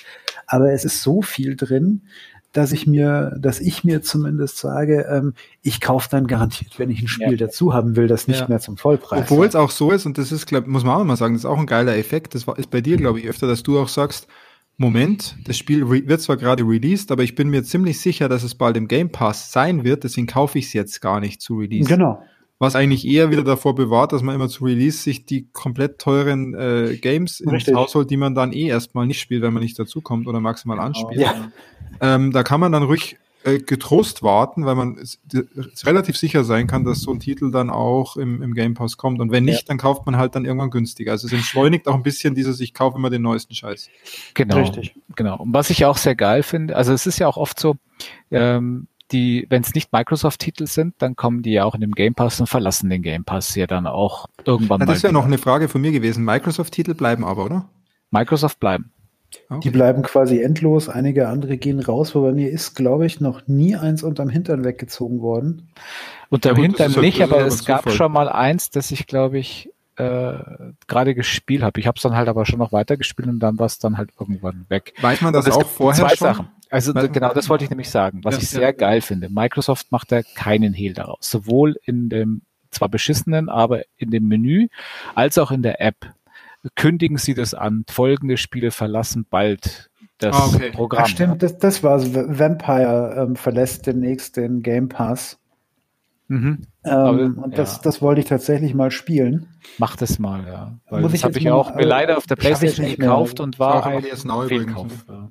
aber 0.49 0.73
es 0.73 0.85
ist 0.85 1.03
so 1.03 1.23
viel 1.23 1.57
drin, 1.57 2.03
dass 2.57 2.73
ich 2.73 2.87
mir, 2.87 3.37
dass 3.39 3.61
ich 3.61 3.85
mir 3.85 4.03
zumindest 4.03 4.59
sage, 4.59 5.07
ähm, 5.11 5.35
ich 5.63 5.81
kaufe 5.81 6.09
dann 6.11 6.27
garantiert, 6.27 6.79
wenn 6.79 6.91
ich 6.91 7.03
ein 7.03 7.09
Spiel 7.09 7.33
Ja. 7.33 7.37
dazu 7.47 7.75
haben 7.75 7.97
will, 7.97 8.07
das 8.09 8.29
nicht 8.29 8.41
Ja. 8.41 8.49
mehr 8.49 8.61
zum 8.61 8.77
Vollpreis. 8.77 9.31
Obwohl 9.31 9.47
es 9.47 9.55
auch 9.55 9.71
so 9.71 9.91
ist, 9.91 10.07
und 10.07 10.17
das 10.19 10.33
ist, 10.33 10.47
glaub, 10.47 10.67
muss 10.67 10.85
man 10.85 10.95
auch 11.01 11.05
mal 11.05 11.17
sagen, 11.17 11.35
das 11.35 11.43
ist 11.43 11.47
auch 11.47 11.59
ein 11.59 11.67
geiler 11.67 11.97
Effekt. 11.97 12.35
Das 12.35 12.47
war, 12.47 12.59
ist 12.59 12.71
bei 12.71 12.81
dir, 12.81 12.97
glaube 12.97 13.21
ich, 13.21 13.29
öfter, 13.29 13.47
dass 13.47 13.63
du 13.63 13.79
auch 13.79 13.89
sagst, 13.89 14.27
Moment, 14.79 15.37
das 15.47 15.57
Spiel 15.57 15.85
re- 15.85 16.07
wird 16.07 16.21
zwar 16.21 16.37
gerade 16.37 16.63
released, 16.63 17.11
aber 17.11 17.23
ich 17.23 17.35
bin 17.35 17.49
mir 17.49 17.63
ziemlich 17.65 18.01
sicher, 18.01 18.29
dass 18.29 18.43
es 18.43 18.55
bald 18.55 18.77
im 18.77 18.89
Game 18.89 19.11
Pass 19.11 19.51
sein 19.51 19.85
wird, 19.85 20.05
deswegen 20.05 20.27
kaufe 20.27 20.59
ich 20.59 20.67
es 20.67 20.73
jetzt 20.75 21.01
gar 21.01 21.19
nicht 21.21 21.41
zu 21.41 21.57
Release. 21.59 21.89
Genau. 21.89 22.23
Was 22.59 22.75
eigentlich 22.75 23.07
eher 23.07 23.31
wieder 23.31 23.45
davor 23.45 23.75
bewahrt, 23.75 24.13
dass 24.13 24.23
man 24.23 24.35
immer 24.35 24.49
zu 24.49 24.65
Release 24.65 24.99
sich 24.99 25.27
die 25.27 25.47
komplett 25.53 25.99
teuren 25.99 26.55
äh, 26.55 26.97
Games 26.97 27.41
Richtig. 27.41 27.69
ins 27.69 27.77
Haus 27.77 27.95
holt, 27.95 28.11
die 28.11 28.17
man 28.17 28.35
dann 28.35 28.53
eh 28.53 28.67
erstmal 28.69 29.07
nicht 29.07 29.21
spielt, 29.21 29.43
wenn 29.43 29.53
man 29.53 29.63
nicht 29.63 29.79
dazukommt 29.79 30.27
oder 30.27 30.41
maximal 30.41 30.81
anspielt. 30.81 31.21
Ja. 31.21 31.51
Ähm, 32.01 32.33
da 32.33 32.43
kann 32.43 32.61
man 32.61 32.73
dann 32.73 32.85
ruhig 32.85 33.19
äh, 33.47 33.61
getrost 33.61 34.23
warten, 34.23 34.67
weil 34.67 34.75
man 34.75 34.99
relativ 35.85 36.17
sicher 36.17 36.43
sein 36.43 36.67
kann, 36.67 36.85
dass 36.85 37.01
so 37.01 37.13
ein 37.13 37.21
Titel 37.21 37.53
dann 37.53 37.71
auch 37.71 38.17
im, 38.17 38.43
im 38.43 38.55
Game 38.55 38.75
Pass 38.75 38.97
kommt. 38.97 39.21
Und 39.21 39.31
wenn 39.31 39.45
nicht, 39.45 39.71
dann 39.71 39.79
kauft 39.79 40.05
man 40.05 40.17
halt 40.17 40.35
dann 40.35 40.45
irgendwann 40.45 40.71
günstiger. 40.71 41.13
Also 41.13 41.29
es 41.29 41.33
entschleunigt 41.33 41.87
auch 41.87 41.95
ein 41.95 42.03
bisschen 42.03 42.35
dieses, 42.35 42.59
ich 42.61 42.75
kaufe 42.75 42.99
immer 42.99 43.09
den 43.09 43.23
neuesten 43.23 43.55
Scheiß. 43.55 43.89
Genau. 44.35 44.57
Richtig. 44.57 44.97
Genau. 45.15 45.39
Und 45.39 45.55
was 45.55 45.71
ich 45.71 45.85
auch 45.85 45.97
sehr 45.97 46.17
geil 46.17 46.43
finde, 46.43 46.75
also 46.75 46.93
es 46.93 47.07
ist 47.07 47.21
ja 47.21 47.29
auch 47.29 47.37
oft 47.37 47.61
so, 47.61 47.77
ähm, 48.33 48.89
die, 49.13 49.47
wenn 49.51 49.63
es 49.63 49.75
nicht 49.75 49.93
Microsoft-Titel 49.93 50.67
sind, 50.67 50.95
dann 50.99 51.15
kommen 51.17 51.43
die 51.43 51.53
ja 51.53 51.65
auch 51.65 51.75
in 51.75 51.81
dem 51.81 51.93
Game 51.93 52.15
Pass 52.15 52.41
und 52.41 52.47
verlassen 52.49 52.91
den 52.91 53.03
Game 53.03 53.25
Pass 53.25 53.55
ja 53.55 53.67
dann 53.67 53.87
auch 53.87 54.27
irgendwann 54.45 54.81
Ja, 54.81 54.87
mal. 54.87 54.93
das 54.93 55.03
wäre 55.03 55.13
wieder. 55.13 55.21
noch 55.21 55.27
eine 55.27 55.39
Frage 55.39 55.69
von 55.69 55.81
mir 55.81 55.93
gewesen. 55.93 56.25
Microsoft-Titel 56.25 56.95
bleiben 56.95 57.25
aber, 57.25 57.45
oder? 57.45 57.69
Microsoft 58.11 58.59
bleiben. 58.61 58.93
Die 59.63 59.71
bleiben 59.71 60.03
quasi 60.03 60.41
endlos, 60.41 60.89
einige 60.89 61.29
andere 61.29 61.57
gehen 61.59 61.81
raus, 61.81 62.15
wobei 62.15 62.33
mir 62.33 62.49
ist, 62.51 62.75
glaube 62.75 63.07
ich, 63.07 63.21
noch 63.21 63.47
nie 63.47 63.77
eins 63.77 64.03
unterm 64.03 64.29
Hintern 64.29 64.65
weggezogen 64.65 65.21
worden. 65.21 65.69
Unter 66.31 66.53
Ja, 66.53 66.57
Hintern 66.63 66.93
halt- 66.95 67.03
nicht, 67.03 67.21
aber 67.21 67.45
es 67.45 67.65
gab 67.65 67.83
Zufall. 67.83 67.93
schon 67.97 68.13
mal 68.13 68.29
eins, 68.29 68.71
das 68.71 68.91
ich, 68.93 69.07
glaube 69.07 69.39
ich, 69.39 69.71
äh, 69.97 70.35
gerade 70.87 71.15
gespielt 71.15 71.63
habe. 71.63 71.81
Ich 71.81 71.87
habe 71.87 71.97
es 71.97 72.03
dann 72.03 72.15
halt 72.15 72.29
aber 72.29 72.45
schon 72.47 72.59
noch 72.59 72.73
weitergespielt 72.73 73.29
und 73.29 73.41
dann 73.41 73.59
war 73.59 73.67
es 73.67 73.79
dann 73.79 73.97
halt 73.99 74.11
irgendwann 74.19 74.67
weg. 74.69 74.93
Weiß 75.01 75.21
man 75.23 75.33
das 75.33 75.51
auch 75.51 75.67
vorher 75.67 76.07
zwei 76.07 76.17
schon? 76.17 76.27
Sachen. 76.29 76.49
Also 76.71 76.95
Weil- 76.95 77.09
genau, 77.09 77.33
das 77.33 77.49
wollte 77.49 77.65
ich 77.65 77.71
nämlich 77.71 77.89
sagen, 77.91 78.21
was 78.25 78.35
Ja, 78.37 78.43
ich 78.43 78.53
ja. 78.53 78.59
sehr 78.61 78.73
geil 78.73 79.01
finde. 79.01 79.29
Microsoft 79.31 79.93
macht 79.93 80.13
da 80.13 80.23
keinen 80.23 80.73
Hehl 80.75 80.93
daraus. 80.95 81.31
Sowohl 81.31 81.77
in 81.85 82.09
dem 82.09 82.43
zwar 82.71 82.89
beschissenen, 82.89 83.49
aber 83.49 83.83
in 83.97 84.11
dem 84.11 84.27
Menü 84.29 84.67
als 85.15 85.39
auch 85.39 85.51
in 85.51 85.63
der 85.63 85.81
App 85.81 85.97
kündigen 86.75 87.17
sie 87.17 87.35
das 87.35 87.55
an. 87.55 87.85
Folgende 87.89 88.37
Spiele 88.37 88.71
verlassen 88.73 89.27
bald 89.31 89.89
das 90.19 90.35
Ah, 90.35 90.47
okay. 90.55 90.71
Programm. 90.73 91.03
Ach, 91.05 91.09
stimmt, 91.09 91.43
das, 91.43 91.59
das 91.59 91.83
war's. 91.83 92.09
V- 92.09 92.25
Vampire 92.27 93.15
ähm, 93.19 93.37
verlässt 93.37 93.87
demnächst 93.87 94.37
den 94.37 94.63
Game 94.63 94.89
Pass. 94.89 95.39
Mhm. 96.29 96.63
Ähm, 96.85 96.93
Aber, 96.93 97.11
und 97.45 97.59
das, 97.59 97.77
ja. 97.77 97.83
das 97.85 98.03
wollte 98.03 98.21
ich 98.21 98.27
tatsächlich 98.27 98.75
mal 98.75 98.91
spielen. 98.91 99.49
Mach 99.79 99.97
das 99.97 100.19
mal, 100.19 100.45
ja. 100.47 100.79
Weil 100.91 101.03
Muss 101.03 101.13
das 101.13 101.21
ich 101.21 101.25
habe 101.25 101.35
jetzt 101.35 101.43
ich 101.43 101.51
auch 101.51 101.69
mir 101.71 101.75
aber 101.77 101.85
leider 101.87 102.17
auf 102.19 102.27
der 102.27 102.37
Playstation 102.37 102.87
nicht 102.87 102.99
mehr. 102.99 103.09
gekauft 103.09 103.41
und 103.41 103.59
war 103.59 103.77
Auch 103.77 103.87
ein 103.87 104.05
jetzt 104.05 104.25
neu 104.25 104.47
Fehlkauf. 104.49 105.05
Ja. 105.09 105.31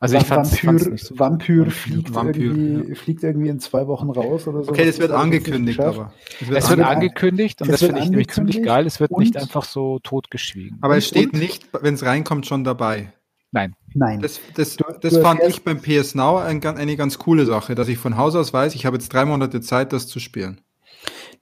Also 0.00 0.16
ich 0.16 0.24
fand's, 0.24 0.50
Vampyr, 0.50 0.66
fand's 0.66 0.86
nicht 0.88 1.04
so 1.06 1.18
Vampyr 1.18 1.70
fliegt, 1.70 2.12
Vampyr, 2.12 2.42
irgendwie, 2.42 2.94
fliegt 2.96 3.22
irgendwie 3.22 3.48
in 3.50 3.60
zwei 3.60 3.86
Wochen 3.86 4.10
raus 4.10 4.48
oder 4.48 4.64
so. 4.64 4.70
Okay, 4.72 4.84
das 4.84 4.98
wird 4.98 5.12
angekündigt, 5.12 5.78
aber. 5.78 6.12
Es 6.40 6.48
wird 6.68 6.80
ange- 6.80 6.82
angekündigt 6.82 7.62
und 7.62 7.68
es 7.68 7.72
das 7.74 7.82
wird 7.82 7.92
finde 7.92 8.02
ich 8.04 8.10
nämlich 8.10 8.28
ziemlich 8.30 8.62
geil. 8.64 8.84
Es 8.84 8.98
wird 8.98 9.16
nicht 9.16 9.36
einfach 9.36 9.64
so 9.64 10.00
totgeschwiegen. 10.00 10.78
Aber 10.80 10.96
es 10.96 11.06
steht 11.06 11.32
und- 11.32 11.38
nicht, 11.38 11.68
wenn 11.80 11.94
es 11.94 12.04
reinkommt, 12.04 12.46
schon 12.46 12.64
dabei. 12.64 13.12
Nein. 13.52 13.74
Nein. 13.94 14.20
Das, 14.22 14.40
das, 14.54 14.76
Du- 14.76 14.84
das 15.00 15.14
du 15.14 15.20
fand 15.20 15.40
ich 15.46 15.62
beim 15.62 15.80
PS 15.80 16.14
Now 16.14 16.38
ein, 16.38 16.64
eine 16.64 16.96
ganz 16.96 17.18
coole 17.18 17.44
Sache, 17.46 17.74
dass 17.74 17.88
ich 17.88 17.98
von 17.98 18.16
Haus 18.16 18.34
aus 18.34 18.52
weiß, 18.52 18.74
ich 18.74 18.86
habe 18.86 18.96
jetzt 18.96 19.12
drei 19.12 19.24
Monate 19.26 19.60
Zeit, 19.60 19.92
das 19.92 20.06
zu 20.06 20.18
spielen. 20.20 20.60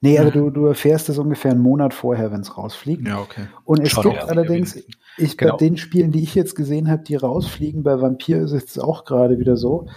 Nee, 0.01 0.17
aber 0.19 0.31
du, 0.31 0.49
du 0.49 0.65
erfährst 0.65 1.09
es 1.09 1.17
ungefähr 1.19 1.51
einen 1.51 1.61
Monat 1.61 1.93
vorher, 1.93 2.31
wenn 2.31 2.41
es 2.41 2.57
rausfliegt. 2.57 3.07
Ja, 3.07 3.19
okay. 3.19 3.47
Und 3.65 3.81
es 3.81 3.91
Schon, 3.91 4.03
gibt 4.03 4.15
ja, 4.15 4.23
allerdings, 4.25 4.75
ich 5.17 5.37
Genau. 5.37 5.51
bei 5.53 5.57
den 5.57 5.77
Spielen, 5.77 6.11
die 6.11 6.23
ich 6.23 6.33
jetzt 6.35 6.55
gesehen 6.55 6.89
habe, 6.89 7.03
die 7.03 7.15
rausfliegen, 7.15 7.83
bei 7.83 8.01
Vampir 8.01 8.41
ist 8.41 8.51
es 8.51 8.79
auch 8.79 9.05
gerade 9.05 9.37
wieder 9.37 9.57
so, 9.57 9.87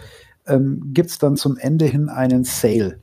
ähm, 0.46 0.90
gibt 0.92 1.08
es 1.10 1.18
dann 1.18 1.36
zum 1.36 1.56
Ende 1.56 1.86
hin 1.86 2.10
einen 2.10 2.44
Sale. 2.44 3.00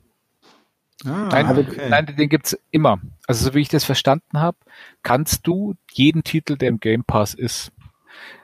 Ah, 1.03 1.29
Nein, 1.31 1.57
okay. 1.57 1.89
nein, 1.89 2.05
den 2.15 2.29
gibt's 2.29 2.55
immer. 2.69 3.01
Also 3.25 3.45
so 3.49 3.55
wie 3.55 3.61
ich 3.61 3.69
das 3.69 3.83
verstanden 3.83 4.39
habe, 4.39 4.57
kannst 5.01 5.47
du 5.47 5.73
jeden 5.91 6.23
Titel, 6.23 6.55
der 6.57 6.69
im 6.69 6.79
Game 6.79 7.03
Pass 7.03 7.33
ist, 7.33 7.71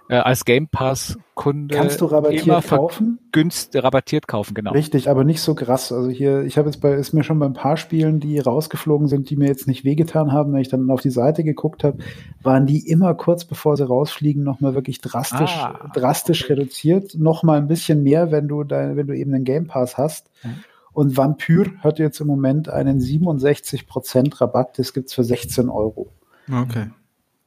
äh, 0.09 0.15
als 0.15 0.45
Game 0.45 0.67
Pass 0.67 1.17
Kunde 1.35 1.75
Kannst 1.75 2.01
du 2.01 2.05
rabattiert 2.05 2.67
kaufen? 2.67 3.19
Günst, 3.31 3.75
rabattiert 3.75 4.27
kaufen, 4.27 4.55
genau. 4.55 4.71
Richtig, 4.71 5.09
aber 5.09 5.23
nicht 5.23 5.39
so 5.39 5.53
krass. 5.53 5.91
Also 5.91 6.09
hier, 6.09 6.41
ich 6.41 6.57
habe 6.57 6.67
jetzt 6.67 6.81
bei, 6.81 6.93
ist 6.93 7.13
mir 7.13 7.23
schon 7.23 7.37
bei 7.37 7.45
ein 7.45 7.53
paar 7.53 7.77
Spielen, 7.77 8.19
die 8.19 8.39
rausgeflogen 8.39 9.07
sind, 9.07 9.29
die 9.29 9.35
mir 9.35 9.47
jetzt 9.47 9.67
nicht 9.67 9.83
wehgetan 9.83 10.31
haben, 10.31 10.53
wenn 10.53 10.61
ich 10.61 10.69
dann 10.69 10.89
auf 10.89 11.01
die 11.01 11.11
Seite 11.11 11.43
geguckt 11.43 11.83
habe, 11.83 11.99
waren 12.41 12.65
die 12.65 12.87
immer 12.89 13.13
kurz 13.13 13.45
bevor 13.45 13.77
sie 13.77 13.87
rausfliegen 13.87 14.43
nochmal 14.43 14.73
wirklich 14.73 14.99
drastisch, 14.99 15.55
ah, 15.57 15.91
drastisch 15.93 16.45
okay. 16.45 16.53
reduziert. 16.53 17.15
Nochmal 17.15 17.59
ein 17.59 17.67
bisschen 17.67 18.01
mehr, 18.01 18.31
wenn 18.31 18.47
du 18.47 18.63
dein, 18.63 18.97
wenn 18.97 19.07
du 19.07 19.15
eben 19.15 19.33
einen 19.33 19.43
Game 19.43 19.67
Pass 19.67 19.97
hast. 19.97 20.31
Mhm. 20.43 20.63
Und 20.93 21.17
Vampyr 21.17 21.67
hat 21.83 21.99
jetzt 21.99 22.19
im 22.19 22.27
Moment 22.27 22.69
einen 22.69 22.99
67% 22.99 24.41
Rabatt, 24.41 24.79
das 24.79 24.93
gibt's 24.93 25.13
für 25.13 25.23
16 25.23 25.69
Euro. 25.69 26.07
Okay 26.51 26.87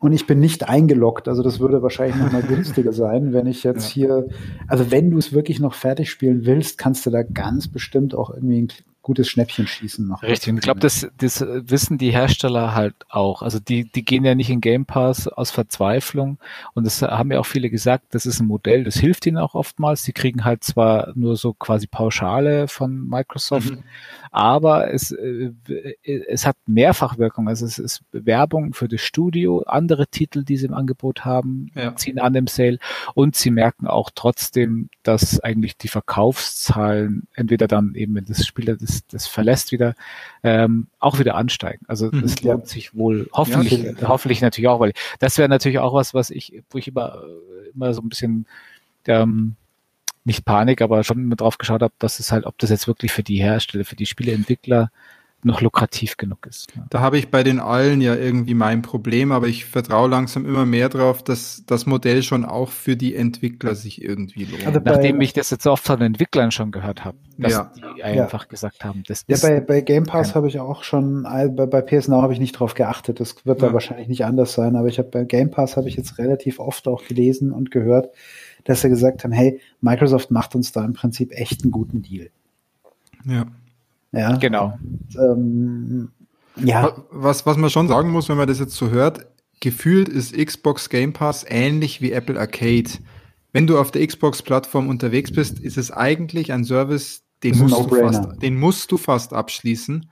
und 0.01 0.13
ich 0.13 0.27
bin 0.27 0.41
nicht 0.41 0.69
eingeloggt. 0.69 1.29
Also 1.29 1.43
das 1.43 1.61
würde 1.61 1.83
wahrscheinlich 1.83 2.17
noch 2.17 2.33
mal 2.33 2.43
günstiger 2.49 2.93
sein, 2.93 3.33
wenn 3.33 3.47
ich 3.47 3.63
jetzt 3.63 3.95
ja. 3.95 3.95
hier, 3.95 4.29
also 4.67 4.91
wenn 4.91 5.11
du 5.11 5.19
es 5.19 5.33
wirklich 5.33 5.61
noch 5.61 5.75
fertig 5.75 6.11
spielen 6.11 6.47
willst, 6.47 6.79
kannst 6.79 7.07
du 7.07 7.11
da 7.11 7.23
ganz 7.23 7.69
bestimmt 7.69 8.15
auch 8.15 8.31
irgendwie 8.31 8.63
ein 8.63 8.69
gutes 9.03 9.29
Schnäppchen 9.29 9.67
schießen 9.67 10.07
noch. 10.07 10.23
Richtig, 10.23 10.51
und 10.51 10.59
ich 10.59 10.63
glaube, 10.63 10.81
das, 10.81 11.09
das 11.17 11.41
wissen 11.41 11.99
die 11.99 12.11
Hersteller 12.11 12.75
halt 12.75 12.95
auch. 13.09 13.43
Also 13.43 13.59
die, 13.59 13.85
die 13.85 14.05
gehen 14.05 14.25
ja 14.25 14.35
nicht 14.35 14.51
in 14.51 14.61
Game 14.61 14.87
Pass 14.87 15.29
aus 15.29 15.51
Verzweiflung 15.51 16.39
und 16.75 16.85
das 16.85 17.03
haben 17.03 17.33
ja 17.33 17.41
auch 17.41 17.47
viele 17.47 17.71
gesagt, 17.71 18.07
das 18.11 18.27
ist 18.27 18.41
ein 18.41 18.47
Modell, 18.47 18.85
das 18.85 18.97
hilft 18.97 19.27
ihnen 19.27 19.39
auch 19.39 19.55
oftmals. 19.55 20.03
Die 20.03 20.13
kriegen 20.13 20.45
halt 20.45 20.65
zwar 20.65 21.13
nur 21.15 21.37
so 21.37 21.53
quasi 21.55 21.87
Pauschale 21.87 22.69
von 22.69 23.09
Microsoft, 23.09 23.71
mhm 23.71 23.85
aber 24.31 24.93
es, 24.93 25.11
äh, 25.11 25.51
es 26.05 26.47
hat 26.47 26.57
Mehrfachwirkung. 26.67 27.49
Also 27.49 27.67
es 27.67 27.79
ist 27.79 28.03
Werbung 28.13 28.75
für 28.75 28.87
das 28.87 29.01
Studio, 29.01 29.63
andere 29.67 30.07
Titel, 30.07 30.45
die 30.45 30.57
sie 30.57 30.67
im 30.67 30.75
Angebot 30.75 31.25
haben, 31.25 31.71
ja. 31.75 31.97
ziehen 31.97 32.21
an 32.21 32.33
dem 32.33 32.47
Sale 32.47 32.79
und 33.15 33.35
sie 33.35 33.51
merken 33.51 33.89
auch 33.89 34.11
trotzdem, 34.15 34.89
dass 35.03 35.41
eigentlich 35.41 35.77
die 35.77 35.89
Verkaufszahlen 35.89 37.27
entweder 37.35 37.67
dann 37.67 37.95
eben, 37.95 38.15
wenn 38.15 38.25
das 38.25 38.47
Spieler 38.47 38.77
das, 38.77 38.90
das 39.09 39.27
verlässt 39.27 39.73
wieder, 39.73 39.95
ähm, 40.43 40.89
auch 40.99 41.19
wieder 41.19 41.35
ansteigen. 41.35 41.85
Also 41.89 42.11
mhm, 42.11 42.23
das 42.23 42.43
lohnt 42.43 42.65
ja. 42.65 42.67
sich 42.67 42.95
wohl 42.95 43.29
hoffentlich, 43.33 43.83
ja, 43.83 44.09
hoffentlich 44.09 44.41
natürlich 44.41 44.69
auch, 44.69 44.81
weil 44.81 44.93
das 45.19 45.39
wäre 45.39 45.49
natürlich 45.49 45.79
auch 45.79 45.95
was, 45.95 46.15
was 46.15 46.31
ich, 46.31 46.63
wo 46.71 46.79
ich 46.79 46.89
immer, 46.89 47.23
immer 47.75 47.95
so 47.95 48.03
ein 48.03 48.09
bisschen 48.09 48.47
ähm, 49.07 49.57
nicht 50.25 50.45
Panik, 50.45 50.83
aber 50.83 51.03
schon 51.05 51.19
immer 51.19 51.37
drauf 51.37 51.59
geschaut 51.59 51.83
habe, 51.83 51.95
dass 51.99 52.21
es 52.21 52.31
halt, 52.33 52.45
ob 52.47 52.59
das 52.59 52.71
jetzt 52.71 52.87
wirklich 52.87 53.13
für 53.13 53.23
die 53.23 53.43
Hersteller, 53.43 53.85
für 53.85 53.97
die 53.97 54.07
Spieleentwickler 54.07 54.91
noch 55.43 55.61
lukrativ 55.61 56.17
genug 56.17 56.47
ist. 56.47 56.75
Ja. 56.77 56.87
Da 56.91 57.01
habe 57.01 57.19
ich 57.19 57.31
bei 57.31 57.43
den 57.43 57.61
allen 57.61 58.01
ja 58.01 58.15
irgendwie 58.15 58.55
mein 58.55 58.83
Problem, 58.83 59.33
aber 59.33 59.49
ich 59.49 59.65
vertraue 59.65 60.09
langsam 60.09 60.45
immer 60.45 60.67
mehr 60.67 60.89
darauf, 60.89 61.23
dass 61.23 61.65
das 61.67 61.87
Modell 61.87 62.23
schon 62.23 62.45
auch 62.45 62.69
für 62.69 62.97
die 62.97 63.15
Entwickler 63.15 63.75
sich 63.75 64.03
irgendwie 64.03 64.45
lohnt. 64.45 64.67
Also 64.67 64.81
Nachdem 64.85 65.21
ich 65.21 65.33
das 65.33 65.51
jetzt 65.51 65.67
oft 65.67 65.85
von 65.85 66.01
Entwicklern 66.03 66.51
schon 66.51 66.71
gehört 66.71 67.05
habe, 67.05 67.17
dass 67.39 67.53
ja. 67.53 67.73
die 67.97 68.03
einfach 68.03 68.43
ja. 68.43 68.49
gesagt 68.49 68.85
haben, 68.85 69.03
das 69.07 69.25
ja, 69.29 69.37
ist. 69.37 69.43
Bei, 69.43 69.61
bei 69.61 69.81
Game 69.81 70.05
Pass 70.05 70.35
habe 70.35 70.49
ich 70.49 70.61
auch 70.61 70.85
schon, 70.85 71.25
äh, 71.25 71.49
bei, 71.49 71.67
bei 71.67 71.81
PS 71.81 72.09
Now 72.09 72.21
habe 72.21 72.35
ich 72.35 72.41
nicht 72.41 72.53
drauf 72.53 72.75
geachtet. 72.75 73.21
Das 73.21 73.47
wird 73.47 73.63
da 73.63 73.73
wahrscheinlich 73.73 74.09
nicht 74.09 74.25
anders 74.25 74.53
sein, 74.53 74.77
aber 74.77 74.89
ich 74.89 74.99
habe 74.99 75.09
bei 75.09 75.25
Game 75.25 75.51
Pass 75.51 75.77
habe 75.77 75.89
ich 75.89 75.97
jetzt 75.97 76.19
relativ 76.19 76.59
oft 76.59 76.87
auch 76.87 77.05
gelesen 77.05 77.53
und 77.53 77.71
gehört, 77.71 78.11
dass 78.65 78.83
sie 78.83 78.91
gesagt 78.91 79.25
haben, 79.25 79.33
hey, 79.33 79.61
Microsoft 79.81 80.31
macht 80.31 80.55
uns 80.55 80.73
da 80.73 80.85
im 80.85 80.93
Prinzip 80.93 81.33
echt 81.33 81.63
einen 81.63 81.71
guten 81.71 82.03
Deal. 82.03 82.29
Ja. 83.25 83.47
Ja. 84.13 84.37
Genau. 84.37 84.79
Und, 84.83 85.17
ähm, 85.17 86.09
ja. 86.57 86.93
Was, 87.11 87.47
was 87.47 87.57
man 87.57 87.71
schon 87.71 87.89
sagen 87.89 88.11
muss, 88.11 88.29
wenn 88.29 88.37
man 88.37 88.49
das 88.49 88.59
jetzt 88.59 88.75
so 88.75 88.91
hört, 88.91 89.27
gefühlt 89.61 90.09
ist 90.09 90.37
Xbox 90.37 90.89
Game 90.89 91.13
Pass 91.13 91.45
ähnlich 91.49 92.01
wie 92.01 92.13
Apple 92.13 92.39
Arcade. 92.39 92.91
Wenn 93.53 93.67
du 93.67 93.79
auf 93.79 93.91
der 93.91 94.07
Xbox-Plattform 94.07 94.89
unterwegs 94.89 95.33
bist, 95.33 95.59
ist 95.59 95.77
es 95.77 95.91
eigentlich 95.91 96.53
ein 96.53 96.65
Service, 96.65 97.25
den 97.43 97.59
musst, 97.59 97.75
du 97.75 97.89
fast, 97.89 98.43
den 98.43 98.59
musst 98.59 98.93
du 98.93 98.97
fast 98.97 99.33
abschließen, 99.33 100.11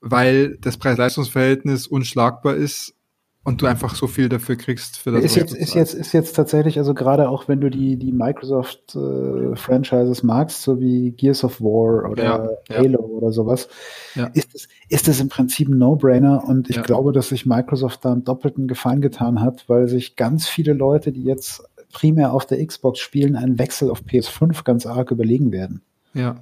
weil 0.00 0.56
das 0.60 0.76
Preis-Leistungs-Verhältnis 0.76 1.86
unschlagbar 1.86 2.54
ist 2.54 2.94
und 3.42 3.62
du 3.62 3.66
einfach 3.66 3.94
so 3.94 4.06
viel 4.06 4.28
dafür 4.28 4.56
kriegst 4.56 4.98
für 4.98 5.12
das. 5.12 5.24
Ist 5.24 5.34
jetzt, 5.34 5.54
ist 5.54 5.74
jetzt, 5.74 5.94
ist 5.94 6.12
jetzt 6.12 6.36
tatsächlich, 6.36 6.76
also 6.78 6.92
gerade 6.92 7.30
auch 7.30 7.48
wenn 7.48 7.60
du 7.60 7.70
die, 7.70 7.96
die 7.96 8.12
Microsoft 8.12 8.94
äh, 8.94 9.56
Franchises 9.56 10.22
magst, 10.22 10.62
so 10.62 10.78
wie 10.78 11.12
Gears 11.12 11.42
of 11.44 11.60
War 11.60 12.10
oder 12.10 12.22
ja, 12.22 12.48
Halo 12.76 12.90
ja. 12.90 12.98
oder 12.98 13.32
sowas, 13.32 13.68
ja. 14.14 14.26
ist 14.34 14.54
es, 14.54 14.68
ist 14.88 15.08
es 15.08 15.20
im 15.20 15.30
Prinzip 15.30 15.68
ein 15.68 15.78
No-Brainer 15.78 16.44
und 16.44 16.68
ich 16.68 16.82
glaube, 16.82 17.12
dass 17.12 17.30
sich 17.30 17.46
Microsoft 17.46 18.04
da 18.04 18.12
einen 18.12 18.24
doppelten 18.24 18.68
Gefallen 18.68 19.00
getan 19.00 19.40
hat, 19.40 19.68
weil 19.68 19.88
sich 19.88 20.16
ganz 20.16 20.46
viele 20.46 20.74
Leute, 20.74 21.10
die 21.10 21.24
jetzt 21.24 21.62
primär 21.92 22.34
auf 22.34 22.44
der 22.44 22.64
Xbox 22.64 23.00
spielen, 23.00 23.36
einen 23.36 23.58
Wechsel 23.58 23.90
auf 23.90 24.02
PS5 24.02 24.64
ganz 24.64 24.84
arg 24.84 25.10
überlegen 25.10 25.50
werden. 25.50 25.80
Ja. 26.12 26.36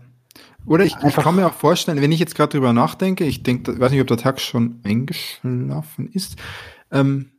Oder 0.67 0.85
ich, 0.85 0.95
ich 1.07 1.15
kann 1.15 1.37
mir 1.37 1.47
auch 1.47 1.55
vorstellen, 1.55 2.03
wenn 2.03 2.13
ich 2.13 2.21
jetzt 2.21 2.35
gerade 2.35 2.51
drüber 2.51 2.73
nachdenke, 2.73 3.25
ich 3.25 3.43
denke, 3.43 3.73
ich 3.73 3.81
weiß 3.81 3.91
nicht, 3.93 4.01
ob 4.01 4.07
der 4.07 4.19
Tag 4.19 4.41
schon 4.41 4.81
eingeschlafen 4.85 6.11
ist, 6.13 6.37
ähm, 6.91 7.31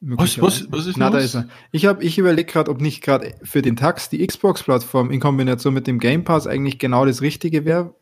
was, 0.00 0.40
was, 0.40 0.70
was 0.70 0.86
ist 0.86 0.98
Na, 0.98 1.10
da 1.10 1.18
ist 1.18 1.34
er. 1.34 1.48
Ich, 1.72 1.86
hab, 1.86 2.02
ich 2.02 2.18
überlege 2.18 2.50
gerade, 2.50 2.70
ob 2.70 2.80
nicht 2.80 3.02
gerade 3.02 3.34
für 3.42 3.62
den 3.62 3.76
Tax 3.76 4.10
die 4.10 4.24
Xbox-Plattform 4.24 5.10
in 5.10 5.20
Kombination 5.20 5.72
mit 5.72 5.86
dem 5.86 5.98
Game 5.98 6.24
Pass 6.24 6.46
eigentlich 6.46 6.78
genau 6.78 7.06
das 7.06 7.22
Richtige 7.22 7.64
wäre, 7.64 7.94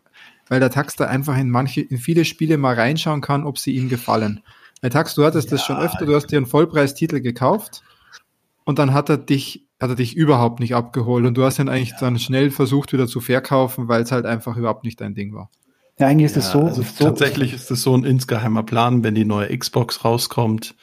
weil 0.48 0.60
der 0.60 0.70
Tax 0.70 0.96
da 0.96 1.06
einfach 1.06 1.38
in 1.38 1.50
manche, 1.50 1.82
in 1.82 1.98
viele 1.98 2.24
Spiele 2.24 2.58
mal 2.58 2.74
reinschauen 2.74 3.20
kann, 3.20 3.44
ob 3.44 3.58
sie 3.58 3.76
ihm 3.76 3.88
gefallen. 3.88 4.42
Weil 4.80 4.90
Tax, 4.90 5.14
du 5.14 5.24
hattest 5.24 5.50
ja, 5.50 5.56
das 5.56 5.64
schon 5.64 5.76
öfter, 5.76 6.04
du 6.04 6.14
hast 6.14 6.26
dir 6.26 6.36
einen 6.36 6.46
Vollpreistitel 6.46 7.20
gekauft 7.20 7.82
und 8.64 8.78
dann 8.78 8.92
hat 8.92 9.08
er 9.08 9.16
dich, 9.16 9.66
hat 9.80 9.90
er 9.90 9.96
dich 9.96 10.16
überhaupt 10.16 10.58
nicht 10.58 10.74
abgeholt 10.74 11.24
und 11.24 11.34
du 11.34 11.44
hast 11.44 11.60
ihn 11.60 11.68
eigentlich 11.68 11.92
ja. 11.92 12.00
dann 12.00 12.18
schnell 12.18 12.50
versucht 12.50 12.92
wieder 12.92 13.06
zu 13.06 13.20
verkaufen, 13.20 13.86
weil 13.86 14.02
es 14.02 14.10
halt 14.10 14.26
einfach 14.26 14.56
überhaupt 14.56 14.84
nicht 14.84 15.00
dein 15.00 15.14
Ding 15.14 15.32
war. 15.32 15.48
Ja, 15.98 16.08
eigentlich 16.08 16.26
ist 16.26 16.36
es 16.36 16.46
ja, 16.46 16.52
so, 16.52 16.66
also 16.66 16.82
so. 16.82 17.04
Tatsächlich 17.04 17.52
ist 17.52 17.70
es 17.70 17.82
so 17.82 17.96
ein 17.96 18.04
insgeheimer 18.04 18.64
Plan, 18.64 19.04
wenn 19.04 19.14
die 19.14 19.24
neue 19.24 19.56
Xbox 19.56 20.04
rauskommt. 20.04 20.74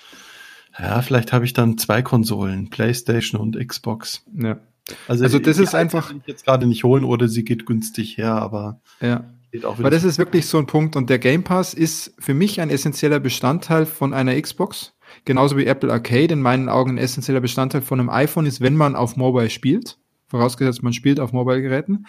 Ja, 0.79 1.01
vielleicht 1.01 1.33
habe 1.33 1.43
ich 1.43 1.53
dann 1.53 1.77
zwei 1.77 2.01
Konsolen, 2.01 2.69
PlayStation 2.69 3.39
und 3.39 3.57
Xbox. 3.67 4.23
Ja. 4.33 4.59
Also, 5.07 5.25
also 5.25 5.39
das 5.39 5.57
ist 5.57 5.75
einfach. 5.75 6.09
Kann 6.09 6.21
ich 6.21 6.27
jetzt 6.27 6.45
gerade 6.45 6.65
nicht 6.65 6.83
holen 6.83 7.03
oder 7.03 7.27
sie 7.27 7.43
geht 7.43 7.65
günstig 7.65 8.17
her, 8.17 8.33
aber. 8.33 8.81
Ja. 9.01 9.25
Aber 9.63 9.89
das 9.89 10.05
ist 10.05 10.17
wirklich 10.17 10.45
so 10.45 10.57
ein 10.59 10.65
Punkt 10.65 10.95
und 10.95 11.09
der 11.09 11.19
Game 11.19 11.43
Pass 11.43 11.73
ist 11.73 12.13
für 12.19 12.33
mich 12.33 12.61
ein 12.61 12.69
essentieller 12.69 13.19
Bestandteil 13.19 13.85
von 13.85 14.13
einer 14.13 14.39
Xbox. 14.39 14.93
Genauso 15.25 15.57
wie 15.57 15.65
Apple 15.65 15.91
Arcade 15.91 16.33
in 16.33 16.41
meinen 16.41 16.69
Augen 16.69 16.91
ein 16.91 16.97
essentieller 16.97 17.41
Bestandteil 17.41 17.81
von 17.81 17.99
einem 17.99 18.09
iPhone 18.09 18.45
ist, 18.45 18.61
wenn 18.61 18.77
man 18.77 18.95
auf 18.95 19.17
Mobile 19.17 19.49
spielt. 19.49 19.97
Vorausgesetzt, 20.29 20.83
man 20.83 20.93
spielt 20.93 21.19
auf 21.19 21.33
Mobile-Geräten 21.33 22.05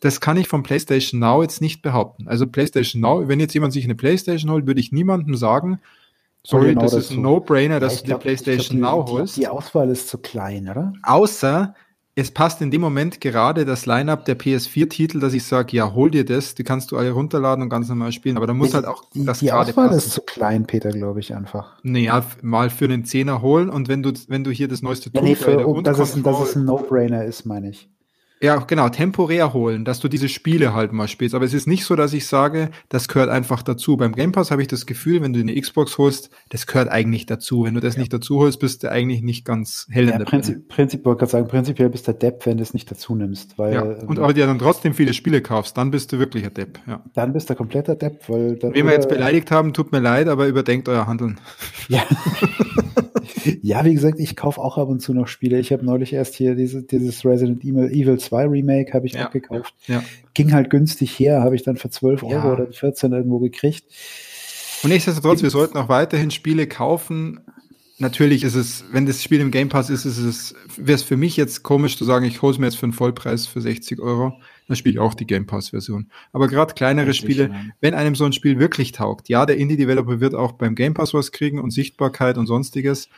das 0.00 0.20
kann 0.20 0.36
ich 0.36 0.48
vom 0.48 0.62
PlayStation 0.62 1.20
Now 1.20 1.42
jetzt 1.42 1.60
nicht 1.60 1.82
behaupten. 1.82 2.28
Also 2.28 2.46
PlayStation 2.46 3.00
Now, 3.00 3.28
wenn 3.28 3.40
jetzt 3.40 3.54
jemand 3.54 3.72
sich 3.72 3.84
eine 3.84 3.94
PlayStation 3.94 4.50
holt, 4.50 4.66
würde 4.66 4.80
ich 4.80 4.92
niemandem 4.92 5.34
sagen, 5.36 5.80
sorry, 6.42 6.68
genau 6.68 6.82
das 6.82 6.94
ist 6.94 7.10
ein 7.12 7.22
No-Brainer, 7.22 7.80
dass 7.80 8.00
ja, 8.00 8.06
du 8.06 8.12
die 8.14 8.18
PlayStation 8.20 8.78
glaub, 8.78 9.08
Now 9.08 9.12
holst. 9.12 9.36
Die, 9.36 9.40
die 9.40 9.48
Auswahl 9.48 9.88
ist 9.90 10.08
zu 10.08 10.18
klein, 10.18 10.68
oder? 10.68 10.92
Außer 11.02 11.74
es 12.16 12.30
passt 12.30 12.62
in 12.62 12.70
dem 12.70 12.80
Moment 12.80 13.20
gerade 13.20 13.64
das 13.64 13.86
Line-up 13.86 14.24
der 14.24 14.38
PS4-Titel, 14.38 15.18
dass 15.18 15.34
ich 15.34 15.44
sage, 15.44 15.76
ja, 15.76 15.94
hol 15.94 16.10
dir 16.10 16.24
das, 16.24 16.54
die 16.54 16.62
kannst 16.62 16.92
du 16.92 16.96
alle 16.96 17.10
runterladen 17.10 17.62
und 17.62 17.70
ganz 17.70 17.88
normal 17.88 18.12
spielen. 18.12 18.36
Aber 18.36 18.46
da 18.46 18.54
muss 18.54 18.70
die, 18.70 18.74
halt 18.74 18.86
auch 18.86 19.04
die, 19.10 19.24
das 19.24 19.40
Die 19.40 19.50
Auswahl 19.50 19.88
passen. 19.88 19.98
ist 19.98 20.12
zu 20.12 20.20
klein, 20.22 20.64
Peter, 20.64 20.90
glaube 20.90 21.18
ich 21.18 21.34
einfach. 21.34 21.76
Naja, 21.82 22.24
mal 22.40 22.70
für 22.70 22.84
einen 22.84 23.04
Zehner 23.04 23.42
holen 23.42 23.68
und 23.68 23.88
wenn 23.88 24.02
du, 24.02 24.12
wenn 24.28 24.44
du 24.44 24.52
hier 24.52 24.68
das 24.68 24.80
neueste 24.80 25.10
ja, 25.12 25.22
nee, 25.22 25.34
für, 25.34 25.66
um, 25.66 25.82
dass, 25.82 25.98
es, 25.98 26.22
dass 26.22 26.40
es 26.40 26.56
ein 26.56 26.64
No-Brainer 26.64 27.24
ist, 27.24 27.46
meine 27.46 27.70
ich. 27.70 27.88
Ja, 28.44 28.56
genau, 28.58 28.90
temporär 28.90 29.54
holen, 29.54 29.86
dass 29.86 30.00
du 30.00 30.08
diese 30.08 30.28
Spiele 30.28 30.74
halt 30.74 30.92
mal 30.92 31.08
spielst. 31.08 31.34
Aber 31.34 31.46
es 31.46 31.54
ist 31.54 31.66
nicht 31.66 31.86
so, 31.86 31.96
dass 31.96 32.12
ich 32.12 32.26
sage, 32.26 32.68
das 32.90 33.08
gehört 33.08 33.30
einfach 33.30 33.62
dazu. 33.62 33.96
Beim 33.96 34.12
Game 34.12 34.32
Pass 34.32 34.50
habe 34.50 34.60
ich 34.60 34.68
das 34.68 34.84
Gefühl, 34.84 35.22
wenn 35.22 35.32
du 35.32 35.40
eine 35.40 35.58
Xbox 35.58 35.96
holst, 35.96 36.28
das 36.50 36.66
gehört 36.66 36.90
eigentlich 36.90 37.24
dazu. 37.24 37.64
Wenn 37.64 37.72
du 37.72 37.80
das 37.80 37.94
ja. 37.94 38.00
nicht 38.00 38.12
dazu 38.12 38.40
holst, 38.40 38.60
bist 38.60 38.82
du 38.82 38.90
eigentlich 38.90 39.22
nicht 39.22 39.46
ganz 39.46 39.86
hell 39.88 40.08
ja, 40.08 40.12
in 40.12 40.18
der 40.18 40.26
Prinzip, 40.26 40.68
Prinzip, 40.68 41.06
wollte 41.06 41.20
gerade 41.20 41.32
sagen, 41.32 41.48
prinzipiell 41.48 41.88
bist 41.88 42.06
du 42.06 42.12
Depp, 42.12 42.44
wenn 42.44 42.58
du 42.58 42.62
es 42.62 42.74
nicht 42.74 42.90
dazu 42.90 43.14
nimmst. 43.14 43.58
Weil, 43.58 43.72
ja. 43.72 43.82
Und 43.82 44.18
aber 44.18 44.34
dir 44.34 44.44
dann 44.44 44.58
trotzdem 44.58 44.92
viele 44.92 45.14
Spiele 45.14 45.40
kaufst, 45.40 45.78
dann 45.78 45.90
bist 45.90 46.12
du 46.12 46.18
wirklich 46.18 46.44
ein 46.44 46.52
Depp. 46.52 46.80
Ja. 46.86 47.02
Dann 47.14 47.32
bist 47.32 47.48
du 47.48 47.54
kompletter 47.54 47.94
Depp, 47.94 48.28
weil 48.28 48.56
dann 48.56 48.74
Wenn 48.74 48.84
wir 48.84 48.92
jetzt 48.92 49.08
beleidigt 49.08 49.50
haben, 49.52 49.72
tut 49.72 49.90
mir 49.90 50.00
leid, 50.00 50.28
aber 50.28 50.48
überdenkt 50.48 50.86
euer 50.90 51.06
Handeln. 51.06 51.40
Ja. 51.88 52.02
ja, 53.62 53.84
wie 53.84 53.94
gesagt, 53.94 54.18
ich 54.18 54.36
kaufe 54.36 54.60
auch 54.60 54.78
ab 54.78 54.88
und 54.88 55.00
zu 55.00 55.12
noch 55.12 55.26
Spiele. 55.28 55.58
Ich 55.58 55.72
habe 55.72 55.84
neulich 55.84 56.12
erst 56.12 56.34
hier 56.34 56.54
diese, 56.54 56.82
dieses 56.82 57.24
Resident 57.24 57.62
Evil, 57.62 57.90
Evil 57.90 58.18
2 58.34 58.46
Remake 58.46 58.92
habe 58.92 59.06
ich 59.06 59.12
ja, 59.12 59.28
gekauft. 59.28 59.74
Ja, 59.86 59.96
ja. 59.96 60.04
Ging 60.34 60.52
halt 60.52 60.70
günstig 60.70 61.18
her, 61.18 61.42
habe 61.42 61.54
ich 61.54 61.62
dann 61.62 61.76
für 61.76 61.90
12 61.90 62.24
Euro 62.24 62.52
oder 62.52 62.66
14 62.72 63.12
irgendwo 63.12 63.38
gekriegt. 63.38 63.84
Und 64.82 64.90
nichtsdestotrotz, 64.90 65.42
wir 65.42 65.50
sollten 65.50 65.78
auch 65.78 65.88
weiterhin 65.88 66.30
Spiele 66.30 66.66
kaufen. 66.66 67.40
Natürlich 67.98 68.42
ist 68.42 68.56
es, 68.56 68.84
wenn 68.90 69.06
das 69.06 69.22
Spiel 69.22 69.40
im 69.40 69.52
Game 69.52 69.68
Pass 69.68 69.88
ist, 69.88 70.04
ist 70.04 70.18
es, 70.18 70.54
wäre 70.76 70.96
es 70.96 71.04
für 71.04 71.16
mich 71.16 71.36
jetzt 71.36 71.62
komisch 71.62 71.96
zu 71.96 72.04
sagen, 72.04 72.24
ich 72.24 72.42
hole 72.42 72.52
es 72.52 72.58
mir 72.58 72.66
jetzt 72.66 72.76
für 72.76 72.86
einen 72.86 72.92
Vollpreis 72.92 73.46
für 73.46 73.60
60 73.60 74.00
Euro. 74.00 74.34
Dann 74.66 74.76
spiele 74.76 74.94
ich 74.94 74.98
auch 74.98 75.14
die 75.14 75.26
Game 75.26 75.46
Pass-Version. 75.46 76.10
Aber 76.32 76.48
gerade 76.48 76.74
kleinere 76.74 77.06
Richtig, 77.06 77.30
Spiele, 77.30 77.50
ja. 77.50 77.60
wenn 77.80 77.94
einem 77.94 78.16
so 78.16 78.24
ein 78.24 78.32
Spiel 78.32 78.58
wirklich 78.58 78.90
taugt, 78.90 79.28
ja, 79.28 79.46
der 79.46 79.58
Indie-Developer 79.58 80.18
wird 80.18 80.34
auch 80.34 80.52
beim 80.52 80.74
Game 80.74 80.94
Pass 80.94 81.14
was 81.14 81.30
kriegen 81.30 81.60
und 81.60 81.70
Sichtbarkeit 81.70 82.36
und 82.36 82.46
sonstiges, 82.46 83.08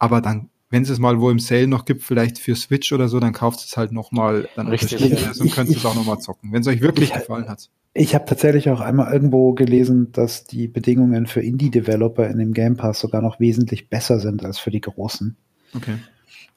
aber 0.00 0.20
dann 0.20 0.50
wenn 0.74 0.82
es 0.82 0.90
es 0.90 0.98
mal 0.98 1.20
wo 1.20 1.30
im 1.30 1.38
Sale 1.38 1.66
noch 1.68 1.84
gibt, 1.84 2.02
vielleicht 2.02 2.38
für 2.38 2.54
Switch 2.56 2.92
oder 2.92 3.08
so, 3.08 3.20
dann 3.20 3.32
kauft 3.32 3.60
es 3.64 3.76
halt 3.76 3.92
nochmal, 3.92 4.48
dann 4.56 4.66
Richtig. 4.68 5.00
es 5.12 5.40
und 5.40 5.52
könnt 5.52 5.70
es 5.70 5.86
auch 5.86 5.94
nochmal 5.94 6.18
zocken, 6.18 6.52
wenn 6.52 6.60
es 6.62 6.66
euch 6.66 6.80
wirklich 6.80 7.10
Ich- 7.10 7.14
gefallen 7.14 7.48
hat. 7.48 7.70
Ich 7.96 8.12
habe 8.16 8.24
tatsächlich 8.24 8.68
auch 8.70 8.80
einmal 8.80 9.12
irgendwo 9.12 9.52
gelesen, 9.52 10.10
dass 10.10 10.42
die 10.44 10.66
Bedingungen 10.66 11.26
für 11.28 11.40
Indie-Developer 11.40 12.28
in 12.28 12.38
dem 12.38 12.52
Game 12.52 12.76
Pass 12.76 12.98
sogar 12.98 13.22
noch 13.22 13.38
wesentlich 13.38 13.88
besser 13.88 14.18
sind 14.18 14.44
als 14.44 14.58
für 14.58 14.72
die 14.72 14.80
großen. 14.80 15.36
Okay. 15.76 15.94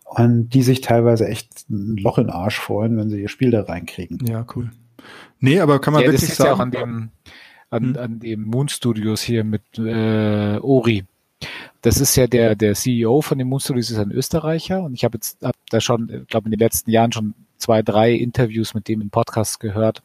Und 0.05 0.49
die 0.49 0.63
sich 0.63 0.81
teilweise 0.81 1.27
echt 1.27 1.69
ein 1.69 1.95
Loch 1.97 2.17
in 2.17 2.23
den 2.25 2.29
Arsch 2.31 2.59
freuen, 2.59 2.97
wenn 2.97 3.09
sie 3.11 3.21
ihr 3.21 3.29
Spiel 3.29 3.51
da 3.51 3.61
reinkriegen. 3.61 4.25
Ja, 4.25 4.47
cool. 4.55 4.71
Nee, 5.39 5.59
aber 5.59 5.79
kann 5.79 5.93
man 5.93 6.01
ja, 6.01 6.11
das 6.11 6.21
wirklich 6.21 6.31
ist 6.31 6.39
ja 6.39 6.53
auch 6.53 6.59
an 6.59 6.71
sagen, 6.71 6.91
dem, 6.91 7.09
an, 7.69 7.83
Hm. 7.83 7.97
an 7.97 8.19
dem 8.19 8.41
Moon 8.43 8.67
Studios 8.69 9.21
hier 9.21 9.43
mit 9.43 9.61
äh, 9.77 10.57
Ori. 10.57 11.03
Das 11.81 11.99
ist 11.99 12.15
ja 12.15 12.27
der, 12.27 12.55
der 12.55 12.73
CEO 12.73 13.21
von 13.21 13.37
den 13.37 13.47
Moon 13.47 13.59
Studios 13.59 13.91
ist 13.91 13.99
ein 13.99 14.11
Österreicher 14.11 14.81
und 14.81 14.93
ich 14.93 15.03
habe 15.03 15.17
jetzt 15.17 15.41
hab 15.43 15.55
da 15.69 15.79
schon, 15.79 16.25
glaube 16.27 16.47
in 16.47 16.51
den 16.51 16.59
letzten 16.59 16.89
Jahren 16.89 17.11
schon 17.11 17.33
zwei, 17.57 17.81
drei 17.81 18.13
Interviews 18.13 18.73
mit 18.73 18.87
dem 18.87 19.01
im 19.01 19.09
Podcast 19.09 19.59
gehört. 19.59 20.03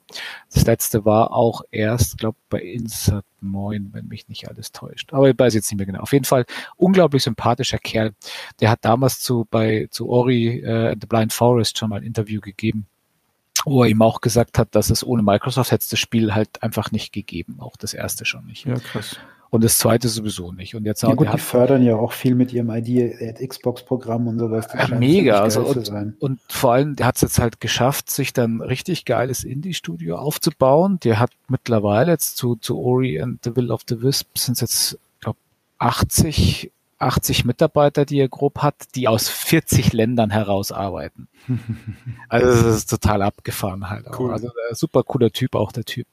Das 0.53 0.65
letzte 0.67 1.05
war 1.05 1.33
auch 1.33 1.63
erst, 1.71 2.19
glaube 2.19 2.39
bei 2.49 2.61
Insert 2.61 3.25
Moin, 3.41 3.91
wenn 3.93 4.07
mich 4.07 4.29
nicht 4.29 4.49
alles 4.49 4.73
täuscht. 4.73 5.13
Aber 5.13 5.29
ich 5.29 5.39
weiß 5.39 5.55
jetzt 5.55 5.71
nicht 5.71 5.79
mehr 5.79 5.87
genau. 5.87 6.01
Auf 6.01 6.13
jeden 6.13 6.25
Fall 6.25 6.45
unglaublich 6.77 7.23
sympathischer 7.23 7.79
Kerl. 7.79 8.15
Der 8.61 8.71
hat 8.71 8.85
damals 8.85 9.21
zu 9.21 9.47
bei 9.51 9.89
zu 9.91 10.09
Ori 10.09 10.61
äh, 10.61 10.97
The 11.01 11.07
Blind 11.07 11.33
Forest 11.33 11.79
schon 11.79 11.91
mal 11.91 11.97
ein 11.97 12.05
Interview 12.05 12.41
gegeben 12.41 12.87
wo 13.65 13.85
er 13.85 13.91
ihm 13.91 14.03
auch 14.03 14.21
gesagt 14.21 14.59
hat, 14.59 14.75
dass 14.75 14.91
es 14.91 15.07
ohne 15.07 15.23
Microsoft 15.23 15.71
hätte 15.71 15.87
das 15.89 15.99
Spiel 15.99 16.35
halt 16.35 16.63
einfach 16.65 16.91
nicht 16.91 17.13
gegeben, 17.13 17.59
auch 17.61 17.77
das 17.77 17.95
erste 17.95 18.25
schon 18.25 18.47
nicht. 18.47 18.67
ja, 18.67 18.75
krass. 18.75 19.21
Und 19.53 19.63
das 19.63 19.77
zweite 19.77 20.09
sowieso 20.09 20.51
nicht. 20.51 20.75
Und 20.75 20.87
jetzt 20.87 21.03
Ja 21.03 21.13
gut, 21.13 21.31
die 21.31 21.39
fördern 21.39 21.83
ja 21.83 21.95
auch 21.95 22.13
viel 22.13 22.35
mit 22.35 22.55
ihrem 22.55 22.71
ID-Xbox-Programm 22.71 24.27
und 24.27 24.39
sowas. 24.39 24.67
Das 24.67 24.89
Ja, 24.89 24.97
mega, 24.97 25.43
also 25.43 25.61
und- 25.61 26.17
und 26.21 26.41
vor 26.49 26.73
allem, 26.73 26.97
der 26.97 27.05
hat 27.05 27.17
es 27.17 27.21
jetzt 27.21 27.39
halt 27.39 27.61
geschafft, 27.61 28.11
sich 28.11 28.33
dann 28.33 28.63
richtig 28.63 29.05
geiles 29.05 29.45
Indie-Studio 29.45 30.17
aufzubauen. 30.17 31.01
Der 31.05 31.19
hat 31.19 31.33
mittlerweile 31.49 32.13
jetzt 32.13 32.39
zu, 32.39 32.57
zu 32.57 32.79
Ori 32.79 33.21
and 33.21 33.45
the 33.45 33.55
Will 33.55 33.71
of 33.71 33.83
the 33.87 34.01
Wisp 34.01 34.39
sind 34.39 34.55
es 34.55 34.61
jetzt, 34.63 34.99
glaube 35.21 35.39
80, 35.77 36.73
80 37.03 37.45
Mitarbeiter, 37.45 38.05
die 38.05 38.19
er 38.19 38.29
grob 38.29 38.59
hat, 38.59 38.75
die 38.95 39.09
aus 39.09 39.29
40 39.29 39.93
Ländern 39.93 40.31
heraus 40.31 40.73
arbeiten. 40.73 41.29
Also 42.29 42.63
das 42.63 42.77
ist 42.77 42.91
total 42.91 43.21
abgefahren 43.21 43.91
halt. 43.91 44.09
Auch. 44.09 44.19
Cool. 44.19 44.33
Also 44.33 44.51
super 44.71 45.03
cooler 45.03 45.31
Typ 45.31 45.55
auch 45.55 45.71
der 45.71 45.85
Typ. 45.85 46.07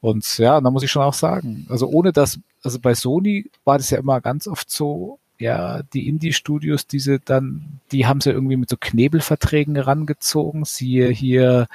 Und 0.00 0.38
ja, 0.38 0.60
da 0.60 0.70
muss 0.70 0.82
ich 0.82 0.90
schon 0.90 1.02
auch 1.02 1.14
sagen, 1.14 1.66
also 1.68 1.86
ohne 1.86 2.12
das, 2.12 2.40
also 2.64 2.80
bei 2.80 2.94
Sony 2.94 3.50
war 3.64 3.78
das 3.78 3.90
ja 3.90 3.98
immer 3.98 4.20
ganz 4.20 4.48
oft 4.48 4.68
so, 4.68 5.20
ja, 5.38 5.82
die 5.94 6.08
Indie-Studios, 6.08 6.86
diese 6.86 7.18
dann, 7.18 7.80
die 7.92 8.06
haben 8.06 8.20
sie 8.20 8.30
irgendwie 8.30 8.56
mit 8.56 8.68
so 8.68 8.76
Knebelverträgen 8.78 9.76
rangezogen. 9.76 10.64
Siehe 10.64 11.08
hier, 11.08 11.66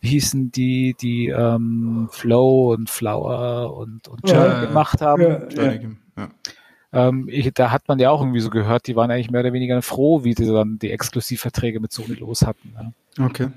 wie 0.00 0.08
hießen 0.10 0.52
die, 0.52 0.94
die 1.00 1.28
ähm, 1.28 2.08
Flow 2.12 2.72
und 2.72 2.88
Flower 2.90 3.76
und, 3.76 4.06
und 4.08 4.28
Ja, 4.28 4.46
Journey 4.46 4.66
gemacht 4.68 5.00
haben. 5.00 5.22
ja. 6.16 6.28
Ähm, 6.92 7.28
ich, 7.30 7.50
da 7.54 7.70
hat 7.70 7.88
man 7.88 7.98
ja 7.98 8.10
auch 8.10 8.20
irgendwie 8.20 8.40
so 8.40 8.50
gehört, 8.50 8.86
die 8.86 8.96
waren 8.96 9.10
eigentlich 9.10 9.30
mehr 9.30 9.40
oder 9.40 9.52
weniger 9.52 9.80
froh, 9.82 10.24
wie 10.24 10.34
sie 10.34 10.46
dann 10.46 10.78
die 10.78 10.90
Exklusivverträge 10.90 11.80
mit 11.80 11.92
Sony 11.92 12.14
los 12.14 12.42
hatten. 12.42 12.74
Ja. 12.74 13.26
Okay. 13.26 13.48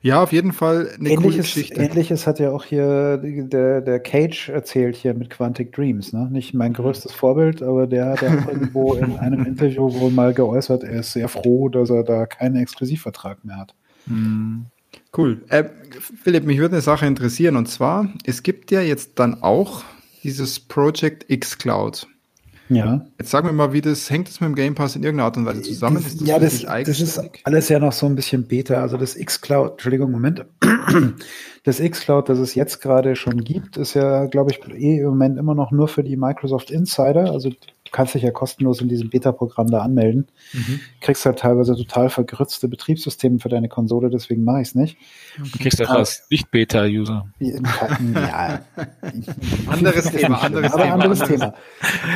Ja, 0.00 0.22
auf 0.22 0.32
jeden 0.32 0.52
Fall 0.52 0.90
eine 0.98 1.08
coole 1.08 1.26
Ähnliches, 1.26 1.46
Geschichte. 1.46 1.80
Ähnliches 1.80 2.26
hat 2.26 2.38
ja 2.38 2.52
auch 2.52 2.64
hier 2.64 3.18
der, 3.18 3.80
der 3.80 3.98
Cage 3.98 4.48
erzählt 4.48 4.94
hier 4.94 5.14
mit 5.14 5.30
Quantic 5.30 5.72
Dreams. 5.72 6.12
Ne? 6.12 6.28
Nicht 6.30 6.54
mein 6.54 6.72
größtes 6.72 7.12
Vorbild, 7.12 7.62
aber 7.62 7.88
der 7.88 8.06
hat 8.06 8.22
ja 8.22 8.28
auch 8.28 8.48
irgendwo 8.48 8.94
in 8.94 9.16
einem 9.16 9.44
Interview 9.44 9.92
wohl 9.92 10.10
mal 10.10 10.34
geäußert, 10.34 10.84
er 10.84 11.00
ist 11.00 11.12
sehr 11.12 11.28
froh, 11.28 11.68
dass 11.68 11.90
er 11.90 12.04
da 12.04 12.26
keinen 12.26 12.56
Exklusivvertrag 12.56 13.44
mehr 13.44 13.58
hat. 13.58 13.74
Hm. 14.06 14.66
Cool. 15.16 15.42
Äh, 15.48 15.64
Philipp, 16.22 16.44
mich 16.44 16.58
würde 16.58 16.76
eine 16.76 16.82
Sache 16.82 17.06
interessieren 17.06 17.56
und 17.56 17.66
zwar, 17.66 18.08
es 18.24 18.42
gibt 18.42 18.70
ja 18.70 18.82
jetzt 18.82 19.18
dann 19.18 19.42
auch 19.42 19.82
dieses 20.22 20.60
Project 20.60 21.28
X 21.28 21.58
Cloud. 21.58 22.06
Ja. 22.68 23.04
Jetzt 23.18 23.30
sagen 23.30 23.48
wir 23.48 23.52
mal, 23.52 23.72
wie 23.72 23.80
das 23.80 24.08
hängt 24.10 24.28
das 24.28 24.40
mit 24.40 24.48
dem 24.48 24.54
Game 24.54 24.74
Pass 24.74 24.96
in 24.96 25.02
irgendeiner 25.02 25.26
Art 25.26 25.36
und 25.36 25.46
Weise 25.46 25.62
zusammen? 25.62 25.96
Das, 25.96 26.06
Ist 26.06 26.20
das 26.20 26.28
ja, 26.28 26.38
das, 26.38 26.62
das 26.86 27.00
ist 27.00 27.20
alles 27.44 27.68
ja 27.68 27.78
noch 27.78 27.92
so 27.92 28.06
ein 28.06 28.14
bisschen 28.14 28.46
Beta. 28.46 28.80
Also 28.80 28.96
das 28.96 29.16
X-Cloud, 29.16 29.72
Entschuldigung, 29.72 30.10
Moment. 30.10 30.44
Das 31.64 31.78
X-Cloud, 31.78 32.28
das 32.28 32.40
es 32.40 32.56
jetzt 32.56 32.80
gerade 32.80 33.14
schon 33.14 33.44
gibt, 33.44 33.76
ist 33.76 33.94
ja, 33.94 34.26
glaube 34.26 34.50
ich, 34.50 34.60
eh 34.74 34.98
im 34.98 35.10
Moment 35.10 35.38
immer 35.38 35.54
noch 35.54 35.70
nur 35.70 35.86
für 35.86 36.02
die 36.02 36.16
Microsoft 36.16 36.72
Insider. 36.72 37.30
Also 37.30 37.52
kannst 37.92 38.14
dich 38.14 38.22
ja 38.22 38.30
kostenlos 38.30 38.80
in 38.80 38.88
diesem 38.88 39.10
Beta-Programm 39.10 39.68
da 39.68 39.80
anmelden. 39.82 40.26
Mhm. 40.52 40.80
Kriegst 41.00 41.24
halt 41.26 41.38
teilweise 41.38 41.76
total 41.76 42.08
vergrützte 42.08 42.66
Betriebssysteme 42.68 43.38
für 43.38 43.48
deine 43.50 43.68
Konsole, 43.68 44.10
deswegen 44.10 44.44
mache 44.44 44.62
ich 44.62 44.68
es 44.68 44.74
nicht. 44.74 44.96
Du 45.38 45.58
kriegst 45.58 45.78
ja 45.78 45.86
Ah. 45.88 45.96
als 45.96 46.26
Nicht-Beta-User. 46.30 47.26
Ja. 47.38 48.60
Anderes 49.68 50.10
Thema, 50.10 50.42
anderes 50.42 50.72
aber 50.72 50.82
Thema, 50.84 50.94
anderes 50.94 51.20
anderes- 51.20 51.40
Thema. 51.40 51.54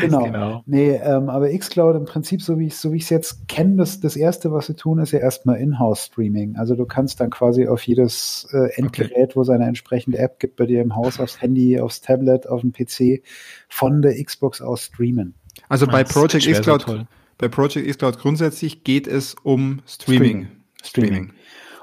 Genau. 0.01 0.25
Genau. 0.25 0.63
Nee, 0.67 0.91
ähm, 1.03 1.29
aber 1.29 1.49
xCloud 1.57 1.97
im 1.97 2.05
Prinzip, 2.05 2.43
so 2.43 2.59
wie 2.59 2.67
ich 2.67 2.77
so 2.77 2.93
es 2.95 3.11
jetzt 3.11 3.49
kenne, 3.49 3.77
das, 3.77 4.01
das 4.01 4.17
erste, 4.17 4.53
was 4.53 4.67
sie 4.67 4.75
tun, 4.75 4.99
ist 4.99 5.13
ja 5.13 5.19
erstmal 5.19 5.57
Inhouse-Streaming. 5.59 6.57
Also 6.57 6.75
du 6.75 6.87
kannst 6.87 7.21
dann 7.21 7.31
quasi 7.31 7.69
auf 7.69 7.83
jedes 7.87 8.49
äh, 8.53 8.71
Endgerät, 8.77 9.37
wo 9.37 9.43
es 9.43 9.49
eine 9.51 9.67
entsprechende 9.67 10.19
App 10.19 10.39
gibt, 10.39 10.57
bei 10.57 10.67
dir 10.67 10.81
im 10.81 10.95
Haus, 10.97 11.21
aufs 11.21 11.41
Handy, 11.41 11.79
aufs 11.81 12.01
Tablet, 12.01 12.49
auf 12.49 12.63
dem 12.63 12.73
PC, 12.73 13.23
von 13.69 14.03
der 14.03 14.23
Xbox 14.23 14.61
aus 14.63 14.85
streamen. 14.85 15.35
Also 15.69 15.87
bei 15.87 16.05
Project 16.05 16.45
so 16.45 16.63
Cloud, 16.63 17.07
bei 17.39 17.49
Project 17.49 17.87
X 17.87 17.99
Cloud 17.99 18.19
grundsätzlich 18.19 18.85
geht 18.85 19.07
es 19.07 19.35
um 19.43 19.81
Streaming. 19.87 20.49
Streaming. 20.83 21.33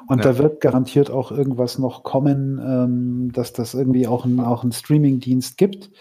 Und 0.08 0.20
Ja. 0.20 0.32
da 0.34 0.38
wird 0.38 0.62
garantiert 0.62 1.10
auch 1.10 1.32
irgendwas 1.32 1.80
noch 1.80 2.04
kommen, 2.04 2.60
ähm, 2.60 3.32
dass 3.32 3.54
das 3.54 3.74
irgendwie 3.74 4.08
auch, 4.08 4.26
ein, 4.26 4.40
auch 4.40 4.64
einen 4.64 4.72
Streaming-Dienst 4.72 5.58
gibt. 5.58 5.92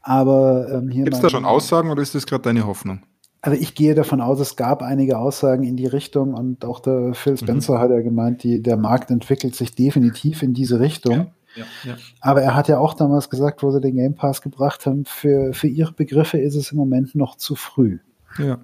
Aber 0.00 0.68
ähm, 0.70 0.90
hier 0.90 1.04
Gibt 1.04 1.16
es 1.16 1.22
da 1.22 1.30
schon 1.30 1.44
Aussagen 1.44 1.90
oder 1.90 2.02
ist 2.02 2.14
das 2.14 2.26
gerade 2.26 2.42
deine 2.42 2.66
Hoffnung? 2.66 3.02
Also 3.42 3.60
ich 3.60 3.74
gehe 3.74 3.94
davon 3.94 4.22
aus, 4.22 4.40
es 4.40 4.56
gab 4.56 4.82
einige 4.82 5.18
Aussagen 5.18 5.64
in 5.64 5.76
die 5.76 5.86
Richtung 5.86 6.32
und 6.32 6.64
auch 6.64 6.80
der 6.80 7.12
Phil 7.12 7.36
Spencer 7.36 7.78
hat 7.78 7.90
ja 7.90 8.00
gemeint, 8.00 8.42
die, 8.42 8.62
der 8.62 8.78
Markt 8.78 9.10
entwickelt 9.10 9.54
sich 9.54 9.74
definitiv 9.74 10.42
in 10.42 10.54
diese 10.54 10.80
Richtung. 10.80 11.12
Ja, 11.12 11.26
ja. 11.56 11.96
Aber 12.20 12.42
er 12.42 12.54
hat 12.54 12.68
ja 12.68 12.78
auch 12.78 12.94
damals 12.94 13.30
gesagt, 13.30 13.62
wo 13.62 13.70
sie 13.70 13.80
den 13.80 13.96
Game 13.96 14.14
Pass 14.14 14.42
gebracht 14.42 14.86
haben, 14.86 15.04
für, 15.04 15.52
für 15.52 15.68
ihre 15.68 15.92
Begriffe 15.92 16.38
ist 16.38 16.54
es 16.56 16.72
im 16.72 16.78
Moment 16.78 17.14
noch 17.14 17.36
zu 17.36 17.54
früh. 17.54 17.98
Ja. 18.38 18.58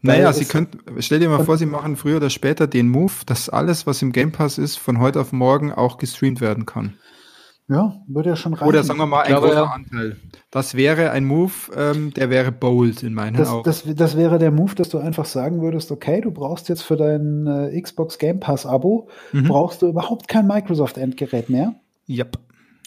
Naja, 0.00 0.32
Sie 0.32 0.44
könnten, 0.44 0.78
stell 1.02 1.18
dir 1.18 1.28
mal 1.28 1.44
vor, 1.44 1.58
Sie 1.58 1.66
machen 1.66 1.96
früher 1.96 2.18
oder 2.18 2.30
später 2.30 2.66
den 2.68 2.88
Move, 2.88 3.12
dass 3.26 3.48
alles, 3.48 3.86
was 3.86 4.00
im 4.00 4.12
Game 4.12 4.30
Pass 4.30 4.56
ist, 4.56 4.76
von 4.76 5.00
heute 5.00 5.20
auf 5.20 5.32
morgen 5.32 5.72
auch 5.72 5.98
gestreamt 5.98 6.40
werden 6.40 6.66
kann. 6.66 6.94
Ja, 7.70 8.00
würde 8.06 8.30
ja 8.30 8.36
schon 8.36 8.54
reichen. 8.54 8.66
Oder 8.68 8.82
sagen 8.82 8.98
wir 8.98 9.04
mal, 9.06 9.22
ein 9.22 9.28
glaube, 9.28 9.48
großer 9.48 9.60
ja. 9.60 9.70
Anteil. 9.70 10.16
Das 10.50 10.74
wäre 10.74 11.10
ein 11.10 11.26
Move, 11.26 11.52
ähm, 11.76 12.14
der 12.14 12.30
wäre 12.30 12.50
bold 12.50 13.02
in 13.02 13.12
meinen 13.12 13.36
das, 13.36 13.48
Augen. 13.50 13.64
das, 13.64 13.82
das 13.86 14.16
wäre 14.16 14.38
der 14.38 14.50
Move, 14.52 14.74
dass 14.74 14.88
du 14.88 14.96
einfach 14.98 15.26
sagen 15.26 15.60
würdest, 15.60 15.92
okay, 15.92 16.22
du 16.22 16.30
brauchst 16.30 16.70
jetzt 16.70 16.82
für 16.82 16.96
dein 16.96 17.46
äh, 17.46 17.78
Xbox 17.78 18.18
Game 18.18 18.40
Pass 18.40 18.64
Abo, 18.64 19.08
Mhm. 19.32 19.48
brauchst 19.48 19.82
du 19.82 19.88
überhaupt 19.88 20.28
kein 20.28 20.46
Microsoft-Endgerät 20.46 21.50
mehr, 21.50 21.74
Yep. 22.08 22.38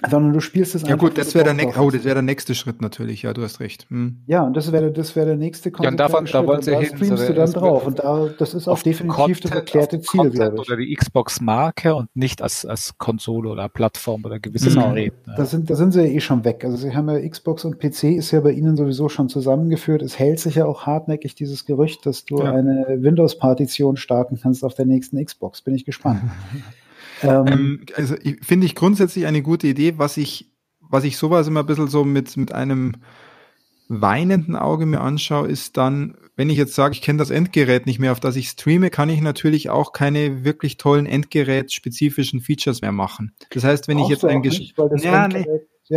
sondern 0.09 0.33
du 0.33 0.39
spielst 0.39 0.73
es 0.73 0.81
Ja 0.81 0.87
einfach. 0.95 1.09
gut, 1.09 1.17
das 1.19 1.35
wäre 1.35 1.43
der, 1.45 1.53
nächste, 1.53 1.79
oh, 1.79 1.91
das 1.91 2.03
wäre 2.03 2.15
der 2.15 2.21
nächste 2.23 2.55
Schritt 2.55 2.81
natürlich, 2.81 3.21
ja, 3.21 3.33
du 3.33 3.43
hast 3.43 3.59
recht. 3.59 3.85
Hm. 3.91 4.23
Ja, 4.25 4.41
und 4.41 4.57
das 4.57 4.71
wäre 4.71 4.91
das 4.91 5.15
wäre 5.15 5.27
der 5.27 5.35
nächste 5.35 5.71
Ja, 5.79 5.89
und 5.89 5.97
davon- 5.99 6.25
da 6.25 6.43
wollen 6.47 6.57
Und 6.57 6.63
sie 6.63 6.71
da 6.71 6.79
hin. 6.79 6.97
streamst 6.97 7.29
du 7.29 7.33
dann 7.35 7.51
drauf. 7.51 7.85
Und 7.85 7.99
da, 7.99 8.27
das 8.39 8.55
ist 8.55 8.67
auch 8.67 8.71
Auf 8.73 8.81
definitiv 8.83 9.41
das 9.41 9.51
Content- 9.51 9.53
erklärte 9.53 9.97
auf 9.97 10.03
Ziel, 10.07 10.17
Content 10.21 10.35
glaube 10.35 10.55
ich. 10.55 10.67
Oder 10.67 10.77
die 10.77 10.95
Xbox-Marke 10.95 11.93
und 11.93 12.07
nicht 12.15 12.41
als, 12.41 12.65
als 12.65 12.97
Konsole 12.97 13.47
oder 13.49 13.69
Plattform 13.69 14.25
oder 14.25 14.39
gewisses 14.39 14.73
Genau. 14.73 14.89
Gerät. 14.89 15.13
ne? 15.27 15.35
Da 15.37 15.45
sind, 15.45 15.69
da 15.69 15.75
sind 15.75 15.91
sie 15.91 16.01
ja 16.01 16.07
eh 16.07 16.19
schon 16.19 16.43
weg. 16.45 16.65
Also 16.65 16.77
sie 16.77 16.95
haben 16.95 17.07
ja 17.07 17.19
Xbox 17.29 17.63
und 17.63 17.77
PC 17.79 18.05
ist 18.15 18.31
ja 18.31 18.39
bei 18.41 18.53
ihnen 18.53 18.75
sowieso 18.77 19.07
schon 19.07 19.29
zusammengeführt. 19.29 20.01
Es 20.01 20.17
hält 20.17 20.39
sich 20.39 20.55
ja 20.55 20.65
auch 20.65 20.87
hartnäckig 20.87 21.35
dieses 21.35 21.67
Gerücht, 21.67 22.07
dass 22.07 22.25
du 22.25 22.39
Ja. 22.39 22.51
eine 22.53 22.97
Windows-Partition 23.01 23.97
starten 23.97 24.39
kannst 24.41 24.63
auf 24.65 24.73
der 24.73 24.85
nächsten 24.87 25.23
Xbox. 25.23 25.61
Bin 25.61 25.75
ich 25.75 25.85
gespannt. 25.85 26.21
ähm, 27.23 27.47
Ähm, 27.47 27.85
also 27.95 28.15
ich- 28.21 28.37
finde 28.43 28.65
ich 28.65 28.75
grundsätzlich 28.75 29.25
eine 29.25 29.41
gute 29.41 29.67
Idee, 29.67 29.95
was 29.97 30.17
ich, 30.17 30.49
was 30.79 31.03
ich 31.03 31.17
sowas 31.17 31.47
immer 31.47 31.61
ein 31.61 31.65
bisschen 31.65 31.87
so 31.87 32.03
mit, 32.03 32.35
mit 32.37 32.51
einem 32.51 32.93
weinenden 33.87 34.55
Auge 34.55 34.85
mir 34.85 35.01
anschaue, 35.01 35.47
ist 35.49 35.75
dann, 35.75 36.15
wenn 36.37 36.49
ich 36.49 36.57
jetzt 36.57 36.75
sage, 36.75 36.93
ich 36.93 37.01
kenne 37.01 37.19
das 37.19 37.29
Endgerät 37.29 37.85
nicht 37.85 37.99
mehr, 37.99 38.13
auf 38.13 38.21
das 38.21 38.37
ich 38.37 38.47
streame, 38.47 38.89
kann 38.89 39.09
ich 39.09 39.21
natürlich 39.21 39.69
auch 39.69 39.91
keine 39.91 40.45
wirklich 40.45 40.77
tollen 40.77 41.05
Endgerät-spezifischen 41.05 42.39
Features 42.39 42.81
mehr 42.81 42.93
machen. 42.93 43.33
Das 43.49 43.65
heißt, 43.65 43.87
wenn 43.89 43.97
ich 43.97 44.03
brauchst 44.03 44.11
jetzt 44.11 44.23
du 44.23 44.27
ein 44.27 44.37
auch 44.37 44.43
nicht, 44.43 44.75
ja, 45.07 45.27
nee. 45.27 45.45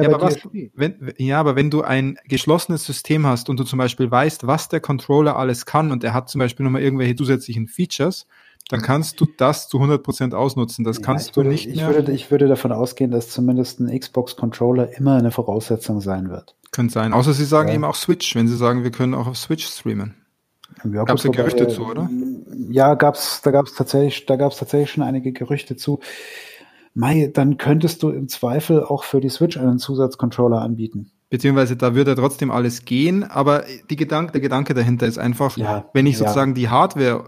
aber 0.01 0.21
was, 0.21 0.39
wenn, 0.75 1.13
ja, 1.19 1.39
aber 1.39 1.55
wenn 1.55 1.71
du 1.71 1.83
ein 1.83 2.19
geschlossenes 2.27 2.85
System 2.85 3.27
hast 3.27 3.49
und 3.49 3.61
du 3.61 3.65
zum 3.65 3.79
Beispiel 3.79 4.11
weißt, 4.11 4.45
was 4.45 4.69
der 4.69 4.81
Controller 4.81 5.37
alles 5.37 5.67
kann 5.67 5.93
und 5.93 6.03
er 6.03 6.15
hat 6.15 6.29
zum 6.29 6.41
Beispiel 6.41 6.65
nochmal 6.65 6.83
irgendwelche 6.83 7.15
zusätzlichen 7.15 7.69
Features, 7.69 8.27
dann 8.71 8.81
kannst 8.81 9.21
du 9.21 9.27
das 9.37 9.69
zu 9.69 9.79
100% 9.79 10.35
ausnutzen. 10.35 10.85
Das 10.85 10.99
Ja, 10.99 11.03
kannst 11.03 11.33
du 11.33 11.37
würde, 11.37 11.51
nicht 11.51 11.69
ich 11.69 11.77
mehr. 11.77 11.95
Würde, 11.95 12.13
ich 12.13 12.31
würde 12.31 12.49
davon 12.49 12.73
ausgehen, 12.73 13.11
dass 13.11 13.29
zumindest 13.29 13.81
ein 13.81 13.99
Xbox-Controller 13.99 14.97
immer 14.97 15.17
eine 15.17 15.31
Voraussetzung 15.31 16.01
sein 16.01 16.31
wird. 16.31 16.57
Könnte 16.73 16.95
sein. 16.95 17.13
Außer 17.13 17.35
sie 17.35 17.45
sagen 17.45 17.69
Ja. 17.69 17.75
eben 17.75 17.85
auch 17.85 17.95
Switch, 17.95 18.35
wenn 18.35 18.49
sie 18.49 18.57
sagen, 18.57 18.83
wir 18.83 18.91
können 18.91 19.15
auch 19.15 19.27
auf 19.27 19.37
Switch 19.37 19.67
streamen. 19.67 20.15
Ja, 20.83 21.05
gab 21.05 21.19
es 21.19 21.25
ja 21.25 21.31
Gerüchte 21.31 21.69
zu, 21.69 21.87
oder? 21.87 22.09
Ja, 22.71 22.95
gab's, 22.95 23.43
da 23.43 23.51
gab 23.51 23.67
es 23.67 23.75
tatsächlich, 23.75 24.27
da 24.27 24.37
tatsächlich 24.37 24.91
schon 24.91 25.05
einige 25.05 25.33
Gerüchte 25.33 25.77
zu. 25.77 26.01
Mai, 26.95 27.31
dann 27.33 27.59
könntest 27.59 28.03
du 28.03 28.11
im 28.11 28.29
Zweifel 28.29 28.83
auch 28.83 29.05
für 29.05 29.21
die 29.21 29.29
Switch 29.29 29.57
einen 29.57 29.79
Zusatzcontroller 29.79 30.61
anbieten. 30.61 31.11
Beziehungsweise 31.29 31.77
da 31.77 31.95
würde 31.95 32.15
trotzdem 32.15 32.51
alles 32.51 32.85
gehen, 32.85 33.25
aber 33.25 33.65
die 33.91 33.97
Gedanke, 33.97 34.33
der 34.33 34.41
Gedanke 34.41 34.75
dahinter 34.75 35.07
ist 35.07 35.19
einfach, 35.19 35.57
ja, 35.57 35.89
wenn 35.93 36.07
ich 36.07 36.19
sozusagen 36.19 36.53
ja. 36.53 36.55
die 36.55 36.69
Hardware 36.69 37.25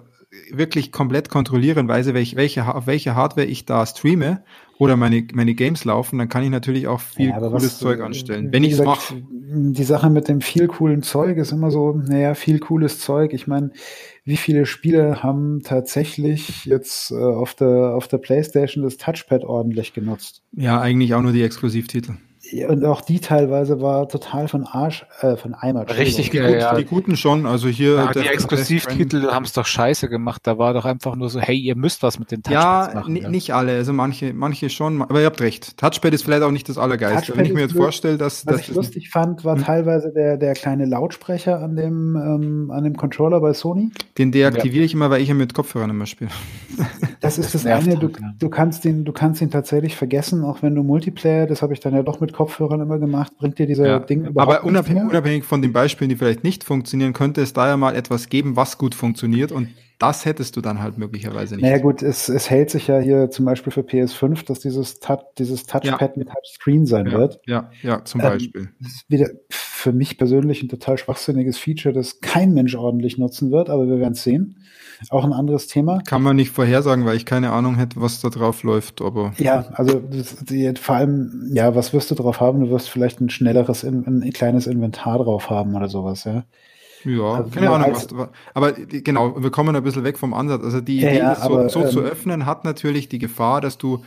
wirklich 0.50 0.92
komplett 0.92 1.28
kontrollieren, 1.28 1.88
weiß, 1.88 2.12
welche, 2.12 2.36
welche, 2.36 2.74
auf 2.74 2.86
welche 2.86 3.14
Hardware 3.14 3.46
ich 3.46 3.64
da 3.64 3.86
streame 3.86 4.42
oder 4.78 4.96
meine, 4.96 5.26
meine 5.32 5.54
Games 5.54 5.84
laufen, 5.84 6.18
dann 6.18 6.28
kann 6.28 6.42
ich 6.42 6.50
natürlich 6.50 6.86
auch 6.86 7.00
viel 7.00 7.28
ja, 7.28 7.38
cooles 7.38 7.64
was, 7.64 7.78
Zeug 7.78 8.00
anstellen, 8.00 8.52
wenn 8.52 8.64
ich 8.64 8.72
es 8.72 8.82
mache. 8.82 9.22
Die 9.30 9.84
Sache 9.84 10.10
mit 10.10 10.28
dem 10.28 10.40
viel 10.40 10.66
coolen 10.66 11.02
Zeug 11.02 11.38
ist 11.38 11.52
immer 11.52 11.70
so, 11.70 11.92
naja, 11.92 12.34
viel 12.34 12.58
cooles 12.58 12.98
Zeug. 12.98 13.32
Ich 13.32 13.46
meine, 13.46 13.70
wie 14.24 14.36
viele 14.36 14.66
Spiele 14.66 15.22
haben 15.22 15.62
tatsächlich 15.62 16.66
jetzt 16.66 17.12
äh, 17.12 17.14
auf, 17.14 17.54
der, 17.54 17.94
auf 17.94 18.08
der 18.08 18.18
Playstation 18.18 18.84
das 18.84 18.96
Touchpad 18.96 19.44
ordentlich 19.44 19.94
genutzt? 19.94 20.42
Ja, 20.52 20.80
eigentlich 20.80 21.14
auch 21.14 21.22
nur 21.22 21.32
die 21.32 21.42
Exklusivtitel 21.42 22.16
und 22.68 22.84
auch 22.84 23.00
die 23.00 23.20
teilweise 23.20 23.80
war 23.80 24.08
total 24.08 24.48
von 24.48 24.64
Arsch, 24.64 25.06
äh, 25.20 25.36
von 25.36 25.54
Eimer. 25.54 25.88
Richtig, 25.88 26.30
die, 26.30 26.36
ja, 26.38 26.48
ja. 26.48 26.74
die 26.74 26.84
guten 26.84 27.16
schon. 27.16 27.46
Also 27.46 27.68
hier. 27.68 27.94
Ja, 27.94 28.12
die 28.12 28.28
Exklusivtitel 28.28 29.28
haben 29.30 29.44
es 29.44 29.52
doch 29.52 29.66
scheiße 29.66 30.08
gemacht. 30.08 30.42
Da 30.44 30.58
war 30.58 30.74
doch 30.74 30.84
einfach 30.84 31.16
nur 31.16 31.28
so, 31.28 31.40
hey, 31.40 31.56
ihr 31.56 31.76
müsst 31.76 32.02
was 32.02 32.18
mit 32.18 32.30
den 32.30 32.42
Touchpads 32.42 32.94
ja, 32.94 33.00
machen. 33.00 33.16
Ja, 33.16 33.28
nicht 33.28 33.52
alle. 33.54 33.72
Also 33.72 33.92
manche, 33.92 34.32
manche 34.32 34.70
schon. 34.70 35.02
Aber 35.02 35.20
ihr 35.20 35.26
habt 35.26 35.40
recht. 35.40 35.76
Touchpad 35.76 36.14
ist 36.14 36.22
vielleicht 36.22 36.42
auch 36.42 36.50
nicht 36.50 36.68
das 36.68 36.78
Allergeilste. 36.78 37.26
Touchpad 37.26 37.38
Wenn 37.38 37.46
ich 37.46 37.52
mir 37.52 37.60
jetzt 37.60 37.76
vorstelle, 37.76 38.18
dass. 38.18 38.46
Was 38.46 38.56
dass 38.56 38.68
ich 38.68 38.74
lustig 38.74 39.10
fand, 39.10 39.44
war 39.44 39.56
hm. 39.56 39.64
teilweise 39.64 40.12
der, 40.12 40.36
der 40.36 40.54
kleine 40.54 40.86
Lautsprecher 40.86 41.60
an 41.60 41.76
dem, 41.76 42.16
ähm, 42.16 42.70
an 42.70 42.84
dem 42.84 42.96
Controller 42.96 43.40
bei 43.40 43.52
Sony. 43.52 43.90
Den 44.18 44.32
deaktiviere 44.32 44.84
ich 44.84 44.94
immer, 44.94 45.10
weil 45.10 45.22
ich 45.22 45.28
ja 45.28 45.34
mit 45.34 45.54
Kopfhörern 45.54 45.90
immer 45.90 46.06
spiele. 46.06 46.30
Das 47.20 47.38
ist 47.38 47.54
das, 47.54 47.64
das 47.64 47.86
eine. 47.86 47.96
Du, 47.96 48.10
du 48.38 48.48
kannst 48.48 48.84
den, 48.84 49.04
du 49.04 49.12
kannst 49.12 49.40
ihn 49.40 49.50
tatsächlich 49.50 49.96
vergessen, 49.96 50.44
auch 50.44 50.62
wenn 50.62 50.74
du 50.74 50.82
Multiplayer, 50.82 51.46
das 51.46 51.62
habe 51.62 51.72
ich 51.72 51.80
dann 51.80 51.94
ja 51.94 52.02
doch 52.02 52.20
mit 52.20 52.35
Kopfhörern 52.36 52.80
immer 52.80 52.98
gemacht, 52.98 53.32
bringt 53.38 53.58
dir 53.58 53.66
dieser 53.66 53.86
ja. 53.86 53.98
Ding 53.98 54.26
überhaupt 54.26 54.58
Aber 54.58 54.64
unabhängig, 54.64 55.02
unabhängig 55.02 55.44
von 55.44 55.62
den 55.62 55.72
Beispielen, 55.72 56.10
die 56.10 56.16
vielleicht 56.16 56.44
nicht 56.44 56.64
funktionieren, 56.64 57.12
könnte 57.12 57.40
es 57.40 57.52
da 57.52 57.66
ja 57.66 57.76
mal 57.76 57.96
etwas 57.96 58.28
geben, 58.28 58.56
was 58.56 58.78
gut 58.78 58.94
funktioniert 58.94 59.52
und 59.52 59.68
das 59.98 60.24
hättest 60.24 60.56
du 60.56 60.60
dann 60.60 60.82
halt 60.82 60.98
möglicherweise 60.98 61.54
nicht. 61.54 61.64
Naja 61.64 61.78
gut, 61.78 62.02
es, 62.02 62.28
es 62.28 62.50
hält 62.50 62.70
sich 62.70 62.86
ja 62.86 62.98
hier 62.98 63.30
zum 63.30 63.44
Beispiel 63.44 63.72
für 63.72 63.80
PS5, 63.80 64.44
dass 64.46 64.60
dieses, 64.60 65.00
Touch, 65.00 65.20
dieses 65.38 65.64
Touchpad 65.64 66.00
ja. 66.00 66.12
mit 66.16 66.28
Touchscreen 66.28 66.86
sein 66.86 67.06
ja, 67.06 67.12
wird. 67.12 67.40
Ja, 67.46 67.70
ja, 67.82 68.04
zum 68.04 68.20
ähm, 68.20 68.26
Beispiel. 68.28 68.70
Das 68.80 68.92
ist 68.92 69.10
wieder 69.10 69.28
für 69.48 69.92
mich 69.92 70.18
persönlich 70.18 70.62
ein 70.62 70.68
total 70.68 70.98
schwachsinniges 70.98 71.58
Feature, 71.58 71.94
das 71.94 72.20
kein 72.20 72.52
Mensch 72.52 72.74
ordentlich 72.74 73.18
nutzen 73.18 73.50
wird, 73.50 73.70
aber 73.70 73.86
wir 73.86 73.98
werden 73.98 74.12
es 74.12 74.22
sehen. 74.22 74.64
Auch 75.10 75.24
ein 75.24 75.32
anderes 75.32 75.66
Thema. 75.66 76.00
Kann 76.06 76.22
man 76.22 76.36
nicht 76.36 76.50
vorhersagen, 76.50 77.04
weil 77.04 77.16
ich 77.16 77.26
keine 77.26 77.52
Ahnung 77.52 77.76
hätte, 77.76 78.00
was 78.00 78.20
da 78.20 78.28
drauf 78.28 78.62
läuft, 78.62 79.02
aber. 79.02 79.32
Ja, 79.38 79.66
also 79.72 80.00
das, 80.00 80.36
die, 80.44 80.72
vor 80.74 80.96
allem, 80.96 81.50
ja, 81.52 81.74
was 81.74 81.92
wirst 81.92 82.10
du 82.10 82.14
drauf 82.14 82.40
haben? 82.40 82.60
Du 82.60 82.70
wirst 82.70 82.88
vielleicht 82.88 83.20
ein 83.20 83.30
schnelleres, 83.30 83.84
ein, 83.84 84.06
ein 84.06 84.32
kleines 84.32 84.66
Inventar 84.66 85.18
drauf 85.18 85.50
haben 85.50 85.74
oder 85.74 85.88
sowas, 85.88 86.24
ja. 86.24 86.44
Ja, 87.06 87.34
also, 87.34 87.50
keine 87.50 87.70
Ahnung, 87.70 87.94
was, 87.94 88.08
aber 88.54 88.72
genau, 88.72 89.40
wir 89.40 89.50
kommen 89.50 89.74
ein 89.76 89.82
bisschen 89.82 90.04
weg 90.04 90.18
vom 90.18 90.34
Ansatz. 90.34 90.64
Also 90.64 90.80
die 90.80 90.98
Idee, 90.98 91.18
ja, 91.18 91.30
das 91.30 91.42
so, 91.42 91.44
aber, 91.44 91.68
so 91.68 91.82
ähm, 91.82 91.90
zu 91.90 92.00
öffnen, 92.00 92.46
hat 92.46 92.64
natürlich 92.64 93.08
die 93.08 93.18
Gefahr, 93.18 93.60
dass 93.60 93.78
du 93.78 94.04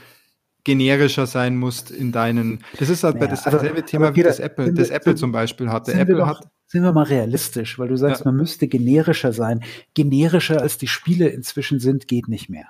generischer 0.63 1.25
sein 1.25 1.57
musst 1.57 1.91
in 1.91 2.11
deinen. 2.11 2.63
Das 2.77 2.89
ist 2.89 3.03
halt 3.03 3.19
ja, 3.19 3.27
das 3.27 3.43
dasselbe 3.43 3.75
also, 3.75 3.85
Thema 3.85 4.15
wie 4.15 4.23
das 4.23 4.39
Apple, 4.39 4.73
das 4.73 4.89
Apple 4.89 5.15
zum 5.15 5.31
Beispiel 5.31 5.69
hatte. 5.69 5.93
Apple 5.93 6.17
doch, 6.17 6.27
hat 6.27 6.49
sind 6.69 6.83
wir 6.83 6.93
mal 6.93 7.03
realistisch, 7.03 7.79
weil 7.79 7.87
du 7.87 7.97
sagst, 7.97 8.21
ja. 8.21 8.25
man 8.25 8.35
müsste 8.35 8.67
generischer 8.67 9.33
sein. 9.33 9.63
Generischer 9.95 10.61
als 10.61 10.77
die 10.77 10.87
Spiele 10.87 11.27
inzwischen 11.27 11.79
sind, 11.79 12.07
geht 12.07 12.27
nicht 12.27 12.47
mehr. 12.47 12.67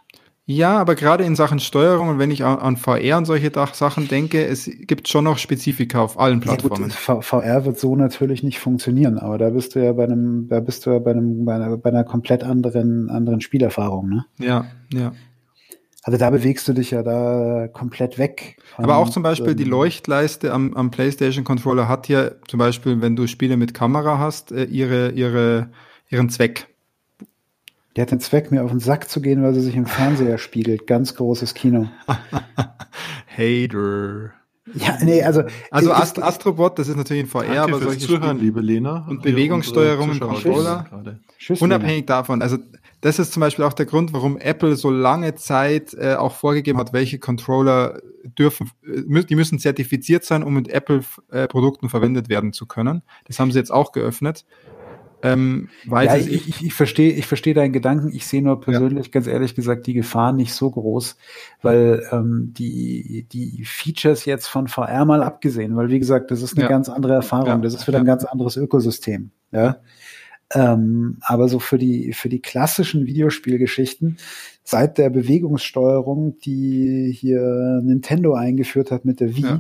Ja, 0.52 0.80
aber 0.80 0.96
gerade 0.96 1.24
in 1.26 1.36
Sachen 1.36 1.60
Steuerung 1.60 2.10
und 2.10 2.18
wenn 2.18 2.32
ich 2.32 2.44
an, 2.44 2.76
VR 2.76 3.20
und 3.20 3.26
solche 3.26 3.52
Sachen 3.74 4.08
denke, 4.08 4.44
es 4.44 4.68
gibt 4.88 5.08
schon 5.08 5.26
noch 5.26 5.38
Spezifika 5.38 6.02
auf 6.02 6.20
allen 6.20 6.40
Plattformen. 6.40 6.90
Ja, 6.90 7.14
gut, 7.14 7.24
VR 7.24 7.66
wird 7.66 7.78
so 7.78 7.96
natürlich 7.96 8.42
nicht 8.42 8.58
funktionieren, 8.58 9.20
aber 9.20 9.38
da 9.38 9.52
bist 9.52 9.76
du 9.76 9.86
ja 9.86 9.94
bei 9.94 10.06
einem, 10.06 10.48
da 10.48 10.60
bist 10.60 10.88
du 10.88 10.90
ja 10.90 10.98
bei 10.98 11.12
einem, 11.12 11.46
bei 11.46 11.54
einer, 11.54 11.78
bei 11.78 11.92
einer 11.92 12.04
komplett 12.04 12.44
anderen, 12.44 13.12
anderen 13.12 13.42
Spielerfahrung, 13.42 14.10
ne? 14.10 14.26
Ja, 14.40 14.66
ja. 14.92 15.12
Also 16.02 16.18
da 16.18 16.32
bewegst 16.32 16.68
du 16.68 16.74
dich 16.74 16.90
ja 16.90 17.04
da 17.04 17.68
komplett 17.68 18.18
weg. 18.18 18.58
Aber 18.76 18.98
auch 18.98 19.10
zum 19.10 19.22
Beispiel 19.22 19.54
die 19.54 19.66
Leuchtleiste 19.66 20.52
am, 20.52 20.74
am 20.74 20.90
PlayStation 20.90 21.44
Controller 21.44 21.88
hat 21.88 22.10
ja 22.10 22.32
zum 22.48 22.58
Beispiel, 22.58 23.02
wenn 23.02 23.16
du 23.16 23.28
Spiele 23.28 23.56
mit 23.56 23.76
Kamera 23.76 24.18
hast, 24.18 24.52
äh, 24.52 24.64
ihre, 24.64 25.12
ihre, 25.12 25.70
ihren 26.10 26.30
Zweck. 26.30 26.70
Die 27.96 28.02
hat 28.02 28.12
den 28.12 28.20
Zweck, 28.20 28.52
mir 28.52 28.64
auf 28.64 28.72
den 28.72 28.80
Sack 28.80 29.10
zu 29.10 29.22
gehen, 29.22 29.42
weil 29.44 29.54
sie 29.54 29.62
sich 29.62 29.76
im 29.76 29.86
Fernseher 29.86 30.38
spiegelt. 30.38 30.88
Ganz 30.88 31.16
großes 31.16 31.54
Kino. 31.54 31.90
Hater. 33.38 34.34
Ja, 34.76 34.98
nee, 35.04 35.24
also. 35.24 35.44
Also 35.72 35.92
Ast 35.92 36.22
Astrobot, 36.22 36.78
das 36.78 36.88
ist 36.88 36.96
natürlich 36.96 37.24
ein 37.24 37.28
VR, 37.28 37.64
aber 37.64 37.80
solche 37.80 38.06
Zuhören, 38.06 38.38
Spiele 38.38 38.44
liebe 38.44 38.62
Lena. 38.62 39.06
Und 39.10 39.24
Bewegungssteuerung 39.24 40.12
im 40.12 40.20
Controller. 40.20 40.86
Unabhängig 41.60 42.06
davon. 42.06 42.42
Also 42.42 42.58
das 43.02 43.18
ist 43.18 43.32
zum 43.32 43.42
Beispiel 43.42 43.66
auch 43.66 43.74
der 43.74 43.86
Grund, 43.86 44.12
warum 44.14 44.38
Apple 44.38 44.76
so 44.76 44.92
lange 44.92 45.36
Zeit 45.36 45.94
äh, 45.94 46.16
auch 46.16 46.36
vorgegeben 46.36 46.78
hat, 46.80 46.92
welche 46.92 47.18
Controller 47.18 48.02
dürfen, 48.38 48.70
äh, 48.86 49.24
die 49.24 49.36
müssen 49.36 49.58
zertifiziert 49.58 50.26
sein, 50.26 50.44
um 50.44 50.54
mit 50.54 50.68
Apple-Produkten 50.68 51.86
äh, 51.86 51.90
verwendet 51.90 52.28
werden 52.28 52.52
zu 52.52 52.66
können. 52.66 53.02
Das 53.26 53.40
haben 53.40 53.52
sie 53.52 53.60
jetzt 53.60 53.72
auch 53.72 53.94
geöffnet. 53.94 54.46
Ähm, 55.22 55.70
weil 55.86 56.08
ja, 56.08 56.16
ich, 56.16 56.48
ich, 56.48 56.66
ich 56.66 56.74
verstehe 56.74 57.12
ich 57.12 57.28
verstehe 57.28 57.54
deinen 57.54 57.74
Gedanken. 57.74 58.12
Ich 58.14 58.26
sehe 58.26 58.42
nur 58.42 58.62
persönlich, 58.62 59.08
ja. 59.08 59.12
ganz 59.12 59.28
ehrlich 59.28 59.54
gesagt, 59.54 59.86
die 59.88 59.94
Gefahr 59.94 60.32
nicht 60.32 60.54
so 60.54 60.72
groß, 60.72 61.18
weil 61.62 62.08
ähm, 62.12 62.54
die, 62.58 63.28
die 63.32 63.66
Features 63.66 64.26
jetzt 64.26 64.48
von 64.48 64.68
VR 64.68 65.04
mal 65.06 65.22
abgesehen, 65.22 65.76
weil 65.76 65.90
wie 65.90 66.00
gesagt, 66.00 66.32
das 66.32 66.42
ist 66.42 66.56
eine 66.56 66.64
ja. 66.64 66.70
ganz 66.70 66.88
andere 66.88 67.14
Erfahrung, 67.14 67.62
das 67.62 67.74
ist 67.74 67.88
wieder 67.88 68.00
ein 68.00 68.06
ganz 68.06 68.24
anderes 68.24 68.56
Ökosystem. 68.56 69.32
Ja. 69.52 69.78
Ähm, 70.54 71.18
aber 71.22 71.48
so 71.48 71.60
für 71.60 71.78
die, 71.78 72.14
für 72.14 72.30
die 72.30 72.42
klassischen 72.42 73.06
Videospielgeschichten, 73.06 74.18
seit 74.64 74.98
der 74.98 75.10
Bewegungssteuerung, 75.10 76.40
die 76.40 77.12
hier 77.12 77.82
Nintendo 77.84 78.34
eingeführt 78.34 78.90
hat 78.90 79.06
mit 79.06 79.20
der 79.20 79.36
Wii, 79.36 79.60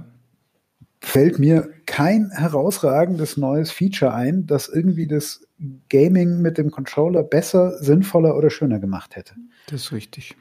fällt 1.00 1.40
mir 1.40 1.70
kein 1.86 2.32
herausragendes 2.32 3.38
neues 3.38 3.72
Feature 3.72 4.14
ein, 4.14 4.46
das 4.48 4.68
irgendwie 4.68 5.08
das 5.08 5.48
Gaming 5.90 6.42
mit 6.42 6.58
dem 6.58 6.72
Controller 6.72 7.24
besser, 7.24 7.78
sinnvoller 7.80 8.36
oder 8.38 8.50
schöner 8.50 8.80
gemacht 8.80 9.16
hätte. 9.16 9.36
Das 9.68 9.82
ist 9.82 9.92
richtig. 9.92 10.36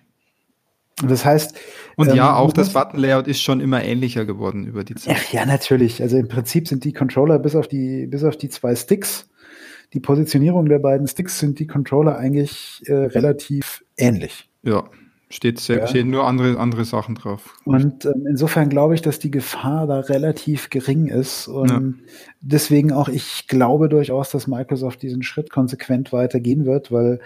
Das 1.07 1.25
heißt. 1.25 1.57
Und 1.97 2.15
ja, 2.15 2.31
ähm, 2.31 2.35
auch 2.37 2.53
das 2.53 2.73
Button-Layout 2.73 3.29
ist 3.29 3.41
schon 3.41 3.61
immer 3.61 3.85
ähnlicher 3.85 4.25
geworden 4.25 4.67
über 4.67 4.83
die 4.83 4.95
Zeit. 4.97 5.17
Ach, 5.19 5.33
ja, 5.33 5.47
natürlich. 5.47 6.03
Also 6.03 6.17
im 6.17 6.29
Prinzip 6.29 6.67
sind 6.67 6.85
die 6.85 6.93
Controller 6.93 7.39
bis 7.39 7.55
auf 7.55 7.69
die, 7.69 8.07
bis 8.07 8.25
auf 8.25 8.37
die 8.37 8.49
zwei 8.49 8.75
Sticks 8.75 9.29
die 9.95 10.01
Positionierung 10.01 10.69
der 10.69 10.79
beiden 10.79 11.07
Sticks 11.07 11.39
sind 11.39 11.59
die 11.59 11.67
Controller 11.67 12.19
eigentlich 12.19 12.83
äh, 12.87 12.93
relativ 12.93 13.85
ähnlich. 13.97 14.51
Ja, 14.63 14.85
steht, 15.31 15.61
sehr, 15.61 15.79
ja. 15.79 15.87
stehen 15.87 16.11
nur 16.11 16.27
andere, 16.27 16.59
andere 16.59 16.85
Sachen 16.85 17.15
drauf. 17.15 17.57
Und 17.65 18.07
ähm, 18.07 18.27
insofern 18.29 18.69
glaube 18.69 18.95
ich, 18.95 19.03
dass 19.03 19.19
die 19.19 19.31
Gefahr 19.31 19.87
da 19.87 20.01
relativ 20.01 20.71
gering 20.71 21.07
ist. 21.07 21.49
Und 21.49 21.71
ja. 21.71 21.83
deswegen 22.41 22.93
auch, 22.93 23.09
ich 23.09 23.47
glaube 23.47 23.89
durchaus, 23.89 24.31
dass 24.31 24.47
Microsoft 24.47 25.03
diesen 25.03 25.23
Schritt 25.23 25.51
konsequent 25.51 26.13
weitergehen 26.13 26.65
wird, 26.65 26.91
weil 26.91 27.21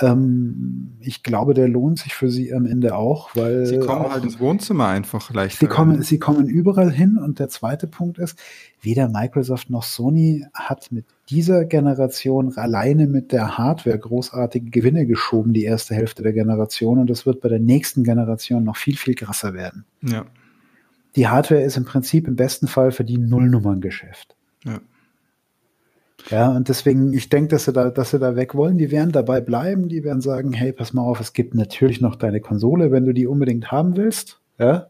ähm, 0.00 0.92
ich 1.00 1.22
glaube, 1.22 1.54
der 1.54 1.68
lohnt 1.68 1.98
sich 1.98 2.14
für 2.14 2.30
sie 2.30 2.52
am 2.52 2.66
Ende 2.66 2.94
auch, 2.94 3.34
weil. 3.34 3.66
Sie 3.66 3.78
kommen 3.78 4.06
auch, 4.06 4.12
halt 4.12 4.24
ins 4.24 4.38
Wohnzimmer 4.38 4.86
einfach 4.86 5.32
leicht. 5.32 5.58
Sie 5.58 5.66
kommen, 5.66 6.02
sie 6.02 6.18
kommen 6.18 6.46
überall 6.48 6.92
hin 6.92 7.18
und 7.18 7.38
der 7.38 7.48
zweite 7.48 7.86
Punkt 7.86 8.18
ist, 8.18 8.38
weder 8.80 9.08
Microsoft 9.08 9.70
noch 9.70 9.82
Sony 9.82 10.46
hat 10.54 10.92
mit 10.92 11.06
dieser 11.30 11.64
Generation 11.64 12.56
alleine 12.56 13.06
mit 13.06 13.32
der 13.32 13.58
Hardware 13.58 13.98
großartige 13.98 14.70
Gewinne 14.70 15.06
geschoben, 15.06 15.52
die 15.52 15.64
erste 15.64 15.94
Hälfte 15.94 16.22
der 16.22 16.32
Generation. 16.32 16.98
Und 16.98 17.10
das 17.10 17.26
wird 17.26 17.40
bei 17.40 17.48
der 17.48 17.60
nächsten 17.60 18.04
Generation 18.04 18.64
noch 18.64 18.76
viel, 18.76 18.96
viel 18.96 19.14
krasser 19.14 19.52
werden. 19.54 19.84
Ja. 20.02 20.26
Die 21.16 21.26
Hardware 21.26 21.62
ist 21.62 21.76
im 21.76 21.84
Prinzip 21.84 22.28
im 22.28 22.36
besten 22.36 22.68
Fall 22.68 22.92
für 22.92 23.04
die 23.04 23.18
Nullnummerngeschäft. 23.18 24.36
Ja. 24.64 24.80
Ja, 26.30 26.48
und 26.48 26.68
deswegen, 26.68 27.12
ich 27.12 27.28
denke, 27.28 27.48
dass 27.48 27.64
sie 27.64 27.72
da, 27.72 27.90
dass 27.90 28.10
sie 28.10 28.18
da 28.18 28.36
weg 28.36 28.54
wollen. 28.54 28.76
Die 28.76 28.90
werden 28.90 29.12
dabei 29.12 29.40
bleiben. 29.40 29.88
Die 29.88 30.04
werden 30.04 30.20
sagen, 30.20 30.52
hey, 30.52 30.72
pass 30.72 30.92
mal 30.92 31.02
auf, 31.02 31.20
es 31.20 31.32
gibt 31.32 31.54
natürlich 31.54 32.00
noch 32.00 32.16
deine 32.16 32.40
Konsole, 32.40 32.90
wenn 32.90 33.04
du 33.04 33.14
die 33.14 33.26
unbedingt 33.26 33.70
haben 33.70 33.96
willst. 33.96 34.40
Ja. 34.58 34.88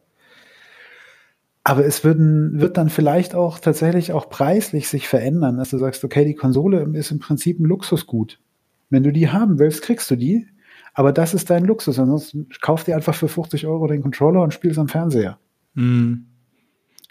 Aber 1.64 1.84
es 1.84 2.02
würden, 2.02 2.60
wird 2.60 2.78
dann 2.78 2.88
vielleicht 2.88 3.34
auch 3.34 3.58
tatsächlich 3.58 4.12
auch 4.12 4.30
preislich 4.30 4.88
sich 4.88 5.06
verändern, 5.06 5.58
dass 5.58 5.70
du 5.70 5.78
sagst, 5.78 6.02
okay, 6.02 6.24
die 6.24 6.34
Konsole 6.34 6.88
ist 6.94 7.10
im 7.10 7.18
Prinzip 7.18 7.60
ein 7.60 7.66
Luxusgut. 7.66 8.40
Wenn 8.88 9.02
du 9.02 9.12
die 9.12 9.28
haben 9.28 9.58
willst, 9.58 9.82
kriegst 9.82 10.10
du 10.10 10.16
die. 10.16 10.46
Aber 10.94 11.12
das 11.12 11.34
ist 11.34 11.50
dein 11.50 11.64
Luxus. 11.64 11.98
Ansonsten 11.98 12.48
kauf 12.62 12.84
dir 12.84 12.96
einfach 12.96 13.14
für 13.14 13.28
50 13.28 13.66
Euro 13.66 13.86
den 13.86 14.00
Controller 14.02 14.42
und 14.42 14.54
spielst 14.54 14.78
am 14.78 14.88
Fernseher. 14.88 15.38
Mhm. 15.74 16.27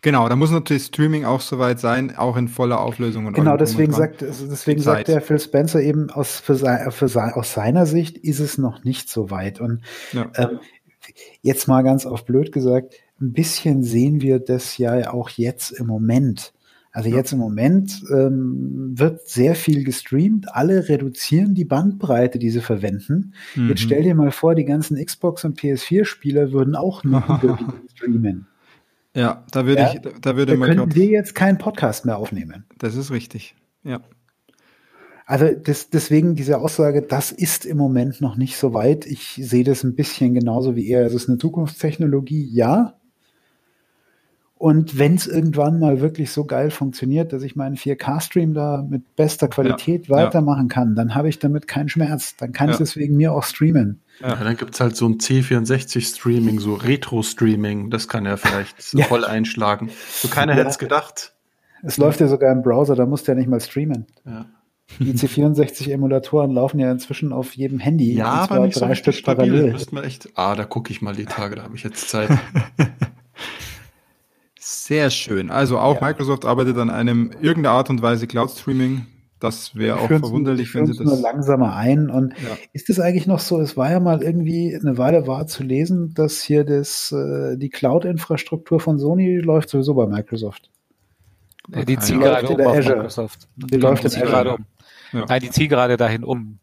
Genau, 0.04 0.30
da 0.30 0.36
muss 0.36 0.52
natürlich 0.52 0.84
Streaming 0.84 1.26
auch 1.26 1.42
soweit 1.42 1.80
sein, 1.80 2.16
auch 2.16 2.38
in 2.38 2.48
voller 2.48 2.80
Auflösung. 2.80 3.26
Und 3.26 3.34
genau, 3.34 3.58
deswegen 3.58 3.92
sagt, 3.94 4.22
also 4.22 4.48
deswegen 4.48 4.80
sagt 4.80 5.08
der 5.08 5.22
Phil 5.22 5.40
Spencer 5.40 5.82
eben 5.82 6.12
aus, 6.12 6.40
für 6.40 6.56
sein, 6.56 6.92
für 6.92 7.08
sein, 7.08 7.32
aus 7.34 7.54
seiner 7.54 7.88
Sicht 7.88 8.18
ist 8.18 8.40
es 8.40 8.60
noch 8.60 8.84
nicht 8.84 9.10
so 9.10 9.32
weit. 9.32 9.60
Und 9.60 9.82
ja. 10.14 10.30
ähm, 10.36 10.60
jetzt 11.42 11.68
mal 11.68 11.82
ganz 11.82 12.06
auf 12.06 12.26
blöd 12.26 12.52
gesagt, 12.52 12.94
ein 13.20 13.34
bisschen 13.34 13.84
sehen 13.84 14.22
wir 14.22 14.40
das 14.40 14.78
ja 14.78 15.12
auch 15.12 15.30
jetzt 15.30 15.72
im 15.72 15.88
Moment. 15.88 16.54
Also 16.92 17.10
jetzt 17.10 17.32
im 17.32 17.40
Moment 17.40 18.04
ähm, 18.12 18.94
wird 18.98 19.28
sehr 19.28 19.56
viel 19.56 19.84
gestreamt. 19.84 20.56
Alle 20.56 20.90
reduzieren 20.90 21.54
die 21.54 21.66
Bandbreite, 21.66 22.40
die 22.40 22.50
sie 22.50 22.62
verwenden. 22.62 23.34
Mhm. 23.56 23.70
Jetzt 23.70 23.82
stell 23.82 24.04
dir 24.04 24.16
mal 24.16 24.32
vor, 24.32 24.56
die 24.56 24.66
ganzen 24.66 25.04
Xbox 25.04 25.44
und 25.44 25.60
PS4-Spieler 25.60 26.52
würden 26.52 26.76
auch 26.76 27.04
nur 27.04 27.22
streamen. 27.96 28.48
Ja, 29.18 29.44
da 29.50 29.66
würde 29.66 29.82
ja, 29.82 29.94
ich, 29.94 30.02
da 30.22 30.36
würde 30.36 30.54
da 30.54 30.60
man. 30.60 30.70
Könnten 30.70 30.94
wir 30.94 31.06
jetzt 31.08 31.34
keinen 31.34 31.58
Podcast 31.58 32.06
mehr 32.06 32.18
aufnehmen. 32.18 32.66
Das 32.78 32.96
ist 32.96 33.10
richtig. 33.10 33.56
Ja. 33.84 34.02
Also 35.26 35.48
das, 35.52 35.90
deswegen 35.90 36.36
diese 36.36 36.60
Aussage, 36.60 37.02
das 37.02 37.32
ist 37.32 37.66
im 37.66 37.78
Moment 37.78 38.22
noch 38.22 38.36
nicht 38.38 38.58
so 38.58 38.76
weit. 38.76 39.08
Ich 39.08 39.42
sehe 39.42 39.64
das 39.64 39.84
ein 39.84 39.96
bisschen 39.96 40.36
genauso 40.36 40.76
wie 40.76 40.88
er. 40.88 41.04
Es 41.04 41.16
ist 41.16 41.28
eine 41.28 41.40
Zukunftstechnologie, 41.40 42.48
ja. 42.54 42.94
Und 44.54 45.00
wenn 45.00 45.16
es 45.16 45.26
irgendwann 45.26 45.80
mal 45.80 46.00
wirklich 46.00 46.32
so 46.32 46.46
geil 46.46 46.70
funktioniert, 46.70 47.34
dass 47.34 47.42
ich 47.42 47.56
meinen 47.56 47.76
4K-Stream 47.76 48.54
da 48.54 48.86
mit 48.88 49.16
bester 49.16 49.48
Qualität 49.48 50.08
ja, 50.08 50.16
weitermachen 50.16 50.68
ja. 50.70 50.74
kann, 50.76 50.96
dann 50.96 51.16
habe 51.16 51.28
ich 51.28 51.40
damit 51.40 51.68
keinen 51.68 51.90
Schmerz. 51.90 52.36
Dann 52.38 52.52
kann 52.52 52.68
ja. 52.68 52.74
ich 52.74 52.78
deswegen 52.78 53.18
mir 53.18 53.34
auch 53.34 53.44
streamen. 53.44 54.02
Ja, 54.20 54.36
dann 54.36 54.58
gibt's 54.58 54.80
halt 54.80 54.96
so 54.96 55.08
ein 55.08 55.20
C64-Streaming, 55.20 56.60
so 56.60 56.74
Retro-Streaming. 56.74 57.90
Das 57.90 58.08
kann 58.08 58.26
ja 58.26 58.38
vielleicht 58.38 58.82
so 58.82 59.02
voll 59.04 59.26
einschlagen. 59.26 59.92
So 60.12 60.28
keiner 60.28 60.54
hätte 60.54 60.70
es 60.70 60.80
gedacht. 60.80 61.34
Es 61.84 61.98
läuft 61.98 62.20
ja 62.20 62.28
sogar 62.28 62.52
im 62.52 62.64
Browser, 62.64 62.96
da 62.96 63.06
musst 63.06 63.28
du 63.28 63.32
ja 63.32 63.38
nicht 63.38 63.48
mal 63.48 63.62
streamen. 63.62 64.08
Ja. 64.26 64.46
Die 65.00 65.14
C64-Emulatoren 65.14 66.52
laufen 66.52 66.80
ja 66.80 66.92
inzwischen 66.92 67.34
auf 67.34 67.56
jedem 67.56 67.80
Handy. 67.80 68.14
Ja, 68.14 68.48
aber 68.50 68.62
nicht 68.62 68.80
drei 68.80 68.90
so 68.90 68.96
Stück 68.96 69.16
stabil. 69.16 69.52
parallel. 69.52 69.86
Da 69.92 70.02
echt, 70.02 70.30
ah, 70.36 70.56
da 70.56 70.64
gucke 70.64 70.92
ich 70.92 71.02
mal 71.02 71.16
die 71.16 71.26
Tage, 71.26 71.56
da 71.56 71.64
habe 71.64 71.76
ich 71.76 71.84
jetzt 71.84 72.10
Zeit. 72.10 72.30
Sehr 74.60 75.10
schön. 75.10 75.52
Also 75.52 75.78
auch 75.78 76.02
ja. 76.02 76.08
Microsoft 76.08 76.46
arbeitet 76.46 76.78
an 76.78 76.90
einem 76.90 77.32
irgendeiner 77.42 77.76
Art 77.76 77.90
und 77.90 78.02
Weise 78.02 78.28
Cloud 78.28 78.52
Streaming. 78.52 79.06
Das 79.40 79.76
wäre 79.76 80.00
auch 80.00 80.08
verwunderlich, 80.08 80.74
wenn 80.74 80.88
sie 80.88 80.98
das 80.98 81.06
nur 81.06 81.18
langsamer 81.18 81.76
ein. 81.76 82.10
Und 82.10 82.34
ja. 82.42 82.58
ist 82.74 82.90
es 82.90 83.00
eigentlich 83.00 83.28
noch 83.28 83.40
so? 83.40 83.60
Es 83.60 83.78
war 83.78 83.92
ja 83.92 84.00
mal 84.00 84.24
irgendwie 84.24 84.76
eine 84.76 84.98
Weile 84.98 85.28
war 85.28 85.46
zu 85.46 85.64
lesen, 85.64 86.14
dass 86.16 86.42
hier 86.42 86.64
das 86.64 87.12
äh, 87.12 87.56
die 87.58 87.70
Cloud-Infrastruktur 87.70 88.80
von 88.80 88.98
Sony 88.98 89.38
läuft 89.38 89.70
sowieso 89.70 89.94
bei 89.94 90.08
Microsoft. 90.08 90.72
Ja, 91.70 91.86
die 91.86 92.00
ziehen 92.00 92.20
gerade 92.20 92.48
um 92.48 92.62
auf 92.62 92.76
Microsoft. 92.76 93.48
Die, 93.56 93.78
läuft 93.78 94.06
in 94.06 94.22
gerade 94.22 94.56
um. 94.56 94.66
Ja. 95.12 95.26
Nein, 95.28 95.42
die 95.42 95.50
ziehen 95.52 95.70
gerade 95.70 95.98
dahin 95.98 96.24
um. 96.24 96.60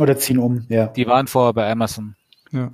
Oder 0.00 0.16
ziehen 0.16 0.38
um, 0.38 0.64
ja. 0.68 0.86
Die 0.88 1.06
waren 1.06 1.26
vorher 1.26 1.52
bei 1.52 1.70
Amazon. 1.70 2.16
Ja. 2.50 2.72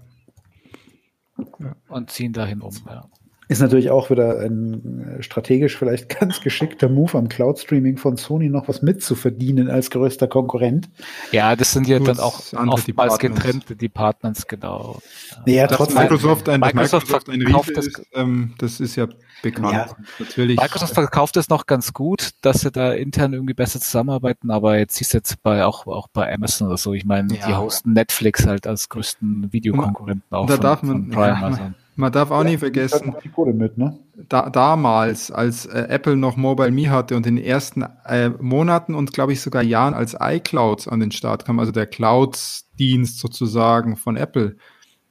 Und 1.89 2.11
ziehen 2.11 2.33
dahin 2.33 2.61
um, 2.61 2.75
ja. 2.87 3.09
Ist 3.49 3.61
natürlich 3.61 3.91
auch 3.91 4.11
wieder 4.11 4.41
ein 4.41 5.19
äh, 5.19 5.23
strategisch 5.23 5.77
vielleicht 5.77 6.09
ganz 6.21 6.41
geschickter 6.41 6.89
Move 6.89 7.17
am 7.17 7.29
Cloud-Streaming 7.29 7.97
von 7.97 8.17
Sony 8.17 8.49
noch 8.49 8.67
was 8.69 8.83
mitzuverdienen 8.83 9.71
als 9.71 9.91
größter 9.91 10.27
Konkurrent. 10.27 10.89
Ja, 11.31 11.55
das 11.55 11.73
sind 11.73 11.87
ja 11.87 12.01
dann 12.01 12.19
auch 12.19 12.41
oftmals 12.53 13.19
getrennte 13.19 13.77
Departments, 13.77 14.49
genau. 14.49 15.01
Ja, 15.47 15.69
trotzdem. 15.69 16.03
Microsoft 16.03 16.49
ein, 16.49 16.61
Microsoft, 16.61 17.07
Microsoft 17.07 17.29
ein 17.31 17.43
Riese 17.43 17.73
das, 17.73 17.87
ist, 17.87 18.03
ähm, 18.15 18.55
das 18.59 18.81
ist 18.81 18.97
ja 18.97 19.07
bekannt. 19.43 19.73
Ja. 19.73 19.97
Natürlich. 20.19 20.61
Microsoft 20.61 20.95
verkauft 20.95 21.37
es 21.37 21.49
noch 21.49 21.67
ganz 21.67 21.93
gut, 21.93 22.31
dass 22.41 22.63
sie 22.63 22.73
da 22.73 22.93
intern 22.93 23.33
irgendwie 23.33 23.55
besser 23.55 23.81
zusammenarbeiten, 23.81 24.51
aber 24.51 24.79
jetzt 24.79 24.97
siehst 24.97 25.13
du 25.15 25.19
jetzt 25.19 25.41
bei, 25.43 25.65
auch, 25.65 25.87
auch 25.87 26.09
bei 26.09 26.33
Amazon 26.33 26.67
oder 26.67 26.79
so. 26.79 26.95
Ich 26.95 27.05
meine, 27.05 27.33
ja. 27.33 27.47
die 27.47 27.55
hosten 27.55 27.93
Netflix 27.93 28.45
halt 28.45 28.67
als 28.67 28.89
größten 28.89 29.53
Videokonkurrenten 29.53 30.33
auch. 30.33 30.47
Da 30.47 30.55
von, 30.55 30.63
darf 30.63 30.83
man, 30.83 31.03
von 31.05 31.11
Prime, 31.11 31.45
also. 31.45 31.61
Man 31.99 32.13
darf 32.13 32.31
auch 32.31 32.45
ja, 32.45 32.51
nie 32.51 32.59
vergessen, 32.59 33.15
mit, 33.55 33.79
ne? 33.79 33.99
da, 34.29 34.51
damals, 34.51 35.31
als 35.31 35.65
äh, 35.65 35.87
Apple 35.89 36.17
noch 36.17 36.37
Mobile 36.37 36.71
Me 36.71 36.91
hatte 36.91 37.17
und 37.17 37.27
in 37.27 37.37
den 37.37 37.45
ersten 37.45 37.85
äh, 38.05 38.29
Monaten 38.29 38.95
und 38.95 39.15
glaube 39.15 39.33
ich 39.33 39.41
sogar 39.41 39.63
Jahren, 39.63 39.95
als 39.95 40.15
iCloud 40.21 40.89
an 40.89 41.01
den 41.01 41.11
Start 41.11 41.47
kam, 41.47 41.59
also 41.59 41.73
der 41.73 41.87
Cloud-Dienst 41.87 43.19
sozusagen 43.19 43.97
von 43.97 44.17
Apple, 44.17 44.57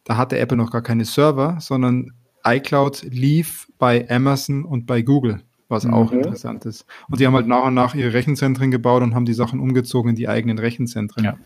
da 0.03 0.17
hatte 0.17 0.37
Apple 0.37 0.57
noch 0.57 0.69
gar 0.69 0.83
keine 0.83 1.05
Server, 1.05 1.57
sondern 1.59 2.11
iCloud 2.45 3.01
lief 3.09 3.67
bei 3.79 4.07
Amazon 4.07 4.63
und 4.63 4.85
bei 4.85 5.01
Google, 5.01 5.41
was 5.67 5.85
mhm. 5.85 5.93
auch 5.95 6.11
interessant 6.11 6.65
ist. 6.65 6.85
Und 7.09 7.19
die 7.19 7.25
haben 7.25 7.33
halt 7.33 7.47
nach 7.47 7.65
und 7.65 7.73
nach 7.73 7.95
ihre 7.95 8.13
Rechenzentren 8.13 8.69
gebaut 8.69 9.01
und 9.01 9.15
haben 9.15 9.25
die 9.25 9.33
Sachen 9.33 9.59
umgezogen 9.59 10.11
in 10.11 10.15
die 10.15 10.29
eigenen 10.29 10.59
Rechenzentren. 10.59 11.23
Ja. 11.23 11.37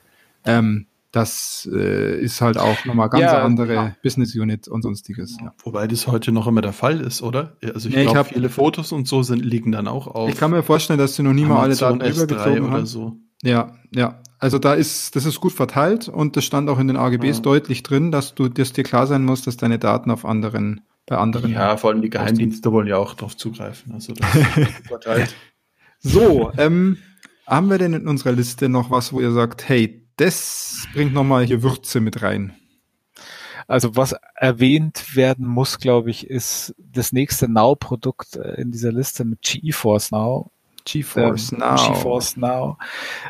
Ähm, 0.44 0.88
das 1.12 1.68
äh, 1.74 2.20
ist 2.20 2.40
halt 2.42 2.58
auch 2.58 2.86
nochmal 2.86 3.10
ganz 3.10 3.24
ja, 3.24 3.44
andere 3.44 3.74
ja. 3.74 3.96
Business 4.04 4.36
Unit 4.36 4.68
und 4.68 4.84
sonstiges. 4.84 5.38
Ja. 5.42 5.54
Wobei 5.64 5.88
das 5.88 6.06
heute 6.08 6.32
noch 6.32 6.46
immer 6.46 6.62
der 6.62 6.74
Fall 6.74 7.02
ist, 7.02 7.24
oder? 7.24 7.58
Also 7.74 7.90
ich 7.90 7.96
nee, 7.96 8.06
glaube, 8.06 8.26
viele 8.26 8.50
Fotos 8.50 8.92
und 8.92 9.08
so 9.08 9.24
sind, 9.24 9.44
liegen 9.44 9.72
dann 9.72 9.88
auch 9.88 10.08
auf. 10.08 10.30
Ich 10.30 10.38
kann 10.38 10.52
mir 10.52 10.62
vorstellen, 10.62 11.00
dass 11.00 11.16
sie 11.16 11.24
noch 11.24 11.34
nie 11.34 11.46
mal 11.46 11.62
alle 11.62 11.76
Daten 11.76 12.02
übergezogen 12.02 12.72
haben. 12.72 12.86
So. 12.86 13.18
Ja, 13.42 13.72
ja. 13.92 14.22
Also 14.38 14.60
da 14.60 14.74
ist, 14.74 15.16
das 15.16 15.26
ist 15.26 15.42
gut 15.42 15.52
verteilt 15.52 16.08
und 16.08 16.38
das 16.38 16.46
stand 16.46 16.70
auch 16.70 16.80
in 16.80 16.88
den 16.88 16.96
AGBs 16.96 17.38
ja. 17.38 17.42
deutlich 17.42 17.84
drin, 17.84 18.12
dass 18.12 18.36
du, 18.36 18.48
dass 18.48 18.72
dir 18.72 18.84
klar 18.84 19.08
sein 19.08 19.26
muss, 19.26 19.42
dass 19.42 19.58
deine 19.58 19.80
Daten 19.80 20.12
auf 20.12 20.26
anderen, 20.26 20.82
bei 21.08 21.18
anderen. 21.18 21.52
Ja, 21.52 21.76
vor 21.76 21.90
allem 21.90 22.02
die 22.02 22.10
Geheimdienste 22.10 22.72
wollen 22.72 22.88
ja 22.88 22.98
auch 22.98 23.16
darauf 23.16 23.36
zugreifen. 23.36 23.94
Also 23.94 24.14
das 24.14 24.28
verteilt. 24.88 25.36
So, 26.00 26.52
ähm, 26.58 26.98
haben 27.48 27.70
wir 27.70 27.80
denn 27.80 27.94
in 27.94 28.08
unserer 28.08 28.32
Liste 28.32 28.70
noch 28.70 28.92
was, 28.92 29.12
wo 29.12 29.20
ihr 29.20 29.32
sagt, 29.32 29.68
hey, 29.68 30.08
das 30.20 30.88
bringt 30.94 31.14
nochmal 31.14 31.46
hier 31.46 31.64
Würze 31.64 32.00
mit 32.00 32.22
rein. 32.22 32.56
Also 33.68 33.96
was 33.96 34.16
erwähnt 34.36 35.16
werden 35.16 35.46
muss, 35.46 35.80
glaube 35.80 36.10
ich, 36.10 36.28
ist 36.28 36.74
das 36.78 37.12
nächste 37.12 37.48
Now-Produkt 37.48 38.36
äh, 38.36 38.60
in 38.62 38.72
dieser 38.72 38.92
Liste 38.92 39.26
mit 39.26 39.42
GeForce 39.42 40.12
Now. 40.12 40.52
GeForce 40.86 41.52
ähm, 41.52 41.60
Now. 41.60 41.76
GeForce 41.76 42.38
Now. 42.38 42.78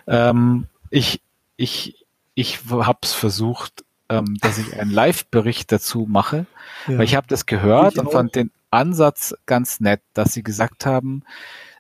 Ähm, 0.08 0.68
ich 0.90 1.22
ich, 1.58 2.06
ich 2.36 2.60
habe 2.72 3.00
es 3.04 3.14
versucht, 3.14 3.84
ähm, 4.08 4.38
dass 4.40 4.58
ich 4.58 4.80
einen 4.80 4.92
Live-Bericht 4.92 5.72
dazu 5.74 6.08
mache, 6.10 6.46
ja. 6.88 6.98
weil 6.98 7.04
ich 7.04 7.16
habe 7.16 7.28
das 7.28 7.46
gehört 7.46 7.94
ich 7.94 8.00
und 8.00 8.08
auch. 8.08 8.14
fand 8.14 8.36
den 8.36 8.52
Ansatz 8.72 9.36
ganz 9.46 9.82
nett, 9.82 10.02
dass 10.14 10.34
sie 10.34 10.44
gesagt 10.44 10.86
haben, 10.86 11.24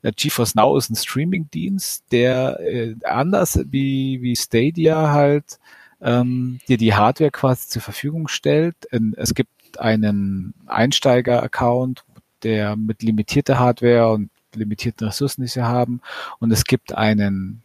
GeForce 0.03 0.55
Now 0.55 0.77
ist 0.77 0.89
ein 0.89 0.95
Streaming-Dienst, 0.95 2.05
der 2.11 2.59
äh, 2.59 2.95
anders 3.03 3.59
wie, 3.65 4.21
wie 4.21 4.35
Stadia 4.35 5.11
halt 5.11 5.59
ähm, 6.01 6.59
dir 6.67 6.77
die 6.77 6.93
Hardware 6.93 7.31
quasi 7.31 7.67
zur 7.67 7.81
Verfügung 7.81 8.27
stellt. 8.27 8.75
Es 9.17 9.33
gibt 9.33 9.79
einen 9.79 10.53
Einsteiger-Account, 10.67 12.03
der 12.43 12.75
mit 12.75 13.03
limitierter 13.03 13.59
Hardware 13.59 14.11
und 14.13 14.29
limitierten 14.55 15.07
Ressourcen, 15.07 15.41
die 15.41 15.47
sie 15.47 15.63
haben. 15.63 16.01
Und 16.39 16.51
es 16.51 16.63
gibt 16.63 16.93
einen 16.93 17.61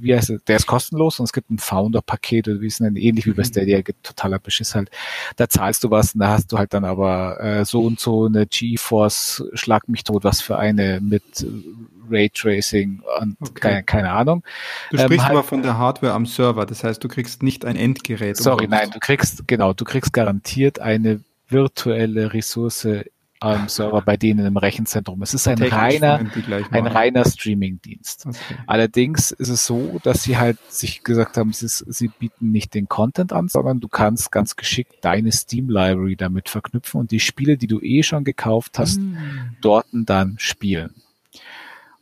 wie 0.00 0.14
heißt 0.14 0.28
der, 0.30 0.38
der 0.46 0.56
ist 0.56 0.66
kostenlos 0.66 1.20
und 1.20 1.24
es 1.24 1.32
gibt 1.32 1.50
ein 1.50 1.58
Founder-Paket 1.58 2.48
oder 2.48 2.60
wie 2.60 2.66
es 2.66 2.80
nennt, 2.80 2.98
ähnlich 2.98 3.26
wie 3.26 3.32
bei 3.32 3.42
mhm. 3.42 3.46
Stadia, 3.46 3.80
gibt 3.80 4.04
totaler 4.04 4.38
Beschiss 4.38 4.74
halt. 4.74 4.90
Da 5.36 5.48
zahlst 5.48 5.84
du 5.84 5.90
was 5.90 6.14
und 6.14 6.20
da 6.20 6.28
hast 6.28 6.50
du 6.52 6.58
halt 6.58 6.74
dann 6.74 6.84
aber 6.84 7.40
äh, 7.40 7.64
so 7.64 7.82
und 7.82 8.00
so 8.00 8.26
eine 8.26 8.46
GeForce 8.46 9.44
Schlag 9.54 9.88
mich 9.88 10.04
tot, 10.04 10.24
was 10.24 10.40
für 10.40 10.58
eine 10.58 11.00
mit 11.00 11.46
Raytracing 12.10 13.02
und 13.20 13.36
okay. 13.40 13.60
keine, 13.60 13.82
keine 13.84 14.10
Ahnung. 14.12 14.42
Du 14.90 14.98
sprichst 14.98 15.12
ähm, 15.12 15.22
halt, 15.22 15.30
aber 15.30 15.44
von 15.44 15.62
der 15.62 15.78
Hardware 15.78 16.12
am 16.12 16.26
Server, 16.26 16.66
das 16.66 16.82
heißt, 16.84 17.02
du 17.02 17.08
kriegst 17.08 17.42
nicht 17.42 17.64
ein 17.64 17.76
Endgerät. 17.76 18.36
Sorry, 18.36 18.66
nein, 18.66 18.90
du 18.90 18.98
kriegst, 18.98 19.46
genau, 19.46 19.72
du 19.72 19.84
kriegst 19.84 20.12
garantiert 20.12 20.80
eine 20.80 21.20
virtuelle 21.48 22.32
Ressource 22.32 22.86
ähm, 23.42 23.68
Server 23.68 24.02
bei 24.02 24.16
denen 24.16 24.46
im 24.46 24.56
Rechenzentrum. 24.56 25.22
Es 25.22 25.34
ist 25.34 25.46
ein 25.46 25.62
reiner, 25.62 26.20
ein 26.70 26.86
reiner 26.86 27.24
Streaming-Dienst. 27.24 28.26
Okay. 28.26 28.56
Allerdings 28.66 29.30
ist 29.30 29.48
es 29.48 29.66
so, 29.66 30.00
dass 30.02 30.22
sie 30.22 30.36
halt 30.36 30.58
sich 30.68 31.04
gesagt 31.04 31.36
haben, 31.36 31.50
ist, 31.50 31.78
sie 31.78 32.08
bieten 32.08 32.50
nicht 32.50 32.74
den 32.74 32.88
Content 32.88 33.32
an, 33.32 33.48
sondern 33.48 33.80
du 33.80 33.88
kannst 33.88 34.32
ganz 34.32 34.56
geschickt 34.56 34.96
deine 35.02 35.32
Steam-Library 35.32 36.16
damit 36.16 36.48
verknüpfen 36.48 37.00
und 37.00 37.10
die 37.10 37.20
Spiele, 37.20 37.56
die 37.56 37.66
du 37.66 37.80
eh 37.80 38.02
schon 38.02 38.24
gekauft 38.24 38.78
hast, 38.78 39.00
mm. 39.00 39.16
dort 39.60 39.86
dann 39.92 40.34
spielen. 40.38 40.94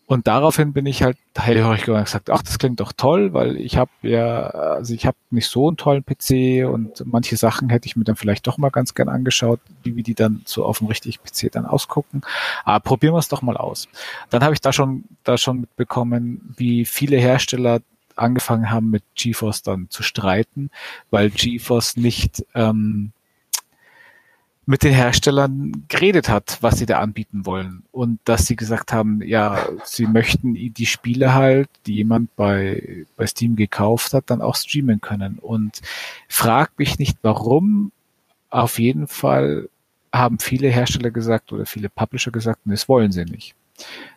Und 0.06 0.28
daraufhin 0.28 0.72
bin 0.72 0.86
ich 0.86 1.02
halt 1.02 1.18
hellhörig 1.36 1.84
gesagt, 1.84 2.30
ach, 2.30 2.42
das 2.42 2.60
klingt 2.60 2.78
doch 2.78 2.92
toll, 2.92 3.32
weil 3.32 3.56
ich 3.56 3.76
habe 3.76 3.90
ja, 4.02 4.46
also 4.46 4.94
ich 4.94 5.04
habe 5.04 5.16
nicht 5.30 5.48
so 5.48 5.66
einen 5.66 5.76
tollen 5.76 6.04
PC 6.04 6.64
und 6.72 7.02
manche 7.04 7.36
Sachen 7.36 7.70
hätte 7.70 7.86
ich 7.86 7.96
mir 7.96 8.04
dann 8.04 8.14
vielleicht 8.14 8.46
doch 8.46 8.56
mal 8.56 8.70
ganz 8.70 8.94
gern 8.94 9.08
angeschaut, 9.08 9.58
wie, 9.82 9.96
wie 9.96 10.04
die 10.04 10.14
dann 10.14 10.42
so 10.44 10.64
auf 10.64 10.78
dem 10.78 10.86
richtigen 10.86 11.18
PC 11.24 11.50
dann 11.50 11.66
ausgucken. 11.66 12.22
Aber 12.64 12.78
probieren 12.78 13.14
wir 13.14 13.18
es 13.18 13.28
doch 13.28 13.42
mal 13.42 13.56
aus. 13.56 13.88
Dann 14.30 14.44
habe 14.44 14.54
ich 14.54 14.60
da 14.60 14.72
schon, 14.72 15.04
da 15.24 15.36
schon 15.36 15.62
mitbekommen, 15.62 16.54
wie 16.56 16.84
viele 16.84 17.16
Hersteller 17.16 17.80
angefangen 18.14 18.70
haben, 18.70 18.90
mit 18.90 19.02
GeForce 19.16 19.62
dann 19.62 19.90
zu 19.90 20.04
streiten, 20.04 20.70
weil 21.10 21.30
GeForce 21.30 21.96
nicht 21.96 22.44
ähm, 22.54 23.12
mit 24.68 24.82
den 24.82 24.92
Herstellern 24.92 25.84
geredet 25.86 26.28
hat, 26.28 26.58
was 26.60 26.78
sie 26.78 26.86
da 26.86 26.98
anbieten 26.98 27.46
wollen. 27.46 27.84
Und 27.92 28.18
dass 28.24 28.46
sie 28.46 28.56
gesagt 28.56 28.92
haben, 28.92 29.22
ja, 29.22 29.64
sie 29.84 30.06
möchten 30.06 30.54
die 30.54 30.86
Spiele 30.86 31.34
halt, 31.34 31.68
die 31.86 31.94
jemand 31.94 32.34
bei, 32.34 33.06
bei 33.16 33.26
Steam 33.28 33.54
gekauft 33.54 34.12
hat, 34.12 34.24
dann 34.26 34.42
auch 34.42 34.56
streamen 34.56 35.00
können. 35.00 35.38
Und 35.38 35.80
frag 36.28 36.76
mich 36.78 36.98
nicht 36.98 37.16
warum. 37.22 37.92
Auf 38.50 38.80
jeden 38.80 39.06
Fall 39.06 39.68
haben 40.12 40.40
viele 40.40 40.68
Hersteller 40.68 41.12
gesagt 41.12 41.52
oder 41.52 41.64
viele 41.64 41.88
Publisher 41.88 42.32
gesagt, 42.32 42.60
das 42.64 42.88
wollen 42.88 43.12
sie 43.12 43.24
nicht. 43.24 43.54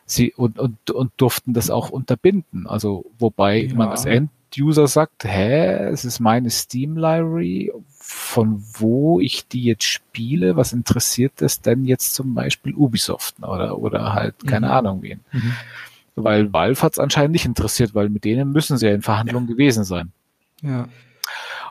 Sie 0.04 0.32
und, 0.32 0.58
und, 0.58 0.90
und 0.90 1.12
durften 1.16 1.52
das 1.52 1.70
auch 1.70 1.90
unterbinden. 1.90 2.66
Also 2.66 3.04
wobei 3.20 3.62
ja. 3.62 3.74
man 3.74 3.90
als 3.90 4.04
End-User 4.04 4.88
sagt, 4.88 5.24
hä, 5.24 5.90
es 5.90 6.04
ist 6.04 6.18
meine 6.18 6.50
Steam-Library, 6.50 7.72
von 8.10 8.62
wo 8.74 9.20
ich 9.20 9.46
die 9.46 9.62
jetzt 9.62 9.84
spiele, 9.84 10.56
was 10.56 10.72
interessiert 10.72 11.40
es 11.42 11.60
denn 11.60 11.84
jetzt 11.84 12.14
zum 12.14 12.34
Beispiel 12.34 12.74
Ubisoft 12.74 13.36
oder, 13.40 13.78
oder 13.78 14.12
halt 14.12 14.34
keine 14.46 14.66
mhm. 14.66 14.72
Ahnung 14.72 15.02
wen. 15.02 15.20
Mhm. 15.30 15.52
Weil 16.16 16.52
Valve 16.52 16.82
hat 16.82 16.94
es 16.94 16.98
anscheinend 16.98 17.32
nicht 17.32 17.46
interessiert, 17.46 17.94
weil 17.94 18.08
mit 18.08 18.24
denen 18.24 18.50
müssen 18.50 18.76
sie 18.76 18.86
ja 18.86 18.94
in 18.94 19.02
Verhandlungen 19.02 19.48
ja. 19.48 19.54
gewesen 19.54 19.84
sein. 19.84 20.10
Ja. 20.60 20.88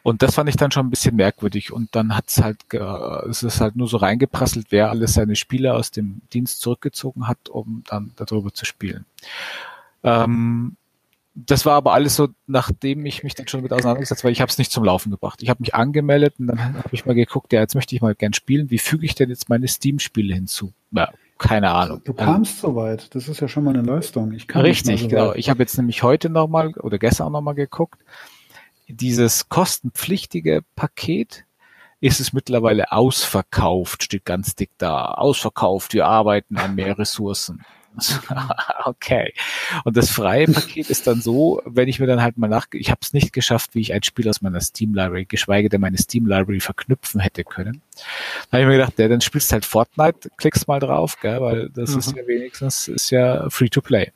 Und 0.02 0.22
das 0.24 0.36
fand 0.36 0.48
ich 0.48 0.56
dann 0.56 0.72
schon 0.72 0.88
ein 0.88 0.90
bisschen 0.90 1.18
merkwürdig. 1.18 1.74
Und 1.74 1.94
dann 1.94 2.16
hat 2.16 2.30
es 2.30 2.42
halt, 2.42 2.74
es 3.30 3.44
ist 3.44 3.60
halt 3.60 3.76
nur 3.76 3.90
so 3.90 3.98
reingeprasselt, 3.98 4.68
wer 4.70 4.90
alles 4.90 5.14
seine 5.14 5.36
Spiele 5.36 5.74
aus 5.74 5.92
dem 5.92 6.22
Dienst 6.32 6.62
zurückgezogen 6.62 7.28
hat, 7.28 7.50
um 7.50 7.84
dann 7.88 8.14
darüber 8.16 8.54
zu 8.54 8.64
spielen. 8.66 9.06
Ähm, 10.04 10.78
das 11.46 11.66
war 11.66 11.76
aber 11.76 11.94
alles 11.94 12.16
so, 12.16 12.30
nachdem 12.48 13.06
ich 13.06 13.24
mich 13.24 13.36
dann 13.36 13.48
schon 13.48 13.62
mit 13.62 13.72
auseinandergesetzt 13.72 14.24
weil 14.24 14.32
ich 14.32 14.42
habe 14.42 14.50
es 14.50 14.58
nicht 14.58 14.72
zum 14.72 14.84
Laufen 14.84 15.12
gebracht. 15.12 15.42
Ich 15.42 15.50
habe 15.50 15.62
mich 15.62 15.76
angemeldet 15.76 16.36
und 16.40 16.48
dann 16.48 16.60
habe 16.60 16.90
ich 16.92 17.06
mal 17.06 17.16
geguckt, 17.16 17.54
ja, 17.54 17.62
jetzt 17.62 17.76
möchte 17.76 17.96
ich 17.96 18.02
mal 18.02 18.16
gern 18.16 18.34
spielen. 18.34 18.70
Wie 18.70 18.78
füge 18.78 19.06
ich 19.06 19.16
denn 19.16 19.30
jetzt 19.30 19.50
meine 19.50 19.68
Steam-Spiele 19.68 20.34
hinzu? 20.34 20.74
Ja, 20.92 21.10
keine 21.38 21.72
Ahnung. 21.72 22.02
Du 22.04 22.14
kamst 22.14 22.64
also, 22.64 22.68
so 22.68 22.76
weit. 22.76 23.16
Das 23.16 23.28
ist 23.28 23.40
ja 23.40 23.48
schon 23.48 23.64
mal 23.64 23.74
eine 23.74 23.84
Leistung. 23.84 24.34
Ich 24.34 24.48
kann 24.48 24.62
richtig, 24.62 25.02
so 25.02 25.08
genau. 25.08 25.34
Ich 25.34 25.50
habe 25.50 25.60
jetzt 25.60 25.78
nämlich 25.78 26.04
heute 26.04 26.30
nochmal 26.30 26.74
oder 26.74 26.98
gestern 27.00 27.28
auch 27.28 27.32
nochmal 27.32 27.56
geguckt. 27.56 28.00
Dieses 28.88 29.50
kostenpflichtige 29.50 30.64
Paket 30.76 31.46
ist 32.02 32.20
es 32.20 32.34
mittlerweile 32.34 32.92
ausverkauft, 32.92 34.04
steht 34.04 34.26
ganz 34.26 34.56
dick 34.56 34.72
da. 34.78 35.06
Ausverkauft, 35.06 35.94
wir 35.94 36.08
arbeiten 36.08 36.58
an 36.58 36.76
mehr 36.76 36.98
Ressourcen. 36.98 37.64
okay. 38.86 39.34
Und 39.84 39.98
das 39.98 40.10
freie 40.10 40.48
Paket 40.48 40.90
ist 40.90 41.08
dann 41.08 41.22
so, 41.22 41.62
wenn 41.66 41.88
ich 41.88 42.00
mir 42.00 42.08
dann 42.08 42.22
halt 42.22 42.38
mal 42.38 42.48
nach, 42.48 42.68
ich 42.74 42.90
habe 42.90 43.00
es 43.02 43.14
nicht 43.14 43.34
geschafft, 43.34 43.76
wie 43.76 43.82
ich 43.82 43.94
ein 43.94 44.04
Spiel 44.04 44.28
aus 44.30 44.42
meiner 44.42 44.62
Steam 44.62 44.94
Library, 44.94 45.26
geschweige 45.26 45.70
denn 45.70 45.82
meine 45.82 45.98
Steam 45.98 46.26
Library 46.26 46.60
verknüpfen 46.60 47.20
hätte 47.20 47.44
können. 47.44 47.82
Da 48.50 48.58
habe 48.58 48.62
ich 48.62 48.68
mir 48.68 48.78
gedacht, 48.78 49.00
ja, 49.00 49.08
dann 49.08 49.22
spielst 49.22 49.52
halt 49.52 49.66
Fortnite, 49.66 50.30
klickst 50.38 50.68
mal 50.68 50.80
drauf, 50.80 51.18
gell, 51.22 51.42
weil 51.42 51.70
das 51.70 51.92
mhm. 51.92 52.00
ist 52.00 52.16
ja 52.16 52.28
wenigstens 52.28 52.88
ist 52.88 53.10
ja 53.10 53.50
free 53.50 53.70
to 53.70 53.82
play. 53.82 54.12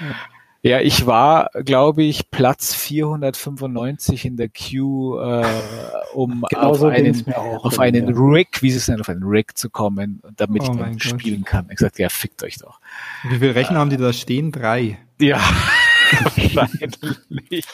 Ja. 0.00 0.14
Ja, 0.62 0.80
ich 0.80 1.06
war, 1.06 1.48
glaube 1.64 2.02
ich, 2.02 2.30
Platz 2.30 2.74
495 2.74 4.26
in 4.26 4.36
der 4.36 4.50
Queue, 4.50 5.42
äh, 5.42 6.14
um 6.14 6.44
genau 6.50 6.62
auf 6.62 6.78
so 6.78 6.86
einen, 6.88 7.24
auf 7.34 7.78
einen 7.78 8.08
ja. 8.08 8.14
Rig, 8.14 8.60
wie 8.60 8.70
sie 8.70 8.76
es 8.76 8.88
nennen, 8.88 9.00
auf 9.00 9.08
einen 9.08 9.22
Rig 9.22 9.56
zu 9.56 9.70
kommen, 9.70 10.20
damit 10.36 10.62
oh 10.62 10.72
ich 10.72 10.78
dann 10.78 11.00
spielen 11.00 11.44
kann. 11.44 11.68
Ich 11.70 11.78
sagte, 11.78 12.02
ja, 12.02 12.10
fickt 12.10 12.42
euch 12.42 12.58
doch. 12.58 12.78
Wie 13.22 13.38
viele 13.38 13.54
Rechner 13.54 13.76
äh, 13.76 13.78
haben 13.78 13.88
die 13.88 13.96
da 13.96 14.12
stehen? 14.12 14.52
Drei. 14.52 14.98
Ja, 15.18 15.40
wahrscheinlich. 16.52 17.64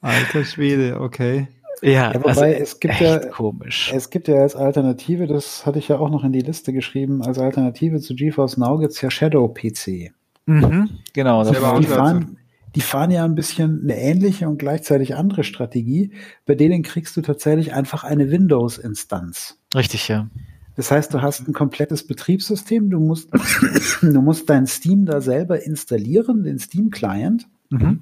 Alter 0.00 0.44
Schwede, 0.44 1.00
okay. 1.00 1.48
Ja, 1.82 2.12
ja 2.12 2.14
wobei 2.14 2.28
also 2.28 2.44
es 2.44 2.80
gibt 2.80 2.98
ja 2.98 3.18
komisch. 3.18 3.92
Es 3.94 4.08
gibt 4.08 4.26
ja 4.28 4.36
als 4.36 4.56
Alternative, 4.56 5.26
das 5.26 5.66
hatte 5.66 5.78
ich 5.78 5.88
ja 5.88 5.98
auch 5.98 6.08
noch 6.08 6.24
in 6.24 6.32
die 6.32 6.40
Liste 6.40 6.72
geschrieben, 6.72 7.22
als 7.22 7.38
Alternative 7.38 8.00
zu 8.00 8.14
GeForce 8.14 8.56
Now 8.56 8.78
gibt's 8.78 9.02
ja 9.02 9.10
Shadow 9.10 9.48
PC. 9.48 10.12
Mhm, 10.46 10.90
genau. 11.12 11.44
Die 11.44 11.86
fahren, 11.86 12.38
die 12.74 12.80
fahren 12.80 13.10
ja 13.10 13.24
ein 13.24 13.34
bisschen 13.34 13.82
eine 13.82 13.98
ähnliche 13.98 14.48
und 14.48 14.58
gleichzeitig 14.58 15.16
andere 15.16 15.44
Strategie. 15.44 16.12
Bei 16.46 16.54
denen 16.54 16.82
kriegst 16.82 17.16
du 17.16 17.22
tatsächlich 17.22 17.72
einfach 17.72 18.04
eine 18.04 18.30
Windows-Instanz. 18.30 19.58
Richtig, 19.74 20.08
ja. 20.08 20.28
Das 20.76 20.90
heißt, 20.90 21.12
du 21.14 21.22
hast 21.22 21.48
ein 21.48 21.54
komplettes 21.54 22.06
Betriebssystem, 22.06 22.90
du 22.90 23.00
musst, 23.00 23.30
du 24.02 24.20
musst 24.20 24.48
dein 24.48 24.66
Steam 24.66 25.06
da 25.06 25.20
selber 25.20 25.62
installieren, 25.62 26.44
den 26.44 26.58
Steam-Client. 26.58 27.48
Mhm. 27.70 28.00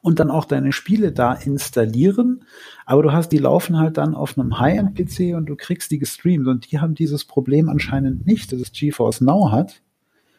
Und 0.00 0.20
dann 0.20 0.30
auch 0.30 0.44
deine 0.44 0.72
Spiele 0.72 1.10
da 1.10 1.32
installieren. 1.32 2.44
Aber 2.86 3.02
du 3.02 3.12
hast, 3.12 3.30
die 3.30 3.38
laufen 3.38 3.76
halt 3.76 3.96
dann 3.96 4.14
auf 4.14 4.38
einem 4.38 4.60
High-End-PC 4.60 5.36
und 5.36 5.46
du 5.46 5.56
kriegst 5.56 5.90
die 5.90 5.98
gestreamt. 5.98 6.46
Und 6.46 6.70
die 6.70 6.78
haben 6.78 6.94
dieses 6.94 7.24
Problem 7.24 7.68
anscheinend 7.68 8.24
nicht, 8.24 8.52
dass 8.52 8.60
es 8.60 8.72
GeForce 8.72 9.22
Now 9.22 9.50
hat. 9.50 9.82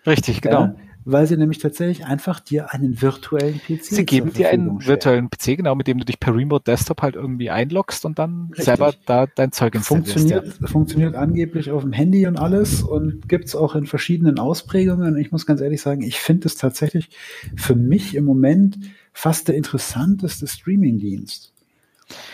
Richtig, 0.05 0.41
genau. 0.41 0.61
Ja, 0.61 0.75
weil 1.05 1.25
sie 1.27 1.37
nämlich 1.37 1.59
tatsächlich 1.59 2.05
einfach 2.05 2.39
dir 2.39 2.73
einen 2.73 3.01
virtuellen 3.01 3.59
PC 3.59 3.83
Sie 3.83 4.05
geben 4.05 4.33
dir 4.33 4.49
einen 4.49 4.85
virtuellen 4.85 5.29
PC, 5.29 5.57
genau, 5.57 5.73
mit 5.75 5.87
dem 5.87 5.97
du 5.97 6.05
dich 6.05 6.19
per 6.19 6.35
Remote 6.35 6.63
Desktop 6.65 7.01
halt 7.01 7.15
irgendwie 7.15 7.49
einloggst 7.49 8.05
und 8.05 8.19
dann 8.19 8.47
Richtig. 8.49 8.65
selber 8.65 8.93
da 9.05 9.25
dein 9.25 9.51
Zeug 9.51 9.75
installierst. 9.75 10.11
Funktioniert, 10.11 10.59
ja. 10.61 10.67
funktioniert 10.67 11.15
angeblich 11.15 11.71
auf 11.71 11.83
dem 11.83 11.93
Handy 11.93 12.27
und 12.27 12.37
alles 12.37 12.83
und 12.83 13.27
gibt's 13.27 13.55
auch 13.55 13.75
in 13.75 13.85
verschiedenen 13.85 14.39
Ausprägungen. 14.39 15.17
Ich 15.17 15.31
muss 15.31 15.45
ganz 15.45 15.61
ehrlich 15.61 15.81
sagen, 15.81 16.01
ich 16.01 16.19
finde 16.19 16.47
es 16.47 16.57
tatsächlich 16.57 17.09
für 17.55 17.75
mich 17.75 18.15
im 18.15 18.25
Moment 18.25 18.77
fast 19.13 19.47
der 19.47 19.55
interessanteste 19.55 20.47
Streaming-Dienst. 20.47 21.53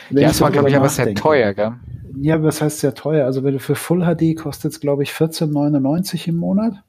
Ja, 0.09 0.29
es 0.29 0.41
war, 0.41 0.51
glaube 0.51 0.69
ich, 0.69 0.75
aber 0.75 0.89
sehr 0.89 1.13
teuer, 1.15 1.53
gell? 1.53 1.73
Ja, 2.21 2.41
was 2.41 2.61
heißt 2.61 2.79
sehr 2.79 2.93
teuer? 2.93 3.25
Also 3.25 3.43
wenn 3.43 3.53
du 3.53 3.59
für 3.59 3.75
Full 3.75 4.05
HD 4.05 4.37
kostet 4.37 4.71
es, 4.71 4.79
glaube 4.79 5.03
ich, 5.03 5.11
14,99 5.11 6.29
im 6.29 6.37
Monat. 6.37 6.83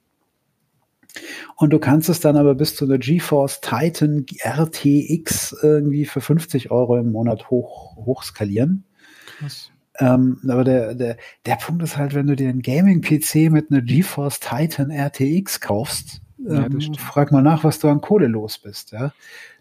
Und 1.57 1.73
du 1.73 1.79
kannst 1.79 2.09
es 2.09 2.21
dann 2.21 2.37
aber 2.37 2.55
bis 2.55 2.77
zu 2.77 2.85
einer 2.85 2.99
GeForce 2.99 3.61
Titan 3.61 4.27
RTX 4.45 5.57
irgendwie 5.63 6.05
für 6.05 6.21
50 6.21 6.71
Euro 6.71 6.97
im 6.99 7.13
Monat 7.13 7.51
hoch, 7.51 7.97
hochskalieren. 7.97 8.85
Krass. 9.39 9.71
Ähm, 9.99 10.41
aber 10.47 10.65
der, 10.65 10.95
der, 10.95 11.17
der 11.47 11.57
Punkt 11.57 11.83
ist 11.83 11.97
halt, 11.97 12.15
wenn 12.15 12.27
du 12.27 12.37
dir 12.37 12.49
einen 12.49 12.63
Gaming-PC 12.63 13.51
mit 13.51 13.71
einer 13.71 13.81
GeForce 13.81 14.41
Titan 14.41 14.91
RTX 14.91 15.61
kaufst, 15.61 16.21
ähm, 16.47 16.79
ja, 16.79 16.93
frag 16.99 17.33
mal 17.33 17.43
nach, 17.43 17.65
was 17.65 17.79
du 17.79 17.89
an 17.89 18.01
Kohle 18.01 18.27
los 18.27 18.59
bist. 18.59 18.93
Ja? 18.93 19.13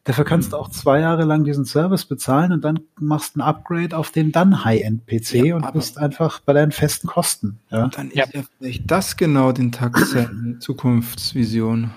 Dafür 0.05 0.23
kannst 0.23 0.53
du 0.53 0.57
auch 0.57 0.69
zwei 0.69 0.99
Jahre 0.99 1.23
lang 1.23 1.43
diesen 1.45 1.65
Service 1.65 2.05
bezahlen 2.05 2.51
und 2.51 2.63
dann 2.63 2.79
machst 2.99 3.35
ein 3.35 3.41
Upgrade 3.41 3.97
auf 3.97 4.11
den 4.11 4.31
dann 4.31 4.63
High-End-PC 4.63 5.33
ja, 5.33 5.55
und 5.55 5.73
bist 5.73 5.97
einfach 5.97 6.41
bei 6.41 6.53
deinen 6.53 6.71
festen 6.71 7.07
Kosten. 7.07 7.57
Ja? 7.71 7.87
Dann 7.87 8.09
ist 8.09 8.15
ja. 8.15 8.25
ja 8.31 8.41
vielleicht 8.59 8.89
das 8.89 9.17
genau 9.17 9.51
den 9.51 9.71
Tag 9.71 9.97
seine 9.97 10.59
Zukunftsvision 10.59 11.89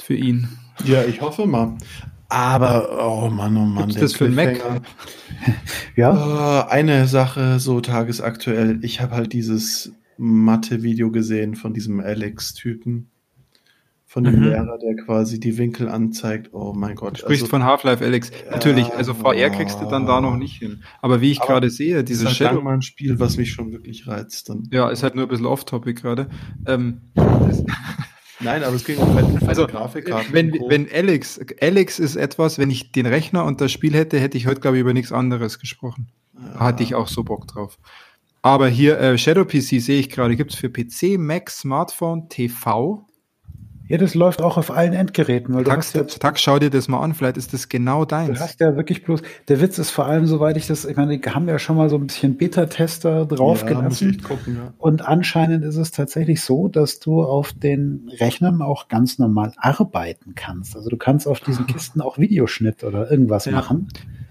für 0.00 0.14
ihn. 0.14 0.48
Ja, 0.84 1.02
ich 1.02 1.20
hoffe 1.20 1.46
mal. 1.46 1.76
Aber, 2.28 3.04
oh 3.04 3.28
Mann, 3.28 3.56
oh 3.56 3.64
Mann. 3.64 3.88
Gibt's 3.88 4.00
das 4.00 4.12
für 4.12 4.28
Mac? 4.28 4.60
ja. 5.96 6.64
Uh, 6.64 6.68
eine 6.68 7.08
Sache 7.08 7.58
so 7.58 7.80
tagesaktuell. 7.80 8.78
Ich 8.82 9.00
habe 9.00 9.16
halt 9.16 9.32
dieses 9.32 9.92
Mathe-Video 10.16 11.10
gesehen 11.10 11.56
von 11.56 11.74
diesem 11.74 11.98
Alex-Typen 11.98 13.10
von 14.08 14.22
dem 14.22 14.36
mhm. 14.36 14.44
Lehrer, 14.44 14.78
der 14.78 14.94
quasi 14.96 15.40
die 15.40 15.58
Winkel 15.58 15.88
anzeigt. 15.88 16.50
Oh 16.52 16.72
mein 16.74 16.94
Gott. 16.94 17.14
Du 17.14 17.18
sprichst 17.18 17.42
also, 17.42 17.50
von 17.50 17.64
Half-Life 17.64 18.04
Alex. 18.04 18.30
Natürlich, 18.50 18.92
also 18.94 19.14
VR 19.14 19.50
kriegst 19.50 19.80
du 19.80 19.86
dann 19.86 20.06
da 20.06 20.20
noch 20.20 20.36
nicht 20.36 20.58
hin. 20.58 20.84
Aber 21.02 21.20
wie 21.20 21.32
ich 21.32 21.40
gerade 21.40 21.70
sehe, 21.70 22.04
dieses 22.04 22.22
ist 22.22 22.28
halt 22.28 22.36
Shadow 22.36 22.62
mal 22.62 22.74
ein 22.74 22.82
Spiel, 22.82 23.18
was 23.18 23.36
mich 23.36 23.52
schon 23.52 23.72
wirklich 23.72 24.06
reizt. 24.06 24.48
Dann. 24.48 24.68
Ja, 24.70 24.88
ist 24.90 25.02
halt 25.02 25.16
nur 25.16 25.26
ein 25.26 25.28
bisschen 25.28 25.46
off-topic 25.46 26.00
gerade. 26.00 26.28
Ähm, 26.66 27.00
Nein, 28.40 28.62
aber 28.62 28.76
es 28.76 28.84
ging 28.84 28.98
um 28.98 29.14
halt 29.14 29.48
also, 29.48 29.66
Grafikkarten. 29.66 30.32
Wenn, 30.32 30.52
wenn 30.68 30.86
Alex, 30.92 31.40
Alex 31.60 31.98
ist 31.98 32.16
etwas, 32.16 32.58
wenn 32.58 32.70
ich 32.70 32.92
den 32.92 33.06
Rechner 33.06 33.44
und 33.44 33.60
das 33.60 33.72
Spiel 33.72 33.94
hätte, 33.94 34.20
hätte 34.20 34.36
ich 34.36 34.46
heute, 34.46 34.60
glaube 34.60 34.76
ich, 34.76 34.82
über 34.82 34.92
nichts 34.92 35.10
anderes 35.10 35.58
gesprochen. 35.58 36.08
Ja. 36.38 36.60
Hatte 36.60 36.82
ich 36.82 36.94
auch 36.94 37.08
so 37.08 37.24
Bock 37.24 37.48
drauf. 37.48 37.78
Aber 38.42 38.68
hier, 38.68 39.00
äh, 39.00 39.18
Shadow 39.18 39.44
PC 39.44 39.80
sehe 39.80 39.98
ich 39.98 40.10
gerade, 40.10 40.36
gibt 40.36 40.52
es 40.52 40.58
für 40.58 40.68
PC, 40.70 41.18
Mac, 41.18 41.50
Smartphone, 41.50 42.28
TV, 42.28 43.05
ja, 43.88 43.98
das 43.98 44.14
läuft 44.14 44.42
auch 44.42 44.56
auf 44.56 44.70
allen 44.70 44.92
Endgeräten. 44.92 45.54
Weil 45.54 45.64
Tax, 45.64 45.92
ja, 45.92 46.02
Tax, 46.02 46.40
schau 46.40 46.58
dir 46.58 46.70
das 46.70 46.88
mal 46.88 47.00
an, 47.00 47.14
vielleicht 47.14 47.36
ist 47.36 47.52
das 47.52 47.68
genau 47.68 48.04
deins. 48.04 48.38
Du 48.38 48.40
hast 48.40 48.60
ja 48.60 48.76
wirklich 48.76 49.04
bloß, 49.04 49.22
der 49.48 49.60
Witz 49.60 49.78
ist 49.78 49.90
vor 49.90 50.06
allem, 50.06 50.26
soweit 50.26 50.56
ich 50.56 50.66
das, 50.66 50.84
ich 50.84 50.96
meine, 50.96 51.18
die 51.18 51.30
haben 51.30 51.48
ja 51.48 51.58
schon 51.58 51.76
mal 51.76 51.88
so 51.88 51.96
ein 51.96 52.06
bisschen 52.06 52.36
Beta-Tester 52.36 53.26
draufgelassen. 53.26 54.18
Ja, 54.20 54.28
gucken, 54.28 54.56
ja. 54.56 54.72
Und 54.78 55.06
anscheinend 55.06 55.64
ist 55.64 55.76
es 55.76 55.92
tatsächlich 55.92 56.42
so, 56.42 56.68
dass 56.68 56.98
du 56.98 57.22
auf 57.22 57.52
den 57.52 58.10
Rechnern 58.18 58.60
auch 58.62 58.88
ganz 58.88 59.18
normal 59.18 59.52
arbeiten 59.56 60.34
kannst. 60.34 60.74
Also 60.74 60.90
du 60.90 60.96
kannst 60.96 61.28
auf 61.28 61.40
diesen 61.40 61.66
Kisten 61.66 62.00
auch 62.00 62.18
Videoschnitt 62.18 62.82
oder 62.82 63.10
irgendwas 63.10 63.44
ja. 63.44 63.52
machen. 63.52 63.88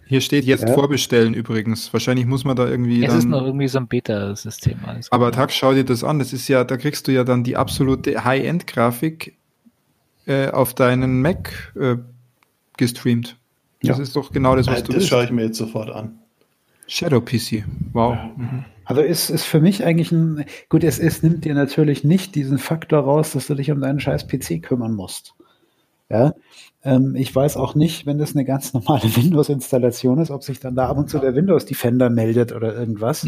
Hier 0.08 0.22
steht 0.22 0.45
jetzt 0.45 0.67
ja. 0.67 0.74
vorbestellen 0.74 1.34
übrigens. 1.34 1.92
Wahrscheinlich 1.92 2.27
muss 2.27 2.45
man 2.45 2.56
da 2.56 2.67
irgendwie. 2.67 3.03
Es 3.03 3.09
dann, 3.09 3.19
ist 3.19 3.25
noch 3.25 3.43
irgendwie 3.43 3.67
so 3.67 3.80
ein 3.80 3.88
Beta-System. 3.88 4.77
Aber 5.09 5.32
Tax, 5.32 5.56
schau 5.56 5.74
dir 5.74 5.84
das 5.84 6.03
an. 6.03 6.19
Das 6.19 6.32
ist 6.32 6.48
ja, 6.48 6.64
da 6.64 6.77
kriegst 6.77 7.08
du 7.08 7.11
ja 7.11 7.24
dann 7.24 7.43
die 7.43 7.58
absolute 7.58 8.24
High-End-Grafik 8.24 9.35
äh, 10.26 10.50
auf 10.50 10.74
deinen 10.74 11.22
Mac 11.22 11.74
äh, 11.80 11.98
gestreamt. 12.78 13.38
Das 13.82 13.98
ja. 13.98 14.04
ist 14.04 14.16
doch 14.16 14.32
genau 14.32 14.56
das, 14.56 14.68
was 14.68 14.84
du 14.84 14.94
Das 14.94 15.08
schaue 15.08 15.26
ich 15.26 15.32
mir 15.32 15.45
jetzt 15.45 15.58
sofort 15.58 15.90
an. 15.90 16.20
Shadow 16.88 17.22
PC. 17.22 17.64
Wow. 17.94 18.18
Mhm. 18.36 18.66
Also 18.86 19.02
ist, 19.02 19.30
ist 19.30 19.45
für 19.45 19.60
mich 19.60 19.84
eigentlich 19.84 20.12
ein, 20.12 20.45
gut, 20.70 20.84
es, 20.84 21.00
es 21.00 21.24
nimmt 21.24 21.44
dir 21.44 21.56
natürlich 21.56 22.04
nicht 22.04 22.36
diesen 22.36 22.60
Faktor 22.60 23.00
raus, 23.00 23.32
dass 23.32 23.48
du 23.48 23.56
dich 23.56 23.72
um 23.72 23.82
deinen 23.82 24.00
scheiß 24.00 24.28
PC 24.28 24.62
kümmern 24.62 24.94
musst. 24.94 25.34
Ja, 26.08 26.36
ähm, 26.84 27.16
ich 27.16 27.36
weiß 27.36 27.58
auch 27.58 27.74
nicht, 27.74 28.06
wenn 28.06 28.20
das 28.20 28.36
eine 28.36 28.45
ganz 28.45 28.74
normale 28.74 29.04
Windows-Installation 29.16 30.20
ist, 30.20 30.30
ob 30.30 30.44
sich 30.44 30.60
dann 30.60 30.76
da 30.76 30.88
ab 30.88 30.98
und 30.98 31.10
zu 31.10 31.18
der 31.18 31.34
Windows 31.34 31.66
Defender 31.66 32.12
meldet 32.12 32.52
oder 32.52 32.76
irgendwas. 32.76 33.26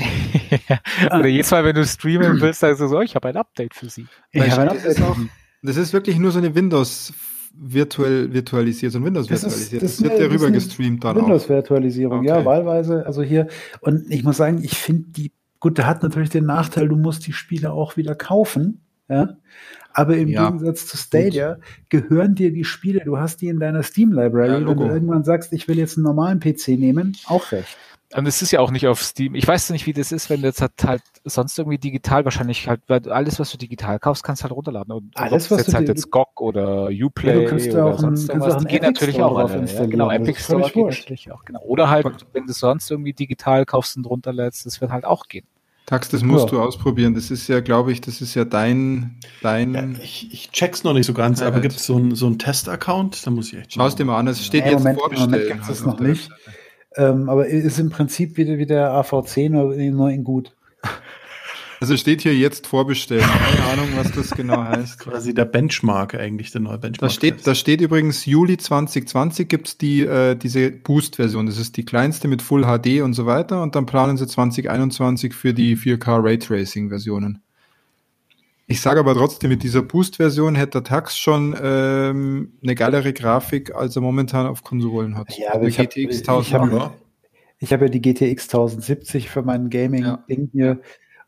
oder 1.08 1.26
jedes 1.26 1.50
Mal, 1.50 1.66
wenn 1.66 1.76
du 1.76 1.84
streamen 1.86 2.40
willst, 2.40 2.60
sagst 2.60 2.80
du 2.80 2.88
so, 2.88 3.02
ich 3.02 3.16
habe 3.16 3.30
ein 3.30 3.38
Update 3.38 3.74
für 3.74 3.90
Sie. 3.90 4.06
Ja, 4.32 4.64
das, 4.66 4.86
ist 4.86 5.02
auch, 5.02 5.18
das 5.62 5.78
ist 5.78 5.94
wirklich 5.94 6.18
nur 6.18 6.32
so 6.32 6.40
eine 6.40 6.54
Windows- 6.56 7.14
virtuell 7.60 8.32
virtualisiert 8.32 8.94
und 8.96 9.06
Windows 9.06 9.28
das 9.28 9.44
virtualisiert. 9.44 9.84
Ist, 9.84 10.00
das, 10.00 10.04
das 10.04 10.12
wird 10.12 10.22
ja 10.22 10.28
rüber 10.28 10.52
gestreamt 10.52 11.04
dann 11.04 11.16
Windows-Virtualisierung, 11.16 12.20
okay. 12.20 12.28
ja, 12.28 12.46
wahlweise. 12.46 13.06
Also 13.06 13.24
hier, 13.24 13.48
und 13.82 14.12
ich 14.12 14.24
muss 14.24 14.38
sagen, 14.38 14.64
ich 14.64 14.78
finde 14.78 15.06
die, 15.10 15.32
gut, 15.60 15.78
der 15.78 15.88
hat 15.88 16.04
natürlich 16.04 16.30
den 16.30 16.46
Nachteil, 16.46 16.88
du 16.88 16.96
musst 16.96 17.26
die 17.26 17.34
Spiele 17.34 17.72
auch 17.72 17.98
wieder 17.98 18.16
kaufen, 18.16 18.82
ja. 19.10 19.38
Aber 19.92 20.16
im 20.16 20.28
ja, 20.28 20.46
Gegensatz 20.52 20.86
zu 20.86 20.96
Stadia 20.96 21.56
gut. 21.56 21.64
gehören 21.90 22.36
dir 22.36 22.52
die 22.52 22.66
Spiele, 22.66 23.02
du 23.04 23.18
hast 23.18 23.42
die 23.42 23.48
in 23.48 23.60
deiner 23.60 23.82
Steam-Library, 23.82 24.62
ja, 24.62 24.68
wenn 24.68 24.78
du 24.78 24.86
irgendwann 24.86 25.24
sagst, 25.24 25.54
ich 25.54 25.68
will 25.68 25.78
jetzt 25.78 25.98
einen 25.98 26.04
normalen 26.04 26.40
PC 26.40 26.70
nehmen, 26.70 27.18
auch 27.26 27.52
recht. 27.52 27.78
Und 28.16 28.26
es 28.26 28.42
ist 28.42 28.52
ja 28.52 28.62
auch 28.62 28.72
nicht 28.72 28.88
auf 28.88 29.04
Steam. 29.04 29.36
Ich 29.36 29.46
weiß 29.46 29.70
nicht, 29.72 29.86
wie 29.86 29.92
das 29.92 30.14
ist, 30.14 30.30
wenn 30.30 30.42
du 30.42 30.48
jetzt 30.48 30.62
halt, 30.62 30.72
halt 30.86 31.02
sonst 31.26 31.60
irgendwie 31.60 31.78
digital 31.78 32.24
wahrscheinlich 32.24 32.68
halt, 32.68 32.82
weil 32.88 33.10
alles, 33.12 33.38
was 33.38 33.52
du 33.52 33.58
digital 33.58 34.00
kaufst, 34.00 34.24
kannst 34.24 34.42
du 34.42 34.44
halt 34.44 34.54
runterladen. 34.54 34.94
Und 34.94 35.18
alles, 35.18 35.52
was 35.52 35.68
jetzt 35.68 35.74
halt 35.74 35.90
jetzt 35.90 36.10
GOG 36.10 36.40
oder 36.40 36.86
Uplay 36.86 37.44
ja, 37.44 37.50
du 37.50 37.72
oder 37.72 37.86
auch 37.86 38.00
sonst 38.00 38.30
ein, 38.30 38.40
irgendwas, 38.40 38.64
die 38.64 38.68
geht 38.68 38.84
natürlich 38.84 39.22
auch 39.22 39.38
alle. 39.38 39.66
Ja, 39.66 39.86
genau, 39.86 40.10
Epic 40.10 40.40
Store 40.42 40.70
geht 40.72 40.86
natürlich 40.86 41.32
auch, 41.32 41.44
genau. 41.44 41.62
Oder 41.64 41.90
halt, 41.90 42.08
wenn 42.32 42.46
du 42.46 42.54
sonst 42.54 42.90
irgendwie 42.90 43.12
digital 43.12 43.66
kaufst 43.66 43.98
und 43.98 44.06
runterlädst, 44.06 44.66
das 44.66 44.80
wird 44.80 44.92
halt 44.92 45.04
auch 45.04 45.28
gehen. 45.28 45.46
Tax, 45.86 46.10
das 46.10 46.22
musst 46.22 46.46
ja. 46.46 46.52
du 46.52 46.62
ausprobieren. 46.62 47.14
Das 47.14 47.32
ist 47.32 47.48
ja, 47.48 47.62
glaube 47.62 47.94
ich, 47.94 48.02
das 48.02 48.20
ist 48.20 48.36
ja 48.36 48.44
dein, 48.44 49.20
dein. 49.42 49.74
Ja, 49.74 50.04
ich, 50.04 50.34
ich 50.34 50.52
check's 50.52 50.84
noch 50.84 50.94
nicht 50.94 51.06
so 51.06 51.14
ganz, 51.14 51.42
aber 51.42 51.62
gibt 51.62 51.76
es 51.76 51.86
so 51.86 51.96
einen 51.96 52.14
so 52.14 52.30
Test-Account? 52.30 53.26
Da 53.26 53.32
muss 53.32 53.54
ich 53.54 53.60
echt. 53.60 53.74
Schau 53.74 53.88
es 53.88 53.96
dir 53.96 54.04
mal 54.04 54.20
an. 54.20 54.28
Es 54.28 54.46
steht 54.46 54.66
ja, 54.66 54.72
jetzt 54.72 54.80
Moment, 54.80 55.00
vorbestellt. 55.00 55.32
Moment 55.32 55.48
gibt 55.48 55.70
es 55.70 55.86
noch 55.86 56.00
nicht. 56.02 56.30
Ähm, 56.98 57.30
aber 57.30 57.48
ist 57.48 57.80
im 57.80 57.90
Prinzip 57.90 58.38
wieder 58.38 58.58
wie 58.58 58.66
der 58.66 58.92
AV10 58.92 59.50
nur, 59.50 59.76
nur 59.76 60.10
in 60.10 60.24
gut. 60.24 60.56
Also 61.80 61.96
steht 61.96 62.22
hier 62.22 62.36
jetzt 62.36 62.66
vorbestellen. 62.66 63.24
Keine 63.24 63.64
Ahnung, 63.66 63.90
was 63.96 64.12
das 64.12 64.32
genau 64.32 64.64
heißt. 64.64 65.00
Quasi 65.00 65.34
der 65.34 65.46
Benchmark 65.46 66.16
eigentlich, 66.16 66.52
der 66.52 66.62
neue 66.62 66.80
Benchmark. 66.80 67.12
Da 67.12 67.14
steht, 67.14 67.46
da 67.46 67.54
steht 67.54 67.82
übrigens 67.82 68.26
Juli 68.26 68.58
2020 68.58 69.48
gibt's 69.48 69.78
die, 69.78 70.02
äh, 70.02 70.36
diese 70.36 70.72
Boost-Version. 70.72 71.46
Das 71.46 71.60
ist 71.60 71.78
die 71.78 71.86
kleinste 71.86 72.28
mit 72.28 72.42
Full 72.42 72.64
HD 72.64 73.02
und 73.02 73.14
so 73.14 73.28
weiter. 73.28 73.62
Und 73.62 73.76
dann 73.76 73.86
planen 73.86 74.18
sie 74.18 74.26
2021 74.26 75.36
für 75.36 75.54
die 75.54 75.78
4K 75.78 76.24
Raytracing-Versionen. 76.24 77.44
Ich 78.70 78.82
sage 78.82 79.00
aber 79.00 79.14
trotzdem, 79.14 79.50
mit 79.50 79.64
dieser 79.64 79.82
Boost-Version 79.82 80.56
hätte 80.56 80.82
der 80.82 80.84
Tax 80.84 81.18
schon 81.18 81.56
ähm, 81.62 82.52
eine 82.62 82.76
geilere 82.76 83.14
Grafik, 83.14 83.74
als 83.74 83.96
er 83.96 84.02
momentan 84.02 84.46
auf 84.46 84.62
Konsolen 84.62 85.18
hat. 85.18 85.38
Ja, 85.38 85.54
aber 85.54 85.68
ich 85.68 85.80
habe 85.80 85.90
hab, 85.90 87.72
hab 87.72 87.82
ja 87.82 87.88
die 87.88 88.02
GTX 88.02 88.44
1070 88.44 89.30
für 89.30 89.42
mein 89.42 89.70
Gaming-Ding 89.70 90.50
ja. 90.52 90.52
hier. 90.52 90.82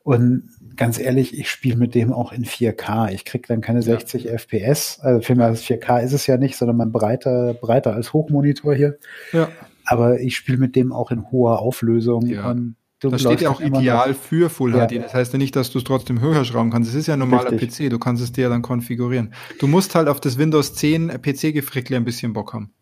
Und 0.03 0.49
ganz 0.75 0.99
ehrlich, 0.99 1.37
ich 1.37 1.49
spiele 1.49 1.77
mit 1.77 1.95
dem 1.95 2.11
auch 2.11 2.33
in 2.33 2.43
4K. 2.43 3.13
Ich 3.13 3.23
krieg 3.23 3.47
dann 3.47 3.61
keine 3.61 3.83
60 3.83 4.25
ja. 4.25 4.33
FPS. 4.33 4.99
Also 4.99 5.21
vielmehr 5.21 5.47
als 5.47 5.63
4K 5.63 6.03
ist 6.03 6.13
es 6.13 6.27
ja 6.27 6.35
nicht, 6.35 6.57
sondern 6.57 6.75
man 6.75 6.91
breiter, 6.91 7.53
breiter 7.53 7.93
als 7.93 8.11
Hochmonitor 8.11 8.75
hier. 8.75 8.97
Ja. 9.31 9.47
Aber 9.85 10.19
ich 10.19 10.35
spiele 10.35 10.57
mit 10.57 10.75
dem 10.75 10.91
auch 10.91 11.11
in 11.11 11.31
hoher 11.31 11.59
Auflösung. 11.59 12.25
Ja. 12.25 12.49
Und 12.51 12.75
Du 12.99 13.09
das 13.09 13.21
steht 13.21 13.39
ja 13.39 13.49
auch 13.49 13.61
ideal 13.61 14.13
für 14.13 14.49
Full 14.49 14.75
ja. 14.75 14.85
HD. 14.85 14.97
Das 15.03 15.13
heißt 15.13 15.31
ja 15.31 15.39
nicht, 15.39 15.55
dass 15.55 15.71
du 15.71 15.77
es 15.77 15.85
trotzdem 15.85 16.19
höher 16.19 16.43
schrauben 16.43 16.69
kannst. 16.69 16.89
Es 16.89 16.95
ist 16.95 17.07
ja 17.07 17.13
ein 17.13 17.19
normaler 17.19 17.51
Richtig. 17.51 17.87
PC. 17.87 17.89
Du 17.89 17.97
kannst 17.97 18.21
es 18.21 18.33
dir 18.33 18.43
ja 18.43 18.49
dann 18.49 18.61
konfigurieren. 18.61 19.33
Du 19.59 19.67
musst 19.67 19.95
halt 19.95 20.09
auf 20.09 20.19
das 20.19 20.37
Windows 20.37 20.73
10 20.73 21.21
PC-Gefrickle 21.21 21.95
ein 21.95 22.03
bisschen 22.03 22.33
Bock 22.33 22.53
haben. 22.53 22.73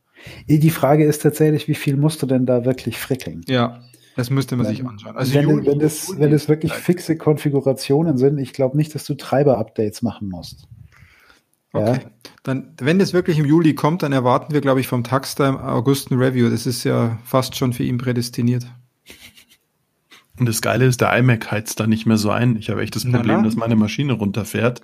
Die 0.47 0.69
Frage 0.71 1.05
ist 1.05 1.21
tatsächlich, 1.21 1.67
wie 1.67 1.75
viel 1.75 1.97
musst 1.97 2.21
du 2.23 2.25
denn 2.25 2.47
da 2.47 2.65
wirklich 2.65 2.97
frickeln? 2.97 3.41
Ja, 3.47 3.83
das 4.15 4.31
müsste 4.31 4.55
man 4.55 4.65
wenn, 4.65 4.75
sich 4.75 4.85
anschauen. 4.85 5.15
Also 5.15 5.35
wenn, 5.35 5.47
Juli, 5.47 5.67
wenn, 5.67 5.79
das, 5.79 6.07
Juli 6.07 6.19
wenn 6.21 6.31
das 6.31 6.49
wirklich 6.49 6.73
fixe 6.73 7.17
Konfigurationen 7.17 8.17
sind, 8.17 8.39
ich 8.39 8.53
glaube 8.53 8.75
nicht, 8.75 8.95
dass 8.95 9.05
du 9.05 9.13
Treiber-Updates 9.13 10.01
machen 10.01 10.29
musst. 10.29 10.67
Okay. 11.71 11.99
Ja. 12.03 12.11
Dann, 12.41 12.73
wenn 12.79 12.97
das 12.97 13.13
wirklich 13.13 13.37
im 13.37 13.45
Juli 13.45 13.75
kommt, 13.75 14.01
dann 14.01 14.13
erwarten 14.13 14.53
wir, 14.53 14.61
glaube 14.61 14.79
ich, 14.79 14.87
vom 14.87 15.03
Taxter 15.03 15.49
im 15.49 15.57
August 15.57 16.09
ein 16.09 16.17
Review. 16.17 16.49
Das 16.49 16.65
ist 16.65 16.83
ja 16.83 17.19
fast 17.23 17.55
schon 17.55 17.73
für 17.73 17.83
ihn 17.83 17.99
prädestiniert. 17.99 18.65
Und 20.39 20.47
das 20.47 20.61
Geile 20.61 20.85
ist, 20.85 21.01
der 21.01 21.17
iMac 21.17 21.51
heizt 21.51 21.79
da 21.79 21.87
nicht 21.87 22.05
mehr 22.05 22.17
so 22.17 22.29
ein. 22.29 22.57
Ich 22.57 22.69
habe 22.69 22.81
echt 22.81 22.95
das 22.95 23.09
Problem, 23.09 23.43
dass 23.43 23.55
meine 23.55 23.75
Maschine 23.75 24.13
runterfährt. 24.13 24.81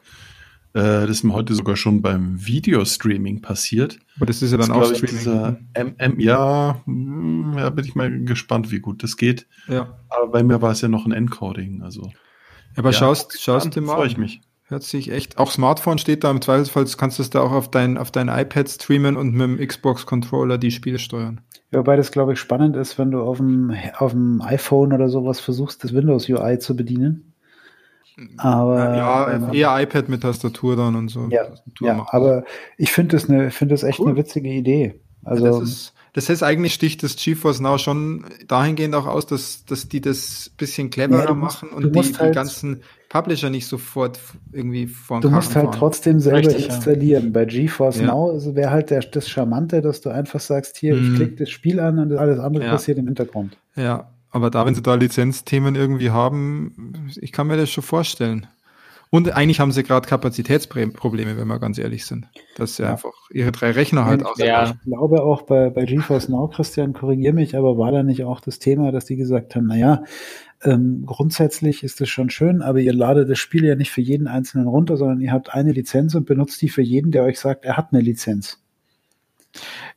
Äh, 0.74 1.06
das 1.06 1.10
ist 1.10 1.24
mir 1.24 1.34
heute 1.34 1.54
sogar 1.54 1.76
schon 1.76 2.02
beim 2.02 2.44
Videostreaming 2.46 3.42
passiert. 3.42 4.00
Aber 4.16 4.26
das 4.26 4.42
ist 4.42 4.52
ja 4.52 4.58
dann 4.58 4.70
das 4.70 4.78
auch 4.78 4.96
Streaming. 4.96 5.18
Dieser 5.18 5.60
MM, 5.76 6.20
ja, 6.20 6.82
hm, 6.86 7.54
ja, 7.56 7.70
bin 7.70 7.86
ich 7.86 7.94
mal 7.94 8.24
gespannt, 8.24 8.72
wie 8.72 8.80
gut 8.80 9.04
das 9.04 9.18
geht. 9.18 9.46
Ja. 9.68 9.96
Aber 10.10 10.28
bei 10.30 10.44
mir 10.44 10.62
war 10.62 10.72
es 10.72 10.82
ja 10.82 10.88
noch 10.88 11.06
ein 11.06 11.12
Encoding. 11.12 11.84
Also, 11.84 12.12
aber 12.76 12.90
ja, 12.90 12.98
schaust, 12.98 13.40
schaust 13.40 13.76
du 13.76 13.82
mal. 13.82 13.96
Freue 13.96 14.08
ich 14.08 14.18
mich. 14.18 14.42
Hört 14.64 14.84
sich 14.84 15.12
echt. 15.12 15.38
Auch 15.38 15.52
Smartphone 15.52 16.00
steht 16.00 16.24
da 16.24 16.32
im 16.32 16.42
Zweifelsfall, 16.42 16.86
kannst 16.98 17.20
du 17.20 17.24
es 17.24 17.30
da 17.30 17.42
auch 17.42 17.52
auf 17.52 17.70
dein, 17.70 18.00
auf 18.00 18.10
dein 18.10 18.28
iPad 18.28 18.68
streamen 18.68 19.18
und 19.18 19.34
mit 19.34 19.42
dem 19.42 19.68
Xbox-Controller 19.68 20.58
die 20.58 20.72
Spiele 20.72 20.98
steuern. 20.98 21.42
Wobei 21.74 21.96
das, 21.96 22.12
glaube 22.12 22.34
ich, 22.34 22.40
spannend 22.40 22.76
ist, 22.76 22.98
wenn 22.98 23.12
du 23.12 23.22
auf 23.22 23.38
dem, 23.38 23.76
auf 23.98 24.12
dem 24.12 24.42
iPhone 24.42 24.94
oder 24.94 25.10
sowas 25.10 25.40
versuchst, 25.40 25.84
das 25.84 25.94
Windows 25.94 26.30
UI 26.30 26.60
zu 26.60 26.76
bedienen. 26.76 27.34
Aber 28.38 28.96
ja, 28.96 29.32
ähm, 29.32 29.54
eher 29.54 29.82
iPad 29.82 30.08
mit 30.08 30.22
Tastatur 30.22 30.76
dann 30.76 30.96
und 30.96 31.10
so. 31.10 31.30
Ja, 31.30 31.48
ja 31.82 32.06
aber 32.10 32.44
ich 32.78 32.92
finde 32.92 33.16
das, 33.16 33.30
eine, 33.30 33.50
find 33.50 33.72
das 33.72 33.84
echt 33.84 34.00
cool. 34.00 34.10
eine 34.10 34.18
witzige 34.18 34.50
Idee. 34.50 35.00
Also, 35.24 35.46
das 35.46 35.62
ist, 35.62 35.94
das 36.14 36.30
heißt, 36.30 36.44
eigentlich 36.44 36.76
sticht 36.76 37.02
das 37.02 37.16
GeForce 37.16 37.60
Now 37.60 37.80
schon 37.80 38.26
dahingehend 38.48 38.94
auch 38.94 39.08
aus, 39.08 39.26
dass, 39.26 39.66
dass 39.66 39.90
die 39.90 40.00
das 40.00 40.52
bisschen 40.58 40.92
cleverer 40.92 41.26
ja, 41.26 41.34
musst, 41.34 41.64
machen 41.64 41.76
und 41.76 41.96
die, 41.96 42.00
halt, 42.00 42.32
die 42.32 42.36
ganzen 42.36 42.84
Publisher 43.14 43.52
nicht 43.52 43.68
sofort 43.68 44.20
irgendwie 44.52 44.88
vor 44.88 45.22
Du 45.22 45.30
musst 45.30 45.56
halt 45.56 45.68
fahren. 45.68 45.78
trotzdem 45.78 46.20
selber 46.20 46.48
Richtig, 46.48 46.66
installieren. 46.66 47.26
Ja. 47.26 47.30
Bei 47.30 47.46
GeForce 47.46 48.00
ja. 48.00 48.08
Now 48.08 48.34
wäre 48.56 48.72
halt 48.72 48.90
der, 48.90 49.02
das 49.02 49.30
Charmante, 49.30 49.84
dass 49.84 50.02
du 50.02 50.10
einfach 50.10 50.40
sagst, 50.40 50.78
hier, 50.78 50.96
mhm. 50.96 51.12
ich 51.12 51.16
klicke 51.18 51.36
das 51.36 51.52
Spiel 51.52 51.80
an 51.80 52.00
und 52.00 52.18
alles 52.18 52.40
andere 52.40 52.66
passiert 52.66 52.98
im 52.98 53.06
Hintergrund. 53.06 53.56
Ja, 53.76 54.10
aber 54.32 54.50
da, 54.50 54.66
wenn 54.66 54.74
sie 54.74 54.82
da 54.82 54.96
Lizenzthemen 54.96 55.76
irgendwie 55.76 56.10
haben, 56.10 57.06
ich 57.22 57.32
kann 57.32 57.46
mir 57.46 57.56
das 57.56 57.70
schon 57.70 57.84
vorstellen. 57.84 58.48
Und 59.12 59.32
eigentlich 59.32 59.60
haben 59.60 59.72
sie 59.72 59.84
gerade 59.84 60.08
Kapazitätsprobleme, 60.08 61.38
wenn 61.38 61.48
wir 61.48 61.60
ganz 61.60 61.78
ehrlich 61.78 62.08
sind. 62.08 62.26
Dass 62.56 62.78
sie 62.78 62.84
ja. 62.84 62.94
einfach 62.94 63.14
ihre 63.30 63.52
drei 63.52 63.70
Rechner 63.70 64.06
halt 64.06 64.26
aus. 64.26 64.40
Ja. 64.40 64.72
Ich 64.72 64.82
glaube 64.86 65.22
auch 65.22 65.44
bei, 65.44 65.70
bei 65.70 65.86
GeForce 65.86 66.30
Now, 66.30 66.48
Christian, 66.48 66.94
korrigier 66.94 67.32
mich, 67.32 67.56
aber 67.56 67.78
war 67.78 67.92
da 67.92 68.02
nicht 68.02 68.24
auch 68.24 68.40
das 68.40 68.58
Thema, 68.58 68.92
dass 68.92 69.06
die 69.06 69.18
gesagt 69.18 69.56
haben, 69.56 69.68
naja, 69.68 70.04
ähm, 70.64 71.04
grundsätzlich 71.06 71.84
ist 71.84 72.02
es 72.02 72.10
schon 72.10 72.30
schön, 72.30 72.62
aber 72.62 72.80
ihr 72.80 72.94
ladet 72.94 73.30
das 73.30 73.40
Spiel 73.40 73.66
ja 73.66 73.76
nicht 73.76 73.92
für 73.92 74.02
jeden 74.02 74.28
Einzelnen 74.28 74.68
runter, 74.68 74.98
sondern 74.98 75.22
ihr 75.22 75.32
habt 75.32 75.54
eine 75.54 75.72
Lizenz 75.72 76.16
und 76.16 76.26
benutzt 76.26 76.62
die 76.62 76.70
für 76.70 76.82
jeden, 76.82 77.12
der 77.12 77.24
euch 77.24 77.40
sagt, 77.40 77.66
er 77.66 77.78
hat 77.78 77.90
eine 77.92 78.02
Lizenz 78.02 78.60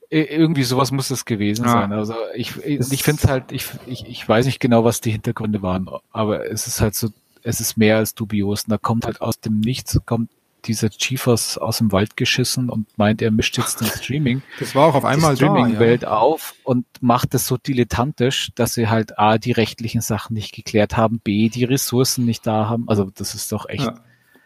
irgendwie 0.09 0.63
sowas 0.63 0.93
muss 0.93 1.11
es 1.11 1.25
gewesen 1.25 1.65
ja. 1.65 1.73
sein. 1.73 1.93
Also 1.93 2.15
ich, 2.35 2.57
ich, 2.65 2.93
ich 2.93 3.03
finde 3.03 3.23
es 3.25 3.29
halt, 3.29 3.51
ich, 3.51 3.67
ich, 3.87 4.07
ich 4.07 4.29
weiß 4.29 4.47
nicht 4.47 4.61
genau, 4.61 4.85
was 4.85 5.01
die 5.01 5.11
Hintergründe 5.11 5.63
waren, 5.63 5.89
aber 6.13 6.49
es 6.49 6.69
ist 6.69 6.81
halt 6.81 6.95
so 6.95 7.09
es 7.47 7.61
ist 7.61 7.77
mehr 7.77 7.97
als 7.97 8.15
dubios. 8.15 8.65
Und 8.65 8.71
da 8.71 8.79
kommt 8.79 9.07
halt 9.07 9.21
aus 9.21 9.39
dem 9.41 9.61
Nichts, 9.61 10.01
kommt 10.05 10.31
dieser 10.67 10.91
Chiefers 10.91 11.59
aus 11.59 11.79
dem 11.79 11.93
Wald 11.93 12.17
geschissen 12.17 12.71
und 12.71 12.87
meint, 12.99 13.23
er 13.23 13.31
mischt 13.31 13.57
jetzt 13.59 13.81
den 13.81 13.89
Streaming. 13.89 14.43
Das 14.59 14.75
war 14.75 14.87
auch 14.87 14.95
auf 14.95 15.05
einmal 15.05 15.35
die 15.35 15.45
Streaming-Welt 15.45 16.03
ja. 16.03 16.17
auf 16.17 16.55
und 16.65 16.87
macht 17.01 17.35
es 17.35 17.47
so 17.47 17.57
dilettantisch, 17.57 18.51
dass 18.55 18.75
sie 18.75 18.89
halt 18.89 19.19
A, 19.19 19.39
die 19.39 19.53
rechtlichen 19.53 20.01
Sachen 20.01 20.35
nicht 20.35 20.55
geklärt 20.55 20.97
haben, 20.97 21.21
B, 21.21 21.49
die 21.49 21.65
Ressourcen 21.65 22.25
nicht 22.25 22.47
da 22.47 22.69
haben. 22.69 22.85
Also 22.89 23.11
das 23.15 23.35
ist 23.35 23.53
doch 23.53 23.69
echt 23.69 23.85
ja. 23.85 23.95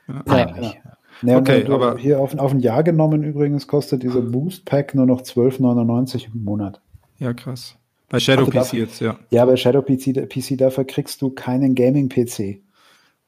Ja. 0.08 0.22
peinlich. 0.22 0.80
Ja, 1.22 1.38
okay, 1.38 1.66
aber 1.66 1.98
hier 1.98 2.18
auf, 2.20 2.36
auf 2.38 2.52
ein 2.52 2.60
Jahr 2.60 2.82
genommen 2.82 3.22
übrigens 3.22 3.66
kostet 3.66 4.02
dieser 4.02 4.22
Boost 4.22 4.64
Pack 4.64 4.94
nur 4.94 5.06
noch 5.06 5.22
12,99 5.22 6.26
im 6.32 6.44
Monat. 6.44 6.80
Ja, 7.18 7.34
krass. 7.34 7.76
Bei 8.08 8.18
Shadow 8.18 8.40
also 8.40 8.50
PC 8.50 8.54
dafür, 8.54 8.78
jetzt, 8.80 9.00
ja. 9.00 9.18
Ja, 9.30 9.44
bei 9.44 9.56
Shadow 9.56 9.82
PC, 9.82 10.28
PC 10.28 10.58
dafür 10.58 10.84
kriegst 10.84 11.22
du 11.22 11.30
keinen 11.30 11.74
Gaming-PC. 11.74 12.60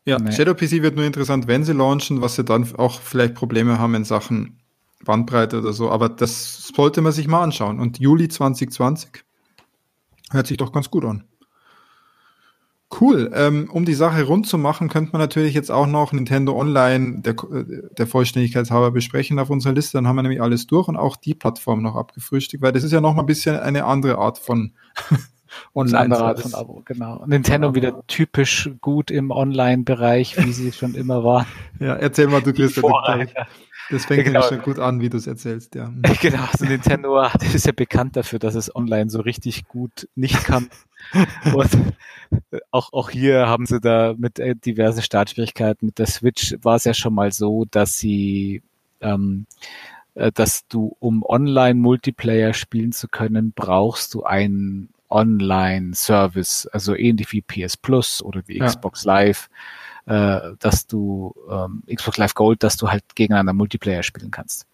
Ja, 0.05 0.18
nee. 0.18 0.32
Shadow 0.32 0.55
PC 0.55 0.82
wird 0.82 0.97
nur 0.97 1.05
interessant, 1.05 1.47
wenn 1.47 1.64
sie 1.64 1.72
launchen, 1.72 2.20
was 2.20 2.34
sie 2.34 2.44
dann 2.44 2.74
auch 2.76 3.00
vielleicht 3.00 3.34
Probleme 3.34 3.78
haben 3.78 3.94
in 3.94 4.05
Sachen 4.05 4.58
Bandbreite 5.05 5.58
oder 5.58 5.72
so. 5.72 5.90
Aber 5.90 6.08
das 6.08 6.68
sollte 6.74 7.00
man 7.00 7.12
sich 7.12 7.28
mal 7.28 7.42
anschauen. 7.42 7.81
Und 7.81 7.98
Juli 7.98 8.28
2020 8.28 9.24
hört 10.31 10.47
sich 10.47 10.56
doch 10.56 10.72
ganz 10.72 10.90
gut 10.90 11.05
an. 11.05 11.24
Cool. 13.00 13.31
Ähm, 13.32 13.70
um 13.72 13.86
die 13.86 13.94
Sache 13.94 14.22
rund 14.24 14.47
zu 14.47 14.58
machen, 14.58 14.90
könnte 14.90 15.12
man 15.12 15.20
natürlich 15.20 15.55
jetzt 15.55 15.70
auch 15.70 15.86
noch 15.86 16.12
Nintendo 16.12 16.55
Online 16.58 17.22
der, 17.22 17.34
der 17.97 18.06
Vollständigkeit 18.06 18.70
halber 18.70 18.90
besprechen 18.90 19.39
auf 19.39 19.48
unserer 19.48 19.72
Liste. 19.72 19.97
Dann 19.97 20.06
haben 20.06 20.16
wir 20.16 20.22
nämlich 20.22 20.42
alles 20.42 20.66
durch 20.66 20.89
und 20.89 20.97
auch 20.97 21.16
die 21.16 21.34
Plattform 21.34 21.81
noch 21.81 21.97
abgefrühstückt, 21.97 22.62
weil 22.62 22.72
das 22.72 22.84
ist 22.84 22.92
ja 22.92 23.00
noch 23.00 23.14
mal 23.14 23.22
ein 23.22 23.26
bisschen 23.26 23.58
eine 23.58 23.86
andere 23.86 24.18
Art 24.18 24.39
von 24.39 24.72
Online 25.74 26.16
Art 26.16 26.40
von 26.40 26.55
Abo, 26.55 26.82
genau. 26.84 27.24
Nintendo 27.26 27.68
ja. 27.68 27.74
wieder 27.74 28.06
typisch 28.06 28.70
gut 28.81 29.10
im 29.10 29.31
Online-Bereich, 29.31 30.36
wie 30.44 30.52
sie 30.52 30.72
schon 30.72 30.94
immer 30.94 31.24
waren. 31.24 31.47
Ja, 31.81 31.94
erzähl 31.94 32.28
mal, 32.28 32.42
du 32.42 32.52
Christoph. 32.52 32.92
Das 33.90 34.06
fängt 34.06 34.26
ja, 34.26 34.32
genau. 34.32 34.42
schon 34.42 34.62
gut 34.62 34.78
an, 34.78 35.00
wie 35.00 35.10
du 35.10 35.18
es 35.18 35.26
erzählst, 35.26 35.74
ja. 35.74 35.92
Genau, 36.20 36.44
also 36.50 36.64
Nintendo 36.64 37.22
ist 37.52 37.66
ja 37.66 37.72
bekannt 37.72 38.16
dafür, 38.16 38.39
dass 38.39 38.55
es 38.55 38.74
online 38.74 39.10
so 39.10 39.20
richtig 39.20 39.68
gut 39.68 40.08
nicht 40.14 40.44
kann. 40.44 40.70
Und 41.55 41.68
auch, 42.70 42.92
auch 42.92 43.10
hier 43.10 43.48
haben 43.48 43.66
sie 43.66 43.81
da 43.81 44.14
mit 44.16 44.39
äh, 44.39 44.55
diverse 44.55 45.02
Startschwierigkeiten. 45.02 45.86
Mit 45.86 45.98
der 45.98 46.06
Switch 46.06 46.56
war 46.62 46.76
es 46.76 46.84
ja 46.84 46.94
schon 46.94 47.12
mal 47.12 47.32
so, 47.32 47.66
dass 47.70 47.98
sie 47.98 48.62
ähm, 49.00 49.47
äh, 50.14 50.32
dass 50.32 50.66
du, 50.68 50.97
um 50.98 51.22
Online-Multiplayer 51.22 52.55
spielen 52.55 52.92
zu 52.92 53.08
können, 53.08 53.52
brauchst 53.55 54.14
du 54.14 54.24
einen 54.24 54.90
Online-Service, 55.12 56.66
also 56.73 56.94
ähnlich 56.94 57.32
wie 57.32 57.42
PS 57.42 57.76
Plus 57.76 58.23
oder 58.23 58.42
wie 58.47 58.58
ja. 58.58 58.66
Xbox 58.66 59.05
Live, 59.05 59.49
äh, 60.07 60.41
dass 60.58 60.86
du 60.86 61.34
ähm, 61.50 61.82
Xbox 61.92 62.18
Live 62.18 62.34
Gold, 62.34 62.62
dass 62.62 62.76
du 62.76 62.89
halt 62.89 63.05
gegeneinander 63.15 63.52
Multiplayer 63.52 64.02
spielen 64.02 64.31
kannst. 64.31 64.66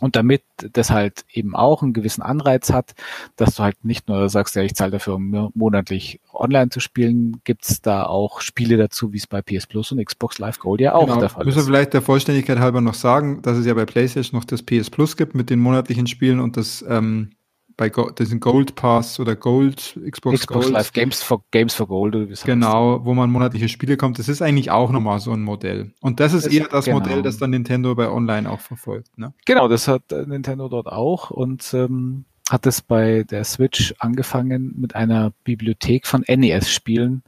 Und 0.00 0.16
damit 0.16 0.42
das 0.58 0.90
halt 0.90 1.24
eben 1.32 1.54
auch 1.54 1.82
einen 1.82 1.92
gewissen 1.92 2.20
Anreiz 2.20 2.72
hat, 2.72 2.94
dass 3.36 3.54
du 3.54 3.62
halt 3.62 3.84
nicht 3.84 4.08
nur 4.08 4.28
sagst, 4.28 4.56
ja, 4.56 4.62
ich 4.62 4.74
zahle 4.74 4.90
dafür, 4.90 5.14
um 5.14 5.52
monatlich 5.54 6.20
online 6.32 6.68
zu 6.70 6.80
spielen, 6.80 7.40
gibt's 7.44 7.80
da 7.80 8.04
auch 8.04 8.40
Spiele 8.40 8.76
dazu, 8.76 9.12
wie 9.12 9.18
es 9.18 9.28
bei 9.28 9.40
PS 9.40 9.68
Plus 9.68 9.92
und 9.92 10.04
Xbox 10.04 10.38
Live 10.38 10.58
Gold 10.58 10.80
ja 10.80 10.94
auch 10.94 11.06
genau. 11.06 11.20
der 11.20 11.28
Fall 11.28 11.44
Müssen 11.44 11.50
ist. 11.50 11.56
Müssen 11.56 11.68
wir 11.68 11.76
vielleicht 11.76 11.94
der 11.94 12.02
Vollständigkeit 12.02 12.58
halber 12.58 12.80
noch 12.80 12.94
sagen, 12.94 13.40
dass 13.42 13.56
es 13.56 13.66
ja 13.66 13.74
bei 13.74 13.86
PlayStation 13.86 14.38
noch 14.38 14.44
das 14.44 14.64
PS 14.64 14.90
Plus 14.90 15.16
gibt 15.16 15.36
mit 15.36 15.48
den 15.48 15.60
monatlichen 15.60 16.08
Spielen 16.08 16.40
und 16.40 16.56
das 16.56 16.84
ähm, 16.88 17.30
bei 17.76 17.88
Go 17.88 18.10
diesen 18.10 18.40
Gold 18.40 18.74
Pass 18.74 19.18
oder 19.20 19.36
Gold 19.36 19.98
Xbox, 20.10 20.40
Xbox 20.40 20.46
Gold. 20.46 20.70
Live 20.70 20.92
Games 20.92 21.22
for 21.22 21.42
Games 21.50 21.74
for 21.74 21.86
Gold 21.86 22.14
oder 22.14 22.28
wie 22.28 22.34
Genau, 22.44 22.96
heißt. 22.96 23.04
wo 23.04 23.14
man 23.14 23.30
monatliche 23.30 23.68
Spiele 23.68 23.96
kommt. 23.96 24.18
Das 24.18 24.28
ist 24.28 24.42
eigentlich 24.42 24.70
auch 24.70 24.90
nochmal 24.90 25.20
so 25.20 25.32
ein 25.32 25.42
Modell. 25.42 25.92
Und 26.00 26.20
das 26.20 26.32
ist 26.32 26.46
das 26.46 26.52
eher 26.52 26.68
das 26.68 26.84
genau. 26.84 27.00
Modell, 27.00 27.22
das 27.22 27.38
dann 27.38 27.50
Nintendo 27.50 27.94
bei 27.94 28.08
Online 28.10 28.50
auch 28.50 28.60
verfolgt. 28.60 29.16
Ne? 29.18 29.32
Genau, 29.46 29.68
das 29.68 29.88
hat 29.88 30.12
äh, 30.12 30.26
Nintendo 30.26 30.68
dort 30.68 30.86
auch 30.86 31.30
und 31.30 31.72
ähm, 31.74 32.24
hat 32.50 32.66
es 32.66 32.82
bei 32.82 33.24
der 33.24 33.44
Switch 33.44 33.94
angefangen 33.98 34.74
mit 34.76 34.94
einer 34.94 35.32
Bibliothek 35.44 36.06
von 36.06 36.24
NES-Spielen, 36.28 37.22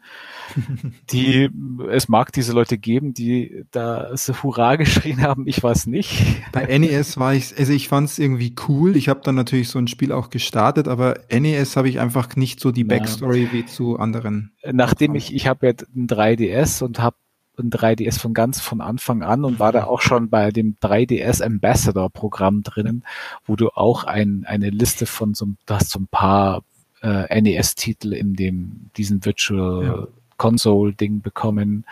die 1.11 1.51
es 1.89 2.09
mag 2.09 2.33
diese 2.33 2.53
Leute 2.53 2.79
geben, 2.79 3.15
die 3.15 3.65
da 3.71 4.17
so 4.17 4.43
Hurra 4.43 4.77
geschrien 4.77 5.23
haben, 5.23 5.47
ich 5.47 5.63
weiß 5.63 5.87
nicht. 5.87 6.43
Bei 6.53 6.65
NES 6.79 7.19
war 7.19 7.35
ich, 7.35 7.57
also 7.59 7.73
ich 7.73 7.89
fand 7.89 8.09
es 8.09 8.19
irgendwie 8.19 8.55
cool. 8.69 8.97
Ich 8.97 9.09
habe 9.09 9.21
dann 9.23 9.35
natürlich 9.35 9.69
so 9.69 9.79
ein 9.79 9.89
Spiel 9.89 10.13
auch 10.13 10.31
gestartet, 10.31 10.89
aber 10.89 11.21
NES 11.31 11.77
habe 11.77 11.89
ich 11.89 12.01
einfach 12.01 12.37
nicht 12.37 12.61
so 12.61 12.73
die 12.73 12.85
Backstory 12.85 13.45
ja. 13.45 13.53
wie 13.53 13.67
zu 13.67 13.99
anderen. 13.99 14.53
Nachdem 14.71 15.15
ich, 15.15 15.35
ich 15.35 15.47
habe 15.47 15.67
ja 15.67 15.73
ein 15.95 16.07
3DS 16.07 16.83
und 16.83 16.99
habe 16.99 17.17
ein 17.59 17.71
3DS 17.71 18.19
von 18.19 18.35
ganz 18.35 18.61
von 18.61 18.81
Anfang 18.81 19.23
an 19.23 19.45
und 19.45 19.59
war 19.59 19.73
da 19.73 19.85
auch 19.85 20.01
schon 20.01 20.29
bei 20.29 20.51
dem 20.51 20.77
3DS 20.83 21.43
Ambassador 21.43 22.11
Programm 22.11 22.63
drinnen, 22.63 23.05
wo 23.47 23.57
du 23.57 23.71
auch 23.71 24.05
ein, 24.05 24.45
eine 24.47 24.71
Liste 24.71 25.07
von 25.07 25.35
so, 25.35 25.47
du 25.67 25.75
hast 25.75 25.91
so 25.91 26.01
ein 26.01 26.09
paar 26.11 26.63
äh, 27.03 27.41
NES-Titel 27.41 28.13
in 28.13 28.35
dem, 28.35 28.91
diesen 28.97 29.25
Virtual 29.25 29.85
ja. 29.85 30.07
Console 30.37 30.93
Ding 30.93 31.21
bekommen. 31.21 31.85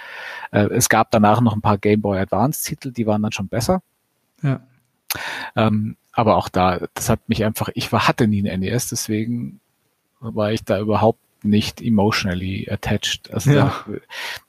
Äh, 0.50 0.68
es 0.70 0.89
gab 0.89 1.10
danach 1.10 1.40
noch 1.40 1.55
ein 1.55 1.62
paar 1.62 1.78
Game 1.78 2.02
Boy 2.02 2.18
Advance 2.18 2.64
Titel, 2.64 2.92
die 2.92 3.06
waren 3.06 3.23
dann 3.23 3.32
schon 3.32 3.48
besser. 3.48 3.82
Ja. 4.42 4.60
Ähm, 5.56 5.97
aber 6.12 6.36
auch 6.36 6.48
da, 6.48 6.86
das 6.94 7.08
hat 7.08 7.28
mich 7.28 7.44
einfach, 7.44 7.68
ich 7.74 7.90
war, 7.92 8.06
hatte 8.08 8.28
nie 8.28 8.48
ein 8.48 8.60
NES, 8.60 8.89
deswegen 8.89 9.60
war 10.20 10.52
ich 10.52 10.64
da 10.64 10.78
überhaupt 10.78 11.20
nicht 11.44 11.82
emotionally 11.82 12.68
attached. 12.70 13.32
Also 13.32 13.52
ja. 13.52 13.74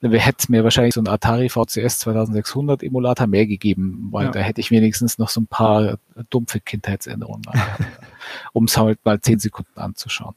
da, 0.01 0.09
da 0.09 0.17
hätte 0.17 0.51
mir 0.51 0.64
wahrscheinlich 0.64 0.93
so 0.93 1.01
ein 1.01 1.07
Atari 1.07 1.49
VCS 1.49 1.99
2600 1.99 2.83
Emulator 2.83 3.27
mehr 3.27 3.45
gegeben, 3.45 4.07
weil 4.11 4.25
ja. 4.25 4.32
da 4.32 4.40
hätte 4.40 4.61
ich 4.61 4.72
wenigstens 4.72 5.17
noch 5.17 5.30
so 5.30 5.41
ein 5.41 5.48
paar 5.48 5.98
dumpfe 6.30 6.59
Kindheitserinnerungen, 6.59 7.43
um 8.53 8.65
es 8.65 8.77
halt 8.77 9.03
mal 9.06 9.19
zehn 9.19 9.40
Sekunden 9.40 9.80
anzuschauen. 9.80 10.35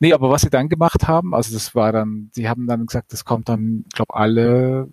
Nee, 0.00 0.12
aber 0.12 0.30
was 0.30 0.42
sie 0.42 0.50
dann 0.50 0.68
gemacht 0.68 1.08
haben, 1.08 1.34
also 1.34 1.54
das 1.54 1.74
war 1.74 1.92
dann, 1.92 2.30
sie 2.32 2.48
haben 2.48 2.66
dann 2.66 2.86
gesagt, 2.86 3.12
das 3.12 3.24
kommt 3.24 3.48
dann, 3.48 3.84
glaube 3.94 4.14
alle 4.14 4.88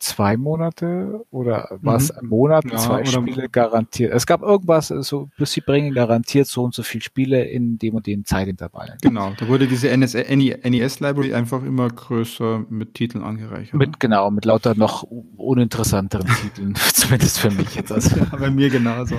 zwei 0.00 0.36
Monate 0.36 1.24
oder 1.30 1.78
was 1.82 2.12
mhm. 2.12 2.18
ein 2.18 2.26
Monat, 2.26 2.64
ja, 2.70 2.76
zwei 2.78 3.04
Spiele 3.04 3.48
garantiert. 3.48 4.12
Es 4.12 4.26
gab 4.26 4.42
irgendwas, 4.42 4.88
so 4.88 5.28
bis 5.36 5.52
sie 5.52 5.60
bringen 5.60 5.94
garantiert 5.94 6.46
so 6.46 6.64
und 6.64 6.74
so 6.74 6.82
viele 6.82 7.02
Spiele 7.02 7.44
in 7.44 7.78
dem 7.78 7.94
und 7.94 8.06
dem 8.06 8.24
Zeitintervallen. 8.24 8.94
Genau, 9.02 9.32
da 9.38 9.46
wurde 9.48 9.66
diese 9.66 9.94
NES, 9.96 10.14
NES 10.14 11.00
Library 11.00 11.34
einfach 11.34 11.62
immer 11.62 11.88
größer 11.88 12.64
mit 12.68 12.94
Titeln 12.94 13.22
angereichert. 13.22 13.74
Mit 13.74 13.90
ne? 13.90 13.96
genau, 13.98 14.30
mit 14.30 14.44
lauter 14.44 14.74
noch 14.74 15.02
uninteressanteren 15.02 16.26
Titeln, 16.42 16.74
zumindest 16.94 17.38
für 17.38 17.50
mich 17.50 17.74
jetzt. 17.74 17.92
Also, 17.92 18.16
ja, 18.16 18.24
bei 18.24 18.50
mir 18.50 18.70
genauso. 18.70 19.16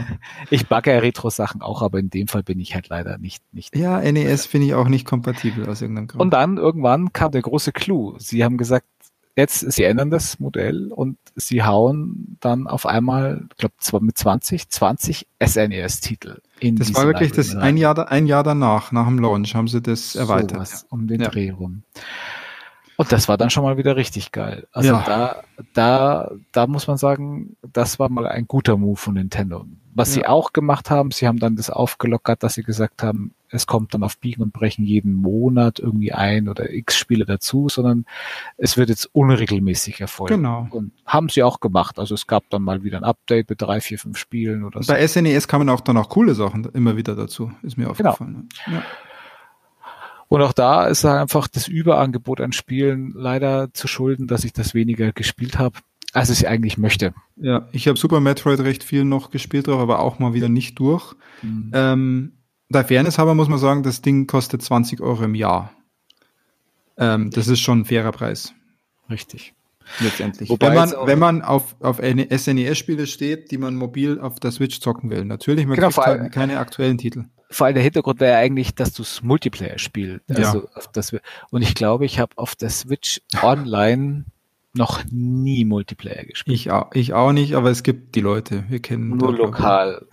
Ich 0.50 0.68
backe 0.68 0.92
ja 0.92 1.00
Retro-Sachen 1.00 1.62
auch, 1.62 1.82
aber 1.82 2.00
in 2.00 2.10
dem 2.10 2.28
Fall 2.28 2.44
bin 2.44 2.60
ich 2.60 2.74
halt 2.76 2.90
leider 2.90 3.18
nicht 3.18 3.44
nicht. 3.52 3.76
Ja, 3.76 4.00
NES 4.00 4.46
finde 4.46 4.68
ich 4.68 4.74
auch 4.74 4.88
nicht 4.88 5.06
kompatibel 5.06 5.68
aus 5.68 5.82
irgendeinem 5.82 6.08
Grund. 6.08 6.22
Und 6.22 6.34
dann 6.34 6.58
irgendwann 6.58 7.14
kam 7.14 7.32
der 7.32 7.42
große 7.42 7.72
Clou. 7.72 8.16
Sie 8.18 8.44
haben 8.44 8.58
gesagt, 8.58 8.86
jetzt, 9.36 9.60
sie 9.72 9.84
ändern 9.84 10.10
das 10.10 10.40
Modell 10.40 10.92
und 10.92 11.18
sie 11.36 11.64
hauen 11.64 12.38
dann 12.40 12.68
auf 12.68 12.86
einmal, 12.86 13.46
ich 13.52 13.58
glaube, 13.58 14.06
mit 14.06 14.18
20, 14.18 14.70
20 14.70 15.28
SNES-Titel 15.44 16.42
in 16.60 16.76
Das 16.76 16.94
war 16.94 17.06
wirklich 17.06 17.32
das 17.32 17.56
ein 17.56 17.78
Jahr, 17.78 18.12
ein 18.12 18.28
Jahr 18.28 18.44
danach, 18.44 18.92
nach 18.92 19.08
dem 19.08 19.20
Launch, 19.20 19.56
haben 19.56 19.68
sie 19.68 19.82
das 19.82 20.16
erweitert. 20.16 20.68
So 20.68 20.86
um 20.90 21.08
den 21.08 21.22
ja. 21.22 21.30
Dreh 21.30 21.52
rum. 21.52 21.84
Und 22.98 23.12
das 23.12 23.28
war 23.28 23.38
dann 23.38 23.50
schon 23.50 23.64
mal 23.64 23.78
wieder 23.78 23.96
richtig 23.96 24.32
geil. 24.32 24.68
Also 24.72 24.90
ja. 24.90 25.04
da, 25.06 25.44
da, 25.74 26.32
da 26.52 26.68
muss 26.68 26.86
man 26.88 26.98
sagen, 26.98 27.56
das 27.74 27.98
war 27.98 28.10
mal 28.10 28.28
ein 28.28 28.48
guter 28.48 28.78
Move 28.78 28.98
von 28.98 29.16
Nintendo. 29.16 29.66
Was 29.96 30.10
ja. 30.10 30.14
sie 30.14 30.28
auch 30.28 30.54
gemacht 30.54 30.92
haben, 30.92 31.10
sie 31.10 31.28
haben 31.28 31.40
dann 31.40 31.56
das 31.56 31.72
aufgelockert, 31.72 32.44
dass 32.44 32.54
sie 32.54 32.64
gesagt 32.64 33.02
haben, 33.02 33.34
es 33.52 33.68
kommt 33.68 33.94
dann 33.94 34.04
auf 34.04 34.18
Biegen 34.18 34.42
und 34.42 34.54
Brechen 34.54 34.86
jeden 34.86 35.14
Monat 35.14 35.80
irgendwie 35.80 36.14
ein 36.14 36.48
oder 36.48 36.72
x 36.72 36.98
Spiele 36.98 37.26
dazu, 37.26 37.68
sondern 37.70 38.06
es 38.58 38.78
wird 38.78 38.90
jetzt 38.90 39.10
unregelmäßig 39.14 40.00
erfolgen. 40.00 40.38
Genau. 40.38 40.68
Und 40.72 40.94
haben 41.06 41.30
sie 41.30 41.44
auch 41.44 41.60
gemacht. 41.60 42.00
Also 42.00 42.16
es 42.16 42.28
gab 42.28 42.50
dann 42.50 42.64
mal 42.64 42.84
wieder 42.84 42.98
ein 42.98 43.04
Update 43.04 43.50
mit 43.50 43.62
drei, 43.62 43.82
vier, 43.82 44.00
fünf 44.00 44.18
Spielen 44.18 44.64
oder 44.64 44.82
so. 44.82 44.92
Bei 44.92 45.06
SNES 45.06 45.46
e 45.46 45.48
kamen 45.48 45.70
auch 45.70 45.82
dann 45.82 45.98
auch 45.98 46.10
coole 46.10 46.34
Sachen 46.34 46.66
immer 46.74 46.96
wieder 46.96 47.16
dazu, 47.16 47.52
ist 47.62 47.78
mir 47.78 47.84
genau. 47.94 48.12
aufgefallen. 48.12 48.50
Genau. 48.66 48.78
Ja. 48.78 48.84
Und 50.30 50.42
auch 50.42 50.54
da 50.54 50.88
ist 50.88 51.04
einfach 51.04 51.50
das 51.50 51.68
Überangebot 51.68 52.40
an 52.40 52.54
Spielen 52.54 53.12
leider 53.14 53.74
zu 53.74 53.90
schulden, 53.90 54.28
dass 54.28 54.46
ich 54.46 54.54
das 54.54 54.74
weniger 54.74 55.12
gespielt 55.12 55.60
habe, 55.60 55.80
als 56.14 56.30
ich 56.30 56.48
eigentlich 56.48 56.78
möchte. 56.78 57.14
Ja, 57.36 57.68
ich 57.74 57.90
habe 57.90 58.00
Super 58.00 58.22
Metroid 58.22 58.62
recht 58.62 58.86
viel 58.86 59.04
noch 59.04 59.30
gespielt 59.30 59.68
drauf, 59.68 59.82
aber 59.82 60.00
auch 60.00 60.20
mal 60.20 60.34
wieder 60.34 60.48
nicht 60.48 60.80
durch. 60.80 61.16
Mhm. 61.42 61.72
Ähm, 61.74 62.32
der 62.72 62.86
Fairness 62.86 63.18
halber 63.18 63.36
muss 63.36 63.50
man 63.50 63.60
sagen, 63.60 63.84
das 63.84 64.02
Ding 64.02 64.28
kostet 64.28 64.62
20 64.62 65.02
Euro 65.02 65.24
im 65.24 65.36
Jahr. 65.36 65.72
Ähm, 66.98 67.30
das 67.32 67.48
ist 67.48 67.60
schon 67.60 67.82
ein 67.82 67.86
fairer 67.86 68.12
Preis. 68.12 68.54
Richtig. 69.10 69.54
Letztendlich. 70.00 70.50
Wobei 70.50 70.68
wenn 70.68 70.76
man, 70.76 70.94
wenn 71.06 71.20
man 71.20 71.42
auf, 71.42 71.76
auf 71.82 71.98
SNES-Spiele 71.98 73.08
steht, 73.08 73.52
die 73.52 73.58
man 73.58 73.76
mobil 73.76 74.20
auf 74.20 74.40
der 74.40 74.52
Switch 74.52 74.80
zocken 74.80 75.10
will. 75.10 75.26
Natürlich, 75.26 75.66
man 75.66 75.76
genau, 75.76 75.90
kriegt 75.90 76.08
halt 76.08 76.32
keine 76.32 76.60
aktuellen 76.60 76.98
Titel 76.98 77.26
vor 77.52 77.68
allem 77.68 77.76
der 77.76 77.84
Hintergrund 77.84 78.20
wäre 78.20 78.38
eigentlich, 78.38 78.74
dass 78.74 78.94
du 78.94 79.04
es 79.04 79.22
Multiplayer 79.22 79.78
spielst. 79.78 80.24
Also 80.30 80.60
ja. 80.60 80.82
das, 80.94 81.16
und 81.52 81.62
ich 81.62 81.76
glaube, 81.76 82.06
ich 82.06 82.20
habe 82.20 82.38
auf 82.38 82.56
der 82.56 82.70
Switch 82.70 83.22
online 83.42 84.26
noch 84.74 85.04
nie 85.12 85.66
Multiplayer 85.66 86.24
gespielt. 86.24 86.56
Ich 86.56 86.72
auch, 86.72 86.92
ich 86.94 87.14
auch 87.14 87.34
nicht, 87.34 87.56
aber 87.56 87.70
es 87.70 87.84
gibt 87.84 88.16
die 88.16 88.22
Leute. 88.22 88.64
Wir 88.70 88.80
kennen 88.80 89.18
nur 89.18 89.36
lokal. 89.36 90.08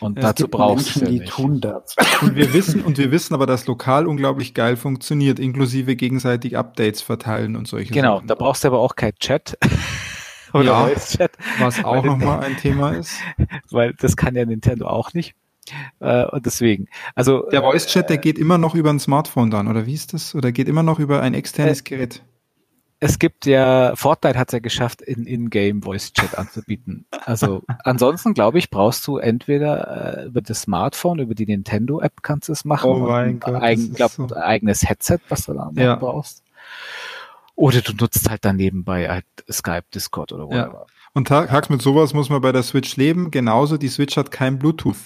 Und 0.00 0.18
es 0.18 0.24
dazu 0.24 0.48
brauchst 0.48 0.96
du 0.96 1.00
ja 1.00 1.06
die 1.06 1.18
nicht. 1.20 1.32
tun 1.32 1.60
das. 1.60 1.96
Und 2.22 2.36
wir 2.36 2.52
wissen, 2.52 2.82
und 2.82 2.98
wir 2.98 3.10
wissen 3.10 3.34
aber, 3.34 3.46
dass 3.46 3.66
lokal 3.66 4.06
unglaublich 4.06 4.54
geil 4.54 4.76
funktioniert, 4.76 5.38
inklusive 5.38 5.96
gegenseitig 5.96 6.56
Updates 6.56 7.02
verteilen 7.02 7.56
und 7.56 7.66
solche 7.68 7.92
Genau, 7.92 8.16
Sachen. 8.16 8.28
da 8.28 8.34
brauchst 8.34 8.64
du 8.64 8.68
aber 8.68 8.78
auch 8.80 8.94
kein 8.96 9.14
Chat. 9.18 9.58
Oder 10.54 10.64
ja, 10.64 10.86
Voice 10.86 11.10
Chat. 11.16 11.32
Was 11.58 11.84
auch 11.84 12.04
nochmal 12.04 12.40
ein 12.44 12.56
Thema 12.56 12.92
ist. 12.92 13.12
Weil 13.70 13.92
das 13.94 14.16
kann 14.16 14.34
ja 14.34 14.44
Nintendo 14.46 14.86
auch 14.86 15.12
nicht. 15.12 15.34
Äh, 16.00 16.24
und 16.26 16.46
deswegen. 16.46 16.86
Also 17.14 17.42
der 17.50 17.60
Voice 17.60 17.86
Chat, 17.86 18.08
der 18.08 18.16
geht 18.18 18.38
immer 18.38 18.56
noch 18.56 18.74
über 18.74 18.88
ein 18.90 18.98
Smartphone 18.98 19.50
dann, 19.50 19.68
oder 19.68 19.84
wie 19.84 19.92
ist 19.94 20.14
das? 20.14 20.34
Oder 20.34 20.50
geht 20.52 20.68
immer 20.68 20.82
noch 20.82 20.98
über 20.98 21.20
ein 21.20 21.34
externes 21.34 21.80
äh, 21.80 21.84
Gerät? 21.84 22.22
Es 23.00 23.20
gibt 23.20 23.46
ja, 23.46 23.94
Fortnite 23.94 24.38
hat 24.38 24.48
es 24.48 24.52
ja 24.52 24.58
geschafft, 24.58 25.02
in 25.02 25.24
In-Game 25.24 25.82
Voice 25.82 26.12
Chat 26.12 26.36
anzubieten. 26.36 27.06
Also 27.24 27.62
ansonsten, 27.84 28.34
glaube 28.34 28.58
ich, 28.58 28.70
brauchst 28.70 29.06
du 29.06 29.18
entweder 29.18 30.22
äh, 30.22 30.26
über 30.26 30.42
das 30.42 30.62
Smartphone, 30.62 31.20
über 31.20 31.34
die 31.34 31.46
Nintendo 31.46 32.00
App 32.00 32.22
kannst 32.22 32.48
du 32.48 32.52
es 32.52 32.64
machen. 32.64 32.90
Oh 32.90 32.98
mein 32.98 33.38
Gott. 33.38 33.62
Eigen, 33.62 33.92
glaub, 33.92 34.10
so. 34.10 34.34
eigenes 34.34 34.88
Headset, 34.88 35.20
was 35.28 35.46
du 35.46 35.54
da 35.54 35.70
ja. 35.74 35.94
brauchst. 35.94 36.42
Oder 37.54 37.80
du 37.82 37.92
nutzt 37.92 38.28
halt 38.30 38.44
dann 38.44 38.56
nebenbei 38.56 39.08
halt 39.08 39.24
Skype, 39.50 39.84
Discord 39.94 40.32
oder 40.32 40.46
whatever. 40.46 40.86
Ja. 40.86 40.86
Und 41.14 41.30
Hax, 41.30 41.68
mit 41.68 41.82
sowas 41.82 42.14
muss 42.14 42.30
man 42.30 42.40
bei 42.40 42.52
der 42.52 42.62
Switch 42.62 42.96
leben. 42.96 43.30
Genauso, 43.30 43.76
die 43.76 43.88
Switch 43.88 44.16
hat 44.16 44.30
kein 44.30 44.58
Bluetooth. 44.58 44.96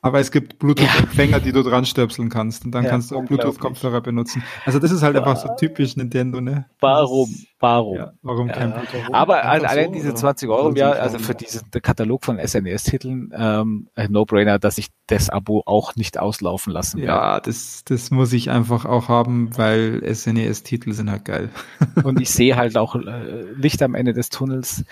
Aber 0.00 0.20
es 0.20 0.30
gibt 0.30 0.58
Bluetooth-Empfänger, 0.58 1.40
die 1.40 1.52
du 1.52 1.62
dran 1.62 1.84
stöpseln 1.84 2.28
kannst 2.28 2.64
und 2.64 2.72
dann 2.72 2.84
ja, 2.84 2.90
kannst 2.90 3.10
du 3.10 3.22
Bluetooth-Kopfhörer 3.22 4.00
benutzen. 4.00 4.42
Also 4.64 4.78
das 4.78 4.90
ist 4.90 5.02
halt 5.02 5.16
einfach 5.16 5.36
so 5.36 5.48
typisch 5.58 5.96
Nintendo, 5.96 6.40
ne? 6.40 6.66
Warum? 6.80 7.28
Warum? 7.60 7.96
Ja, 7.96 8.12
warum 8.22 8.48
ja, 8.48 8.54
kein 8.54 8.72
Bluetooth? 8.72 9.12
Aber 9.12 9.44
allein 9.44 9.86
so, 9.86 9.92
diese 9.92 10.14
20 10.14 10.48
Euro 10.48 10.70
im 10.70 10.76
Jahr, 10.76 10.96
also 10.96 11.18
für 11.18 11.34
diesen 11.34 11.70
Katalog 11.70 12.24
von 12.24 12.38
SNES-Titeln, 12.38 13.32
ähm, 13.36 13.88
No-Brainer, 14.08 14.58
dass 14.58 14.78
ich 14.78 14.88
das 15.06 15.30
Abo 15.30 15.62
auch 15.66 15.94
nicht 15.94 16.18
auslaufen 16.18 16.72
lassen 16.72 17.00
werde. 17.00 17.12
Ja, 17.12 17.40
das, 17.40 17.84
das 17.84 18.10
muss 18.10 18.32
ich 18.32 18.50
einfach 18.50 18.84
auch 18.84 19.08
haben, 19.08 19.56
weil 19.56 20.02
SNES-Titel 20.12 20.92
sind 20.92 21.10
halt 21.10 21.24
geil. 21.24 21.50
Und 22.02 22.20
ich 22.20 22.30
sehe 22.30 22.56
halt 22.56 22.76
auch 22.76 22.96
äh, 22.96 23.42
Licht 23.54 23.82
am 23.82 23.94
Ende 23.94 24.12
des 24.12 24.28
Tunnels, 24.28 24.84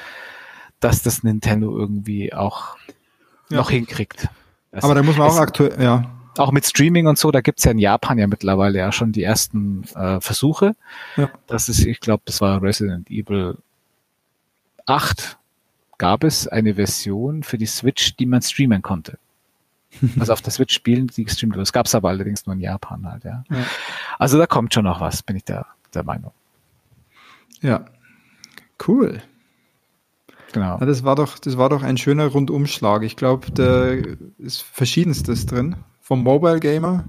dass 0.79 1.03
das 1.03 1.23
Nintendo 1.23 1.77
irgendwie 1.77 2.33
auch 2.33 2.77
noch 3.51 3.71
hinkriegt. 3.71 4.29
Das 4.73 4.85
Aber 4.85 4.95
da 4.95 5.03
muss 5.03 5.17
man 5.17 5.29
auch 5.29 5.37
aktuell, 5.39 5.83
ja. 5.83 6.11
Auch 6.39 6.53
mit 6.53 6.65
Streaming 6.65 7.07
und 7.07 7.19
so, 7.19 7.31
da 7.31 7.41
gibt's 7.41 7.65
ja 7.65 7.73
in 7.73 7.79
Japan 7.79 8.19
ja 8.19 8.27
mittlerweile 8.27 8.79
ja 8.79 8.93
schon 8.93 9.13
die 9.13 9.23
ersten 9.23 9.83
äh, 9.95 10.21
Versuche. 10.21 10.77
Ja. 11.17 11.31
Das 11.49 11.69
ist, 11.69 11.85
ich 11.85 12.01
glaube, 12.01 12.23
das 12.25 12.41
war 12.41 12.63
Resident 12.63 13.11
Evil 13.11 13.59
8, 14.87 15.39
gab 15.99 16.25
es 16.25 16.47
eine 16.49 16.75
Version 16.77 17.43
für 17.43 17.59
die 17.59 17.67
Switch, 17.67 18.17
die 18.17 18.27
man 18.27 18.43
streamen 18.43 18.83
konnte. 18.83 19.19
Also 20.21 20.33
auf 20.33 20.41
der 20.41 20.53
Switch 20.53 20.73
spielen, 20.73 21.09
die 21.09 21.25
gestreamt 21.25 21.55
wurde. 21.55 21.63
Das 21.63 21.73
gab's 21.73 21.97
aber 21.97 22.11
allerdings 22.11 22.47
nur 22.47 22.55
in 22.55 22.61
Japan 22.61 23.11
halt, 23.11 23.25
ja. 23.25 23.43
ja. 23.51 23.65
Also 24.21 24.39
da 24.39 24.47
kommt 24.47 24.73
schon 24.73 24.85
noch 24.85 25.01
was, 25.01 25.25
bin 25.25 25.35
ich 25.35 25.45
der, 25.45 25.67
der 25.93 26.05
Meinung. 26.05 26.33
Ja. 27.61 27.85
Cool. 28.87 29.21
Genau. 30.53 30.79
Ja, 30.79 30.87
das 30.87 31.05
war 31.05 31.17
doch, 31.17 31.39
das 31.39 31.57
war 31.57 31.69
doch 31.69 31.83
ein 31.83 31.97
schöner 31.97 32.27
Rundumschlag. 32.27 33.03
Ich 33.03 33.17
glaube, 33.17 33.51
da 33.53 33.91
ist 34.39 34.63
Verschiedenstes 34.63 35.47
drin. 35.47 35.77
Vom 36.01 36.25
Mobile 36.25 36.59
Gamer 36.59 37.05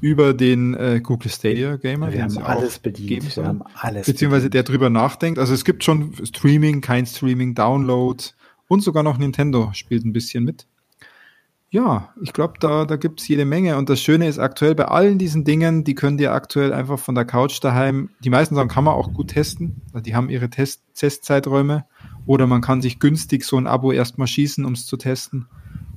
über 0.00 0.32
den 0.32 0.74
äh, 0.74 1.00
Google 1.02 1.30
Stadia 1.30 1.76
Gamer. 1.76 2.12
Wir 2.12 2.22
haben 2.22 2.38
alles 2.38 2.78
bedient. 2.78 3.36
Wir 3.36 3.44
haben 3.44 3.62
alles 3.74 4.06
Beziehungsweise 4.06 4.46
bedient. 4.46 4.54
der 4.54 4.62
drüber 4.62 4.90
nachdenkt. 4.90 5.38
Also 5.38 5.52
es 5.52 5.64
gibt 5.64 5.84
schon 5.84 6.12
Streaming, 6.24 6.80
kein 6.80 7.06
Streaming, 7.06 7.54
Download 7.54 8.22
und 8.68 8.82
sogar 8.82 9.02
noch 9.02 9.18
Nintendo 9.18 9.70
spielt 9.74 10.04
ein 10.04 10.12
bisschen 10.12 10.44
mit. 10.44 10.66
Ja, 11.68 12.14
ich 12.22 12.32
glaube, 12.32 12.54
da, 12.60 12.84
da 12.84 12.96
gibt 12.96 13.20
es 13.20 13.28
jede 13.28 13.44
Menge. 13.44 13.76
Und 13.76 13.90
das 13.90 14.00
Schöne 14.00 14.28
ist 14.28 14.38
aktuell 14.38 14.74
bei 14.74 14.86
allen 14.86 15.18
diesen 15.18 15.44
Dingen, 15.44 15.84
die 15.84 15.94
könnt 15.94 16.20
ihr 16.20 16.32
aktuell 16.32 16.72
einfach 16.72 16.98
von 16.98 17.14
der 17.14 17.24
Couch 17.24 17.58
daheim, 17.62 18.10
die 18.20 18.30
meisten 18.30 18.54
Sachen 18.54 18.68
kann 18.68 18.84
man 18.84 18.94
auch 18.94 19.12
gut 19.12 19.28
testen. 19.28 19.82
Die 19.94 20.14
haben 20.14 20.30
ihre 20.30 20.48
Test 20.48 20.82
Testzeiträume. 20.94 21.84
Oder 22.26 22.46
man 22.46 22.60
kann 22.60 22.82
sich 22.82 22.98
günstig 22.98 23.44
so 23.44 23.56
ein 23.56 23.66
Abo 23.66 23.92
erstmal 23.92 24.26
schießen, 24.26 24.64
um 24.64 24.72
es 24.72 24.86
zu 24.86 24.96
testen. 24.96 25.46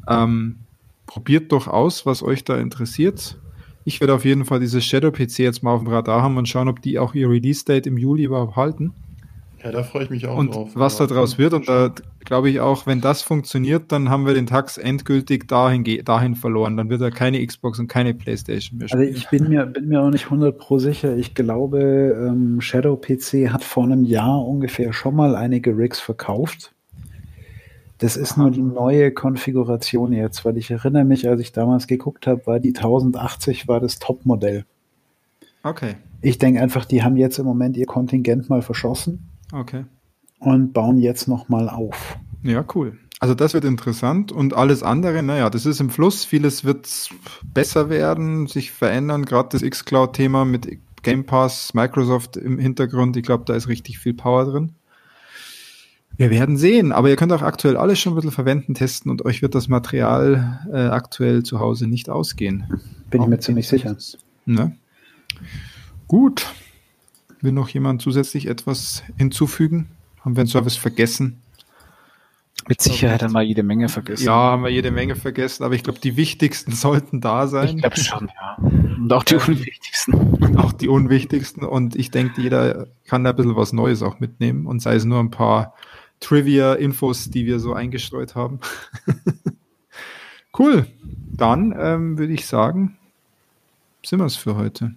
Ähm, 0.07 0.57
probiert 1.05 1.51
doch 1.51 1.67
aus, 1.67 2.05
was 2.05 2.21
euch 2.21 2.43
da 2.43 2.57
interessiert. 2.57 3.39
Ich 3.83 3.99
werde 3.99 4.13
auf 4.13 4.25
jeden 4.25 4.45
Fall 4.45 4.59
dieses 4.59 4.85
Shadow 4.85 5.11
PC 5.11 5.39
jetzt 5.39 5.63
mal 5.63 5.71
auf 5.71 5.81
dem 5.81 5.89
Radar 5.89 6.21
haben 6.21 6.37
und 6.37 6.47
schauen, 6.47 6.67
ob 6.67 6.81
die 6.81 6.99
auch 6.99 7.15
ihr 7.15 7.29
Release-Date 7.29 7.87
im 7.87 7.97
Juli 7.97 8.25
überhaupt 8.25 8.55
halten. 8.55 8.93
Ja, 9.63 9.71
da 9.71 9.83
freue 9.83 10.03
ich 10.03 10.09
mich 10.09 10.25
auch 10.25 10.37
und 10.37 10.55
drauf. 10.55 10.69
was 10.73 10.97
da 10.97 11.05
draus 11.05 11.37
wird. 11.37 11.53
Und 11.53 11.67
da 11.67 11.93
glaube 12.23 12.49
ich 12.49 12.61
auch, 12.61 12.87
wenn 12.87 13.01
das 13.01 13.21
funktioniert, 13.21 13.91
dann 13.91 14.09
haben 14.09 14.25
wir 14.25 14.33
den 14.33 14.47
Tax 14.47 14.77
endgültig 14.77 15.47
dahin, 15.47 15.83
dahin 16.05 16.35
verloren. 16.35 16.77
Dann 16.77 16.89
wird 16.89 17.01
er 17.01 17.11
keine 17.11 17.45
Xbox 17.45 17.77
und 17.79 17.87
keine 17.87 18.13
Playstation 18.13 18.79
mehr 18.79 18.87
spielen. 18.87 19.07
Also 19.07 19.17
ich 19.17 19.29
bin 19.29 19.49
mir, 19.49 19.65
bin 19.65 19.89
mir 19.89 20.01
auch 20.01 20.11
nicht 20.11 20.25
100 20.25 20.57
pro 20.57 20.79
sicher. 20.79 21.17
Ich 21.17 21.35
glaube, 21.35 21.79
ähm, 21.79 22.61
Shadow 22.61 22.95
PC 22.95 23.51
hat 23.51 23.63
vor 23.63 23.83
einem 23.83 24.05
Jahr 24.05 24.45
ungefähr 24.45 24.93
schon 24.93 25.15
mal 25.15 25.35
einige 25.35 25.77
Rigs 25.77 25.99
verkauft. 25.99 26.73
Das 27.97 28.15
ist 28.15 28.37
nur 28.37 28.49
die 28.51 28.61
neue 28.61 29.11
Konfiguration 29.11 30.13
jetzt, 30.13 30.45
weil 30.45 30.55
ich 30.55 30.71
erinnere 30.71 31.03
mich, 31.03 31.27
als 31.27 31.41
ich 31.41 31.51
damals 31.51 31.85
geguckt 31.85 32.27
habe, 32.27 32.47
war 32.47 32.61
die 32.61 32.69
1080 32.69 33.67
war 33.67 33.81
das 33.81 33.99
Topmodell. 33.99 34.63
Okay. 35.63 35.95
Ich 36.21 36.37
denke 36.37 36.61
einfach, 36.61 36.85
die 36.85 37.03
haben 37.03 37.17
jetzt 37.17 37.39
im 37.39 37.45
Moment 37.45 37.75
ihr 37.75 37.85
Kontingent 37.85 38.49
mal 38.49 38.61
verschossen 38.61 39.29
Okay. 39.51 39.85
Und 40.39 40.73
bauen 40.73 40.99
jetzt 40.99 41.27
nochmal 41.27 41.69
auf. 41.69 42.17
Ja, 42.43 42.63
cool. 42.75 42.97
Also 43.19 43.35
das 43.35 43.53
wird 43.53 43.65
interessant 43.65 44.31
und 44.31 44.53
alles 44.53 44.81
andere, 44.81 45.21
naja, 45.21 45.49
das 45.49 45.65
ist 45.65 45.81
im 45.81 45.89
Fluss. 45.89 46.23
Vieles 46.23 46.63
wird 46.63 47.09
besser 47.53 47.89
werden, 47.89 48.47
sich 48.47 48.71
verändern. 48.71 49.25
Gerade 49.25 49.49
das 49.51 49.69
xCloud-Thema 49.69 50.45
mit 50.45 50.79
Game 51.03 51.25
Pass, 51.25 51.73
Microsoft 51.73 52.37
im 52.37 52.57
Hintergrund, 52.59 53.17
ich 53.17 53.23
glaube, 53.23 53.43
da 53.45 53.55
ist 53.55 53.67
richtig 53.67 53.99
viel 53.99 54.13
Power 54.13 54.45
drin. 54.45 54.71
Wir 56.15 56.29
werden 56.29 56.57
sehen, 56.57 56.91
aber 56.91 57.09
ihr 57.09 57.15
könnt 57.15 57.31
auch 57.31 57.41
aktuell 57.41 57.77
alles 57.77 57.99
schon 57.99 58.11
ein 58.11 58.15
bisschen 58.15 58.31
verwenden, 58.31 58.73
testen 58.73 59.09
und 59.09 59.23
euch 59.23 59.41
wird 59.41 59.55
das 59.55 59.69
Material 59.69 60.67
äh, 60.71 60.87
aktuell 60.87 61.43
zu 61.43 61.59
Hause 61.59 61.87
nicht 61.87 62.09
ausgehen. 62.09 62.65
Bin 63.09 63.21
auch 63.21 63.25
ich 63.25 63.29
mir 63.29 63.39
ziemlich 63.39 63.69
sicher. 63.69 63.95
Ne? 64.45 64.75
Gut, 66.07 66.47
Will 67.41 67.51
noch 67.51 67.69
jemand 67.69 68.01
zusätzlich 68.01 68.47
etwas 68.47 69.03
hinzufügen? 69.17 69.89
Haben 70.21 70.35
wir 70.35 70.41
einen 70.41 70.49
Service 70.49 70.75
vergessen? 70.75 71.41
Mit 72.67 72.81
Sicherheit 72.81 73.23
haben 73.23 73.31
wir 73.31 73.41
jede 73.41 73.63
Menge 73.63 73.87
vergessen. 73.87 74.25
Ja, 74.25 74.33
haben 74.33 74.63
wir 74.63 74.69
jede 74.69 74.91
Menge 74.91 75.15
vergessen, 75.15 75.63
aber 75.63 75.75
ich 75.75 75.83
glaube, 75.83 75.99
die 75.99 76.17
wichtigsten 76.17 76.71
sollten 76.73 77.21
da 77.21 77.47
sein. 77.47 77.69
Ich 77.69 77.81
glaube 77.81 77.97
schon, 77.97 78.27
ja. 78.27 78.57
Und 78.97 79.13
auch 79.13 79.23
die 79.23 79.35
unwichtigsten. 79.35 80.13
Und 80.13 80.57
auch 80.57 80.73
die 80.73 80.89
unwichtigsten. 80.89 81.63
Und 81.63 81.95
ich 81.95 82.11
denke, 82.11 82.41
jeder 82.41 82.87
kann 83.05 83.23
da 83.23 83.29
ein 83.29 83.35
bisschen 83.35 83.55
was 83.55 83.71
Neues 83.73 84.03
auch 84.03 84.19
mitnehmen 84.19 84.65
und 84.65 84.81
sei 84.81 84.95
es 84.95 85.05
nur 85.05 85.19
ein 85.19 85.31
paar 85.31 85.73
Trivia-Infos, 86.19 87.29
die 87.29 87.45
wir 87.45 87.59
so 87.59 87.73
eingestreut 87.73 88.35
haben. 88.35 88.59
cool. 90.59 90.85
Dann 91.31 91.73
ähm, 91.79 92.17
würde 92.17 92.33
ich 92.33 92.45
sagen, 92.45 92.97
sind 94.05 94.19
wir 94.19 94.25
es 94.25 94.35
für 94.35 94.57
heute. 94.57 94.93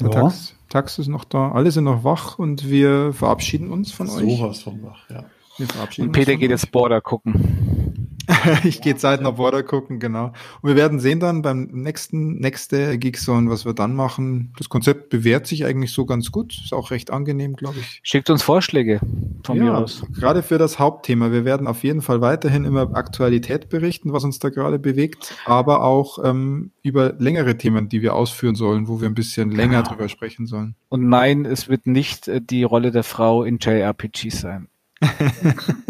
Ja. 0.00 0.08
Tax, 0.10 0.54
Tax 0.72 0.98
ist 0.98 1.08
noch 1.08 1.24
da, 1.24 1.52
alle 1.52 1.70
sind 1.70 1.84
noch 1.84 2.02
wach 2.02 2.38
und 2.38 2.70
wir 2.70 3.12
verabschieden 3.12 3.70
uns 3.70 3.92
von 3.92 4.06
so 4.06 4.24
euch. 4.24 4.38
Sowas 4.38 4.62
von 4.62 4.82
wach, 4.82 5.10
ja. 5.10 5.26
Wir 5.58 5.66
verabschieden 5.66 6.08
und 6.08 6.12
Peter 6.12 6.34
geht 6.36 6.50
jetzt 6.50 6.72
Border 6.72 7.02
gucken. 7.02 8.01
ich 8.64 8.80
gehe 8.80 8.96
Zeit 8.96 9.20
nach 9.20 9.32
Border 9.32 9.62
gucken, 9.62 9.98
genau. 9.98 10.32
Und 10.60 10.68
wir 10.68 10.76
werden 10.76 11.00
sehen 11.00 11.20
dann 11.20 11.42
beim 11.42 11.68
nächsten, 11.72 12.38
nächste 12.38 12.98
Geekzone, 12.98 13.50
was 13.50 13.64
wir 13.64 13.74
dann 13.74 13.94
machen. 13.94 14.52
Das 14.58 14.68
Konzept 14.68 15.10
bewährt 15.10 15.46
sich 15.46 15.64
eigentlich 15.64 15.92
so 15.92 16.06
ganz 16.06 16.30
gut. 16.30 16.54
Ist 16.64 16.72
auch 16.72 16.90
recht 16.90 17.10
angenehm, 17.10 17.54
glaube 17.54 17.78
ich. 17.80 18.00
Schickt 18.02 18.30
uns 18.30 18.42
Vorschläge 18.42 19.00
von 19.44 19.56
ja, 19.56 19.64
mir 19.64 19.78
aus. 19.78 20.04
Gerade 20.14 20.42
für 20.42 20.58
das 20.58 20.78
Hauptthema. 20.78 21.32
Wir 21.32 21.44
werden 21.44 21.66
auf 21.66 21.82
jeden 21.82 22.02
Fall 22.02 22.20
weiterhin 22.20 22.64
immer 22.64 22.94
Aktualität 22.94 23.68
berichten, 23.68 24.12
was 24.12 24.24
uns 24.24 24.38
da 24.38 24.50
gerade 24.50 24.78
bewegt, 24.78 25.34
aber 25.44 25.82
auch 25.82 26.18
ähm, 26.24 26.72
über 26.82 27.14
längere 27.18 27.56
Themen, 27.58 27.88
die 27.88 28.02
wir 28.02 28.14
ausführen 28.14 28.54
sollen, 28.54 28.88
wo 28.88 29.00
wir 29.00 29.08
ein 29.08 29.14
bisschen 29.14 29.50
länger 29.50 29.82
genau. 29.82 29.88
drüber 29.88 30.08
sprechen 30.08 30.46
sollen. 30.46 30.76
Und 30.88 31.08
nein, 31.08 31.44
es 31.44 31.68
wird 31.68 31.86
nicht 31.86 32.28
äh, 32.28 32.40
die 32.40 32.64
Rolle 32.64 32.90
der 32.90 33.04
Frau 33.04 33.44
in 33.44 33.58
JRPGs 33.58 34.40
sein. 34.40 34.68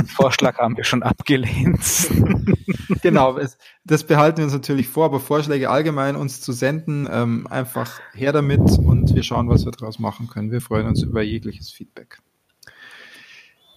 Vorschlag 0.06 0.58
haben 0.58 0.76
wir 0.76 0.84
schon 0.84 1.02
abgelehnt. 1.02 1.80
genau, 3.02 3.38
das 3.84 4.04
behalten 4.04 4.38
wir 4.38 4.44
uns 4.44 4.52
natürlich 4.52 4.88
vor, 4.88 5.06
aber 5.06 5.20
Vorschläge 5.20 5.70
allgemein 5.70 6.16
uns 6.16 6.40
zu 6.40 6.52
senden, 6.52 7.08
ähm, 7.10 7.46
einfach 7.48 8.00
her 8.14 8.32
damit 8.32 8.60
und 8.60 9.14
wir 9.14 9.22
schauen, 9.22 9.48
was 9.48 9.64
wir 9.64 9.72
daraus 9.72 9.98
machen 9.98 10.28
können. 10.28 10.50
Wir 10.50 10.60
freuen 10.60 10.86
uns 10.86 11.02
über 11.02 11.22
jegliches 11.22 11.70
Feedback. 11.70 12.18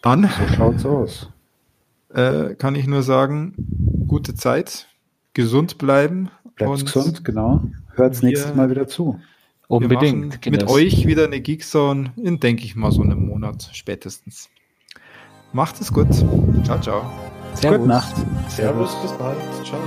Dann 0.02 0.24
so 0.24 0.56
schaut's 0.56 0.86
aus. 0.86 1.30
Äh, 2.14 2.56
kann 2.56 2.76
ich 2.76 2.88
nur 2.88 3.04
sagen, 3.04 3.56
gute 4.08 4.36
Zeit, 4.36 4.88
gesund 5.34 5.78
bleiben. 5.78 6.30
Bleibt 6.56 6.86
gesund, 6.86 7.26
genau. 7.26 7.64
Hört's 7.96 8.22
nächstes 8.22 8.56
Mal 8.56 8.70
wieder 8.70 8.88
zu. 8.88 9.20
Unbedingt. 9.68 10.46
mit 10.46 10.70
euch 10.70 11.08
wieder 11.08 11.26
eine 11.26 11.42
Geekzone 11.42 12.14
in, 12.18 12.40
denke 12.40 12.64
ich 12.66 12.76
mal, 12.76 12.92
so 12.92 13.02
einem 13.02 13.26
Monat 13.26 13.70
spätestens. 13.74 14.50
Macht 15.56 15.80
es 15.80 15.94
gut. 15.94 16.14
Ciao, 16.66 16.78
ciao. 16.82 17.02
Servus. 17.54 17.78
Gute 17.78 17.88
Nacht. 17.88 18.14
Servus, 18.50 18.94
bis 19.02 19.14
bald. 19.14 19.38
Ciao. 19.64 19.80